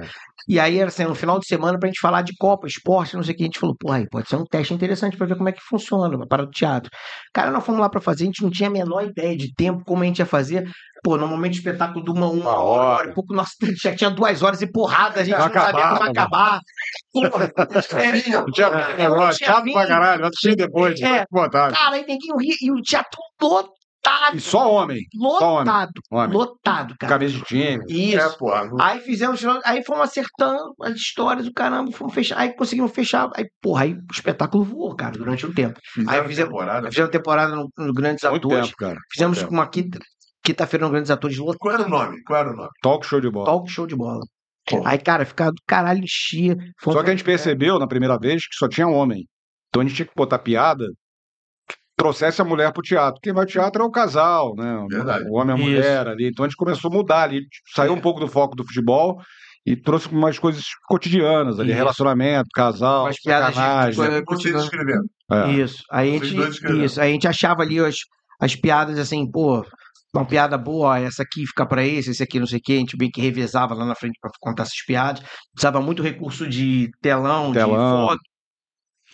E 0.48 0.58
aí 0.58 0.78
era 0.78 0.88
assim, 0.88 1.04
no 1.04 1.14
final 1.14 1.38
de 1.38 1.46
semana 1.46 1.78
pra 1.78 1.88
gente 1.88 2.00
falar 2.00 2.22
de 2.22 2.32
Copa, 2.38 2.66
esporte, 2.66 3.14
não 3.16 3.22
sei 3.22 3.34
o 3.34 3.36
que. 3.36 3.42
A 3.42 3.46
gente 3.46 3.58
falou, 3.58 3.76
pô, 3.78 3.92
aí 3.92 4.08
pode 4.08 4.28
ser 4.28 4.36
um 4.36 4.44
teste 4.44 4.72
interessante 4.72 5.16
pra 5.16 5.26
ver 5.26 5.36
como 5.36 5.48
é 5.48 5.52
que 5.52 5.60
funciona, 5.60 6.26
para 6.26 6.42
o 6.42 6.50
teatro. 6.50 6.90
Cara, 7.34 7.50
nós 7.50 7.64
fomos 7.64 7.80
lá 7.80 7.88
pra 7.90 8.00
fazer, 8.00 8.22
a 8.24 8.26
gente 8.26 8.42
não 8.42 8.50
tinha 8.50 8.68
a 8.68 8.72
menor 8.72 9.04
ideia 9.04 9.36
de 9.36 9.52
tempo, 9.54 9.84
como 9.84 10.02
a 10.02 10.06
gente 10.06 10.20
ia 10.20 10.26
fazer. 10.26 10.66
Pô, 11.04 11.16
normalmente 11.16 11.56
o 11.56 11.58
espetáculo 11.58 12.02
de 12.04 12.10
uma, 12.10 12.26
uma, 12.26 12.32
Uma 12.50 12.50
hora, 12.54 12.60
hora. 12.62 12.82
uma 12.82 12.94
hora 12.96 13.10
e 13.10 13.14
pouco, 13.14 13.34
nossa, 13.34 13.50
já 13.82 13.94
tinha 13.94 14.10
duas 14.10 14.42
horas 14.42 14.62
e 14.62 14.66
porrada, 14.66 15.20
a 15.20 15.24
gente 15.24 15.36
Vai 15.36 15.46
não 15.48 15.54
sabia 15.54 15.68
acabar, 15.84 15.88
como 15.98 16.04
né? 16.04 16.10
acabar. 16.10 16.60
É, 17.98 18.12
Não 18.32 18.96
negócio, 18.96 19.38
tinha 19.38 19.48
chato 19.52 19.64
vinho. 19.64 19.76
pra 19.76 19.86
caralho, 19.86 20.20
vai 20.20 20.28
assistir 20.28 20.56
depois, 20.56 21.00
É. 21.00 21.24
botar. 21.30 21.72
Cara, 21.72 21.96
aí 21.96 22.06
neguinho 22.06 22.36
ria 22.36 22.54
e 22.62 22.70
o 22.70 22.80
teatro 22.82 23.18
lotado. 24.10 24.36
E 24.36 24.40
só 24.40 24.72
homem, 24.72 25.00
só 25.14 25.52
homem. 25.54 25.64
Lotado. 25.64 25.92
homem. 26.10 26.36
Lotado, 26.36 26.94
cara. 26.98 27.12
Camisa 27.14 27.36
de 27.38 27.42
time. 27.44 27.84
Isso. 27.88 28.18
É, 28.20 28.28
pô. 28.36 28.52
Aí 28.80 29.00
fizemos, 29.00 29.40
aí 29.64 29.84
fomos 29.84 30.04
acertando 30.04 30.74
as 30.82 30.94
histórias 30.96 31.46
do 31.46 31.52
caramba, 31.52 31.92
fomos 31.92 32.14
fechar, 32.14 32.38
aí 32.38 32.54
conseguimos 32.54 32.92
fechar, 32.92 33.30
aí, 33.34 33.46
porra, 33.60 33.82
aí 33.84 33.92
o 33.94 34.00
espetáculo 34.12 34.64
voou, 34.64 34.94
cara, 34.96 35.12
durante 35.18 35.46
um 35.46 35.52
tempo. 35.52 35.78
Fizeram 35.92 36.12
Aí 36.22 36.28
fizemos- 36.28 36.50
temporada. 36.52 36.88
Fizemos 36.90 37.10
temporada 37.10 37.54
no, 37.56 37.68
no 37.76 37.92
Grandes 37.92 38.22
Muito 38.30 38.46
Atores, 38.48 38.66
tempo, 38.66 38.76
cara. 38.78 38.98
fizemos 39.12 39.38
tempo. 39.38 39.52
uma 39.52 39.66
quinta, 39.68 39.98
quinta-feira 40.44 40.84
no 40.86 40.90
Grandes 40.92 41.10
Atores, 41.10 41.38
lotado, 41.38 41.58
Qual 41.58 41.74
era 41.74 41.84
o 41.84 41.88
nome? 41.88 42.22
Qual 42.24 42.38
era 42.38 42.50
o 42.52 42.56
nome? 42.56 42.70
Talk 42.82 43.06
show 43.06 43.20
de 43.20 43.30
bola. 43.30 43.46
talk 43.46 43.70
show 43.70 43.86
de 43.86 43.96
bola. 43.96 44.20
Pô. 44.68 44.82
Aí, 44.84 44.98
cara, 44.98 45.24
ficava 45.24 45.50
do 45.50 45.62
caralho, 45.66 46.02
enchia. 46.02 46.54
Só 46.82 47.02
que 47.02 47.08
a 47.08 47.12
gente 47.12 47.24
percebeu 47.24 47.78
na 47.78 47.86
primeira 47.86 48.18
vez 48.18 48.46
que 48.46 48.54
só 48.54 48.68
tinha 48.68 48.86
homem. 48.86 49.26
Então 49.68 49.80
a 49.80 49.84
gente 49.84 49.94
tinha 49.96 50.06
que 50.06 50.12
botar 50.14 50.38
piada 50.38 50.84
trouxesse 51.98 52.40
a 52.40 52.44
mulher 52.44 52.72
pro 52.72 52.80
teatro. 52.82 53.20
Quem 53.20 53.32
vai 53.34 53.42
ao 53.42 53.46
teatro 53.46 53.82
é 53.82 53.86
o 53.86 53.90
casal, 53.90 54.54
né? 54.56 54.86
Verdade. 54.88 55.24
O 55.28 55.34
homem 55.36 55.56
e 55.56 55.58
a 55.58 55.62
Isso. 55.62 55.68
mulher 55.70 56.08
ali. 56.08 56.28
Então 56.28 56.44
a 56.44 56.48
gente 56.48 56.56
começou 56.56 56.90
a 56.90 56.94
mudar 56.94 57.24
ali, 57.24 57.42
saiu 57.74 57.92
um 57.92 58.00
pouco 58.00 58.20
do 58.20 58.28
foco 58.28 58.56
do 58.56 58.64
futebol 58.64 59.20
e 59.66 59.76
trouxe 59.76 60.08
umas 60.08 60.38
coisas 60.38 60.64
cotidianas 60.88 61.58
ali, 61.60 61.70
Isso. 61.70 61.76
relacionamento, 61.76 62.46
casal, 62.54 63.04
Umas 63.04 63.16
sacanagem. 63.22 63.96
coisa- 63.96 64.10
Vocês 64.12 64.24
continuando. 64.24 64.64
escrevendo. 64.64 65.04
É. 65.30 65.50
Isso. 65.52 65.82
Aí 65.90 66.10
a 66.16 66.24
gente, 66.24 66.84
isso. 66.84 67.00
Aí 67.00 67.10
a 67.10 67.12
gente 67.12 67.28
achava 67.28 67.62
ali 67.62 67.78
as, 67.80 67.96
as 68.40 68.54
piadas 68.56 68.98
assim, 68.98 69.28
pô, 69.30 69.62
uma 70.14 70.24
piada 70.24 70.56
boa, 70.56 70.98
essa 70.98 71.22
aqui 71.22 71.44
fica 71.46 71.66
pra 71.66 71.84
esse, 71.84 72.10
esse 72.12 72.22
aqui 72.22 72.40
não 72.40 72.46
sei 72.46 72.58
o 72.58 72.62
quê. 72.64 72.72
A 72.74 72.76
gente 72.76 72.96
bem 72.96 73.10
que 73.10 73.20
revezava 73.20 73.74
lá 73.74 73.84
na 73.84 73.94
frente 73.94 74.16
pra 74.22 74.30
contar 74.40 74.62
essas 74.62 74.82
piadas. 74.86 75.22
Usava 75.58 75.80
muito 75.82 76.02
recurso 76.02 76.48
de 76.48 76.88
telão, 77.02 77.52
Telão. 77.52 77.74
de 78.06 78.08
foto. 78.08 78.20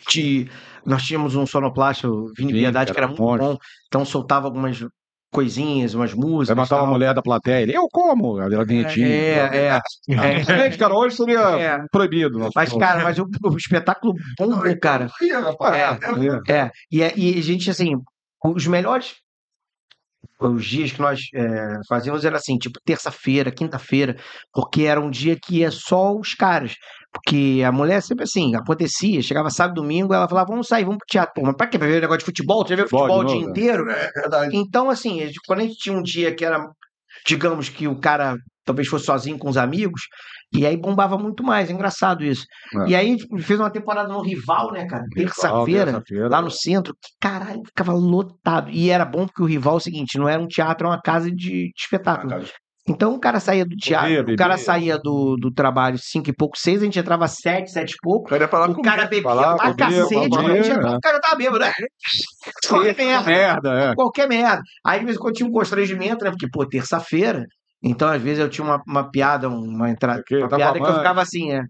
De... 0.08 0.48
Nós 0.84 1.02
tínhamos 1.02 1.34
um 1.34 1.46
sonoplasta, 1.46 2.08
o 2.08 2.26
Vini 2.36 2.52
Vini, 2.52 2.64
Piedade, 2.64 2.92
que 2.92 2.98
era 2.98 3.06
muito 3.08 3.22
bom. 3.22 3.56
Então 3.86 4.04
soltava 4.04 4.46
algumas 4.46 4.84
coisinhas, 5.32 5.94
umas 5.94 6.14
músicas. 6.14 6.48
Vai 6.48 6.64
matar 6.64 6.82
uma 6.82 6.92
mulher 6.92 7.12
da 7.12 7.20
plateia. 7.20 7.62
Ele, 7.62 7.76
eu 7.76 7.88
como? 7.90 8.38
A 8.38 8.64
vinhetinha. 8.64 9.06
É, 9.06 9.56
é. 9.56 9.80
é. 10.08 10.44
Gente, 10.44 10.78
cara, 10.78 10.94
hoje 10.94 11.16
seria 11.16 11.40
É. 11.58 11.84
proibido. 11.90 12.48
Mas, 12.54 12.72
cara, 12.72 13.02
mas 13.02 13.18
o, 13.18 13.26
o 13.44 13.56
espetáculo 13.56 14.14
bombou, 14.38 14.62
cara. 14.80 15.10
É. 15.20 16.52
É. 16.52 16.62
É, 16.64 16.70
e, 16.90 17.00
e 17.00 17.38
a 17.38 17.42
gente, 17.42 17.68
assim, 17.68 17.94
os 18.44 18.66
melhores 18.66 19.14
os 20.40 20.64
dias 20.64 20.92
que 20.92 21.00
nós 21.00 21.20
é, 21.34 21.78
fazíamos 21.88 22.24
era 22.24 22.36
assim, 22.36 22.58
tipo 22.58 22.78
terça-feira, 22.84 23.52
quinta-feira, 23.52 24.16
porque 24.52 24.82
era 24.82 25.00
um 25.00 25.10
dia 25.10 25.36
que 25.40 25.58
ia 25.58 25.70
só 25.70 26.14
os 26.14 26.34
caras. 26.34 26.74
Porque 27.12 27.62
a 27.64 27.70
mulher 27.70 28.02
sempre 28.02 28.24
assim, 28.24 28.56
acontecia, 28.56 29.22
chegava 29.22 29.48
sábado, 29.48 29.80
domingo, 29.80 30.12
ela 30.12 30.28
falava, 30.28 30.48
vamos 30.50 30.66
sair, 30.66 30.84
vamos 30.84 30.98
pro 30.98 31.06
teatro. 31.06 31.34
Pô, 31.34 31.42
mas 31.46 31.56
pra 31.56 31.68
quê? 31.68 31.78
Pra 31.78 31.86
ver 31.86 31.98
o 31.98 32.00
negócio 32.00 32.18
de 32.18 32.24
futebol? 32.24 32.66
Você 32.66 32.74
vê 32.74 32.82
Futebol 32.82 33.06
futebol 33.06 33.22
o 33.22 33.26
dia 33.26 33.36
novo, 33.36 33.50
inteiro? 33.50 33.90
É 33.90 34.10
verdade. 34.12 34.56
Então, 34.56 34.90
assim, 34.90 35.30
quando 35.46 35.60
a 35.60 35.62
gente 35.62 35.76
tinha 35.76 35.96
um 35.96 36.02
dia 36.02 36.34
que 36.34 36.44
era, 36.44 36.68
digamos 37.24 37.68
que 37.68 37.86
o 37.86 38.00
cara 38.00 38.36
talvez 38.64 38.88
fosse 38.88 39.04
sozinho 39.04 39.38
com 39.38 39.48
os 39.48 39.56
amigos, 39.56 40.00
e 40.54 40.66
aí 40.66 40.76
bombava 40.76 41.18
muito 41.18 41.42
mais, 41.42 41.68
é 41.68 41.72
engraçado 41.72 42.24
isso. 42.24 42.44
É. 42.86 42.90
E 42.90 42.94
aí 42.94 43.08
gente 43.18 43.42
fez 43.42 43.58
uma 43.58 43.70
temporada 43.70 44.08
no 44.08 44.20
Rival, 44.20 44.72
né, 44.72 44.86
cara? 44.86 45.04
Terça-feira, 45.14 45.92
terça-feira. 45.92 46.28
lá 46.28 46.40
no 46.40 46.50
centro, 46.50 46.94
que 46.94 47.10
caralho, 47.20 47.62
ficava 47.66 47.92
lotado. 47.92 48.70
E 48.70 48.90
era 48.90 49.04
bom 49.04 49.26
porque 49.26 49.42
o 49.42 49.46
Rival 49.46 49.74
é 49.74 49.76
o 49.76 49.80
seguinte, 49.80 50.18
não 50.18 50.28
era 50.28 50.40
um 50.40 50.46
teatro, 50.46 50.86
era 50.86 50.94
uma 50.94 51.02
casa 51.02 51.30
de, 51.30 51.34
de 51.34 51.72
espetáculo. 51.76 52.44
Então 52.86 53.14
o 53.14 53.18
cara 53.18 53.40
saía 53.40 53.64
do 53.64 53.74
teatro, 53.76 54.34
o 54.34 54.36
cara 54.36 54.58
saía 54.58 54.98
do, 54.98 55.36
do 55.36 55.50
trabalho 55.50 55.96
cinco 55.98 56.28
e 56.28 56.34
pouco, 56.34 56.58
seis, 56.58 56.82
a 56.82 56.84
gente 56.84 56.98
entrava 56.98 57.26
sete, 57.26 57.70
sete 57.70 57.92
e 57.92 57.96
pouco. 58.02 58.26
O 58.26 58.28
cara 58.28 58.46
O 58.70 58.82
cara 58.82 59.06
bebia 59.06 59.22
falar, 59.22 59.56
pra 59.56 59.74
cacete, 59.74 60.28
quando 60.28 60.50
a 60.50 60.56
gente 60.56 60.70
é. 60.70 60.74
entrava, 60.74 60.96
o 60.96 61.00
cara 61.00 61.20
tava 61.20 61.36
bêbado, 61.36 61.58
né? 61.60 61.72
Qualquer 62.68 62.96
merda 62.96 63.26
Merda, 63.26 63.70
é. 63.70 63.94
qualquer 63.94 64.28
merda. 64.28 64.62
Aí, 64.84 64.98
de 64.98 65.06
vez 65.06 65.16
em 65.16 65.20
quando, 65.20 65.34
tinha 65.34 65.48
um 65.48 65.52
constrangimento, 65.52 66.24
né? 66.24 66.30
Porque, 66.30 66.48
pô, 66.48 66.66
terça-feira. 66.66 67.46
Então, 67.86 68.08
às 68.08 68.22
vezes, 68.22 68.38
eu 68.38 68.48
tinha 68.48 68.64
uma, 68.64 68.82
uma 68.86 69.10
piada, 69.10 69.46
uma 69.48 69.90
entrada, 69.90 70.20
Aqui, 70.20 70.36
uma 70.38 70.48
tá 70.48 70.56
piada 70.56 70.80
que 70.80 70.86
eu 70.86 70.96
ficava 70.96 71.20
assim, 71.20 71.52
é. 71.52 71.62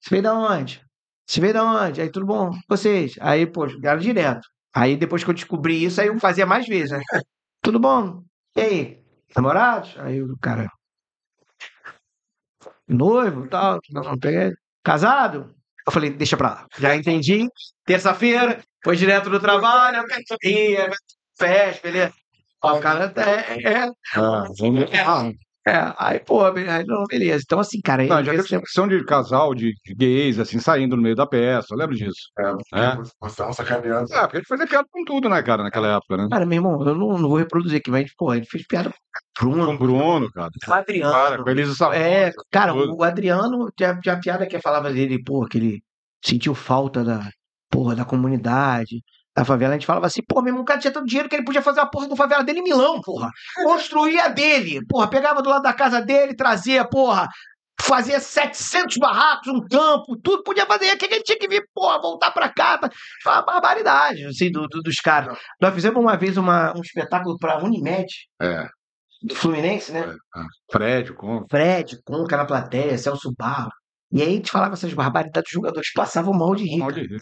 Você 0.00 0.10
veio 0.10 0.22
da 0.24 0.34
onde? 0.34 0.82
Você 1.28 1.40
veio 1.40 1.54
da 1.54 1.64
onde? 1.64 2.02
Aí, 2.02 2.10
tudo 2.10 2.26
bom? 2.26 2.50
Vocês? 2.68 3.14
Aí, 3.20 3.46
pô, 3.46 3.66
era 3.82 3.96
direto. 3.96 4.48
Aí, 4.74 4.96
depois 4.96 5.22
que 5.22 5.30
eu 5.30 5.34
descobri 5.34 5.84
isso, 5.84 6.00
aí 6.00 6.08
eu 6.08 6.18
fazia 6.18 6.44
mais 6.44 6.66
vezes, 6.66 6.90
né? 6.90 7.00
Tudo 7.62 7.78
bom? 7.78 8.22
E 8.56 8.60
aí? 8.60 9.02
Namorados? 9.36 9.94
Aí 9.98 10.22
o 10.22 10.36
cara. 10.38 10.68
Noivo, 12.88 13.48
tal. 13.48 13.78
Não, 13.90 14.18
peguei. 14.18 14.52
Casado? 14.82 15.54
Eu 15.86 15.92
falei, 15.92 16.10
deixa 16.10 16.36
pra 16.36 16.48
lá. 16.48 16.66
Já 16.78 16.96
entendi. 16.96 17.46
Terça-feira, 17.84 18.60
foi 18.82 18.96
direto 18.96 19.28
do 19.30 19.38
trabalho, 19.38 20.04
ia, 20.42 20.90
festa, 21.38 21.82
beleza. 21.82 22.14
Ó, 22.62 22.78
o 22.78 22.80
cara 22.80 23.12
é, 23.16 23.68
é, 23.68 23.90
Ah, 24.14 24.44
vamos- 24.58 24.90
é, 24.90 25.04
é, 25.66 25.92
aí, 25.98 26.18
pô, 26.20 26.42
aí, 26.44 26.84
não, 26.86 27.04
beleza. 27.04 27.42
Então, 27.44 27.60
assim, 27.60 27.80
cara, 27.82 28.02
Não, 28.04 28.24
já 28.24 28.32
teve 28.32 28.42
discussão 28.44 28.88
de 28.88 29.04
casal, 29.04 29.54
de, 29.54 29.74
de 29.84 29.94
gays, 29.94 30.38
assim, 30.38 30.58
saindo 30.58 30.96
no 30.96 31.02
meio 31.02 31.14
da 31.14 31.26
peça. 31.26 31.68
Eu 31.70 31.76
lembro 31.76 31.94
disso. 31.94 32.30
É. 32.38 32.82
É 32.82 33.44
um 33.44 33.52
sacaneado. 33.52 34.06
Ah, 34.14 34.22
porque 34.22 34.38
a 34.38 34.40
gente 34.40 34.48
fazia 34.48 34.66
piada 34.66 34.88
com 34.90 35.04
tudo, 35.04 35.28
né, 35.28 35.42
cara, 35.42 35.62
naquela 35.62 35.96
época, 35.96 36.16
né? 36.16 36.28
Cara, 36.30 36.46
meu 36.46 36.56
irmão, 36.56 36.80
eu 36.82 36.94
não, 36.94 37.18
não 37.18 37.28
vou 37.28 37.36
reproduzir 37.36 37.78
aqui, 37.78 37.90
mas, 37.90 38.10
pô, 38.16 38.30
a 38.30 38.36
gente 38.36 38.48
fez 38.48 38.66
piada 38.66 38.90
com 39.38 39.46
o 39.46 39.50
Com 39.50 39.50
Bruno, 39.52 39.70
o 39.72 39.78
Bruno, 39.78 40.32
cara. 40.32 40.50
com 40.64 40.70
o 40.70 40.74
Adriano. 40.74 41.12
Cara, 41.12 41.42
com 41.42 41.50
Elisa. 41.50 41.94
É, 41.94 42.32
cara, 42.50 42.72
tudo. 42.72 42.96
o 42.96 43.04
Adriano, 43.04 43.70
tinha, 43.76 43.94
tinha 44.00 44.14
a 44.14 44.18
piada 44.20 44.46
que 44.46 44.58
falava 44.60 44.90
dele, 44.90 45.22
pô, 45.22 45.44
que 45.46 45.58
ele 45.58 45.82
sentiu 46.24 46.54
falta 46.54 47.04
da, 47.04 47.28
porra, 47.70 47.94
da 47.94 48.04
comunidade, 48.06 49.02
da 49.40 49.44
favela. 49.44 49.72
A 49.72 49.76
gente 49.76 49.86
falava 49.86 50.06
assim, 50.06 50.20
pô, 50.26 50.40
meu 50.42 50.50
irmão, 50.50 50.62
o 50.62 50.64
cara 50.64 50.78
tinha 50.80 50.92
tanto 50.92 51.06
dinheiro 51.06 51.28
que 51.28 51.34
ele 51.36 51.44
podia 51.44 51.62
fazer 51.62 51.80
a 51.80 51.86
porra 51.86 52.08
da 52.08 52.16
favela 52.16 52.44
dele 52.44 52.60
em 52.60 52.64
Milão, 52.64 53.00
porra. 53.00 53.30
Construía 53.62 54.28
dele, 54.28 54.84
porra, 54.86 55.08
pegava 55.08 55.42
do 55.42 55.48
lado 55.50 55.62
da 55.62 55.72
casa 55.72 56.00
dele, 56.00 56.34
trazia, 56.34 56.84
porra, 56.86 57.26
fazia 57.80 58.20
700 58.20 58.98
barracos, 58.98 59.48
um 59.48 59.60
campo, 59.66 60.16
tudo 60.22 60.42
podia 60.42 60.66
fazer. 60.66 60.92
O 60.94 60.98
que 60.98 61.06
ele 61.06 61.22
tinha 61.22 61.38
que 61.38 61.48
vir, 61.48 61.64
porra, 61.74 62.00
voltar 62.00 62.30
pra 62.30 62.48
cá? 62.52 62.76
Tá? 62.78 62.90
Foi 63.22 63.32
uma 63.32 63.42
barbaridade, 63.42 64.24
assim, 64.26 64.50
do, 64.50 64.66
do- 64.68 64.82
dos 64.82 64.96
caras. 64.96 65.38
Nós 65.60 65.74
fizemos 65.74 65.98
uma 66.00 66.16
vez 66.16 66.36
uma, 66.36 66.76
um 66.76 66.80
espetáculo 66.82 67.38
pra 67.38 67.58
Unimed, 67.64 68.06
É, 68.40 68.66
do 69.22 69.34
Fluminense, 69.34 69.92
né? 69.92 70.00
é. 70.36 70.42
Fred, 70.70 71.12
com. 71.14 71.44
Fred, 71.50 71.98
Conca 72.04 72.36
na 72.36 72.44
plateia, 72.44 72.96
Celso 72.98 73.32
Barro. 73.38 73.70
E 74.12 74.20
aí 74.22 74.28
a 74.28 74.32
gente 74.32 74.50
falava 74.50 74.74
essas 74.74 74.92
barbaridades, 74.92 75.48
os 75.50 75.54
jogadores 75.54 75.92
passavam 75.92 76.32
mal 76.34 76.54
de 76.54 76.64
rir. 76.64 76.78
Mal 76.78 76.90
de 76.92 77.02
rir. 77.02 77.18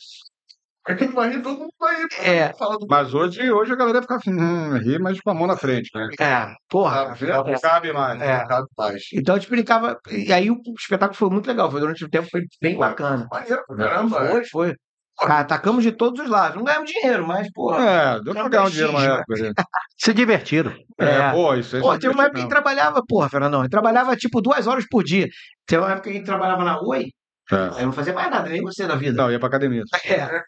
É 0.89 0.94
vai 1.09 1.31
rir, 1.31 1.43
todo 1.43 1.59
mundo 1.59 1.73
vai 1.78 1.97
rir. 1.97 2.09
pô. 2.09 2.23
É. 2.23 2.52
Fala 2.59 2.78
do 2.78 2.86
Mas 2.89 3.12
hoje, 3.15 3.51
hoje 3.52 3.73
a 3.73 3.77
galera 3.77 4.01
fica 4.02 4.16
assim, 4.16 4.32
hum, 4.32 4.77
ri, 4.78 4.98
mas 4.98 5.20
com 5.20 5.31
a 5.31 5.35
mão 5.35 5.47
na 5.47 5.56
frente, 5.56 5.90
né? 5.94 6.09
É, 6.19 6.55
porra. 6.69 7.12
Ah, 7.12 7.51
é. 7.51 7.59
cabe 7.60 7.93
mais. 7.93 8.20
É. 8.23 8.44
Cabe 8.47 8.66
mais. 8.77 9.02
Então 9.12 9.35
a 9.35 9.39
gente 9.39 9.51
brincava. 9.51 9.98
E 10.10 10.32
aí 10.32 10.51
o 10.51 10.56
espetáculo 10.78 11.16
foi 11.19 11.31
muito 11.31 11.47
legal. 11.47 11.70
Foi 11.70 11.81
durante 11.81 12.05
o 12.05 12.09
tempo, 12.10 12.28
foi 12.31 12.43
bem 12.60 12.77
bacana. 12.77 13.27
Maneiro, 13.31 13.62
caramba. 13.77 14.24
é. 14.24 14.31
Foi, 14.31 14.44
foi. 14.47 14.74
Cara, 15.20 15.40
atacamos 15.40 15.82
de 15.82 15.90
todos 15.90 16.20
os 16.24 16.31
lados. 16.31 16.56
Não 16.56 16.62
ganhamos 16.65 16.89
dinheiro, 16.93 17.27
mas, 17.27 17.51
porra. 17.52 17.85
É, 17.85 18.20
deu 18.23 18.32
pra 18.35 18.48
ganhar 18.48 18.65
um 18.65 18.70
dinheiro 18.70 18.93
na 18.93 19.02
época. 19.05 19.43
né? 19.43 19.52
Se 19.98 20.15
divertiram. 20.15 20.73
É, 20.97 21.05
É. 21.06 21.31
pô, 21.32 21.55
isso 21.56 21.74
aí. 21.74 21.82
Pô, 21.82 21.98
teve 21.98 22.15
uma 22.15 22.23
época 22.23 22.36
que 22.36 22.39
a 22.39 22.43
gente 22.43 22.48
mesmo. 22.48 22.48
trabalhava, 22.51 23.02
porra, 23.06 23.28
Fernandão. 23.28 23.60
A 23.60 23.62
gente 23.65 23.73
trabalhava 23.73 24.16
tipo 24.16 24.40
duas 24.40 24.66
horas 24.69 24.86
por 24.89 25.02
dia. 25.02 25.27
Teve 25.66 25.82
uma 25.82 25.90
época 25.90 26.05
que 26.05 26.10
a 26.10 26.12
gente 26.12 26.24
trabalhava 26.24 26.62
na 26.65 26.81
Oi, 26.81 27.06
É. 27.51 27.56
aí 27.56 27.81
eu 27.81 27.86
não 27.86 27.93
fazia 27.93 28.12
mais 28.12 28.31
nada, 28.31 28.48
nem 28.48 28.62
você 28.62 28.86
da 28.86 28.94
vida. 28.94 29.20
Não, 29.20 29.31
ia 29.32 29.40
pra 29.40 29.48
academia. 29.48 29.82
É. 30.05 30.43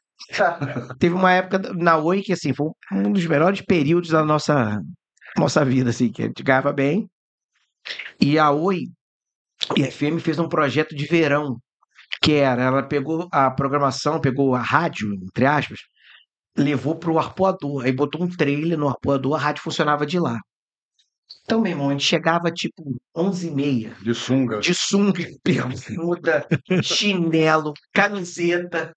Teve 0.98 1.14
uma 1.14 1.32
época 1.32 1.59
na 1.74 1.97
Oi 1.98 2.22
que, 2.22 2.32
assim, 2.32 2.52
foi 2.55 2.68
um 2.92 3.12
dos 3.12 3.26
melhores 3.26 3.60
períodos 3.62 4.10
da 4.10 4.24
nossa, 4.24 4.80
nossa 5.36 5.64
vida, 5.64 5.90
assim, 5.90 6.10
que 6.10 6.22
a 6.22 6.26
gente 6.26 6.42
ganhava 6.42 6.72
bem. 6.72 7.09
E 8.20 8.38
a 8.38 8.51
Oi 8.51 8.84
e 9.76 9.84
a 9.84 9.90
FM 9.90 10.18
fez 10.20 10.38
um 10.38 10.48
projeto 10.48 10.94
de 10.94 11.06
verão, 11.06 11.59
que 12.22 12.32
era, 12.34 12.62
ela 12.62 12.82
pegou 12.82 13.28
a 13.32 13.51
programação, 13.51 14.20
pegou 14.20 14.55
a 14.55 14.60
rádio, 14.60 15.12
entre 15.14 15.47
aspas, 15.47 15.80
levou 16.56 16.97
pro 16.97 17.18
arpoador, 17.18 17.84
aí 17.84 17.92
botou 17.92 18.22
um 18.22 18.28
trailer 18.28 18.78
no 18.78 18.88
arpoador, 18.88 19.34
a 19.34 19.38
rádio 19.38 19.62
funcionava 19.62 20.06
de 20.06 20.18
lá. 20.18 20.38
Então, 21.44 21.60
meu 21.60 21.72
irmão, 21.72 21.88
a 21.88 21.92
gente 21.92 22.05
chegava 22.05 22.51
tipo 22.51 22.82
11h30, 23.16 24.02
De 24.02 24.14
sunga. 24.14 24.60
de 24.60 24.74
sunga, 24.74 25.24
bermuda, 25.44 26.47
chinelo, 26.82 27.72
camiseta, 27.92 28.94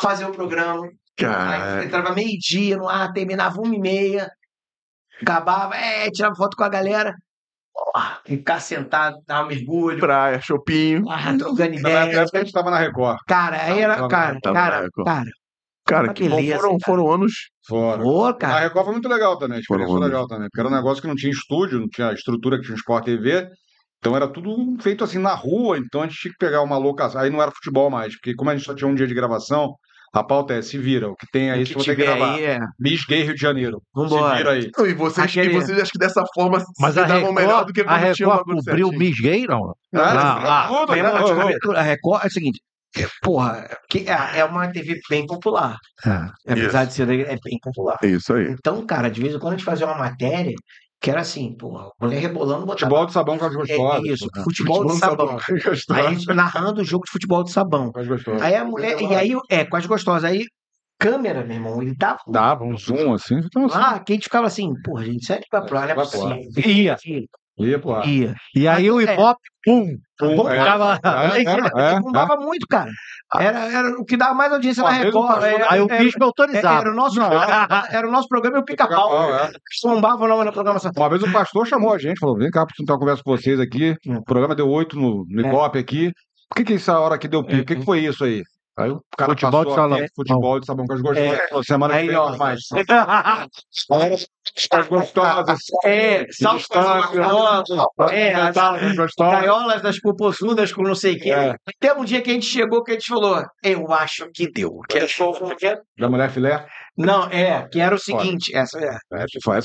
fazer 0.00 0.24
o 0.26 0.32
programa. 0.32 0.88
Cara, 1.16 1.84
entrava 1.84 2.14
meio-dia 2.14 2.76
no 2.76 2.88
ar, 2.88 3.12
terminava 3.12 3.60
uma 3.60 3.74
e 3.74 3.78
meia, 3.80 4.30
acabava, 5.20 5.74
é, 5.76 6.10
tirava 6.10 6.34
foto 6.36 6.56
com 6.56 6.62
a 6.64 6.68
galera, 6.68 7.12
porra, 7.74 8.20
ficar 8.24 8.60
sentado, 8.60 9.16
dar 9.26 9.44
um 9.44 9.48
mergulho, 9.48 9.98
praia, 9.98 10.40
shopping. 10.40 11.02
ah, 11.08 11.36
trocando 11.36 11.70
Na 11.70 11.76
ideia. 11.80 12.20
época 12.22 12.38
a 12.38 12.44
gente 12.44 12.52
tava 12.52 12.70
na 12.70 12.78
Record. 12.78 13.18
Cara, 13.26 13.62
aí 13.62 13.80
era, 13.80 13.96
Tava- 13.96 14.08
cara, 14.08 14.38
tava 14.40 14.54
cara, 14.54 14.82
na 14.96 15.04
cara, 15.04 15.30
Cara, 15.86 16.12
que 16.12 16.28
beleza, 16.28 16.56
Foram, 16.60 16.78
cara. 16.78 16.80
foram 16.84 17.10
anos. 17.10 17.32
Fora. 17.66 18.04
ô, 18.04 18.26
A 18.26 18.34
cara, 18.34 18.60
Record 18.60 18.84
foi 18.84 18.92
muito 18.92 19.08
legal 19.08 19.38
também, 19.38 19.56
a 19.56 19.60
experiência 19.60 19.66
Foram 19.66 19.86
foi 19.88 19.96
anos. 19.96 20.08
legal 20.08 20.28
também, 20.28 20.48
porque 20.50 20.60
era 20.60 20.68
um 20.68 20.72
negócio 20.76 21.00
que 21.02 21.08
não 21.08 21.16
tinha 21.16 21.32
estúdio, 21.32 21.80
não 21.80 21.88
tinha 21.88 22.10
a 22.10 22.12
estrutura 22.12 22.58
que 22.58 22.62
tinha 22.64 22.74
um 22.74 22.78
Sport 22.78 23.04
TV, 23.06 23.48
então 23.98 24.14
era 24.14 24.28
tudo 24.28 24.76
feito 24.82 25.02
assim 25.02 25.18
na 25.18 25.34
rua, 25.34 25.78
então 25.78 26.02
a 26.02 26.06
gente 26.06 26.18
tinha 26.20 26.30
que 26.32 26.38
pegar 26.38 26.60
uma 26.62 26.76
locação, 26.78 27.20
aí 27.20 27.30
não 27.30 27.42
era 27.42 27.50
futebol 27.50 27.90
mais, 27.90 28.14
porque 28.14 28.34
como 28.34 28.50
a 28.50 28.54
gente 28.56 28.66
só 28.66 28.74
tinha 28.74 28.86
um 28.86 28.94
dia 28.94 29.06
de 29.06 29.14
gravação, 29.14 29.74
a 30.14 30.24
pauta 30.24 30.54
é 30.54 30.62
se 30.62 30.78
vira, 30.78 31.08
o 31.10 31.14
que 31.16 31.26
tem 31.32 31.50
aí 31.50 31.62
o 31.62 31.66
que 31.66 31.74
vai 31.74 31.84
ter 31.84 31.96
que 31.96 32.02
gravar. 32.02 32.34
aí 32.34 32.44
é, 32.44 32.58
Miss 32.80 33.04
Gay 33.06 33.22
Rio 33.24 33.34
de 33.34 33.40
Janeiro, 33.40 33.78
se 33.78 33.84
vambora. 33.94 34.36
vira 34.36 34.50
aí. 34.52 34.70
Não, 34.76 34.86
E 34.86 34.94
vocês, 34.94 35.26
Aquele- 35.26 35.50
e 35.50 35.60
vocês 35.60 35.78
acho 35.80 35.92
que 35.92 35.98
dessa 35.98 36.24
forma 36.34 36.62
Mas 36.80 36.94
se 36.94 37.04
davam 37.04 37.32
melhor 37.32 37.64
do 37.64 37.72
que 37.72 37.80
a 37.80 37.84
tinha 37.84 37.96
Record 37.96 38.36
bagulho 38.38 38.56
cobriu 38.58 38.88
certinho. 38.88 38.98
Miss 38.98 39.20
Gay, 39.20 39.46
não? 39.46 39.74
É, 39.94 39.98
Ah, 39.98 40.14
né? 40.14 40.98
irmão, 40.98 41.22
Ô, 41.22 41.24
de 41.24 41.32
ô, 41.32 41.36
cobertura, 41.42 41.78
a 41.78 41.82
Record 41.82 42.24
é 42.24 42.26
o 42.26 42.30
seguinte, 42.30 42.60
é, 42.96 43.06
porra, 43.22 43.68
que 43.90 43.98
é, 44.08 44.38
é 44.40 44.44
uma 44.44 44.66
TV 44.72 44.98
bem 45.10 45.26
popular, 45.26 45.76
É. 46.06 46.52
apesar 46.52 46.84
de 46.86 46.94
ser, 46.94 47.08
é 47.10 47.36
bem 47.44 47.58
popular. 47.62 47.98
É 48.02 48.06
isso 48.06 48.32
aí. 48.32 48.46
Então, 48.48 48.84
cara, 48.86 49.10
de 49.10 49.20
vez 49.20 49.34
em 49.34 49.38
quando 49.38 49.54
a 49.54 49.56
gente 49.56 49.64
fazia 49.64 49.86
uma 49.86 49.98
matéria 49.98 50.54
que 51.00 51.10
era 51.10 51.20
assim, 51.20 51.54
porra, 51.56 51.90
mulher 52.00 52.18
rebolando, 52.20 52.66
botava 52.66 52.78
Futebol 52.80 53.06
de 53.06 53.12
sabão 53.12 53.38
com 53.38 53.44
as 53.44 53.52
É 53.52 53.56
gostosas. 53.56 54.04
isso, 54.04 54.26
né? 54.34 54.42
futebol 54.42 54.84
de 54.86 54.96
sabão. 54.96 55.26
Gostoso. 55.36 55.84
Aí 55.92 56.06
a 56.06 56.10
gente 56.12 56.26
narrando 56.34 56.80
o 56.80 56.84
jogo 56.84 57.04
de 57.04 57.12
futebol 57.12 57.44
de 57.44 57.52
sabão. 57.52 57.92
Com 57.92 58.00
as 58.00 58.08
gostosas. 58.08 58.42
Aí 58.42 58.54
a 58.56 58.64
mulher, 58.64 59.00
e 59.00 59.14
aí, 59.14 59.32
é, 59.48 59.64
com 59.64 59.76
as 59.76 59.86
gostosas. 59.86 60.24
Aí, 60.24 60.44
câmera, 60.98 61.44
meu 61.44 61.56
irmão, 61.56 61.80
ele 61.80 61.94
dava 61.96 62.18
Dava 62.26 62.64
um 62.64 62.76
zoom 62.76 63.12
assim, 63.14 63.36
então 63.36 63.66
assim, 63.66 63.78
lá, 63.78 64.00
que 64.00 64.12
a 64.12 64.14
gente 64.16 64.24
ficava 64.24 64.46
assim, 64.48 64.72
porra, 64.82 65.04
gente, 65.04 65.24
sério 65.24 65.44
que 65.44 65.56
vai 65.56 65.64
pro 65.64 65.78
ar, 65.78 65.86
não 65.86 65.92
é 65.92 65.94
possível. 65.94 66.38
Ia. 66.66 66.96
Ia 67.66 67.78
pro 67.78 67.92
ar. 67.92 68.06
Ia. 68.06 68.34
E 68.54 68.66
aí 68.68 68.90
o 68.90 69.00
É. 69.00 69.12
Ibope, 69.14 69.40
pum, 69.64 69.96
Pum, 70.18 70.36
pum, 70.36 70.48
é. 70.48 70.58
ficava... 70.58 70.98
É, 71.04 71.42
é, 71.42 71.94
é, 71.94 72.00
bombava 72.00 72.36
muito, 72.36 72.66
cara. 72.66 72.90
Era, 73.36 73.58
era 73.72 73.88
o 74.00 74.04
que 74.04 74.16
dava 74.16 74.34
mais 74.34 74.52
audiência 74.52 74.82
na 74.82 74.90
Record. 74.90 75.42
é, 75.44 75.66
Aí 75.68 75.80
o 75.80 75.86
bispo 75.86 76.22
é, 76.22 76.26
autorizava. 76.26 76.80
era, 76.80 76.90
o 76.90 76.94
nosso, 76.94 77.20
era 77.90 78.08
o 78.08 78.10
nosso 78.10 78.26
programa 78.28 78.58
e 78.58 78.60
o 78.60 78.64
pica-pau. 78.64 79.32
É. 79.34 79.50
Bombava 79.84 80.26
na, 80.26 80.44
na 80.44 80.52
programação. 80.52 80.90
Uma 80.96 81.08
vez 81.08 81.22
o 81.22 81.30
pastor 81.32 81.66
chamou 81.66 81.92
a 81.92 81.98
gente, 81.98 82.18
falou: 82.18 82.36
vem 82.36 82.50
cá, 82.50 82.64
preciso 82.66 82.86
ter 82.86 82.92
uma 82.92 82.98
conversa 82.98 83.22
com 83.22 83.36
vocês 83.36 83.60
aqui. 83.60 83.94
O 84.06 84.24
programa 84.24 84.54
deu 84.54 84.68
oito 84.68 84.98
no, 84.98 85.24
no 85.28 85.44
É. 85.44 85.48
Ibope 85.48 85.78
aqui. 85.78 86.12
Por 86.48 86.56
que, 86.56 86.64
que 86.64 86.72
essa 86.74 86.98
hora 86.98 87.14
aqui 87.14 87.28
deu 87.28 87.44
pico? 87.44 87.62
O 87.62 87.64
que, 87.64 87.76
que 87.76 87.84
foi 87.84 88.00
isso 88.00 88.24
aí? 88.24 88.42
Aí 88.78 88.90
o 88.90 89.02
cara 89.16 89.32
Futebol 89.32 89.64
de 89.64 89.74
salão. 89.74 89.98
aqui, 89.98 90.06
futebol 90.14 90.60
de 90.60 90.66
sabão 90.66 90.86
com 90.86 90.92
as 90.94 91.00
gostosas. 91.00 91.40
É. 91.40 91.62
Semana 91.64 91.94
que 91.94 92.00
Aí, 92.00 92.06
vem 92.06 92.16
ó. 92.16 92.30
não 92.30 92.38
mais. 92.38 92.60
As 94.72 94.88
gostosas. 94.88 95.58
É, 95.84 96.26
salto 96.30 96.68
com 96.68 96.78
as 96.78 97.10
gostosas. 97.10 97.86
É, 98.10 98.34
as- 98.34 98.54
gaiolas 99.18 99.82
das 99.82 100.00
popossudas 100.00 100.72
com 100.72 100.82
não 100.82 100.94
sei 100.94 101.16
o 101.16 101.20
quê. 101.20 101.30
É. 101.32 101.54
Teve 101.80 102.00
um 102.00 102.04
dia 102.04 102.22
que 102.22 102.30
a 102.30 102.34
gente 102.34 102.46
chegou 102.46 102.82
que 102.84 102.92
a 102.92 102.94
gente 102.94 103.08
falou, 103.08 103.42
eu 103.62 103.92
acho 103.92 104.28
que 104.32 104.50
deu. 104.50 104.78
Que 104.88 104.98
é 104.98 105.06
que 105.56 105.66
é? 105.66 105.78
Da 105.98 106.08
mulher 106.08 106.30
filé. 106.30 106.66
Não, 106.96 107.24
é, 107.24 107.66
que 107.68 107.80
era 107.80 107.94
o 107.94 107.98
seguinte, 107.98 108.54
essa, 108.56 108.78
é, 108.78 108.96
Essa 109.14 109.38
foi, 109.42 109.56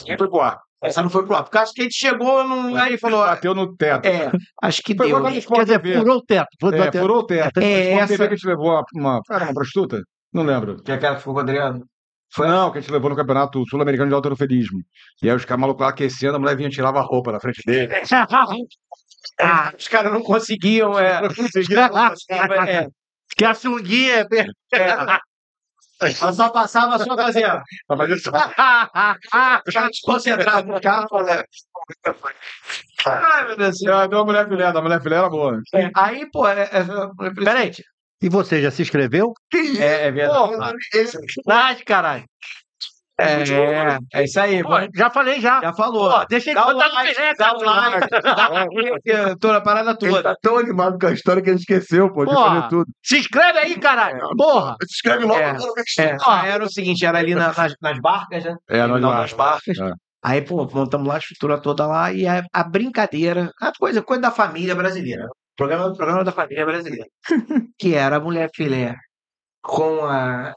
ar. 0.41 0.59
Essa 0.83 1.01
não 1.01 1.09
foi 1.09 1.25
pro 1.25 1.35
ar. 1.35 1.43
Porque 1.43 1.57
acho 1.57 1.73
que 1.73 1.81
a 1.81 1.83
gente 1.85 1.95
chegou 1.95 2.43
num, 2.47 2.75
aí 2.75 2.97
falou, 2.97 3.25
Bateu 3.25 3.55
no 3.55 3.75
teto. 3.75 4.05
é, 4.05 4.31
acho 4.61 4.81
que 4.83 4.95
Foi 4.95 5.07
deu. 5.07 5.21
Quer 5.23 5.63
dizer, 5.63 5.79
TV. 5.81 5.97
furou 5.99 6.17
o 6.17 6.21
teto. 6.23 6.47
Furou 6.59 6.79
o 6.79 6.83
É, 6.83 6.91
teto. 6.91 7.01
furou 7.01 7.17
o 7.19 7.25
teto. 7.25 7.59
É, 7.59 7.91
essa- 7.93 8.07
TV 8.07 8.27
que 8.27 8.33
a 8.33 8.35
gente 8.37 8.47
levou 8.47 8.67
uma, 8.71 8.83
uma, 8.95 9.21
uma 9.29 9.53
prostituta? 9.53 10.01
Não 10.33 10.43
lembro. 10.43 10.81
Que 10.83 10.91
é 10.91 10.95
aquela 10.95 11.15
que 11.15 11.19
ficou 11.21 11.33
com 11.33 11.39
o 11.39 11.43
Adriano. 11.43 11.83
Foi 12.35 12.47
não, 12.47 12.71
que 12.71 12.79
a 12.79 12.81
gente 12.81 12.91
levou 12.91 13.11
no 13.11 13.15
Campeonato 13.15 13.63
Sul-Americano 13.69 14.09
de 14.09 14.15
Alterofilismo. 14.15 14.79
E 15.21 15.29
aí 15.29 15.35
os 15.35 15.45
caras 15.45 15.61
malucos 15.61 15.83
lá 15.83 15.89
aquecendo, 15.89 16.35
a 16.35 16.39
mulher 16.39 16.55
vinha 16.57 16.67
e 16.67 16.71
tirava 16.71 16.99
a 16.99 17.03
roupa 17.03 17.31
na 17.31 17.39
frente 17.39 17.61
dele. 17.65 17.93
Ah, 19.39 19.71
os 19.77 19.87
caras 19.87 20.11
não 20.11 20.21
conseguiam, 20.21 20.99
é. 20.99 21.21
é, 22.69 22.87
Que 23.35 23.45
a 23.45 23.53
sunguinha 23.53 24.27
é... 24.31 24.45
é. 26.07 26.13
Ela 26.21 26.33
só 26.33 26.49
passava 26.49 26.97
só 26.99 27.15
fazendo. 27.15 27.61
Pra 27.87 27.97
fazer 27.97 28.15
isso. 28.15 28.29
Os 28.29 28.33
caras 29.73 29.89
desconcentrados 29.91 30.73
no 30.73 30.81
carro. 30.81 31.23
né? 31.23 31.43
Ai, 33.05 33.47
meu 33.47 33.57
Deus 33.57 33.71
do 33.71 33.77
céu. 33.77 34.07
Deu 34.07 34.19
uma 34.19 34.25
mulher 34.25 34.47
filé, 34.47 34.71
da 34.71 34.81
mulher 34.81 35.01
filé 35.01 35.17
era 35.17 35.29
boa. 35.29 35.61
né? 35.73 35.91
Aí, 35.95 36.25
pô, 36.31 36.47
é, 36.47 36.63
é, 36.63 37.33
Peraí. 37.43 37.71
E 38.21 38.29
você 38.29 38.61
já 38.61 38.71
se 38.71 38.81
inscreveu? 38.81 39.33
é, 39.53 40.07
é 40.07 40.11
verdade. 40.11 40.77
Verdade, 41.45 41.83
caralho. 41.83 42.23
É, 43.23 43.43
é, 43.43 43.97
é 44.13 44.23
isso 44.23 44.39
aí. 44.39 44.61
Pô, 44.63 44.71
já 44.95 45.09
falei 45.09 45.39
já. 45.41 45.61
Já 45.61 45.73
falou. 45.73 46.11
Pô, 46.11 46.25
deixa 46.29 46.51
ele 46.51 46.59
botar 46.59 46.89
no 46.89 46.95
Pelé, 47.13 47.33
dá 47.35 47.53
o 47.53 47.63
like, 47.63 48.09
dá 48.21 48.49
o 48.49 48.53
like, 48.53 49.39
toda 49.39 49.57
a 49.57 49.61
parada 49.61 49.97
Ele 50.01 50.11
toda. 50.11 50.23
tá 50.23 50.35
tão 50.41 50.57
animado 50.57 50.97
com 50.99 51.07
a 51.07 51.11
história 51.11 51.41
que 51.41 51.49
ele 51.49 51.59
esqueceu, 51.59 52.11
pô, 52.11 52.25
de 52.25 52.33
fazer 52.33 52.67
tudo. 52.69 52.85
Se 53.03 53.17
inscreve 53.19 53.59
aí, 53.59 53.79
caralho. 53.79 54.19
Porra. 54.37 54.75
Se 54.83 54.95
inscreve 54.95 55.25
logo. 55.25 55.39
É, 55.39 55.53
É, 55.99 56.49
era 56.49 56.63
o 56.65 56.69
seguinte, 56.71 57.05
era 57.05 57.19
ali 57.19 57.33
na- 57.35 57.53
nas, 57.53 57.73
nas 57.81 57.99
barcas, 57.99 58.43
né? 58.43 58.55
É, 58.69 58.85
lá. 58.85 58.99
das 59.21 59.33
barcas. 59.33 59.77
É. 59.79 59.91
Aí, 60.25 60.41
pô, 60.41 60.65
montamos 60.73 61.07
lá 61.07 61.15
a 61.15 61.17
estrutura 61.17 61.59
toda 61.59 61.85
lá 61.85 62.11
e 62.13 62.25
a, 62.25 62.43
a 62.53 62.63
brincadeira, 62.63 63.51
a 63.61 63.71
coisa, 63.77 64.01
coisa 64.01 64.21
da 64.21 64.31
família 64.31 64.73
brasileira. 64.73 65.27
Programa, 65.57 65.93
programa 65.95 66.23
da 66.23 66.31
família 66.31 66.65
brasileira. 66.65 67.05
que 67.77 67.93
era 67.93 68.15
a 68.15 68.19
mulher 68.21 68.49
filé 68.55 68.95
com 69.61 70.05
a, 70.05 70.53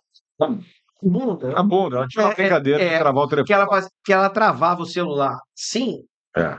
a 1.04 1.08
bunda. 1.08 1.52
Tá 1.54 1.62
bom, 1.62 1.86
ela 1.88 2.06
tinha 2.08 2.24
uma 2.24 2.30
É, 2.30 2.32
é, 2.32 2.36
brincadeira 2.36 2.82
é. 2.82 2.88
de 2.92 2.98
travar 2.98 3.24
o 3.24 3.28
que 3.28 3.34
telefone. 3.36 3.54
ela, 3.60 3.68
faz- 3.68 3.88
que 4.04 4.12
ela 4.12 4.30
travava 4.30 4.82
o 4.82 4.86
celular. 4.86 5.38
Sim. 5.54 6.02
É. 6.36 6.58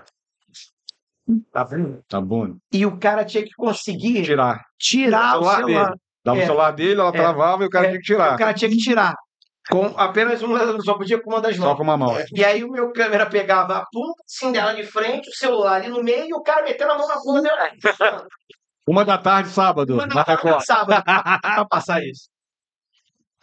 Tá 1.51 1.63
vendo? 1.63 2.01
Tá 2.07 2.21
bom. 2.21 2.55
E 2.71 2.85
o 2.85 2.97
cara 2.97 3.25
tinha 3.25 3.43
que 3.43 3.51
conseguir 3.57 4.23
Tirar. 4.23 4.63
tirar 4.79 5.37
o 5.39 5.43
celular 5.43 5.55
celular. 5.57 5.93
Dava 6.23 6.39
É. 6.39 6.43
o 6.43 6.45
celular 6.45 6.71
dele, 6.71 6.99
ela 7.01 7.09
É. 7.09 7.11
travava 7.11 7.63
e 7.63 7.67
o 7.67 7.69
cara 7.69 7.85
É. 7.85 7.89
tinha 7.89 7.99
que 7.99 8.05
tirar. 8.05 8.35
O 8.35 8.37
cara 8.37 8.53
tinha 8.53 8.69
que 8.71 8.77
tirar. 8.77 9.13
Com 9.69 9.85
apenas 9.97 10.41
uma, 10.41 10.81
só 10.81 10.93
podia 10.93 11.21
com 11.21 11.29
uma 11.29 11.41
das 11.41 11.57
Só 11.57 11.61
mãos. 11.65 11.75
com 11.77 11.83
uma 11.83 11.97
mão. 11.97 12.15
E 12.33 12.45
aí 12.45 12.63
o 12.63 12.69
meu 12.71 12.89
câmera 12.93 13.25
pegava 13.25 13.77
a 13.79 13.85
ponta 13.91 14.23
assim 14.25 14.53
dela 14.53 14.73
de 14.73 14.83
frente, 14.85 15.27
o 15.29 15.33
celular 15.33 15.73
ali 15.81 15.89
no 15.89 16.01
meio 16.01 16.25
e 16.29 16.33
o 16.33 16.41
cara 16.41 16.63
metendo 16.63 16.93
a 16.93 16.97
mão 16.97 17.05
na 17.07 17.15
bunda 17.15 17.41
dela. 17.41 18.25
Uma 18.87 19.03
da 19.03 19.17
tarde, 19.17 19.49
sábado, 19.49 19.95
Uma 19.95 20.07
na 20.07 20.15
na 20.15 20.23
Record. 20.23 20.61
sábado 20.63 21.03
pra 21.03 21.65
passar 21.65 22.01
isso. 22.01 22.29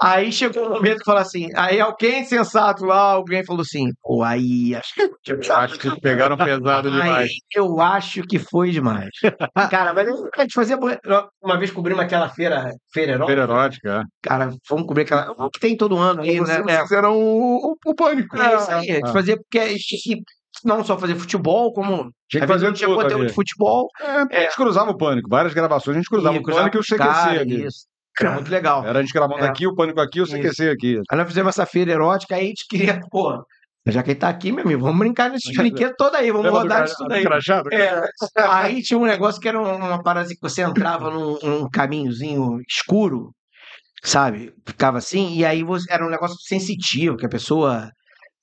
Aí 0.01 0.33
chegou 0.33 0.67
um 0.67 0.71
momento 0.71 0.99
que 0.99 1.05
falou 1.05 1.21
assim, 1.21 1.49
aí 1.55 1.81
alguém 1.81 2.25
sensato 2.25 2.85
lá, 2.85 3.13
alguém 3.13 3.45
falou 3.45 3.63
assim, 3.63 3.91
pô, 4.03 4.23
aí 4.23 4.75
acho 4.75 4.93
que 4.95 5.05
Acho 5.55 5.79
que 5.79 6.01
pegaram 6.01 6.37
pesado 6.37 6.91
demais. 6.91 7.31
Aí 7.31 7.37
eu 7.55 7.81
acho 7.81 8.23
que 8.23 8.39
foi 8.39 8.71
demais. 8.71 9.11
Cara, 9.71 9.95
mas 9.95 10.09
a 10.37 10.43
gente 10.43 10.55
fazia. 10.55 10.77
Uma 11.43 11.59
vez 11.59 11.71
cobrimos 11.71 12.03
aquela 12.03 12.29
feira, 12.29 12.71
feira 12.93 13.13
erótica. 13.13 13.27
Feira 13.27 13.43
erótica, 13.43 14.01
é. 14.01 14.03
Cara, 14.23 14.51
vamos 14.69 14.87
cobrir 14.87 15.03
aquela. 15.03 15.31
O 15.33 15.51
que 15.51 15.61
tem 15.61 15.77
todo 15.77 15.97
ano 15.97 16.23
aí, 16.23 16.41
né? 16.41 16.63
vocês 16.63 16.91
eram 16.91 17.17
o, 17.17 17.73
o, 17.73 17.77
o 17.87 17.95
pânico. 17.95 18.37
É 18.37 18.57
isso 18.57 18.71
aí. 18.71 18.91
A 18.91 18.95
gente 18.95 19.09
Ah. 19.09 19.13
fazia 19.13 19.37
porque 19.37 19.59
a 19.59 19.69
gente 19.69 20.23
não 20.65 20.85
só 20.85 20.99
fazer 20.99 21.15
futebol, 21.15 21.73
como. 21.73 22.11
Tinha 22.29 22.43
que 22.43 22.47
fazer 22.47 22.73
tinha 22.73 22.89
conteúdo 22.89 23.27
de 23.27 23.33
futebol. 23.33 23.89
É, 24.31 24.39
a 24.39 24.41
gente 24.43 24.57
cruzava 24.57 24.91
o 24.91 24.97
pânico. 24.97 25.29
Várias 25.29 25.55
gravações 25.55 25.97
a 25.97 26.01
gente 26.01 26.09
cruzava 26.09 26.37
e 26.37 26.41
o 26.41 26.43
pânico 26.43 26.77
e 26.77 26.81
o 26.81 26.83
CQC 26.83 26.97
cara, 26.97 27.41
ali. 27.41 27.67
Isso. 27.67 27.87
Era 28.21 28.33
muito 28.33 28.51
legal. 28.51 28.85
Era 28.87 28.99
a 28.99 29.03
gente 29.03 29.13
gravando 29.13 29.45
É. 29.45 29.49
aqui, 29.49 29.67
o 29.67 29.75
pânico 29.75 30.01
aqui, 30.01 30.21
o 30.21 30.27
CQC 30.27 30.71
aqui. 30.71 31.01
Aí 31.11 31.19
nós 31.19 31.27
fizemos 31.27 31.49
essa 31.51 31.67
feira 31.67 31.93
erótica, 31.93 32.35
aí 32.37 32.45
a 32.45 32.49
gente 32.49 32.67
queria, 32.69 33.01
pô, 33.11 33.45
já 33.89 34.03
que 34.03 34.13
ele 34.13 34.19
tá 34.21 34.29
aqui, 34.29 34.51
meu 34.53 34.65
amigo, 34.65 34.83
vamos 34.83 34.99
brincar 34.99 35.31
nesses 35.31 35.55
brinquedos 35.57 35.95
todos 35.99 36.19
aí, 36.19 36.31
vamos 36.31 36.47
Lembra 36.47 36.61
rodar 36.63 36.85
isso 36.85 36.97
tudo 36.97 37.09
do 37.09 37.15
aí. 37.15 37.23
crachá? 37.25 37.61
Do 37.63 37.73
É, 37.75 38.03
aí 38.37 38.83
tinha 38.83 38.99
um 38.99 39.05
negócio 39.05 39.41
que 39.41 39.49
era 39.49 39.61
um- 39.61 39.77
uma 39.77 40.03
parada 40.03 40.27
assim 40.27 40.35
que 40.37 40.41
você 40.43 40.63
entrava 40.63 41.11
num, 41.11 41.39
num 41.43 41.69
caminhozinho 41.69 42.61
escuro, 42.69 43.33
sabe? 44.03 44.53
Ficava 44.67 44.99
assim, 44.99 45.35
e 45.37 45.45
aí 45.45 45.63
você, 45.63 45.93
era 45.93 46.07
um 46.07 46.11
negócio 46.11 46.37
sensitivo, 46.41 47.17
que 47.17 47.27
a 47.27 47.29
pessoa. 47.29 47.91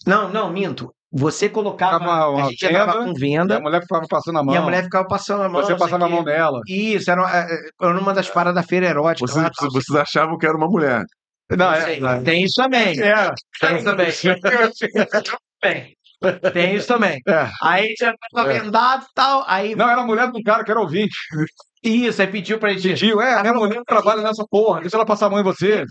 Não, 0.06 0.30
não, 0.30 0.52
minto. 0.52 0.92
Você 1.12 1.50
colocava. 1.50 2.00
Ficava 2.00 2.30
uma 2.30 2.46
a 2.46 2.50
gente 2.50 2.66
venda, 2.68 2.94
com 2.94 3.10
E 3.10 3.14
venda 3.20 3.58
a 3.58 3.60
mulher 3.60 3.82
ficava 3.82 4.06
passando 4.08 4.40
a 4.40 4.44
mão. 4.44 4.56
e 4.56 4.58
a 4.58 4.62
mulher 4.62 4.84
ficava 4.84 5.08
passando 5.08 5.44
a 5.44 5.50
mão. 5.50 5.62
Você 5.62 5.76
passava 5.76 6.06
a 6.06 6.10
mão 6.10 6.24
nela. 6.24 6.62
Isso, 6.68 7.12
era, 7.12 7.22
uma- 7.22 7.38
é, 7.38 7.48
era 7.82 8.00
uma 8.00 8.14
das 8.14 8.30
paradas 8.30 8.56
da 8.56 8.68
feira 8.68 8.88
erótica. 8.88 9.28
Vocês, 9.28 9.44
lá, 9.44 9.52
tal, 9.54 9.70
vocês, 9.72 10.00
achavam 10.00 10.38
que 10.38 10.46
era 10.46 10.56
uma 10.56 10.68
mulher. 10.68 11.04
Não, 11.50 11.58
não 11.58 11.74
é. 11.74 11.82
sei. 11.82 12.02
Tem 12.24 12.44
isso 12.46 12.54
também. 12.56 12.98
É. 13.02 13.34
Tem 13.60 13.76
isso 13.76 13.84
também. 13.84 14.12
Tem. 15.62 15.96
Tem 16.54 16.76
isso 16.76 16.88
também. 16.88 17.20
É. 17.28 17.50
Aí 17.64 17.94
tinha 17.96 18.14
tava 18.34 18.48
vendado 18.48 19.04
e 19.04 19.14
tal. 19.14 19.44
Aí 19.48 19.76
Não, 19.76 19.90
era 19.90 20.02
a 20.02 20.06
mulher 20.06 20.32
do 20.32 20.42
cara 20.44 20.64
que 20.64 20.72
era 20.72 20.80
ouvinte. 20.80 21.16
Isso, 21.84 22.22
aí 22.22 22.28
pediu 22.28 22.60
pra 22.60 22.74
gente. 22.74 23.00
Tio, 23.00 23.22
é, 23.22 23.36
a 23.36 23.42
minha 23.42 23.54
mulher 23.54 23.82
trabalha 23.86 24.22
nessa 24.22 24.46
porra. 24.50 24.82
Deixa 24.82 24.96
ela 24.98 25.06
passar 25.06 25.28
a 25.28 25.30
mão 25.30 25.40
em 25.40 25.44
você. 25.44 25.84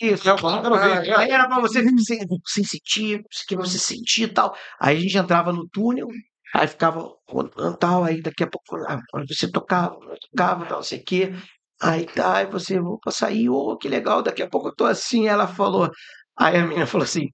Isso, 0.00 0.28
Eu 0.28 0.38
falo, 0.38 0.62
quero 0.62 0.78
ver. 1.02 1.14
Aí 1.16 1.30
era 1.30 1.46
pra 1.48 1.60
você 1.60 1.82
sen- 1.82 2.26
sensitir, 2.46 3.22
que 3.48 3.56
você 3.56 3.78
sentir 3.78 4.24
e 4.24 4.28
tal. 4.28 4.56
Aí 4.80 4.96
a 4.96 5.00
gente 5.00 5.16
entrava 5.16 5.52
no 5.52 5.68
túnel, 5.68 6.08
aí 6.54 6.66
ficava 6.68 7.08
rodando 7.28 7.76
tal, 7.78 8.04
aí 8.04 8.20
daqui 8.22 8.42
a 8.44 8.48
pouco 8.48 8.76
ah, 8.88 9.00
você 9.28 9.50
tocava, 9.50 9.96
tocava, 10.32 10.66
tal, 10.66 10.78
não 10.78 10.82
sei 10.84 10.98
o 11.00 11.04
quê. 11.04 11.32
Aí 11.80 12.06
tá, 12.06 12.38
aí 12.38 12.46
você, 12.46 12.78
opa, 12.80 13.10
sair, 13.10 13.48
ô, 13.50 13.76
que 13.76 13.88
legal, 13.88 14.22
daqui 14.22 14.42
a 14.42 14.48
pouco 14.48 14.68
eu 14.68 14.74
tô 14.74 14.84
assim, 14.86 15.28
ela 15.28 15.46
falou. 15.46 15.90
Aí 16.38 16.56
a 16.58 16.64
menina 16.66 16.86
falou 16.86 17.04
assim: 17.04 17.26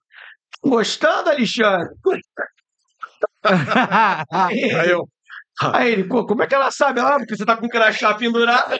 gostando, 0.64 1.30
Alexandre? 1.30 1.88
Aí 4.30 4.90
eu. 4.90 5.08
aí 5.74 5.92
ele, 5.92 6.04
"Pô, 6.04 6.26
como 6.26 6.42
é 6.42 6.46
que 6.46 6.54
ela 6.54 6.70
sabe? 6.70 7.00
Ela, 7.00 7.16
"Ah, 7.16 7.18
porque 7.18 7.36
você 7.36 7.44
tá 7.44 7.56
com 7.56 7.66
o 7.66 7.68
crachá 7.68 8.14
pendurado. 8.14 8.76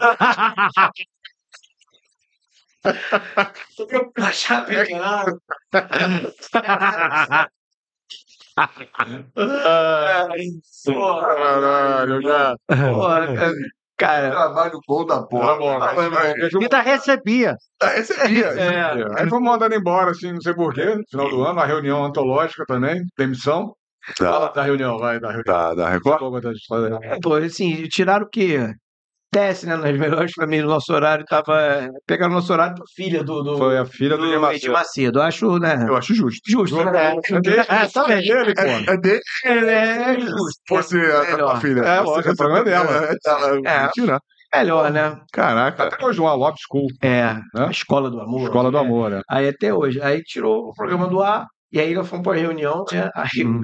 Tô 3.77 3.87
com 3.87 3.97
o 3.99 4.13
crachá 4.13 4.63
pendurado. 4.63 5.41
Caralho. 5.73 6.33
Porra, 12.93 13.53
cara, 13.97 14.31
Trabalho 14.31 14.81
bom 14.87 15.07
da 15.07 15.23
porra. 15.23 15.47
Tá 15.47 15.57
bom, 15.59 15.79
mas- 15.79 16.09
mas- 16.11 16.35
deixa 16.35 16.57
eu- 16.57 16.61
Ainda 16.63 16.81
recebia. 16.81 17.57
Recebia. 17.83 18.47
É. 18.47 19.21
Aí 19.23 19.29
fomos 19.29 19.49
mandando 19.51 19.75
embora, 19.75 20.11
assim, 20.11 20.33
não 20.33 20.41
sei 20.41 20.55
porquê, 20.55 20.85
no 20.85 21.03
final 21.09 21.29
do 21.31 21.43
ano, 21.43 21.53
uma 21.53 21.67
reunião 21.67 22.05
antológica 22.05 22.65
também, 22.67 23.03
demissão. 23.17 23.75
Fala 24.19 24.49
Tá, 24.49 24.55
da 24.55 24.63
reunião, 24.65 24.99
vai, 24.99 25.19
da 25.21 25.29
reunião. 25.29 25.45
tá, 25.45 25.75
da 25.75 25.89
Record? 25.89 26.45
História. 26.55 26.99
pô, 27.23 27.35
assim, 27.35 27.85
tiraram 27.89 28.27
o 28.27 28.29
quê? 28.29 28.59
Desce, 29.35 29.65
né? 29.67 29.77
Nas 29.77 29.97
melhores 29.99 30.33
famílias, 30.33 30.69
nosso 30.69 30.93
horário 30.93 31.25
tava. 31.25 31.89
Pegaram 32.07 32.35
nosso 32.35 32.53
horário 32.53 32.75
pra 32.75 32.85
filha 32.95 33.25
do. 33.25 33.43
do 33.43 33.57
Foi 33.57 33.79
a 33.79 33.87
filha 33.87 34.15
do 34.19 34.31
do 34.31 34.39
Macedo. 34.41 34.73
Macedo. 34.73 35.19
Eu 35.21 35.23
acho, 35.23 35.59
né? 35.59 35.87
Eu 35.89 35.97
acho 35.97 36.15
justo. 36.15 36.41
Justo, 36.47 36.85
né? 36.85 37.15
É 37.15 37.83
É, 37.85 37.89
também. 37.89 38.21
dele, 38.21 38.53
pô. 38.55 38.93
É 38.93 38.97
dele, 38.99 39.21
É 39.71 40.21
justo. 40.21 40.51
se 40.51 40.61
fosse 40.69 40.99
a, 41.01 41.51
a 41.53 41.61
filha. 41.61 41.81
É, 41.81 42.01
lógico, 42.01 42.29
é 42.31 42.37
problema 42.37 42.63
dela. 42.65 42.91
É, 43.05 43.15
tá, 43.23 43.39
É. 43.65 44.59
Melhor, 44.59 44.91
né? 44.91 45.19
Caraca. 45.33 45.85
Até 45.85 46.05
hoje, 46.05 46.21
uma 46.21 46.35
Lopes 46.35 46.61
School, 46.71 46.89
É. 47.01 47.33
Né? 47.55 47.67
A 47.69 47.71
escola 47.71 48.11
do 48.11 48.21
amor. 48.21 48.43
Escola 48.43 48.71
do 48.71 48.77
É. 48.77 48.81
Amor, 48.81 49.11
né? 49.13 49.23
Aí 49.31 49.49
até 49.49 49.73
hoje. 49.73 49.99
Aí 50.03 50.23
tirou 50.23 50.69
o 50.69 50.75
programa 50.75 51.07
do 51.09 51.23
ar. 51.23 51.47
E 51.73 51.81
aí 51.81 51.95
nós 51.95 52.07
fomos 52.07 52.23
pra 52.23 52.35
reunião, 52.37 52.85
né? 52.93 53.09
Aí 53.17 53.47
o 53.47 53.61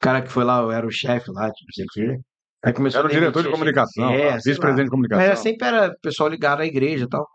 cara 0.00 0.22
que 0.22 0.30
foi 0.30 0.44
lá, 0.44 0.60
eu 0.60 0.70
era 0.70 0.86
o 0.86 0.90
chefe 0.90 1.30
lá, 1.30 1.50
tipo, 1.50 1.66
não 1.66 1.74
sei 1.74 1.84
o 1.84 1.88
quê. 2.16 2.20
Aí 2.64 2.72
começou 2.72 2.98
Era 3.00 3.08
o 3.08 3.10
diretor 3.10 3.42
de 3.42 3.50
comunicação, 3.50 4.10
É, 4.10 4.36
vice-presidente 4.36 4.86
de 4.86 4.90
comunicação. 4.90 5.20
Mas 5.20 5.26
era 5.28 5.36
sempre 5.36 5.68
era 5.68 5.94
pessoal 6.02 6.28
ligado 6.28 6.60
à 6.60 6.66
igreja 6.66 7.04
e 7.04 7.08
tal. 7.08 7.26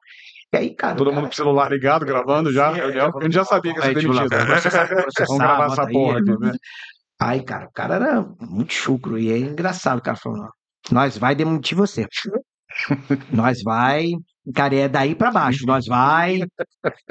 E 0.53 0.57
aí, 0.57 0.75
cara. 0.75 0.95
Todo 0.95 1.07
o 1.07 1.09
mundo 1.11 1.21
cara- 1.21 1.27
com 1.27 1.33
o 1.33 1.35
celular 1.35 1.71
ligado, 1.71 2.05
gravando 2.05 2.51
já. 2.51 2.77
É, 2.77 3.09
porque 3.09 3.19
a 3.19 3.23
gente 3.23 3.33
já 3.33 3.45
sabia 3.45 3.73
que 3.73 3.79
ia 3.79 3.85
ser 3.85 3.93
demitido. 3.95 4.29
Vamos 5.27 5.37
gravar 5.39 5.65
essa 5.67 5.87
porra 5.87 6.19
aqui, 6.19 6.39
né? 6.39 6.51
Aí, 7.21 7.43
cara, 7.43 7.65
o 7.65 7.71
cara 7.71 7.95
era 7.95 8.21
muito 8.41 8.73
chucro 8.73 9.17
e 9.17 9.31
é 9.31 9.37
engraçado. 9.37 9.99
O 9.99 10.01
cara 10.01 10.17
falou: 10.17 10.47
nós 10.91 11.17
vai 11.17 11.33
demitir 11.35 11.77
você. 11.77 12.05
nós 13.31 13.61
vai. 13.63 14.09
Cara, 14.53 14.75
é 14.75 14.89
daí 14.89 15.15
pra 15.15 15.31
baixo. 15.31 15.65
Nós 15.65 15.85
vai. 15.87 16.41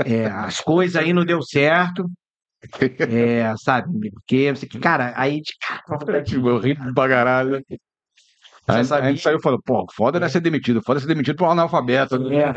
é, 0.05 0.27
as 0.27 0.61
coisas 0.61 0.97
aí 0.97 1.13
não 1.13 1.25
deu 1.25 1.41
certo. 1.43 2.05
É, 3.11 3.55
sabe? 3.57 4.11
Porque. 4.11 4.53
Cara, 4.81 5.13
aí. 5.17 5.41
de- 5.41 6.25
Tipo, 6.25 6.49
eu 6.49 6.59
ri 6.59 6.75
pra 6.95 7.09
caralho. 7.09 7.65
Já 8.69 8.77
Aí 8.97 9.03
a 9.03 9.11
gente 9.11 9.21
saiu 9.21 9.39
e 9.39 9.43
falou, 9.43 9.61
pô, 9.61 9.85
foda 9.93 10.21
não 10.21 10.27
é 10.27 10.31
ser 10.31 10.41
demitido, 10.41 10.81
foda 10.83 11.01
ser 11.01 11.09
demitido 11.09 11.35
por 11.37 11.49
um 11.49 11.51
analfabeto. 11.51 12.15
É. 12.33 12.53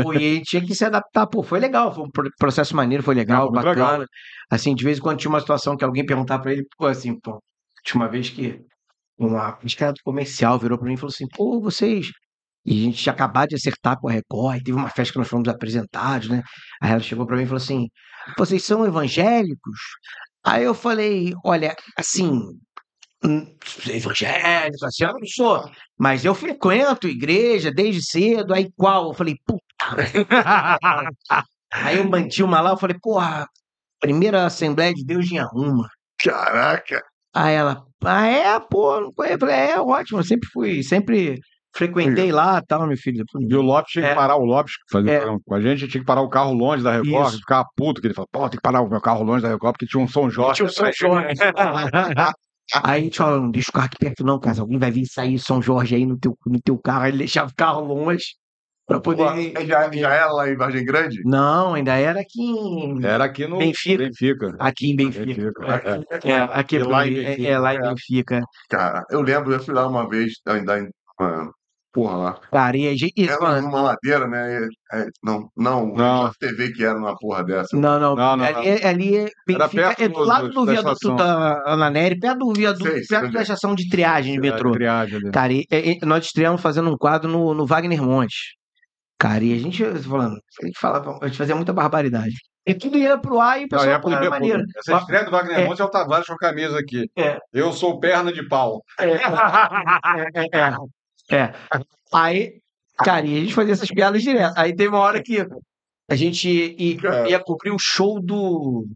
Pô, 0.00 0.14
e 0.14 0.18
aí 0.18 0.42
tinha 0.42 0.64
que 0.64 0.74
se 0.76 0.84
adaptar, 0.84 1.26
pô, 1.26 1.42
foi 1.42 1.58
legal, 1.58 1.92
foi 1.92 2.04
um 2.04 2.10
pro- 2.10 2.30
processo 2.38 2.76
maneiro, 2.76 3.02
foi 3.02 3.16
legal, 3.16 3.46
Não, 3.46 3.52
bacana. 3.52 3.70
legal. 3.92 4.06
Assim, 4.48 4.74
de 4.76 4.84
vez 4.84 4.98
em 4.98 5.00
quando 5.00 5.18
tinha 5.18 5.28
uma 5.30 5.40
situação 5.40 5.76
que 5.76 5.84
alguém 5.84 6.06
perguntava 6.06 6.44
pra 6.44 6.52
ele, 6.52 6.64
pô, 6.78 6.86
assim, 6.86 7.18
pô, 7.18 7.42
tinha 7.84 8.00
uma 8.00 8.08
vez 8.08 8.30
que 8.30 8.60
uma, 9.18 9.58
era 9.80 9.92
do 9.92 10.00
comercial, 10.04 10.56
virou 10.56 10.78
pra 10.78 10.86
mim 10.86 10.94
e 10.94 10.96
falou 10.96 11.12
assim, 11.12 11.26
pô, 11.26 11.60
vocês. 11.60 12.10
E 12.64 12.80
a 12.80 12.84
gente 12.84 13.02
tinha 13.02 13.12
acabado 13.12 13.48
de 13.48 13.56
acertar 13.56 13.98
com 14.00 14.08
a 14.08 14.12
Record, 14.12 14.62
teve 14.62 14.78
uma 14.78 14.88
festa 14.88 15.12
que 15.12 15.18
nós 15.18 15.28
fomos 15.28 15.48
apresentados, 15.48 16.28
né? 16.28 16.42
Aí 16.80 16.92
ela 16.92 17.00
chegou 17.00 17.26
pra 17.26 17.36
mim 17.36 17.42
e 17.42 17.46
falou 17.46 17.58
assim: 17.58 17.88
vocês 18.38 18.64
são 18.64 18.86
evangélicos? 18.86 19.78
Aí 20.44 20.64
eu 20.64 20.74
falei: 20.74 21.32
olha, 21.44 21.74
assim, 21.96 22.30
hum, 23.24 23.56
evangélicos, 23.88 24.82
assim, 24.82 25.04
eu 25.04 25.12
não 25.12 25.26
sou, 25.26 25.70
mas 25.98 26.24
eu 26.24 26.34
frequento 26.34 27.08
igreja 27.08 27.70
desde 27.72 28.02
cedo. 28.04 28.54
Aí 28.54 28.70
qual? 28.76 29.08
Eu 29.08 29.14
falei: 29.14 29.36
puta. 29.46 29.62
Aí 31.72 31.96
eu 31.98 32.04
manti 32.08 32.42
uma 32.42 32.60
lá, 32.60 32.70
eu 32.70 32.78
falei: 32.78 32.96
porra, 33.00 33.46
primeira 34.00 34.46
Assembleia 34.46 34.92
de 34.94 35.04
Deus 35.04 35.30
em 35.30 35.38
Arruma. 35.38 35.88
Caraca. 36.18 37.02
Aí 37.34 37.54
ela, 37.54 37.84
ah, 38.04 38.26
é, 38.26 38.60
pô, 38.60 39.00
não 39.00 39.12
conheço. 39.12 39.34
Eu 39.34 39.40
falei, 39.40 39.54
é 39.56 39.80
ótimo, 39.80 40.20
eu 40.20 40.24
sempre 40.24 40.48
fui, 40.52 40.82
sempre 40.82 41.40
frequentei 41.74 42.30
lá 42.32 42.62
tal, 42.62 42.86
meu 42.86 42.96
filho. 42.96 43.24
E 43.40 43.54
o 43.54 43.62
Lopes 43.62 43.92
tinha 43.92 44.04
que 44.06 44.10
É. 44.12 44.14
parar, 44.14 44.36
o 44.36 44.44
Lopes 44.44 44.72
fazia 44.90 45.12
É. 45.12 45.26
com 45.44 45.54
a 45.54 45.60
gente, 45.60 45.88
tinha 45.88 46.00
que 46.00 46.06
parar 46.06 46.22
o 46.22 46.28
carro 46.28 46.52
longe 46.54 46.82
da 46.82 46.92
Record, 46.92 47.28
Isso. 47.28 47.38
ficava 47.38 47.66
puto, 47.76 48.00
que 48.00 48.06
ele 48.06 48.14
falou, 48.14 48.28
pô, 48.30 48.40
tem 48.48 48.58
que 48.58 48.62
parar 48.62 48.80
o 48.80 48.88
meu 48.88 49.00
carro 49.00 49.22
longe 49.24 49.42
da 49.42 49.48
Record, 49.48 49.72
porque 49.74 49.86
tinha 49.86 50.02
um 50.02 50.08
São 50.08 50.30
Jorge. 50.30 50.56
Tinha 50.56 50.66
o 50.66 50.70
São 50.70 50.90
Jorge. 50.92 51.34
Aí 52.82 53.00
a 53.00 53.04
gente 53.04 53.18
falou, 53.18 53.40
não 53.42 53.50
deixa 53.50 53.68
o 53.68 53.72
carro 53.74 53.86
aqui 53.86 53.98
perto 53.98 54.24
não, 54.24 54.40
cara. 54.40 54.58
Alguém 54.60 54.78
vai 54.78 54.90
vir 54.90 55.04
sair 55.06 55.38
São 55.38 55.60
Jorge 55.60 55.94
aí 55.94 56.06
no 56.06 56.18
teu, 56.18 56.36
no 56.46 56.58
teu 56.60 56.78
carro. 56.78 57.02
Aí 57.02 57.10
ele 57.10 57.18
deixava 57.18 57.50
o 57.50 57.54
carro 57.54 57.82
longe 57.84 58.24
pra 58.86 58.98
poder... 59.00 59.52
Pô, 59.52 59.60
Já, 59.66 59.90
já 59.92 60.14
era 60.14 60.32
lá 60.32 60.48
em 60.48 60.56
Vargem 60.56 60.82
Grande? 60.82 61.20
Não, 61.26 61.74
ainda 61.74 61.94
era 61.94 62.20
aqui 62.20 62.40
em... 62.40 63.04
Era 63.04 63.24
aqui 63.24 63.46
no 63.46 63.58
Benfica. 63.58 64.04
Benfica. 64.04 64.56
Aqui 64.58 64.90
em 64.92 64.96
Benfica. 64.96 65.26
Benfica, 65.26 65.66
é. 66.24 66.30
É, 66.30 66.36
aqui 66.52 66.76
é, 66.78 66.84
lá 66.84 67.06
em 67.06 67.18
é- 67.18 67.22
Benfica, 67.22 67.48
é 67.48 67.58
lá 67.58 67.74
em 67.74 67.76
é. 67.76 67.80
Benfica. 67.82 68.40
Cara, 68.70 69.04
eu 69.10 69.20
lembro, 69.20 69.52
eu 69.52 69.60
fui 69.60 69.74
lá 69.74 69.86
uma 69.86 70.08
vez, 70.08 70.32
ainda 70.46 70.78
em. 70.78 70.88
Porra 71.94 72.16
lá. 72.16 72.40
Cara, 72.50 72.76
e 72.76 72.88
a 72.88 72.96
gente... 72.96 73.12
Era 73.16 73.40
mano, 73.40 73.68
numa 73.68 73.80
ladeira, 73.82 74.26
né? 74.26 74.64
É, 74.92 75.00
é, 75.00 75.06
não, 75.22 75.48
não, 75.56 75.86
Não. 75.94 76.26
a 76.26 76.32
TV 76.34 76.72
que 76.72 76.84
era 76.84 76.94
numa 76.98 77.16
porra 77.16 77.44
dessa. 77.44 77.76
Não, 77.76 78.00
não. 78.00 78.16
Não, 78.16 78.36
não, 78.36 78.44
ali, 78.44 78.68
é- 78.68 78.86
ali 78.88 79.16
é 79.16 79.28
Benfica, 79.46 79.94
é 80.00 80.08
do 80.08 80.14
do- 80.14 80.24
lado 80.24 80.48
do- 80.48 80.54
do 80.54 80.66
da 80.66 80.72
viaduto 80.72 80.92
estação. 80.94 81.14
da 81.16 81.62
Ana 81.64 81.88
Nery, 81.90 82.18
perto 82.18 82.38
do 82.40 82.52
viaduto, 82.52 82.90
Sei, 82.90 83.02
perto 83.08 83.30
da 83.32 83.38
é. 83.38 83.42
estação 83.42 83.76
de 83.76 83.88
triagem 83.88 84.34
de 84.34 84.40
metrô. 84.40 84.72
Triagem 84.72 85.18
ali. 85.18 85.30
Cara, 85.30 85.52
e, 85.52 85.64
e- 85.70 85.98
nós 86.04 86.24
estreamos 86.24 86.60
fazendo 86.60 86.90
um 86.90 86.96
quadro 86.98 87.30
no, 87.30 87.54
no 87.54 87.64
Wagner 87.64 88.02
Montes. 88.02 88.54
Cara, 89.16 89.44
e 89.44 89.54
a 89.54 89.58
gente 89.60 89.84
falando, 90.02 90.36
a 90.62 90.66
gente 90.66 90.78
falava, 90.80 91.16
a 91.22 91.28
gente 91.28 91.38
fazia 91.38 91.54
muita 91.54 91.72
barbaridade. 91.72 92.34
E 92.66 92.74
tudo 92.74 92.98
ia 92.98 93.16
pro 93.16 93.38
ar 93.38 93.58
e 93.60 93.60
o 93.60 93.62
Não, 93.62 93.68
pessoal 93.68 93.88
é 93.88 93.92
era 93.92 94.00
primeira- 94.02 94.30
maneiro. 94.30 94.62
Essa 94.78 94.96
estreia 94.98 95.24
do 95.24 95.30
Wagner 95.30 95.60
É. 95.60 95.64
Montes 95.64 95.78
é 95.80 95.84
o 95.84 95.88
Tavares 95.90 96.26
com 96.26 96.32
a 96.34 96.38
camisa 96.38 96.76
aqui. 96.76 97.06
É. 97.16 97.38
Eu 97.52 97.72
sou 97.72 98.00
perna 98.00 98.32
de 98.32 98.42
pau. 98.48 98.82
É, 98.98 99.04
é, 100.52 100.74
é. 101.30 101.52
Aí, 102.12 102.60
cara, 102.98 103.26
e 103.26 103.36
a 103.36 103.40
gente 103.40 103.54
fazia 103.54 103.72
essas 103.72 103.88
piadas 103.90 104.22
direto. 104.22 104.54
Aí 104.56 104.74
teve 104.74 104.88
uma 104.88 105.00
hora 105.00 105.22
que 105.22 105.44
a 106.08 106.14
gente 106.14 106.48
ia, 106.48 106.96
Cara. 107.00 107.28
ia 107.28 107.40
cobrir 107.42 107.70
o 107.70 107.78
show 107.78 108.20
do 108.20 108.86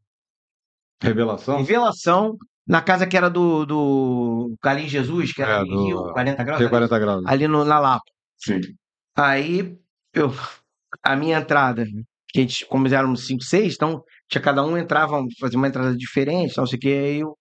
Revelação. 1.03 1.59
Revelação 1.59 2.37
na 2.67 2.83
casa 2.83 3.07
que 3.07 3.17
era 3.17 3.31
do, 3.31 3.65
do 3.65 4.55
Carlinhos 4.61 4.91
Jesus, 4.91 5.33
que 5.33 5.41
era 5.43 5.61
É, 5.61 5.63
em 5.63 5.69
do- 5.69 5.85
Rio, 5.85 6.13
40 6.13 6.45
graus, 6.45 6.59
Tem 6.61 6.69
40 6.69 6.99
graus. 6.99 7.25
ali 7.27 7.49
no, 7.49 7.65
na 7.65 7.79
Lapa. 7.79 8.03
Sim. 8.37 8.61
Aí, 9.17 9.77
eu, 10.13 10.31
a 11.03 11.17
minha 11.17 11.39
entrada, 11.39 11.85
que 12.29 12.39
a 12.39 12.43
gente, 12.43 12.67
como 12.67 12.87
éramos 12.89 13.27
5, 13.27 13.43
6, 13.43 13.75
então 13.75 14.03
tinha 14.29 14.43
cada 14.43 14.63
um 14.65 14.77
entrava, 14.77 15.25
fazia 15.41 15.57
uma 15.59 15.67
entrada 15.69 15.97
diferente, 15.97 16.57
não 16.59 16.67
sei 16.67 16.77
o 16.77 16.81
que, 16.81 16.89
aí 16.89 17.21
eu 17.21 17.37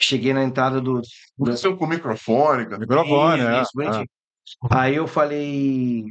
cheguei 0.00 0.32
na 0.32 0.44
entrada 0.44 0.80
do. 0.80 1.00
do 1.00 1.06
Você 1.52 1.74
com 1.74 1.86
microfone, 1.86 2.64
cara. 2.66 2.78
Microfone, 2.78 3.38
isso, 3.42 3.48
é. 3.50 3.62
isso, 3.62 3.70
bonitinho. 3.74 4.06
Aí 4.70 4.96
eu 4.96 5.06
falei, 5.06 6.04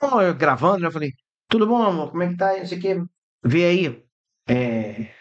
"Bom, 0.00 0.20
eu 0.22 0.34
gravando, 0.34 0.80
né? 0.80 0.86
Eu 0.88 0.92
falei, 0.92 1.12
tudo 1.48 1.66
bom, 1.66 1.82
amor? 1.82 2.10
Como 2.10 2.22
é 2.22 2.28
que 2.28 2.36
tá? 2.36 2.50
aí? 2.50 2.60
Não 2.60 2.66
sei 2.66 2.78
o 2.78 2.80
que. 2.80 3.04
Vê 3.44 3.64
aí. 3.66 4.04
É, 4.48 5.14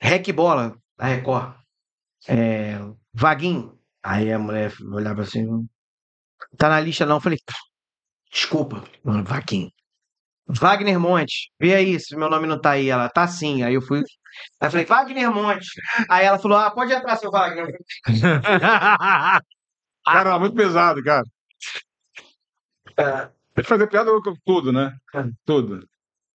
Rec 0.00 0.32
Bola, 0.32 0.76
da 0.98 1.06
Record. 1.06 1.54
É, 2.28 2.78
Vaguinho. 3.14 3.78
Aí 4.02 4.32
a 4.32 4.38
mulher 4.38 4.72
olhava 4.92 5.22
assim, 5.22 5.68
tá 6.58 6.68
na 6.68 6.80
lista 6.80 7.06
não. 7.06 7.16
Eu 7.16 7.20
falei, 7.20 7.38
desculpa, 8.30 8.84
mano, 9.04 9.24
Vaguinho. 9.24 9.70
Wagner 10.48 10.98
Monte, 11.00 11.50
vê 11.60 11.74
aí 11.74 11.98
se 11.98 12.16
meu 12.16 12.30
nome 12.30 12.46
não 12.46 12.60
tá 12.60 12.72
aí. 12.72 12.88
Ela, 12.88 13.08
tá 13.08 13.26
sim. 13.26 13.62
Aí 13.62 13.74
eu 13.74 13.82
fui. 13.82 13.98
Aí 14.60 14.68
eu 14.68 14.70
falei, 14.70 14.86
Wagner 14.86 15.30
Monte. 15.32 15.66
Aí 16.08 16.24
ela 16.26 16.38
falou, 16.38 16.58
ah, 16.58 16.70
pode 16.70 16.92
entrar, 16.92 17.16
seu 17.16 17.30
Wagner. 17.30 17.66
Cara, 20.04 20.30
era 20.30 20.38
muito 20.38 20.54
pesado, 20.56 21.02
cara. 21.02 21.24
É. 22.98 23.28
Ele 23.56 23.66
fazia 23.66 23.86
piada 23.86 24.10
com 24.20 24.34
tudo, 24.44 24.72
né? 24.72 24.96
É. 25.14 25.24
Tudo. 25.44 25.86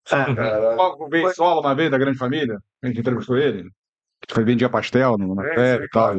Caralho. 0.04 0.78
O 0.98 1.08
Bensola, 1.08 1.60
uma 1.60 1.74
vez, 1.74 1.90
da 1.90 1.98
Grande 1.98 2.18
Família, 2.18 2.58
a 2.82 2.86
gente 2.86 3.00
entrevistou 3.00 3.36
ele. 3.36 3.70
Que 4.26 4.34
foi 4.34 4.44
vendia 4.44 4.68
pastel 4.68 5.16
na 5.16 5.46
É, 5.46 5.76
sei, 5.76 5.86
e 5.86 5.88
tal. 5.88 6.12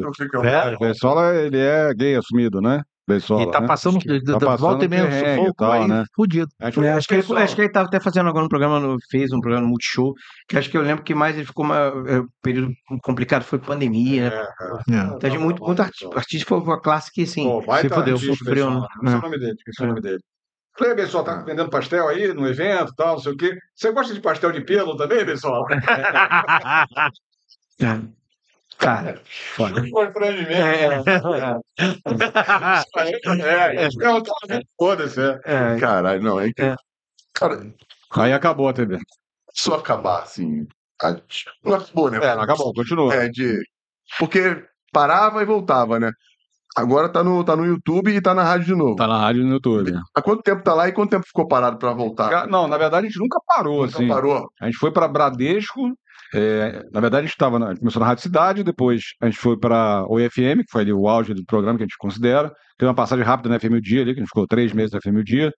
É. 0.44 0.74
O 0.74 0.78
Bensola, 0.78 1.34
ele 1.36 1.58
é 1.58 1.92
gay 1.94 2.16
assumido, 2.16 2.60
né? 2.60 2.82
Bensola, 3.06 3.42
E 3.42 3.50
tá 3.50 3.60
né? 3.60 3.66
passando, 3.66 3.98
Tá 4.00 4.08
da 4.38 4.38
volta 4.38 4.56
passando 4.56 4.84
e 4.84 4.88
meia, 4.88 5.36
sufoco 5.36 5.54
tal, 5.54 5.72
aí, 5.72 5.88
né? 5.88 6.04
fudido. 6.14 6.48
A 6.60 6.70
gente 6.70 6.84
É, 6.84 6.92
acho, 6.92 7.08
que 7.08 7.14
ele, 7.14 7.22
acho 7.42 7.54
que 7.56 7.60
ele 7.60 7.68
estava 7.68 7.86
até 7.88 7.98
fazendo 7.98 8.28
agora 8.28 8.44
um 8.44 8.48
programa, 8.48 8.78
no, 8.78 8.96
fez 9.10 9.32
um 9.32 9.40
programa 9.40 9.64
no 9.64 9.70
Multishow, 9.70 10.14
que 10.48 10.56
acho 10.56 10.70
que 10.70 10.76
eu 10.78 10.82
lembro 10.82 11.02
que 11.02 11.14
mais 11.14 11.36
ele 11.36 11.44
ficou 11.46 11.64
uma, 11.64 11.76
é, 12.06 12.20
um 12.20 12.26
período 12.40 12.72
complicado 13.02 13.42
foi 13.42 13.58
pandemia, 13.58 14.30
né? 14.30 14.36
É, 14.36 14.94
É. 14.94 15.16
Então, 15.16 15.30
de 15.30 15.38
muito, 15.38 15.62
muito 15.64 15.82
arti- 15.82 16.06
artista 16.14 16.48
foi 16.48 16.58
uma 16.60 16.80
classe 16.80 17.10
que, 17.12 17.22
assim, 17.22 17.42
Pô, 17.44 17.62
se 17.62 17.70
artista, 17.70 18.16
sofreu, 18.18 18.66
Bensola. 18.66 18.80
né? 18.80 18.86
Esqueci 19.02 19.16
o 19.16 19.20
nome 19.22 19.38
dele, 19.38 19.54
esqueci 19.58 19.82
o 19.82 19.86
nome 19.86 20.00
dele. 20.00 20.18
Falei, 20.78 20.94
Bensola, 20.94 21.24
tá 21.24 21.42
vendendo 21.42 21.68
pastel 21.70 22.08
aí 22.08 22.32
no 22.32 22.46
evento 22.46 22.92
e 22.92 22.94
tal, 22.96 23.14
não 23.16 23.18
sei 23.18 23.32
o 23.32 23.36
quê. 23.36 23.58
Você 23.74 23.92
gosta 23.92 24.14
de 24.14 24.20
pastel 24.20 24.52
de 24.52 24.60
pelo 24.62 24.96
também, 24.96 25.24
Bensola? 25.24 25.66
É. 28.82 28.84
Cara, 28.84 29.20
foda. 29.54 29.84
Foi 29.90 30.10
pra 30.10 30.32
mim. 30.32 30.42
É, 30.42 30.86
é, 30.86 31.02
É, 33.40 33.84
é, 33.84 33.86
eu 33.86 33.90
vendo, 33.98 34.64
foda-se, 34.78 35.20
é. 35.20 35.40
é, 35.44 35.78
Caralho, 35.80 36.22
não, 36.22 36.40
é 36.40 36.52
que. 36.52 36.62
É. 36.62 36.74
Cara, 37.34 37.60
Aí 38.12 38.32
acabou 38.32 38.68
a 38.68 38.72
TV. 38.72 38.98
só 39.54 39.74
acabar 39.76 40.22
assim. 40.22 40.66
a- 41.02 41.16
Não 41.64 41.74
acabou, 41.74 42.10
né? 42.10 42.18
É, 42.18 42.34
não 42.34 42.42
acabou, 42.42 42.72
continua. 42.74 43.14
É, 43.14 43.28
de. 43.28 43.58
Porque 44.18 44.64
parava 44.92 45.42
e 45.42 45.46
voltava, 45.46 45.98
né? 45.98 46.10
Agora 46.76 47.08
tá 47.08 47.22
no, 47.22 47.44
tá 47.44 47.54
no 47.54 47.66
YouTube 47.66 48.10
e 48.14 48.20
tá 48.20 48.34
na 48.34 48.42
rádio 48.42 48.66
de 48.66 48.74
novo. 48.74 48.96
Tá 48.96 49.06
na 49.06 49.18
rádio 49.18 49.42
e 49.42 49.44
no 49.44 49.52
YouTube. 49.52 49.92
Há 50.14 50.22
quanto 50.22 50.42
tempo 50.42 50.62
tá 50.62 50.72
lá 50.74 50.88
e 50.88 50.92
quanto 50.92 51.10
tempo 51.10 51.26
ficou 51.26 51.46
parado 51.46 51.76
pra 51.78 51.92
voltar? 51.92 52.46
Não, 52.46 52.66
na 52.66 52.78
verdade 52.78 53.06
a 53.06 53.08
gente 53.10 53.18
nunca 53.20 53.38
parou, 53.46 53.84
Nunca 53.84 53.96
assim. 53.98 54.08
parou. 54.08 54.48
A 54.60 54.66
gente 54.66 54.78
foi 54.78 54.90
para 54.90 55.06
Bradesco. 55.06 55.92
É, 56.34 56.82
na 56.92 57.00
verdade, 57.00 57.18
a 57.18 57.26
gente 57.26 57.32
estava 57.32 57.58
na, 57.58 57.66
a 57.66 57.68
gente 57.70 57.80
começou 57.80 58.00
na 58.00 58.06
Rádio 58.06 58.22
Cidade, 58.22 58.64
depois 58.64 59.02
a 59.20 59.26
gente 59.26 59.38
foi 59.38 59.58
para 59.58 60.04
o 60.08 60.18
IFM, 60.18 60.62
que 60.64 60.70
foi 60.70 60.82
ali 60.82 60.92
o 60.92 61.08
auge 61.08 61.34
do 61.34 61.44
programa 61.44 61.78
que 61.78 61.84
a 61.84 61.86
gente 61.86 61.98
considera. 61.98 62.50
Teve 62.78 62.88
uma 62.88 62.94
passagem 62.94 63.24
rápida 63.24 63.48
na 63.48 63.60
FM 63.60 63.74
o 63.74 63.80
Dia 63.80 64.02
ali, 64.02 64.14
que 64.14 64.20
a 64.20 64.22
gente 64.22 64.30
ficou 64.30 64.46
três 64.46 64.72
meses 64.72 64.92
na 64.92 65.00
FM 65.00 65.18
o 65.18 65.24
Dia. 65.24 65.52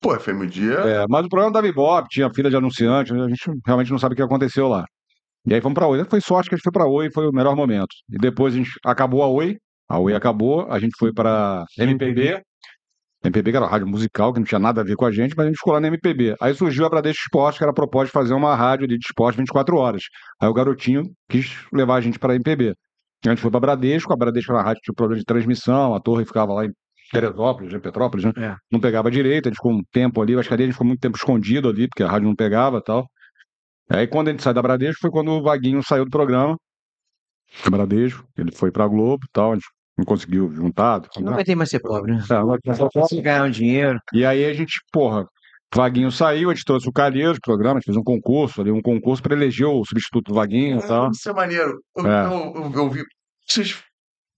Pô, 0.00 0.18
FM 0.18 0.42
o 0.42 0.46
dia. 0.46 0.74
É, 0.74 1.04
mas 1.08 1.24
o 1.24 1.28
programa 1.28 1.52
dava 1.52 1.66
Ibope, 1.66 2.08
tinha 2.10 2.30
fila 2.32 2.50
de 2.50 2.56
anunciantes, 2.56 3.12
a 3.12 3.28
gente 3.28 3.50
realmente 3.64 3.90
não 3.90 3.98
sabe 3.98 4.12
o 4.12 4.16
que 4.16 4.22
aconteceu 4.22 4.68
lá. 4.68 4.84
E 5.46 5.54
aí 5.54 5.60
fomos 5.60 5.74
para 5.74 5.86
Oi. 5.86 6.04
Foi 6.04 6.20
sorte 6.20 6.48
que 6.48 6.54
a 6.54 6.58
gente 6.58 6.64
foi 6.64 6.72
para 6.72 6.86
Oi, 6.86 7.10
foi 7.12 7.26
o 7.28 7.32
melhor 7.32 7.54
momento. 7.54 7.94
E 8.10 8.18
depois 8.18 8.54
a 8.54 8.56
gente 8.56 8.70
acabou 8.84 9.22
a 9.22 9.28
Oi, 9.28 9.56
a 9.88 9.98
Oi 9.98 10.14
acabou, 10.14 10.66
a 10.70 10.78
gente 10.78 10.96
foi 10.98 11.12
para 11.12 11.64
MPB. 11.78 12.42
MPB 13.24 13.50
que 13.50 13.56
era 13.56 13.66
rádio 13.66 13.86
musical, 13.86 14.32
que 14.32 14.38
não 14.38 14.46
tinha 14.46 14.58
nada 14.58 14.80
a 14.80 14.84
ver 14.84 14.94
com 14.94 15.04
a 15.04 15.10
gente, 15.10 15.34
mas 15.36 15.46
a 15.46 15.48
gente 15.48 15.58
ficou 15.58 15.72
lá 15.72 15.80
na 15.80 15.88
MPB. 15.88 16.36
Aí 16.40 16.54
surgiu 16.54 16.86
a 16.86 16.88
Bradesco 16.88 17.22
Esporte, 17.22 17.58
que 17.58 17.64
era 17.64 17.72
proposta 17.72 18.06
de 18.06 18.12
fazer 18.12 18.34
uma 18.34 18.54
rádio 18.54 18.86
de 18.86 18.96
esporte 18.96 19.36
24 19.36 19.76
horas. 19.76 20.02
Aí 20.40 20.48
o 20.48 20.54
garotinho 20.54 21.02
quis 21.28 21.56
levar 21.72 21.96
a 21.96 22.00
gente 22.00 22.18
para 22.18 22.32
a 22.32 22.36
MPB. 22.36 22.74
A 23.24 23.30
gente 23.30 23.40
foi 23.40 23.50
para 23.50 23.60
Bradesco, 23.60 24.12
a 24.12 24.16
Bradesco 24.16 24.52
era 24.52 24.60
uma 24.60 24.64
rádio 24.64 24.80
que 24.80 24.84
tinha 24.86 24.94
problema 24.94 25.18
de 25.18 25.24
transmissão, 25.24 25.94
a 25.94 26.00
torre 26.00 26.24
ficava 26.24 26.52
lá 26.52 26.66
em 26.66 26.72
Teresópolis, 27.10 27.72
em 27.72 27.80
Petrópolis, 27.80 28.24
né? 28.24 28.32
É. 28.36 28.56
Não 28.70 28.80
pegava 28.80 29.10
direito, 29.10 29.46
a 29.46 29.50
gente 29.50 29.56
ficou 29.56 29.72
um 29.72 29.82
tempo 29.92 30.20
ali, 30.20 30.36
acho 30.36 30.48
que 30.48 30.54
a 30.54 30.58
gente 30.58 30.72
ficou 30.72 30.86
muito 30.86 31.00
tempo 31.00 31.16
escondido 31.16 31.68
ali, 31.68 31.88
porque 31.88 32.02
a 32.02 32.08
rádio 32.08 32.28
não 32.28 32.34
pegava 32.34 32.78
e 32.78 32.82
tal. 32.82 33.08
Aí 33.88 34.06
quando 34.06 34.28
a 34.28 34.30
gente 34.32 34.42
saiu 34.42 34.54
da 34.54 34.62
Bradesco 34.62 35.00
foi 35.00 35.10
quando 35.10 35.30
o 35.30 35.42
Vaguinho 35.42 35.82
saiu 35.82 36.04
do 36.04 36.10
programa. 36.10 36.56
do 37.64 37.70
Bradesco, 37.70 38.26
ele 38.36 38.52
foi 38.52 38.70
pra 38.70 38.86
Globo 38.88 39.24
e 39.24 39.30
tal, 39.32 39.52
a 39.52 39.54
gente 39.54 39.66
não 39.96 40.04
conseguiu 40.04 40.50
juntar. 40.52 41.02
não 41.20 41.34
vai 41.34 41.44
ter 41.44 41.54
mais 41.54 41.70
ser 41.70 41.80
pobre, 41.80 42.12
né? 42.12 42.22
É, 42.30 42.42
vai- 42.42 42.58
Se 43.08 43.20
ganhar 43.20 43.44
um 43.44 43.50
dinheiro. 43.50 43.98
e 44.12 44.24
aí 44.24 44.44
a 44.44 44.52
gente, 44.52 44.74
porra, 44.92 45.26
Vaguinho 45.74 46.10
saiu, 46.12 46.50
a 46.50 46.54
gente 46.54 46.64
trouxe 46.64 46.88
o 46.88 46.92
Calheiros 46.92 47.38
pro 47.38 47.52
programa, 47.52 47.74
a 47.74 47.78
gente 47.80 47.86
fez 47.86 47.96
um 47.96 48.02
concurso 48.04 48.60
ali, 48.60 48.70
um 48.70 48.80
concurso 48.82 49.22
para 49.22 49.34
eleger 49.34 49.66
o 49.66 49.84
substituto 49.84 50.28
do 50.28 50.34
Vaguinho 50.34 50.78
e 50.78 50.82
tal. 50.86 51.10
Isso 51.10 51.28
é 51.28 51.32
maneiro. 51.32 51.80
Eu, 51.96 52.06
É. 52.06 52.24
eu, 52.26 52.30
eu, 52.64 52.72
eu 52.74 52.90
vi. 52.90 53.02
Vocês 53.46 53.82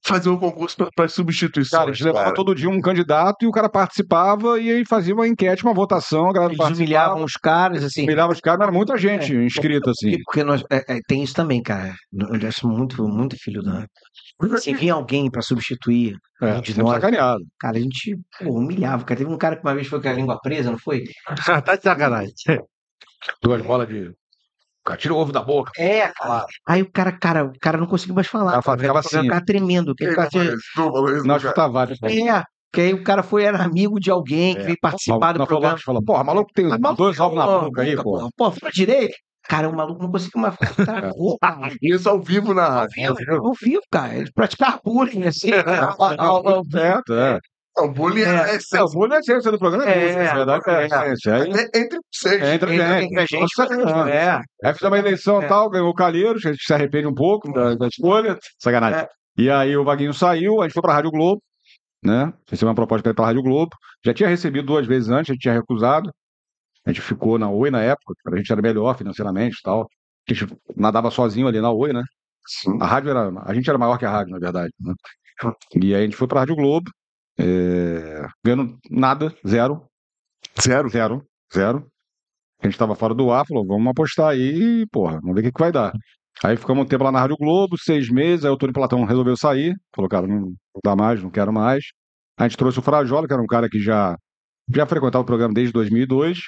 fazer 0.08 0.28
um 0.28 0.36
concurso 0.36 0.76
para 0.94 1.08
substituições. 1.08 1.78
Cara, 1.78 1.90
a 1.90 1.92
gente 1.92 2.04
levava 2.04 2.24
cara. 2.26 2.34
todo 2.36 2.54
dia 2.54 2.68
um 2.68 2.80
candidato 2.80 3.44
e 3.44 3.46
o 3.46 3.50
cara 3.50 3.68
participava 3.68 4.58
e 4.58 4.70
aí 4.70 4.84
fazia 4.86 5.14
uma 5.14 5.26
enquete, 5.28 5.62
uma 5.64 5.74
votação, 5.74 6.28
a 6.28 6.32
galera 6.32 6.52
Eles 6.52 6.58
participava, 6.58 6.84
humilhavam 6.84 7.24
os 7.24 7.32
caras, 7.32 7.84
assim. 7.84 8.02
humilhava 8.04 8.32
os 8.32 8.40
caras, 8.40 8.58
mas 8.58 8.68
era 8.68 8.76
muita 8.76 8.96
gente 8.96 9.34
inscrita, 9.34 9.90
assim. 9.90 10.16
Porque, 10.24 10.42
nós, 10.42 10.62
é, 10.70 10.96
é, 10.96 11.00
tem 11.06 11.22
isso 11.22 11.34
também, 11.34 11.62
cara. 11.62 11.94
Nós 12.12 12.56
somos 12.56 12.76
muito, 12.76 13.02
muito 13.08 13.36
filho 13.38 13.62
da. 13.62 13.86
Se 14.58 14.72
vinha 14.72 14.94
alguém 14.94 15.28
pra 15.30 15.42
substituir 15.42 16.16
É, 16.40 16.60
de 16.60 16.68
sempre 16.68 16.82
nós, 16.84 16.94
sacaneado. 16.94 17.44
cara, 17.58 17.76
a 17.76 17.80
gente 17.80 18.16
pô, 18.38 18.58
humilhava. 18.58 19.04
Cara. 19.04 19.18
Teve 19.18 19.32
um 19.32 19.38
cara 19.38 19.56
que 19.56 19.62
uma 19.66 19.74
vez 19.74 19.86
foi 19.88 20.00
com 20.00 20.08
a 20.08 20.12
língua 20.12 20.38
presa, 20.40 20.70
não 20.70 20.78
foi? 20.78 21.04
tá 21.64 21.76
de 21.76 21.82
sacanagem. 21.82 22.32
Duas 23.42 23.62
bolas 23.62 23.88
de. 23.88 24.12
Cara 24.88 24.98
tira 24.98 25.14
o 25.14 25.18
ovo 25.18 25.32
da 25.32 25.42
boca. 25.42 25.70
É, 25.76 26.08
cara. 26.08 26.46
Aí 26.66 26.82
o 26.82 26.90
cara, 26.90 27.12
cara, 27.12 27.44
o 27.44 27.52
cara 27.60 27.78
não 27.78 27.86
conseguiu 27.86 28.14
mais 28.14 28.26
falar. 28.26 28.62
Cara 28.62 28.78
ficava 28.78 29.00
O 29.00 29.12
cara 29.28 29.36
assim. 29.36 29.44
tremendo. 29.44 29.94
que 29.94 30.04
assim, 30.04 30.14
cara. 30.16 31.38
chuta 31.40 31.68
vários. 31.68 31.98
É, 32.02 32.42
que 32.72 32.80
aí 32.80 32.94
o 32.94 33.02
cara 33.02 33.22
foi, 33.22 33.44
era 33.44 33.62
amigo 33.62 33.98
de 34.00 34.10
alguém 34.10 34.54
que 34.54 34.60
É. 34.62 34.64
veio 34.64 34.76
participar 34.80 35.32
do 35.32 35.38
Nós 35.40 35.48
programa. 35.48 35.78
falamos, 35.78 35.82
falou, 35.82 36.02
porra, 36.04 36.24
maluco 36.24 36.50
tem 36.54 36.66
maluco, 36.68 36.94
dois 36.94 37.18
ovos 37.20 37.36
na 37.38 37.46
boca 37.46 37.82
aí, 37.82 37.96
pô. 37.96 38.28
Pô, 38.36 38.50
fala 38.50 38.72
direito. 38.72 39.14
Cara, 39.48 39.68
o 39.70 39.74
maluco 39.74 40.02
não 40.02 40.10
conseguiu 40.10 40.42
mais 40.42 40.54
falar. 40.56 41.10
Isso 41.82 42.08
ao 42.08 42.20
vivo 42.20 42.52
na 42.52 42.64
ao 42.66 42.72
rádio. 42.80 43.14
vivo, 43.14 43.46
ao 43.46 43.52
vivo, 43.54 43.82
cara. 43.90 44.14
Ele 44.16 44.30
praticava 44.34 44.78
bullying, 44.84 45.24
assim. 45.24 45.50
cara. 45.64 45.96
É. 47.78 47.82
O 47.82 47.88
bullying 47.92 48.22
é, 48.22 48.24
É. 48.24 48.56
é 48.56 48.58
É, 48.78 48.82
o 48.82 48.86
bullying 48.88 49.14
é 49.14 49.16
a 49.16 49.20
essência 49.20 49.50
do 49.52 49.58
programa, 49.58 49.88
é, 49.88 50.10
É, 50.10 50.24
na 50.24 50.34
verdade, 50.34 50.62
é 50.66 50.94
a 50.94 51.06
É 51.06 51.80
entre 51.80 51.98
vocês. 52.12 52.42
é 52.42 52.54
entre 52.54 52.70
a 52.70 52.74
Entre- 52.74 52.76
gente. 52.76 53.04
entre 53.04 53.18
a 53.18 53.26
gente, 53.26 53.40
Nossa 53.58 53.66
Senhora. 53.74 54.10
é. 54.10 54.30
Aí 54.64 54.74
fizemos 54.74 54.82
uma 54.84 54.98
eleição 54.98 55.40
e 55.40 55.44
É. 55.44 55.48
tal, 55.48 55.70
ganhou 55.70 55.88
o 55.88 55.94
Calheiros, 55.94 56.44
a 56.44 56.52
gente 56.52 56.62
se 56.64 56.72
arrepende 56.74 57.06
um 57.06 57.14
pouco 57.14 57.52
da, 57.52 57.74
da 57.74 57.86
escolha. 57.88 58.38
Sacanagem. 58.58 59.00
É. 59.00 59.08
E 59.36 59.50
aí 59.50 59.76
o 59.76 59.84
Vaguinho 59.84 60.12
saiu, 60.12 60.60
a 60.60 60.64
gente 60.64 60.72
foi 60.74 60.82
pra 60.82 60.94
Rádio 60.94 61.10
Globo, 61.12 61.40
né? 62.04 62.32
Recebeu 62.50 62.68
uma 62.70 62.74
proposta 62.74 63.02
para 63.04 63.12
ir 63.12 63.14
pra 63.14 63.26
Rádio 63.26 63.42
Globo. 63.42 63.70
Já 64.04 64.12
tinha 64.12 64.28
recebido 64.28 64.66
duas 64.66 64.86
vezes 64.86 65.08
antes, 65.10 65.30
a 65.30 65.32
gente 65.34 65.42
tinha 65.42 65.54
recusado. 65.54 66.10
A 66.86 66.90
gente 66.90 67.00
ficou 67.02 67.38
na 67.38 67.50
Oi 67.50 67.70
na 67.70 67.82
época, 67.82 68.14
pra 68.24 68.36
gente 68.36 68.50
era 68.50 68.62
melhor 68.62 68.96
financeiramente 68.96 69.58
e 69.58 69.62
tal. 69.62 69.82
A 70.28 70.32
gente 70.34 70.46
nadava 70.76 71.10
sozinho 71.10 71.46
ali 71.46 71.60
na 71.60 71.70
Oi, 71.70 71.92
né? 71.92 72.02
Sim. 72.46 72.78
A 72.80 72.86
rádio 72.86 73.10
era. 73.10 73.30
A 73.44 73.52
gente 73.54 73.68
era 73.68 73.78
maior 73.78 73.98
que 73.98 74.06
a 74.06 74.10
rádio, 74.10 74.32
na 74.32 74.38
verdade. 74.38 74.72
Né? 74.80 74.94
E 75.82 75.94
aí 75.94 76.00
a 76.00 76.04
gente 76.04 76.16
foi 76.16 76.26
pra 76.26 76.40
Rádio 76.40 76.56
Globo, 76.56 76.90
é, 77.38 78.26
ganhando 78.44 78.78
nada, 78.90 79.34
zero, 79.46 79.86
Zero. 80.60 80.88
zero, 80.88 81.24
zero. 81.54 81.86
A 82.60 82.66
gente 82.66 82.78
tava 82.78 82.94
fora 82.96 83.14
do 83.14 83.30
ar, 83.30 83.46
falou, 83.46 83.64
vamos 83.66 83.88
apostar 83.88 84.30
aí, 84.30 84.84
porra, 84.90 85.20
vamos 85.20 85.34
ver 85.34 85.40
o 85.40 85.44
que, 85.44 85.52
que 85.52 85.60
vai 85.60 85.70
dar. 85.70 85.92
Aí 86.42 86.56
ficamos 86.56 86.84
um 86.84 86.88
tempo 86.88 87.04
lá 87.04 87.12
na 87.12 87.20
Rádio 87.20 87.36
Globo, 87.36 87.76
seis 87.78 88.08
meses, 88.10 88.44
aí 88.44 88.50
o 88.50 88.56
Tony 88.56 88.72
Platão 88.72 89.04
resolveu 89.04 89.36
sair, 89.36 89.74
falou, 89.94 90.08
cara, 90.08 90.26
não 90.26 90.52
dá 90.84 90.94
mais, 90.96 91.22
não 91.22 91.30
quero 91.30 91.52
mais. 91.52 91.84
A 92.36 92.44
gente 92.46 92.56
trouxe 92.56 92.78
o 92.78 92.82
Frajola, 92.82 93.26
que 93.26 93.32
era 93.32 93.42
um 93.42 93.46
cara 93.46 93.68
que 93.68 93.80
já, 93.80 94.16
já 94.72 94.86
frequentava 94.86 95.22
o 95.22 95.26
programa 95.26 95.54
desde 95.54 95.72
2002, 95.72 96.38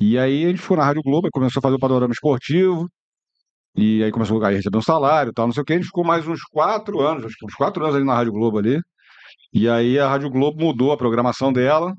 e 0.00 0.18
aí 0.18 0.44
a 0.44 0.48
gente 0.48 0.60
foi 0.60 0.76
na 0.76 0.84
Rádio 0.84 1.02
Globo 1.02 1.28
e 1.28 1.30
começou 1.30 1.60
a 1.60 1.62
fazer 1.62 1.76
o 1.76 1.80
panorama 1.80 2.12
esportivo, 2.12 2.88
e 3.76 4.02
aí 4.02 4.10
começou 4.12 4.42
a 4.42 4.50
receber 4.50 4.78
um 4.78 4.82
salário 4.82 5.30
e 5.30 5.32
tal, 5.34 5.46
não 5.46 5.52
sei 5.54 5.62
o 5.62 5.66
que, 5.66 5.72
a 5.72 5.76
gente 5.76 5.86
ficou 5.86 6.04
mais 6.04 6.26
uns 6.26 6.42
quatro 6.44 7.00
anos, 7.00 7.24
acho 7.24 7.36
que 7.38 7.46
uns 7.46 7.54
quatro 7.54 7.82
anos 7.84 7.96
ali 7.96 8.04
na 8.04 8.14
Rádio 8.14 8.32
Globo 8.32 8.58
ali, 8.58 8.80
e 9.52 9.68
aí 9.68 9.98
a 9.98 10.08
Rádio 10.08 10.30
Globo 10.30 10.62
mudou 10.62 10.92
a 10.92 10.96
programação 10.96 11.52
dela, 11.52 11.94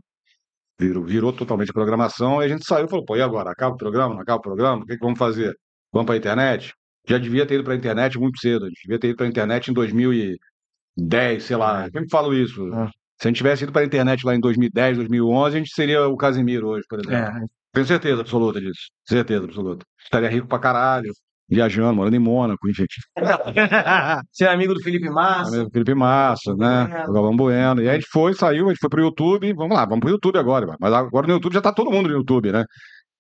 virou, 0.80 1.04
virou 1.04 1.34
totalmente 1.34 1.70
a 1.70 1.74
programação, 1.74 2.42
e 2.42 2.46
a 2.46 2.48
gente 2.48 2.66
saiu 2.66 2.86
e 2.86 2.90
falou, 2.90 3.06
pô, 3.06 3.16
e 3.16 3.22
agora? 3.22 3.52
Acaba 3.52 3.76
o 3.76 3.78
programa? 3.78 4.14
Não 4.14 4.22
acaba 4.22 4.40
o 4.40 4.42
programa? 4.42 4.84
O 4.84 4.86
que, 4.86 4.96
que 4.96 5.04
vamos 5.04 5.20
fazer? 5.20 5.58
Vamos 5.92 6.06
para 6.06 6.16
a 6.16 6.18
internet? 6.18 6.74
Já 7.08 7.18
devia 7.18 7.46
ter 7.46 7.56
ido 7.56 7.64
para 7.64 7.74
a 7.74 7.78
internet 7.78 8.18
muito 8.20 8.40
cedo, 8.40 8.66
a 8.66 8.68
gente 8.70 8.82
devia 8.84 9.00
ter 9.00 9.08
ido 9.10 9.18
para 9.18 9.26
a 9.26 9.30
internet 9.30 9.70
em 9.70 9.74
2010, 9.74 11.44
sei 11.44 11.56
lá, 11.56 11.86
eu 11.86 11.92
sempre 11.92 12.10
falo 12.10 12.34
isso. 12.34 12.74
É. 12.74 12.88
Se 13.22 13.28
a 13.28 13.30
gente 13.30 13.38
tivesse 13.38 13.64
ido 13.64 13.74
para 13.74 13.82
a 13.82 13.86
internet 13.86 14.26
lá 14.26 14.34
em 14.34 14.40
2010, 14.40 14.98
2011, 14.98 15.56
a 15.56 15.60
gente 15.60 15.74
seria 15.74 16.08
o 16.08 16.16
Casimiro 16.16 16.70
hoje, 16.70 16.86
por 16.88 17.00
exemplo. 17.00 17.16
É, 17.18 17.46
Tenho 17.74 17.86
certeza 17.86 18.22
absoluta 18.22 18.62
disso. 18.62 18.90
Certeza 19.06 19.44
absoluta. 19.44 19.86
Estaria 20.02 20.30
rico 20.30 20.48
pra 20.48 20.60
caralho, 20.60 21.12
viajando, 21.50 21.96
morando 21.96 22.16
em 22.16 22.20
Mônaco, 22.20 22.70
enfim. 22.70 22.86
Ser 24.32 24.48
amigo 24.48 24.74
do 24.74 24.82
Felipe 24.82 25.10
Massa. 25.10 25.50
Amigo 25.50 25.66
do 25.66 25.72
Felipe 25.72 25.94
Massa, 25.96 26.56
né? 26.56 26.88
Bueno. 26.88 27.10
O 27.10 27.14
Galvão 27.14 27.36
Bueno. 27.36 27.82
E 27.82 27.90
aí 27.90 27.96
a 27.96 28.00
gente 28.00 28.10
foi, 28.12 28.34
saiu, 28.34 28.68
a 28.68 28.70
gente 28.70 28.80
foi 28.80 28.90
pro 28.90 29.02
YouTube. 29.02 29.54
Vamos 29.54 29.76
lá, 29.76 29.86
vamos 29.86 30.02
pro 30.02 30.10
YouTube 30.10 30.38
agora. 30.38 30.76
Mas 30.80 30.94
agora 30.94 31.28
no 31.28 31.34
YouTube 31.34 31.54
já 31.54 31.62
tá 31.62 31.74
todo 31.74 31.92
mundo 31.92 32.10
no 32.10 32.16
YouTube, 32.16 32.52
né? 32.52 32.64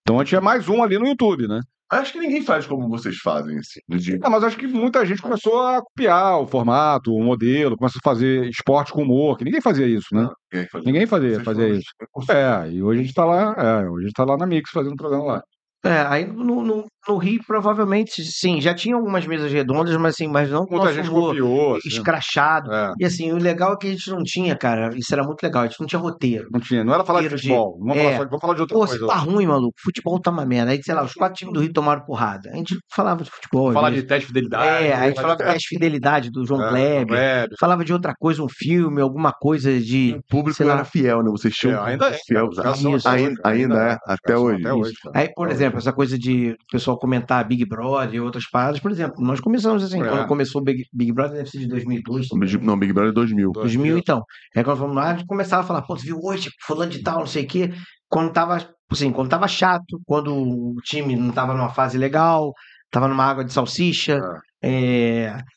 Então 0.01 0.19
a 0.19 0.23
gente 0.23 0.35
é 0.35 0.39
mais 0.39 0.68
um 0.69 0.84
ali 0.84 0.97
no 0.97 1.07
YouTube, 1.07 1.47
né? 1.47 1.60
Acho 1.91 2.14
que 2.14 2.19
ninguém 2.19 2.43
faz 2.43 2.68
como 2.68 2.88
vocês 2.88 3.18
fazem, 3.18 3.57
assim, 3.57 3.80
no 3.88 3.97
dia. 3.97 4.19
Ah, 4.22 4.30
mas 4.30 4.43
acho 4.43 4.56
que 4.56 4.68
muita 4.68 5.03
gente 5.07 5.23
começou 5.23 5.60
a 5.60 5.81
copiar 5.81 6.39
o 6.39 6.45
formato, 6.45 7.11
o 7.11 7.23
modelo, 7.23 7.76
começou 7.76 7.99
a 8.03 8.10
fazer 8.10 8.47
esporte 8.47 8.91
com 8.91 9.01
humor, 9.01 9.35
que 9.35 9.43
ninguém 9.43 9.60
fazia 9.60 9.88
isso, 9.88 10.14
né? 10.14 10.30
Ninguém 10.53 10.69
faz. 10.69 10.85
Ninguém 10.85 11.07
fazia, 11.07 11.43
fazia 11.43 11.69
isso. 11.69 11.89
É, 12.30 12.69
e 12.72 12.84
hoje 12.84 12.99
a 12.99 13.03
gente 13.03 13.15
tá 13.15 13.26
lá, 13.26 13.56
é, 13.57 13.89
hoje 13.89 14.03
a 14.03 14.07
gente 14.07 14.14
tá 14.14 14.23
lá 14.23 14.38
na 14.38 14.45
Mix 14.45 14.69
fazendo 14.69 14.95
programa 14.95 15.23
lá. 15.23 15.43
É, 15.84 16.01
aí 16.10 16.26
no, 16.27 16.61
no, 16.61 16.85
no 17.07 17.18
Rio, 17.18 17.41
provavelmente, 17.47 18.22
sim, 18.26 18.60
já 18.60 18.73
tinha 18.73 18.95
algumas 18.95 19.26
mesas 19.26 19.49
redondas, 19.51 19.95
mas 19.95 20.14
assim, 20.14 20.27
mas 20.27 20.49
não 20.49 20.65
com 20.65 20.72
Muita 20.76 20.88
nosso 20.88 20.95
gente 20.97 21.10
copiou, 21.10 21.76
assim. 21.77 21.88
escrachado. 21.88 22.69
É, 22.73 22.91
E 22.99 23.06
assim, 23.06 23.31
o 23.31 23.38
legal 23.38 23.73
é 23.73 23.77
que 23.77 23.88
a 23.88 23.91
gente 23.91 24.10
não 24.10 24.22
tinha, 24.23 24.56
cara, 24.57 24.89
isso 24.97 25.14
era 25.14 25.23
muito 25.23 25.41
legal, 25.41 25.64
a 25.64 25.68
gente 25.68 25.80
não 25.80 25.88
tinha 25.88 25.99
roteiro. 25.99 26.49
não 26.51 26.60
tinha, 26.60 26.84
não 26.84 26.93
era 26.93 27.06
falar 27.06 27.22
de 27.22 27.27
Roteiro 27.27 27.41
de- 27.41 27.47
futebol, 27.47 27.77
vamos, 27.80 27.97
é. 27.97 28.03
falar, 28.03 28.18
só- 28.18 28.26
vamos 28.26 28.41
falar 28.41 28.53
de 28.56 28.61
outra 28.61 28.73
Pô, 28.77 28.85
coisa. 28.85 28.99
se 28.99 29.07
tá 29.07 29.15
ruim, 29.15 29.45
maluco, 29.45 29.73
futebol 29.81 30.19
tá 30.19 30.31
uma 30.31 30.45
merda. 30.45 30.72
Aí, 30.72 30.84
sei 30.84 30.93
lá, 30.93 31.03
os 31.03 31.14
quatro 31.14 31.38
times 31.38 31.53
do 31.53 31.61
Rio 31.61 31.72
tomaram 31.72 32.01
porrada. 32.03 32.49
A 32.51 32.56
gente 32.57 32.76
falava 32.93 33.23
de 33.23 33.31
futebol. 33.31 33.72
vezes. 33.72 33.95
de 33.95 34.03
teste 34.03 34.22
de 34.22 34.27
fidelidade. 34.27 34.84
É, 34.85 34.93
a 34.93 35.07
gente 35.07 35.15
falava 35.22 35.38
de 35.38 35.43
teste 35.45 35.60
de 35.61 35.68
fidelidade 35.69 36.30
do 36.30 36.45
João 36.45 36.61
É, 36.65 36.69
Kleber. 36.69 37.07
Kleber. 37.07 37.49
Falava 37.57 37.85
de 37.85 37.93
outra 37.93 38.14
coisa, 38.19 38.43
um 38.43 38.49
filme, 38.49 39.01
alguma 39.01 39.31
coisa 39.31 39.80
de. 39.80 40.15
O 40.19 40.23
público 40.30 40.57
sei 40.57 40.65
lá. 40.65 40.73
era 40.73 40.84
fiel, 40.84 41.23
né? 41.23 41.30
Vocês 41.31 41.56
tinham 41.56 41.85
É, 41.88 41.91
ainda 41.91 42.10
é, 42.10 42.14
fiel. 42.27 42.49
Ainda, 42.57 42.89
hoje, 42.89 43.34
ainda 43.45 43.76
é, 43.93 43.97
até 44.06 44.34
são 44.35 44.43
hoje. 44.43 44.61
Até 44.61 44.73
hoje. 44.73 44.93
Aí, 45.14 45.30
por 45.34 45.49
exemplo, 45.49 45.68
essa 45.77 45.93
coisa 45.93 46.17
de 46.17 46.51
o 46.51 46.71
pessoal 46.71 46.97
comentar 46.97 47.45
Big 47.47 47.65
Brother 47.65 48.15
e 48.15 48.19
outras 48.19 48.49
paradas, 48.49 48.79
por 48.79 48.91
exemplo, 48.91 49.23
nós 49.23 49.39
começamos 49.39 49.83
assim, 49.83 50.01
É. 50.01 50.07
quando 50.09 50.27
começou 50.27 50.61
o 50.61 50.63
Big, 50.63 50.85
Big 50.93 51.11
Brother, 51.11 51.37
deve 51.37 51.49
ser 51.49 51.59
de 51.59 51.67
2002, 51.67 52.27
também. 52.27 52.49
Não, 52.61 52.77
Big 52.77 52.93
Brother 52.93 53.13
2000. 53.13 53.51
2000 53.51 53.97
então. 53.97 54.23
Aí 54.55 54.63
quando 54.63 54.77
fomos 54.77 54.95
lá, 54.95 55.11
a 55.11 55.13
gente 55.15 55.27
começava 55.27 55.63
a 55.63 55.65
falar, 55.65 55.81
pô, 55.83 55.95
tu 55.95 56.01
viu 56.01 56.19
hoje, 56.23 56.49
fulano 56.65 56.91
de 56.91 57.01
tal, 57.03 57.19
não 57.19 57.27
sei 57.27 57.43
o 57.43 57.47
quê. 57.47 57.71
Quando 58.07 58.31
tava, 58.31 58.57
assim, 58.91 59.11
quando 59.11 59.29
tava 59.29 59.47
chato, 59.47 60.01
quando 60.05 60.33
o 60.35 60.75
time 60.83 61.15
não 61.15 61.31
tava 61.31 61.53
numa 61.53 61.69
fase 61.69 61.97
legal, 61.97 62.53
tava 62.89 63.07
numa 63.07 63.23
água 63.23 63.45
de 63.45 63.53
salsicha, 63.53 64.13
é, 64.15 64.19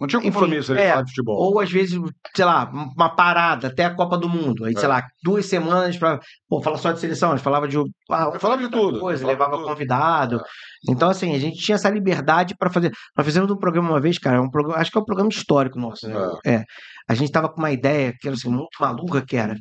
Não 0.00 0.06
tinha 0.06 0.20
Enfim, 0.20 0.30
compromisso 0.30 0.72
ali 0.72 0.80
é, 0.82 0.90
falar 0.90 1.02
de 1.02 1.10
futebol. 1.10 1.36
ou 1.36 1.58
às 1.60 1.70
vezes, 1.70 1.98
sei 2.36 2.44
lá, 2.44 2.70
uma 2.70 3.08
parada 3.14 3.66
até 3.68 3.84
a 3.84 3.94
Copa 3.94 4.16
do 4.16 4.28
Mundo. 4.28 4.64
Aí, 4.64 4.74
sei 4.74 4.84
É. 4.84 4.88
lá, 4.88 5.02
duas 5.24 5.46
semanas 5.46 5.96
pra 5.96 6.20
pô, 6.48 6.62
falar 6.62 6.78
só 6.78 6.92
de 6.92 7.00
seleção. 7.00 7.32
A 7.32 7.36
gente 7.36 7.44
falava 7.44 7.66
de. 7.66 7.76
Ah, 8.10 8.30
falava 8.38 8.62
de 8.62 8.70
tudo. 8.70 9.00
coisa, 9.00 9.26
levava 9.26 9.56
tudo. 9.56 9.66
convidado. 9.66 10.40
Então, 10.88 11.10
assim, 11.10 11.34
a 11.34 11.38
gente 11.38 11.58
tinha 11.58 11.74
essa 11.74 11.90
liberdade 11.90 12.54
para 12.56 12.70
fazer. 12.70 12.92
Nós 13.16 13.26
fizemos 13.26 13.50
um 13.50 13.56
programa 13.56 13.90
uma 13.90 14.00
vez, 14.00 14.18
cara, 14.18 14.40
um 14.40 14.50
programa, 14.50 14.80
acho 14.80 14.90
que 14.90 14.98
é 14.98 15.00
um 15.00 15.04
programa 15.04 15.30
histórico 15.30 15.78
nosso, 15.80 16.08
né? 16.08 16.16
É. 16.46 16.62
A 17.08 17.14
gente 17.14 17.32
tava 17.32 17.48
com 17.48 17.58
uma 17.58 17.70
ideia 17.72 18.12
que 18.20 18.28
era 18.28 18.36
assim, 18.36 18.48
muito 18.48 18.70
maluca, 18.80 19.20
que 19.26 19.36
era. 19.36 19.54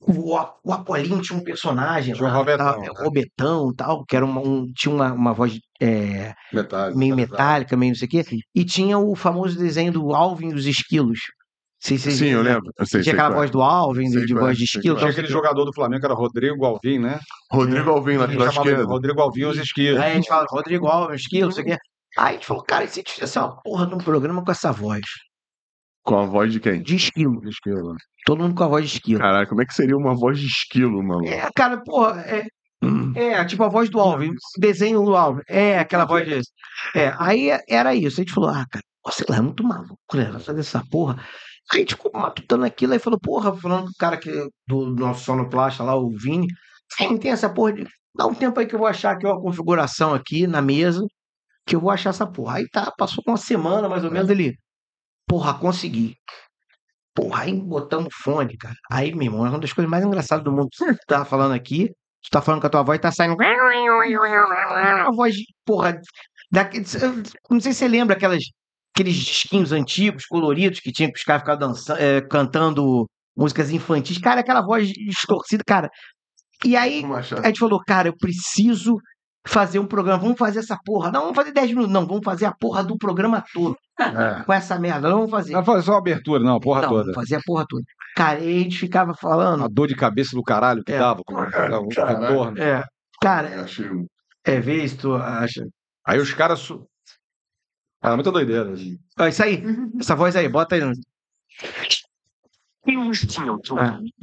O, 0.00 0.72
Apolinho 0.72 1.20
tinha 1.20 1.38
um 1.38 1.44
personagem, 1.44 2.14
Tinha 2.14 2.26
o 2.26 2.30
lá, 2.30 2.36
Robetão, 2.36 2.66
tal, 2.66 2.80
né? 2.80 2.88
Robetão 2.96 3.74
tal, 3.74 4.04
que 4.04 4.16
era 4.16 4.24
uma, 4.24 4.40
um, 4.40 4.66
tinha 4.74 4.94
uma, 4.94 5.12
uma 5.12 5.32
voz 5.32 5.58
é, 5.80 6.34
Metade. 6.52 6.96
meio 6.96 7.14
metálica, 7.14 7.76
meio 7.76 7.90
não 7.90 7.98
sei 7.98 8.06
o 8.06 8.10
quê, 8.10 8.24
e 8.54 8.64
tinha 8.64 8.98
o 8.98 9.14
famoso 9.14 9.58
desenho 9.58 9.92
do 9.92 10.14
Alvin 10.14 10.50
e 10.50 10.54
os 10.54 10.66
esquilos. 10.66 11.20
Sei, 11.78 11.98
sei, 11.98 12.12
Sim, 12.12 12.26
eu 12.28 12.42
lembro. 12.42 12.72
Eu 12.78 12.86
sei, 12.86 13.02
Tinha 13.02 13.14
aquela 13.14 13.30
é. 13.30 13.34
voz 13.34 13.50
do 13.50 13.60
Alvin, 13.60 14.08
de, 14.08 14.32
é, 14.32 14.34
voz 14.34 14.56
de 14.56 14.64
esquilo. 14.64 14.96
Tinha 14.96 15.10
aquele 15.10 15.28
jogador 15.28 15.64
do 15.64 15.74
Flamengo 15.74 16.00
que 16.00 16.06
era 16.06 16.14
Rodrigo 16.14 16.64
Alvim, 16.64 16.98
né? 16.98 17.20
Rodrigo 17.52 17.90
Alvim, 17.90 18.16
A 18.16 18.26
gente 18.26 18.38
lateral 18.38 18.52
chamava 18.52 18.68
ele 18.68 18.76
esquerdo. 18.76 18.88
Rodrigo 18.88 19.20
Alvim 19.20 19.44
os 19.44 19.58
esquilos. 19.58 20.00
Aí 20.00 20.12
a 20.12 20.14
gente 20.14 20.26
fala, 20.26 20.46
Rodrigo 20.50 20.86
Alves, 20.86 21.20
esquilo, 21.20 21.44
não 21.46 21.52
sei 21.52 21.64
o 21.64 21.66
quê. 21.66 21.76
Aí 22.18 22.28
a 22.28 22.32
gente 22.32 22.46
falou, 22.46 22.62
cara, 22.64 22.84
e 22.84 22.88
se 22.88 23.04
fizesse 23.06 23.38
uma 23.38 23.60
porra 23.62 23.86
de 23.86 23.94
um 23.94 23.98
programa 23.98 24.42
com 24.42 24.50
essa 24.50 24.72
voz? 24.72 25.04
Com 26.06 26.18
a 26.20 26.24
voz 26.24 26.52
de 26.52 26.60
quem? 26.60 26.80
De 26.80 26.94
esquilo. 26.94 27.46
Esquilo. 27.48 27.96
Todo 28.24 28.42
mundo 28.42 28.54
com 28.54 28.62
a 28.62 28.68
voz 28.68 28.88
de 28.88 28.96
esquilo. 28.96 29.18
Caralho, 29.18 29.48
como 29.48 29.60
é 29.60 29.66
que 29.66 29.74
seria 29.74 29.96
uma 29.96 30.14
voz 30.14 30.38
de 30.38 30.46
esquilo, 30.46 31.02
maluco? 31.02 31.28
É, 31.28 31.50
cara, 31.54 31.82
porra, 31.84 32.20
é, 32.20 32.46
Hum. 32.82 33.12
é 33.16 33.44
tipo 33.44 33.64
a 33.64 33.68
voz 33.68 33.90
do 33.90 33.98
Alvin, 33.98 34.30
desenho 34.58 35.04
do 35.04 35.16
Alvin. 35.16 35.42
É, 35.48 35.78
aquela 35.78 36.04
voz 36.04 36.24
de. 36.24 36.40
É, 36.94 37.12
aí 37.18 37.48
era 37.68 37.92
isso. 37.94 38.20
A 38.20 38.22
gente 38.22 38.32
falou, 38.32 38.50
ah, 38.50 38.64
cara, 38.70 38.84
sei 39.10 39.26
lá, 39.28 39.36
é 39.38 39.40
muito 39.40 39.64
maluco, 39.64 39.96
né? 40.14 40.30
Vai 40.30 40.40
fazer 40.40 40.60
essa 40.60 40.80
porra. 40.90 41.16
Aí 41.72 41.78
a 41.78 41.80
gente 41.80 41.96
ficou 41.96 42.12
matutando 42.14 42.64
aquilo, 42.64 42.92
aí 42.92 43.00
falou, 43.00 43.18
porra, 43.18 43.56
falando 43.56 43.86
com 43.86 43.90
o 43.90 43.96
cara 43.98 44.16
que, 44.16 44.30
do 44.68 44.94
nosso 44.94 45.24
sonoplasta 45.24 45.82
lá, 45.82 45.96
o 45.96 46.10
Vini, 46.10 46.46
quem 46.96 47.18
tem 47.18 47.32
essa 47.32 47.48
porra 47.52 47.72
de. 47.72 47.86
Dá 48.14 48.26
um 48.26 48.34
tempo 48.34 48.60
aí 48.60 48.66
que 48.66 48.74
eu 48.74 48.78
vou 48.78 48.86
achar 48.88 49.12
aqui 49.12 49.26
uma 49.26 49.40
configuração 49.40 50.14
aqui 50.14 50.46
na 50.46 50.62
mesa, 50.62 51.04
que 51.66 51.74
eu 51.74 51.80
vou 51.80 51.90
achar 51.90 52.10
essa 52.10 52.26
porra. 52.26 52.58
Aí 52.58 52.68
tá, 52.68 52.92
passou 52.96 53.24
uma 53.26 53.36
semana 53.36 53.88
mais 53.88 54.04
ou 54.04 54.10
menos 54.12 54.30
ele. 54.30 54.56
Porra, 55.26 55.58
consegui. 55.58 56.16
Porra, 57.14 57.42
aí 57.42 57.54
botamos 57.54 58.14
fone, 58.22 58.56
cara. 58.56 58.76
Aí, 58.90 59.14
meu 59.14 59.24
irmão, 59.24 59.46
é 59.46 59.48
uma 59.48 59.58
das 59.58 59.72
coisas 59.72 59.90
mais 59.90 60.04
engraçadas 60.04 60.44
do 60.44 60.52
mundo. 60.52 60.68
Tu 60.70 60.96
tá 61.06 61.24
falando 61.24 61.54
aqui, 61.54 61.88
tu 62.22 62.30
tá 62.30 62.42
falando 62.42 62.60
com 62.60 62.66
a 62.66 62.70
tua 62.70 62.82
voz, 62.82 63.00
tá 63.00 63.10
saindo. 63.10 63.36
A 63.40 65.10
voz, 65.12 65.34
porra, 65.64 65.98
daquele, 66.50 66.84
não 67.50 67.60
sei 67.60 67.72
se 67.72 67.78
você 67.78 67.88
lembra 67.88 68.16
aquelas, 68.16 68.44
aqueles 68.94 69.14
disquinhos 69.14 69.72
antigos, 69.72 70.26
coloridos, 70.26 70.80
que 70.80 70.92
tinha 70.92 71.10
que 71.10 71.18
os 71.18 71.24
caras 71.24 71.42
ficavam 71.42 71.68
dançando, 71.68 72.00
é, 72.00 72.20
cantando 72.20 73.06
músicas 73.36 73.70
infantis. 73.70 74.18
Cara, 74.18 74.40
aquela 74.40 74.60
voz 74.60 74.88
distorcida, 74.88 75.62
cara. 75.66 75.90
E 76.64 76.76
aí 76.76 77.02
a 77.42 77.46
gente 77.46 77.58
falou, 77.58 77.82
cara, 77.84 78.08
eu 78.08 78.16
preciso 78.16 78.98
fazer 79.46 79.78
um 79.78 79.86
programa, 79.86 80.18
vamos 80.20 80.38
fazer 80.38 80.58
essa 80.58 80.78
porra. 80.84 81.10
Não, 81.10 81.22
vamos 81.22 81.36
fazer 81.36 81.52
10 81.52 81.68
minutos, 81.70 81.90
não, 81.92 82.06
vamos 82.06 82.24
fazer 82.24 82.46
a 82.46 82.52
porra 82.52 82.82
do 82.84 82.98
programa 82.98 83.44
todo. 83.52 83.76
É. 83.98 84.42
Com 84.44 84.52
essa 84.52 84.78
merda, 84.78 85.08
não 85.08 85.16
vamos 85.18 85.30
fazer. 85.30 85.52
Não 85.52 85.62
vai 85.62 85.74
fazer 85.76 85.86
só 85.86 85.94
a 85.94 85.98
abertura, 85.98 86.42
não, 86.42 86.56
a 86.56 86.60
porra 86.60 86.82
não, 86.82 86.88
toda. 86.88 87.02
vamos 87.02 87.14
fazer 87.14 87.36
a 87.36 87.40
porra 87.44 87.64
toda. 87.68 87.84
Cara, 88.16 88.40
e 88.40 88.60
a 88.60 88.62
gente 88.62 88.78
ficava 88.78 89.14
falando. 89.14 89.64
A 89.64 89.68
dor 89.68 89.88
de 89.88 89.94
cabeça 89.94 90.34
do 90.34 90.42
caralho 90.42 90.82
que 90.84 90.92
É. 90.92 90.98
dava, 90.98 91.22
com 91.24 91.34
o 91.34 91.40
retorno. 91.40 92.58
É, 92.60 92.82
cara, 93.20 93.62
Achei 93.62 93.86
é, 94.44 94.60
tu 95.00 95.14
acha. 95.14 95.66
Aí 96.04 96.18
os 96.18 96.32
caras. 96.32 96.60
Su... 96.60 96.86
Ah, 98.00 98.14
muita 98.14 98.30
doideira. 98.30 98.72
assim. 98.72 98.98
Ó, 99.18 99.26
isso 99.26 99.42
aí, 99.42 99.62
essa 99.98 100.14
voz 100.14 100.36
aí, 100.36 100.48
bota 100.48 100.76
aí. 100.76 100.82
Ah, 100.82 100.92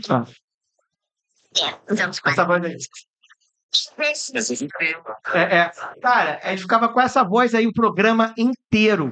ah, 0.10 0.26
essa 2.26 2.46
voz 2.46 2.64
aí. 2.64 2.78
É, 5.34 5.58
é. 5.58 5.72
Cara, 6.02 6.40
a 6.44 6.50
gente 6.52 6.62
ficava 6.62 6.90
com 6.90 7.02
essa 7.02 7.24
voz 7.24 7.54
aí 7.56 7.66
o 7.68 7.74
programa 7.74 8.34
inteiro. 8.38 9.12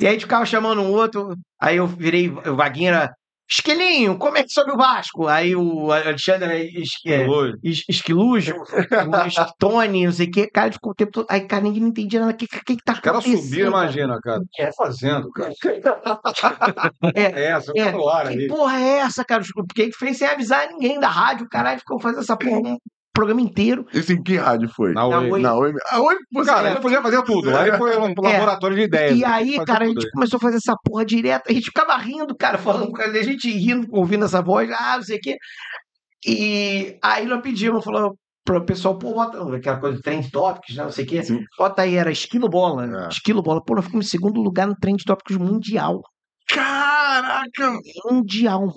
E 0.00 0.04
aí 0.06 0.10
a 0.10 0.12
gente 0.12 0.22
ficava 0.22 0.46
chamando 0.46 0.80
um 0.82 0.90
outro. 0.92 1.34
Aí 1.60 1.76
eu 1.76 1.86
virei, 1.86 2.28
o 2.30 2.56
Vaguinho 2.56 2.88
era. 2.88 3.12
Esquilinho, 3.50 4.18
como 4.18 4.36
é 4.36 4.42
que 4.42 4.52
sobe 4.52 4.72
o 4.72 4.76
Vasco? 4.76 5.26
Aí 5.26 5.56
o 5.56 5.90
Alexandre 5.90 6.52
é, 6.52 7.18
es- 7.64 7.82
esquilujo, 7.88 8.54
o 8.54 9.52
Tony, 9.58 10.04
não 10.04 10.12
sei 10.12 10.26
o 10.26 10.30
quê. 10.30 10.50
Cara, 10.52 10.70
ficou 10.70 10.92
o 10.92 10.94
tempo 10.94 11.12
todo. 11.12 11.26
Aí, 11.30 11.40
cara, 11.46 11.62
ninguém 11.62 11.80
não 11.80 11.88
entendia 11.88 12.20
nada. 12.20 12.32
O 12.32 12.36
que, 12.36 12.46
que, 12.46 12.60
que 12.76 12.84
tá 12.84 12.92
Os 12.92 13.00
caras 13.00 13.20
acontecendo? 13.20 13.48
subiram, 13.48 13.68
imagina, 13.70 14.20
cara. 14.22 14.40
O 14.40 14.44
que 14.52 14.62
tá 14.66 14.72
fazendo, 14.76 15.30
cara? 15.32 15.50
É, 17.14 17.22
É 17.40 17.44
essa, 17.46 17.72
é, 17.74 17.90
Que 18.36 18.46
porra 18.48 18.78
é 18.80 18.98
essa, 18.98 19.24
cara? 19.24 19.42
Porque 19.66 19.80
ele 19.80 19.92
fez 19.92 20.18
sem 20.18 20.28
avisar 20.28 20.68
ninguém 20.68 21.00
da 21.00 21.08
rádio, 21.08 21.48
caralho, 21.48 21.78
ficou 21.78 21.98
fazendo 21.98 22.20
essa 22.20 22.36
porra 22.36 22.76
programa 23.18 23.40
inteiro. 23.40 23.84
Isso 23.92 24.12
em 24.12 24.22
que 24.22 24.36
rádio 24.36 24.68
foi? 24.68 24.92
Na 24.92 25.08
Na 25.08 25.18
Oi. 25.18 25.30
Oi. 25.30 25.40
Na 25.40 25.54
Oi. 25.56 25.72
Aonde 25.90 26.20
você 26.32 26.50
Cara, 26.50 26.70
ele 26.70 26.80
podia 26.80 27.02
fazer 27.02 27.22
tudo. 27.24 27.56
Aí 27.56 27.76
foi 27.76 27.96
um 27.98 28.14
laboratório 28.16 28.76
de 28.76 28.82
ideias. 28.82 29.18
E 29.18 29.24
aí, 29.24 29.64
cara, 29.64 29.84
a 29.84 29.88
tudo 29.88 30.00
gente 30.00 30.10
começou 30.12 30.36
a 30.36 30.40
fazer 30.40 30.56
essa 30.58 30.76
porra 30.84 31.04
direto. 31.04 31.50
A 31.50 31.52
gente 31.52 31.64
ficava 31.64 31.96
rindo, 31.96 32.36
cara, 32.36 32.58
falando, 32.58 32.96
a 32.96 33.22
gente 33.22 33.50
rindo, 33.50 33.88
ouvindo 33.90 34.24
essa 34.24 34.40
voz, 34.40 34.70
ah, 34.70 34.96
não 34.96 35.02
sei 35.02 35.16
o 35.16 35.20
quê. 35.20 35.36
E 36.24 36.96
aí 37.02 37.26
nós 37.26 37.40
pedimos, 37.42 37.84
falou 37.84 38.14
pro 38.44 38.64
pessoal, 38.64 38.96
pô, 38.96 39.12
bota 39.12 39.56
aquela 39.56 39.78
coisa 39.78 39.96
de 39.96 40.02
Trend 40.02 40.30
Topics, 40.30 40.76
né, 40.76 40.84
não 40.84 40.92
sei 40.92 41.04
o 41.04 41.08
quê. 41.08 41.22
Sim. 41.22 41.40
Bota 41.58 41.82
aí, 41.82 41.96
era 41.96 42.10
Esquilo 42.10 42.48
Bola. 42.48 43.06
É. 43.06 43.08
Esquilo 43.08 43.42
Bola. 43.42 43.62
Pô, 43.64 43.74
nós 43.74 43.84
ficamos 43.84 44.06
em 44.06 44.10
segundo 44.10 44.40
lugar 44.40 44.66
no 44.66 44.76
Trend 44.76 45.02
Topics 45.04 45.36
Mundial. 45.36 46.00
Caraca! 46.48 47.78
Mundial. 48.06 48.72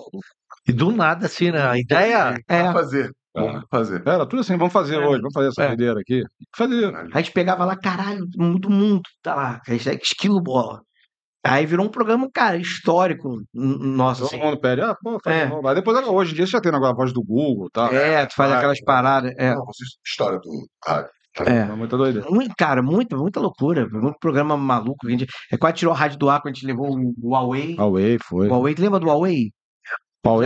E 0.68 0.72
do 0.72 0.90
nada, 0.90 1.26
assim, 1.26 1.50
né? 1.50 1.64
A 1.64 1.78
ideia. 1.78 2.36
É. 2.48 2.62
Vamos 2.62 2.80
fazer. 2.80 3.10
Vamos 3.34 3.64
fazer. 3.70 4.02
Era 4.06 4.26
tudo 4.26 4.40
assim, 4.40 4.56
vamos 4.56 4.72
fazer 4.72 4.96
É. 4.96 5.06
hoje, 5.06 5.20
vamos 5.20 5.32
fazer 5.34 5.48
essa 5.48 5.62
É. 5.64 5.90
aqui. 5.98 6.22
Fazer. 6.56 6.94
A 7.12 7.18
gente 7.18 7.32
pegava 7.32 7.64
lá, 7.64 7.76
caralho, 7.76 8.26
do 8.26 8.70
mundo, 8.70 9.00
tá 9.22 9.34
lá, 9.34 9.60
hashtag 9.66 10.00
Esquilo 10.02 10.40
Bola. 10.40 10.80
Aí 11.44 11.66
virou 11.66 11.84
um 11.86 11.88
programa, 11.90 12.28
cara, 12.32 12.56
histórico. 12.56 13.42
Nossa, 13.52 14.20
Todo 14.20 14.28
assim. 14.28 14.38
mundo 14.44 14.60
pede, 14.60 14.80
ah, 14.82 14.94
pô, 15.02 15.18
faz 15.24 15.36
É. 15.36 15.46
de. 15.46 15.66
Aí 15.66 15.74
depois, 15.74 16.06
hoje 16.06 16.32
em 16.32 16.34
dia, 16.36 16.46
você 16.46 16.52
já 16.52 16.60
tem 16.60 16.72
agora 16.72 16.92
a 16.92 16.94
voz 16.94 17.12
do 17.12 17.22
Google, 17.22 17.68
tá? 17.72 17.92
É, 17.92 18.24
tu 18.26 18.34
faz 18.36 18.50
Vai, 18.50 18.58
aquelas 18.58 18.80
paradas. 18.82 19.32
É. 19.36 19.52
Não, 19.54 19.64
história 20.06 20.38
do 20.38 20.50
rádio. 20.86 21.10
É. 21.46 21.56
É 21.60 21.64
muita 21.74 21.96
doideira. 21.96 22.28
Muito, 22.30 22.54
cara, 22.56 22.82
muita, 22.82 23.16
muita 23.16 23.40
loucura. 23.40 23.88
Muito 23.90 24.18
programa 24.20 24.54
maluco. 24.56 24.98
que 25.00 25.06
A 25.08 25.10
gente, 25.10 25.26
é 25.50 25.56
quase 25.56 25.76
tirou 25.76 25.94
a 25.94 25.96
rádio 25.96 26.18
do 26.18 26.28
ar 26.28 26.40
quando 26.42 26.52
a 26.52 26.54
gente 26.58 26.66
levou 26.66 26.94
o 26.94 27.14
Huawei. 27.30 27.74
Huawei 27.74 28.18
foi. 28.22 28.46
O 28.46 28.50
Huawei, 28.50 28.74
tu 28.74 28.82
lembra 28.82 29.00
do 29.00 29.06
Huawei? 29.06 29.50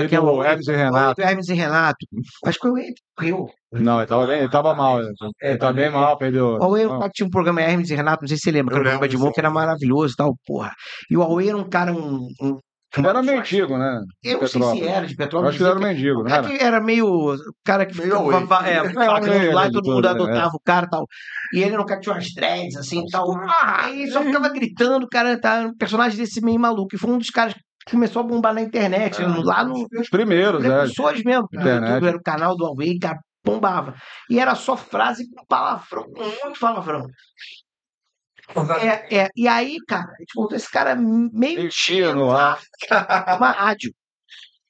Que 0.09 0.15
é 0.15 0.20
o- 0.20 0.43
Hermes 0.43 0.66
e 0.69 0.73
Renato. 0.74 1.20
Hermes 1.20 1.48
e 1.48 1.55
Renato. 1.55 2.07
Acho 2.47 2.59
que 2.59 2.66
o 2.69 2.74
morreu. 3.19 3.47
Não, 3.73 3.98
ele 3.98 4.07
tava, 4.07 4.27
bem, 4.27 4.39
ele 4.39 4.48
tava 4.51 4.74
mal. 4.74 5.01
Ele, 5.01 5.12
ele 5.43 5.59
tava 5.59 5.73
bem 5.74 5.90
mal, 5.90 6.16
perdeu. 6.16 6.57
O 6.59 6.77
é 6.78 6.86
um 6.86 6.98
Não. 6.98 7.01
que 7.03 7.11
tinha 7.11 7.27
um 7.27 7.31
programa 7.31 7.61
Hermes 7.61 7.90
e 7.90 7.94
Renato, 7.94 8.23
não 8.23 8.28
sei 8.28 8.39
se 8.39 8.44
você 8.44 8.51
lembra, 8.53 8.74
que 8.74 8.81
Eu 8.81 8.81
era 8.81 8.89
um 8.89 8.93
programa 8.93 9.09
de 9.09 9.16
humor 9.16 9.32
que 9.35 9.40
era 9.40 9.51
maravilhoso 9.51 10.15
e 10.15 10.16
tal, 10.16 10.35
porra. 10.47 10.73
E 11.11 11.16
o 11.16 11.20
Huawei 11.20 11.48
era 11.51 11.59
um 11.59 11.69
cara, 11.69 11.93
um. 11.93 12.27
um 12.40 12.59
Era 12.97 13.23
meio 13.23 13.39
antigo, 13.40 13.77
né? 13.77 14.01
eu 14.24 14.40
não 14.40 14.47
sei 14.47 14.48
se 14.48 14.55
Petrópolis. 14.59 14.86
era 14.89 15.07
de 15.07 15.12
Eu 15.12 15.16
petróleo. 15.19 15.48
acho 15.48 15.59
que 15.59 15.62
ele 15.65 15.70
era 15.70 15.81
mendigo, 15.81 16.23
não 16.23 16.31
É 16.31 16.39
era? 16.39 16.62
era 16.65 16.81
meio. 16.81 17.07
O 17.35 17.36
cara 17.62 17.85
que 17.85 17.98
Meio 17.98 18.16
ficava. 18.24 18.66
É, 18.66 18.82
meio 19.28 19.53
lá 19.53 19.66
e 19.66 19.73
todo 19.73 19.90
mundo 19.93 20.07
é. 20.07 20.11
adotava 20.11 20.53
o 20.55 20.61
cara 20.65 20.86
e 20.86 20.89
tal. 20.89 21.07
E 21.53 21.59
ele 21.62 21.74
era 21.74 21.82
um 21.82 21.85
cara 21.85 22.01
que 22.01 22.05
tinha 22.05 22.15
umas 22.15 22.32
dreads, 22.35 22.77
assim 22.78 23.03
e 23.05 23.11
tal. 23.11 23.27
Aí 23.62 24.11
só 24.11 24.23
ficava 24.23 24.48
gritando, 24.48 25.05
o 25.05 25.09
cara 25.09 25.39
tá 25.39 25.66
um 25.66 25.77
personagem 25.77 26.16
desse 26.16 26.40
meio 26.43 26.59
maluco. 26.59 26.94
E 26.94 26.98
foi 26.98 27.11
um 27.11 27.19
dos 27.19 27.28
caras 27.28 27.53
que 27.53 27.61
começou 27.90 28.20
a 28.20 28.26
bombar 28.26 28.54
na 28.54 28.62
internet, 28.62 29.22
lá 29.22 29.64
no. 29.64 29.86
Os 29.98 30.08
primeiros, 30.10 30.64
é. 30.64 30.68
Precursores 30.68 31.22
mesmo. 31.22 31.48
Internet. 31.52 31.92
YouTube 31.92 32.08
era 32.08 32.16
o 32.16 32.22
canal 32.22 32.56
do 32.56 32.64
Huawei, 32.64 32.98
cara, 32.98 33.18
bombava. 33.44 33.94
E 34.28 34.38
era 34.38 34.54
só 34.54 34.76
frase 34.76 35.28
com 35.30 35.44
palavrão, 35.46 36.04
com 36.04 36.24
muito 36.24 36.60
palavrão. 36.60 37.06
É, 38.80 39.22
é, 39.22 39.28
e 39.34 39.48
aí, 39.48 39.76
cara, 39.88 40.04
a 40.04 40.20
gente 40.20 40.36
montou 40.36 40.56
esse 40.56 40.70
cara 40.70 40.94
meio 40.96 41.66
Enchia 41.66 42.14
no 42.14 42.30
ar. 42.30 42.60
uma 43.38 43.50
rádio. 43.50 43.92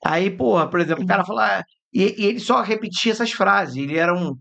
Aí, 0.05 0.30
porra, 0.30 0.68
por 0.68 0.80
exemplo, 0.80 1.05
o 1.05 1.06
cara 1.06 1.24
fala. 1.24 1.62
E, 1.93 2.22
e 2.22 2.26
ele 2.26 2.40
só 2.40 2.62
repetia 2.62 3.12
essas 3.12 3.32
frases. 3.32 3.76
Ele 3.76 3.98
era 3.98 4.14
um. 4.14 4.34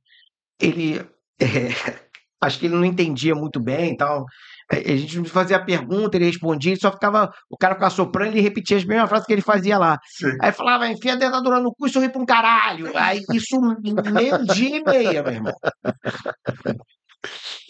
Ele. 0.60 1.00
é, 1.40 2.00
acho 2.42 2.60
que 2.60 2.68
ele 2.68 2.76
não 2.76 2.86
entendia 2.86 3.36
muito 3.36 3.60
bem 3.60 3.94
e 3.94 3.98
tal. 3.98 4.26
É, 4.72 4.78
A 4.94 4.98
gente 4.98 5.24
fazia 5.30 5.58
a 5.58 5.64
pergunta, 5.64 6.18
ele 6.18 6.26
respondia, 6.26 6.72
ele 6.72 6.80
só 6.80 6.92
ficava. 6.92 7.32
O 7.50 7.58
cara 7.58 7.76
ficava 7.76 7.92
soprando 7.92 8.30
e 8.30 8.40
ele 8.40 8.42
repetia 8.42 8.78
as 8.78 8.84
mesmas 8.86 9.08
frases 9.10 9.28
que 9.28 9.34
ele 9.34 9.42
fazia 9.42 9.78
lá. 9.78 9.98
Sim. 10.18 10.36
Aí 10.42 10.52
falava, 10.52 10.88
enfia 10.88 11.14
a 11.14 11.18
dentadura 11.18 11.60
no 11.60 11.72
cu 11.74 11.86
e 11.88 11.90
sorri 11.92 12.10
pra 12.10 12.22
um 12.22 12.26
caralho. 12.26 12.92
Aí 12.98 13.22
isso 13.34 13.60
meio-dia 14.12 14.78
e 14.78 14.84
meia, 14.84 15.22
meu 15.24 15.34
irmão. 15.34 15.54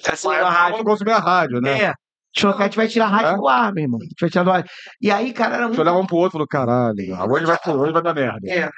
Assim, 0.09 0.27
na 0.27 0.35
Eu 0.37 0.45
rádio. 0.45 0.77
não 0.77 0.83
consumia 0.85 1.17
rádio, 1.17 1.61
né? 1.61 1.71
É. 1.83 1.93
Deixa 2.35 2.47
eu- 2.47 2.57
A 2.57 2.63
gente 2.63 2.75
vai 2.75 2.87
tirar 2.87 3.05
a 3.05 3.09
rádio 3.09 3.27
É? 3.31 3.35
do 3.37 3.47
ar, 3.47 3.73
meu 3.73 3.83
irmão. 3.83 3.99
A 4.01 4.03
gente 4.03 4.15
vai 4.21 4.29
tirar 4.29 4.43
do 4.43 4.51
ar. 4.51 4.65
E 5.01 5.11
aí, 5.11 5.33
cara, 5.33 5.55
era 5.55 5.63
A 5.65 5.67
muito. 5.67 5.79
olhava 5.81 5.97
um 5.99 6.05
pro 6.05 6.17
outro 6.17 6.31
e 6.31 6.33
falou, 6.33 6.47
caralho, 6.47 6.97
hoje 7.31 7.45
vai, 7.45 7.57
hoje 7.75 7.93
vai 7.93 8.01
dar 8.03 8.13
merda. 8.13 8.39
É. 8.49 8.69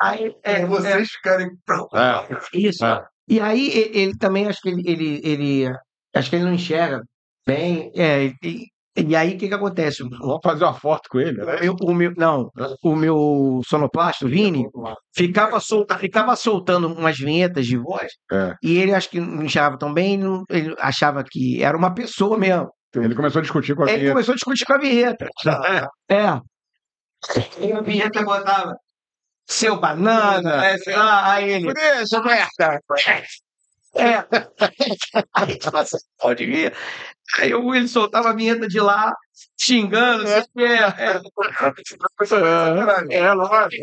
Aí, 0.00 0.34
é, 0.42 0.52
É 0.62 0.66
vocês 0.66 1.10
ficarem. 1.10 1.48
É. 1.94 2.58
Isso. 2.58 2.84
É. 2.84 3.04
E 3.28 3.40
aí 3.40 3.68
e- 3.68 3.98
ele, 3.98 4.16
também 4.18 4.46
acho 4.48 4.60
que 4.60 4.68
ele, 4.70 4.82
ele, 4.86 5.20
ele- 5.24 5.72
acho 6.14 6.30
que 6.30 6.36
ele 6.36 6.44
não 6.44 6.52
enxerga 6.54 7.02
bem. 7.46 7.90
É, 7.96 8.32
e, 8.42 8.66
e 8.96 9.16
aí 9.16 9.34
o 9.34 9.38
que 9.38 9.48
que 9.48 9.54
acontece? 9.54 10.02
Vamos 10.02 10.38
fazer 10.42 10.64
uma 10.64 10.74
foto 10.74 11.08
com 11.10 11.18
ele. 11.18 11.44
né? 11.44 11.60
meu, 11.60 11.74
o 11.82 11.92
meu, 11.94 12.12
não, 12.16 12.50
o 12.82 12.94
meu 12.96 13.60
sonoplasta, 13.66 14.24
o 14.24 14.28
Vini, 14.28 14.66
ficava, 15.14 15.58
solta, 15.60 15.98
ficava 15.98 16.36
soltando 16.36 16.86
umas 16.86 17.18
vinhetas 17.18 17.66
de 17.66 17.76
voz 17.76 18.12
É. 18.32 18.54
e 18.62 18.78
ele 18.78 18.94
acho 18.94 19.10
que 19.10 19.18
não 19.20 19.42
enxergava 19.42 19.76
tão 19.78 19.92
bem, 19.92 20.16
não- 20.16 20.44
ele 20.48 20.74
achava 20.78 21.24
que 21.24 21.62
era 21.62 21.76
uma 21.76 21.92
pessoa 21.92 22.38
mesmo. 22.38 22.70
Ele 22.94 23.14
começou 23.16 23.40
a 23.40 23.42
discutir 23.42 23.74
com 23.74 23.82
a 23.82 23.86
Ele 23.88 23.96
vinheta. 23.96 24.12
começou 24.12 24.32
a 24.32 24.36
discutir 24.36 24.64
com 24.64 24.72
a 24.74 24.78
vinheta. 24.78 25.26
É. 26.08 26.40
E 27.58 27.72
a 27.72 27.80
vinheta 27.80 28.22
botava 28.22 28.76
seu 29.48 29.80
banana, 29.80 30.66
é, 30.66 30.76
aí 30.96 31.50
ele. 31.52 31.72
Deixa, 31.72 32.22
merda! 32.22 32.78
É. 33.96 34.24
Aí, 35.34 35.58
tipo 35.58 35.76
assim, 35.76 35.96
pode 36.18 36.46
vir. 36.46 36.74
Aí 37.38 37.50
eu- 37.50 37.74
ele 37.74 37.88
soltava 37.88 38.30
a 38.30 38.34
vinheta 38.34 38.66
de 38.68 38.78
lá, 38.80 39.12
xingando, 39.60 40.26
sei 40.26 40.40
o 40.40 40.44
quê. 40.56 40.62
É, 40.98 41.20
É, 43.10 43.32
lógico. 43.32 43.82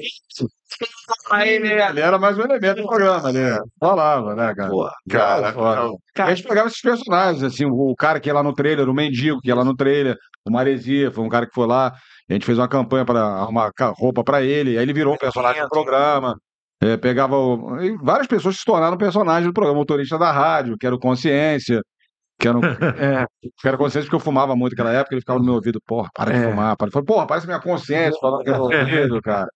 Aí 1.31 1.49
ele. 1.49 1.69
Ele 1.71 1.99
era 1.99 2.17
mais 2.17 2.37
um 2.37 2.41
elemento 2.41 2.81
do 2.81 2.87
programa, 2.87 3.31
né? 3.31 3.57
Falava, 3.79 4.35
né, 4.35 4.53
cara? 4.55 4.69
Pô, 4.69 4.89
Cara, 5.09 5.53
Foda. 5.53 5.75
não. 5.81 5.97
A 6.25 6.33
gente 6.33 6.47
pegava 6.47 6.67
esses 6.67 6.81
personagens, 6.81 7.43
assim, 7.43 7.65
o 7.65 7.95
cara 7.95 8.19
que 8.19 8.29
ia 8.29 8.33
lá 8.33 8.43
no 8.43 8.53
trailer, 8.53 8.87
o 8.89 8.93
mendigo 8.93 9.39
que 9.41 9.49
ia 9.49 9.55
lá 9.55 9.63
no 9.63 9.75
trailer, 9.75 10.15
o 10.45 10.51
Maresia, 10.51 11.11
foi 11.11 11.23
um 11.23 11.29
cara 11.29 11.45
que 11.45 11.53
foi 11.53 11.67
lá, 11.67 11.87
a 12.29 12.33
gente 12.33 12.45
fez 12.45 12.57
uma 12.57 12.67
campanha 12.67 13.05
para 13.05 13.21
arrumar 13.21 13.71
roupa 13.97 14.23
para 14.23 14.41
ele, 14.41 14.77
aí 14.77 14.83
ele 14.83 14.93
virou 14.93 15.13
um 15.13 15.17
personagem 15.17 15.61
do 15.63 15.69
programa. 15.69 16.35
É, 16.83 16.97
pegava 16.97 17.37
o- 17.37 17.77
várias 18.01 18.27
pessoas 18.27 18.57
se 18.57 18.65
tornaram 18.65 18.97
personagens 18.97 19.45
do 19.47 19.53
programa, 19.53 19.79
motorista 19.79 20.17
da 20.17 20.31
rádio, 20.31 20.77
que 20.79 20.85
era 20.85 20.95
o 20.95 20.99
Consciência, 20.99 21.81
que 22.39 22.47
era, 22.47 22.57
um, 22.57 22.61
é, 23.23 23.27
que 23.43 23.67
era 23.67 23.77
consciência 23.77 24.07
porque 24.07 24.15
eu 24.15 24.19
fumava 24.19 24.55
muito 24.55 24.71
naquela 24.73 24.91
época, 24.93 25.13
ele 25.13 25.21
ficava 25.21 25.37
no 25.39 25.45
meu 25.45 25.53
ouvido, 25.55 25.79
porra, 25.85 26.09
para 26.15 26.31
de 26.33 26.39
É. 26.39 26.49
fumar, 26.49 26.75
para 26.75 26.87
de 26.87 26.93
fumar. 26.93 27.05
Porra, 27.05 27.27
parece 27.27 27.45
minha 27.45 27.59
consciência 27.61 28.19
falando 28.19 28.43
que 28.43 28.49
era 28.49 28.59
ouvido, 29.13 29.21
cara. 29.21 29.47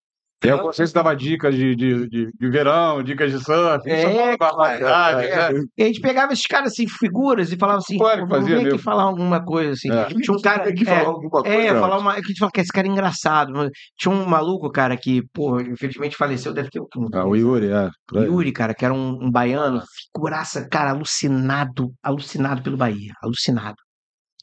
Aí 0.44 0.52
a 0.52 0.58
consciência 0.58 0.94
dava 0.94 1.16
dicas 1.16 1.56
de, 1.56 1.76
de, 1.76 2.08
de, 2.08 2.32
de 2.32 2.50
verão, 2.50 3.02
dicas 3.02 3.32
de 3.32 3.44
surf, 3.44 3.90
É, 3.90 4.30
uma 4.30 4.38
barbaridade, 4.38 5.28
é. 5.28 5.54
né? 5.54 5.62
E 5.78 5.84
a 5.84 5.86
gente 5.88 6.02
pegava 6.02 6.34
esses 6.34 6.46
caras 6.46 6.74
assim, 6.74 6.88
figuras, 6.88 7.52
e 7.52 7.58
falava 7.58 7.80
assim: 7.80 7.96
O 7.96 8.00
"Pô, 8.00 8.28
vamos 8.28 8.46
vir 8.46 8.68
aqui 8.68 8.78
falar 8.78 9.04
alguma 9.04 9.44
coisa 9.44 9.72
assim. 9.72 9.92
É. 9.92 10.06
Tinha 10.06 10.36
um 10.36 10.42
cara. 10.42 10.66
Que 10.76 10.84
é, 10.84 10.86
falar 10.86 11.08
alguma 11.08 11.30
coisa. 11.42 11.48
É, 11.48 11.80
falar 11.80 11.98
uma. 11.98 12.14
Que 12.16 12.20
a 12.20 12.28
gente 12.28 12.40
fala 12.40 12.52
que 12.52 12.60
esse 12.62 12.72
cara 12.72 12.88
é 12.88 12.90
engraçado. 12.90 13.54
mas 13.54 13.70
Tinha 13.98 14.14
um 14.14 14.26
maluco, 14.26 14.70
cara, 14.72 14.98
que, 14.98 15.22
pô, 15.34 15.60
infelizmente 15.62 16.18
faleceu, 16.18 16.54
deve 16.54 16.70
ter 16.70 16.80
o 16.80 16.88
quê? 16.88 17.00
Ah, 17.14 17.26
o 17.26 17.36
Yuri, 17.36 17.70
é. 17.70 17.90
Yuri, 18.14 18.52
cara, 18.52 18.74
que 18.74 18.84
era 18.84 18.94
um, 18.94 19.26
um 19.26 19.32
baiano, 19.32 19.82
figuraça, 20.14 20.68
cara, 20.68 20.92
alucinado, 20.92 21.94
alucinado 22.04 22.62
pelo 22.62 22.78
Bahia, 22.78 23.14
alucinado. 23.24 23.78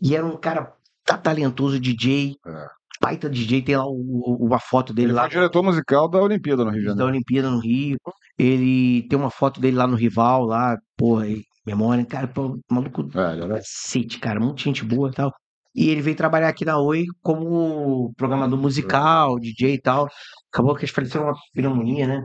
E 0.00 0.16
era 0.16 0.24
um 0.24 0.36
cara 0.36 0.72
tá 1.04 1.16
talentoso 1.18 1.78
DJ. 1.78 2.36
É. 2.46 2.66
Baita 3.00 3.28
DJ, 3.28 3.62
tem 3.62 3.76
lá 3.76 3.84
o- 3.86 4.36
uma 4.40 4.60
foto 4.60 4.92
dele 4.94 5.08
Ele 5.08 5.14
lá 5.14 5.22
foi 5.22 5.30
diretor 5.30 5.62
musical 5.62 6.08
da 6.08 6.20
Olimpíada 6.22 6.64
no 6.64 6.70
Rio 6.70 6.90
de 6.92 6.94
da. 6.96 7.04
Olimpíada 7.04 7.50
no 7.50 7.58
Rio. 7.58 7.96
Ele 8.38 9.02
tem 9.08 9.18
uma 9.18 9.30
foto 9.30 9.60
dele 9.60 9.76
lá 9.76 9.86
no 9.86 9.96
Rival, 9.96 10.44
lá, 10.44 10.76
porra, 10.96 11.26
memória. 11.66 12.04
Cara, 12.06 12.26
pô, 12.28 12.58
maluco 12.70 13.08
É, 13.18 13.32
ele 13.32 13.48
cacete, 13.48 14.18
cara, 14.18 14.38
muita 14.40 14.62
gente 14.62 14.84
boa 14.84 15.10
e 15.10 15.12
tal. 15.14 15.32
E 15.74 15.88
ele 15.88 16.02
veio 16.02 16.14
trabalhar 16.16 16.48
aqui 16.48 16.64
na 16.66 16.78
Oi 16.78 17.04
como 17.22 18.12
programador 18.16 18.58
musical, 18.58 19.38
DJ 19.40 19.74
e 19.74 19.80
tal. 19.80 20.06
Acabou 20.52 20.74
que 20.74 20.82
eles 20.82 20.94
faleceram 20.94 21.24
uma 21.26 21.34
pneumonia, 21.54 22.06
né? 22.06 22.22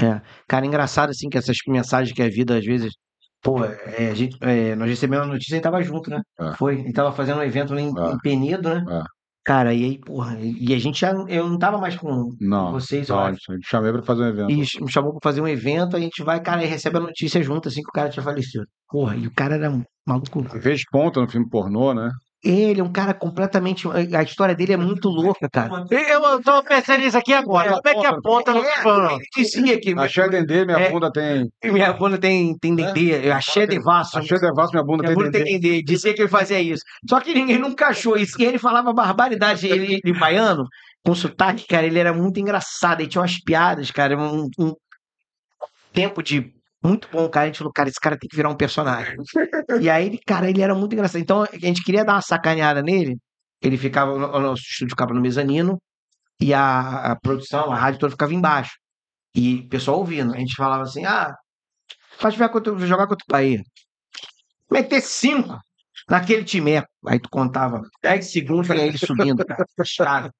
É. 0.00 0.20
Cara, 0.46 0.66
engraçado 0.66 1.10
assim 1.10 1.28
que 1.28 1.38
essas 1.38 1.56
mensagens 1.66 2.14
que 2.14 2.22
a 2.22 2.28
vida 2.28 2.58
às 2.58 2.64
vezes. 2.64 2.92
Pô, 3.42 3.64
é, 3.64 4.08
a 4.10 4.14
gente, 4.14 4.36
é, 4.40 4.76
nós 4.76 4.88
recebemos 4.88 5.26
a 5.26 5.30
notícia 5.32 5.56
e 5.56 5.60
tava 5.60 5.82
junto, 5.82 6.10
né? 6.10 6.20
É. 6.38 6.52
Foi. 6.52 6.80
Ele 6.80 6.92
tava 6.92 7.12
fazendo 7.12 7.38
um 7.38 7.42
evento 7.42 7.74
em, 7.76 7.88
É. 7.98 8.12
em 8.12 8.18
Penedo, 8.18 8.68
né? 8.68 8.84
Cara, 9.44 9.74
e 9.74 9.84
aí, 9.84 9.98
porra, 9.98 10.38
e 10.40 10.72
a 10.72 10.78
gente 10.78 11.00
já. 11.00 11.10
Eu 11.28 11.48
não 11.48 11.58
tava 11.58 11.78
mais 11.78 11.96
com 11.96 12.30
Não, 12.40 12.70
vocês, 12.72 13.08
não, 13.08 13.18
acho. 13.18 13.50
a 13.50 13.54
gente 13.54 13.66
chamei 13.68 13.92
pra 13.92 14.02
fazer 14.02 14.22
um 14.22 14.28
evento. 14.28 14.50
E 14.52 14.56
me 14.56 14.90
chamou 14.92 15.10
pra 15.12 15.30
fazer 15.30 15.40
um 15.40 15.48
evento, 15.48 15.96
a 15.96 16.00
gente 16.00 16.22
vai, 16.22 16.40
cara, 16.40 16.62
e 16.62 16.66
recebe 16.66 16.98
a 16.98 17.00
notícia 17.00 17.42
junto, 17.42 17.68
assim, 17.68 17.82
que 17.82 17.88
o 17.88 17.92
cara 17.92 18.08
tinha 18.08 18.22
falecido. 18.22 18.64
Porra, 18.88 19.16
e 19.16 19.26
o 19.26 19.32
cara 19.34 19.56
era 19.56 19.70
um 19.70 19.82
maluco. 20.06 20.44
Fez 20.60 20.82
ponta 20.90 21.20
no 21.20 21.28
filme 21.28 21.48
pornô, 21.48 21.92
né? 21.92 22.08
Ele 22.44 22.80
é 22.80 22.84
um 22.84 22.90
cara 22.90 23.14
completamente. 23.14 23.86
A 23.88 24.22
história 24.22 24.52
dele 24.54 24.72
é 24.72 24.76
muito 24.76 25.08
louca, 25.08 25.48
cara. 25.48 25.84
Eu 25.88 26.42
tô 26.42 26.62
pensando 26.64 26.98
nisso 27.00 27.16
aqui 27.16 27.32
agora. 27.32 27.80
Como 27.80 27.88
é 27.88 27.94
que 28.00 28.06
aponta 28.06 28.52
no 28.52 28.64
fã? 28.64 29.10
Ele 29.12 29.24
dizia 29.36 29.80
que 29.80 29.94
Achei 29.96 30.28
dendê, 30.28 30.64
minha 30.64 30.76
É. 30.78 30.90
bunda 30.90 31.12
tem. 31.12 31.48
minha 31.64 31.92
bunda 31.92 32.18
tem, 32.18 32.58
tem 32.58 32.74
dendê, 32.74 33.28
eu 33.28 33.32
achei 33.32 33.64
devasso. 33.66 34.18
Achei 34.18 34.38
devasso, 34.40 34.72
minha 34.72 34.82
bunda 34.82 35.02
Minha 35.04 35.14
tem 35.14 35.24
bunda 35.24 35.30
tem 35.30 35.44
dendê. 35.44 35.58
dendê. 35.70 35.82
Dizia 35.84 36.12
que 36.14 36.20
ele 36.22 36.28
fazia 36.28 36.60
isso. 36.60 36.82
Só 37.08 37.20
que 37.20 37.32
ninguém 37.32 37.58
nunca 37.58 37.86
achou 37.86 38.16
isso. 38.16 38.34
E 38.40 38.44
ele 38.44 38.58
falava 38.58 38.92
barbaridade. 38.92 39.68
Ele, 39.68 40.00
ele 40.04 40.18
baiano, 40.18 40.66
com 41.04 41.14
sotaque, 41.14 41.64
cara, 41.68 41.86
ele 41.86 41.98
era 42.00 42.12
muito 42.12 42.40
engraçado. 42.40 43.00
Ele 43.00 43.08
tinha 43.08 43.22
umas 43.22 43.38
piadas, 43.40 43.90
cara. 43.92 44.18
Um, 44.18 44.48
um 44.58 44.72
tempo 45.92 46.22
de. 46.22 46.52
Muito 46.82 47.08
bom, 47.12 47.28
cara. 47.28 47.44
A 47.44 47.46
gente 47.46 47.58
falou, 47.58 47.72
cara, 47.72 47.88
esse 47.88 48.00
cara 48.00 48.18
tem 48.18 48.28
que 48.28 48.36
virar 48.36 48.48
um 48.48 48.56
personagem. 48.56 49.16
E 49.80 49.88
aí, 49.88 50.18
cara, 50.26 50.50
ele 50.50 50.62
era 50.62 50.74
muito 50.74 50.92
engraçado. 50.92 51.20
Então, 51.20 51.42
a 51.42 51.58
gente 51.58 51.82
queria 51.84 52.04
dar 52.04 52.14
uma 52.14 52.22
sacaneada 52.22 52.82
nele. 52.82 53.16
Ele 53.60 53.78
ficava, 53.78 54.12
o 54.12 54.40
nosso 54.40 54.62
estúdio 54.62 54.90
ficava 54.90 55.14
no 55.14 55.20
mezanino. 55.20 55.80
E 56.40 56.52
a, 56.52 57.12
a 57.12 57.16
produção, 57.16 57.70
a 57.70 57.76
rádio 57.76 58.00
toda 58.00 58.10
ficava 58.10 58.34
embaixo. 58.34 58.72
E 59.34 59.60
o 59.60 59.68
pessoal 59.68 59.98
ouvindo. 59.98 60.34
A 60.34 60.38
gente 60.38 60.56
falava 60.56 60.82
assim: 60.82 61.04
ah, 61.04 61.32
faz 62.18 62.34
jogar 62.34 62.48
contra, 62.48 62.76
jogar 62.80 63.06
contra 63.06 63.24
o 63.28 63.32
Bahia. 63.32 63.62
Meter 64.70 65.00
cinco 65.00 65.56
naquele 66.08 66.44
time. 66.44 66.82
Aí 67.06 67.20
tu 67.20 67.28
contava 67.30 67.82
10 68.02 68.32
segundos 68.32 68.68
e 68.68 68.72
aí 68.72 68.88
ele 68.88 68.98
subindo, 68.98 69.44
cara. 69.44 69.64
Cara. 69.98 70.32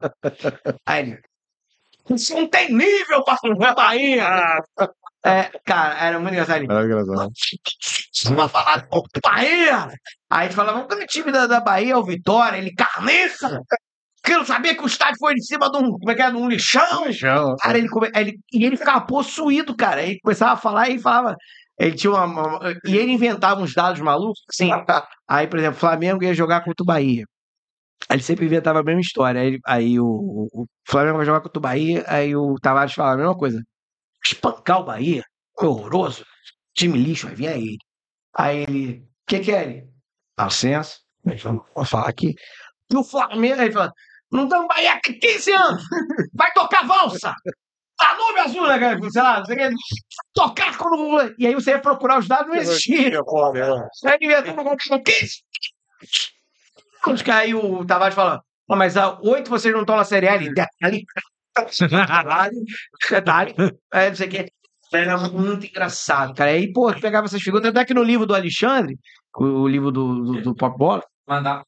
Aí 0.86 1.02
ele. 1.02 1.20
Isso 2.10 2.34
não 2.34 2.48
tem 2.48 2.74
nível 2.74 3.24
pra 3.24 3.38
jogar 3.44 3.74
Bahia! 3.74 4.60
É, 5.24 5.44
cara, 5.64 5.98
era 6.04 6.18
muito 6.18 6.32
engraçado. 6.32 6.64
Era 6.64 6.84
engraçado. 6.84 7.30
falar 8.48 8.86
do 8.90 9.20
Bahia? 9.22 9.88
Aí 9.88 10.40
a 10.40 10.42
gente 10.44 10.54
falava, 10.56 10.80
o 10.94 11.06
time 11.06 11.30
da, 11.30 11.46
da 11.46 11.60
Bahia 11.60 11.92
é 11.94 11.96
o 11.96 12.02
Vitória, 12.04 12.56
ele 12.58 12.72
carniça. 12.74 13.60
Que 14.24 14.32
eu 14.34 14.38
não 14.38 14.44
sabia 14.46 14.74
que 14.76 14.82
o 14.82 14.86
estádio 14.86 15.16
foi 15.18 15.34
em 15.34 15.40
cima 15.40 15.68
de 15.70 15.78
um, 15.78 15.90
como 15.92 16.10
é 16.10 16.14
que 16.14 16.22
é, 16.22 16.30
de 16.30 16.36
um 16.36 16.48
lixão. 16.48 17.06
Cara, 17.56 17.78
ele, 17.78 17.88
come- 17.88 18.10
ele, 18.14 18.38
e 18.52 18.64
ele 18.64 18.76
ficava 18.76 19.00
possuído, 19.04 19.76
cara. 19.76 20.02
Ele 20.02 20.18
começava 20.22 20.52
a 20.52 20.56
falar 20.56 20.88
e 20.90 20.98
falava. 20.98 21.36
Ele 21.78 21.96
tinha 21.96 22.12
uma, 22.12 22.24
uma- 22.26 22.60
E 22.86 22.96
ele 22.96 23.12
inventava 23.12 23.60
uns 23.60 23.74
dados 23.74 24.00
malucos, 24.00 24.40
assim. 24.48 24.70
Aí, 25.28 25.46
por 25.48 25.58
exemplo, 25.58 25.76
o 25.76 25.80
Flamengo 25.80 26.22
ia 26.22 26.34
jogar 26.34 26.62
contra 26.62 26.82
o 26.82 26.86
Bahia. 26.86 27.24
Aí 28.08 28.16
ele 28.16 28.22
sempre 28.22 28.46
inventava 28.46 28.80
a 28.80 28.82
mesma 28.84 29.00
história. 29.00 29.40
Aí, 29.40 29.58
aí 29.66 30.00
o, 30.00 30.04
o- 30.06 30.62
o 30.62 30.66
Flamengo 30.88 31.16
vai 31.16 31.26
jogar 31.26 31.40
contra 31.40 31.58
o 31.58 31.62
Bahia, 31.62 32.04
aí 32.06 32.34
o 32.36 32.54
Tavares 32.60 32.92
falava 32.94 33.14
a 33.14 33.18
mesma 33.18 33.36
coisa. 33.36 33.60
Espancar 34.24 34.80
o 34.80 34.84
Bahia? 34.84 35.24
Horroroso. 35.58 36.24
Time 36.74 36.98
lixo, 36.98 37.28
aí 37.28 37.34
vinha 37.34 37.52
ele. 37.52 37.78
Aí 38.34 38.62
ele. 38.62 38.98
O 38.98 39.26
que, 39.26 39.40
que 39.40 39.52
é 39.52 39.62
ele? 39.62 39.88
Dá 40.36 40.44
licença. 40.44 40.98
Aí 41.26 41.36
Vou 41.36 41.84
falar 41.84 42.08
aqui. 42.08 42.34
E 42.90 42.96
o 42.96 43.04
Flamengo, 43.04 43.60
aí 43.60 43.66
ele 43.66 43.72
fala: 43.72 43.92
não 44.30 44.48
dá 44.48 44.60
um 44.60 44.66
Bahia 44.66 44.94
há 44.94 45.00
15 45.00 45.52
anos! 45.52 45.84
Vai 46.34 46.50
tocar 46.52 46.86
valsa! 46.86 47.34
Danube 48.00 48.40
azul, 48.40 48.66
né, 48.66 48.78
cara? 48.78 49.10
Sei 49.10 49.22
lá, 49.22 49.38
não 49.38 49.44
sei 49.44 49.54
o 49.54 49.70
que. 49.70 49.76
Tocar 50.34 50.76
quando. 50.78 51.34
E 51.38 51.46
aí 51.46 51.54
você 51.54 51.70
ia 51.72 51.78
procurar 51.78 52.18
os 52.18 52.26
dados, 52.26 52.48
não 52.48 52.56
existia. 52.56 53.20
Aí 54.06 54.18
ele 54.20 54.26
inventou 54.26 54.72
um 54.72 54.76
com 54.76 55.02
15. 55.02 55.42
Os 57.06 57.22
caras 57.22 57.42
aí 57.42 57.54
o 57.54 57.84
Tavares 57.84 58.14
fala: 58.14 58.42
"Pô, 58.66 58.74
mas 58.74 58.96
a 58.96 59.18
oito 59.20 59.50
vocês 59.50 59.72
não 59.72 59.82
estão 59.82 59.96
na 59.96 60.04
Série 60.04 60.28
A. 60.28 60.36
Ele, 60.36 60.52
detalhe. 61.88 62.56
Detalhe. 63.10 63.54
É, 63.92 64.08
não 64.08 64.16
sei 64.16 64.26
o 64.26 64.30
que. 64.30 64.46
Era 64.92 65.16
muito 65.16 65.66
engraçado, 65.66 66.34
cara. 66.34 66.50
Aí, 66.50 66.70
pô, 66.72 66.92
pegava 67.00 67.26
essas 67.26 67.40
figuras. 67.40 67.66
Até 67.66 67.84
que 67.84 67.94
no 67.94 68.02
livro 68.02 68.26
do 68.26 68.34
Alexandre, 68.34 68.98
o, 69.36 69.66
livro 69.66 69.90
do, 69.90 70.22
do, 70.22 70.42
do 70.42 70.54
Pop 70.54 70.76
Bola. 70.76 71.02
Mandar. 71.26 71.62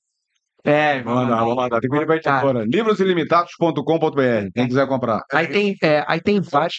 É, 0.67 1.03
Vamos 1.03 1.23
mandar, 1.25 1.41
vamos 1.41 1.57
mandar. 1.57 1.81
Tem 1.81 1.91
que 1.91 1.97
ir 1.97 2.07
pra 2.07 2.21
Cara. 2.21 2.47
editora. 2.49 2.65
Livrosilimitados.com.br. 2.67 4.51
Quem 4.55 4.67
quiser 4.69 4.87
comprar. 4.89 5.21
Aí 5.33 5.47
tem, 5.47 5.75
é, 5.83 6.05
aí 6.07 6.21
tem 6.21 6.41
vários. 6.41 6.77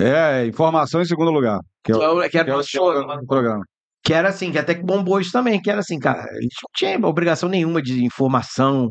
É, 0.00 0.46
informação 0.46 1.00
em 1.00 1.06
segundo 1.06 1.30
lugar. 1.30 1.60
Que 1.82 1.92
é 1.92 1.96
o, 1.96 2.28
Que 2.28 2.36
era, 2.38 2.44
que 2.44 2.50
é 2.50 2.54
o 2.54 2.58
do 2.58 2.66
show, 2.66 2.92
programa. 3.26 3.64
que 4.02 4.12
era 4.12 4.28
assim, 4.28 4.50
que 4.52 4.58
até 4.58 4.74
que 4.74 4.82
bombou 4.82 5.20
isso 5.20 5.32
também, 5.32 5.60
que 5.60 5.70
era 5.70 5.80
assim, 5.80 5.98
cara, 5.98 6.22
eles 6.36 6.54
não 6.62 6.70
tinham 6.74 7.02
obrigação 7.08 7.48
nenhuma 7.48 7.80
de 7.80 8.04
informação, 8.04 8.90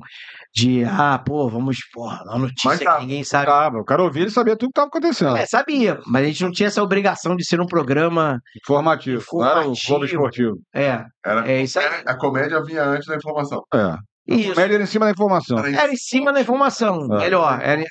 de, 0.54 0.84
ah, 0.86 1.18
pô, 1.18 1.50
vamos, 1.50 1.78
porra, 1.92 2.22
uma 2.26 2.40
notícia 2.40 2.70
Mas 2.70 2.80
tá, 2.80 2.96
que 2.96 3.02
ninguém 3.02 3.24
sabe. 3.24 3.48
Tava, 3.48 3.80
o 3.80 3.84
cara 3.86 4.04
ouvia, 4.04 4.22
ele 4.22 4.32
sabia 4.32 4.56
tudo 4.56 4.70
que 4.70 4.80
estava 4.80 4.88
acontecendo. 4.88 5.36
É, 5.36 5.46
sabia, 5.48 6.00
mas 6.06 6.24
a 6.24 6.28
gente 6.28 6.44
não 6.44 6.52
tinha 6.52 6.68
essa 6.68 6.84
obrigação 6.84 7.36
de 7.36 7.44
ser 7.46 7.60
um 7.60 7.66
programa. 7.66 8.40
Informativo. 8.58 9.24
Não 9.34 9.44
era 9.46 9.56
o 9.56 9.60
Informativo. 9.72 9.88
clube 9.88 10.06
esportivo. 10.06 10.56
É, 10.74 11.04
Era, 11.26 11.52
é 11.52 11.62
isso 11.64 11.80
aí. 11.80 11.86
a 12.06 12.16
comédia 12.16 12.64
vinha 12.64 12.84
antes 12.84 13.08
da 13.08 13.16
informação. 13.16 13.64
É. 13.74 13.96
Isso. 14.28 14.54
Comédia 14.54 14.76
era 14.76 14.84
em 14.84 14.88
cima 14.88 15.06
da 15.06 15.12
informação. 15.12 15.58
Era 15.58 15.70
Era 15.84 15.92
em 15.92 15.98
cima 15.98 16.32
da 16.32 16.42
informação. 16.42 17.08
É. 17.16 17.18
Melhor. 17.18 17.60
Era... 17.62 17.84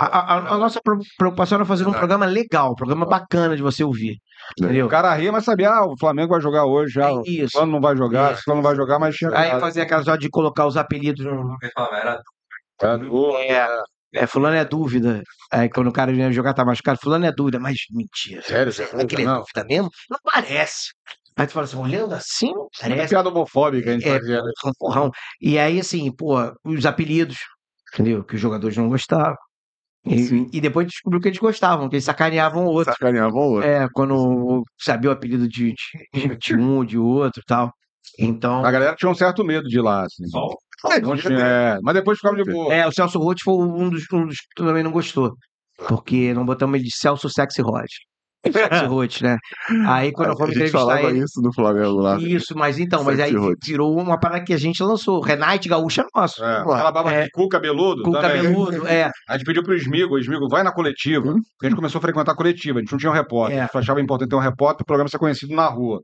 A, 0.00 0.34
a- 0.36 0.54
a 0.54 0.58
nossa 0.58 0.80
preocupação 1.18 1.56
era 1.56 1.64
fazer 1.66 1.86
um 1.86 1.92
programa 1.92 2.24
legal, 2.24 2.72
um 2.72 2.74
programa 2.74 3.04
bacana 3.04 3.54
de 3.54 3.62
você 3.62 3.84
ouvir. 3.84 4.16
Entendeu? 4.58 4.86
O 4.86 4.88
cara 4.88 5.12
ria, 5.14 5.30
mas 5.30 5.44
sabia, 5.44 5.68
ah, 5.70 5.84
o 5.86 5.94
Flamengo 5.98 6.30
vai 6.32 6.40
jogar 6.40 6.64
hoje 6.64 6.94
já. 6.94 7.08
É 7.08 7.12
O 7.12 7.22
isso. 7.26 7.52
Fulano 7.52 7.72
não 7.72 7.80
vai 7.80 7.94
jogar, 7.96 8.32
É. 8.32 8.34
o 8.34 8.54
não 8.54 8.62
vai 8.62 8.74
jogar, 8.74 8.98
mas 8.98 9.14
tinha. 9.14 9.30
Aí 9.36 9.60
fazia 9.60 9.82
aquela 9.82 10.00
história 10.00 10.18
de 10.20 10.30
colocar 10.30 10.66
os 10.66 10.76
apelidos 10.78 11.24
no, 11.26 11.54
era 11.92 12.20
É, 12.82 13.68
é, 14.14 14.26
fulano 14.26 14.56
é 14.56 14.64
dúvida. 14.64 15.22
Aí 15.52 15.68
quando 15.68 15.88
o 15.88 15.92
cara 15.92 16.12
vinha 16.12 16.32
jogar, 16.32 16.54
tá 16.54 16.64
machucado, 16.64 16.98
fulano 17.00 17.26
é 17.26 17.32
dúvida, 17.32 17.58
mas 17.60 17.76
mentira. 17.90 18.40
Sério, 18.42 18.72
ele 19.12 19.22
é 19.22 19.24
não. 19.26 19.38
dúvida 19.40 19.64
mesmo? 19.64 19.90
Não 20.10 20.18
parece. 20.24 20.92
Aí 21.36 21.46
tu 21.46 21.52
fala 21.52 21.64
assim, 21.64 21.76
olhando 21.76 22.14
assim, 22.14 22.52
não 22.54 22.68
É 22.82 22.88
parece. 22.88 23.08
piada 23.10 23.28
homofóbica 23.28 23.90
a 23.90 23.92
gente 23.92 24.08
É, 24.08 24.18
fazia. 24.18 24.42
né? 24.42 24.50
um 24.64 24.72
porrão. 24.78 25.10
E 25.40 25.58
aí, 25.58 25.78
assim, 25.80 26.10
pô, 26.14 26.36
os 26.64 26.86
apelidos, 26.86 27.36
entendeu? 27.92 28.24
Que 28.24 28.34
os 28.34 28.40
jogadores 28.40 28.76
não 28.76 28.88
gostavam. 28.88 29.36
E, 30.06 30.48
e 30.52 30.60
depois 30.60 30.86
descobriu 30.86 31.20
que 31.20 31.28
eles 31.28 31.38
gostavam, 31.38 31.88
que 31.88 31.96
eles 31.96 32.04
sacaneavam 32.04 32.64
o 32.64 32.70
outro. 32.70 32.92
Sacaneavam 32.92 33.40
o 33.40 33.52
outro. 33.54 33.68
É, 33.68 33.86
quando 33.92 34.64
sabia 34.78 35.10
o 35.10 35.12
apelido 35.12 35.46
de, 35.46 35.74
de, 36.12 36.12
de 36.38 36.54
um, 36.56 36.84
de 36.84 36.98
outro 36.98 37.40
e 37.40 37.44
tal. 37.44 37.72
Então. 38.18 38.64
A 38.64 38.70
galera 38.70 38.96
tinha 38.96 39.10
um 39.10 39.14
certo 39.14 39.44
medo 39.44 39.68
de 39.68 39.78
ir 39.78 39.82
lá, 39.82 40.04
assim. 40.04 40.24
Tinha, 41.16 41.38
é, 41.38 41.78
mas 41.82 41.94
depois 41.94 42.18
ficava 42.18 42.36
de 42.36 42.50
boa. 42.50 42.72
É, 42.72 42.86
o 42.86 42.92
Celso 42.92 43.18
Roth 43.18 43.40
foi 43.44 43.54
um 43.54 43.90
dos, 43.90 44.04
um 44.12 44.26
dos 44.26 44.36
que 44.36 44.62
também 44.64 44.82
não 44.82 44.90
gostou. 44.90 45.34
Porque 45.88 46.32
não 46.34 46.44
botamos 46.44 46.76
ele 46.76 46.84
de 46.84 46.96
Celso 46.96 47.28
Sexy 47.28 47.60
Roth. 47.60 47.84
Roth, 48.88 49.20
né? 49.20 49.36
Aí 49.86 50.12
quando 50.12 50.28
A 50.28 50.32
eu 50.32 50.36
fomos 50.36 50.54
gente 50.54 50.64
entrevistar 50.68 50.78
falava 50.78 51.02
ele. 51.10 51.18
isso 51.24 51.42
no 51.42 51.52
Flamengo 51.52 52.00
lá. 52.00 52.16
Isso, 52.18 52.54
mas 52.56 52.78
então, 52.78 53.04
mas 53.04 53.20
aí 53.20 53.32
virou 53.64 53.94
uma 53.98 54.18
parada 54.18 54.42
que 54.44 54.52
a 54.52 54.56
gente 54.56 54.82
lançou. 54.82 55.20
Renate 55.20 55.68
Gaúcha 55.68 56.02
é 56.02 56.06
nosso. 56.18 56.42
É, 56.42 56.60
aquela 56.60 56.90
baba 56.90 57.12
É. 57.12 57.24
de 57.24 57.30
cu 57.30 57.48
cabeludo. 57.48 58.02
Também. 58.02 58.20
cabeludo, 58.22 58.86
é. 58.86 59.10
A 59.28 59.36
gente 59.36 59.44
pediu 59.46 59.62
pro 59.62 59.74
Smigo, 59.76 60.14
o 60.14 60.18
Smigo, 60.18 60.48
vai 60.48 60.62
na 60.62 60.72
coletiva. 60.72 61.28
Hum? 61.28 61.34
Porque 61.34 61.66
a 61.66 61.68
gente 61.68 61.76
começou 61.76 61.98
a 61.98 62.02
frequentar 62.02 62.32
a 62.32 62.36
coletiva, 62.36 62.78
a 62.78 62.80
gente 62.82 62.92
não 62.92 62.98
tinha 62.98 63.10
um 63.10 63.14
repórter. 63.14 63.58
É. 63.58 63.60
A 63.60 63.64
gente 63.66 63.76
achava 63.78 64.00
importante 64.00 64.30
ter 64.30 64.36
um 64.36 64.40
repórter 64.40 64.78
para 64.78 64.82
o 64.84 64.86
programa 64.86 65.08
ser 65.10 65.18
conhecido 65.18 65.54
na 65.54 65.66
rua. 65.66 66.00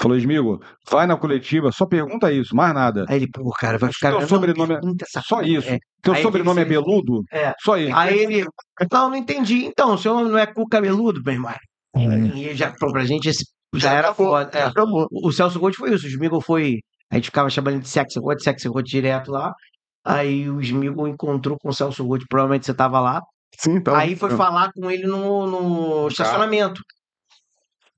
Falou, 0.00 0.16
Smigo, 0.16 0.58
vai 0.90 1.06
na 1.06 1.16
coletiva, 1.16 1.70
só 1.72 1.84
pergunta 1.84 2.32
isso, 2.32 2.54
mais 2.56 2.72
nada. 2.72 3.04
Aí 3.08 3.16
ele, 3.16 3.28
pô, 3.30 3.50
cara, 3.50 3.76
vai 3.76 3.92
ficar. 3.92 4.10
teu 4.12 4.20
não, 4.20 4.28
sobrenome 4.28 4.74
é- 4.74 5.20
Só 5.20 5.42
isso. 5.42 5.68
É. 5.68 5.78
Teu 6.02 6.14
Aí 6.14 6.22
sobrenome 6.22 6.60
é 6.60 6.64
Beludo? 6.64 7.22
É. 7.32 7.52
Só 7.60 7.76
isso. 7.76 7.94
Aí 7.94 8.18
ele, 8.18 8.44
não, 8.90 9.10
não 9.10 9.16
entendi. 9.16 9.64
Então, 9.66 9.94
o 9.94 9.98
senhor 9.98 10.22
não 10.26 10.38
é 10.38 10.46
cu 10.46 10.66
cabeludo, 10.68 11.20
meu 11.24 11.34
irmão. 11.34 11.52
E 11.94 12.54
já, 12.54 12.72
pô, 12.72 12.90
pra 12.90 13.04
gente, 13.04 13.28
esse 13.28 13.44
já 13.74 13.92
era 13.92 14.14
foda. 14.14 14.58
É. 14.58 14.70
O 14.80 15.28
o 15.28 15.32
Celso 15.32 15.58
Gold 15.58 15.76
foi 15.76 15.94
isso. 15.94 16.06
O 16.06 16.08
Smigo 16.08 16.40
foi. 16.40 16.80
A 17.10 17.16
gente 17.16 17.26
ficava 17.26 17.50
chamando 17.50 17.74
ele 17.74 17.82
de 17.82 17.88
Sexy 17.88 18.18
Gold, 18.20 18.42
Sexy 18.42 18.68
Gold 18.68 18.88
direto 18.88 19.30
lá. 19.30 19.52
Aí 20.04 20.48
o 20.50 20.60
Smigo 20.60 21.06
encontrou 21.06 21.58
com 21.58 21.68
o 21.68 21.72
Celso 21.72 22.04
Gold, 22.04 22.24
provavelmente 22.28 22.66
você 22.66 22.74
tava 22.74 23.00
lá. 23.00 23.20
Sim, 23.58 23.76
então. 23.76 23.94
aí 23.94 24.16
foi 24.16 24.30
falar 24.30 24.72
com 24.72 24.90
ele 24.90 25.06
no, 25.06 25.46
no 25.46 26.08
estacionamento. 26.08 26.80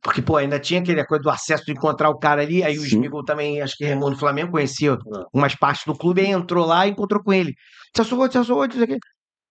Porque, 0.02 0.20
pô, 0.20 0.36
ainda 0.36 0.60
tinha 0.60 0.80
aquele 0.80 1.02
coisa 1.06 1.22
do 1.22 1.30
acesso 1.30 1.64
de 1.64 1.72
encontrar 1.72 2.10
o 2.10 2.18
cara 2.18 2.42
ali, 2.42 2.62
aí 2.62 2.76
o 2.76 2.82
Sim. 2.82 2.88
Smigol 2.88 3.24
também, 3.24 3.62
acho 3.62 3.74
que 3.76 3.86
Raimundo 3.86 4.18
Flamengo 4.18 4.52
conhecia 4.52 4.98
umas 5.32 5.54
partes 5.54 5.84
do 5.86 5.96
clube, 5.96 6.20
aí 6.20 6.30
entrou 6.30 6.66
lá 6.66 6.86
e 6.86 6.90
encontrou 6.90 7.22
com 7.22 7.32
ele. 7.32 7.54
Celso 7.96 8.14
Roth, 8.14 8.32
Celso 8.32 8.54
Roth, 8.54 8.74
não 8.74 8.84
sei 8.84 8.84
o 8.84 8.88
quê. 8.88 8.98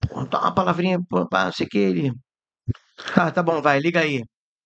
Pô, 0.07 0.26
dá 0.26 0.41
uma 0.41 0.53
palavrinha, 0.53 0.99
pô, 1.10 1.28
pá, 1.28 1.45
não 1.45 1.52
sei 1.52 1.65
o 1.65 1.70
que, 1.70 1.78
ele... 1.80 2.11
Tá, 3.15 3.32
tá 3.32 3.41
bom, 3.41 3.61
vai, 3.61 3.80
liga 3.80 4.02
aí. 4.02 4.22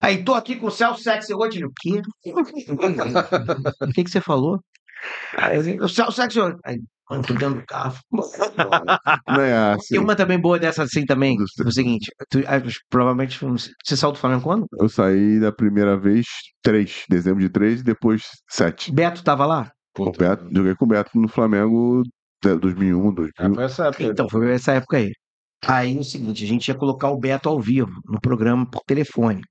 Aí, 0.08 0.24
tô 0.24 0.34
aqui 0.34 0.56
com 0.56 0.68
o 0.68 0.72
Celso 0.72 1.04
Sexy 1.04 1.34
ele, 1.34 1.66
o 1.66 1.72
quê? 1.78 2.02
O 3.82 3.92
que 3.94 4.04
que 4.06 4.10
você 4.10 4.22
falou? 4.22 4.62
Aí, 5.38 5.78
o 5.82 5.90
Celso 5.90 6.14
Sexy 6.14 6.40
Roth. 6.40 6.58
Aí, 6.64 6.80
mano, 7.10 7.24
tô 7.24 7.34
dentro 7.34 7.56
do 7.56 7.66
carro. 7.66 7.98
Não 9.28 9.42
é 9.42 9.74
assim. 9.74 9.96
Tem 9.96 10.00
uma 10.00 10.16
também 10.16 10.40
boa 10.40 10.58
dessa 10.58 10.84
assim 10.84 11.06
também. 11.06 11.36
Do- 11.36 11.44
É 11.66 11.68
o 11.68 11.72
seguinte, 11.74 12.10
tu, 12.30 12.40
ah, 12.48 12.62
provavelmente 12.90 13.38
você 13.44 13.98
saiu 13.98 14.14
do 14.14 14.18
Flamengo 14.18 14.44
quando? 14.44 14.66
Eu 14.80 14.88
saí 14.88 15.42
da 15.42 15.52
primeira 15.52 15.98
vez 15.98 16.26
3, 16.64 17.04
dezembro 17.10 17.42
de 17.42 17.50
3 17.50 17.82
e 17.82 17.84
depois 17.84 18.24
7. 18.50 18.94
Beto 18.94 19.22
tava 19.22 19.46
lá? 19.46 19.70
Com 19.94 20.04
o 20.04 20.12
Beto, 20.14 20.48
joguei 20.54 20.74
com 20.74 20.86
o 20.86 20.88
Beto 20.88 21.12
no 21.20 21.28
Flamengo 21.28 22.02
de 22.42 22.56
2001, 22.56 23.14
2000. 23.14 23.32
É, 23.52 23.54
foi 23.56 23.64
essa 23.66 23.88
época. 23.88 24.04
Então, 24.04 24.30
foi 24.30 24.54
essa 24.54 24.72
época 24.72 24.98
aí. 24.98 25.12
Aí 25.66 25.98
o 25.98 26.04
seguinte, 26.04 26.46
a 26.46 26.48
gente 26.48 26.68
ia 26.70 26.76
colocar 26.76 27.10
o 27.10 27.18
Beto 27.20 27.50
ao 27.50 27.60
vivo 27.60 27.92
no 28.06 28.22
programa 28.22 28.66
por 28.66 28.82
telefone. 28.86 29.42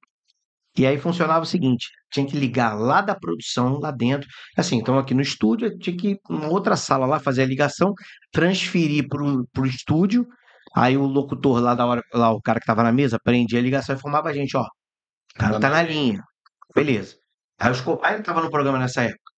E 0.77 0.87
aí 0.87 0.99
funcionava 0.99 1.43
o 1.43 1.47
seguinte: 1.47 1.89
tinha 2.13 2.27
que 2.27 2.37
ligar 2.37 2.75
lá 2.75 3.01
da 3.01 3.15
produção, 3.15 3.79
lá 3.79 3.91
dentro. 3.91 4.29
Assim, 4.57 4.77
então 4.77 4.99
aqui 4.99 5.15
no 5.15 5.23
estúdio, 5.23 5.77
tinha 5.79 5.97
que 5.97 6.09
ir 6.11 6.21
numa 6.29 6.49
outra 6.49 6.77
sala 6.77 7.07
lá, 7.07 7.19
fazer 7.19 7.43
a 7.43 7.47
ligação, 7.47 7.95
transferir 8.33 9.09
pro, 9.09 9.47
pro 9.53 9.67
estúdio. 9.67 10.27
Aí 10.75 10.97
o 10.97 11.07
locutor 11.07 11.61
lá 11.61 11.75
da 11.75 11.87
hora, 11.87 12.03
lá, 12.13 12.31
o 12.31 12.43
cara 12.43 12.61
que 12.61 12.67
tava 12.67 12.83
na 12.83 12.93
mesa, 12.93 13.19
prendia 13.23 13.59
a 13.59 13.63
ligação 13.63 13.95
e 13.95 13.99
informava 13.99 14.29
a 14.29 14.33
gente, 14.33 14.57
ó. 14.57 14.63
O 14.63 15.39
cara 15.39 15.59
tá 15.59 15.71
na 15.71 15.83
linha. 15.83 16.23
Beleza. 16.75 17.17
Aí 17.59 17.71
o 17.71 17.73
Escobar 17.73 18.13
ele 18.13 18.23
tava 18.23 18.43
no 18.43 18.51
programa 18.51 18.79
nessa 18.79 19.03
época. 19.03 19.33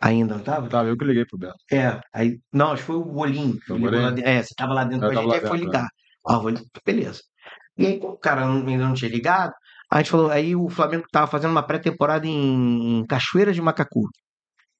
Ainda 0.00 0.36
não 0.36 0.44
tava? 0.44 0.68
Tava 0.68 0.88
eu 0.88 0.96
que 0.96 1.04
liguei 1.04 1.24
pro 1.24 1.38
Beto. 1.38 1.56
É, 1.72 2.00
aí. 2.12 2.38
Não, 2.52 2.72
acho 2.72 2.82
que 2.82 2.86
foi 2.86 2.96
o 2.96 3.04
Bolinho. 3.04 3.58
que 3.58 3.72
o 3.72 3.76
ligou 3.76 4.00
lá 4.00 4.14
É, 4.18 4.42
você 4.42 4.54
tava 4.54 4.74
lá 4.74 4.84
dentro 4.84 5.06
Eu 5.06 5.12
com 5.12 5.18
a 5.18 5.22
gente, 5.22 5.34
aí 5.34 5.48
foi 5.48 5.58
ligar. 5.58 5.88
Ó, 6.26 6.40
vou... 6.40 6.52
Beleza. 6.84 7.22
E 7.76 7.86
aí, 7.86 8.00
o 8.02 8.16
cara 8.16 8.46
ainda 8.46 8.86
não 8.86 8.94
tinha 8.94 9.10
ligado, 9.10 9.52
a 9.94 9.98
gente 9.98 10.10
falou, 10.10 10.28
aí 10.28 10.56
o 10.56 10.68
Flamengo 10.68 11.04
tava 11.08 11.28
fazendo 11.28 11.52
uma 11.52 11.62
pré-temporada 11.62 12.26
em 12.26 13.06
Cachoeira 13.08 13.52
de 13.52 13.62
Macacu. 13.62 14.08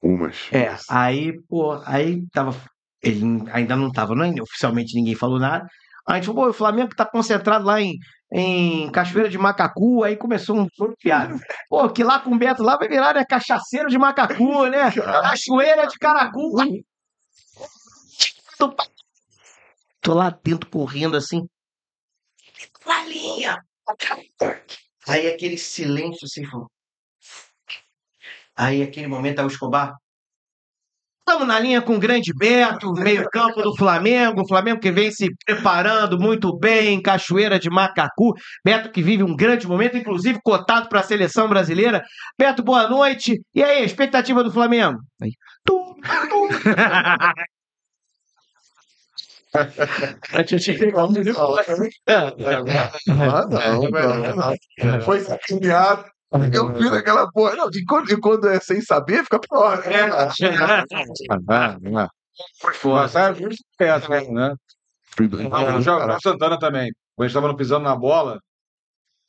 Umas. 0.03 0.53
É, 0.53 0.77
aí, 0.91 1.41
pô, 1.49 1.81
aí 1.87 2.27
tava. 2.33 2.61
Ele 3.01 3.23
ainda 3.53 3.77
não 3.77 3.93
tava, 3.93 4.17
não, 4.17 4.29
oficialmente 4.43 4.97
ninguém 4.97 5.15
falou 5.15 5.39
nada. 5.39 5.69
A 6.05 6.17
gente 6.17 6.27
falou, 6.27 6.43
pô, 6.43 6.51
o 6.51 6.53
Flamengo 6.53 6.97
tá 6.97 7.07
concentrado 7.07 7.65
lá 7.65 7.81
em, 7.81 7.97
em 8.33 8.91
Cachoeira 8.91 9.31
de 9.31 9.39
Macacu, 9.39 10.03
aí 10.03 10.17
começou 10.17 10.59
um 10.59 10.67
piada. 10.99 11.39
Pô, 11.69 11.89
que 11.89 12.03
lá 12.03 12.19
com 12.19 12.33
o 12.33 12.37
Beto 12.39 12.65
lá 12.65 12.77
vai 12.77 12.89
virar, 12.89 13.15
né? 13.15 13.25
Cachaceiro 13.25 13.89
de 13.89 13.97
Macacu, 13.97 14.67
né? 14.67 14.91
Cachoeira 14.91 15.87
de 15.87 15.97
Caracu. 15.97 16.57
Tô, 18.59 18.75
tô 20.01 20.13
lá 20.13 20.37
dentro 20.43 20.69
correndo 20.69 21.17
assim. 21.17 21.47
Valinha! 22.85 23.63
Aí 25.09 25.27
aquele 25.27 25.59
silêncio 25.59 26.25
assim, 26.25 26.45
falou. 26.47 26.69
Aí 28.57 28.83
aquele 28.83 29.07
momento 29.07 29.41
aí 29.41 29.45
o 29.45 29.49
Escobar. 29.49 29.95
Estamos 31.27 31.49
na 31.49 31.59
linha 31.59 31.81
com 31.81 31.95
o 31.95 31.99
grande 31.99 32.35
Beto, 32.37 32.93
meio-campo 32.93 33.63
do 33.63 33.75
Flamengo. 33.75 34.43
O 34.43 34.47
Flamengo 34.47 34.79
que 34.79 34.93
vem 34.93 35.11
se 35.11 35.27
preparando 35.47 36.19
muito 36.19 36.55
bem 36.57 36.95
em 36.95 37.03
Cachoeira 37.03 37.59
de 37.59 37.71
Macacu. 37.71 38.35
Beto 38.63 38.93
que 38.93 39.03
vive 39.03 39.23
um 39.23 39.35
grande 39.35 39.67
momento, 39.67 39.97
inclusive 39.97 40.39
cotado 40.45 40.87
para 40.89 41.01
a 41.01 41.03
seleção 41.03 41.49
brasileira. 41.49 42.03
Beto, 42.39 42.63
boa 42.63 42.87
noite. 42.89 43.41
E 43.55 43.63
aí, 43.63 43.83
expectativa 43.83 44.45
do 44.45 44.53
Flamengo? 44.53 44.99
Aí, 45.21 45.31
tum, 45.65 45.95
tum. 46.29 46.49
Antes 50.35 50.53
eu 50.53 50.59
tinha 50.59 50.77
que 50.77 50.85
Ah, 53.09 53.47
não, 53.49 53.83
não. 54.91 55.01
Foi 55.03 55.21
sacaneado. 55.21 56.05
Eu 56.53 56.75
fiz 56.75 56.93
aquela 56.93 57.31
porra. 57.31 57.55
Não, 57.55 57.71
de 57.71 57.85
quando, 57.85 58.07
de 58.07 58.17
quando 58.19 58.49
é 58.49 58.59
sem 58.61 58.81
saber, 58.81 59.23
fica 59.23 59.39
pior. 59.39 59.79
né? 59.87 60.11
Ah, 61.41 61.77
ah. 61.97 62.09
Foi 62.61 62.75
foda. 62.75 63.05
É 63.81 63.85
essa, 63.87 64.09
né? 64.09 64.55
Não, 65.49 65.79
o 66.17 66.21
Santana 66.21 66.59
também. 66.59 66.91
Quando 67.15 67.27
a 67.27 67.29
gente 67.29 67.35
tava 67.35 67.49
no 67.49 67.57
pisando 67.57 67.85
na 67.85 67.95
bola, 67.95 68.41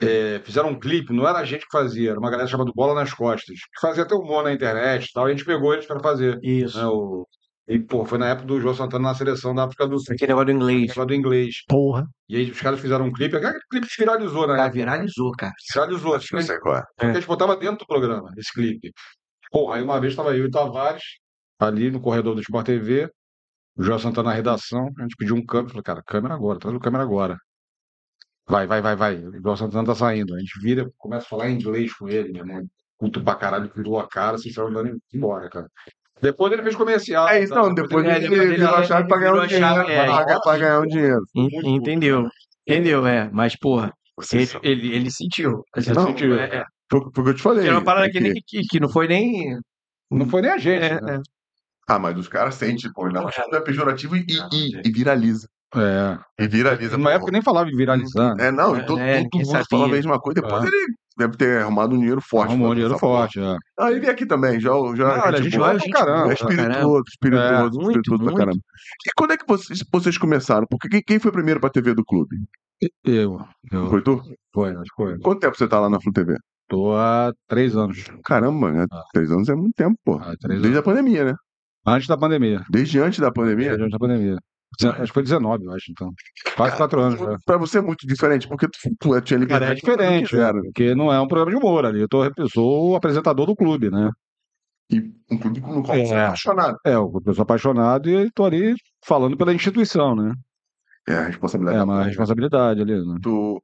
é, 0.01 0.41
fizeram 0.43 0.69
um 0.69 0.79
clipe, 0.79 1.13
não 1.13 1.27
era 1.27 1.39
a 1.39 1.45
gente 1.45 1.65
que 1.65 1.71
fazia, 1.71 2.11
era 2.11 2.19
uma 2.19 2.29
galera 2.29 2.47
chamada 2.49 2.71
Bola 2.73 2.95
nas 2.95 3.13
Costas, 3.13 3.55
que 3.55 3.79
fazia 3.79 4.03
até 4.03 4.15
humor 4.15 4.43
na 4.43 4.51
internet 4.51 5.05
e 5.05 5.13
tal, 5.13 5.27
e 5.27 5.31
a 5.31 5.35
gente 5.35 5.45
pegou 5.45 5.73
eles 5.73 5.85
para 5.85 5.99
fazer. 5.99 6.39
Isso. 6.43 6.77
Né, 6.77 6.85
o... 6.85 7.27
E, 7.67 7.79
pô, 7.79 8.05
foi 8.05 8.19
na 8.19 8.27
época 8.29 8.45
do 8.45 8.61
João 8.61 8.75
Santana 8.75 9.09
na 9.09 9.15
seleção 9.15 9.55
da 9.55 9.63
África 9.63 9.87
do 9.87 9.97
Sul, 9.99 10.13
Aquele 10.13 10.29
negócio 10.33 10.45
do 10.45 10.51
inglês. 10.51 10.95
lá 10.95 11.03
do 11.05 11.13
inglês. 11.15 11.55
Porra. 11.67 12.07
E 12.29 12.35
aí 12.37 12.51
os 12.51 12.61
caras 12.61 12.79
fizeram 12.79 13.05
um 13.05 13.11
clipe, 13.11 13.35
aquele 13.35 13.59
clipe 13.71 13.87
que 13.87 13.97
viralizou, 13.97 14.47
né? 14.47 14.55
Cara, 14.55 14.69
viralizou, 14.69 15.31
cara. 15.31 15.53
Viralizou. 15.73 16.15
Acho 16.15 16.27
que 16.27 16.35
Não 16.35 16.41
sei 16.43 16.59
qual 16.59 16.77
é. 16.77 16.83
a 16.99 17.13
gente 17.13 17.25
botava 17.25 17.55
dentro 17.57 17.79
do 17.79 17.87
programa 17.87 18.31
esse 18.37 18.53
clipe. 18.53 18.91
Porra, 19.51 19.77
aí 19.77 19.81
uma 19.83 19.99
vez 19.99 20.15
tava 20.15 20.35
eu 20.35 20.43
e 20.45 20.47
o 20.47 20.51
Tavares, 20.51 21.03
ali 21.59 21.89
no 21.89 21.99
corredor 21.99 22.35
do 22.35 22.41
Sport 22.41 22.65
TV, 22.67 23.09
o 23.77 23.83
João 23.83 23.97
Santana 23.97 24.29
na 24.29 24.35
redação, 24.35 24.87
a 24.99 25.01
gente 25.01 25.15
pediu 25.17 25.35
um 25.35 25.43
câmera, 25.45 25.69
falou, 25.69 25.83
cara, 25.83 26.03
câmera 26.05 26.33
agora, 26.35 26.59
traz 26.59 26.75
o 26.75 26.79
câmera 26.79 27.03
agora. 27.03 27.37
Vai, 28.47 28.67
vai, 28.67 28.79
vai, 28.81 28.95
vai. 28.95 29.15
O 29.25 29.41
João 29.41 29.57
Santana 29.57 29.85
tá 29.87 29.95
saindo. 29.95 30.35
A 30.35 30.39
gente 30.39 30.59
vira, 30.61 30.87
começa 30.97 31.25
a 31.25 31.29
falar 31.29 31.49
em 31.49 31.55
inglês 31.55 31.91
com 31.95 32.07
ele, 32.07 32.31
meu 32.31 32.45
irmão. 32.45 32.63
Puto 32.99 33.23
pra 33.23 33.35
caralho, 33.35 33.71
virou 33.75 33.99
a 33.99 34.07
cara, 34.07 34.37
vocês 34.37 34.51
estavam 34.51 34.69
andando 34.71 34.97
embora, 35.13 35.49
cara. 35.49 35.67
Depois 36.21 36.51
ele 36.53 36.63
fez 36.63 36.75
comercial. 36.75 37.27
É, 37.27 37.43
então, 37.43 37.73
depois 37.73 38.05
É, 38.05 38.11
ele 38.17 38.19
depois 38.21 38.41
ele 38.41 38.55
virou 38.57 38.75
a 38.75 38.83
chave 38.83 39.07
pra 39.07 39.17
ganhar 39.17 39.33
um 39.35 39.45
dinheiro. 39.47 39.65
é, 39.91 40.05
Pra 40.25 40.39
pra 40.39 40.57
ganhar 40.57 40.79
um 40.79 40.87
dinheiro. 40.87 41.21
Entendeu? 41.63 42.27
Entendeu, 42.67 43.05
é. 43.05 43.29
Mas, 43.31 43.55
porra, 43.57 43.91
ele, 44.33 44.49
ele, 44.63 44.95
ele 44.95 45.11
sentiu. 45.11 45.63
Ele 45.75 45.93
Não, 45.93 46.07
sentiu. 46.07 46.39
É, 46.39 46.57
é. 46.57 46.63
Foi 46.91 47.01
foi 47.01 47.21
o 47.21 47.23
que 47.25 47.29
eu 47.31 47.33
te 47.35 47.41
falei. 47.41 47.65
Era 47.67 47.75
uma 47.75 47.83
parada 47.83 48.07
é 48.07 48.09
que, 48.09 48.19
nem- 48.19 48.33
que, 48.47 48.61
que 48.61 48.79
não 48.79 48.89
foi 48.89 49.07
nem. 49.07 49.57
Não 50.09 50.27
foi 50.27 50.41
nem 50.41 50.51
a 50.51 50.57
gente. 50.57 50.83
É, 50.83 51.01
né? 51.01 51.15
é. 51.15 51.19
Ah, 51.87 51.99
mas 51.99 52.17
os 52.17 52.27
caras 52.27 52.55
sentem, 52.55 52.91
pô. 52.93 53.07
Não, 53.09 53.27
é 53.29 53.61
pejorativo 53.61 54.15
e, 54.15 54.25
e, 54.53 54.87
e 54.87 54.91
viraliza. 54.91 55.47
É. 55.75 56.17
E 56.43 56.47
viraliza. 56.47 56.97
Pô. 56.97 57.09
época 57.09 57.31
nem 57.31 57.41
falava 57.41 57.69
em 57.69 57.75
viralizar. 57.75 58.33
né? 58.35 58.47
É, 58.47 58.51
não, 58.51 58.75
É, 58.75 58.81
todo, 58.83 58.97
né, 58.97 59.13
todo 59.15 59.23
ninguém 59.23 59.41
mundo 59.41 59.51
sabia. 59.51 59.65
falava 59.69 59.89
a 59.91 59.95
mesma 59.95 60.19
coisa. 60.19 60.41
Depois 60.41 60.63
É. 60.63 60.67
ele 60.67 60.85
deve 61.17 61.37
ter 61.37 61.61
arrumado 61.61 61.95
um 61.95 61.99
dinheiro 61.99 62.21
forte. 62.21 62.49
Arrumou 62.49 62.71
um 62.71 62.73
dinheiro 62.75 62.97
forte. 62.97 63.39
É. 63.39 63.55
Ah, 63.79 63.91
ele 63.91 63.99
veio 63.99 64.11
aqui 64.11 64.25
também, 64.25 64.59
já, 64.59 64.69
já 64.95 65.17
Não, 65.17 65.23
a 65.25 65.41
gente 65.41 65.57
boa. 65.57 65.73
vai 65.73 65.77
pra 65.79 65.91
caramba. 65.99 66.29
É 66.29 66.33
espirituoso, 66.33 67.03
espirituoso, 67.07 67.45
É, 67.45 67.61
muito, 67.61 67.87
espirituoso 67.87 68.23
pra 68.23 68.31
muito. 68.31 68.37
caramba. 68.37 68.59
E 69.07 69.09
quando 69.15 69.31
é 69.31 69.37
que 69.37 69.45
vocês, 69.47 69.79
vocês 69.91 70.17
começaram? 70.17 70.65
Porque 70.69 70.89
quem, 70.89 71.01
quem 71.01 71.19
foi 71.19 71.31
primeiro 71.31 71.59
pra 71.59 71.69
TV 71.69 71.93
do 71.93 72.03
clube? 72.03 72.35
Eu. 73.05 73.39
eu 73.71 73.89
Foi 73.89 74.01
tu? 74.01 74.21
foi, 74.53 74.71
acho 74.71 74.81
que 74.83 74.95
foi. 74.95 75.19
Quanto 75.19 75.39
tempo 75.39 75.57
você 75.57 75.67
tá 75.67 75.79
lá 75.79 75.89
na 75.89 75.99
Flu 76.01 76.11
TV? 76.11 76.35
Tô 76.67 76.93
há 76.95 77.31
três 77.47 77.75
anos. 77.75 78.03
Caramba, 78.25 78.71
né? 78.71 78.85
Ah. 78.91 79.03
Três 79.13 79.31
anos 79.31 79.47
é 79.49 79.55
muito 79.55 79.73
tempo, 79.75 79.95
pô. 80.03 80.19
Ah, 80.21 80.33
Desde 80.47 80.77
a 80.77 80.83
pandemia, 80.83 81.23
né? 81.25 81.33
Antes 81.87 82.07
da 82.07 82.17
pandemia. 82.17 82.63
Desde 82.69 82.99
antes 82.99 83.19
da 83.19 83.31
pandemia. 83.31 83.67
Desde 83.67 83.83
antes 83.83 83.91
da 83.93 83.99
pandemia. 83.99 84.37
Acho 84.83 85.03
que 85.07 85.13
foi 85.13 85.23
19, 85.23 85.65
eu 85.65 85.71
acho, 85.71 85.91
então. 85.91 86.11
Quase 86.55 86.75
quatro 86.77 87.01
anos. 87.01 87.19
já. 87.19 87.37
Pra 87.45 87.57
você 87.57 87.77
é 87.77 87.81
muito 87.81 88.05
diferente, 88.07 88.47
porque 88.47 88.67
tu, 88.67 88.79
tu 88.99 89.21
tinha 89.21 89.39
Cara, 89.39 89.39
liberdade. 89.39 89.71
é 89.71 89.75
diferente, 89.75 90.29
quiser, 90.29 90.53
né? 90.53 90.59
né? 90.59 90.61
porque 90.65 90.95
não 90.95 91.11
é 91.11 91.19
um 91.19 91.27
programa 91.27 91.51
de 91.51 91.57
humor 91.57 91.85
ali. 91.85 92.01
Eu, 92.01 92.07
tô, 92.07 92.23
eu 92.25 92.49
sou 92.49 92.91
o 92.91 92.95
apresentador 92.95 93.45
do 93.45 93.55
clube, 93.55 93.89
né? 93.89 94.09
E 94.91 95.01
um 95.31 95.37
clube 95.37 95.61
no 95.61 95.81
qual 95.83 95.97
você 95.97 96.13
é 96.13 96.17
É. 96.17 96.25
apaixonado. 96.25 96.77
É, 96.85 96.93
eu 96.95 97.11
sou 97.33 97.41
apaixonado 97.43 98.09
e 98.09 98.29
tô 98.31 98.45
ali 98.45 98.75
falando 99.05 99.35
pela 99.35 99.53
instituição, 99.53 100.15
né? 100.15 100.33
É 101.07 101.13
a 101.15 101.23
responsabilidade. 101.23 101.79
É 101.79 101.83
uma 101.83 102.03
responsabilidade 102.03 102.81
ali, 102.81 102.93
né? 103.05 103.17
Tu, 103.21 103.61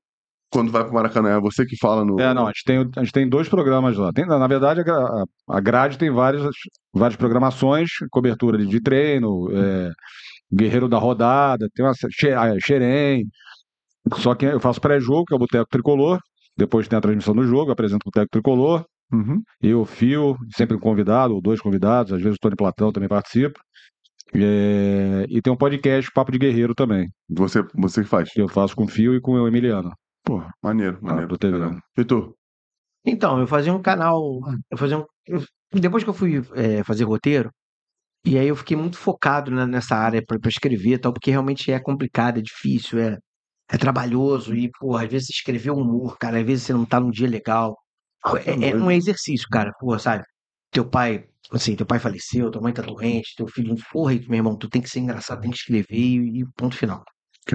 quando 0.51 0.71
vai 0.71 0.83
pro 0.83 0.93
Maracanã, 0.93 1.29
é 1.37 1.39
você 1.39 1.65
que 1.65 1.77
fala 1.77 2.03
no. 2.03 2.19
É, 2.19 2.33
não, 2.33 2.43
a 2.45 2.49
gente 2.49 2.63
tem, 2.65 2.77
a 2.97 3.03
gente 3.03 3.13
tem 3.13 3.27
dois 3.29 3.47
programas 3.47 3.97
lá. 3.97 4.11
Tem, 4.11 4.25
na 4.25 4.47
verdade, 4.47 4.81
a 4.81 5.23
a 5.49 5.59
grade 5.59 5.97
tem 5.97 6.11
várias, 6.11 6.43
várias 6.93 7.15
programações, 7.17 7.89
cobertura 8.11 8.57
de 8.63 8.81
treino, 8.81 9.47
é, 9.51 9.91
Guerreiro 10.53 10.87
da 10.89 10.97
Rodada, 10.97 11.67
tem 11.73 11.85
uma 11.85 11.93
Xerém. 12.59 13.25
Só 14.15 14.33
que 14.35 14.45
eu 14.45 14.59
faço 14.59 14.81
pré-jogo, 14.81 15.25
que 15.25 15.33
é 15.33 15.35
o 15.35 15.39
Boteco 15.39 15.67
Tricolor. 15.69 16.19
Depois 16.57 16.87
tem 16.87 16.97
a 16.97 17.01
transmissão 17.01 17.33
do 17.33 17.43
jogo, 17.43 17.69
eu 17.69 17.73
apresento 17.73 18.03
o 18.05 18.09
Boteco 18.11 18.29
Tricolor. 18.31 18.83
Uhum. 19.13 19.41
Eu, 19.61 19.85
Fio, 19.85 20.37
sempre 20.55 20.75
um 20.75 20.79
convidado, 20.79 21.33
ou 21.35 21.41
dois 21.41 21.59
convidados, 21.61 22.13
às 22.13 22.21
vezes 22.21 22.35
o 22.37 22.39
Tony 22.39 22.55
Platão 22.55 22.91
também 22.91 23.09
participa. 23.09 23.59
É, 24.33 25.25
e 25.29 25.41
tem 25.41 25.51
um 25.51 25.57
podcast, 25.57 26.09
Papo 26.13 26.31
de 26.31 26.37
Guerreiro 26.37 26.73
também, 26.73 27.09
Você, 27.29 27.61
você 27.75 28.01
que 28.01 28.07
faz. 28.07 28.29
eu 28.37 28.47
faço 28.47 28.75
com 28.75 28.85
o 28.85 28.87
Fio 28.87 29.13
e 29.13 29.19
com 29.19 29.33
o 29.33 29.47
Emiliano. 29.47 29.91
Pô, 30.23 30.41
maneiro, 30.63 30.97
maneiro. 31.01 31.27
pro 31.27 31.37
TV. 31.37 31.57
Caramba. 31.59 31.81
E 31.97 32.05
tu? 32.05 32.33
Então, 33.05 33.39
eu 33.39 33.47
fazia 33.47 33.73
um 33.73 33.81
canal. 33.81 34.39
Eu 34.69 34.77
fazia 34.77 34.99
um, 34.99 35.05
eu- 35.27 35.43
depois 35.73 36.03
que 36.03 36.09
eu 36.09 36.13
fui 36.13 36.41
é, 36.55 36.83
fazer 36.83 37.03
roteiro, 37.03 37.49
e 38.25 38.37
aí 38.37 38.47
eu 38.47 38.55
fiquei 38.55 38.77
muito 38.77 38.97
focado 38.97 39.51
né, 39.51 39.65
nessa 39.65 39.95
área 39.95 40.23
para 40.25 40.37
escrever 40.49 40.99
tal, 40.99 41.13
porque 41.13 41.31
realmente 41.31 41.71
é 41.71 41.79
complicado, 41.79 42.39
é 42.39 42.41
difícil, 42.41 42.99
é, 42.99 43.17
é 43.69 43.77
trabalhoso. 43.77 44.55
E, 44.55 44.69
pô, 44.79 44.95
às 44.97 45.09
vezes 45.09 45.27
você 45.27 45.33
escrever 45.33 45.71
um 45.71 45.81
humor, 45.81 46.17
cara, 46.19 46.39
às 46.39 46.45
vezes 46.45 46.65
você 46.65 46.73
não 46.73 46.85
tá 46.85 46.99
num 46.99 47.11
dia 47.11 47.27
legal. 47.29 47.77
É, 48.45 48.69
é 48.71 48.75
um 48.75 48.91
exercício, 48.91 49.47
cara. 49.49 49.71
Pô, 49.79 49.97
sabe? 49.99 50.23
Teu 50.71 50.87
pai, 50.89 51.25
assim, 51.51 51.75
teu 51.75 51.85
pai 51.85 51.99
faleceu, 51.99 52.51
tua 52.51 52.61
mãe 52.61 52.73
tá 52.73 52.81
doente, 52.81 53.35
teu 53.35 53.47
filho, 53.47 53.75
porra, 53.91 54.13
meu 54.27 54.35
irmão, 54.37 54.57
tu 54.57 54.69
tem 54.69 54.81
que 54.81 54.89
ser 54.89 54.99
engraçado, 54.99 55.41
tem 55.41 55.51
que 55.51 55.57
escrever 55.57 55.87
e, 55.91 56.41
e 56.41 56.45
ponto 56.55 56.75
final. 56.77 57.03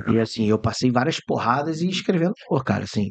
E 0.09 0.19
assim, 0.19 0.47
eu 0.47 0.59
passei 0.61 0.91
várias 0.91 1.20
porradas 1.20 1.81
e 1.81 1.89
escrevendo, 1.89 2.35
pô, 2.49 2.62
cara, 2.62 2.85
assim. 2.85 3.11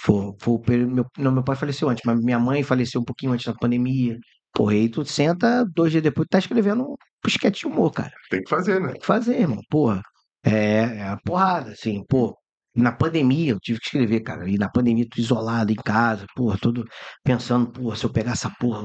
Foi, 0.00 0.32
foi 0.40 0.54
o 0.54 0.58
período- 0.58 0.94
meu, 0.94 1.06
não, 1.18 1.32
meu 1.32 1.44
pai 1.44 1.54
faleceu 1.56 1.88
antes, 1.88 2.02
mas 2.04 2.18
minha 2.20 2.38
mãe 2.38 2.62
faleceu 2.62 3.00
um 3.00 3.04
pouquinho 3.04 3.32
antes 3.32 3.46
da 3.46 3.54
pandemia. 3.54 4.18
Porra, 4.54 4.72
aí 4.72 4.88
tu 4.88 5.04
senta, 5.04 5.64
dois 5.64 5.90
dias 5.90 6.02
depois, 6.02 6.26
tu 6.28 6.30
tá 6.30 6.38
escrevendo 6.38 6.84
um 6.84 6.96
esquete 7.26 7.60
de 7.60 7.66
humor, 7.66 7.90
cara. 7.92 8.12
Tem 8.30 8.42
que 8.42 8.48
fazer, 8.48 8.80
né? 8.80 8.92
Tem 8.92 9.00
que 9.00 9.06
fazer, 9.06 9.40
irmão. 9.40 9.60
Porra. 9.68 10.00
É, 10.44 10.98
é 10.98 11.08
a 11.08 11.16
porrada, 11.16 11.72
assim, 11.72 12.04
pô. 12.08 12.36
Na 12.76 12.92
pandemia, 12.92 13.52
eu 13.52 13.60
tive 13.60 13.78
que 13.78 13.86
escrever, 13.86 14.20
cara. 14.20 14.48
E 14.48 14.58
na 14.58 14.68
pandemia, 14.68 15.06
tu 15.08 15.20
isolado 15.20 15.72
em 15.72 15.76
casa, 15.76 16.26
porra, 16.34 16.58
tudo 16.60 16.84
pensando, 17.22 17.70
porra, 17.70 17.96
se 17.96 18.04
eu 18.04 18.10
pegar 18.10 18.32
essa 18.32 18.50
porra, 18.58 18.82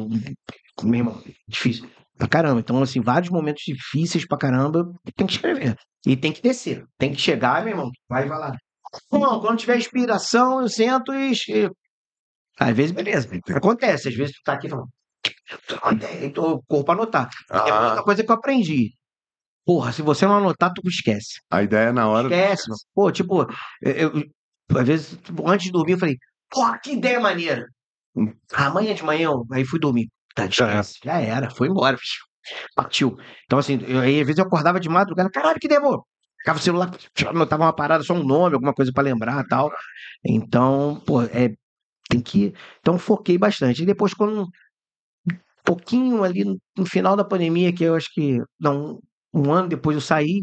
meu 0.84 1.00
irmão, 1.00 1.24
difícil 1.48 1.90
pra 2.18 2.28
caramba. 2.28 2.60
Então, 2.60 2.82
assim, 2.82 3.02
vários 3.02 3.32
momentos 3.32 3.64
difíceis 3.66 4.28
pra 4.28 4.38
caramba, 4.38 4.86
tem 5.16 5.26
que 5.26 5.34
escrever. 5.34 5.76
E 6.06 6.16
tem 6.16 6.32
que 6.32 6.42
descer. 6.42 6.86
Tem 6.98 7.12
que 7.12 7.20
chegar, 7.20 7.64
meu 7.64 7.74
irmão, 7.74 7.92
vai 8.08 8.28
vai 8.28 8.38
lá. 8.38 8.56
Não, 9.12 9.40
quando 9.40 9.60
tiver 9.60 9.78
inspiração, 9.78 10.62
eu 10.62 10.70
sento 10.70 11.14
e 11.14 11.32
escrevo. 11.32 11.76
Às 12.60 12.76
vezes, 12.76 12.92
beleza. 12.92 13.30
Acontece. 13.54 14.10
Às 14.10 14.16
vezes 14.16 14.36
tu 14.36 14.42
tá 14.44 14.54
aqui 14.54 14.68
e 14.68 14.70
tô 16.34 16.62
corpo 16.68 16.92
anotar. 16.92 17.30
É 17.52 17.58
Ah, 17.58 17.88
outra 17.90 18.04
coisa 18.04 18.24
que 18.24 18.32
eu 18.32 18.36
aprendi. 18.36 18.94
Porra, 19.66 19.92
se 19.92 20.02
você 20.02 20.26
não 20.26 20.38
anotar, 20.38 20.74
tu 20.74 20.82
esquece. 20.88 21.40
a 21.50 21.62
ideia 21.64 21.90
é 21.90 21.92
na 21.92 22.08
hora. 22.08 22.28
Esquece, 22.28 22.70
mano. 22.70 22.80
Pô, 22.94 23.12
tipo, 23.12 23.46
eu, 23.82 24.12
às 24.76 24.88
vezes, 24.88 25.18
tipo, 25.24 25.48
antes 25.50 25.66
de 25.68 25.72
dormir, 25.72 25.94
eu 25.94 26.00
falei, 26.00 26.18
porra, 26.50 26.80
que 26.80 26.94
ideia 26.94 27.20
maneira. 27.20 27.68
Hum. 28.16 28.34
Amanhã 28.54 28.94
de 28.96 29.04
manhã, 29.04 29.26
eu- 29.26 29.46
aí 29.52 29.64
fui 29.66 29.80
dormir. 29.80 30.10
Tá, 30.36 30.48
Já 30.50 30.66
era. 30.70 30.80
esquece. 30.80 31.00
Já 31.04 31.20
era, 31.22 31.50
foi 31.52 31.68
embora. 31.68 31.98
Partiu. 32.76 33.18
Então, 33.46 33.60
assim, 33.60 33.80
eu, 33.88 34.00
aí 34.00 34.20
às 34.22 34.26
vezes 34.26 34.40
eu 34.40 34.46
acordava 34.46 34.80
de 34.80 34.90
madrugada, 34.90 35.30
caralho, 35.30 35.60
que 35.60 35.68
ideia 35.68 35.82
boa. 35.82 36.04
Ficava 36.40 36.58
o 36.58 36.62
celular, 36.62 36.90
anotava 37.28 37.64
uma 37.64 37.74
parada, 37.74 38.04
só 38.04 38.14
um 38.14 38.24
nome, 38.24 38.56
alguma 38.56 38.74
coisa 38.74 38.92
pra 38.94 39.04
lembrar 39.04 39.44
tal. 39.48 39.70
Então, 40.26 41.02
pô, 41.06 41.22
é, 41.24 41.54
tem 42.10 42.22
que. 42.22 42.54
Então, 42.80 42.98
foquei 42.98 43.38
bastante. 43.38 43.84
E 43.84 43.86
depois, 43.86 44.14
quando. 44.14 44.48
Pouquinho 45.64 46.24
ali 46.24 46.44
no, 46.44 46.60
no 46.78 46.86
final 46.86 47.16
da 47.16 47.24
pandemia, 47.24 47.74
que 47.74 47.84
eu 47.84 47.96
acho 47.96 48.10
que. 48.14 48.42
Não, 48.60 49.00
um 49.34 49.52
ano 49.52 49.70
depois 49.70 49.96
eu 49.96 50.02
saí. 50.02 50.42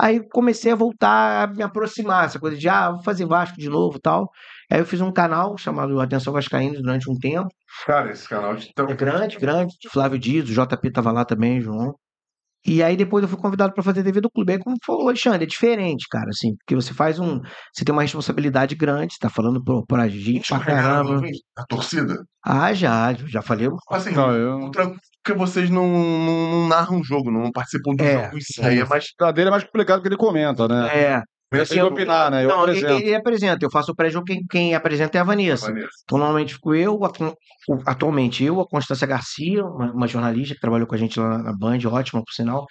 Aí 0.00 0.20
comecei 0.30 0.72
a 0.72 0.76
voltar 0.76 1.44
a 1.44 1.46
me 1.46 1.62
aproximar, 1.62 2.24
essa 2.24 2.38
coisa 2.38 2.56
de, 2.56 2.68
ah, 2.68 2.90
vou 2.90 3.02
fazer 3.04 3.26
Vasco 3.26 3.56
de 3.56 3.68
novo 3.68 3.96
e 3.96 4.00
tal. 4.00 4.28
Aí 4.70 4.80
eu 4.80 4.86
fiz 4.86 5.00
um 5.00 5.12
canal 5.12 5.56
chamado 5.56 6.00
Atenção 6.00 6.32
Vascaínos 6.32 6.82
durante 6.82 7.08
um 7.08 7.16
tempo. 7.16 7.48
Cara, 7.86 8.10
esse 8.10 8.28
canal 8.28 8.56
de 8.56 8.72
tão. 8.74 8.88
É 8.88 8.94
grande, 8.94 9.38
grande. 9.38 9.76
Flávio 9.92 10.18
Dias, 10.18 10.48
o 10.48 10.52
JP 10.52 10.90
tava 10.90 11.12
lá 11.12 11.24
também, 11.24 11.60
João. 11.60 11.94
E 12.66 12.82
aí 12.82 12.96
depois 12.96 13.22
eu 13.22 13.28
fui 13.28 13.38
convidado 13.38 13.74
para 13.74 13.82
fazer 13.82 14.02
TV 14.02 14.20
do 14.20 14.30
clube. 14.30 14.52
Aí 14.52 14.58
como 14.58 14.76
falou 14.84 15.04
o 15.04 15.08
Alexandre, 15.08 15.44
é 15.44 15.46
diferente, 15.46 16.06
cara, 16.10 16.28
assim, 16.30 16.56
porque 16.56 16.74
você 16.74 16.94
faz 16.94 17.18
um, 17.18 17.40
você 17.72 17.84
tem 17.84 17.92
uma 17.92 18.02
responsabilidade 18.02 18.74
grande, 18.74 19.14
você 19.14 19.18
tá 19.20 19.28
falando 19.28 19.62
pro, 19.62 19.84
pra 19.86 20.08
gente 20.08 20.48
pra 20.48 20.60
caramba. 20.60 21.20
A 21.56 21.64
torcida? 21.66 22.24
Ah, 22.44 22.72
já, 22.72 23.12
já 23.26 23.42
falei. 23.42 23.68
Assim, 23.90 24.12
Não, 24.12 24.32
eu... 24.32 24.70
porque 24.70 25.38
vocês 25.38 25.70
não, 25.70 25.86
não, 25.86 26.50
não 26.50 26.68
narram 26.68 27.00
o 27.00 27.04
jogo, 27.04 27.30
não 27.30 27.50
participam 27.50 27.94
do 27.94 28.04
É, 28.04 28.24
jogo 28.24 28.38
em 28.38 28.40
si. 28.40 28.62
Aí 28.62 28.78
é 28.78 28.84
mais. 28.84 29.06
A 29.20 29.32
dele 29.32 29.48
é 29.48 29.50
mais 29.50 29.64
complicado 29.64 29.98
porque 29.98 30.08
ele 30.08 30.16
comenta, 30.16 30.68
né? 30.68 30.88
É, 30.94 31.22
Eu 31.58 31.62
assim, 31.62 31.78
eu- 31.78 31.86
opinar, 31.86 32.30
né? 32.30 32.44
Eu 32.44 32.48
não, 32.48 32.62
ele, 32.68 32.78
apresento. 32.78 33.02
ele 33.02 33.14
apresenta, 33.14 33.64
eu 33.64 33.70
faço 33.70 33.92
o 33.92 33.94
pré-jogo, 33.96 34.24
quem, 34.26 34.44
quem 34.50 34.74
apresenta 34.74 35.18
é 35.18 35.20
a 35.20 35.24
Vanessa. 35.24 35.66
Vanessa. 35.68 35.88
Então, 36.04 36.18
normalmente 36.18 36.54
fico 36.54 36.74
eu, 36.74 37.04
a 37.04 37.10
atualmente 37.86 38.44
eu, 38.44 38.60
a 38.60 38.66
Constância 38.68 39.06
Garcia, 39.06 39.64
uma, 39.64 39.92
uma 39.92 40.06
jornalista 40.06 40.54
que 40.54 40.60
trabalhou 40.60 40.86
com 40.86 40.94
a 40.94 40.98
gente 40.98 41.18
lá 41.18 41.38
na 41.38 41.52
Band, 41.56 41.78
ótima, 41.90 42.22
por 42.22 42.32
sinal, 42.32 42.66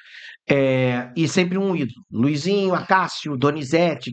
é, 0.49 1.11
e 1.15 1.27
sempre 1.27 1.57
um 1.57 1.75
ídolo. 1.75 2.01
Luizinho, 2.11 2.73
Acácio, 2.75 3.37
Donizete, 3.37 4.11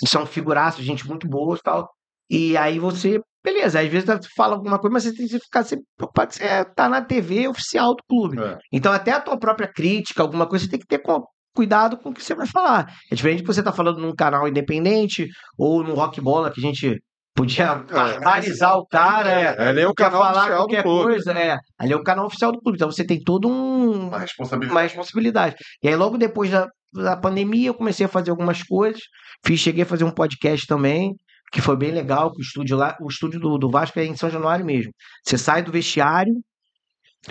que 0.00 0.06
são 0.08 0.26
figuraços, 0.26 0.84
gente 0.84 1.06
muito 1.06 1.26
boa 1.28 1.56
e 1.56 1.60
tal. 1.62 1.88
E 2.30 2.56
aí 2.58 2.78
você, 2.78 3.20
beleza, 3.42 3.80
às 3.80 3.88
vezes 3.88 4.04
tu 4.20 4.28
fala 4.36 4.54
alguma 4.54 4.78
coisa, 4.78 4.92
mas 4.92 5.04
você 5.04 5.14
tem 5.14 5.26
que 5.26 5.38
ficar 5.38 5.64
sempre 5.64 5.86
preocupado 5.96 6.28
que 6.30 6.36
você 6.36 6.64
tá 6.74 6.88
na 6.88 7.00
TV 7.00 7.48
oficial 7.48 7.94
do 7.94 8.02
clube. 8.08 8.38
É. 8.38 8.58
Então, 8.72 8.92
até 8.92 9.12
a 9.12 9.20
tua 9.20 9.38
própria 9.38 9.66
crítica, 9.72 10.22
alguma 10.22 10.46
coisa, 10.46 10.64
você 10.64 10.70
tem 10.70 10.80
que 10.80 10.86
ter 10.86 10.98
co- 10.98 11.26
cuidado 11.58 11.96
com 11.96 12.10
o 12.10 12.14
que 12.14 12.22
você 12.22 12.36
vai 12.36 12.46
falar. 12.46 12.86
É 13.10 13.14
diferente 13.16 13.40
de 13.40 13.46
você 13.46 13.60
estar 13.60 13.72
falando 13.72 13.98
num 13.98 14.14
canal 14.14 14.46
independente 14.46 15.26
ou 15.58 15.82
no 15.82 15.94
Rock 15.94 16.20
Bola, 16.20 16.52
que 16.52 16.60
a 16.60 16.62
gente 16.62 17.02
podia 17.34 17.74
barbarizar 17.74 18.76
o 18.78 18.86
cara. 18.86 19.30
É, 19.58 19.70
Ele 19.70 19.80
é 19.80 19.88
o 19.88 19.92
canal 19.94 20.22
falar 20.22 20.30
oficial 20.32 20.50
do 20.50 20.56
qualquer 20.58 20.82
clube. 20.84 21.02
coisa. 21.04 21.32
É, 21.32 21.56
ali 21.80 21.92
é 21.92 21.96
o 21.96 22.02
canal 22.04 22.26
oficial 22.26 22.52
do 22.52 22.60
clube. 22.60 22.76
Então, 22.76 22.90
você 22.92 23.04
tem 23.04 23.20
todo 23.20 23.48
um, 23.48 24.06
Uma 24.08 24.20
responsabilidade. 24.20 24.72
uma 24.76 24.82
responsabilidade. 24.82 25.56
E 25.82 25.88
aí, 25.88 25.96
logo 25.96 26.16
depois 26.16 26.48
da, 26.50 26.68
da 26.94 27.16
pandemia, 27.16 27.68
eu 27.70 27.74
comecei 27.74 28.06
a 28.06 28.08
fazer 28.08 28.30
algumas 28.30 28.62
coisas. 28.62 29.00
Fiz, 29.44 29.58
cheguei 29.58 29.82
a 29.82 29.86
fazer 29.86 30.04
um 30.04 30.12
podcast 30.12 30.64
também, 30.66 31.12
que 31.52 31.60
foi 31.60 31.76
bem 31.76 31.90
legal, 31.90 32.32
que 32.32 32.40
o 32.40 32.42
estúdio 32.42 32.76
lá, 32.76 32.96
o 33.00 33.08
estúdio 33.08 33.40
do, 33.40 33.58
do 33.58 33.68
Vasco 33.68 33.98
é 33.98 34.04
em 34.04 34.16
São 34.16 34.30
Januário 34.30 34.64
mesmo. 34.64 34.92
Você 35.24 35.36
sai 35.36 35.62
do 35.62 35.72
vestiário, 35.72 36.32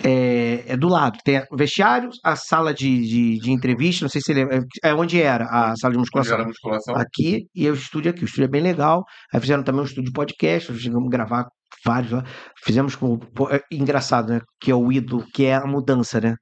é, 0.02 0.64
é 0.66 0.76
do 0.76 0.88
lado. 0.88 1.18
Tem 1.24 1.42
o 1.50 1.56
vestiário, 1.56 2.10
a 2.24 2.36
sala 2.36 2.72
de, 2.74 3.00
de, 3.02 3.38
de 3.38 3.50
entrevista, 3.50 4.04
não 4.04 4.10
sei 4.10 4.20
se 4.20 4.32
ele 4.32 4.42
é, 4.42 4.60
é 4.84 4.94
onde 4.94 5.20
era 5.20 5.44
a 5.46 5.74
sala 5.76 5.92
de 5.92 5.98
musculação. 5.98 6.36
Gera 6.36 6.48
musculação. 6.48 6.94
Aqui 6.96 7.46
e 7.54 7.68
o 7.68 7.74
estúdio 7.74 8.10
aqui. 8.10 8.22
O 8.22 8.26
estúdio 8.26 8.44
é 8.44 8.50
bem 8.50 8.62
legal. 8.62 9.04
Aí 9.32 9.40
fizeram 9.40 9.62
também 9.62 9.80
um 9.80 9.84
estúdio 9.84 10.10
de 10.10 10.12
podcast, 10.12 10.76
chegamos 10.78 11.06
a 11.06 11.10
gravar 11.10 11.46
vários 11.84 12.12
lá. 12.12 12.24
Fizemos 12.62 12.94
com. 12.94 13.18
pô, 13.18 13.50
é 13.50 13.60
engraçado, 13.70 14.32
né? 14.32 14.40
Que 14.60 14.70
é 14.70 14.74
o 14.74 14.92
ídolo, 14.92 15.24
que 15.32 15.46
é 15.46 15.54
a 15.54 15.66
mudança, 15.66 16.20
né? 16.20 16.34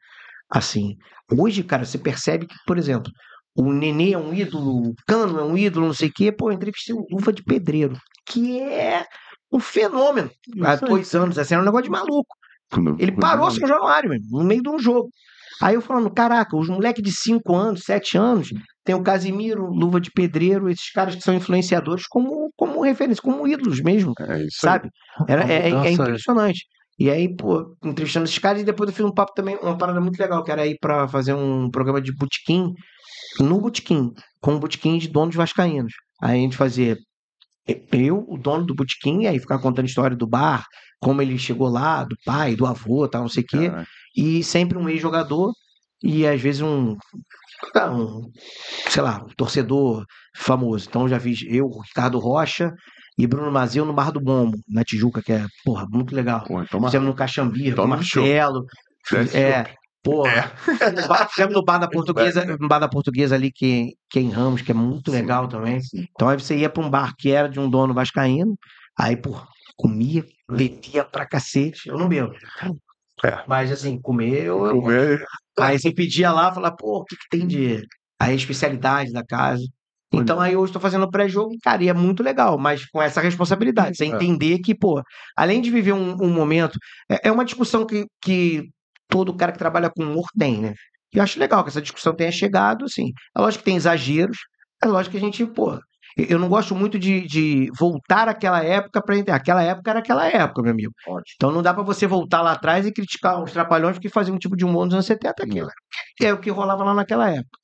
Assim. 0.51 0.97
Hoje, 1.31 1.63
cara, 1.63 1.85
você 1.85 1.99
percebe 1.99 2.47
que, 2.47 2.55
por 2.67 2.79
exemplo, 2.79 3.11
o 3.57 3.73
Nenê 3.73 4.13
é 4.13 4.19
um 4.19 4.33
ídolo, 4.33 4.91
o 4.91 4.95
Cano 5.07 5.41
é 5.41 5.43
um 5.43 5.57
ídolo, 5.57 5.87
não 5.87 5.95
sei 5.95 6.09
o 6.09 6.13
quê. 6.15 6.31
Pô, 6.31 6.51
eu 6.51 6.55
entrevistei 6.55 6.95
o 6.95 7.05
Luva 7.11 7.33
de 7.33 7.43
Pedreiro, 7.43 7.97
que 8.27 8.61
é 8.61 9.05
um 9.53 9.59
fenômeno. 9.59 10.31
Há 10.63 10.77
dois 10.77 11.15
anos, 11.15 11.39
assim, 11.39 11.55
era 11.55 11.63
um 11.63 11.67
negócio 11.67 11.85
de 11.85 11.91
maluco. 11.91 12.37
Quando- 12.71 12.97
Ele 12.99 13.13
quando- 13.13 13.21
parou 13.21 13.51
São 13.51 13.67
Januário, 13.69 14.11
mesmo, 14.11 14.27
no 14.39 14.45
meio 14.45 14.63
de 14.63 14.69
um 14.69 14.79
jogo. 14.79 15.09
Aí 15.63 15.75
eu 15.75 15.81
falando, 15.81 16.11
caraca, 16.11 16.55
os 16.57 16.69
moleques 16.69 17.03
de 17.03 17.11
5 17.11 17.55
anos, 17.57 17.83
7 17.85 18.19
anos, 18.19 18.49
tem 18.85 18.95
o 18.95 19.03
Casimiro, 19.03 19.67
Luva 19.71 19.99
de 20.01 20.11
Pedreiro, 20.11 20.69
esses 20.69 20.91
caras 20.93 21.15
que 21.15 21.23
são 21.23 21.33
influenciadores 21.35 22.07
como, 22.07 22.51
como 22.57 22.83
referência, 22.83 23.23
como 23.23 23.47
ídolos 23.49 23.81
mesmo, 23.81 24.13
É 24.21 24.43
isso 24.43 24.59
sabe? 24.61 24.91
Era, 25.27 25.45
é, 25.51 25.55
é- 25.55 25.69
é 25.69 25.71
Nossa, 25.71 25.91
impressionante. 25.91 26.67
E 26.99 27.11
aí, 27.11 27.35
pô, 27.35 27.75
entrevistando 27.85 28.25
esses 28.25 28.39
caras, 28.39 28.61
e 28.63 28.65
depois 28.65 28.89
eu 28.91 28.97
fiz 28.97 29.05
um 29.05 29.13
papo 29.13 29.33
também, 29.35 29.57
uma 29.63 29.77
parada 29.79 30.01
muito 30.01 30.19
legal, 30.19 30.43
que 30.45 30.51
era 30.53 30.67
ir 30.67 30.77
pra 30.81 31.09
fazer 31.09 31.33
um 31.35 31.71
programa 31.71 32.01
de 32.03 32.15
botequim, 32.15 32.73
no 33.41 33.61
botequim, 33.61 34.11
com 34.41 34.53
um 34.55 34.59
botequim 34.59 34.99
de 34.99 35.09
donos 35.09 35.35
vascaínos. 35.35 35.93
Aí 36.23 36.39
a 36.39 36.43
gente 36.43 36.57
fazia 36.57 36.97
eu, 37.93 38.25
o 38.29 38.37
dono 38.39 38.65
do 38.65 38.75
botequim, 38.75 39.27
aí 39.27 39.39
ficar 39.39 39.59
contando 39.59 39.85
a 39.85 39.89
história 39.89 40.17
do 40.17 40.27
bar, 40.27 40.65
como 41.01 41.21
ele 41.21 41.37
chegou 41.39 41.69
lá, 41.69 42.05
do 42.05 42.17
pai, 42.25 42.55
do 42.55 42.67
avô, 42.67 43.07
tal, 43.09 43.23
não 43.23 43.29
sei 43.29 43.43
o 43.43 43.47
quê. 43.47 43.69
Caraca. 43.71 43.89
E 44.17 44.43
sempre 44.45 44.79
um 44.79 44.89
ex-jogador 44.89 45.53
e 46.03 46.27
às 46.27 46.41
vezes 46.41 46.61
um, 46.63 46.97
um, 47.77 48.31
sei 48.89 49.03
lá, 49.03 49.23
um 49.25 49.29
torcedor 49.37 50.05
famoso. 50.37 50.87
Então 50.89 51.09
já 51.09 51.19
vi 51.19 51.35
eu, 51.49 51.69
Ricardo 51.81 52.19
Rocha 52.19 52.73
e 53.19 53.27
Bruno 53.27 53.51
Mazeu 53.51 53.85
no 53.85 53.93
Bar 53.95 54.13
do 54.13 54.21
Bombo, 54.21 54.59
na 54.69 54.85
Tijuca, 54.85 55.23
que 55.23 55.33
é, 55.33 55.47
porra, 55.65 55.87
muito 55.91 56.15
legal. 56.15 56.45
Pô, 56.45 56.63
então 56.63 56.79
uma- 56.79 56.89
Fizemos 56.89 57.09
no 57.09 57.15
com 57.15 57.77
Toma 57.77 58.03
show. 58.03 58.23
Marcelo. 58.23 58.65
É, 59.35 59.75
porra. 60.11 60.53
No 61.03 61.09
bar- 61.09 61.29
Fizemos 61.29 61.55
no 61.55 61.65
bar 61.65 61.79
da 61.79 61.89
portuguesa, 61.91 62.45
no 62.45 62.69
bar 62.69 62.79
da 62.79 62.89
portuguesa 62.89 63.35
ali 63.35 63.51
que, 63.53 63.95
que 64.09 64.19
é 64.19 64.23
em 64.23 64.31
Ramos, 64.31 64.63
que 64.63 64.71
é 64.71 64.75
muito 64.75 65.11
Sim, 65.11 65.17
legal 65.19 65.49
também. 65.49 65.81
Então 66.15 66.29
aí 66.29 66.39
você 66.39 66.57
ia 66.57 66.71
para 66.71 66.83
um 66.85 66.91
bar 66.91 67.15
que 67.19 67.31
era 67.31 67.49
de 67.49 67.59
um 67.61 67.69
dono 67.69 67.93
vascaíno, 67.93 68.57
aí, 68.99 69.17
pô, 69.17 69.37
comia, 69.77 70.25
bebia 70.51 71.05
pra 71.05 71.27
cacete. 71.27 71.89
Eu 71.89 71.99
não 71.99 72.09
bebo. 72.09 72.33
É. 73.25 73.43
Mas 73.47 73.73
assim, 73.73 74.01
comer, 74.01 74.45
eu, 74.45 74.59
Comer, 74.81 75.25
Aí 75.59 75.79
você 75.79 75.91
pedia 75.93 76.31
lá, 76.31 76.53
falava, 76.53 76.77
pô, 76.77 76.99
o 76.99 77.05
que, 77.05 77.17
que 77.17 77.29
tem 77.31 77.47
de. 77.47 77.83
A 78.19 78.33
especialidade 78.33 79.13
da 79.13 79.23
casa. 79.25 79.63
Então 80.13 80.41
aí 80.41 80.57
hoje 80.57 80.71
estou 80.71 80.81
fazendo 80.81 81.11
pré-jogo, 81.11 81.55
cara, 81.63 81.83
e 81.83 81.89
é 81.89 81.93
muito 81.93 82.23
legal, 82.23 82.57
mas 82.57 82.87
com 82.87 83.03
essa 83.03 83.21
responsabilidade. 83.21 83.97
Você 83.97 84.05
É. 84.05 84.09
entender 84.09 84.59
que, 84.61 84.75
pô, 84.75 85.03
além 85.37 85.61
de 85.61 85.71
viver 85.71 85.93
um, 85.93 86.17
um 86.23 86.33
momento, 86.33 86.79
é, 87.11 87.29
é 87.29 87.33
uma 87.33 87.45
discussão 87.45 87.85
que, 87.85 88.07
que 88.23 88.63
todo 89.09 89.37
cara 89.37 89.53
que 89.53 89.59
trabalha 89.59 89.91
com 89.91 90.03
humor 90.05 90.27
tem, 90.39 90.61
né? 90.61 90.75
E 91.15 91.19
eu 91.19 91.23
acho 91.23 91.39
legal 91.39 91.63
que 91.63 91.71
essa 91.71 91.81
discussão 91.83 92.15
tenha 92.15 92.31
chegado, 92.33 92.85
assim. 92.85 93.13
É 93.37 93.41
lógico 93.41 93.63
que 93.63 93.71
tem 93.71 93.77
exageros, 93.77 94.37
é 94.83 94.87
lógico 94.87 95.13
que 95.13 95.19
a 95.19 95.21
gente, 95.21 95.47
pô. 95.47 95.79
eu- 96.17 96.39
não 96.39 96.49
gosto 96.49 96.75
muito 96.75 96.99
de, 96.99 97.27
de 97.27 97.71
voltar 97.79 98.29
àquela 98.29 98.63
época 98.65 99.03
para 99.03 99.17
entender. 99.17 99.33
Aquela 99.33 99.63
época 99.63 99.91
era 99.91 99.99
aquela 100.01 100.27
época, 100.29 100.63
meu 100.63 100.73
amigo. 100.73 100.93
Então 101.37 101.51
não 101.53 101.63
dá 101.63 101.73
para 101.75 101.83
você 101.83 102.07
voltar 102.07 102.41
lá 102.43 102.53
atrás 102.53 102.87
e 102.87 102.93
criticar 102.93 103.43
os 103.43 103.53
trapalhões 103.53 103.99
que 103.99 104.09
faziam 104.09 104.35
um 104.37 104.39
tipo 104.39 104.57
de 104.57 104.65
humor 104.65 104.85
nos 104.87 104.95
anos 104.95 105.07
70 105.07 105.43
aquilo. 105.45 105.69
É 106.21 106.33
o 106.33 106.41
que 106.41 106.51
rolava 106.51 106.85
lá 106.85 106.95
naquela 106.95 107.31
época. 107.31 107.59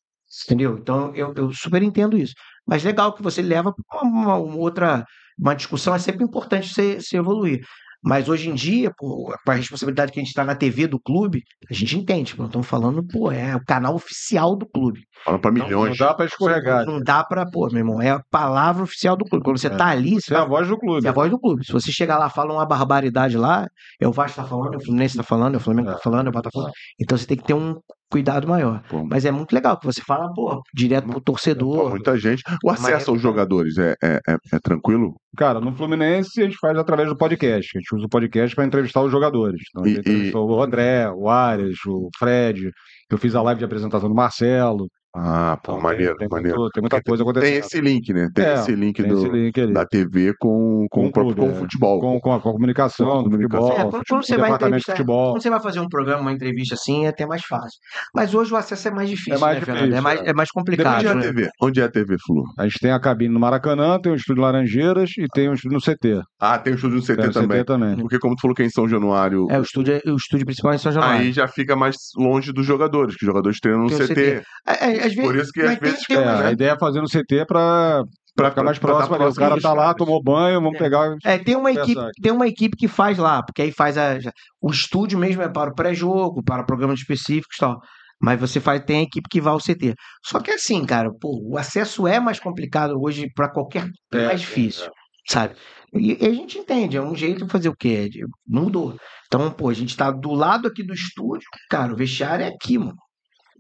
Entendeu? 0.47 0.79
Então 0.79 1.15
eu, 1.15 1.33
eu 1.37 1.53
super 1.53 1.83
entendo 1.83 2.17
isso. 2.17 2.35
Mas 2.67 2.83
legal 2.85 3.15
que 3.15 3.23
você 3.23 3.43
leva 3.43 3.73
para 3.75 4.03
uma, 4.03 4.37
uma 4.37 4.57
outra. 4.57 5.05
Uma 5.39 5.55
discussão 5.55 5.95
é 5.95 5.99
sempre 5.99 6.25
importante 6.25 6.69
você, 6.73 7.01
você 7.01 7.17
evoluir. 7.17 7.65
Mas 8.05 8.29
hoje 8.29 8.49
em 8.51 8.55
dia, 8.55 8.93
pô, 8.97 9.33
com 9.45 9.51
a 9.51 9.55
responsabilidade 9.55 10.11
que 10.11 10.19
a 10.19 10.23
gente 10.25 10.35
tá 10.35 10.45
na 10.45 10.57
TV 10.57 10.87
do 10.89 10.99
clube, 10.99 11.43
a 11.71 11.73
gente 11.75 11.97
entende. 11.97 12.35
Pô, 12.35 12.45
estamos 12.47 12.67
falando, 12.67 13.03
pô, 13.07 13.31
é 13.31 13.55
o 13.55 13.65
canal 13.65 13.95
oficial 13.95 14.57
do 14.57 14.67
clube. 14.67 15.03
Fala 15.25 15.39
pra 15.39 15.53
Não 15.53 15.65
milhões. 15.65 15.97
dá 15.97 16.13
pra 16.13 16.27
escorregar. 16.27 16.85
Não 16.85 17.01
dá 17.01 17.23
pra, 17.23 17.47
pô, 17.49 17.69
meu 17.69 17.79
irmão, 17.79 18.03
é 18.03 18.11
a 18.11 18.21
palavra 18.31 18.83
oficial 18.83 19.17
do 19.17 19.25
clube. 19.25 19.45
Quando 19.45 19.59
você 19.59 19.69
É. 19.69 19.71
tá 19.71 19.87
ali, 19.87 20.21
você 20.21 20.35
é 20.35 20.37
a 20.37 20.41
tá 20.41 20.47
voz 20.47 20.67
do 20.67 20.77
clube. 20.77 21.07
é 21.07 21.11
a 21.11 21.13
voz 21.13 21.31
do 21.31 21.39
clube. 21.39 21.65
Se 21.65 21.73
você 21.73 21.93
chegar 21.93 22.19
lá 22.19 22.27
e 22.27 22.31
fala 22.31 22.53
uma 22.53 22.67
barbaridade 22.67 23.37
lá, 23.37 23.69
é 24.01 24.09
o 24.09 24.13
Vasco 24.13 24.37
tá 24.43 24.45
falando, 24.49 24.75
é 24.75 24.77
o 24.79 24.81
Fluminense 24.85 25.17
tá 25.17 25.23
falando, 25.23 25.55
é 25.55 25.59
o 25.59 25.61
Flamengo 25.61 25.91
É. 25.91 25.93
tá 25.93 25.99
falando, 26.01 26.27
é 26.27 26.31
o 26.31 26.33
Botafogo. 26.33 26.71
Então 27.01 27.17
você 27.17 27.27
tem 27.27 27.37
que 27.37 27.45
ter 27.45 27.55
um 27.55 27.79
cuidado 28.13 28.47
maior. 28.47 28.83
Pô, 28.89 29.05
Mas 29.05 29.25
é 29.25 29.31
muito 29.31 29.53
legal 29.53 29.79
que 29.79 29.87
você 29.87 30.03
fala, 30.07 30.33
pô, 30.35 30.63
direto 30.75 31.05
pro 31.05 31.15
pô, 31.15 31.21
torcedor. 31.21 31.91
muita 31.91 32.17
gente. 32.19 32.43
O 32.63 32.71
acesso 32.71 33.11
aos 33.11 33.21
jogadores 33.21 33.79
é, 33.79 33.95
é, 34.03 34.19
é, 34.29 34.37
é 34.53 34.59
tranquilo? 34.63 35.15
Cara, 35.37 35.61
no 35.61 35.75
Fluminense 35.75 36.41
a 36.41 36.45
gente 36.45 36.59
faz 36.61 36.77
através 36.79 37.09
do 37.09 37.17
podcast. 37.17 37.71
A 37.75 37.81
gente 37.81 37.95
usa 37.95 38.05
o 38.07 38.09
podcast 38.09 38.55
para 38.55 38.67
entrevistar 38.67 39.01
os 39.03 39.11
jogadores. 39.11 39.61
Então 39.71 39.85
a 39.85 39.89
gente 39.89 39.97
E- 39.97 40.01
entrevistou 40.01 40.49
o 40.49 40.63
André, 40.63 41.11
o 41.11 41.29
Arias, 41.29 41.79
o 41.87 42.09
Fred. 42.19 42.71
Eu 43.11 43.17
fiz 43.19 43.35
a 43.35 43.43
live 43.43 43.59
de 43.59 43.65
apresentação 43.65 44.09
do 44.09 44.15
Marcelo. 44.15 44.87
Ah, 45.15 45.59
pô, 45.63 45.73
Então, 45.73 45.83
maneiro, 45.83 46.17
tem, 46.17 46.27
tem 46.27 46.37
maneiro. 46.37 46.59
muito- 46.59 46.73
tem 46.73 46.81
muita 46.81 47.03
coisa 47.03 47.23
acontecendo. 47.23 47.51
Tem 47.51 47.59
esse 47.59 47.81
link, 47.81 48.13
né? 48.15 48.29
Tem 48.35 48.45
É, 48.47 48.55
esse 48.55 48.75
link, 48.75 48.97
Tem 49.03 49.11
do, 49.11 49.19
esse 49.19 49.29
link 49.29 49.67
da 49.73 49.85
TV 49.85 50.33
com, 50.39 50.87
com, 50.91 51.01
Com 51.03 51.05
o 51.05 51.09
o 51.09 51.13
clube, 51.13 51.41
com 51.41 51.49
o 51.49 51.51
é. 51.51 51.55
futebol. 51.55 52.01
Com, 52.01 52.21
com, 52.21 52.33
a, 52.33 52.41
com 52.41 52.49
a 52.49 52.53
comunicação, 52.53 53.07
Com 53.07 53.13
a 53.13 53.17
do 53.19 53.25
comunicação. 53.25 53.67
futebol, 53.67 53.79
É, 53.79 53.91
quando, 53.91 53.93
futebol, 53.99 54.03
quando 54.09 54.25
você 54.27 54.37
vai 54.37 54.45
departamento 54.45 54.59
de 54.77 54.83
entrevistar, 54.83 54.93
futebol. 54.97 55.33
quando 55.33 55.43
você 55.43 55.51
vai 55.51 55.61
fazer 55.61 55.81
um 55.81 55.89
programa, 55.89 56.21
uma 56.23 56.33
entrevista 56.33 56.75
assim, 56.75 57.05
é 57.05 57.09
até 57.09 57.27
mais 57.27 57.43
fácil. 57.45 57.79
Mas 58.15 58.35
hoje 58.35 58.53
o 58.55 58.57
acesso 58.57 58.89
é 58.89 58.91
mais 58.91 59.11
difícil, 59.11 59.35
É 59.35 59.39
mais 59.39 59.55
né, 59.55 59.61
difícil, 59.61 59.81
Fernando? 59.81 59.99
É 59.99 60.01
mais, 60.01 60.21
é. 60.21 60.31
é 60.31 60.33
mais 60.33 60.49
Onde 60.49 60.53
complicado. 60.71 61.05
é 61.07 61.09
a 61.11 61.15
né? 61.15 61.21
TV? 61.23 61.49
Onde 61.61 61.81
é 61.81 61.85
a 61.85 61.89
TV, 61.91 62.17
Flu? 62.27 62.43
A 62.59 62.63
gente 62.65 62.79
tem 62.81 62.91
a 62.93 62.99
cabine 63.01 63.33
no 63.35 63.41
Maracanã, 63.41 63.99
tem 64.01 64.13
um 64.13 64.17
estúdio 64.17 64.43
Laranjeiras 64.43 65.11
e 65.19 65.27
tem 65.35 65.49
um 65.51 65.55
estúdio 65.55 65.77
no 65.77 65.81
CT. 65.83 66.23
Ah, 66.41 66.59
tem 66.59 66.73
o 66.73 66.77
estúdio 66.77 66.97
no 66.97 67.03
CT 67.03 67.17
Tem 67.23 67.31
também. 67.31 67.59
CT 67.59 67.65
também. 67.67 67.97
Porque 67.97 68.19
como 68.19 68.35
tu 68.35 68.41
falou 68.41 68.55
que 68.55 68.63
é 68.63 68.67
em 68.67 68.71
São 68.71 68.89
Januário, 68.89 69.47
É, 69.51 69.59
o 69.59 69.63
estúdio, 69.63 69.95
é- 70.05 70.11
o 70.11 70.17
estúdio 70.17 70.47
principal 70.47 70.73
é 70.73 70.77
em 70.77 70.79
São 70.79 70.91
Januário. 70.91 71.21
aí 71.21 71.33
já 71.33 71.47
fica 71.47 71.77
mais 71.77 71.97
longe 72.17 72.51
dos 72.53 72.65
jogadores, 72.65 73.15
que 73.15 73.25
os 73.25 73.27
jogadores 73.27 73.59
treinam 73.61 73.83
no 73.83 73.89
Tem 73.89 73.99
o 73.99 74.01
CT. 74.07 74.15
CT. 74.15 74.43
É, 74.67 74.87
é, 74.87 75.02
às 75.07 75.15
vezes, 75.15 75.23
Por 75.31 75.37
isso 75.37 75.53
que 75.53 75.61
às 75.63 75.79
vezes 75.79 76.05
tem 76.07 76.17
É, 76.17 76.21
uma- 76.21 76.39
né? 76.43 76.47
a 76.49 76.53
ideia 76.53 76.71
é 76.73 76.79
fazer 76.79 77.01
no 77.01 77.09
CT 77.09 77.45
para 77.47 78.05
Pra- 78.35 78.51
ficar 78.51 78.63
mais 78.63 78.79
pra- 78.79 78.89
pra 78.89 78.97
próximo 79.07 79.17
tá 79.19 79.25
ali. 79.25 79.33
O 79.33 79.37
cara 79.37 79.61
tá 79.61 79.73
lá, 79.75 79.95
tomou 79.95 80.23
banho, 80.23 80.61
vamos 80.61 80.79
pegar. 80.79 81.15
É, 81.25 81.39
tem 81.39 81.55
uma 81.57 81.71
equipe, 81.71 81.99
aqui. 82.01 82.23
tem 82.23 82.33
uma 82.33 82.47
equipe 82.49 82.77
que 82.77 82.89
faz 82.89 83.19
lá, 83.19 83.43
porque 83.43 83.63
aí 83.63 83.73
faz 83.73 83.99
a, 83.99 84.19
o 84.61 84.71
estúdio 84.71 85.19
mesmo 85.19 85.43
é 85.43 85.49
para 85.49 85.71
o 85.71 85.75
pré-jogo, 85.75 86.43
para 86.43 86.65
programas 86.65 87.01
específicos 87.01 87.57
e 87.57 87.61
tal. 87.61 87.79
Mas 88.21 88.39
você 88.41 88.61
faz, 88.61 88.83
tem 88.85 89.01
a 89.01 89.03
equipe 89.03 89.29
que 89.29 89.41
vai 89.41 89.53
ao 89.53 89.59
CT. 89.61 89.95
Só 90.25 90.39
que 90.41 90.51
assim, 90.53 90.85
cara, 90.87 91.11
pô, 91.21 91.41
o 91.45 91.59
acesso 91.59 92.07
é 92.07 92.21
mais 92.21 92.39
complicado 92.39 92.95
hoje 93.01 93.29
para 93.35 93.51
qualquer, 93.51 93.89
é 94.13 94.17
É, 94.19 94.27
mais 94.27 94.41
difícil, 94.41 94.89
sabe? 95.29 95.55
E, 95.93 96.17
e 96.25 96.27
a 96.27 96.33
gente 96.33 96.57
entende, 96.57 96.97
é 96.97 97.03
um 97.03 97.15
jeito 97.17 97.45
de 97.45 97.51
fazer 97.51 97.69
o 97.69 97.77
quê? 97.77 98.09
De- 98.09 98.25
Mudou. 98.49 98.97
Então, 99.27 99.51
pô, 99.51 99.69
a 99.69 99.75
gente 99.75 99.95
tá 99.97 100.11
do 100.11 100.33
lado 100.33 100.69
aqui 100.69 100.83
do 100.85 100.95
estúdio, 100.95 101.47
cara, 101.69 101.93
o 101.93 101.97
vestiário 101.97 102.45
é 102.45 102.49
aqui, 102.49 102.79
mano. 102.79 102.95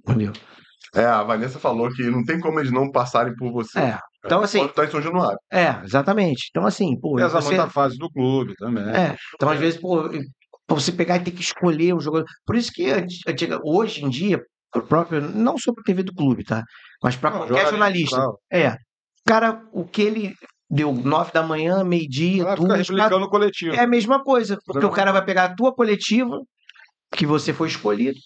Entendeu? 0.08 0.32
É, 0.94 1.04
a 1.04 1.22
Vanessa 1.22 1.58
falou 1.58 1.90
que 1.90 2.02
não 2.04 2.24
tem 2.24 2.38
como 2.38 2.60
eles 2.60 2.70
não 2.70 2.90
passarem 2.90 3.34
por 3.34 3.50
você. 3.52 3.78
É. 3.78 3.98
Então, 4.24 4.40
assim, 4.42 4.58
Quando 4.60 4.72
tá 4.74 4.84
em 4.84 4.90
São 4.90 5.02
Januário. 5.02 5.38
é, 5.50 5.80
exatamente. 5.84 6.46
Então, 6.50 6.66
assim, 6.66 6.98
pô, 7.00 7.16
Pesa 7.16 7.28
você- 7.40 7.48
muito 7.48 7.60
a 7.62 7.70
fase 7.70 7.96
do 7.98 8.08
clube 8.10 8.54
também. 8.56 8.84
É, 8.94 9.16
então 9.34 9.48
às 9.48 9.58
vezes, 9.58 9.80
pô, 9.80 10.08
pra 10.66 10.76
você 10.76 10.92
pegar 10.92 11.16
e 11.16 11.24
ter 11.24 11.30
que 11.32 11.40
escolher 11.40 11.94
um 11.94 12.00
jogador. 12.00 12.26
Por 12.46 12.54
isso 12.56 12.70
que 12.72 12.90
anti- 12.90 13.20
antiga- 13.26 13.58
hoje 13.64 14.04
em 14.04 14.08
dia, 14.10 14.40
próprio, 14.88 15.20
não 15.20 15.58
só 15.58 15.72
pra 15.72 15.82
TV 15.82 16.02
do 16.02 16.14
clube, 16.14 16.44
tá? 16.44 16.62
Mas 17.02 17.16
pra 17.16 17.30
Não, 17.30 17.38
qualquer 17.46 17.68
jornalista. 17.68 18.16
tal. 18.16 18.38
É. 18.52 18.70
O 18.70 18.76
cara, 19.26 19.62
o 19.72 19.84
que 19.84 20.02
ele 20.02 20.34
deu 20.70 20.92
nove 20.92 21.32
da 21.32 21.42
manhã, 21.42 21.82
meio-dia, 21.84 22.44
duas, 22.44 22.58
quatro, 22.58 22.74
replicando 22.94 23.24
o 23.26 23.28
coletivo. 23.30 23.74
é 23.74 23.80
a 23.80 23.86
mesma 23.86 24.22
coisa. 24.22 24.56
Porque 24.64 24.80
Não. 24.82 24.88
o 24.88 24.92
cara 24.92 25.10
vai 25.12 25.24
pegar 25.24 25.44
a 25.44 25.54
tua 25.54 25.74
coletiva, 25.74 26.38
que 27.14 27.26
você 27.26 27.52
foi 27.52 27.68
escolhido. 27.68 28.18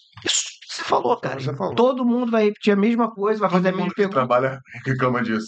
Você 0.77 0.83
falou, 0.83 1.17
cara. 1.17 1.39
Você 1.39 1.53
falou. 1.55 1.73
Todo 1.75 2.05
mundo 2.05 2.31
vai 2.31 2.45
repetir 2.45 2.73
a 2.73 2.75
mesma 2.75 3.09
coisa, 3.11 3.39
vai 3.39 3.49
fazer 3.49 3.69
a 3.69 3.71
Todo 3.71 3.77
mesma 3.77 3.83
mundo 3.85 3.89
que 3.95 4.01
pergunta. 4.01 4.15
trabalha 4.17 4.59
reclama 4.85 5.21
disso. 5.23 5.47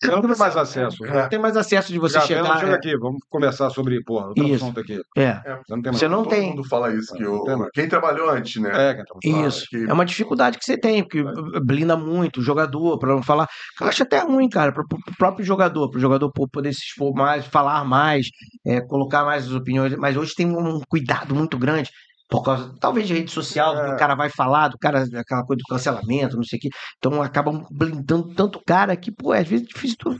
Você 0.00 0.10
não 0.10 0.20
tem 0.20 0.36
mais 0.36 0.56
acesso. 0.56 1.02
né? 1.04 1.22
Não 1.22 1.28
tem 1.30 1.38
mais 1.38 1.56
acesso 1.56 1.90
de 1.92 1.98
você 1.98 2.14
Já 2.14 2.20
chegar. 2.26 2.58
chega 2.58 2.72
é, 2.72 2.74
aqui, 2.74 2.98
vamos 2.98 3.20
conversar 3.30 3.70
sobre, 3.70 4.02
porra, 4.02 4.26
outro 4.26 4.44
Isso. 4.44 4.56
assunto 4.64 4.80
aqui. 4.80 5.00
é. 5.16 5.34
Você 5.34 5.74
não 5.74 5.80
tem 5.82 5.92
mais. 5.92 5.98
Você 5.98 6.08
não 6.08 6.22
Todo 6.24 6.30
tem. 6.30 6.50
mundo 6.50 6.64
fala 6.68 6.92
isso. 6.92 7.14
Que 7.14 7.24
o, 7.24 7.44
Tem 7.44 7.56
mais. 7.56 7.70
quem 7.72 7.88
trabalhou 7.88 8.28
antes, 8.28 8.60
né? 8.60 8.70
É, 8.70 8.94
Claro, 8.94 9.46
Isso. 9.48 9.64
que- 9.70 9.84
É 9.88 9.92
uma 9.92 10.04
dificuldade 10.04 10.58
que 10.58 10.64
você 10.64 10.76
tem, 10.76 11.02
porque 11.04 11.22
blinda 11.64 11.96
muito 11.96 12.40
o 12.40 12.42
jogador, 12.42 12.98
para 12.98 13.14
não 13.14 13.22
falar. 13.22 13.48
Eu 13.80 13.86
acho 13.86 14.02
até 14.02 14.18
ruim, 14.18 14.48
cara, 14.48 14.72
para 14.72 14.82
o 14.82 15.16
próprio 15.16 15.46
jogador, 15.46 15.88
para 15.88 15.98
o 15.98 16.00
jogador 16.00 16.30
poder 16.52 16.72
se 16.74 16.80
expor 16.82 17.14
mais, 17.14 17.46
falar 17.46 17.82
mais, 17.84 18.26
é, 18.66 18.80
colocar 18.82 19.24
mais 19.24 19.44
as 19.46 19.52
opiniões. 19.52 19.94
Mas 19.96 20.16
hoje 20.16 20.34
tem 20.34 20.46
um 20.46 20.80
cuidado 20.86 21.34
muito 21.34 21.56
grande. 21.56 21.88
Por 22.28 22.42
causa, 22.42 22.74
talvez, 22.80 23.06
de 23.06 23.14
rede 23.14 23.30
social, 23.30 23.76
É. 23.76 23.94
o 23.94 23.96
cara 23.96 24.14
vai 24.14 24.30
falar, 24.30 24.68
do 24.68 24.78
cara, 24.78 25.02
aquela 25.02 25.44
coisa 25.44 25.58
do 25.58 25.68
cancelamento, 25.68 26.36
não 26.36 26.42
sei 26.42 26.58
o 26.58 26.62
quê. 26.62 26.68
Então 26.96 27.22
acabam 27.22 27.66
blindando 27.70 28.34
tanto 28.34 28.58
o 28.58 28.64
cara 28.64 28.96
que, 28.96 29.12
pô, 29.12 29.32
às 29.32 29.46
vezes 29.46 29.66
é 29.66 29.72
difícil. 29.72 29.96
Tu, 29.98 30.16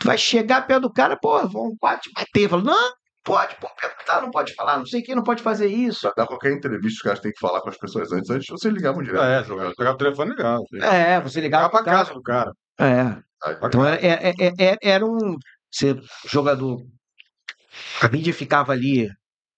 tu 0.00 0.06
vai 0.06 0.16
chegar 0.18 0.66
perto 0.66 0.82
do 0.82 0.92
cara, 0.92 1.16
pô, 1.20 1.46
vão 1.48 1.76
quase 1.78 2.00
te 2.02 2.10
bater. 2.14 2.48
Fala, 2.48 2.62
não, 2.62 2.92
pode, 3.22 3.54
pô, 3.56 3.68
perguntar, 3.80 4.22
não 4.22 4.30
pode 4.30 4.54
falar, 4.54 4.78
não 4.78 4.86
sei 4.86 5.00
o 5.00 5.04
que, 5.04 5.14
não 5.14 5.22
pode 5.22 5.42
fazer 5.42 5.66
isso. 5.68 6.00
Pra 6.00 6.12
dar 6.22 6.26
qualquer 6.26 6.52
entrevista, 6.52 6.96
os 6.96 7.02
caras 7.02 7.20
têm 7.20 7.32
que 7.32 7.38
falar 7.40 7.60
com 7.60 7.68
as 7.68 7.76
pessoas 7.76 8.10
antes. 8.12 8.30
Antes 8.30 8.46
vocês 8.48 8.72
ligavam 8.74 9.02
direto. 9.02 9.22
É, 9.60 9.74
pegar 9.76 9.92
o 9.92 9.96
telefone 9.96 10.30
e 10.30 10.34
ligar. 10.34 10.58
É, 10.82 11.20
você 11.20 11.40
ligava 11.40 11.66
Ligar 11.66 11.70
pra 11.70 11.84
cara. 11.84 11.98
casa 11.98 12.14
do 12.14 12.22
cara. 12.22 12.52
É. 12.80 13.02
Aí, 13.44 13.56
Então 13.62 13.84
era, 13.84 13.96
é- 14.04 14.32
é- 14.40 14.52
é- 14.58 14.78
era 14.82 15.04
um 15.04 15.36
você, 15.70 16.00
jogador. 16.30 16.78
A 18.00 18.08
mídia 18.08 18.32
ficava 18.34 18.72
ali, 18.72 19.08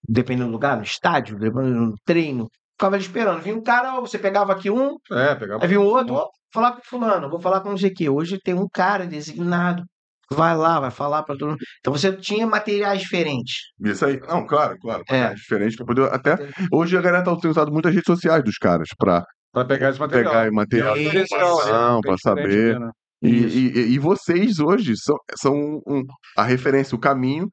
dependendo 0.07 0.47
do 0.47 0.53
lugar, 0.53 0.77
no 0.77 0.83
estádio, 0.83 1.37
dependendo 1.37 1.79
no 1.87 1.95
treino, 2.05 2.47
ficava 2.77 2.95
ali 2.95 3.03
esperando. 3.03 3.41
Vinha 3.41 3.55
um 3.55 3.63
cara, 3.63 3.99
você 3.99 4.17
pegava 4.17 4.53
aqui 4.53 4.69
um, 4.69 4.95
É, 5.11 5.35
pegar 5.35 5.57
aí 5.61 5.67
vinha 5.67 5.79
um 5.81 5.85
outro, 5.85 6.15
ó, 6.15 6.27
falar 6.53 6.73
com 6.73 6.81
fulano, 6.83 7.29
vou 7.29 7.39
falar 7.39 7.61
com 7.61 7.69
não 7.69 7.77
sei 7.77 7.89
o 7.89 7.93
quê. 7.93 8.09
Hoje 8.09 8.37
tem 8.43 8.53
um 8.53 8.67
cara 8.71 9.05
designado, 9.05 9.83
vai 10.31 10.55
lá, 10.55 10.79
vai 10.79 10.91
falar 10.91 11.23
para 11.23 11.35
todo 11.37 11.49
mundo. 11.51 11.59
Então 11.79 11.93
você 11.93 12.11
tinha 12.13 12.45
materiais 12.47 12.99
diferentes. 13.01 13.55
Isso 13.83 14.05
aí. 14.05 14.19
Não, 14.27 14.45
claro, 14.45 14.75
claro. 14.79 15.03
É. 15.09 15.33
Diferente 15.33 15.75
pra 15.77 15.85
poder. 15.85 16.11
Até 16.13 16.37
hoje 16.71 16.97
a 16.97 17.01
galera 17.01 17.23
tá 17.23 17.31
utilizando 17.31 17.71
muitas 17.71 17.93
redes 17.93 18.07
sociais 18.07 18.43
dos 18.43 18.57
caras 18.57 18.87
pra 18.97 19.23
Pra 19.53 19.63
pegar 19.63 19.89
esse 19.91 19.99
material. 19.99 20.33
pegar 20.33 20.51
material 20.51 20.97
Isso. 20.97 21.17
informação, 21.33 22.01
pra 22.01 22.17
saber. 22.17 22.77
Né? 22.77 22.89
E, 23.23 23.29
e, 23.29 23.93
e 23.93 23.99
vocês 23.99 24.59
hoje 24.59 24.93
são, 24.97 25.15
são 25.37 25.53
um- 25.87 26.03
a 26.37 26.43
referência, 26.43 26.93
o 26.95 26.99
caminho 26.99 27.47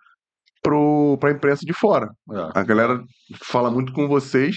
pro, 0.62 1.18
pra 1.18 1.31
imprensa 1.32 1.65
de 1.66 1.73
fora. 1.73 2.08
É. 2.32 2.60
A 2.60 2.62
galera 2.62 3.02
fala 3.44 3.70
muito 3.70 3.92
com 3.92 4.08
vocês 4.08 4.57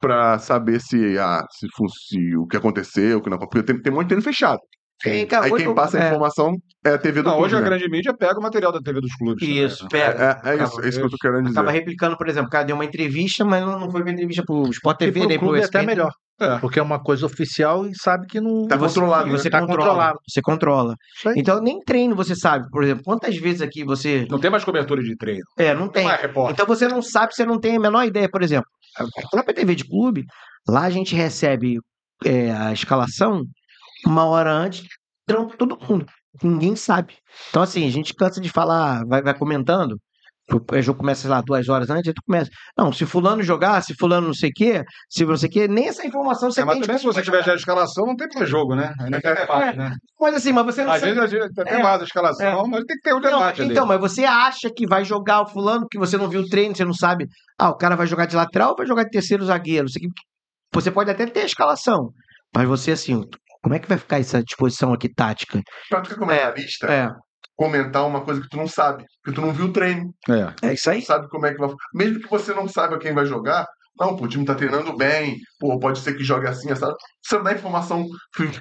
pra 0.00 0.38
saber 0.38 0.80
se, 0.80 1.18
ah, 1.18 1.44
se, 1.50 1.66
se 2.08 2.36
o 2.36 2.46
que 2.46 2.56
aconteceu, 2.56 3.18
o 3.18 3.22
que 3.22 3.30
não 3.30 3.38
Porque 3.38 3.62
tem, 3.62 3.80
tem 3.80 3.92
muito 3.92 4.08
treino 4.08 4.22
fechado. 4.22 4.60
Tem, 5.02 5.26
cara, 5.26 5.44
Aí 5.46 5.52
hoje 5.52 5.64
quem 5.66 5.74
passa 5.74 5.98
a 5.98 6.04
é, 6.04 6.06
informação 6.08 6.56
é 6.84 6.90
a 6.90 6.98
TV 6.98 7.20
do 7.20 7.26
Não, 7.26 7.32
clube, 7.32 7.46
hoje 7.46 7.56
a 7.56 7.60
né? 7.60 7.66
grande 7.66 7.88
mídia 7.90 8.14
pega 8.16 8.38
o 8.38 8.42
material 8.42 8.72
da 8.72 8.80
TV 8.80 9.00
dos 9.00 9.14
clubes. 9.14 9.46
Isso, 9.46 9.86
também, 9.88 10.06
né? 10.06 10.12
pega. 10.12 10.40
É, 10.44 10.48
é 10.50 10.64
isso, 10.64 10.80
é 10.80 10.88
isso 10.88 10.98
que 11.00 11.04
eu 11.06 11.10
tô 11.10 11.16
querendo 11.18 11.42
dizer. 11.44 11.58
Acaba 11.58 11.70
replicando, 11.70 12.16
por 12.16 12.28
exemplo, 12.28 12.48
o 12.48 12.50
cara 12.50 12.64
deu 12.64 12.74
uma 12.76 12.84
entrevista, 12.84 13.44
mas 13.44 13.62
não 13.64 13.78
não 13.78 13.90
foi 13.90 14.00
uma 14.00 14.10
entrevista 14.10 14.42
pro 14.44 14.62
Sport 14.70 14.96
TV, 14.98 15.20
pro 15.20 15.28
nem 15.28 15.38
pro 15.38 15.48
clube 15.48 15.62
é 15.62 15.66
até 15.66 15.82
melhor. 15.82 16.10
É. 16.40 16.58
Porque 16.58 16.78
é 16.78 16.82
uma 16.82 16.98
coisa 17.02 17.24
oficial 17.26 17.86
e 17.86 17.92
sabe 17.94 18.26
que 18.26 18.40
não. 18.40 18.66
Tá 18.66 18.76
Você- 18.76 18.94
controlado, 18.94 19.26
né? 19.26 19.32
você 19.38 19.50
Tá 19.50 19.60
controla. 19.60 19.78
controlado. 19.88 20.18
Você 20.28 20.42
controla. 20.42 20.94
Isso. 21.18 21.32
Então, 21.38 21.60
nem 21.62 21.78
treino 21.80 22.14
você 22.16 22.34
sabe. 22.34 22.66
Por 22.70 22.82
exemplo, 22.84 23.02
quantas 23.04 23.36
vezes 23.36 23.60
aqui 23.62 23.84
você. 23.84 24.26
Não 24.30 24.38
tem 24.38 24.50
mais 24.50 24.64
cobertura 24.64 25.02
de 25.02 25.14
treino. 25.16 25.42
É, 25.58 25.74
não 25.74 25.88
tem. 25.88 26.04
Não 26.04 26.10
é 26.12 26.16
repórter. 26.16 26.52
Então 26.54 26.66
você 26.66 26.88
não 26.88 27.00
sabe, 27.02 27.34
você 27.34 27.44
não 27.46 27.58
tem 27.58 27.76
a 27.76 27.80
menor 27.80 28.04
ideia. 28.04 28.28
Por 28.30 28.42
exemplo, 28.42 28.66
a 28.98 29.04
própria 29.30 29.54
TV 29.54 29.74
de 29.74 29.84
clube, 29.86 30.24
lá 30.68 30.82
a 30.82 30.90
gente 30.90 31.14
recebe 31.14 31.78
é, 32.24 32.50
a 32.50 32.72
escalação 32.72 33.42
uma 34.06 34.24
hora 34.24 34.52
antes, 34.52 34.86
trampa 35.26 35.56
todo 35.56 35.78
mundo. 35.88 36.06
Ninguém 36.42 36.76
sabe. 36.76 37.14
Então, 37.50 37.62
assim, 37.62 37.86
a 37.86 37.90
gente 37.90 38.14
cansa 38.14 38.40
de 38.40 38.48
falar, 38.50 39.04
vai, 39.06 39.22
vai 39.22 39.36
comentando. 39.36 39.96
O 40.48 40.80
jogo 40.80 41.00
começa, 41.00 41.22
sei 41.22 41.30
lá, 41.30 41.40
duas 41.40 41.68
horas 41.68 41.90
antes, 41.90 42.06
aí 42.06 42.14
tu 42.14 42.22
começa. 42.24 42.48
Não, 42.78 42.92
se 42.92 43.04
fulano 43.04 43.42
jogar, 43.42 43.82
se 43.82 43.94
fulano 43.98 44.28
não 44.28 44.34
sei 44.34 44.50
o 44.50 44.52
quê, 44.54 44.84
se 45.10 45.24
não 45.24 45.34
o 45.34 45.38
quê, 45.50 45.66
nem 45.66 45.88
essa 45.88 46.06
informação 46.06 46.52
você 46.52 46.60
É, 46.60 46.64
mas 46.64 46.74
tem. 46.74 46.82
de 46.82 46.86
também 46.86 47.00
se 47.00 47.04
você 47.04 47.20
tiver 47.20 47.42
já 47.42 47.50
a 47.50 47.56
escalação, 47.56 48.06
não 48.06 48.14
tem 48.14 48.28
pra 48.28 48.44
jogo, 48.44 48.76
né? 48.76 48.94
Não 49.10 49.20
tem 49.20 49.34
debate, 49.34 49.76
né? 49.76 49.96
Mas 50.20 50.34
assim, 50.36 50.52
mas 50.52 50.64
você 50.66 50.84
não 50.84 50.92
Às 50.92 51.00
sabe. 51.00 51.14
vezes 51.14 51.34
a 51.34 51.36
gente 51.48 51.52
tem 51.52 51.64
É. 51.74 51.82
mais 51.82 52.00
a 52.00 52.04
escalação, 52.04 52.64
mas 52.68 52.84
tem 52.84 52.96
que 52.96 53.02
ter 53.02 53.12
o 53.12 53.18
Não, 53.18 53.30
debate 53.38 53.62
ali. 53.62 53.72
então, 53.72 53.86
mas 53.86 53.98
você 53.98 54.24
acha 54.24 54.70
que 54.70 54.86
vai 54.86 55.04
jogar 55.04 55.40
o 55.42 55.48
fulano, 55.48 55.88
que 55.90 55.98
você 55.98 56.16
não 56.16 56.28
viu 56.28 56.42
o 56.42 56.48
treino, 56.48 56.76
você 56.76 56.84
não 56.84 56.94
sabe. 56.94 57.26
Ah, 57.58 57.70
o 57.70 57.76
cara 57.76 57.96
vai 57.96 58.06
jogar 58.06 58.26
de 58.26 58.36
lateral 58.36 58.70
ou 58.70 58.76
vai 58.76 58.86
jogar 58.86 59.02
de 59.02 59.10
terceiro 59.10 59.44
zagueiro? 59.44 59.88
Você, 59.88 59.98
você 60.72 60.92
pode 60.92 61.10
até 61.10 61.26
ter 61.26 61.40
a 61.40 61.46
escalação, 61.46 62.10
mas 62.54 62.68
você, 62.68 62.92
assim, 62.92 63.20
como 63.66 63.74
é 63.74 63.80
que 63.80 63.88
vai 63.88 63.98
ficar 63.98 64.20
essa 64.20 64.40
disposição 64.44 64.92
aqui 64.92 65.08
tática? 65.12 65.60
Pra 65.90 66.00
tu 66.00 66.10
que 66.10 66.14
é 66.14 66.18
comentarista, 66.18 66.86
É, 66.86 67.10
comentar 67.56 68.06
uma 68.06 68.20
coisa 68.20 68.40
que 68.40 68.48
tu 68.48 68.56
não 68.56 68.68
sabe, 68.68 69.04
que 69.24 69.32
tu 69.32 69.40
não 69.40 69.52
viu 69.52 69.66
o 69.66 69.72
treino, 69.72 70.14
É. 70.30 70.68
é 70.68 70.74
isso 70.74 70.88
aí. 70.88 70.98
não 70.98 71.04
sabe 71.04 71.28
como 71.28 71.46
é 71.46 71.52
que 71.52 71.58
vai. 71.58 71.68
Mesmo 71.92 72.20
que 72.20 72.30
você 72.30 72.54
não 72.54 72.68
saiba 72.68 72.96
quem 72.96 73.12
vai 73.12 73.26
jogar, 73.26 73.66
não, 73.98 74.14
pô, 74.14 74.26
o 74.26 74.28
time 74.28 74.44
tá 74.44 74.54
treinando 74.54 74.96
bem, 74.96 75.38
pô, 75.58 75.80
pode 75.80 75.98
ser 75.98 76.14
que 76.14 76.22
jogue 76.22 76.46
assim, 76.46 76.70
essa. 76.70 76.94
Você 77.20 77.34
não 77.38 77.42
dá 77.42 77.54
informação. 77.54 78.06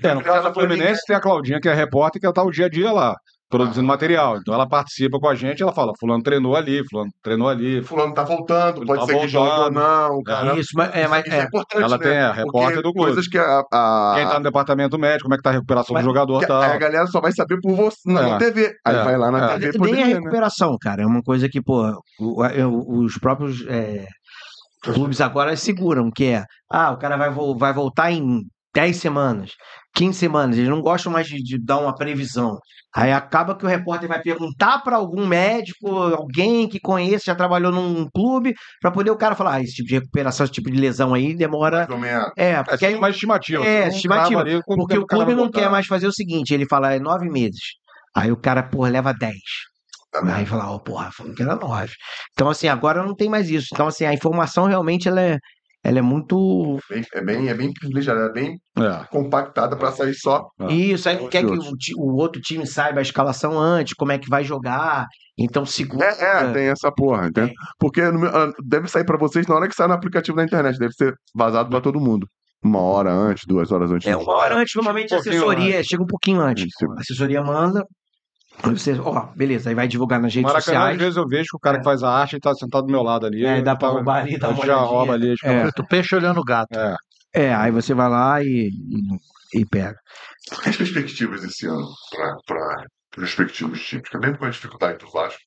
É, 0.02 0.14
no 0.16 0.24
caso 0.24 0.48
do 0.48 0.54
Fluminense 0.56 1.02
tem 1.06 1.16
a 1.16 1.22
Claudinha, 1.22 1.60
que 1.62 1.70
é 1.70 1.74
repórter, 1.76 2.20
que 2.20 2.26
ela 2.26 2.34
tá 2.34 2.42
o 2.42 2.50
dia 2.50 2.66
a 2.66 2.70
dia 2.70 2.92
lá. 2.92 3.16
Produzindo 3.50 3.86
material. 3.88 4.38
Então 4.38 4.54
ela 4.54 4.68
participa 4.68 5.20
com 5.20 5.28
a 5.30 5.36
gente, 5.36 5.62
ela 5.62 5.72
fala, 5.72 5.94
fulano 6.00 6.24
treinou 6.24 6.56
ali, 6.56 6.84
fulano 6.90 7.10
treinou 7.22 7.48
ali. 7.48 7.82
Fulano 7.84 8.14
tá 8.14 8.24
voltando, 8.24 8.78
Ele 8.80 8.86
pode 8.88 9.00
tá 9.02 9.06
ser 9.08 9.20
que 9.20 9.28
jogue 9.28 9.50
ou 9.50 9.56
voltando. 9.56 9.74
não, 9.76 10.24
cara. 10.24 10.60
Isso, 10.60 10.72
mas, 10.76 10.96
é, 10.96 11.08
mas, 11.08 11.26
Isso 11.26 11.36
é, 11.36 11.44
importante, 11.44 11.84
Ela 11.84 11.98
né? 11.98 12.04
tem 12.04 12.18
a 12.18 12.32
repórter 12.32 12.52
Porque 12.52 12.76
do 12.82 12.94
clube. 12.94 13.00
coisas 13.08 13.28
que 13.28 13.38
a, 13.38 13.64
a- 13.72 14.14
Quem 14.18 14.28
tá 14.28 14.38
no 14.40 14.44
departamento 14.44 14.98
médico, 14.98 15.24
como 15.24 15.36
é 15.36 15.38
que 15.38 15.44
tá 15.44 15.50
a 15.52 15.54
recuperação 15.54 15.94
Mas- 15.94 16.04
do 16.04 16.10
jogador 16.10 16.40
que 16.40 16.46
e 16.46 16.48
tal. 16.48 16.62
a 16.62 16.78
galera 16.78 17.08
só 17.08 17.22
vai 17.22 17.32
saber 17.32 17.60
por 17.62 17.76
você 17.76 18.12
na, 18.12 18.36
É. 18.36 18.38
TV. 18.38 18.74
Aí 18.86 18.96
É. 18.96 19.04
vai 19.04 19.18
lá 19.18 19.32
na 19.32 19.52
É. 19.54 19.60
TV 19.60 19.78
nem 19.80 19.94
a 19.94 19.96
ver, 19.96 20.14
né? 20.14 20.20
recuperação, 20.20 20.76
cara. 20.82 21.04
É 21.04 21.06
uma 21.06 21.22
coisa 21.22 21.48
que, 21.48 21.62
pô, 21.62 21.84
os 22.20 23.18
próprios 23.20 23.66
é, 23.68 24.06
clubes 24.82 25.22
agora 25.22 25.56
seguram, 25.56 26.10
que 26.12 26.26
é, 26.26 26.44
ah, 26.72 26.92
o 26.92 26.98
cara 26.98 27.16
vai, 27.18 27.30
vai 27.58 27.74
voltar 27.74 28.12
em 28.12 28.42
10 28.76 28.98
semanas, 28.98 29.52
15 29.96 30.20
semanas. 30.20 30.58
Eles 30.58 30.70
não 30.70 30.82
gostam 30.82 31.12
mais 31.12 31.26
de, 31.28 31.42
de 31.42 31.58
dar 31.58 31.78
uma 31.78 31.96
previsão. 31.96 32.60
Aí 32.94 33.12
acaba 33.12 33.56
que 33.56 33.66
o 33.66 33.68
repórter 33.68 34.08
vai 34.08 34.22
perguntar 34.22 34.80
para 34.80 34.98
algum 34.98 35.26
médico, 35.26 35.90
alguém 35.90 36.68
que 36.68 36.80
conheça, 36.80 37.26
já 37.28 37.36
trabalhou 37.36 37.72
num 37.72 38.08
clube, 38.10 38.54
para 38.82 38.92
poder 38.92 39.12
o 39.12 39.18
cara 39.18 39.36
falar, 39.36 39.56
ah, 39.56 39.62
esse 39.62 39.76
tipo 39.76 39.88
de 39.88 39.96
recuperação, 39.96 40.44
esse 40.44 40.54
tipo 40.54 40.70
de 40.70 40.80
lesão 40.80 41.14
aí 41.14 41.34
demora. 41.34 41.88
Mais. 41.90 42.32
É, 42.38 42.52
É, 42.52 42.64
porque 42.64 42.86
aí 42.86 42.92
tem 42.92 43.02
uma 43.02 43.10
estimativa. 43.10 43.66
É, 43.66 43.88
não 43.88 43.96
estimativa, 43.96 44.42
ali 44.42 44.64
quanto 44.64 44.80
Porque 44.80 44.98
o 44.98 45.06
clube 45.06 45.34
não 45.34 45.50
quer 45.50 45.70
mais 45.70 45.88
fazer 45.88 46.08
o 46.08 46.14
seguinte, 46.14 46.54
ele 46.54 46.68
fala, 46.68 46.94
é 46.94 47.00
nove 47.00 47.30
meses. 47.30 47.76
Aí 48.16 48.32
o 48.32 48.38
cara, 48.38 48.64
pô, 48.64 48.86
leva 48.86 49.14
dez. 49.14 49.34
Tá 50.10 50.22
vendo? 50.22 50.32
Aí 50.32 50.46
fala, 50.46 50.72
ó, 50.72 50.80
porra, 50.80 51.12
falou 51.12 51.34
que 51.34 51.44
era 51.44 51.56
nove. 51.56 51.92
Então, 52.32 52.50
assim, 52.50 52.70
agora 52.70 53.04
não 53.04 53.14
tem 53.14 53.30
mais 53.30 53.50
isso. 53.50 53.68
Então, 53.74 53.88
assim, 53.88 54.06
a 54.06 54.14
informação 54.14 54.66
realmente 54.66 55.10
ela 55.10 55.22
é, 55.22 55.38
ela 55.86 56.00
é 56.00 56.02
muito. 56.02 56.80
Bem- 56.90 57.06
é, 57.14 57.22
bem, 57.24 57.48
é 57.48 57.54
bem 57.54 57.72
privilegiada, 57.72 58.22
é 58.22 58.32
bem 58.32 58.58
É. 58.78 59.06
compactada 59.12 59.76
pra 59.78 59.92
sair 59.92 60.16
só. 60.16 60.48
Ah. 60.60 60.66
Isso, 60.72 61.08
aí 61.08 61.16
não 61.18 61.26
Os 61.26 61.30
quer 61.30 61.46
que 61.46 61.52
o, 61.52 61.72
o 62.04 62.16
outro 62.16 62.42
time 62.42 62.66
saiba 62.66 63.00
a 63.00 63.04
escalação 63.04 63.60
antes, 63.60 63.94
como 63.94 64.12
é 64.12 64.18
que 64.18 64.28
vai 64.28 64.44
jogar. 64.44 65.06
Então, 65.38 65.66
segura. 65.66 66.08
É, 66.08 66.44
é, 66.44 66.52
tem 66.54 66.68
essa 66.70 66.92
porra, 66.92 67.28
entende? 67.28 67.54
Porque 67.78 68.02
ah, 68.02 68.52
deve 68.66 68.88
sair 68.88 69.06
pra 69.06 69.18
vocês 69.18 69.46
na 69.46 69.56
hora 69.56 69.68
que 69.68 69.76
sai 69.76 69.88
no 69.88 69.94
aplicativo 69.94 70.36
da 70.38 70.44
internet, 70.44 70.80
deve 70.80 70.94
ser 70.94 71.14
vazado 71.36 71.70
pra 71.70 71.80
todo 71.82 72.00
mundo. 72.00 72.28
Uma 72.64 72.80
hora 72.82 73.12
antes, 73.14 73.44
duas 73.48 73.72
horas 73.72 73.92
antes. 73.92 74.08
É 74.08 74.18
uma 74.18 74.34
hora 74.34 74.56
antes, 74.56 74.74
normalmente 74.76 75.14
a 75.14 75.18
Um 75.18 75.22
pouquinho 75.22 75.44
assessoria 75.44 75.84
chega 75.84 76.02
um 76.04 76.08
pouquinho 76.08 76.42
antes. 76.42 76.66
Isso. 76.66 76.92
A 76.92 77.00
assessoria 77.00 77.44
manda. 77.44 77.86
Você, 78.64 79.00
ó, 79.00 79.28
beleza, 79.36 79.70
aí 79.70 79.76
vai 79.76 79.88
divulgar 79.88 80.20
nas 80.20 80.34
redes 80.34 80.52
Maracanã, 80.52 80.58
às 80.60 80.64
sociais. 80.84 80.98
vezes 80.98 81.18
eu 81.18 81.28
vejo 81.28 81.50
que 81.52 81.58
o 81.58 81.60
cara 81.60 81.78
que 81.78 81.84
faz 81.84 82.02
a 82.04 82.10
arte 82.10 82.40
tá 82.40 82.54
sentado 82.56 82.86
do 82.88 82.92
meu 82.92 83.04
lado 83.04 83.26
ali. 83.28 83.46
É, 83.46 83.62
dá 83.62 83.76
pra 83.76 83.90
tá- 83.90 83.94
roubar 83.94 84.22
ali, 84.24 84.38
dá 84.40 84.50
uma 84.50 84.66
já 84.66 84.76
olhadinha. 84.78 84.90
rouba 84.98 85.14
ali. 85.14 85.36
É. 85.44 85.54
é. 85.54 85.68
O 85.68 85.88
peixe 85.88 86.16
olhando 86.16 86.40
o 86.40 86.44
gato. 86.44 86.74
É. 86.74 86.96
É, 87.34 87.54
aí 87.54 87.70
você 87.70 87.94
vai 87.94 88.10
lá 88.10 88.42
e, 88.42 88.70
e, 89.54 89.60
e 89.62 89.66
pega. 89.66 89.98
As 90.66 90.76
perspectivas 90.78 91.44
esse 91.44 91.68
ano 91.68 91.86
para 92.48 92.86
os 93.18 93.24
respectivos 93.24 93.82
times, 93.86 94.04
mesmo 94.22 94.38
com 94.38 94.46
a 94.46 94.50
dificuldade 94.50 94.98
do 95.00 95.12
Vasco, 95.12 95.40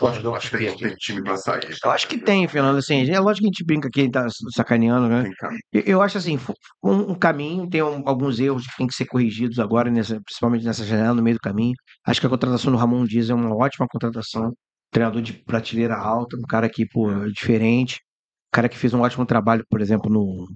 acho, 0.00 0.20
eu 0.20 0.34
acho 0.34 0.50
que 0.50 0.58
tem, 0.58 0.76
tem 0.76 0.94
time 0.96 1.22
pra 1.22 1.36
sair. 1.36 1.76
Eu 1.84 1.90
acho 1.90 2.08
que 2.08 2.18
tem, 2.18 2.46
Fernando, 2.48 2.78
assim, 2.78 3.08
é 3.10 3.20
lógico 3.20 3.42
que 3.42 3.46
a 3.46 3.52
gente 3.52 3.64
brinca 3.64 3.88
aqui, 3.88 4.10
tá 4.10 4.26
sacaneando, 4.54 5.08
né? 5.08 5.24
Tem. 5.24 5.60
Eu, 5.72 5.82
eu 5.82 6.02
acho 6.02 6.18
assim, 6.18 6.38
um, 6.82 7.12
um 7.12 7.14
caminho, 7.14 7.68
tem 7.68 7.82
um- 7.82 8.02
alguns 8.08 8.38
erros 8.40 8.66
que 8.66 8.76
têm 8.76 8.86
que 8.86 8.94
ser 8.94 9.06
corrigidos 9.06 9.58
agora, 9.58 9.90
nessa, 9.90 10.20
principalmente 10.22 10.64
nessa 10.64 10.84
janela, 10.84 11.14
no 11.14 11.22
meio 11.22 11.36
do 11.36 11.40
caminho. 11.40 11.74
Acho 12.06 12.20
que 12.20 12.26
a 12.26 12.30
contratação 12.30 12.72
do 12.72 12.78
Ramon 12.78 13.04
Dias 13.04 13.30
é 13.30 13.34
uma 13.34 13.54
ótima 13.54 13.86
contratação. 13.88 14.52
Treinador 14.90 15.22
de 15.22 15.32
prateleira 15.34 15.96
alta, 15.96 16.36
um 16.36 16.42
cara 16.42 16.68
que, 16.68 16.86
pô, 16.86 17.10
é 17.10 17.28
diferente. 17.28 17.96
Um 17.96 18.50
cara 18.52 18.68
que 18.68 18.76
fez 18.78 18.92
um 18.94 19.00
ótimo 19.00 19.24
trabalho, 19.26 19.64
por 19.70 19.80
exemplo, 19.80 20.10
no, 20.10 20.46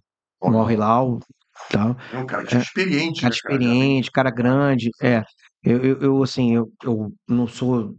no 0.51 0.59
Al 0.59 0.71
Hilal, 0.71 1.19
tal. 1.71 1.97
É 2.13 2.19
um 2.19 2.27
cara 2.27 2.45
que 2.45 2.55
é 2.57 2.59
experiente. 2.59 3.21
cara 3.23 3.35
né, 3.35 3.41
cara? 3.43 3.55
experiente, 3.55 4.11
cara 4.11 4.31
grande. 4.31 4.91
É, 5.03 5.23
eu, 5.63 5.83
eu, 5.85 6.01
eu, 6.03 6.23
assim, 6.23 6.55
eu, 6.55 6.71
eu 6.85 7.13
não 7.29 7.47
sou 7.47 7.95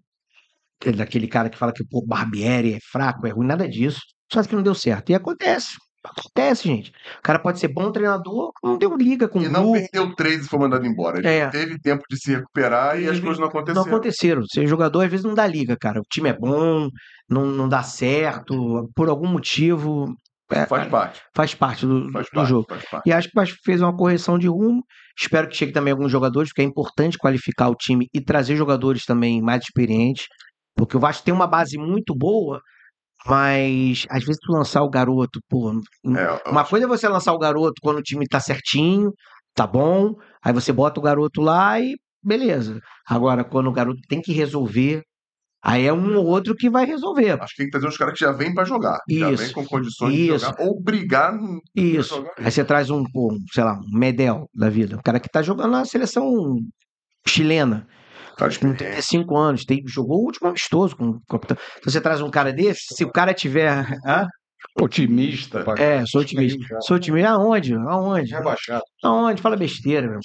daquele 0.95 1.27
cara 1.27 1.49
que 1.49 1.57
fala 1.57 1.73
que 1.73 1.83
o 1.91 2.05
Barbieri 2.05 2.73
é 2.73 2.79
fraco, 2.91 3.25
é 3.27 3.31
ruim, 3.31 3.47
nada 3.47 3.67
disso. 3.67 3.99
Só 4.31 4.43
que 4.43 4.55
não 4.55 4.61
deu 4.63 4.75
certo. 4.75 5.09
E 5.09 5.15
acontece. 5.15 5.75
Acontece, 6.03 6.67
gente. 6.67 6.91
O 7.19 7.21
cara 7.21 7.39
pode 7.39 7.59
ser 7.59 7.67
bom 7.69 7.91
treinador, 7.91 8.51
não 8.63 8.77
deu 8.77 8.95
liga 8.95 9.27
com 9.27 9.41
E 9.41 9.47
o 9.47 9.51
não 9.51 9.71
grupo. 9.71 9.79
perdeu 9.91 10.15
três 10.15 10.45
e 10.45 10.47
foi 10.47 10.59
mandado 10.59 10.85
embora. 10.85 11.17
Ele 11.19 11.27
É. 11.27 11.47
teve 11.49 11.77
tempo 11.79 12.03
de 12.09 12.17
se 12.17 12.31
recuperar 12.33 12.97
e 12.99 13.05
as 13.05 13.11
Teve- 13.15 13.21
coisas 13.21 13.37
não 13.39 13.45
Não 13.45 13.49
aconteceram. 13.49 13.81
aconteceram. 13.85 14.41
Ser 14.45 14.67
jogador 14.67 15.01
às 15.03 15.11
vezes 15.11 15.25
não 15.25 15.33
dá 15.33 15.45
liga, 15.45 15.75
cara. 15.79 15.99
O 15.99 16.03
time 16.09 16.29
é 16.29 16.33
bom, 16.37 16.87
não, 17.29 17.45
não 17.47 17.67
dá 17.67 17.83
certo, 17.83 18.89
por 18.95 19.09
algum 19.09 19.27
motivo. 19.27 20.05
é, 20.49 20.65
Faz 20.65 20.87
parte. 20.87 21.21
faz 21.35 21.53
parte 21.53 21.85
do, 21.85 22.09
Faz 22.09 22.27
do 22.27 22.31
parte. 22.31 22.47
jogo. 22.49 22.65
Faz 22.69 22.85
parte. 22.89 23.09
E 23.09 23.11
acho 23.11 23.29
que 23.29 23.55
fez 23.65 23.81
uma 23.81 23.93
correção 23.93 24.39
de 24.39 24.47
rumo. 24.47 24.81
Espero 25.19 25.49
que 25.49 25.57
chegue 25.57 25.73
também 25.73 25.91
alguns 25.91 26.09
jogadores, 26.09 26.51
porque 26.51 26.61
é 26.61 26.65
importante 26.65 27.17
qualificar 27.17 27.67
o 27.67 27.75
time 27.75 28.07
e 28.13 28.21
trazer 28.21 28.55
jogadores 28.55 29.03
também 29.03 29.41
mais 29.41 29.63
experientes. 29.63 30.25
Porque 30.77 30.95
o 30.95 30.99
Vasco 30.99 31.25
tem 31.25 31.33
uma 31.33 31.47
base 31.47 31.77
muito 31.77 32.15
boa, 32.15 32.61
mas 33.25 34.05
às 34.09 34.23
vezes 34.23 34.39
tu 34.39 34.53
lançar 34.53 34.83
o 34.83 34.89
garoto, 34.89 35.39
pô. 35.49 35.71
É, 36.15 36.49
Uma 36.49 36.63
coisa 36.63 36.85
é 36.85 36.87
você 36.87 37.09
lançar 37.09 37.33
o 37.33 37.39
garoto 37.39 37.81
quando 37.81 37.97
o 37.97 38.03
time 38.03 38.25
tá 38.27 38.39
certinho, 38.39 39.11
tá 39.55 39.65
bom. 39.65 40.13
Aí 40.43 40.53
você 40.53 40.71
bota 40.71 40.99
o 40.99 41.03
garoto 41.03 41.41
lá 41.41 41.79
e 41.79 41.95
beleza. 42.23 42.79
Agora, 43.07 43.43
quando 43.43 43.67
o 43.67 43.73
garoto 43.73 43.99
tem 44.07 44.21
que 44.21 44.31
resolver, 44.31 45.01
aí 45.63 45.85
é 45.85 45.91
um 45.91 46.15
ou 46.15 46.25
outro 46.25 46.53
que 46.55 46.69
vai 46.69 46.85
resolver. 46.85 47.41
Acho 47.41 47.53
que 47.53 47.57
tem 47.57 47.65
que 47.65 47.71
trazer 47.71 47.87
uns 47.87 47.97
caras 47.97 48.13
que 48.13 48.23
já 48.23 48.31
vêm 48.31 48.53
pra 48.53 48.63
jogar. 48.63 48.99
Já 49.09 49.31
Isso. 49.31 49.43
vêm 49.43 49.53
com 49.53 49.65
condições 49.65 50.13
Isso. 50.13 50.33
de 50.33 50.39
jogar. 50.39 50.61
Ou 50.61 50.81
brigar 50.81 51.37
Isso. 51.75 52.15
jogar. 52.15 52.33
Aí 52.37 52.51
você 52.51 52.63
traz 52.63 52.89
um, 52.91 53.03
pô, 53.11 53.33
um, 53.33 53.39
sei 53.51 53.63
lá, 53.63 53.73
um 53.73 53.97
Medel 53.97 54.47
da 54.53 54.69
vida, 54.69 54.95
um 54.95 55.01
cara 55.01 55.19
que 55.19 55.29
tá 55.29 55.41
jogando 55.41 55.71
na 55.71 55.85
seleção 55.85 56.59
chilena, 57.27 57.87
Cara 58.37 58.49
com 58.49 58.53
experiente. 58.53 58.77
35 58.77 59.37
anos, 59.37 59.65
tem, 59.65 59.83
jogou 59.85 60.19
o 60.19 60.25
último 60.25 60.47
amistoso 60.47 60.95
com 60.95 61.09
o 61.09 61.21
capitão. 61.27 61.57
Então 61.79 61.91
você 61.91 61.99
traz 61.99 62.21
um 62.21 62.29
cara 62.29 62.53
desse, 62.53 62.93
se 62.95 63.03
o 63.03 63.11
cara 63.11 63.33
tiver. 63.33 63.85
Hã? 64.05 64.27
Otimista. 64.79 65.63
É, 65.77 66.05
sou 66.05 66.21
otimista. 66.21 66.79
Sou 66.81 66.97
otimista. 66.97 67.29
Aonde? 67.31 67.73
Aonde? 67.73 68.31
Rebaixado. 68.31 68.83
Aonde? 69.03 69.41
Fala 69.41 69.55
besteira, 69.55 70.07
meu. 70.07 70.19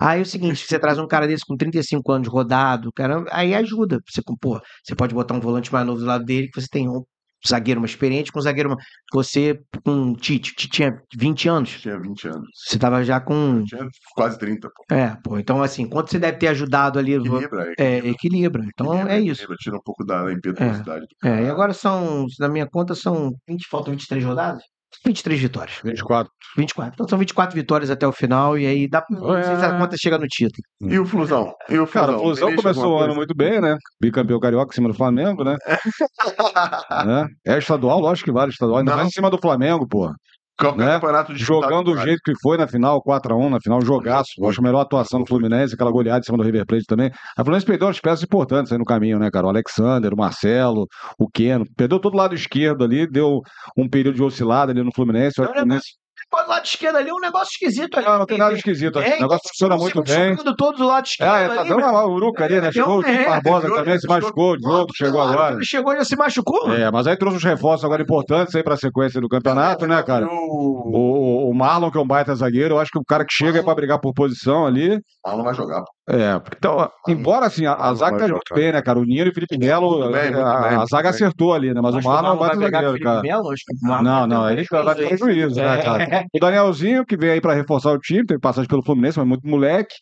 Aí 0.00 0.20
é 0.20 0.22
o 0.22 0.26
seguinte, 0.26 0.66
você 0.66 0.78
traz 0.78 0.98
um 0.98 1.06
cara 1.06 1.26
desse 1.26 1.44
com 1.46 1.56
35 1.56 2.12
anos 2.12 2.28
rodado, 2.28 2.90
cara, 2.94 3.24
aí 3.30 3.54
ajuda. 3.54 3.98
Você, 4.08 4.22
pô, 4.40 4.60
você 4.82 4.94
pode 4.94 5.14
botar 5.14 5.34
um 5.34 5.40
volante 5.40 5.72
mais 5.72 5.86
novo 5.86 6.00
do 6.00 6.06
lado 6.06 6.24
dele, 6.24 6.48
que 6.48 6.60
você 6.60 6.68
tem 6.70 6.88
um 6.88 7.02
zagueiro 7.46 7.80
mais 7.80 7.92
experiente, 7.92 8.32
com 8.32 8.38
um 8.38 8.42
zagueiro. 8.42 8.74
Você 9.12 9.60
com 9.84 10.14
Tite, 10.14 10.54
que 10.54 10.68
tinha 10.68 11.00
20 11.16 11.48
anos, 11.48 11.70
Tinha 11.80 11.98
20 11.98 12.28
anos. 12.28 12.48
você 12.54 12.78
tava 12.78 13.04
já 13.04 13.20
com... 13.20 13.64
Tinha 13.64 13.86
quase 14.14 14.38
30, 14.38 14.68
pô. 14.68 14.94
É, 14.94 15.16
pô, 15.22 15.38
então 15.38 15.62
assim, 15.62 15.88
quanto 15.88 16.10
você 16.10 16.18
deve 16.18 16.38
ter 16.38 16.48
ajudado 16.48 16.98
ali... 16.98 17.14
Equilibra, 17.14 17.72
É, 17.78 17.98
equilibra. 17.98 18.64
Então 18.72 18.86
equilibra, 18.86 19.14
é 19.14 19.20
isso. 19.20 19.42
equilibra, 19.42 19.56
Tira 19.56 19.76
um 19.76 19.82
pouco 19.82 20.04
da, 20.04 20.24
da 20.24 20.32
impetuosidade. 20.32 21.06
É, 21.22 21.28
cara. 21.28 21.42
e 21.42 21.48
agora 21.48 21.72
são, 21.72 22.26
na 22.38 22.48
minha 22.48 22.66
conta, 22.66 22.94
são 22.94 23.32
20, 23.48 23.66
faltam 23.68 23.92
23 23.92 24.24
rodadas? 24.24 24.62
23 25.04 25.40
vitórias. 25.40 25.78
24. 25.84 26.30
24. 26.56 26.94
Então 26.94 27.08
são 27.08 27.18
24 27.18 27.54
vitórias 27.54 27.90
até 27.90 28.06
o 28.06 28.12
final, 28.12 28.58
e 28.58 28.66
aí 28.66 28.88
dá 28.88 29.02
pra. 29.02 29.18
Não 29.18 29.42
sei 29.42 29.56
se 29.56 29.64
a 29.64 29.68
É. 29.74 29.78
conta 29.78 29.96
chega 29.98 30.18
no 30.18 30.26
título. 30.26 30.62
E 30.80 30.98
o 30.98 31.04
Flusão? 31.06 31.52
E 31.68 31.78
o 31.78 31.86
Flusão? 31.86 32.06
Cara, 32.06 32.16
o 32.16 32.20
Flusão 32.20 32.56
começou 32.56 32.96
o 32.96 32.98
ano 32.98 33.14
muito 33.14 33.34
bem, 33.36 33.60
né? 33.60 33.76
Bicampeão 34.00 34.40
carioca 34.40 34.72
em 34.72 34.74
cima 34.74 34.88
do 34.88 34.94
Flamengo, 34.94 35.44
né? 35.44 35.56
né? 37.06 37.26
É 37.46 37.58
estadual, 37.58 38.00
lógico 38.00 38.26
que 38.26 38.32
vale 38.32 38.50
estadual. 38.50 38.78
Ainda 38.78 38.90
Não. 38.92 38.96
mais 38.96 39.08
em 39.08 39.12
cima 39.12 39.30
do 39.30 39.38
Flamengo, 39.38 39.86
pô. 39.86 40.10
Qualquer 40.58 40.86
né? 40.86 40.94
campeonato 40.94 41.32
disputado, 41.32 41.72
Jogando 41.72 41.94
do 41.94 41.98
jeito 41.98 42.20
que 42.24 42.32
foi 42.42 42.58
na 42.58 42.66
final, 42.66 43.00
4x1, 43.02 43.48
na 43.48 43.60
final, 43.60 43.80
jogaço. 43.80 44.32
Eu 44.38 44.48
acho 44.48 44.60
a 44.60 44.62
melhor 44.64 44.80
atuação 44.80 45.20
do 45.20 45.26
Fluminense, 45.26 45.74
aquela 45.74 45.90
goleada 45.90 46.18
em 46.18 46.22
cima 46.24 46.36
do 46.36 46.42
River 46.42 46.66
Plate 46.66 46.84
também. 46.84 47.10
A 47.36 47.44
Fluminense 47.44 47.64
perdeu 47.64 47.86
umas 47.86 48.00
peças 48.00 48.24
importantes 48.24 48.72
aí 48.72 48.78
no 48.78 48.84
caminho, 48.84 49.20
né, 49.20 49.30
cara? 49.30 49.46
O 49.46 49.50
Alexander, 49.50 50.12
o 50.12 50.16
Marcelo, 50.16 50.88
o 51.16 51.28
Keno. 51.28 51.64
Perdeu 51.76 52.00
todo 52.00 52.14
o 52.14 52.16
lado 52.16 52.34
esquerdo 52.34 52.82
ali, 52.82 53.06
deu 53.08 53.40
um 53.76 53.88
período 53.88 54.16
de 54.16 54.22
oscilada 54.22 54.72
ali 54.72 54.82
no 54.82 54.92
Fluminense. 54.92 55.38
Eu 55.38 55.44
acho 55.44 55.52
que 55.52 55.58
o 55.58 55.62
Fluminense... 55.62 55.92
Pô, 56.30 56.42
do 56.42 56.48
lado 56.50 56.64
esquerdo 56.64 56.96
ali 56.96 57.08
é 57.08 57.12
um 57.14 57.20
negócio 57.20 57.48
esquisito 57.52 57.96
ali. 57.96 58.06
Não, 58.06 58.18
não 58.18 58.26
tem 58.26 58.36
nada 58.36 58.54
esquisito. 58.54 58.98
É, 58.98 59.16
O 59.16 59.20
negócio 59.22 59.48
funciona 59.48 59.76
muito 59.76 60.02
bem. 60.02 60.36
Jogando 60.36 60.56
todos 60.56 60.78
do 60.78 60.86
lado 60.86 61.06
esquerdo. 61.06 61.34
É, 61.34 61.48
tá 61.48 61.60
ali, 61.60 61.68
dando 61.70 61.80
uma 61.80 62.06
uruca 62.06 62.44
ali, 62.44 62.60
né? 62.60 62.70
Chegou 62.70 62.98
o 62.98 63.06
É, 63.06 63.24
Barbosa 63.24 63.66
é, 63.66 63.70
também, 63.70 63.98
se 63.98 64.06
machucou, 64.06 64.52
o 64.52 64.56
Diogo 64.58 64.92
chegou 64.94 65.22
Claro, 65.22 65.32
agora. 65.32 65.54
Ele 65.54 65.64
chegou 65.64 65.94
e 65.94 65.96
já 65.96 66.04
se 66.04 66.16
machucou. 66.16 66.72
É, 66.72 66.90
mas 66.90 67.06
aí 67.06 67.16
trouxe 67.16 67.38
uns 67.38 67.44
reforços 67.44 67.84
agora 67.84 68.02
importantes 68.02 68.54
aí 68.54 68.62
pra 68.62 68.76
sequência 68.76 69.20
do 69.20 69.28
campeonato, 69.28 69.86
né, 69.86 70.02
cara? 70.02 70.26
O 70.26 71.48
O, 71.48 71.50
o 71.50 71.54
Marlon, 71.54 71.90
que 71.90 71.96
é 71.98 72.00
um 72.00 72.06
baita 72.06 72.34
zagueiro, 72.34 72.74
eu 72.74 72.78
acho 72.78 72.90
que 72.90 72.98
o 72.98 73.04
cara 73.04 73.24
que 73.24 73.32
chega 73.32 73.60
é 73.60 73.62
pra 73.62 73.74
brigar 73.74 73.98
por 73.98 74.12
posição 74.12 74.66
ali. 74.66 74.98
Marlon 75.24 75.44
vai 75.44 75.54
jogar. 75.54 75.82
É, 76.10 76.38
porque 76.38 76.56
então, 76.58 76.90
embora 77.06 77.44
assim, 77.44 77.66
a, 77.66 77.74
a 77.74 77.92
zaga 77.92 78.16
vai 78.16 78.26
tá 78.28 78.32
muito 78.32 78.54
bem, 78.54 78.72
né, 78.72 78.80
cara? 78.80 78.98
O 78.98 79.04
Nino 79.04 79.26
e 79.26 79.28
o 79.28 79.34
Felipe 79.34 79.58
Melo, 79.58 80.10
muito 80.10 80.38
a, 80.38 80.82
a 80.82 80.86
zaga 80.86 81.10
acertou 81.10 81.52
ali, 81.52 81.74
né? 81.74 81.82
Mas 81.82 81.96
Acho 81.96 82.08
o 82.08 82.10
Marlon 82.10 82.34
é 82.34 82.38
vai 82.38 82.56
pegar 82.56 82.80
zagueiro, 82.82 83.04
cara. 83.04 83.20
Melo, 83.20 83.50
acho 83.50 83.62
que 83.66 83.74
o 83.74 83.88
Marlon 83.88 84.04
Não, 84.04 84.26
não, 84.26 84.50
ele 84.50 84.64
vai 84.70 84.94
ter 84.94 85.08
prejuízo, 85.08 85.56
né, 85.56 85.82
cara? 85.82 86.24
O 86.34 86.40
Danielzinho, 86.40 87.04
que 87.04 87.14
veio 87.14 87.34
aí 87.34 87.40
pra 87.42 87.52
reforçar 87.52 87.92
o 87.92 87.98
time, 87.98 88.24
teve 88.24 88.40
passagem 88.40 88.66
pelo 88.68 88.82
Fluminense, 88.82 89.18
mas 89.18 89.28
muito 89.28 89.46
moleque. 89.46 89.94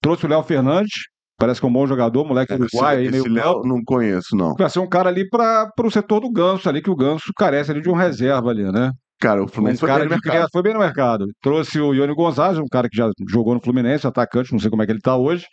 Trouxe 0.00 0.26
o 0.26 0.28
Léo 0.28 0.42
Fernandes, 0.42 0.94
parece 1.38 1.60
que 1.60 1.66
é 1.66 1.68
um 1.68 1.72
bom 1.72 1.86
jogador, 1.86 2.24
moleque 2.24 2.54
uruguai 2.54 2.96
aí, 2.96 3.02
esse 3.04 3.12
meio 3.12 3.22
esse 3.22 3.28
Léo 3.28 3.62
não 3.64 3.84
conheço, 3.84 4.34
não. 4.34 4.54
Vai 4.54 4.68
ser 4.68 4.80
um 4.80 4.88
cara 4.88 5.10
ali 5.10 5.28
para 5.28 5.70
o 5.78 5.90
setor 5.92 6.20
do 6.20 6.32
Ganso 6.32 6.68
ali, 6.68 6.82
que 6.82 6.90
o 6.90 6.96
Ganso 6.96 7.30
carece 7.36 7.70
ali 7.70 7.80
de 7.80 7.88
um 7.88 7.94
reserva 7.94 8.50
ali, 8.50 8.64
né? 8.72 8.90
Cara, 9.22 9.40
o 9.40 9.44
Um 9.44 9.48
Fluminense 9.48 9.78
foi 9.78 9.88
cara 9.88 10.00
bem 10.00 10.08
no 10.08 10.20
de 10.20 10.26
mercado. 10.26 10.50
foi 10.50 10.62
bem 10.62 10.72
no 10.74 10.80
mercado. 10.80 11.26
Trouxe 11.40 11.80
o 11.80 11.94
Ione 11.94 12.12
Gonzalez, 12.12 12.58
um 12.58 12.66
cara 12.66 12.88
que 12.88 12.96
já 12.96 13.08
jogou 13.28 13.54
no 13.54 13.62
Fluminense, 13.62 14.04
atacante, 14.04 14.50
não 14.50 14.58
sei 14.58 14.68
como 14.68 14.82
é 14.82 14.86
que 14.86 14.90
ele 14.90 15.00
tá 15.00 15.16
hoje. 15.16 15.46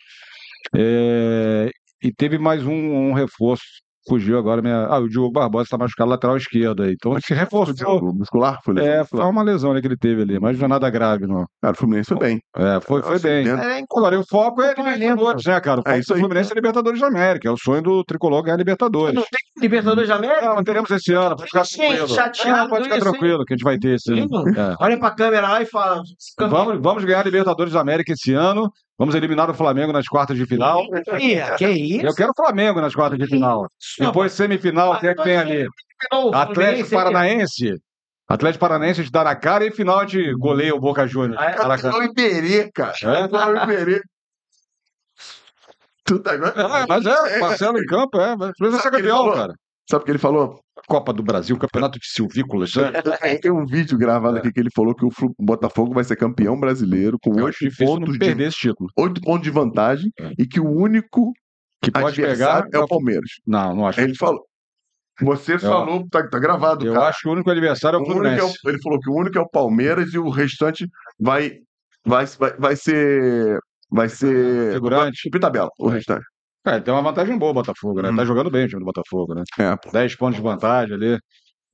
É, 0.74 1.70
e 2.02 2.12
teve 2.12 2.36
mais 2.36 2.66
um, 2.66 2.72
um 2.72 3.12
reforço. 3.12 3.62
Fugiu 4.10 4.36
agora 4.38 4.60
minha. 4.60 4.86
Ah, 4.86 4.98
o 4.98 5.08
Diogo 5.08 5.30
Barbosa 5.30 5.62
está 5.64 5.78
machucado 5.78 6.10
lateral 6.10 6.36
esquerdo 6.36 6.82
aí. 6.82 6.94
Então 6.94 7.16
se 7.20 7.32
reforçou. 7.32 8.00
O 8.00 8.12
muscular? 8.12 8.58
Foi 8.64 8.74
lesão 8.74 8.90
É, 8.90 8.94
foi 9.04 9.18
muscular. 9.18 9.28
uma 9.30 9.42
lesão 9.44 9.70
ali 9.70 9.80
que 9.80 9.86
ele 9.86 9.96
teve 9.96 10.22
ali, 10.22 10.40
mas 10.40 10.58
não 10.58 10.64
é 10.64 10.68
nada 10.68 10.90
grave, 10.90 11.28
não. 11.28 11.46
Cara, 11.62 11.74
o 11.74 11.76
Fluminense 11.76 12.08
foi 12.08 12.18
bem. 12.18 12.40
É, 12.56 12.80
foi, 12.80 13.02
foi 13.02 13.18
bem. 13.20 13.44
dentro- 13.44 13.64
É, 13.64 13.80
Agora, 13.96 14.16
e 14.16 14.18
o 14.18 14.24
foco 14.28 14.62
é 14.62 14.72
é 14.72 14.74
Libertadores, 14.74 15.44
né, 15.44 15.60
cara? 15.60 15.80
O 15.80 15.82
foco 15.84 15.90
É 15.94 15.98
isso 16.00 16.08
do 16.08 16.14
aí. 16.14 16.20
Fluminense 16.20 16.50
é 16.50 16.54
Libertadores 16.56 17.00
da 17.00 17.06
América. 17.06 17.48
É 17.48 17.52
o 17.52 17.56
sonho 17.56 17.82
do 17.82 18.02
tricolor 18.04 18.42
ganhar 18.42 18.56
Libertadores. 18.56 19.14
Não 19.14 19.22
tem 19.22 19.62
Libertadores 19.62 20.08
da 20.08 20.16
América? 20.16 20.46
Não, 20.46 20.56
não 20.56 20.64
teremos 20.64 20.90
esse 20.90 21.12
ano, 21.14 21.36
pode 21.36 21.46
ficar 21.48 21.62
tranquilo. 21.64 22.08
chateado 22.08 22.66
É, 22.66 22.68
pode 22.68 22.82
ficar 22.84 22.96
isso, 22.96 23.06
hein? 23.06 23.12
tranquilo 23.12 23.44
que 23.44 23.54
a 23.54 23.56
gente 23.56 23.64
vai 23.64 23.78
ter 23.78 23.94
esse 23.94 24.12
ano. 24.12 24.48
É. 24.56 24.74
Olha 24.80 24.98
pra 24.98 25.10
câmera 25.12 25.48
lá 25.48 25.62
e 25.62 25.66
fala. 25.66 26.02
Vamos, 26.36 26.80
vamos 26.82 27.04
ganhar 27.04 27.24
Libertadores 27.24 27.72
da 27.72 27.80
América 27.80 28.12
esse 28.12 28.32
ano. 28.34 28.70
Vamos 29.00 29.14
eliminar 29.14 29.48
o 29.48 29.54
Flamengo 29.54 29.94
nas 29.94 30.06
quartas 30.06 30.36
de 30.36 30.44
final. 30.44 30.82
Que 31.56 31.68
isso? 31.70 32.04
Eu 32.04 32.14
quero 32.14 32.32
o 32.32 32.36
Flamengo 32.36 32.82
nas 32.82 32.94
quartas 32.94 33.18
de 33.18 33.26
final. 33.26 33.66
Depois 33.98 34.30
semifinal, 34.30 35.00
quem 35.00 35.08
é 35.08 35.14
que 35.14 35.22
tem 35.22 35.38
ali? 35.38 35.66
Atlético 36.34 36.90
Paranaense. 36.90 37.80
Atlético 38.28 38.60
Paranaense 38.60 39.02
de 39.02 39.10
dar 39.10 39.24
na 39.24 39.34
cara 39.34 39.64
e 39.64 39.70
final 39.70 40.04
de 40.04 40.34
goleia 40.34 40.74
o 40.74 40.78
Boca 40.78 41.06
Juniors. 41.06 41.40
Ah, 41.40 41.50
é? 41.50 41.78
Foi 41.78 42.08
o 42.08 42.10
Iberê, 42.10 42.70
cara. 42.74 42.94
É? 43.02 43.24
O 43.24 43.62
Iberê. 43.64 44.02
Tu 46.04 46.18
tá 46.18 46.34
É, 46.34 46.86
mas 46.86 47.06
é, 47.06 47.38
Marcelo 47.38 47.78
em 47.78 47.86
campo, 47.86 48.20
é. 48.20 48.36
Mas 48.36 48.52
precisa 48.54 48.82
ser 48.82 48.90
que 48.90 48.96
ele 48.96 49.08
campeão, 49.08 49.32
cara. 49.32 49.54
Sabe 49.90 50.02
o 50.02 50.04
que 50.04 50.10
ele 50.10 50.18
falou? 50.18 50.60
Copa 50.90 51.12
do 51.12 51.22
Brasil, 51.22 51.56
Campeonato 51.56 52.00
de 52.00 52.06
Silvícolas. 52.08 52.74
né? 52.74 52.90
Tem 53.40 53.50
um 53.52 53.64
vídeo 53.64 53.96
gravado 53.96 54.38
aqui 54.38 54.52
que 54.52 54.58
ele 54.58 54.70
falou 54.74 54.92
que 54.92 55.04
o 55.04 55.10
Botafogo 55.38 55.94
vai 55.94 56.02
ser 56.02 56.16
campeão 56.16 56.58
brasileiro 56.58 57.16
com 57.22 57.38
Eu 57.38 57.44
oito 57.44 57.58
pontos, 57.78 58.18
de, 58.18 58.42
esse 58.42 58.56
título. 58.58 58.90
oito 58.98 59.20
pontos 59.20 59.42
de 59.44 59.50
vantagem 59.50 60.10
É. 60.18 60.32
e 60.36 60.46
que 60.46 60.58
o 60.58 60.68
único 60.68 61.32
Que 61.80 61.92
pode 61.92 62.16
pegar. 62.16 62.30
adversário 62.32 62.70
é 62.74 62.78
o 62.80 62.88
Palmeiras. 62.88 63.30
Não, 63.46 63.76
não 63.76 63.86
acho. 63.86 64.00
Ele 64.00 64.16
falou. 64.16 64.44
Você 65.22 65.58
falou, 65.58 66.06
tá, 66.10 66.26
tá 66.28 66.38
gravado, 66.38 66.84
Eu 66.86 66.94
cara. 66.94 67.08
acho 67.08 67.20
que 67.20 67.28
o 67.28 67.32
único 67.32 67.50
adversário 67.50 67.96
é 67.96 68.00
o 68.00 68.02
O 68.02 68.04
único 68.06 68.26
é 68.26 68.36
Fluminense. 68.38 68.58
o- 68.64 68.68
ele 68.70 68.80
falou 68.82 68.98
que 68.98 69.10
o 69.10 69.14
único 69.14 69.38
é 69.38 69.40
o 69.40 69.48
Palmeiras 69.48 70.12
e 70.14 70.18
o 70.18 70.28
restante 70.30 70.88
vai, 71.20 71.52
vai, 72.04 72.24
vai, 72.26 72.56
vai 72.58 72.74
ser. 72.76 73.58
Vai 73.92 74.08
ser. 74.08 74.72
Figurante. 74.74 75.22
Tipo 75.22 75.38
tabela, 75.38 75.68
o 75.78 75.88
restante. 75.88 76.24
É, 76.66 76.78
tem 76.78 76.92
uma 76.92 77.02
vantagem 77.02 77.38
boa 77.38 77.52
o 77.52 77.54
Botafogo, 77.54 78.02
né? 78.02 78.10
Hum. 78.10 78.16
Tá 78.16 78.24
jogando 78.24 78.50
bem 78.50 78.64
o 78.66 78.68
time 78.68 78.80
do 78.80 78.84
Botafogo, 78.84 79.34
né? 79.34 79.42
É, 79.58 79.76
pô. 79.76 79.90
10 79.90 80.14
pontos 80.16 80.36
de 80.36 80.42
vantagem 80.42 80.94
ali. 80.94 81.18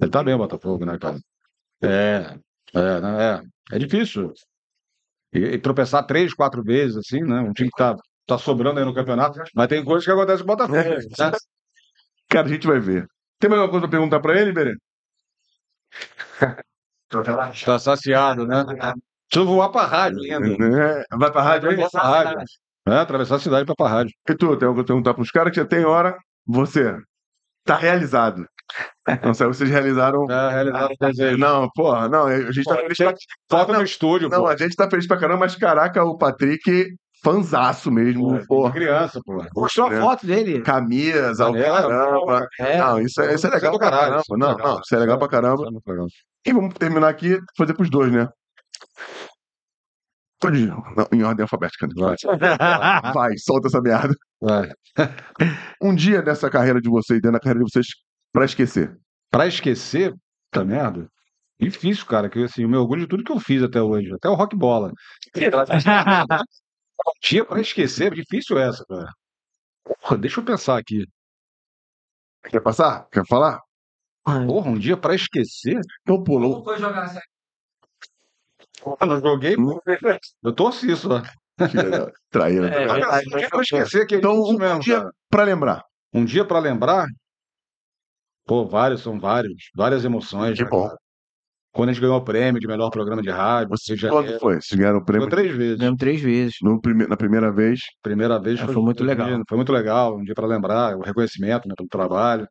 Ele 0.01 0.11
tá 0.11 0.23
bem 0.23 0.35
o 0.35 0.39
Botafogo, 0.39 0.85
né, 0.85 0.99
cara? 0.99 1.19
É, 1.83 2.39
é, 2.75 3.01
né, 3.01 3.43
é. 3.73 3.77
É 3.77 3.79
difícil. 3.79 4.33
E, 5.33 5.39
e 5.39 5.59
tropeçar 5.59 6.07
três, 6.07 6.33
quatro 6.33 6.63
vezes, 6.63 6.97
assim, 6.97 7.21
né? 7.23 7.41
Um 7.41 7.53
time 7.53 7.69
que 7.69 7.77
tá, 7.77 7.97
tá 8.27 8.39
sobrando 8.39 8.79
aí 8.79 8.85
no 8.85 8.95
campeonato. 8.95 9.41
Mas 9.55 9.69
tem 9.69 9.85
coisas 9.85 10.05
que 10.05 10.11
acontecem 10.11 10.47
com 10.47 10.53
o 10.53 10.57
Botafogo. 10.57 10.79
É. 10.79 10.99
né? 10.99 11.33
Cara, 12.29 12.47
a 12.47 12.51
gente 12.51 12.67
vai 12.67 12.79
ver. 12.79 13.07
Tem 13.39 13.51
mais 13.51 13.61
alguma 13.61 13.81
coisa 13.81 13.89
pra 13.89 13.99
perguntar 13.99 14.21
pra 14.21 14.41
ele, 14.41 14.53
Berê? 14.53 14.75
Tá 17.65 17.79
saciado, 17.79 18.47
né? 18.47 18.65
Precisa 19.29 19.45
voar 19.45 19.71
pra 19.71 19.85
rádio 19.87 20.21
ainda. 20.21 21.03
É, 21.11 21.17
Vai 21.17 21.31
pra 21.31 21.43
rádio? 21.43 21.77
Voar 21.77 21.91
pra 21.91 22.03
rádio. 22.03 22.39
É, 22.89 22.99
atravessar 22.99 23.37
a 23.37 23.39
cidade 23.41 23.65
pra 23.65 23.73
ir 23.73 23.77
pra 23.77 23.89
rádio. 23.89 24.13
E 24.29 24.35
tu, 24.35 24.49
tem 24.57 24.69
coisa 24.69 24.75
pra 24.75 24.85
perguntar 24.85 25.15
pros 25.15 25.31
caras 25.31 25.51
que 25.53 25.61
já 25.61 25.67
tem 25.67 25.85
hora? 25.85 26.17
Você 26.47 26.97
tá 27.65 27.77
realizado. 27.77 28.45
Não 29.25 29.35
sei, 29.35 29.47
vocês 29.47 29.69
realizaram. 29.71 30.25
É, 30.31 30.51
realizado 30.51 30.93
o 30.93 31.07
desejo. 31.07 31.39
Não, 31.39 31.69
porra, 31.75 32.09
não, 32.09 32.27
a 32.27 32.51
gente 32.53 32.65
tá 32.65 32.75
Pô, 32.77 32.81
feliz 32.83 32.97
pra... 32.99 33.15
Falta 33.51 33.73
não, 33.73 33.81
no 33.81 33.85
estúdio, 33.85 34.29
Não, 34.29 34.41
pô. 34.43 34.47
a 34.49 34.57
gente 34.57 34.75
tá 34.77 34.89
feliz 34.89 35.07
pra 35.07 35.19
caramba, 35.19 35.41
mas 35.41 35.57
caraca, 35.57 36.05
o 36.05 36.17
Patrick, 36.17 36.87
fanzaço 37.25 37.91
mesmo, 37.91 38.45
porra. 38.47 38.73
Criança, 38.73 39.21
pô. 39.25 39.45
Mostrou 39.55 39.89
a 39.89 39.95
É. 39.95 40.01
foto 40.01 40.27
dele. 40.27 40.61
Camisa, 40.63 41.49
o 41.51 41.57
É, 41.57 41.63
caramba. 41.65 42.49
É. 42.61 42.79
Não, 42.79 43.01
isso 43.01 43.21
é, 43.21 43.35
isso 43.35 43.47
é 43.47 43.51
legal 43.51 43.73
do 43.73 43.79
pra 43.79 43.91
caramba. 43.91 44.23
é 44.31 44.37
Não, 44.37 44.49
legal. 44.51 44.67
não, 44.75 44.81
isso 44.81 44.95
é 44.95 44.99
legal 44.99 45.19
pra 45.19 45.29
caramba. 45.29 45.65
É 45.67 45.91
legal. 45.91 46.07
E 46.47 46.53
vamos 46.53 46.75
terminar 46.75 47.09
aqui, 47.09 47.39
fazer 47.57 47.75
pros 47.75 47.91
dois, 47.91 48.13
né? 48.13 48.29
Tô 50.39 50.51
de- 50.51 50.67
não, 50.67 50.83
em 51.13 51.23
ordem 51.23 51.43
alfabética. 51.43 51.87
né? 51.87 51.95
Vai. 51.97 53.13
Vai, 53.13 53.39
solta 53.39 53.69
essa 53.69 53.81
merda. 53.81 54.15
Vai. 54.41 54.71
Um 55.83 55.95
dia 55.95 56.21
dessa 56.23 56.51
carreira 56.51 56.81
de 56.81 56.89
vocês, 56.91 57.21
dentro 57.21 57.33
da 57.33 57.41
carreira 57.41 57.65
de 57.65 57.71
vocês, 57.71 57.87
pra 58.33 58.45
esquecer. 58.45 58.97
Pra 59.31 59.47
esquecer, 59.47 60.15
puta 60.51 60.65
merda. 60.65 61.09
Difícil, 61.59 62.05
cara, 62.05 62.29
que 62.29 62.43
assim, 62.45 62.63
eu 62.63 62.69
me 62.69 62.77
orgulho 62.77 63.03
de 63.03 63.09
tudo 63.09 63.25
que 63.25 63.33
eu 63.33 63.41
fiz 63.41 63.63
até 63.63 63.81
hoje, 63.81 64.13
até 64.13 64.29
o 64.29 64.35
rock 64.35 64.55
bola. 64.55 64.93
Dia 67.23 67.45
pra 67.45 67.61
esquecer, 67.61 68.13
difícil 68.15 68.59
essa, 68.59 68.85
cara. 68.87 69.11
Porra, 69.85 70.19
deixa 70.19 70.41
eu 70.41 70.45
pensar 70.45 70.79
aqui. 70.79 71.05
Quer 72.45 72.61
passar? 72.61 73.07
Quer 73.11 73.25
falar? 73.27 73.61
Porra, 74.25 74.71
um 74.71 74.79
dia 74.79 74.97
pra 74.97 75.15
esquecer? 75.15 75.81
Então 76.03 76.23
pulou. 76.23 76.63
foi 76.65 76.79
jogar 76.79 77.05
essa 77.05 77.21
Porra, 78.83 79.07
não 79.07 79.21
joguei. 79.21 79.57
Eu 80.43 80.53
torci 80.53 80.91
isso, 80.91 81.09
né? 81.09 81.23
Traíra. 82.31 82.69
É, 82.69 82.93
um 82.93 83.49
pra 83.49 83.63
esquecer 83.63 84.07
que 84.07 84.15
é 84.17 84.19
Então, 84.19 84.35
um 84.41 84.59
mesmo, 84.59 84.81
dia-. 84.81 85.09
Pra 85.31 85.43
lembrar. 85.45 85.83
Um 86.13 86.25
dia 86.25 86.45
pra 86.45 86.59
lembrar? 86.59 87.07
Pô, 88.47 88.65
vários, 88.67 89.03
são 89.03 89.19
vários. 89.19 89.71
Várias 89.75 90.05
emoções. 90.05 90.57
Que 90.57 90.65
né, 90.65 90.71
bom. 90.71 90.87
cara? 90.87 90.99
Quando 91.73 91.91
a 91.91 91.93
gente 91.93 92.01
ganhou 92.01 92.17
o 92.17 92.25
prêmio 92.25 92.59
de 92.61 92.67
melhor 92.67 92.89
programa 92.91 93.21
de 93.21 93.29
rádio, 93.29 93.69
Você, 93.71 93.97
já 93.97 94.09
quando 94.09 94.39
foi? 94.39 94.55
Vocês 94.61 94.79
ganharam 94.79 94.99
o 94.99 95.01
Foi 95.01 95.07
prêmio 95.07 95.29
três 95.29 95.55
vezes. 95.55 95.79
Ganhamos 95.79 95.99
três 95.99 96.21
vezes. 96.23 96.55
no 96.63 96.81
prime- 96.81 97.07
na 97.07 97.17
primeira 97.19 97.53
vez. 97.53 97.81
Primeira 98.03 98.39
vez 98.41 98.59
É, 98.61 98.65
foi 98.65 98.77
muito 98.77 99.03
um 99.03 99.07
legal. 99.07 99.27
dia- 99.27 99.43
foi 99.49 99.57
muito 99.57 99.73
legal, 99.73 100.17
um 100.17 100.23
dia 100.25 100.35
para 100.35 100.47
lembrar, 100.47 100.97
o 100.97 101.03
reconhecimento 101.03 101.69
né, 101.69 101.75
pelo 101.77 101.89
trabalho. 101.89 102.47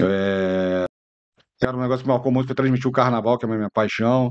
É... 0.00 0.84
Cara, 1.60 1.76
um 1.76 1.80
negócio 1.80 2.02
que 2.04 2.08
me 2.08 2.14
marcou 2.14 2.30
muito 2.30 2.46
foi 2.46 2.54
transmitir 2.54 2.86
o 2.86 2.92
carnaval, 2.92 3.36
que 3.38 3.46
é 3.46 3.48
a 3.48 3.56
minha 3.56 3.70
paixão, 3.70 4.30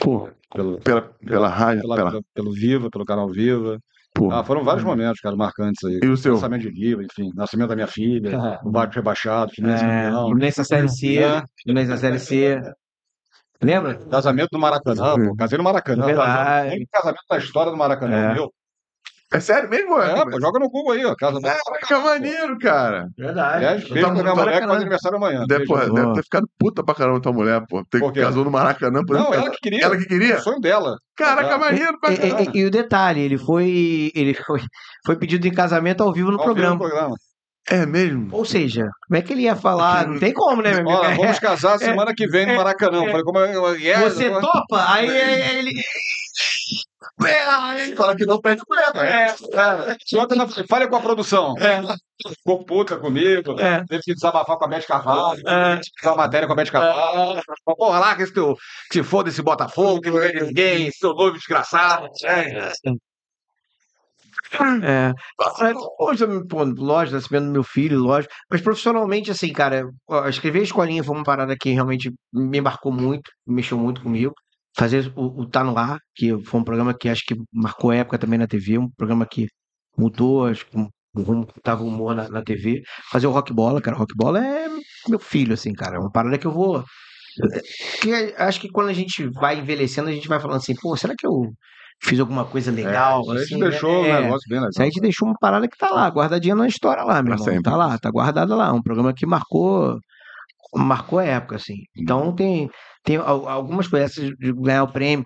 Pô, 0.00 0.28
pelo, 0.54 0.78
pela, 0.80 1.02
pela 1.26 1.48
rádio. 1.48 1.82
pela- 1.82 1.96
Pela, 1.96 2.10
pelo, 2.10 2.24
pelo 2.34 2.52
Viva, 2.52 2.88
pelo 2.90 3.04
canal 3.04 3.28
Viva. 3.28 3.78
pô. 4.14 4.30
Ah, 4.30 4.44
foram 4.44 4.62
vários 4.64 4.84
momentos, 4.84 5.20
cara, 5.20 5.34
marcantes 5.36 5.82
aí. 5.84 6.00
E 6.02 6.06
o 6.06 6.16
seu? 6.16 6.34
Lançamento 6.34 6.62
de 6.62 6.70
livro, 6.70 7.04
enfim, 7.04 7.30
nascimento 7.34 7.68
da 7.70 7.74
minha 7.74 7.86
filha, 7.88 8.38
Ah. 8.38 8.60
o 8.64 8.70
barco 8.70 8.94
rebaixado, 8.94 9.52
Fluminense 9.54 9.84
É, 9.84 9.88
campeão, 10.04 10.26
Fluminense 10.28 10.58
na 10.58 10.64
Série 10.64 10.88
C. 10.88 11.18
Fluminense 11.62 11.90
na 11.90 11.96
Série 11.96 12.18
C. 12.18 12.62
Lembra? 13.62 13.94
casamento 14.10 14.48
no 14.52 14.58
Maracanã, 14.58 15.14
pô, 15.16 15.36
casei 15.36 15.56
no 15.58 15.64
Maracanã. 15.64 16.06
Verdade. 16.06 16.68
O 16.70 16.72
único 16.74 16.90
casamento 16.92 17.22
da 17.30 17.38
história 17.38 17.70
do 17.72 17.78
Maracanã, 17.78 18.16
É. 18.30 18.34
meu. 18.34 18.52
É 19.32 19.40
sério 19.40 19.68
mesmo? 19.68 20.00
É, 20.00 20.14
pô, 20.24 20.40
joga 20.40 20.60
no 20.60 20.68
Google 20.70 20.92
aí, 20.92 21.04
ó, 21.04 21.14
casamento. 21.16 21.56
Caraca, 21.64 21.98
maneiro, 21.98 22.56
cara. 22.58 23.08
Verdade. 23.18 23.56
Aliás, 23.56 23.88
beijo 23.88 24.06
pra 24.12 24.22
minha 24.22 24.34
mulher 24.34 24.60
que 24.60 24.66
faz 24.68 24.80
aniversário 24.80 25.16
amanhã. 25.16 25.38
Deve, 25.40 25.58
Beijo. 25.58 25.66
porra, 25.72 25.86
Boa. 25.86 26.00
deve 26.02 26.12
ter 26.14 26.22
ficado 26.22 26.48
puta 26.58 26.84
pra 26.84 26.94
caramba 26.94 27.20
tua 27.20 27.32
mulher, 27.32 27.60
pô. 27.68 27.84
Ter 27.90 27.98
Por 27.98 28.12
quê? 28.12 28.20
casou 28.20 28.44
no 28.44 28.50
Maracanã. 28.50 29.02
por 29.04 29.16
Não, 29.16 29.22
exemplo. 29.28 29.40
ela 29.40 29.50
que 29.50 29.58
queria. 29.60 29.84
Ela 29.84 29.96
que 29.96 30.04
queria? 30.06 30.36
O 30.36 30.40
sonho 30.40 30.60
dela. 30.60 30.96
Caraca, 31.16 31.58
maneiro 31.58 31.98
pra 31.98 32.12
E, 32.12 32.16
caramba. 32.16 32.42
e- 32.54 32.58
e 32.58 32.64
o 32.64 32.70
detalhe, 32.70 33.20
ele 33.22 33.38
foi, 33.38 34.12
ele 34.14 34.34
foi, 34.34 34.60
foi 35.04 35.16
pedido 35.16 35.48
em 35.48 35.52
casamento 35.52 36.02
ao 36.02 36.12
vivo 36.12 36.30
no 36.30 36.38
Ao 36.38 36.44
vivo 36.44 36.54
programa. 36.54 36.74
no 36.74 36.80
programa. 36.80 37.14
É 37.68 37.86
mesmo? 37.86 38.28
Ou 38.30 38.44
seja, 38.44 38.84
como 39.08 39.16
é 39.18 39.22
que 39.22 39.32
ele 39.32 39.42
ia 39.44 39.56
falar? 39.56 40.06
Não 40.06 40.18
tem 40.18 40.34
como, 40.34 40.60
né, 40.60 40.70
meu 40.74 40.80
amigo? 40.80 40.98
Olha, 40.98 41.16
vamos 41.16 41.38
casar 41.40 41.76
É, 41.76 41.78
semana 41.78 42.12
que 42.14 42.26
vem 42.28 42.44
no 42.46 42.52
é, 42.52 42.56
Maracanã. 42.58 43.02
É. 43.04 43.06
Falei, 43.10 43.22
como 43.24 43.38
é? 43.38 43.50
é, 43.88 43.98
Você 44.00 44.26
é, 44.26 44.30
topa? 44.38 44.84
Aí, 44.92 45.08
aí 45.10 45.58
ele. 45.58 45.70
É, 47.26 47.94
fala 47.94 48.16
que 48.16 48.26
não 48.26 48.40
perde 48.40 48.62
mulher. 48.68 48.90
É, 48.96 49.24
é. 49.30 49.96
Só 50.04 50.26
na- 50.26 50.48
Fale 50.68 50.88
com 50.88 50.96
a 50.96 51.00
produção. 51.00 51.54
Ficou 52.28 52.64
puta 52.64 52.96
comigo. 52.96 53.58
É. 53.60 53.84
Teve 53.84 54.02
que 54.02 54.14
desabafar 54.14 54.56
com 54.56 54.64
a 54.64 54.68
Beth 54.68 54.86
Carvalho. 54.86 55.40
É. 55.46 55.80
Uma 56.04 56.16
matéria 56.16 56.46
com 56.46 56.54
a 56.54 56.56
Beth 56.56 56.70
Carvalho. 56.70 57.42
Porra 57.64 57.98
lá, 57.98 58.16
que 58.16 58.22
esse 58.22 58.32
teu. 58.32 58.56
Que 58.90 58.94
se 58.98 59.02
foda 59.04 59.28
esse 59.28 59.42
Botafogo, 59.42 60.00
que 60.00 60.10
não 60.10 60.20
é 60.22 60.32
ninguém, 60.32 60.90
seu 60.90 61.14
noivo 61.14 61.36
desgraçado. 61.36 62.08
É. 62.24 62.72
É. 64.82 65.12
Hoje, 65.98 66.24
eu, 66.24 66.46
pô, 66.46 66.62
lógico, 66.64 67.16
nascimento 67.16 67.46
do 67.46 67.52
meu 67.52 67.62
filho, 67.64 67.98
lógico. 67.98 68.32
Mas 68.50 68.60
profissionalmente, 68.60 69.30
assim, 69.30 69.52
cara, 69.52 69.88
escrever 70.28 70.60
a 70.60 70.62
escolinha 70.64 71.02
foi 71.02 71.14
uma 71.14 71.24
parada 71.24 71.56
que 71.58 71.70
realmente 71.70 72.12
me 72.32 72.60
marcou 72.60 72.92
muito, 72.92 73.30
mexeu 73.46 73.78
muito 73.78 74.02
comigo. 74.02 74.34
Fazer 74.76 75.12
o, 75.16 75.42
o 75.42 75.48
Tá 75.48 75.62
No 75.62 75.76
Ar, 75.78 75.98
que 76.14 76.32
foi 76.44 76.60
um 76.60 76.64
programa 76.64 76.92
que 76.94 77.08
acho 77.08 77.22
que 77.26 77.34
marcou 77.52 77.92
época 77.92 78.18
também 78.18 78.38
na 78.38 78.46
TV, 78.46 78.78
um 78.78 78.90
programa 78.90 79.24
que 79.26 79.46
mudou, 79.96 80.46
acho 80.46 80.66
que 80.66 80.76
o 80.76 81.22
rumo 81.22 81.46
que 81.46 81.60
tava 81.62 81.84
o 81.84 81.86
humor 81.86 82.14
na, 82.14 82.28
na 82.28 82.42
TV. 82.42 82.82
Fazer 83.10 83.26
o 83.28 83.30
Rock 83.30 83.52
Bola, 83.52 83.80
cara, 83.80 83.96
Rock 83.96 84.14
Bola 84.16 84.44
é 84.44 84.66
meu 85.08 85.18
filho, 85.20 85.54
assim, 85.54 85.72
cara, 85.72 85.96
é 85.96 85.98
uma 86.00 86.10
parada 86.10 86.36
que 86.38 86.46
eu 86.46 86.50
vou. 86.52 86.84
Que 88.00 88.12
acho 88.36 88.60
que 88.60 88.68
quando 88.68 88.88
a 88.88 88.92
gente 88.92 89.28
vai 89.40 89.58
envelhecendo, 89.58 90.08
a 90.08 90.12
gente 90.12 90.28
vai 90.28 90.40
falando 90.40 90.56
assim, 90.56 90.74
pô, 90.74 90.96
será 90.96 91.14
que 91.16 91.26
eu 91.26 91.52
fiz 92.02 92.18
alguma 92.18 92.44
coisa 92.44 92.70
legal? 92.72 93.20
Isso 93.22 93.30
aí 93.32 93.36
assim, 93.38 93.54
te 93.56 93.60
né? 93.60 93.70
deixou 93.70 93.90
um 94.02 94.06
É. 94.06 94.20
negócio 94.22 94.48
bem 94.48 94.58
legal. 94.58 94.70
Isso 94.70 94.82
aí 94.82 94.90
te 94.90 95.00
deixou 95.00 95.28
uma 95.28 95.36
parada 95.38 95.68
que 95.68 95.76
tá 95.78 95.90
lá, 95.90 96.08
guardadinha 96.08 96.54
na 96.56 96.66
história 96.66 97.02
lá, 97.04 97.14
meu 97.22 97.24
Pra 97.26 97.34
irmão. 97.34 97.44
sempre. 97.46 97.62
Tá 97.62 97.76
lá, 97.76 97.98
tá 97.98 98.10
guardada 98.10 98.54
lá. 98.56 98.72
Um 98.72 98.82
programa 98.82 99.12
que 99.14 99.24
marcou, 99.26 99.98
marcou 100.74 101.18
a 101.20 101.24
época, 101.24 101.56
assim. 101.56 101.76
Então 101.96 102.34
tem, 102.34 102.68
tem 103.04 103.16
al- 103.16 103.48
algumas 103.48 103.88
coisas 103.88 104.12
de 104.14 104.52
ganhar 104.54 104.84
o 104.84 104.92
prêmio. 104.92 105.24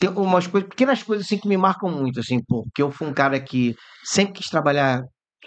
Tem 0.00 0.10
umas 0.10 0.46
coisas, 0.46 0.68
pequenas 0.68 1.02
coisas 1.02 1.26
assim 1.26 1.38
que 1.38 1.48
me 1.48 1.56
marcam 1.56 1.90
muito, 1.90 2.20
assim, 2.20 2.42
pô, 2.44 2.62
porque 2.64 2.82
eu 2.82 2.90
fui 2.90 3.06
um 3.08 3.14
cara 3.14 3.40
que 3.40 3.74
sempre 4.04 4.34
quis 4.34 4.48
trabalhar 4.50 5.02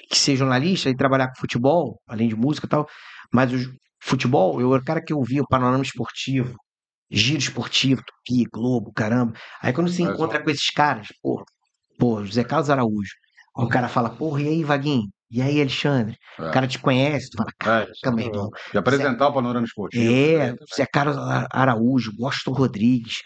que 0.09 0.17
ser 0.17 0.35
jornalista 0.35 0.89
e 0.89 0.95
trabalhar 0.95 1.27
com 1.29 1.35
futebol, 1.39 2.01
além 2.07 2.27
de 2.27 2.35
música 2.35 2.65
e 2.67 2.69
tal, 2.69 2.87
mas 3.33 3.51
o 3.53 3.71
futebol, 4.03 4.59
eu 4.61 4.73
era 4.73 4.81
o 4.81 4.85
cara 4.85 5.01
que 5.03 5.13
eu 5.13 5.21
via 5.23 5.41
o 5.41 5.47
panorama 5.47 5.83
esportivo, 5.83 6.55
giro 7.09 7.39
esportivo, 7.39 8.03
Tupi, 8.03 8.45
Globo, 8.51 8.91
caramba. 8.93 9.33
Aí 9.61 9.73
quando 9.73 9.87
Mas, 9.89 9.99
encontra 9.99 10.43
com 10.43 10.49
esses 10.49 10.69
caras, 10.71 11.07
pô, 11.21 11.43
pô, 11.99 12.23
José 12.25 12.43
Carlos 12.43 12.69
Araújo, 12.69 13.11
o 13.55 13.67
cara 13.69 13.87
fala, 13.89 14.09
porra, 14.09 14.41
e 14.41 14.47
aí, 14.49 14.63
Vaguinho? 14.63 15.09
E 15.31 15.41
aí, 15.41 15.61
Alexandre? 15.61 16.17
É. 16.39 16.49
O 16.49 16.51
cara 16.51 16.67
te 16.67 16.77
conhece, 16.77 17.29
tu 17.29 17.37
fala, 17.37 17.49
É, 17.49 17.53
caraca, 17.63 18.11
meu 18.11 18.25
irmão. 18.27 18.49
de 18.71 18.77
apresentar 18.77 19.27
o 19.29 19.33
panorama 19.33 19.65
esportivo. 19.65 20.03
É, 20.13 20.53
Zé 20.75 20.85
Carlos 20.85 21.17
Ara- 21.17 21.47
Araújo, 21.51 22.11
Washington 22.19 22.51
Rodrigues, 22.51 23.21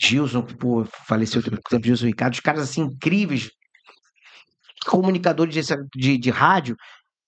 Gilson, 0.00 0.42
que 0.42 0.56
pô, 0.56 0.86
faleceu 1.06 1.42
pouco 1.42 1.68
tempo, 1.68 1.84
Gilson 1.86 2.06
Ricardo, 2.06 2.32
os 2.32 2.40
caras 2.40 2.62
assim 2.62 2.80
incríveis, 2.80 3.50
comunicadores 4.86 5.54
de, 5.54 5.76
de, 5.94 6.18
de 6.18 6.30
rádio, 6.30 6.76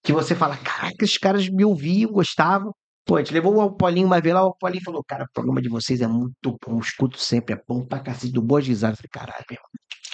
que 0.02 0.12
você 0.12 0.34
fala, 0.34 0.56
caraca, 0.56 1.04
esses 1.04 1.18
caras 1.18 1.48
me 1.48 1.64
ouviam, 1.64 2.10
gostavam. 2.10 2.72
Pô, 3.04 3.16
a 3.16 3.18
gente 3.18 3.32
levou 3.34 3.60
o 3.60 3.76
Paulinho 3.76 4.06
uma 4.06 4.20
vez 4.20 4.34
lá, 4.34 4.44
o 4.44 4.54
Paulinho 4.56 4.82
falou, 4.84 5.02
cara, 5.04 5.24
o 5.24 5.32
programa 5.32 5.60
de 5.60 5.68
vocês 5.68 6.00
é 6.00 6.06
muito 6.06 6.56
bom, 6.66 6.78
escuto 6.78 7.18
sempre, 7.18 7.54
é 7.54 7.60
bom 7.68 7.84
pra 7.84 8.00
cacete, 8.00 8.32
do 8.32 8.40
Boas 8.40 8.66
Risadas. 8.66 8.98
Falei, 8.98 9.10
caralho, 9.12 9.44
meu 9.50 9.58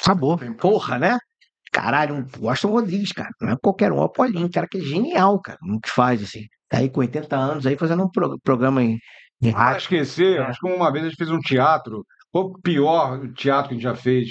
Acabou. 0.03 0.39
Porra, 0.57 0.99
né? 0.99 1.19
Caralho, 1.73 2.15
um 2.17 2.27
Washington 2.45 2.73
Rodrigues, 2.73 3.13
cara. 3.13 3.31
Não 3.41 3.51
é 3.51 3.57
qualquer 3.63 3.93
um, 3.93 3.99
é 3.99 4.05
o 4.05 4.09
Paulinho, 4.09 4.51
cara 4.51 4.67
que 4.69 4.79
é 4.79 4.81
genial, 4.81 5.41
cara. 5.41 5.59
No 5.63 5.81
que 5.81 5.91
faz, 5.91 6.23
assim. 6.23 6.45
Tá 6.69 6.79
aí 6.79 6.91
com 6.91 7.01
80 7.01 7.37
anos 7.37 7.67
aí 7.67 7.77
fazendo 7.77 8.03
um 8.05 8.11
pro- 8.11 8.39
programa 8.43 8.83
em, 8.83 8.99
em 9.43 9.51
Pra 9.53 9.61
rádio. 9.61 9.79
esquecer, 9.79 10.39
É. 10.39 10.43
acho 10.43 10.61
que 10.61 10.69
uma 10.69 10.91
vez 10.93 11.05
a 11.05 11.09
gente 11.09 11.17
fez 11.19 11.31
um 11.31 11.39
teatro, 11.41 12.05
o 12.33 12.53
pior 12.61 13.21
teatro 13.35 13.69
que 13.69 13.75
a 13.75 13.77
gente 13.79 13.83
já 13.85 13.95
fez. 13.95 14.29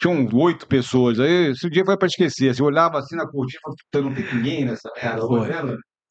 Tinham 0.00 0.26
oito 0.34 0.66
pessoas. 0.66 1.18
Aí 1.20 1.50
esse 1.50 1.68
dia 1.70 1.84
foi 1.84 1.96
pra 1.96 2.06
esquecer. 2.06 2.54
Você 2.54 2.62
olhava 2.62 2.98
assim 2.98 3.16
na 3.16 3.26
cortina, 3.26 3.60
"Puta, 3.64 4.02
não 4.02 4.14
tem 4.14 4.34
ninguém 4.34 4.64
nessa 4.64 4.90
merda. 4.96 5.20
Foi. 5.26 5.48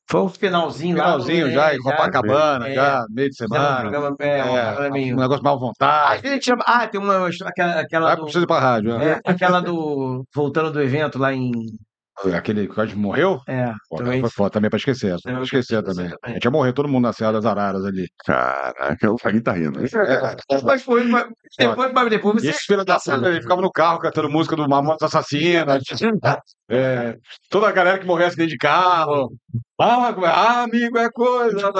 Foi 0.09 0.21
o 0.21 0.29
finalzinho 0.29 0.97
lá. 0.97 1.17
no- 1.17 1.23
Finalzinho 1.23 1.47
é, 1.47 1.51
já, 1.51 1.75
em 1.75 1.77
Copacabana, 1.79 2.67
é, 2.67 2.73
já, 2.73 3.05
meio 3.09 3.29
de 3.29 3.35
fizemos 3.37 3.57
um 3.57 3.61
semana. 3.61 3.81
programa, 3.81 4.15
é, 4.19 4.43
um 4.43 4.57
É, 4.83 4.89
meio- 4.89 5.15
um 5.15 5.19
negócio 5.19 5.43
mal 5.43 5.53
Às 5.55 5.59
vontade. 5.61 6.21
vezes 6.21 6.31
a 6.31 6.33
gente 6.33 6.45
chama- 6.45 6.63
Ah, 6.65 6.87
tem 6.87 6.99
uma 6.99 7.27
aquela, 7.27 7.79
aquela 7.79 8.07
Vai 8.07 8.15
do. 8.15 8.23
precisa 8.23 8.43
ir 8.43 8.47
pra 8.47 8.59
rádio. 8.59 8.97
né? 8.97 9.11
é, 9.11 9.19
aquela 9.31 9.59
do. 9.59 10.23
Voltando 10.33 10.71
do 10.71 10.81
evento 10.81 11.19
lá 11.19 11.31
em. 11.33 11.51
Aquele 12.35 12.67
que 12.67 12.95
morreu? 12.95 13.39
É, 13.47 13.71
Pô, 13.89 13.97
também. 13.97 14.19
foi 14.21 14.29
foda, 14.29 14.49
também 14.49 14.69
pra 14.69 14.77
esquecer. 14.77 15.13
Essa, 15.13 15.21
pra 15.21 15.31
Também 15.31 15.43
esquecer 15.43 15.81
pra 15.81 15.91
esquecer 15.91 16.09
também. 16.09 16.09
também. 16.19 16.31
A 16.31 16.33
gente 16.33 16.43
ia 16.45 16.51
morrer 16.51 16.73
todo 16.73 16.89
mundo 16.89 17.03
na 17.03 17.13
Serra 17.13 17.33
das 17.33 17.45
Araras 17.45 17.85
ali. 17.85 18.07
Caraca, 18.25 19.11
o 19.11 19.17
Vaguinho 19.17 19.43
tá 19.43 19.51
rindo. 19.53 19.79
Mas 20.63 20.83
foi. 20.83 21.03
mas 21.05 21.27
Depois, 21.57 21.91
mas 21.93 22.09
depois 22.09 22.35
você. 22.41 22.49
esses 22.49 22.63
filhos 22.63 22.85
da 22.85 22.97
puta, 22.97 23.29
ele 23.29 23.41
ficava 23.41 23.61
no 23.61 23.71
carro 23.71 23.99
cantando 23.99 24.29
música 24.29 24.55
do 24.55 24.67
Mamonas 24.67 25.01
Assassinas. 25.01 25.83
É, 26.71 27.17
toda 27.49 27.67
a 27.67 27.71
galera 27.71 27.97
que 27.97 28.05
morresse 28.05 28.37
dentro 28.37 28.51
de 28.51 28.57
carro. 28.59 29.31
Ah, 29.81 30.11
como 30.13 30.27
é? 30.27 30.29
Ah, 30.29 30.61
amigo, 30.61 30.99
é 30.99 31.09
coisa. 31.09 31.71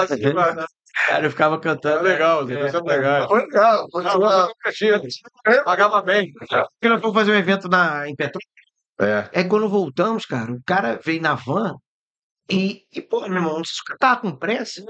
Cara, 1.06 1.26
eu 1.26 1.30
ficava 1.30 1.56
É 1.56 1.60
cantando. 1.60 2.04
legal, 2.04 2.50
É, 2.50 2.54
é. 2.54 2.72
Foi 2.72 2.82
legal, 2.82 3.28
foi 3.92 4.04
legal. 4.04 4.50
Pagava 5.64 6.02
bem. 6.02 6.32
Porque 6.34 6.90
nós 6.90 7.00
fomos 7.02 7.14
fazer 7.16 7.32
um 7.32 7.36
evento 7.36 7.70
na, 7.70 8.10
em 8.10 8.16
Petrópolis. 8.16 8.50
É. 9.00 9.30
É 9.32 9.44
quando 9.44 9.70
voltamos, 9.70 10.26
cara, 10.26 10.52
o 10.52 10.62
cara 10.66 11.00
veio 11.04 11.22
na 11.22 11.34
van 11.34 11.76
e, 12.50 12.84
e 12.92 13.02
pô, 13.02 13.22
meu 13.22 13.38
irmão, 13.38 13.64
se 13.64 13.82
o 13.82 13.86
cara 13.86 14.00
tava 14.00 14.22
com 14.22 14.36
pressa, 14.36 14.84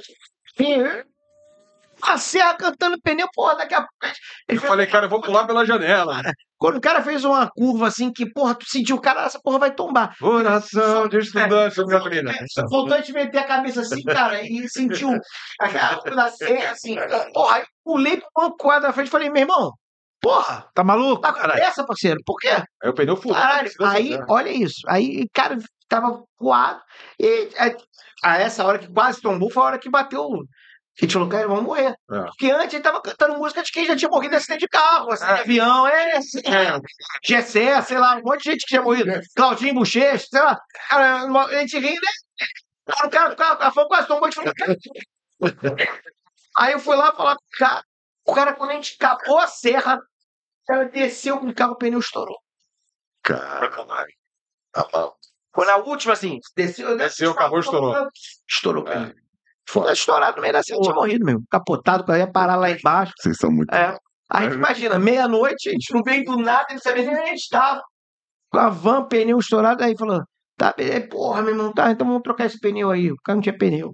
a 2.01 2.17
serra 2.17 2.55
cantando 2.55 2.99
pneu, 3.01 3.27
porra, 3.33 3.57
daqui 3.57 3.73
a 3.73 3.79
pouco. 3.79 4.15
Eu 4.47 4.61
falei, 4.61 4.87
cara, 4.87 5.05
eu 5.05 5.09
vou 5.09 5.21
pular 5.21 5.45
pela 5.45 5.65
janela. 5.65 6.21
Quando 6.57 6.77
o 6.77 6.81
cara 6.81 7.01
fez 7.01 7.23
uma 7.23 7.49
curva 7.49 7.87
assim, 7.87 8.11
que, 8.11 8.29
porra, 8.31 8.55
tu 8.55 8.65
sentiu 8.65 8.95
o 8.95 9.01
cara, 9.01 9.25
essa 9.25 9.39
porra 9.41 9.59
vai 9.59 9.73
tombar. 9.73 10.15
Coração 10.17 11.07
de 11.07 11.19
estudante 11.19 11.75
sobre 11.75 11.95
a 11.95 12.03
menina. 12.03 12.33
Voltou 12.69 12.97
a 12.97 13.01
te 13.01 13.11
meter 13.13 13.39
a 13.39 13.43
cabeça 13.43 13.81
assim, 13.81 14.01
cara, 14.03 14.41
e 14.41 14.67
sentiu 14.69 15.11
aquela 15.59 15.97
coisa 15.97 16.15
da 16.15 16.31
serra, 16.31 16.71
assim. 16.71 16.95
Porra, 17.33 17.57
aí 17.57 17.65
pulei 17.83 18.17
pra 18.17 18.29
uma 18.37 18.57
quadra 18.57 18.87
da 18.87 18.93
frente 18.93 19.07
e 19.07 19.11
falei, 19.11 19.29
meu 19.29 19.41
irmão, 19.41 19.73
porra, 20.21 20.69
Tá 20.73 20.83
maluco? 20.83 21.21
tá 21.21 21.33
com 21.33 21.41
pressa, 21.41 21.85
parceiro? 21.85 22.19
Por 22.25 22.37
quê? 22.37 22.49
Aí 22.81 22.89
o 22.89 22.93
pneu 22.93 23.15
furou. 23.15 23.37
Caralho, 23.37 23.69
aí, 23.81 24.19
olha 24.27 24.49
isso. 24.49 24.81
Aí, 24.87 25.27
cara, 25.33 25.57
tava 25.87 26.23
voado. 26.39 26.81
E 27.19 27.49
a, 27.57 28.29
a 28.29 28.37
essa 28.37 28.63
hora 28.65 28.79
que 28.79 28.91
quase 28.91 29.21
tombou 29.21 29.49
foi 29.51 29.63
a 29.63 29.65
hora 29.65 29.79
que 29.79 29.89
bateu. 29.89 30.27
Que 30.97 31.07
tinha 31.07 31.13
falou, 31.13 31.29
cara, 31.29 31.47
vamos 31.47 31.63
morrer. 31.63 31.93
É. 32.11 32.21
Porque 32.23 32.51
antes 32.51 32.73
ele 32.73 32.83
tava 32.83 33.01
cantando 33.01 33.37
música 33.37 33.63
de 33.63 33.71
quem 33.71 33.85
já 33.85 33.95
tinha 33.95 34.09
morrido 34.09 34.33
em 34.33 34.37
acidente 34.37 34.61
de 34.61 34.67
carro, 34.67 35.11
acidente 35.11 35.35
de 35.35 35.41
avião, 35.41 35.87
é, 35.87 36.17
é, 36.17 36.79
Gessé, 37.23 37.81
sei 37.83 37.97
lá, 37.97 38.17
um 38.17 38.21
monte 38.21 38.43
de 38.43 38.51
gente 38.51 38.61
que 38.61 38.67
tinha 38.67 38.81
morrido. 38.81 39.09
Claudinho 39.33 39.75
Bochecha, 39.75 40.25
sei 40.29 40.41
lá. 40.41 40.59
Cara, 40.89 41.23
a 41.23 41.59
gente 41.59 41.79
ri, 41.79 41.93
né? 41.93 42.95
O 43.05 43.09
cara, 43.09 43.33
o 43.33 43.35
cara, 43.37 43.65
a 43.65 43.71
fã 43.71 43.85
quase 43.85 44.07
tombou, 44.09 44.25
gente 44.29 44.35
falou, 44.35 44.53
cara. 44.53 44.75
Aí 46.57 46.73
eu 46.73 46.79
fui 46.79 46.95
lá 46.97 47.13
falar 47.13 47.35
com 47.35 47.43
o 47.43 47.57
cara. 47.57 47.81
O 48.29 48.33
cara, 48.33 48.53
quando 48.53 48.71
a 48.71 48.73
gente 48.75 48.97
capou 48.97 49.39
a 49.39 49.47
serra, 49.47 49.95
o 49.95 50.65
cara 50.67 50.85
desceu 50.85 51.39
com 51.39 51.47
o 51.47 51.53
carro, 51.53 51.73
o 51.73 51.77
pneu 51.77 51.99
estourou. 51.99 52.37
Caralho. 53.23 54.13
Tá 54.71 54.87
mal. 54.93 55.17
Foi 55.53 55.65
na 55.65 55.77
última, 55.77 56.13
assim, 56.13 56.39
desceu. 56.55 56.95
Desceu, 56.97 57.31
acabou, 57.31 57.59
estourou. 57.59 58.07
Estourou. 58.47 58.87
É. 58.87 59.13
Foi 59.67 59.91
estourado 59.91 60.37
no 60.37 60.41
meio 60.41 60.53
da 60.53 60.63
cena, 60.63 60.79
tinha 60.79 60.93
morrido 60.93 61.25
mesmo. 61.25 61.43
Capotado, 61.49 62.03
quando 62.03 62.19
ia 62.19 62.31
parar 62.31 62.55
lá 62.55 62.69
embaixo. 62.71 63.13
Vocês 63.17 63.37
são 63.37 63.51
muito. 63.51 63.73
É. 63.73 63.97
A 64.31 64.43
gente 64.43 64.53
imagina, 64.53 64.99
meia-noite, 64.99 65.69
a 65.69 65.71
gente 65.71 65.91
não 65.91 66.03
veio 66.03 66.23
do 66.23 66.37
nada, 66.37 66.67
ele 66.69 66.79
sabia 66.79 67.03
nem 67.03 67.13
onde 67.13 67.21
a 67.21 67.25
gente 67.27 67.39
estava. 67.39 67.81
Com 68.51 68.59
a 68.59 68.69
van, 68.69 69.07
pneu 69.07 69.39
estourado, 69.39 69.83
aí 69.83 69.95
falou, 69.97 70.23
tá, 70.55 70.73
porra, 71.09 71.41
meu 71.41 71.51
irmão, 71.51 71.73
tá, 71.73 71.91
então 71.91 72.05
vamos 72.05 72.21
trocar 72.21 72.45
esse 72.45 72.59
pneu 72.59 72.91
aí. 72.91 73.11
O 73.11 73.15
cara 73.23 73.35
não 73.35 73.41
tinha 73.41 73.57
pneu. 73.57 73.93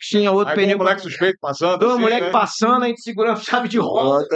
Tinha 0.00 0.32
outro 0.32 0.50
Aí 0.50 0.56
tem 0.56 0.64
um 0.64 0.68
pneu. 0.68 0.78
moleque 0.78 1.00
suspeito 1.02 1.38
passando. 1.40 1.78
Dois 1.78 1.92
assim, 1.92 2.02
moleque 2.02 2.26
né? 2.26 2.30
passando, 2.30 2.84
a 2.84 2.88
gente 2.88 3.02
segurando 3.02 3.38
a 3.38 3.42
chave 3.42 3.68
de 3.68 3.78
roda. 3.78 4.26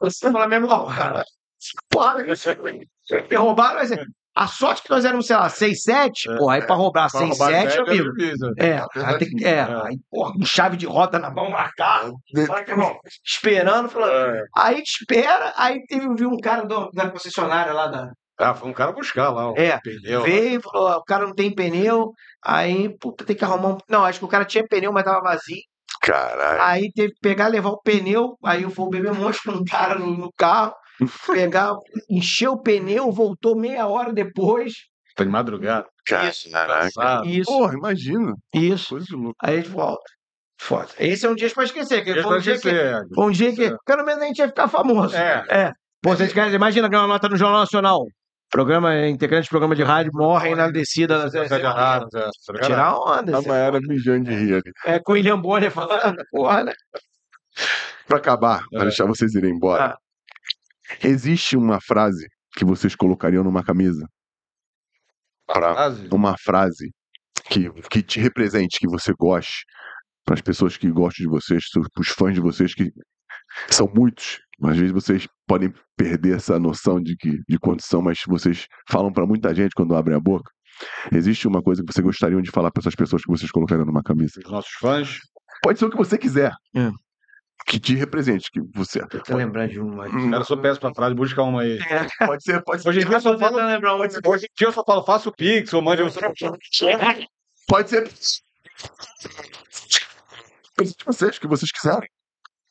Você 0.00 0.30
fala 0.30 0.46
mesmo, 0.48 0.68
ó, 0.68 0.86
cara. 0.86 1.24
Porra, 1.90 2.16
me 2.18 3.36
roubaram, 3.36 3.76
mas 3.76 3.90
é- 3.92 4.04
a 4.36 4.48
sorte 4.48 4.82
que 4.82 4.90
nós 4.90 5.04
éramos, 5.04 5.26
sei 5.28 5.36
lá, 5.36 5.48
6, 5.48 5.82
7, 5.82 6.28
É, 6.28 6.36
pô, 6.36 6.50
aí 6.50 6.60
pra 6.66 6.74
roubar 6.74 7.08
Pra 7.08 7.20
6, 7.20 7.30
roubar 7.38 7.52
7, 7.52 7.72
sete, 7.72 7.88
amigo. 7.88 8.10
é. 8.58 8.66
É, 8.66 8.84
cara 8.92 9.18
tem 9.18 9.28
que. 9.30 9.44
É, 9.46 9.60
aí, 9.62 9.96
porra, 10.10 10.32
com 10.32 10.44
chave 10.44 10.76
de 10.76 10.86
roda 10.86 11.18
na 11.20 11.30
mão, 11.30 11.48
marcado. 11.50 12.14
Esperando, 13.24 13.88
falando. 13.88 14.12
É. 14.36 14.44
Aí 14.56 14.82
te 14.82 14.98
espera, 15.00 15.52
aí 15.56 15.84
teve 15.86 16.12
viu 16.14 16.28
um 16.30 16.38
cara 16.38 16.64
do- 16.66 16.90
da 16.92 17.08
concessionária 17.10 17.72
lá 17.72 17.86
da. 17.86 18.10
Ah, 18.36 18.52
foi 18.52 18.68
um 18.68 18.72
cara 18.72 18.90
buscar 18.92 19.30
lá 19.30 19.52
o 19.52 19.54
É, 19.56 19.78
pneu. 19.80 20.22
Veio, 20.22 20.60
falou: 20.60 20.90
o 20.96 21.04
cara 21.04 21.24
não 21.24 21.34
tem 21.34 21.54
pneu. 21.54 22.12
Aí, 22.44 22.94
puta, 22.98 23.24
tem 23.24 23.34
que 23.34 23.44
arrumar 23.44 23.74
um. 23.74 23.78
Não, 23.88 24.04
acho 24.04 24.18
que 24.18 24.24
o 24.24 24.28
cara 24.28 24.44
tinha 24.44 24.66
pneu, 24.66 24.92
mas 24.92 25.04
tava 25.04 25.20
vazio. 25.20 25.62
Caralho. 26.02 26.60
Aí 26.62 26.92
teve 26.92 27.14
que 27.14 27.20
pegar, 27.20 27.48
levar 27.48 27.70
o 27.70 27.80
pneu. 27.80 28.36
Aí 28.44 28.62
eu 28.62 28.70
fui 28.70 28.90
beber 28.90 29.14
monstro 29.14 29.52
com 29.52 29.58
um 29.60 29.64
cara 29.64 29.98
no, 29.98 30.16
no 30.16 30.30
carro. 30.36 30.74
Pegar, 31.26 31.72
encher 32.08 32.48
o 32.48 32.60
pneu, 32.60 33.10
voltou 33.10 33.56
meia 33.56 33.86
hora 33.86 34.12
depois. 34.12 34.74
Tá 35.16 35.24
de 35.24 35.30
madrugada. 35.30 35.86
Caraca. 36.06 36.34
Engraçado. 36.46 37.26
Isso, 37.28 37.50
Porra, 37.50 37.74
imagina. 37.74 38.34
isso. 38.52 38.90
Coisa 38.90 39.06
de 39.06 39.14
louco. 39.16 39.34
Aí 39.42 39.54
a 39.54 39.56
gente 39.56 39.70
volta. 39.70 40.02
Foda. 40.60 40.88
Esse 40.98 41.26
é 41.26 41.30
um 41.30 41.34
dia 41.34 41.50
pra 41.50 41.64
esquecer. 41.64 42.04
Que 42.04 42.12
Deixa 42.12 42.28
foi 42.28 42.38
um 42.38 42.40
dia 42.40 42.52
que, 42.52 42.68
esquecer. 42.68 43.06
foi 43.14 43.24
um 43.24 43.30
dia 43.30 43.54
que 43.54 43.76
pelo 43.84 44.04
menos 44.04 44.22
a 44.22 44.26
gente 44.26 44.38
ia 44.38 44.48
ficar 44.48 44.68
famoso. 44.68 45.16
É. 45.16 45.72
Pô, 46.02 46.10
vocês 46.14 46.32
querem, 46.32 46.54
imagina 46.54 46.88
ganhar 46.88 47.02
uma 47.02 47.08
nota 47.08 47.28
no 47.28 47.36
Jornal 47.36 47.60
Nacional. 47.60 48.06
Programa, 48.54 49.08
integrante 49.08 49.44
de 49.44 49.50
programa 49.50 49.74
de 49.74 49.82
rádio 49.82 50.12
morrem 50.14 50.54
na 50.54 50.70
descida 50.70 51.28
da 51.28 51.44
de 51.44 51.66
arado, 51.66 52.06
é. 52.16 52.20
Tá 52.20 52.52
ligado? 52.52 52.66
Tirar 52.68 52.96
onda. 52.96 53.32
Tava 53.32 53.56
era 53.56 53.80
mijando 53.80 54.30
de 54.30 54.36
rir 54.36 54.52
ali. 54.54 54.72
É 54.84 55.00
com 55.00 55.10
o 55.10 55.14
William 55.16 55.40
Bonner 55.40 55.72
falando, 55.72 56.22
porra, 56.30 56.62
né? 56.62 56.72
Pra 58.06 58.18
acabar, 58.18 58.60
É. 58.72 58.76
pra 58.76 58.84
deixar 58.84 59.06
vocês 59.06 59.34
irem 59.34 59.56
embora. 59.56 59.86
Ah. 59.86 59.98
Existe 61.02 61.56
uma 61.56 61.80
frase 61.80 62.28
que 62.56 62.64
vocês 62.64 62.94
colocariam 62.94 63.42
numa 63.42 63.64
camisa? 63.64 64.06
Pra, 65.48 65.74
Frase? 65.74 66.08
uma 66.12 66.36
frase 66.38 66.92
que, 67.46 67.68
que 67.90 68.04
te 68.04 68.20
represente, 68.20 68.78
que 68.78 68.86
você 68.86 69.12
goste, 69.18 69.64
para 70.24 70.36
as 70.36 70.40
pessoas 70.40 70.76
que 70.76 70.88
gostam 70.92 71.24
de 71.24 71.28
vocês, 71.28 71.64
para 71.72 72.00
os 72.00 72.08
fãs 72.08 72.32
de 72.32 72.40
vocês, 72.40 72.72
que 72.72 72.92
são 73.68 73.90
muitos. 73.92 74.38
Às 74.66 74.76
vezes 74.76 74.92
vocês 74.92 75.26
podem 75.46 75.72
perder 75.96 76.36
essa 76.36 76.58
noção 76.58 77.00
de, 77.00 77.16
que, 77.16 77.40
de 77.48 77.58
quantos 77.58 77.86
são, 77.86 78.02
mas 78.02 78.20
vocês 78.26 78.66
falam 78.88 79.12
para 79.12 79.26
muita 79.26 79.54
gente 79.54 79.72
quando 79.74 79.94
abrem 79.94 80.16
a 80.16 80.20
boca. 80.20 80.50
Existe 81.12 81.46
uma 81.46 81.62
coisa 81.62 81.82
que 81.82 81.92
vocês 81.92 82.04
gostariam 82.04 82.42
de 82.42 82.50
falar 82.50 82.70
para 82.70 82.80
essas 82.80 82.94
pessoas 82.94 83.22
que 83.22 83.30
vocês 83.30 83.50
colocariam 83.50 83.86
numa 83.86 84.02
camisa? 84.02 84.40
Os 84.44 84.50
nossos 84.50 84.72
fãs. 84.80 85.18
Pode 85.62 85.78
ser 85.78 85.84
o 85.86 85.90
que 85.90 85.96
você 85.96 86.18
quiser. 86.18 86.52
É. 86.74 86.90
Que 87.66 87.78
te 87.78 87.94
represente, 87.94 88.50
que 88.50 88.60
você. 88.74 89.06
Tô 89.06 89.36
lembrando 89.36 89.70
de 89.70 89.80
uma. 89.80 90.06
Hum, 90.06 90.30
Cara, 90.30 90.42
eu 90.42 90.44
sou 90.44 90.58
péssimo 90.58 90.80
pra 90.80 90.94
frase, 90.94 91.14
busca 91.14 91.42
uma 91.42 91.62
aí. 91.62 91.78
Pode 92.26 92.42
ser, 92.42 92.62
pode 92.62 92.82
ser. 92.82 92.88
Hoje 92.88 93.00
em 93.00 93.06
dia 93.06 93.16
eu 93.16 93.20
só 93.20 93.38
falo. 93.38 93.56
lembrar 93.56 93.94
Hoje 93.94 94.16
em 94.16 94.54
dia 94.58 94.68
eu 94.68 94.72
só 94.72 94.84
falo, 94.84 95.04
faça 95.04 95.28
o 95.28 95.32
Pix, 95.32 95.72
ou 95.72 95.80
mande 95.80 96.02
um. 96.02 96.08
Pode 97.66 97.90
ser. 97.90 98.10
Coisa 100.76 100.92
de 100.92 101.04
vocês, 101.06 101.38
que 101.38 101.46
vocês 101.46 101.70
quiserem. 101.70 102.08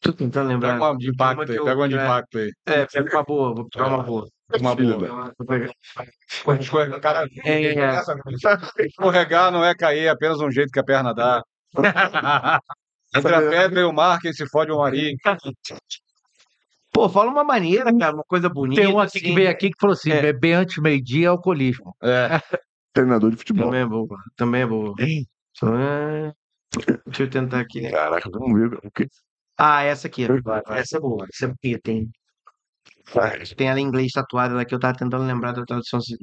Tô 0.04 0.12
tentando 0.14 0.50
lembrar. 0.50 0.74
Pega 0.74 0.86
uma 0.92 0.98
de 0.98 1.10
impacto 1.10 1.42
aí, 1.42 1.58
que 1.58 1.64
pega 1.64 1.76
uma 1.76 1.90
de 1.90 1.98
é. 1.98 2.04
impacto 2.04 2.38
aí. 2.38 2.52
É, 2.66 2.86
pega 2.86 3.16
uma 3.18 3.24
boa, 3.24 3.56
vou 3.56 3.70
pegar 3.70 3.88
uma 3.88 4.04
boa. 4.04 4.28
Uma 4.60 4.76
boa. 4.76 5.30
Escorregar, 6.60 7.00
cara, 7.00 7.28
É. 7.46 8.86
escorregar 8.86 9.52
não 9.52 9.64
é 9.64 9.74
cair, 9.74 10.06
é 10.06 10.10
apenas 10.10 10.40
um 10.40 10.52
jeito 10.52 10.72
que 10.72 10.80
a 10.80 10.84
perna 10.84 11.14
dá. 11.14 11.42
Entre 13.16 13.34
a 13.36 13.42
pedra 13.42 13.80
e 13.82 13.84
o 13.84 13.94
mar, 13.94 14.20
quem 14.20 14.34
se 14.34 14.46
fode 14.50 14.72
é 14.72 14.74
o 14.74 14.80
marido. 14.80 15.18
Pô, 16.92 17.08
fala 17.10 17.32
uma 17.32 17.44
maneira, 17.44 17.96
cara, 17.98 18.14
uma 18.14 18.24
coisa 18.24 18.50
bonita. 18.50 18.82
Tem 18.82 18.92
um 18.94 19.00
aqui 19.00 19.20
que 19.20 19.26
assim. 19.28 19.36
veio 19.36 19.50
aqui 19.50 19.70
que 19.70 19.78
falou 19.80 19.94
assim: 19.94 20.12
É. 20.12 20.22
beber 20.22 20.54
antes 20.54 20.76
do 20.76 20.82
meio-dia 20.82 21.26
é 21.26 21.30
alcoolismo. 21.30 21.96
É. 22.04 22.28
Treinador 22.94 23.32
de 23.32 23.38
futebol. 23.38 23.66
Também 23.66 23.82
é 23.82 23.86
boa. 23.86 24.18
Também 24.36 24.62
é 24.62 24.66
boa. 24.68 24.96
Só 25.54 25.76
é- 25.76 26.32
Deixa 27.06 27.24
eu 27.24 27.30
tentar 27.30 27.60
aqui. 27.60 27.82
né? 27.82 27.92
Caraca, 27.92 28.30
vamos 28.32 28.60
ver 28.60 28.80
o 28.84 28.92
que. 28.92 29.08
Ah, 29.58 29.84
essa 29.84 30.08
aqui. 30.08 30.26
Essa 30.70 30.98
é 30.98 31.00
boa. 31.00 31.26
Essa 31.32 31.46
é 31.46 31.48
bonita, 31.48 31.80
tem. 31.84 32.10
Tem 33.58 33.68
ela 33.70 33.80
em 33.80 33.84
inglês 33.84 34.12
tatuada 34.14 34.56
lá 34.56 34.66
que 34.66 34.74
eu 34.74 34.80
tava 34.80 34.98
tentando 34.98 35.24
lembrar 35.26 35.52
da 35.52 35.64
tradução. 35.64 36.00
assim, 36.00 36.16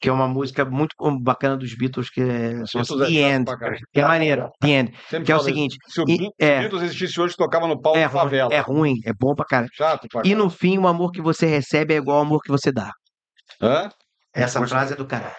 Que 0.00 0.08
é 0.08 0.12
uma 0.12 0.26
música 0.28 0.64
muito 0.64 0.94
bacana 1.22 1.56
dos 1.56 1.74
Beatles, 1.76 2.10
que 2.10 2.20
é 2.20 2.54
Beatles 2.54 2.74
é 2.74 2.78
The 2.78 2.84
chato 2.84 3.04
End. 3.10 3.50
Que 3.92 4.00
é 4.00 4.06
maneiro. 4.06 4.50
The 4.60 4.68
End. 4.68 4.92
Sempre 5.08 5.26
Que 5.26 5.32
é 5.32 5.36
o 5.36 5.40
seguinte. 5.40 5.76
Se 5.88 6.00
o 6.00 6.04
e- 6.08 6.18
Beatles 6.38 6.82
é, 6.82 6.84
existisse 6.86 7.20
hoje, 7.20 7.34
tocava 7.36 7.66
no 7.66 7.80
palco 7.80 7.98
é, 7.98 8.02
da 8.02 8.08
ruim, 8.08 8.22
favela. 8.22 8.54
é 8.54 8.60
ruim, 8.60 8.94
é 9.04 9.12
bom 9.12 9.34
pra 9.34 9.44
cara. 9.46 9.66
Chato 9.72 10.06
pra 10.10 10.22
E 10.24 10.34
no 10.34 10.50
fim, 10.50 10.78
o 10.78 10.86
amor 10.88 11.12
que 11.12 11.20
você 11.22 11.46
recebe 11.46 11.94
é 11.94 11.98
igual 11.98 12.18
ao 12.18 12.22
amor 12.24 12.40
que 12.42 12.50
você 12.50 12.72
dá. 12.72 12.90
Hã? 13.60 13.88
Essa 14.34 14.66
frase 14.66 14.92
é 14.94 14.96
do 14.96 15.06
caralho. 15.06 15.34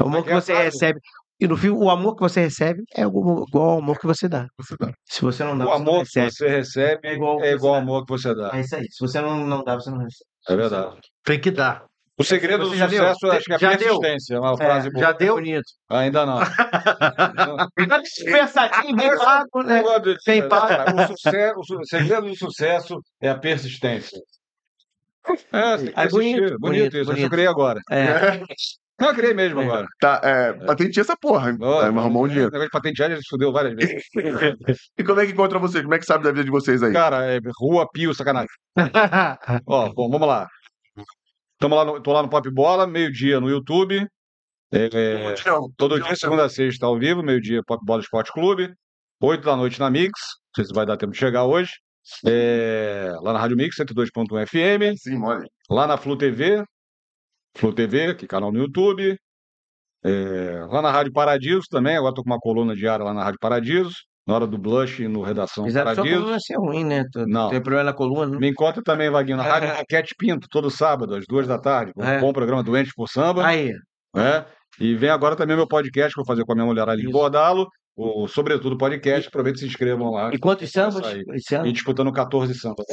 O 0.00 0.04
amor 0.04 0.20
é 0.20 0.22
que 0.24 0.30
é 0.30 0.34
você 0.34 0.54
recebe. 0.54 1.00
E 1.42 1.48
no 1.48 1.56
fim, 1.56 1.70
o 1.70 1.90
amor 1.90 2.14
que 2.14 2.20
você 2.20 2.40
recebe 2.42 2.84
é 2.94 3.02
igual 3.02 3.46
ao 3.52 3.78
amor 3.78 3.98
que 3.98 4.06
você 4.06 4.28
dá. 4.28 4.46
Você 4.56 4.76
dá. 4.78 4.92
Se 5.04 5.22
você 5.22 5.42
não 5.42 5.58
dá, 5.58 5.64
O 5.64 5.68
você 5.68 5.74
não 5.74 5.82
amor 5.88 6.06
que 6.06 6.20
recebe. 6.20 6.30
você 6.30 6.48
recebe 6.48 7.08
É 7.08 7.12
igual 7.14 7.32
ao 7.32 7.38
que 7.38 7.44
é 7.46 7.52
igual 7.52 7.74
ao 7.74 7.80
amor 7.80 8.04
que 8.06 8.12
você 8.12 8.32
dá. 8.32 8.50
É 8.54 8.60
isso 8.60 8.76
aí. 8.76 8.84
Se 8.88 9.00
você 9.00 9.20
não, 9.20 9.44
não 9.44 9.64
dá, 9.64 9.74
você 9.74 9.90
não 9.90 9.98
recebe. 9.98 10.24
É 10.48 10.56
verdade. 10.56 11.00
Tem 11.24 11.40
que 11.40 11.50
dar. 11.50 11.84
O 12.16 12.22
segredo 12.22 12.64
do 12.64 12.70
Você 12.70 12.86
deu? 12.86 13.00
sucesso, 13.00 13.26
eu 13.26 13.32
acho 13.32 13.44
que 13.44 13.52
é 13.52 13.56
a 13.56 13.58
Já 13.58 13.74
deu? 13.74 13.98
persistência. 13.98 14.34
É 14.36 14.38
uma 14.38 14.56
frase 14.56 14.90
boa. 14.90 15.04
Já 15.04 15.12
deu? 15.12 15.34
Bonito. 15.34 15.64
Ainda 15.90 16.24
não. 16.26 16.38
Pensadinho, 18.24 18.96
bem 18.96 19.16
pago, 19.18 19.62
né? 19.64 19.82
Tem 20.24 20.48
Cara, 20.48 20.94
o, 20.94 21.06
sucesso, 21.08 21.58
o 21.58 21.84
segredo 21.86 22.28
do 22.28 22.36
sucesso 22.36 23.00
é 23.20 23.30
a 23.30 23.38
persistência. 23.38 24.20
É, 25.52 25.78
que 25.78 25.92
É 25.96 26.08
bonito, 26.08 26.40
bonito, 26.40 26.58
bonito, 26.60 26.96
isso. 26.98 27.06
bonito. 27.06 27.24
Eu 27.24 27.30
criei 27.30 27.46
agora. 27.48 27.80
É. 27.90 28.42
Não, 29.00 29.08
eu 29.08 29.14
criei 29.14 29.34
mesmo 29.34 29.60
É. 29.60 29.64
agora. 29.64 29.86
Tá, 30.00 30.20
é, 30.22 30.52
patenteia 30.52 31.02
essa 31.02 31.16
porra. 31.16 31.50
hein? 31.50 31.58
Ó, 31.60 31.80
Vai 31.80 31.86
arrumar 31.88 32.20
um 32.20 32.28
dinheiro. 32.28 32.48
O 32.48 32.52
negócio 32.52 32.66
de 32.68 32.70
patentear 32.70 33.10
já 33.10 33.16
se 33.16 33.28
fudeu 33.28 33.52
várias 33.52 33.74
vezes. 33.74 34.04
E 34.98 35.02
como 35.04 35.20
é 35.20 35.26
que 35.26 35.32
encontra 35.32 35.58
vocês? 35.58 35.82
Como 35.82 35.94
é 35.94 35.98
que 35.98 36.04
sabe 36.06 36.22
da 36.24 36.30
vida 36.30 36.44
de 36.44 36.50
vocês 36.50 36.82
aí? 36.82 36.92
Cara, 36.92 37.24
é 37.26 37.40
rua, 37.58 37.88
pio, 37.92 38.14
sacanagem. 38.14 38.48
Ó, 39.66 39.92
bom, 39.92 40.08
vamos 40.10 40.28
lá. 40.28 40.46
Tamo 41.58 41.74
lá 41.74 41.84
no, 41.84 42.00
tô 42.00 42.12
lá 42.12 42.22
no 42.22 42.28
Pop 42.28 42.48
Bola, 42.50 42.86
meio-dia 42.86 43.40
no 43.40 43.48
YouTube. 43.48 44.06
É, 44.72 44.88
é, 44.92 45.34
todo 45.76 46.00
dia, 46.00 46.16
segunda 46.16 46.44
a 46.44 46.48
sexta, 46.48 46.86
ao 46.86 46.98
vivo, 46.98 47.22
meio-dia, 47.22 47.60
Pop 47.66 47.84
Bola 47.84 48.00
Esporte 48.00 48.32
Clube. 48.32 48.72
Oito 49.22 49.44
da 49.44 49.54
noite 49.56 49.78
na 49.78 49.90
Mix. 49.90 50.10
Não 50.10 50.54
sei 50.56 50.64
se 50.64 50.72
vai 50.74 50.84
dar 50.86 50.96
tempo 50.96 51.12
de 51.12 51.18
chegar 51.18 51.44
hoje. 51.44 51.70
É, 52.26 53.12
lá 53.22 53.32
na 53.32 53.38
Rádio 53.38 53.56
Mix, 53.56 53.76
102.1 53.76 54.46
FM. 54.46 54.96
Sim, 54.98 55.18
mole. 55.18 55.46
Lá 55.70 55.86
na 55.86 55.96
Flu 55.96 56.16
TV. 56.16 56.64
Flu 57.56 57.72
TV, 57.72 58.14
que 58.14 58.24
é 58.24 58.28
canal 58.28 58.50
no 58.52 58.58
YouTube. 58.58 59.16
É, 60.04 60.64
lá 60.68 60.82
na 60.82 60.90
Rádio 60.90 61.12
Paradiso 61.12 61.62
também. 61.70 61.96
Agora 61.96 62.14
tô 62.14 62.22
com 62.22 62.30
uma 62.30 62.38
coluna 62.38 62.74
diária 62.74 63.04
lá 63.04 63.14
na 63.14 63.22
Rádio 63.24 63.38
Paradiso. 63.40 63.92
Na 64.26 64.34
hora 64.36 64.46
do 64.46 64.56
Blush 64.56 65.00
no 65.08 65.20
Redação 65.22 65.68
sua 65.68 65.82
Paradiso. 65.84 66.20
coluna 66.20 66.38
ser 66.38 66.56
ruim, 66.56 66.84
né? 66.84 67.02
Tu- 67.12 67.26
Não. 67.26 67.50
Tem 67.50 67.60
problema 67.60 67.84
na 67.84 67.92
coluna, 67.92 68.32
né? 68.32 68.38
Me 68.38 68.48
encontra 68.50 68.80
também, 68.82 69.10
Vaguinho, 69.10 69.36
na 69.36 69.42
Rádio 69.42 69.68
Raquete 69.84 70.14
Pinto, 70.16 70.46
todo 70.48 70.70
sábado, 70.70 71.14
às 71.16 71.24
duas 71.28 71.46
da 71.46 71.58
tarde. 71.58 71.92
com 71.92 72.04
É. 72.04 72.18
Um 72.18 72.20
bom 72.20 72.32
programa 72.32 72.62
Doentes 72.62 72.92
por 72.94 73.08
Samba. 73.08 73.44
Aí. 73.46 73.72
né? 74.14 74.46
E 74.80 74.94
vem 74.94 75.10
agora 75.10 75.34
também 75.36 75.56
meu 75.56 75.66
podcast 75.66 76.14
que 76.14 76.20
eu 76.20 76.24
vou 76.24 76.32
fazer 76.32 76.44
com 76.44 76.52
a 76.52 76.54
minha 76.54 76.66
mulher 76.66 76.88
ali. 76.88 77.10
Bordalo. 77.10 77.66
O 77.96 78.26
Sobretudo 78.26 78.78
Podcast. 78.78 79.28
Aproveita 79.28 79.58
e 79.58 79.60
se 79.60 79.66
inscrevam 79.66 80.10
lá. 80.12 80.32
E 80.32 80.38
quantos 80.38 80.70
sambas? 80.70 81.02
E 81.64 81.72
disputando 81.72 82.10
14 82.12 82.54
sambas. 82.54 82.86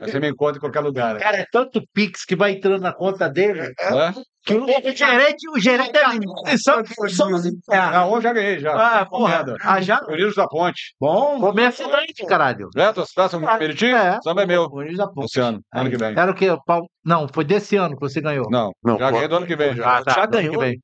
Você 0.00 0.20
me 0.20 0.28
encontra 0.30 0.56
em 0.56 0.60
qualquer 0.60 0.80
lugar. 0.80 1.14
né? 1.14 1.20
Cara, 1.20 1.36
é 1.38 1.46
tanto 1.50 1.82
Pix 1.92 2.24
que 2.24 2.34
vai 2.36 2.52
entrando 2.52 2.80
na 2.82 2.92
conta 2.92 3.28
dele. 3.28 3.72
Hã? 3.82 4.12
Que 4.46 4.54
o 4.54 4.66
gerente, 4.94 5.48
o 5.48 5.58
gerente 5.58 5.92
deve. 5.92 6.18
São, 6.58 6.82
são, 7.08 7.28
Ah, 7.70 8.06
hoje 8.06 8.24
já 8.24 8.32
ganhei, 8.34 8.58
já. 8.58 9.00
ah, 9.00 9.06
porra. 9.06 9.44
Ah, 9.62 9.80
já? 9.80 10.00
Unidos 10.06 10.34
da 10.34 10.46
Ponte. 10.46 10.94
Bom. 11.00 11.40
Começa 11.40 11.88
frente, 11.88 12.26
caralho. 12.26 12.68
É, 12.76 12.92
tua 12.92 13.06
cidade, 13.06 13.30
São 13.30 13.40
Meriti? 13.40 13.86
É. 13.86 14.18
Samba 14.22 14.42
é 14.42 14.46
meu. 14.46 14.66
Unidos 14.70 14.98
da 14.98 15.06
Ponte. 15.08 15.26
Esse 15.26 15.40
ano, 15.40 15.60
ano 15.74 15.88
que 15.90 15.96
vem. 15.96 16.14
Era 16.18 16.30
o 16.30 16.34
quê? 16.34 16.48
Pau- 16.66 16.86
Não, 17.04 17.26
foi 17.32 17.44
desse 17.44 17.76
ano 17.76 17.94
que 17.96 18.00
você 18.02 18.20
ganhou. 18.20 18.46
Não, 18.50 18.70
Não, 18.82 18.98
já 18.98 19.06
pô. 19.08 19.12
ganhei 19.14 19.28
do 19.28 19.36
ano 19.36 19.46
que 19.46 19.56
vem. 19.56 19.74
Já. 19.74 19.96
Ah, 19.98 20.04
tá. 20.04 20.12
Já 20.12 20.22
ano 20.24 20.30
que 20.32 20.36
ganhou? 20.36 20.60
vem. 20.60 20.78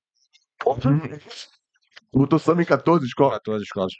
Botou 2.13 2.39
samba 2.39 2.63
em 2.63 2.65
14 2.65 3.05
escolas. 3.07 3.35
14 3.39 3.63
escolas. 3.65 3.93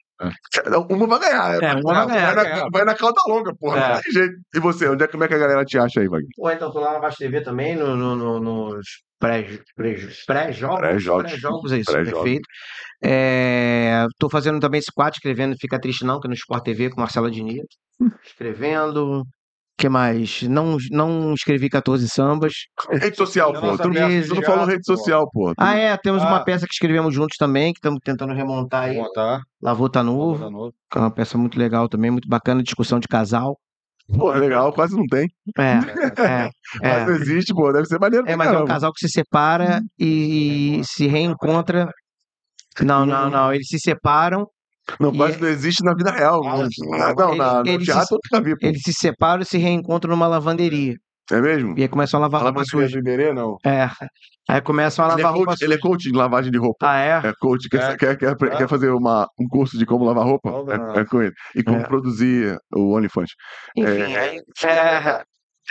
Uma 0.91 1.07
vai 1.07 1.19
ganhar. 1.21 1.63
É, 1.63 1.75
uma 1.75 1.95
vai 1.95 2.07
ganhar. 2.09 2.35
Vai 2.35 2.45
na, 2.45 2.69
vai 2.73 2.85
na 2.85 2.95
cauda 2.95 3.21
longa, 3.29 3.55
porra. 3.55 3.79
É. 3.79 3.95
Não 3.95 4.01
tem 4.03 4.13
jeito. 4.13 4.35
E 4.55 4.59
você, 4.61 4.89
onde 4.89 5.05
é, 5.05 5.07
como 5.07 5.23
é 5.25 5.29
que 5.29 5.35
a 5.35 5.39
galera 5.39 5.65
te 5.65 5.79
acha 5.79 6.01
aí, 6.01 6.09
Wagner? 6.09 6.29
Pô, 6.37 6.51
então 6.51 6.73
tô 6.73 6.81
lá 6.81 6.93
na 6.95 6.99
Baixa 6.99 7.19
TV 7.19 7.41
também, 7.41 7.77
no, 7.77 7.95
no- 7.97 8.17
no- 8.17 8.41
nos 8.41 8.87
pré- 9.19 9.61
pré- 9.77 10.09
pré-jogos. 10.27 10.79
Pré-jogos. 10.81 11.31
Pré-jogos, 11.31 11.73
é 11.73 11.79
isso, 11.79 11.93
Pré-jogos. 11.93 12.21
perfeito. 12.23 12.49
É, 13.03 14.07
tô 14.19 14.29
fazendo 14.29 14.59
também 14.61 14.81
esse 14.81 14.93
quadro, 14.93 15.15
escrevendo 15.15 15.57
Fica 15.59 15.81
Triste 15.81 16.05
Não, 16.05 16.19
que 16.21 16.27
é 16.27 16.31
no 16.31 16.35
Sport 16.35 16.65
TV 16.65 16.91
com 16.91 17.01
Marcela 17.01 17.31
Diniz. 17.31 17.63
Escrevendo. 18.27 19.25
Que 19.81 19.89
mais? 19.89 20.43
Não, 20.43 20.77
não 20.91 21.33
escrevi 21.33 21.69
14 21.71 22.07
sambas. 22.09 22.53
Rede 22.91 23.17
social, 23.17 23.53
pô. 23.53 23.79
Tu, 23.79 23.89
não- 23.89 24.23
tu 24.29 24.35
não 24.35 24.43
falou 24.43 24.65
rede 24.67 24.85
social, 24.85 25.29
pô. 25.33 25.53
Ah, 25.59 25.75
é, 25.75 25.97
temos 25.97 26.23
uma 26.23 26.37
Ah. 26.37 26.45
peça 26.45 26.67
que 26.67 26.73
escrevemos 26.75 27.15
juntos 27.15 27.37
também, 27.39 27.73
que 27.73 27.79
estamos 27.79 27.99
tentando 28.05 28.35
remontar 28.35 28.85
aí. 28.85 28.97
Vamos 28.97 29.13
tá. 29.13 29.41
Lavô 29.63 29.89
tá 29.89 30.03
novo, 30.03 30.73
que 30.91 30.99
é 30.99 31.01
uma 31.01 31.11
peça 31.11 31.39
muito 31.39 31.59
legal 31.59 31.89
também, 31.89 32.11
muito 32.11 32.29
bacana, 32.29 32.63
discussão 32.63 33.01
de 33.01 33.09
casal. 33.09 33.59
Pô, 34.17 34.31
legal, 34.33 34.73
quase 34.73 34.95
não 34.97 35.07
tem. 35.07 35.29
É, 35.57 35.63
é, 36.49 36.51
Mas 36.83 37.09
é. 37.09 37.13
existe, 37.13 37.55
pô. 37.55 37.73
Deve 37.73 37.87
ser 37.87 37.99
maneiro. 37.99 38.27
É, 38.29 38.37
mas 38.37 38.49
é 38.49 38.51
um 38.51 38.55
caramba. 38.55 38.73
casal 38.75 38.93
que 38.93 39.07
se 39.07 39.13
separa 39.13 39.81
e 39.99 40.81
se 40.85 41.07
reencontra. 41.07 41.89
Não, 42.83 43.07
não, 43.07 43.31
não. 43.31 43.53
Eles 43.55 43.67
se 43.69 43.79
separam, 43.79 44.47
Não, 44.99 45.13
quase 45.15 45.37
é- 45.37 45.41
não 45.41 45.49
existe 45.49 45.85
na 45.85 45.95
vida 45.95 46.11
real. 46.11 46.43
Ah, 46.47 46.67
Não, 46.79 47.15
não, 47.15 47.35
na, 47.37 47.63
no 47.63 47.69
Eles- 47.69 47.87
teatro 47.87 48.17
eu 48.17 48.19
nunca 48.39 48.45
vi, 48.45 48.59
pô. 48.59 48.67
eles 48.67 48.83
se 48.83 48.93
separam 48.93 49.43
e 49.43 49.45
se 49.45 49.59
reencontram 49.59 50.11
numa 50.11 50.27
lavanderia. 50.27 50.95
É 51.33 51.41
mesmo? 51.41 51.79
E 51.79 51.83
aí 51.83 51.89
começam 51.89 52.19
a 52.19 52.23
lavar 52.23 52.43
roupa 52.43 52.65
suja. 52.65 52.89
do 52.89 52.99
Iberê, 52.99 53.33
não. 53.33 53.57
É. 53.65 53.89
Aí 54.49 54.61
começam 54.61 55.05
a 55.05 55.13
Ele 55.13 55.21
é, 55.21 55.23
lavar 55.23 55.37
roupa 55.37 55.53
coach, 55.53 55.63
ele 55.63 55.75
é 55.75 55.77
suja. 55.77 55.89
coach 55.89 56.03
de 56.11 56.13
lavagem 56.17 56.51
de 56.51 56.59
roupa. 56.59 56.91
Ah, 56.91 56.99
é? 56.99 57.29
É 57.29 57.33
coach, 57.41 57.69
quer, 57.69 57.93
É. 57.93 57.97
quer, 57.97 58.17
quer, 58.19 58.37
quer 58.37 58.69
fazer 58.69 58.91
uma, 58.91 59.29
um 59.39 59.47
curso 59.47 59.79
de 59.79 59.87
como 59.87 60.05
lavar 60.05 60.25
roupa? 60.25 60.51
Não, 60.51 60.65
não. 60.65 60.95
É, 60.97 61.01
é 61.01 61.05
com 61.05 61.23
ele. 61.23 61.33
E 61.55 61.63
como 61.63 61.79
É. 61.79 61.85
produzir 61.87 62.59
o 62.75 62.97
OnlyFans. 62.97 63.31
Enfim, 63.77 64.17
aí. 64.17 64.41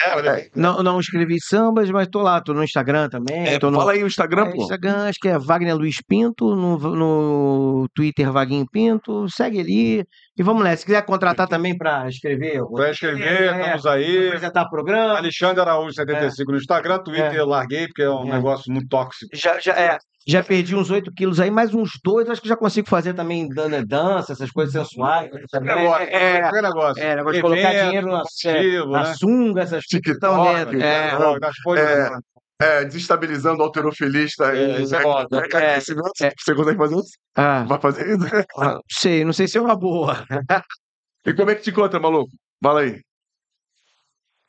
É, 0.06 0.28
é, 0.28 0.50
não, 0.56 0.82
não 0.82 1.00
escrevi 1.00 1.38
sambas, 1.42 1.90
mas 1.92 2.08
tô 2.08 2.22
lá, 2.22 2.40
tô 2.40 2.53
no 2.53 2.64
Instagram 2.64 3.10
também. 3.10 3.48
É, 3.48 3.60
tô 3.60 3.69
no, 3.69 3.78
fala 3.78 3.92
aí 3.92 4.03
o 4.03 4.08
Instagram, 4.08 4.45
É, 4.45 4.52
pô. 4.52 4.61
Instagram, 4.61 5.10
acho 5.10 5.19
que 5.19 5.28
é 5.28 5.38
Wagner 5.38 5.76
Luiz 5.76 5.98
Pinto, 6.02 6.56
no, 6.56 6.78
no 6.78 7.88
Twitter 7.94 8.32
Vaguinho 8.32 8.66
Pinto, 8.72 9.28
segue 9.30 9.60
ali. 9.60 10.06
E 10.40 10.43
vamos 10.43 10.64
lá, 10.64 10.74
se 10.74 10.85
quiser 10.85 11.01
contratar 11.06 11.50
também 11.50 11.77
para 11.77 12.08
escrever, 12.08 12.64
Pra 12.74 12.92
escrever, 12.92 13.27
É, 13.27 13.59
estamos 13.76 13.85
aí. 13.85 14.27
apresentar 14.27 14.69
programa, 14.69 15.18
Alexandre 15.18 15.59
Araújo 15.59 15.93
75 15.93 16.51
no 16.53 16.58
Instagram, 16.58 17.00
Twitter 17.00 17.35
eu 17.35 17.45
larguei, 17.45 17.88
porque 17.88 18.03
é 18.03 18.09
um 18.09 18.26
É. 18.26 18.35
negócio 18.38 18.72
muito 18.72 18.88
tóxico. 18.88 19.30
já, 19.35 19.59
já, 19.59 19.74
é, 19.74 19.98
já 20.26 20.42
perdi 20.42 20.77
uns 20.77 20.90
8 20.90 21.11
quilos 21.11 21.42
aí, 21.42 21.51
mais 21.51 21.74
uns 21.76 21.92
dois, 22.01 22.30
acho 22.30 22.42
que 22.42 22.48
já 22.48 22.56
consigo 22.56 22.88
fazer 22.88 23.14
também 23.14 23.50
dan- 23.50 23.84
dança, 23.85 24.32
essas 24.32 24.50
coisas 24.50 24.72
sensuais. 24.72 25.30
Negócio, 25.61 26.08
É, 26.08 26.38
é, 26.38 26.42
qualquer 26.42 26.64
negócio. 26.64 27.03
é, 27.03 27.16
negócio 27.18 27.35
de 27.35 27.42
colocar 27.42 27.72
dinheiro 27.74 28.08
na, 28.08 28.14
combustível, 28.19 28.88
na 28.88 29.00
né? 29.03 29.14
sunga, 29.18 29.61
essas 29.64 29.85
coisas 29.85 30.01
que 30.06 30.11
estão 30.11 30.53
dentro. 30.53 30.82
É, 30.82 31.09
É. 31.09 32.18
É, 32.61 32.83
desestabilizando 32.83 33.61
o 33.61 33.65
alterofilista. 33.65 34.55
É, 34.55 34.81
isso 34.81 34.95
é. 34.95 34.99
É, 35.01 35.75
é. 35.75 35.79
Você 35.79 35.95
consegue 35.95 36.77
fazer 36.77 36.95
isso? 36.97 37.17
ah, 37.35 37.63
Vai 37.63 37.79
fazer 37.79 38.07
isso? 38.09 38.25
não 38.57 38.81
sei, 38.89 39.25
não 39.25 39.33
sei 39.33 39.47
se 39.47 39.57
é 39.57 39.61
uma 39.61 39.77
boa. 39.77 40.25
E 41.25 41.33
como 41.33 41.51
é 41.51 41.55
que 41.55 41.61
te 41.61 41.69
encontra, 41.69 41.99
maluco? 41.99 42.31
Fala 42.63 42.79
aí. 42.79 43.01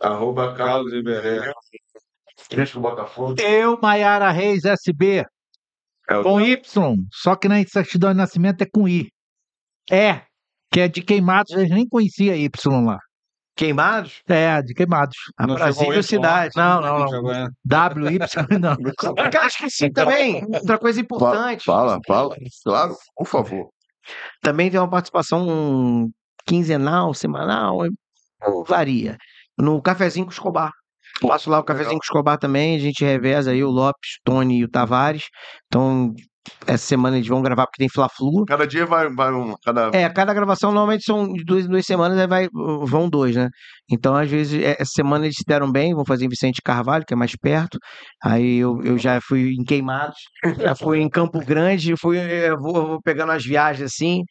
Arroba 0.01 0.55
Carlos 0.57 0.93
Iberê. 0.93 1.53
Deixa 2.49 2.79
o 2.79 2.81
Botafogo. 2.81 3.35
Eu, 3.41 3.79
Maiara 3.83 4.31
Reis, 4.31 4.65
SB, 4.65 5.25
É 6.09 6.23
com 6.23 6.41
Y, 6.41 6.97
só 7.13 7.35
que 7.35 7.49
na 7.49 7.63
certidão 7.67 8.13
de 8.13 8.17
nascimento 8.17 8.63
é 8.63 8.67
com 8.73 8.89
I. 8.89 9.09
É, 9.91 10.23
que 10.73 10.81
é 10.81 10.89
de 10.89 11.03
queimados, 11.03 11.53
a 11.55 11.61
gente 11.61 11.75
nem 11.75 11.89
conhecia 11.89 12.37
Y 12.37 12.49
lá. 12.87 12.99
Queimados? 13.61 14.23
É, 14.27 14.63
de 14.63 14.73
queimados. 14.73 15.19
A 15.37 15.47
Não 15.47 15.55
chegou 15.59 15.71
o 15.71 15.75
Brasília 15.75 15.99
Y 15.99 16.03
cidade. 16.03 16.53
Não, 16.57 16.81
não, 16.81 16.99
não. 17.05 17.23
Né? 17.25 17.47
W, 17.63 18.11
Y, 18.11 18.19
não. 18.59 18.75
Cara, 19.31 19.47
esqueci 19.49 19.91
também. 19.91 20.43
Outra 20.51 20.79
coisa 20.79 20.99
importante. 20.99 21.63
Fala, 21.63 21.99
fala. 22.07 22.35
Claro, 22.65 22.97
por 23.15 23.27
favor. 23.27 23.69
Também 24.41 24.71
tem 24.71 24.81
uma 24.81 24.89
participação 24.89 26.09
quinzenal, 26.47 27.13
semanal, 27.13 27.81
varia. 28.67 29.19
No 29.59 29.83
Cafezinho 29.83 30.25
com 30.25 30.33
Escobar. 30.33 30.73
Faço 31.21 31.51
lá 31.51 31.59
o 31.59 31.65
cafezinho 31.65 31.99
com 31.99 32.05
Escobar 32.05 32.39
também, 32.39 32.77
a 32.77 32.79
gente 32.79 33.05
reveza 33.05 33.51
aí 33.51 33.63
o 33.63 33.69
Lopes, 33.69 34.19
Tony 34.25 34.61
e 34.61 34.65
o 34.65 34.71
Tavares. 34.71 35.25
Então, 35.67 36.15
essa 36.67 36.85
semana 36.85 37.17
eles 37.17 37.29
vão 37.29 37.43
gravar 37.43 37.67
porque 37.67 37.79
tem 37.83 37.89
Fla-Flu. 37.89 38.45
Cada 38.47 38.67
dia 38.67 38.87
vai, 38.87 39.09
vai 39.11 39.33
um. 39.33 39.55
Cada... 39.65 39.91
É, 39.93 40.09
cada 40.09 40.33
gravação 40.33 40.71
normalmente 40.71 41.05
são 41.05 41.33
de 41.33 41.45
duas, 41.45 41.67
duas 41.67 41.85
semanas, 41.85 42.19
aí 42.19 42.27
vai, 42.27 42.49
vão 42.53 43.09
dois, 43.09 43.37
né? 43.37 43.49
Então, 43.91 44.15
às 44.15 44.31
vezes, 44.31 44.63
é, 44.63 44.73
essa 44.73 44.93
semana 44.93 45.27
eles 45.27 45.37
se 45.37 45.45
deram 45.47 45.71
bem, 45.71 45.95
vão 45.95 46.05
fazer 46.05 46.25
em 46.25 46.29
Vicente 46.29 46.63
Carvalho, 46.65 47.05
que 47.07 47.15
é 47.15 47.17
mais 47.17 47.37
perto. 47.37 47.79
Aí 48.23 48.59
eu, 48.59 48.81
eu 48.83 48.97
já 48.99 49.21
fui 49.21 49.53
em 49.53 49.65
Queimados, 49.65 50.17
já 50.59 50.75
fui 50.75 51.01
em 51.01 51.09
Campo 51.09 51.45
Grande, 51.45 51.95
fui, 51.97 52.19
eu 52.19 52.59
vou, 52.59 52.77
eu 52.77 52.87
vou 52.87 53.03
pegando 53.03 53.33
as 53.33 53.45
viagens 53.45 53.93
assim. 53.93 54.23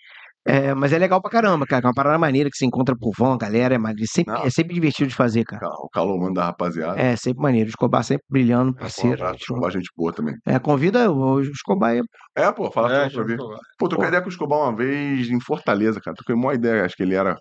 É, 0.49 0.73
mas 0.73 0.91
é 0.93 0.97
legal 0.97 1.21
pra 1.21 1.29
caramba, 1.29 1.65
cara. 1.65 1.85
É 1.85 1.87
uma 1.87 1.93
parada 1.93 2.17
maneira 2.17 2.49
que 2.49 2.57
você 2.57 2.65
encontra 2.65 2.95
por 2.97 3.11
vão, 3.17 3.33
a 3.33 3.37
galera. 3.37 3.75
É, 3.75 3.77
maneiro, 3.77 4.09
sempre, 4.11 4.33
Não. 4.33 4.43
é 4.43 4.49
sempre 4.49 4.73
divertido 4.73 5.09
de 5.09 5.15
fazer, 5.15 5.43
cara. 5.43 5.67
O 5.83 5.89
calor 5.89 6.19
mano 6.19 6.33
da 6.33 6.45
rapaziada. 6.45 6.99
É, 6.99 7.15
sempre 7.15 7.41
maneiro. 7.43 7.67
O 7.67 7.69
Escobar 7.69 8.03
sempre 8.03 8.23
brilhando, 8.29 8.71
Um 8.71 8.73
parceiro. 8.73 9.15
abraço, 9.15 9.39
Escobar, 9.41 9.71
gente 9.71 9.89
boa 9.95 10.11
também. 10.13 10.35
É, 10.45 10.57
convida 10.59 11.11
o 11.11 11.35
o 11.35 11.41
Escobar 11.41 11.91
aí. 11.91 12.01
É, 12.35 12.51
pô, 12.51 12.71
fala 12.71 12.91
É, 13.03 13.05
é, 13.05 13.09
pra 13.09 13.23
ver. 13.23 13.37
Pô, 13.77 13.87
troquei 13.87 14.07
ideia 14.07 14.21
com 14.21 14.27
o 14.29 14.31
Escobar 14.31 14.59
uma 14.59 14.75
vez 14.75 15.29
em 15.29 15.39
Fortaleza, 15.39 15.99
cara. 16.01 16.15
Troquei 16.15 16.35
uma 16.35 16.53
ideia, 16.53 16.85
acho 16.85 16.95
que 16.95 17.03
ele 17.03 17.15
era 17.15 17.35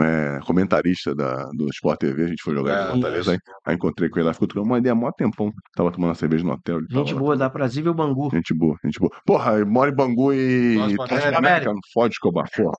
é, 0.00 0.40
comentarista 0.46 1.14
da, 1.14 1.44
do 1.52 1.68
Sport 1.70 2.00
TV, 2.00 2.24
a 2.24 2.28
gente 2.28 2.42
foi 2.42 2.54
jogar 2.54 2.78
É, 2.78 2.84
em 2.88 2.92
Fortaleza, 2.92 3.32
aí, 3.32 3.38
aí 3.66 3.74
encontrei 3.74 4.08
com 4.08 4.18
ele 4.18 4.26
lá, 4.26 4.32
ficou 4.32 4.48
trocando 4.48 4.70
uma 4.72 4.78
ideia 4.78 4.92
há 4.92 4.96
mó 4.96 5.10
tempão. 5.12 5.52
Tava 5.76 5.90
tomando 5.92 6.08
uma 6.10 6.14
cerveja 6.14 6.44
no 6.44 6.52
hotel. 6.52 6.80
Gente 6.90 7.14
lá. 7.14 7.20
boa, 7.20 7.36
dá 7.36 7.48
Brasília 7.48 7.88
e 7.88 7.90
o 7.90 7.94
Bangu. 7.94 8.30
Gente 8.32 8.54
boa, 8.54 8.76
gente 8.84 8.98
boa. 8.98 9.10
Porra, 9.26 9.52
eu 9.58 9.66
moro 9.66 9.90
em 9.90 9.94
Bangu 9.94 10.32
e. 10.32 10.76
Nossa, 10.76 10.96
Tá 11.30 11.38
América. 11.38 11.72
não 11.72 11.80
fode, 11.92 12.14
Escobar, 12.14 12.46
porra. 12.56 12.74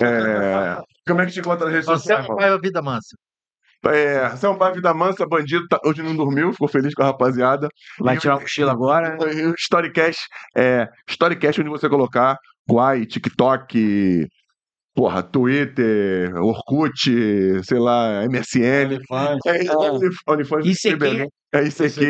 É... 0.00 0.80
Como 1.06 1.20
é 1.20 1.26
que 1.26 1.32
te 1.32 1.40
encontra 1.40 1.64
nas 1.66 1.72
redes 1.74 1.86
Você 1.86 1.98
sociais, 1.98 2.24
é 2.24 2.28
mano? 2.28 2.40
pai 2.40 2.50
da 2.50 2.58
vida 2.58 2.80
mansa. 2.82 3.16
É, 3.82 4.28
São 4.36 4.58
Vida 4.74 4.92
Mansa, 4.92 5.26
bandido, 5.26 5.66
tá- 5.66 5.80
hoje 5.82 6.02
não 6.02 6.14
dormiu, 6.14 6.52
ficou 6.52 6.68
feliz 6.68 6.92
com 6.92 7.02
a 7.02 7.06
rapaziada. 7.06 7.66
Vai 7.98 8.14
E 8.16 8.18
tirar 8.20 8.34
o- 8.34 8.36
o 8.36 8.40
cochilo 8.42 8.68
agora. 8.68 9.16
E 9.32 9.46
o 9.46 9.54
Storycast, 9.58 10.20
é, 10.54 10.86
Storycast 11.08 11.62
onde 11.62 11.70
você 11.70 11.88
colocar 11.88 12.36
Quai, 12.68 13.06
TikTok, 13.06 14.26
porra, 14.94 15.22
Twitter, 15.22 16.34
Orkut, 16.36 17.62
sei 17.64 17.78
lá, 17.78 18.24
MSN. 18.28 18.98
É, 19.46 19.76
Only- 19.76 20.08
OnlyFans 20.28 20.66
Isso 20.66 20.88
aqui. 20.88 20.94
Ribeirão. 20.94 21.28
É 21.52 21.62
isso 21.62 21.84
aqui. 21.84 22.04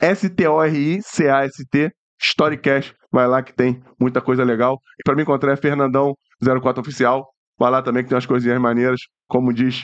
S-T-O-R-I-C-A-S-T, 0.00 1.90
Storycast. 2.20 2.94
Vai 3.12 3.26
lá 3.26 3.42
que 3.42 3.52
tem 3.54 3.82
muita 4.00 4.20
coisa 4.20 4.44
legal. 4.44 4.78
E 4.98 5.02
pra 5.04 5.14
me 5.14 5.22
encontrar 5.22 5.52
é 5.52 5.56
Fernandão04 5.56 6.78
Oficial. 6.78 7.26
Vai 7.58 7.70
lá 7.70 7.82
também 7.82 8.02
que 8.02 8.08
tem 8.08 8.16
umas 8.16 8.26
coisinhas 8.26 8.60
maneiras. 8.60 9.00
Como 9.26 9.52
diz 9.52 9.82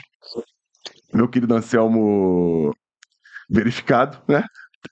meu 1.13 1.27
querido 1.27 1.53
Anselmo 1.55 2.71
verificado, 3.49 4.21
né? 4.27 4.43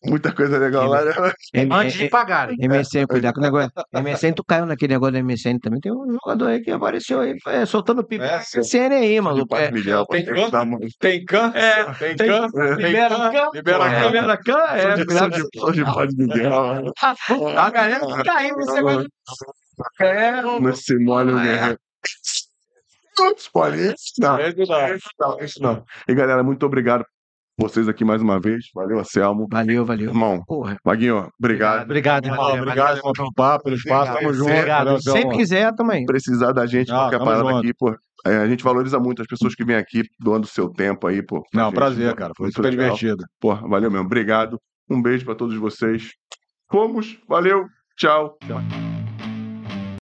Muita 0.05 0.31
coisa 0.33 0.57
legal 0.57 0.87
lá, 0.87 1.03
né? 1.03 1.11
Antes 1.71 1.93
de 1.93 2.09
pagarem. 2.09 2.57
MSN, 2.57 3.05
cuidar 3.07 3.33
com 3.33 3.39
o 3.39 3.43
negócio. 3.43 3.69
MSN, 3.93 4.33
tu 4.33 4.43
caiu 4.43 4.65
naquele 4.65 4.93
negócio 4.93 5.13
da 5.13 5.19
MSN 5.23 5.59
também. 5.59 5.79
Tem 5.79 5.91
um 5.91 6.11
jogador 6.13 6.47
aí 6.47 6.61
que 6.61 6.71
apareceu 6.71 7.19
aí, 7.19 7.35
é, 7.47 7.65
soltando 7.65 8.03
pipa. 8.03 8.23
É, 8.25 8.37
MSN 8.55 8.93
aí, 8.93 9.21
maluco. 9.21 9.47
Padre 9.49 9.65
É, 9.65 9.71
Miguel, 9.71 10.05
tem 10.05 10.25
pô, 10.25 10.33
tem 10.99 11.19
que 11.19 11.25
can? 11.25 11.51
É, 11.53 11.83
tem 11.93 12.15
can? 12.15 12.47
Libera 12.77 13.15
can? 13.15 13.31
can? 13.31 13.49
Libera 13.53 13.85
É, 13.85 14.01
can? 14.01 14.07
libera 14.07 14.37
can, 14.37 14.59
é. 14.69 14.95
De- 14.95 15.83
Padre 15.85 16.15
Miguel. 16.17 16.93
A 17.57 17.69
galera 17.69 18.23
caiu 18.23 18.55
nesse 18.55 18.73
negócio. 18.73 19.07
É, 19.99 20.41
Não 20.41 20.75
se 20.75 20.97
molha 20.97 21.35
o 21.35 21.39
guerreiro. 21.39 21.79
Não, 23.19 23.33
spoiler. 23.33 23.93
Isso 23.93 24.13
não, 25.19 25.39
isso 25.39 25.61
não. 25.61 25.83
E 26.07 26.15
galera, 26.15 26.41
muito 26.43 26.65
obrigado 26.65 27.05
vocês 27.57 27.87
aqui 27.87 28.03
mais 28.03 28.21
uma 28.21 28.39
vez. 28.39 28.65
Valeu, 28.73 28.99
Anselmo. 28.99 29.47
Valeu, 29.51 29.85
valeu. 29.85 30.09
Irmão, 30.09 30.43
Porra. 30.45 30.77
Maguinho, 30.85 31.29
obrigado. 31.39 31.83
Obrigado, 31.83 32.25
irmão. 32.25 32.39
Ó, 32.39 32.57
Obrigado, 32.57 32.97
irmão, 32.97 33.13
pelo 33.13 33.33
papo, 33.33 33.63
pelo 33.65 33.75
espaço. 33.75 34.13
Tamo 34.13 34.33
junto. 34.33 34.51
Obrigado. 34.51 35.01
Selma. 35.01 35.19
Sempre 35.19 35.37
quiser, 35.37 35.73
também. 35.75 36.05
Precisar 36.05 36.51
da 36.53 36.65
gente, 36.65 36.89
qualquer 36.89 37.19
parada 37.19 37.43
junto. 37.43 37.57
aqui, 37.57 37.73
pô. 37.77 37.95
é, 38.25 38.37
a 38.37 38.47
gente 38.47 38.63
valoriza 38.63 38.99
muito 38.99 39.21
as 39.21 39.27
pessoas 39.27 39.53
que 39.53 39.63
vêm 39.63 39.75
aqui 39.75 40.03
doando 40.19 40.47
seu 40.47 40.69
tempo 40.69 41.07
aí, 41.07 41.21
pô. 41.21 41.43
Não, 41.53 41.65
gente, 41.65 41.75
prazer, 41.75 42.09
pô. 42.11 42.15
cara. 42.17 42.33
Foi 42.35 42.45
Muito 42.45 42.55
super 42.55 42.69
legal. 42.69 42.95
divertido. 42.95 43.25
Pô, 43.39 43.55
valeu 43.55 43.91
mesmo. 43.91 44.05
Obrigado. 44.05 44.59
Um 44.89 45.01
beijo 45.01 45.25
pra 45.25 45.35
todos 45.35 45.55
vocês. 45.57 46.09
Fomos. 46.71 47.17
Valeu. 47.27 47.65
Tchau. 47.97 48.37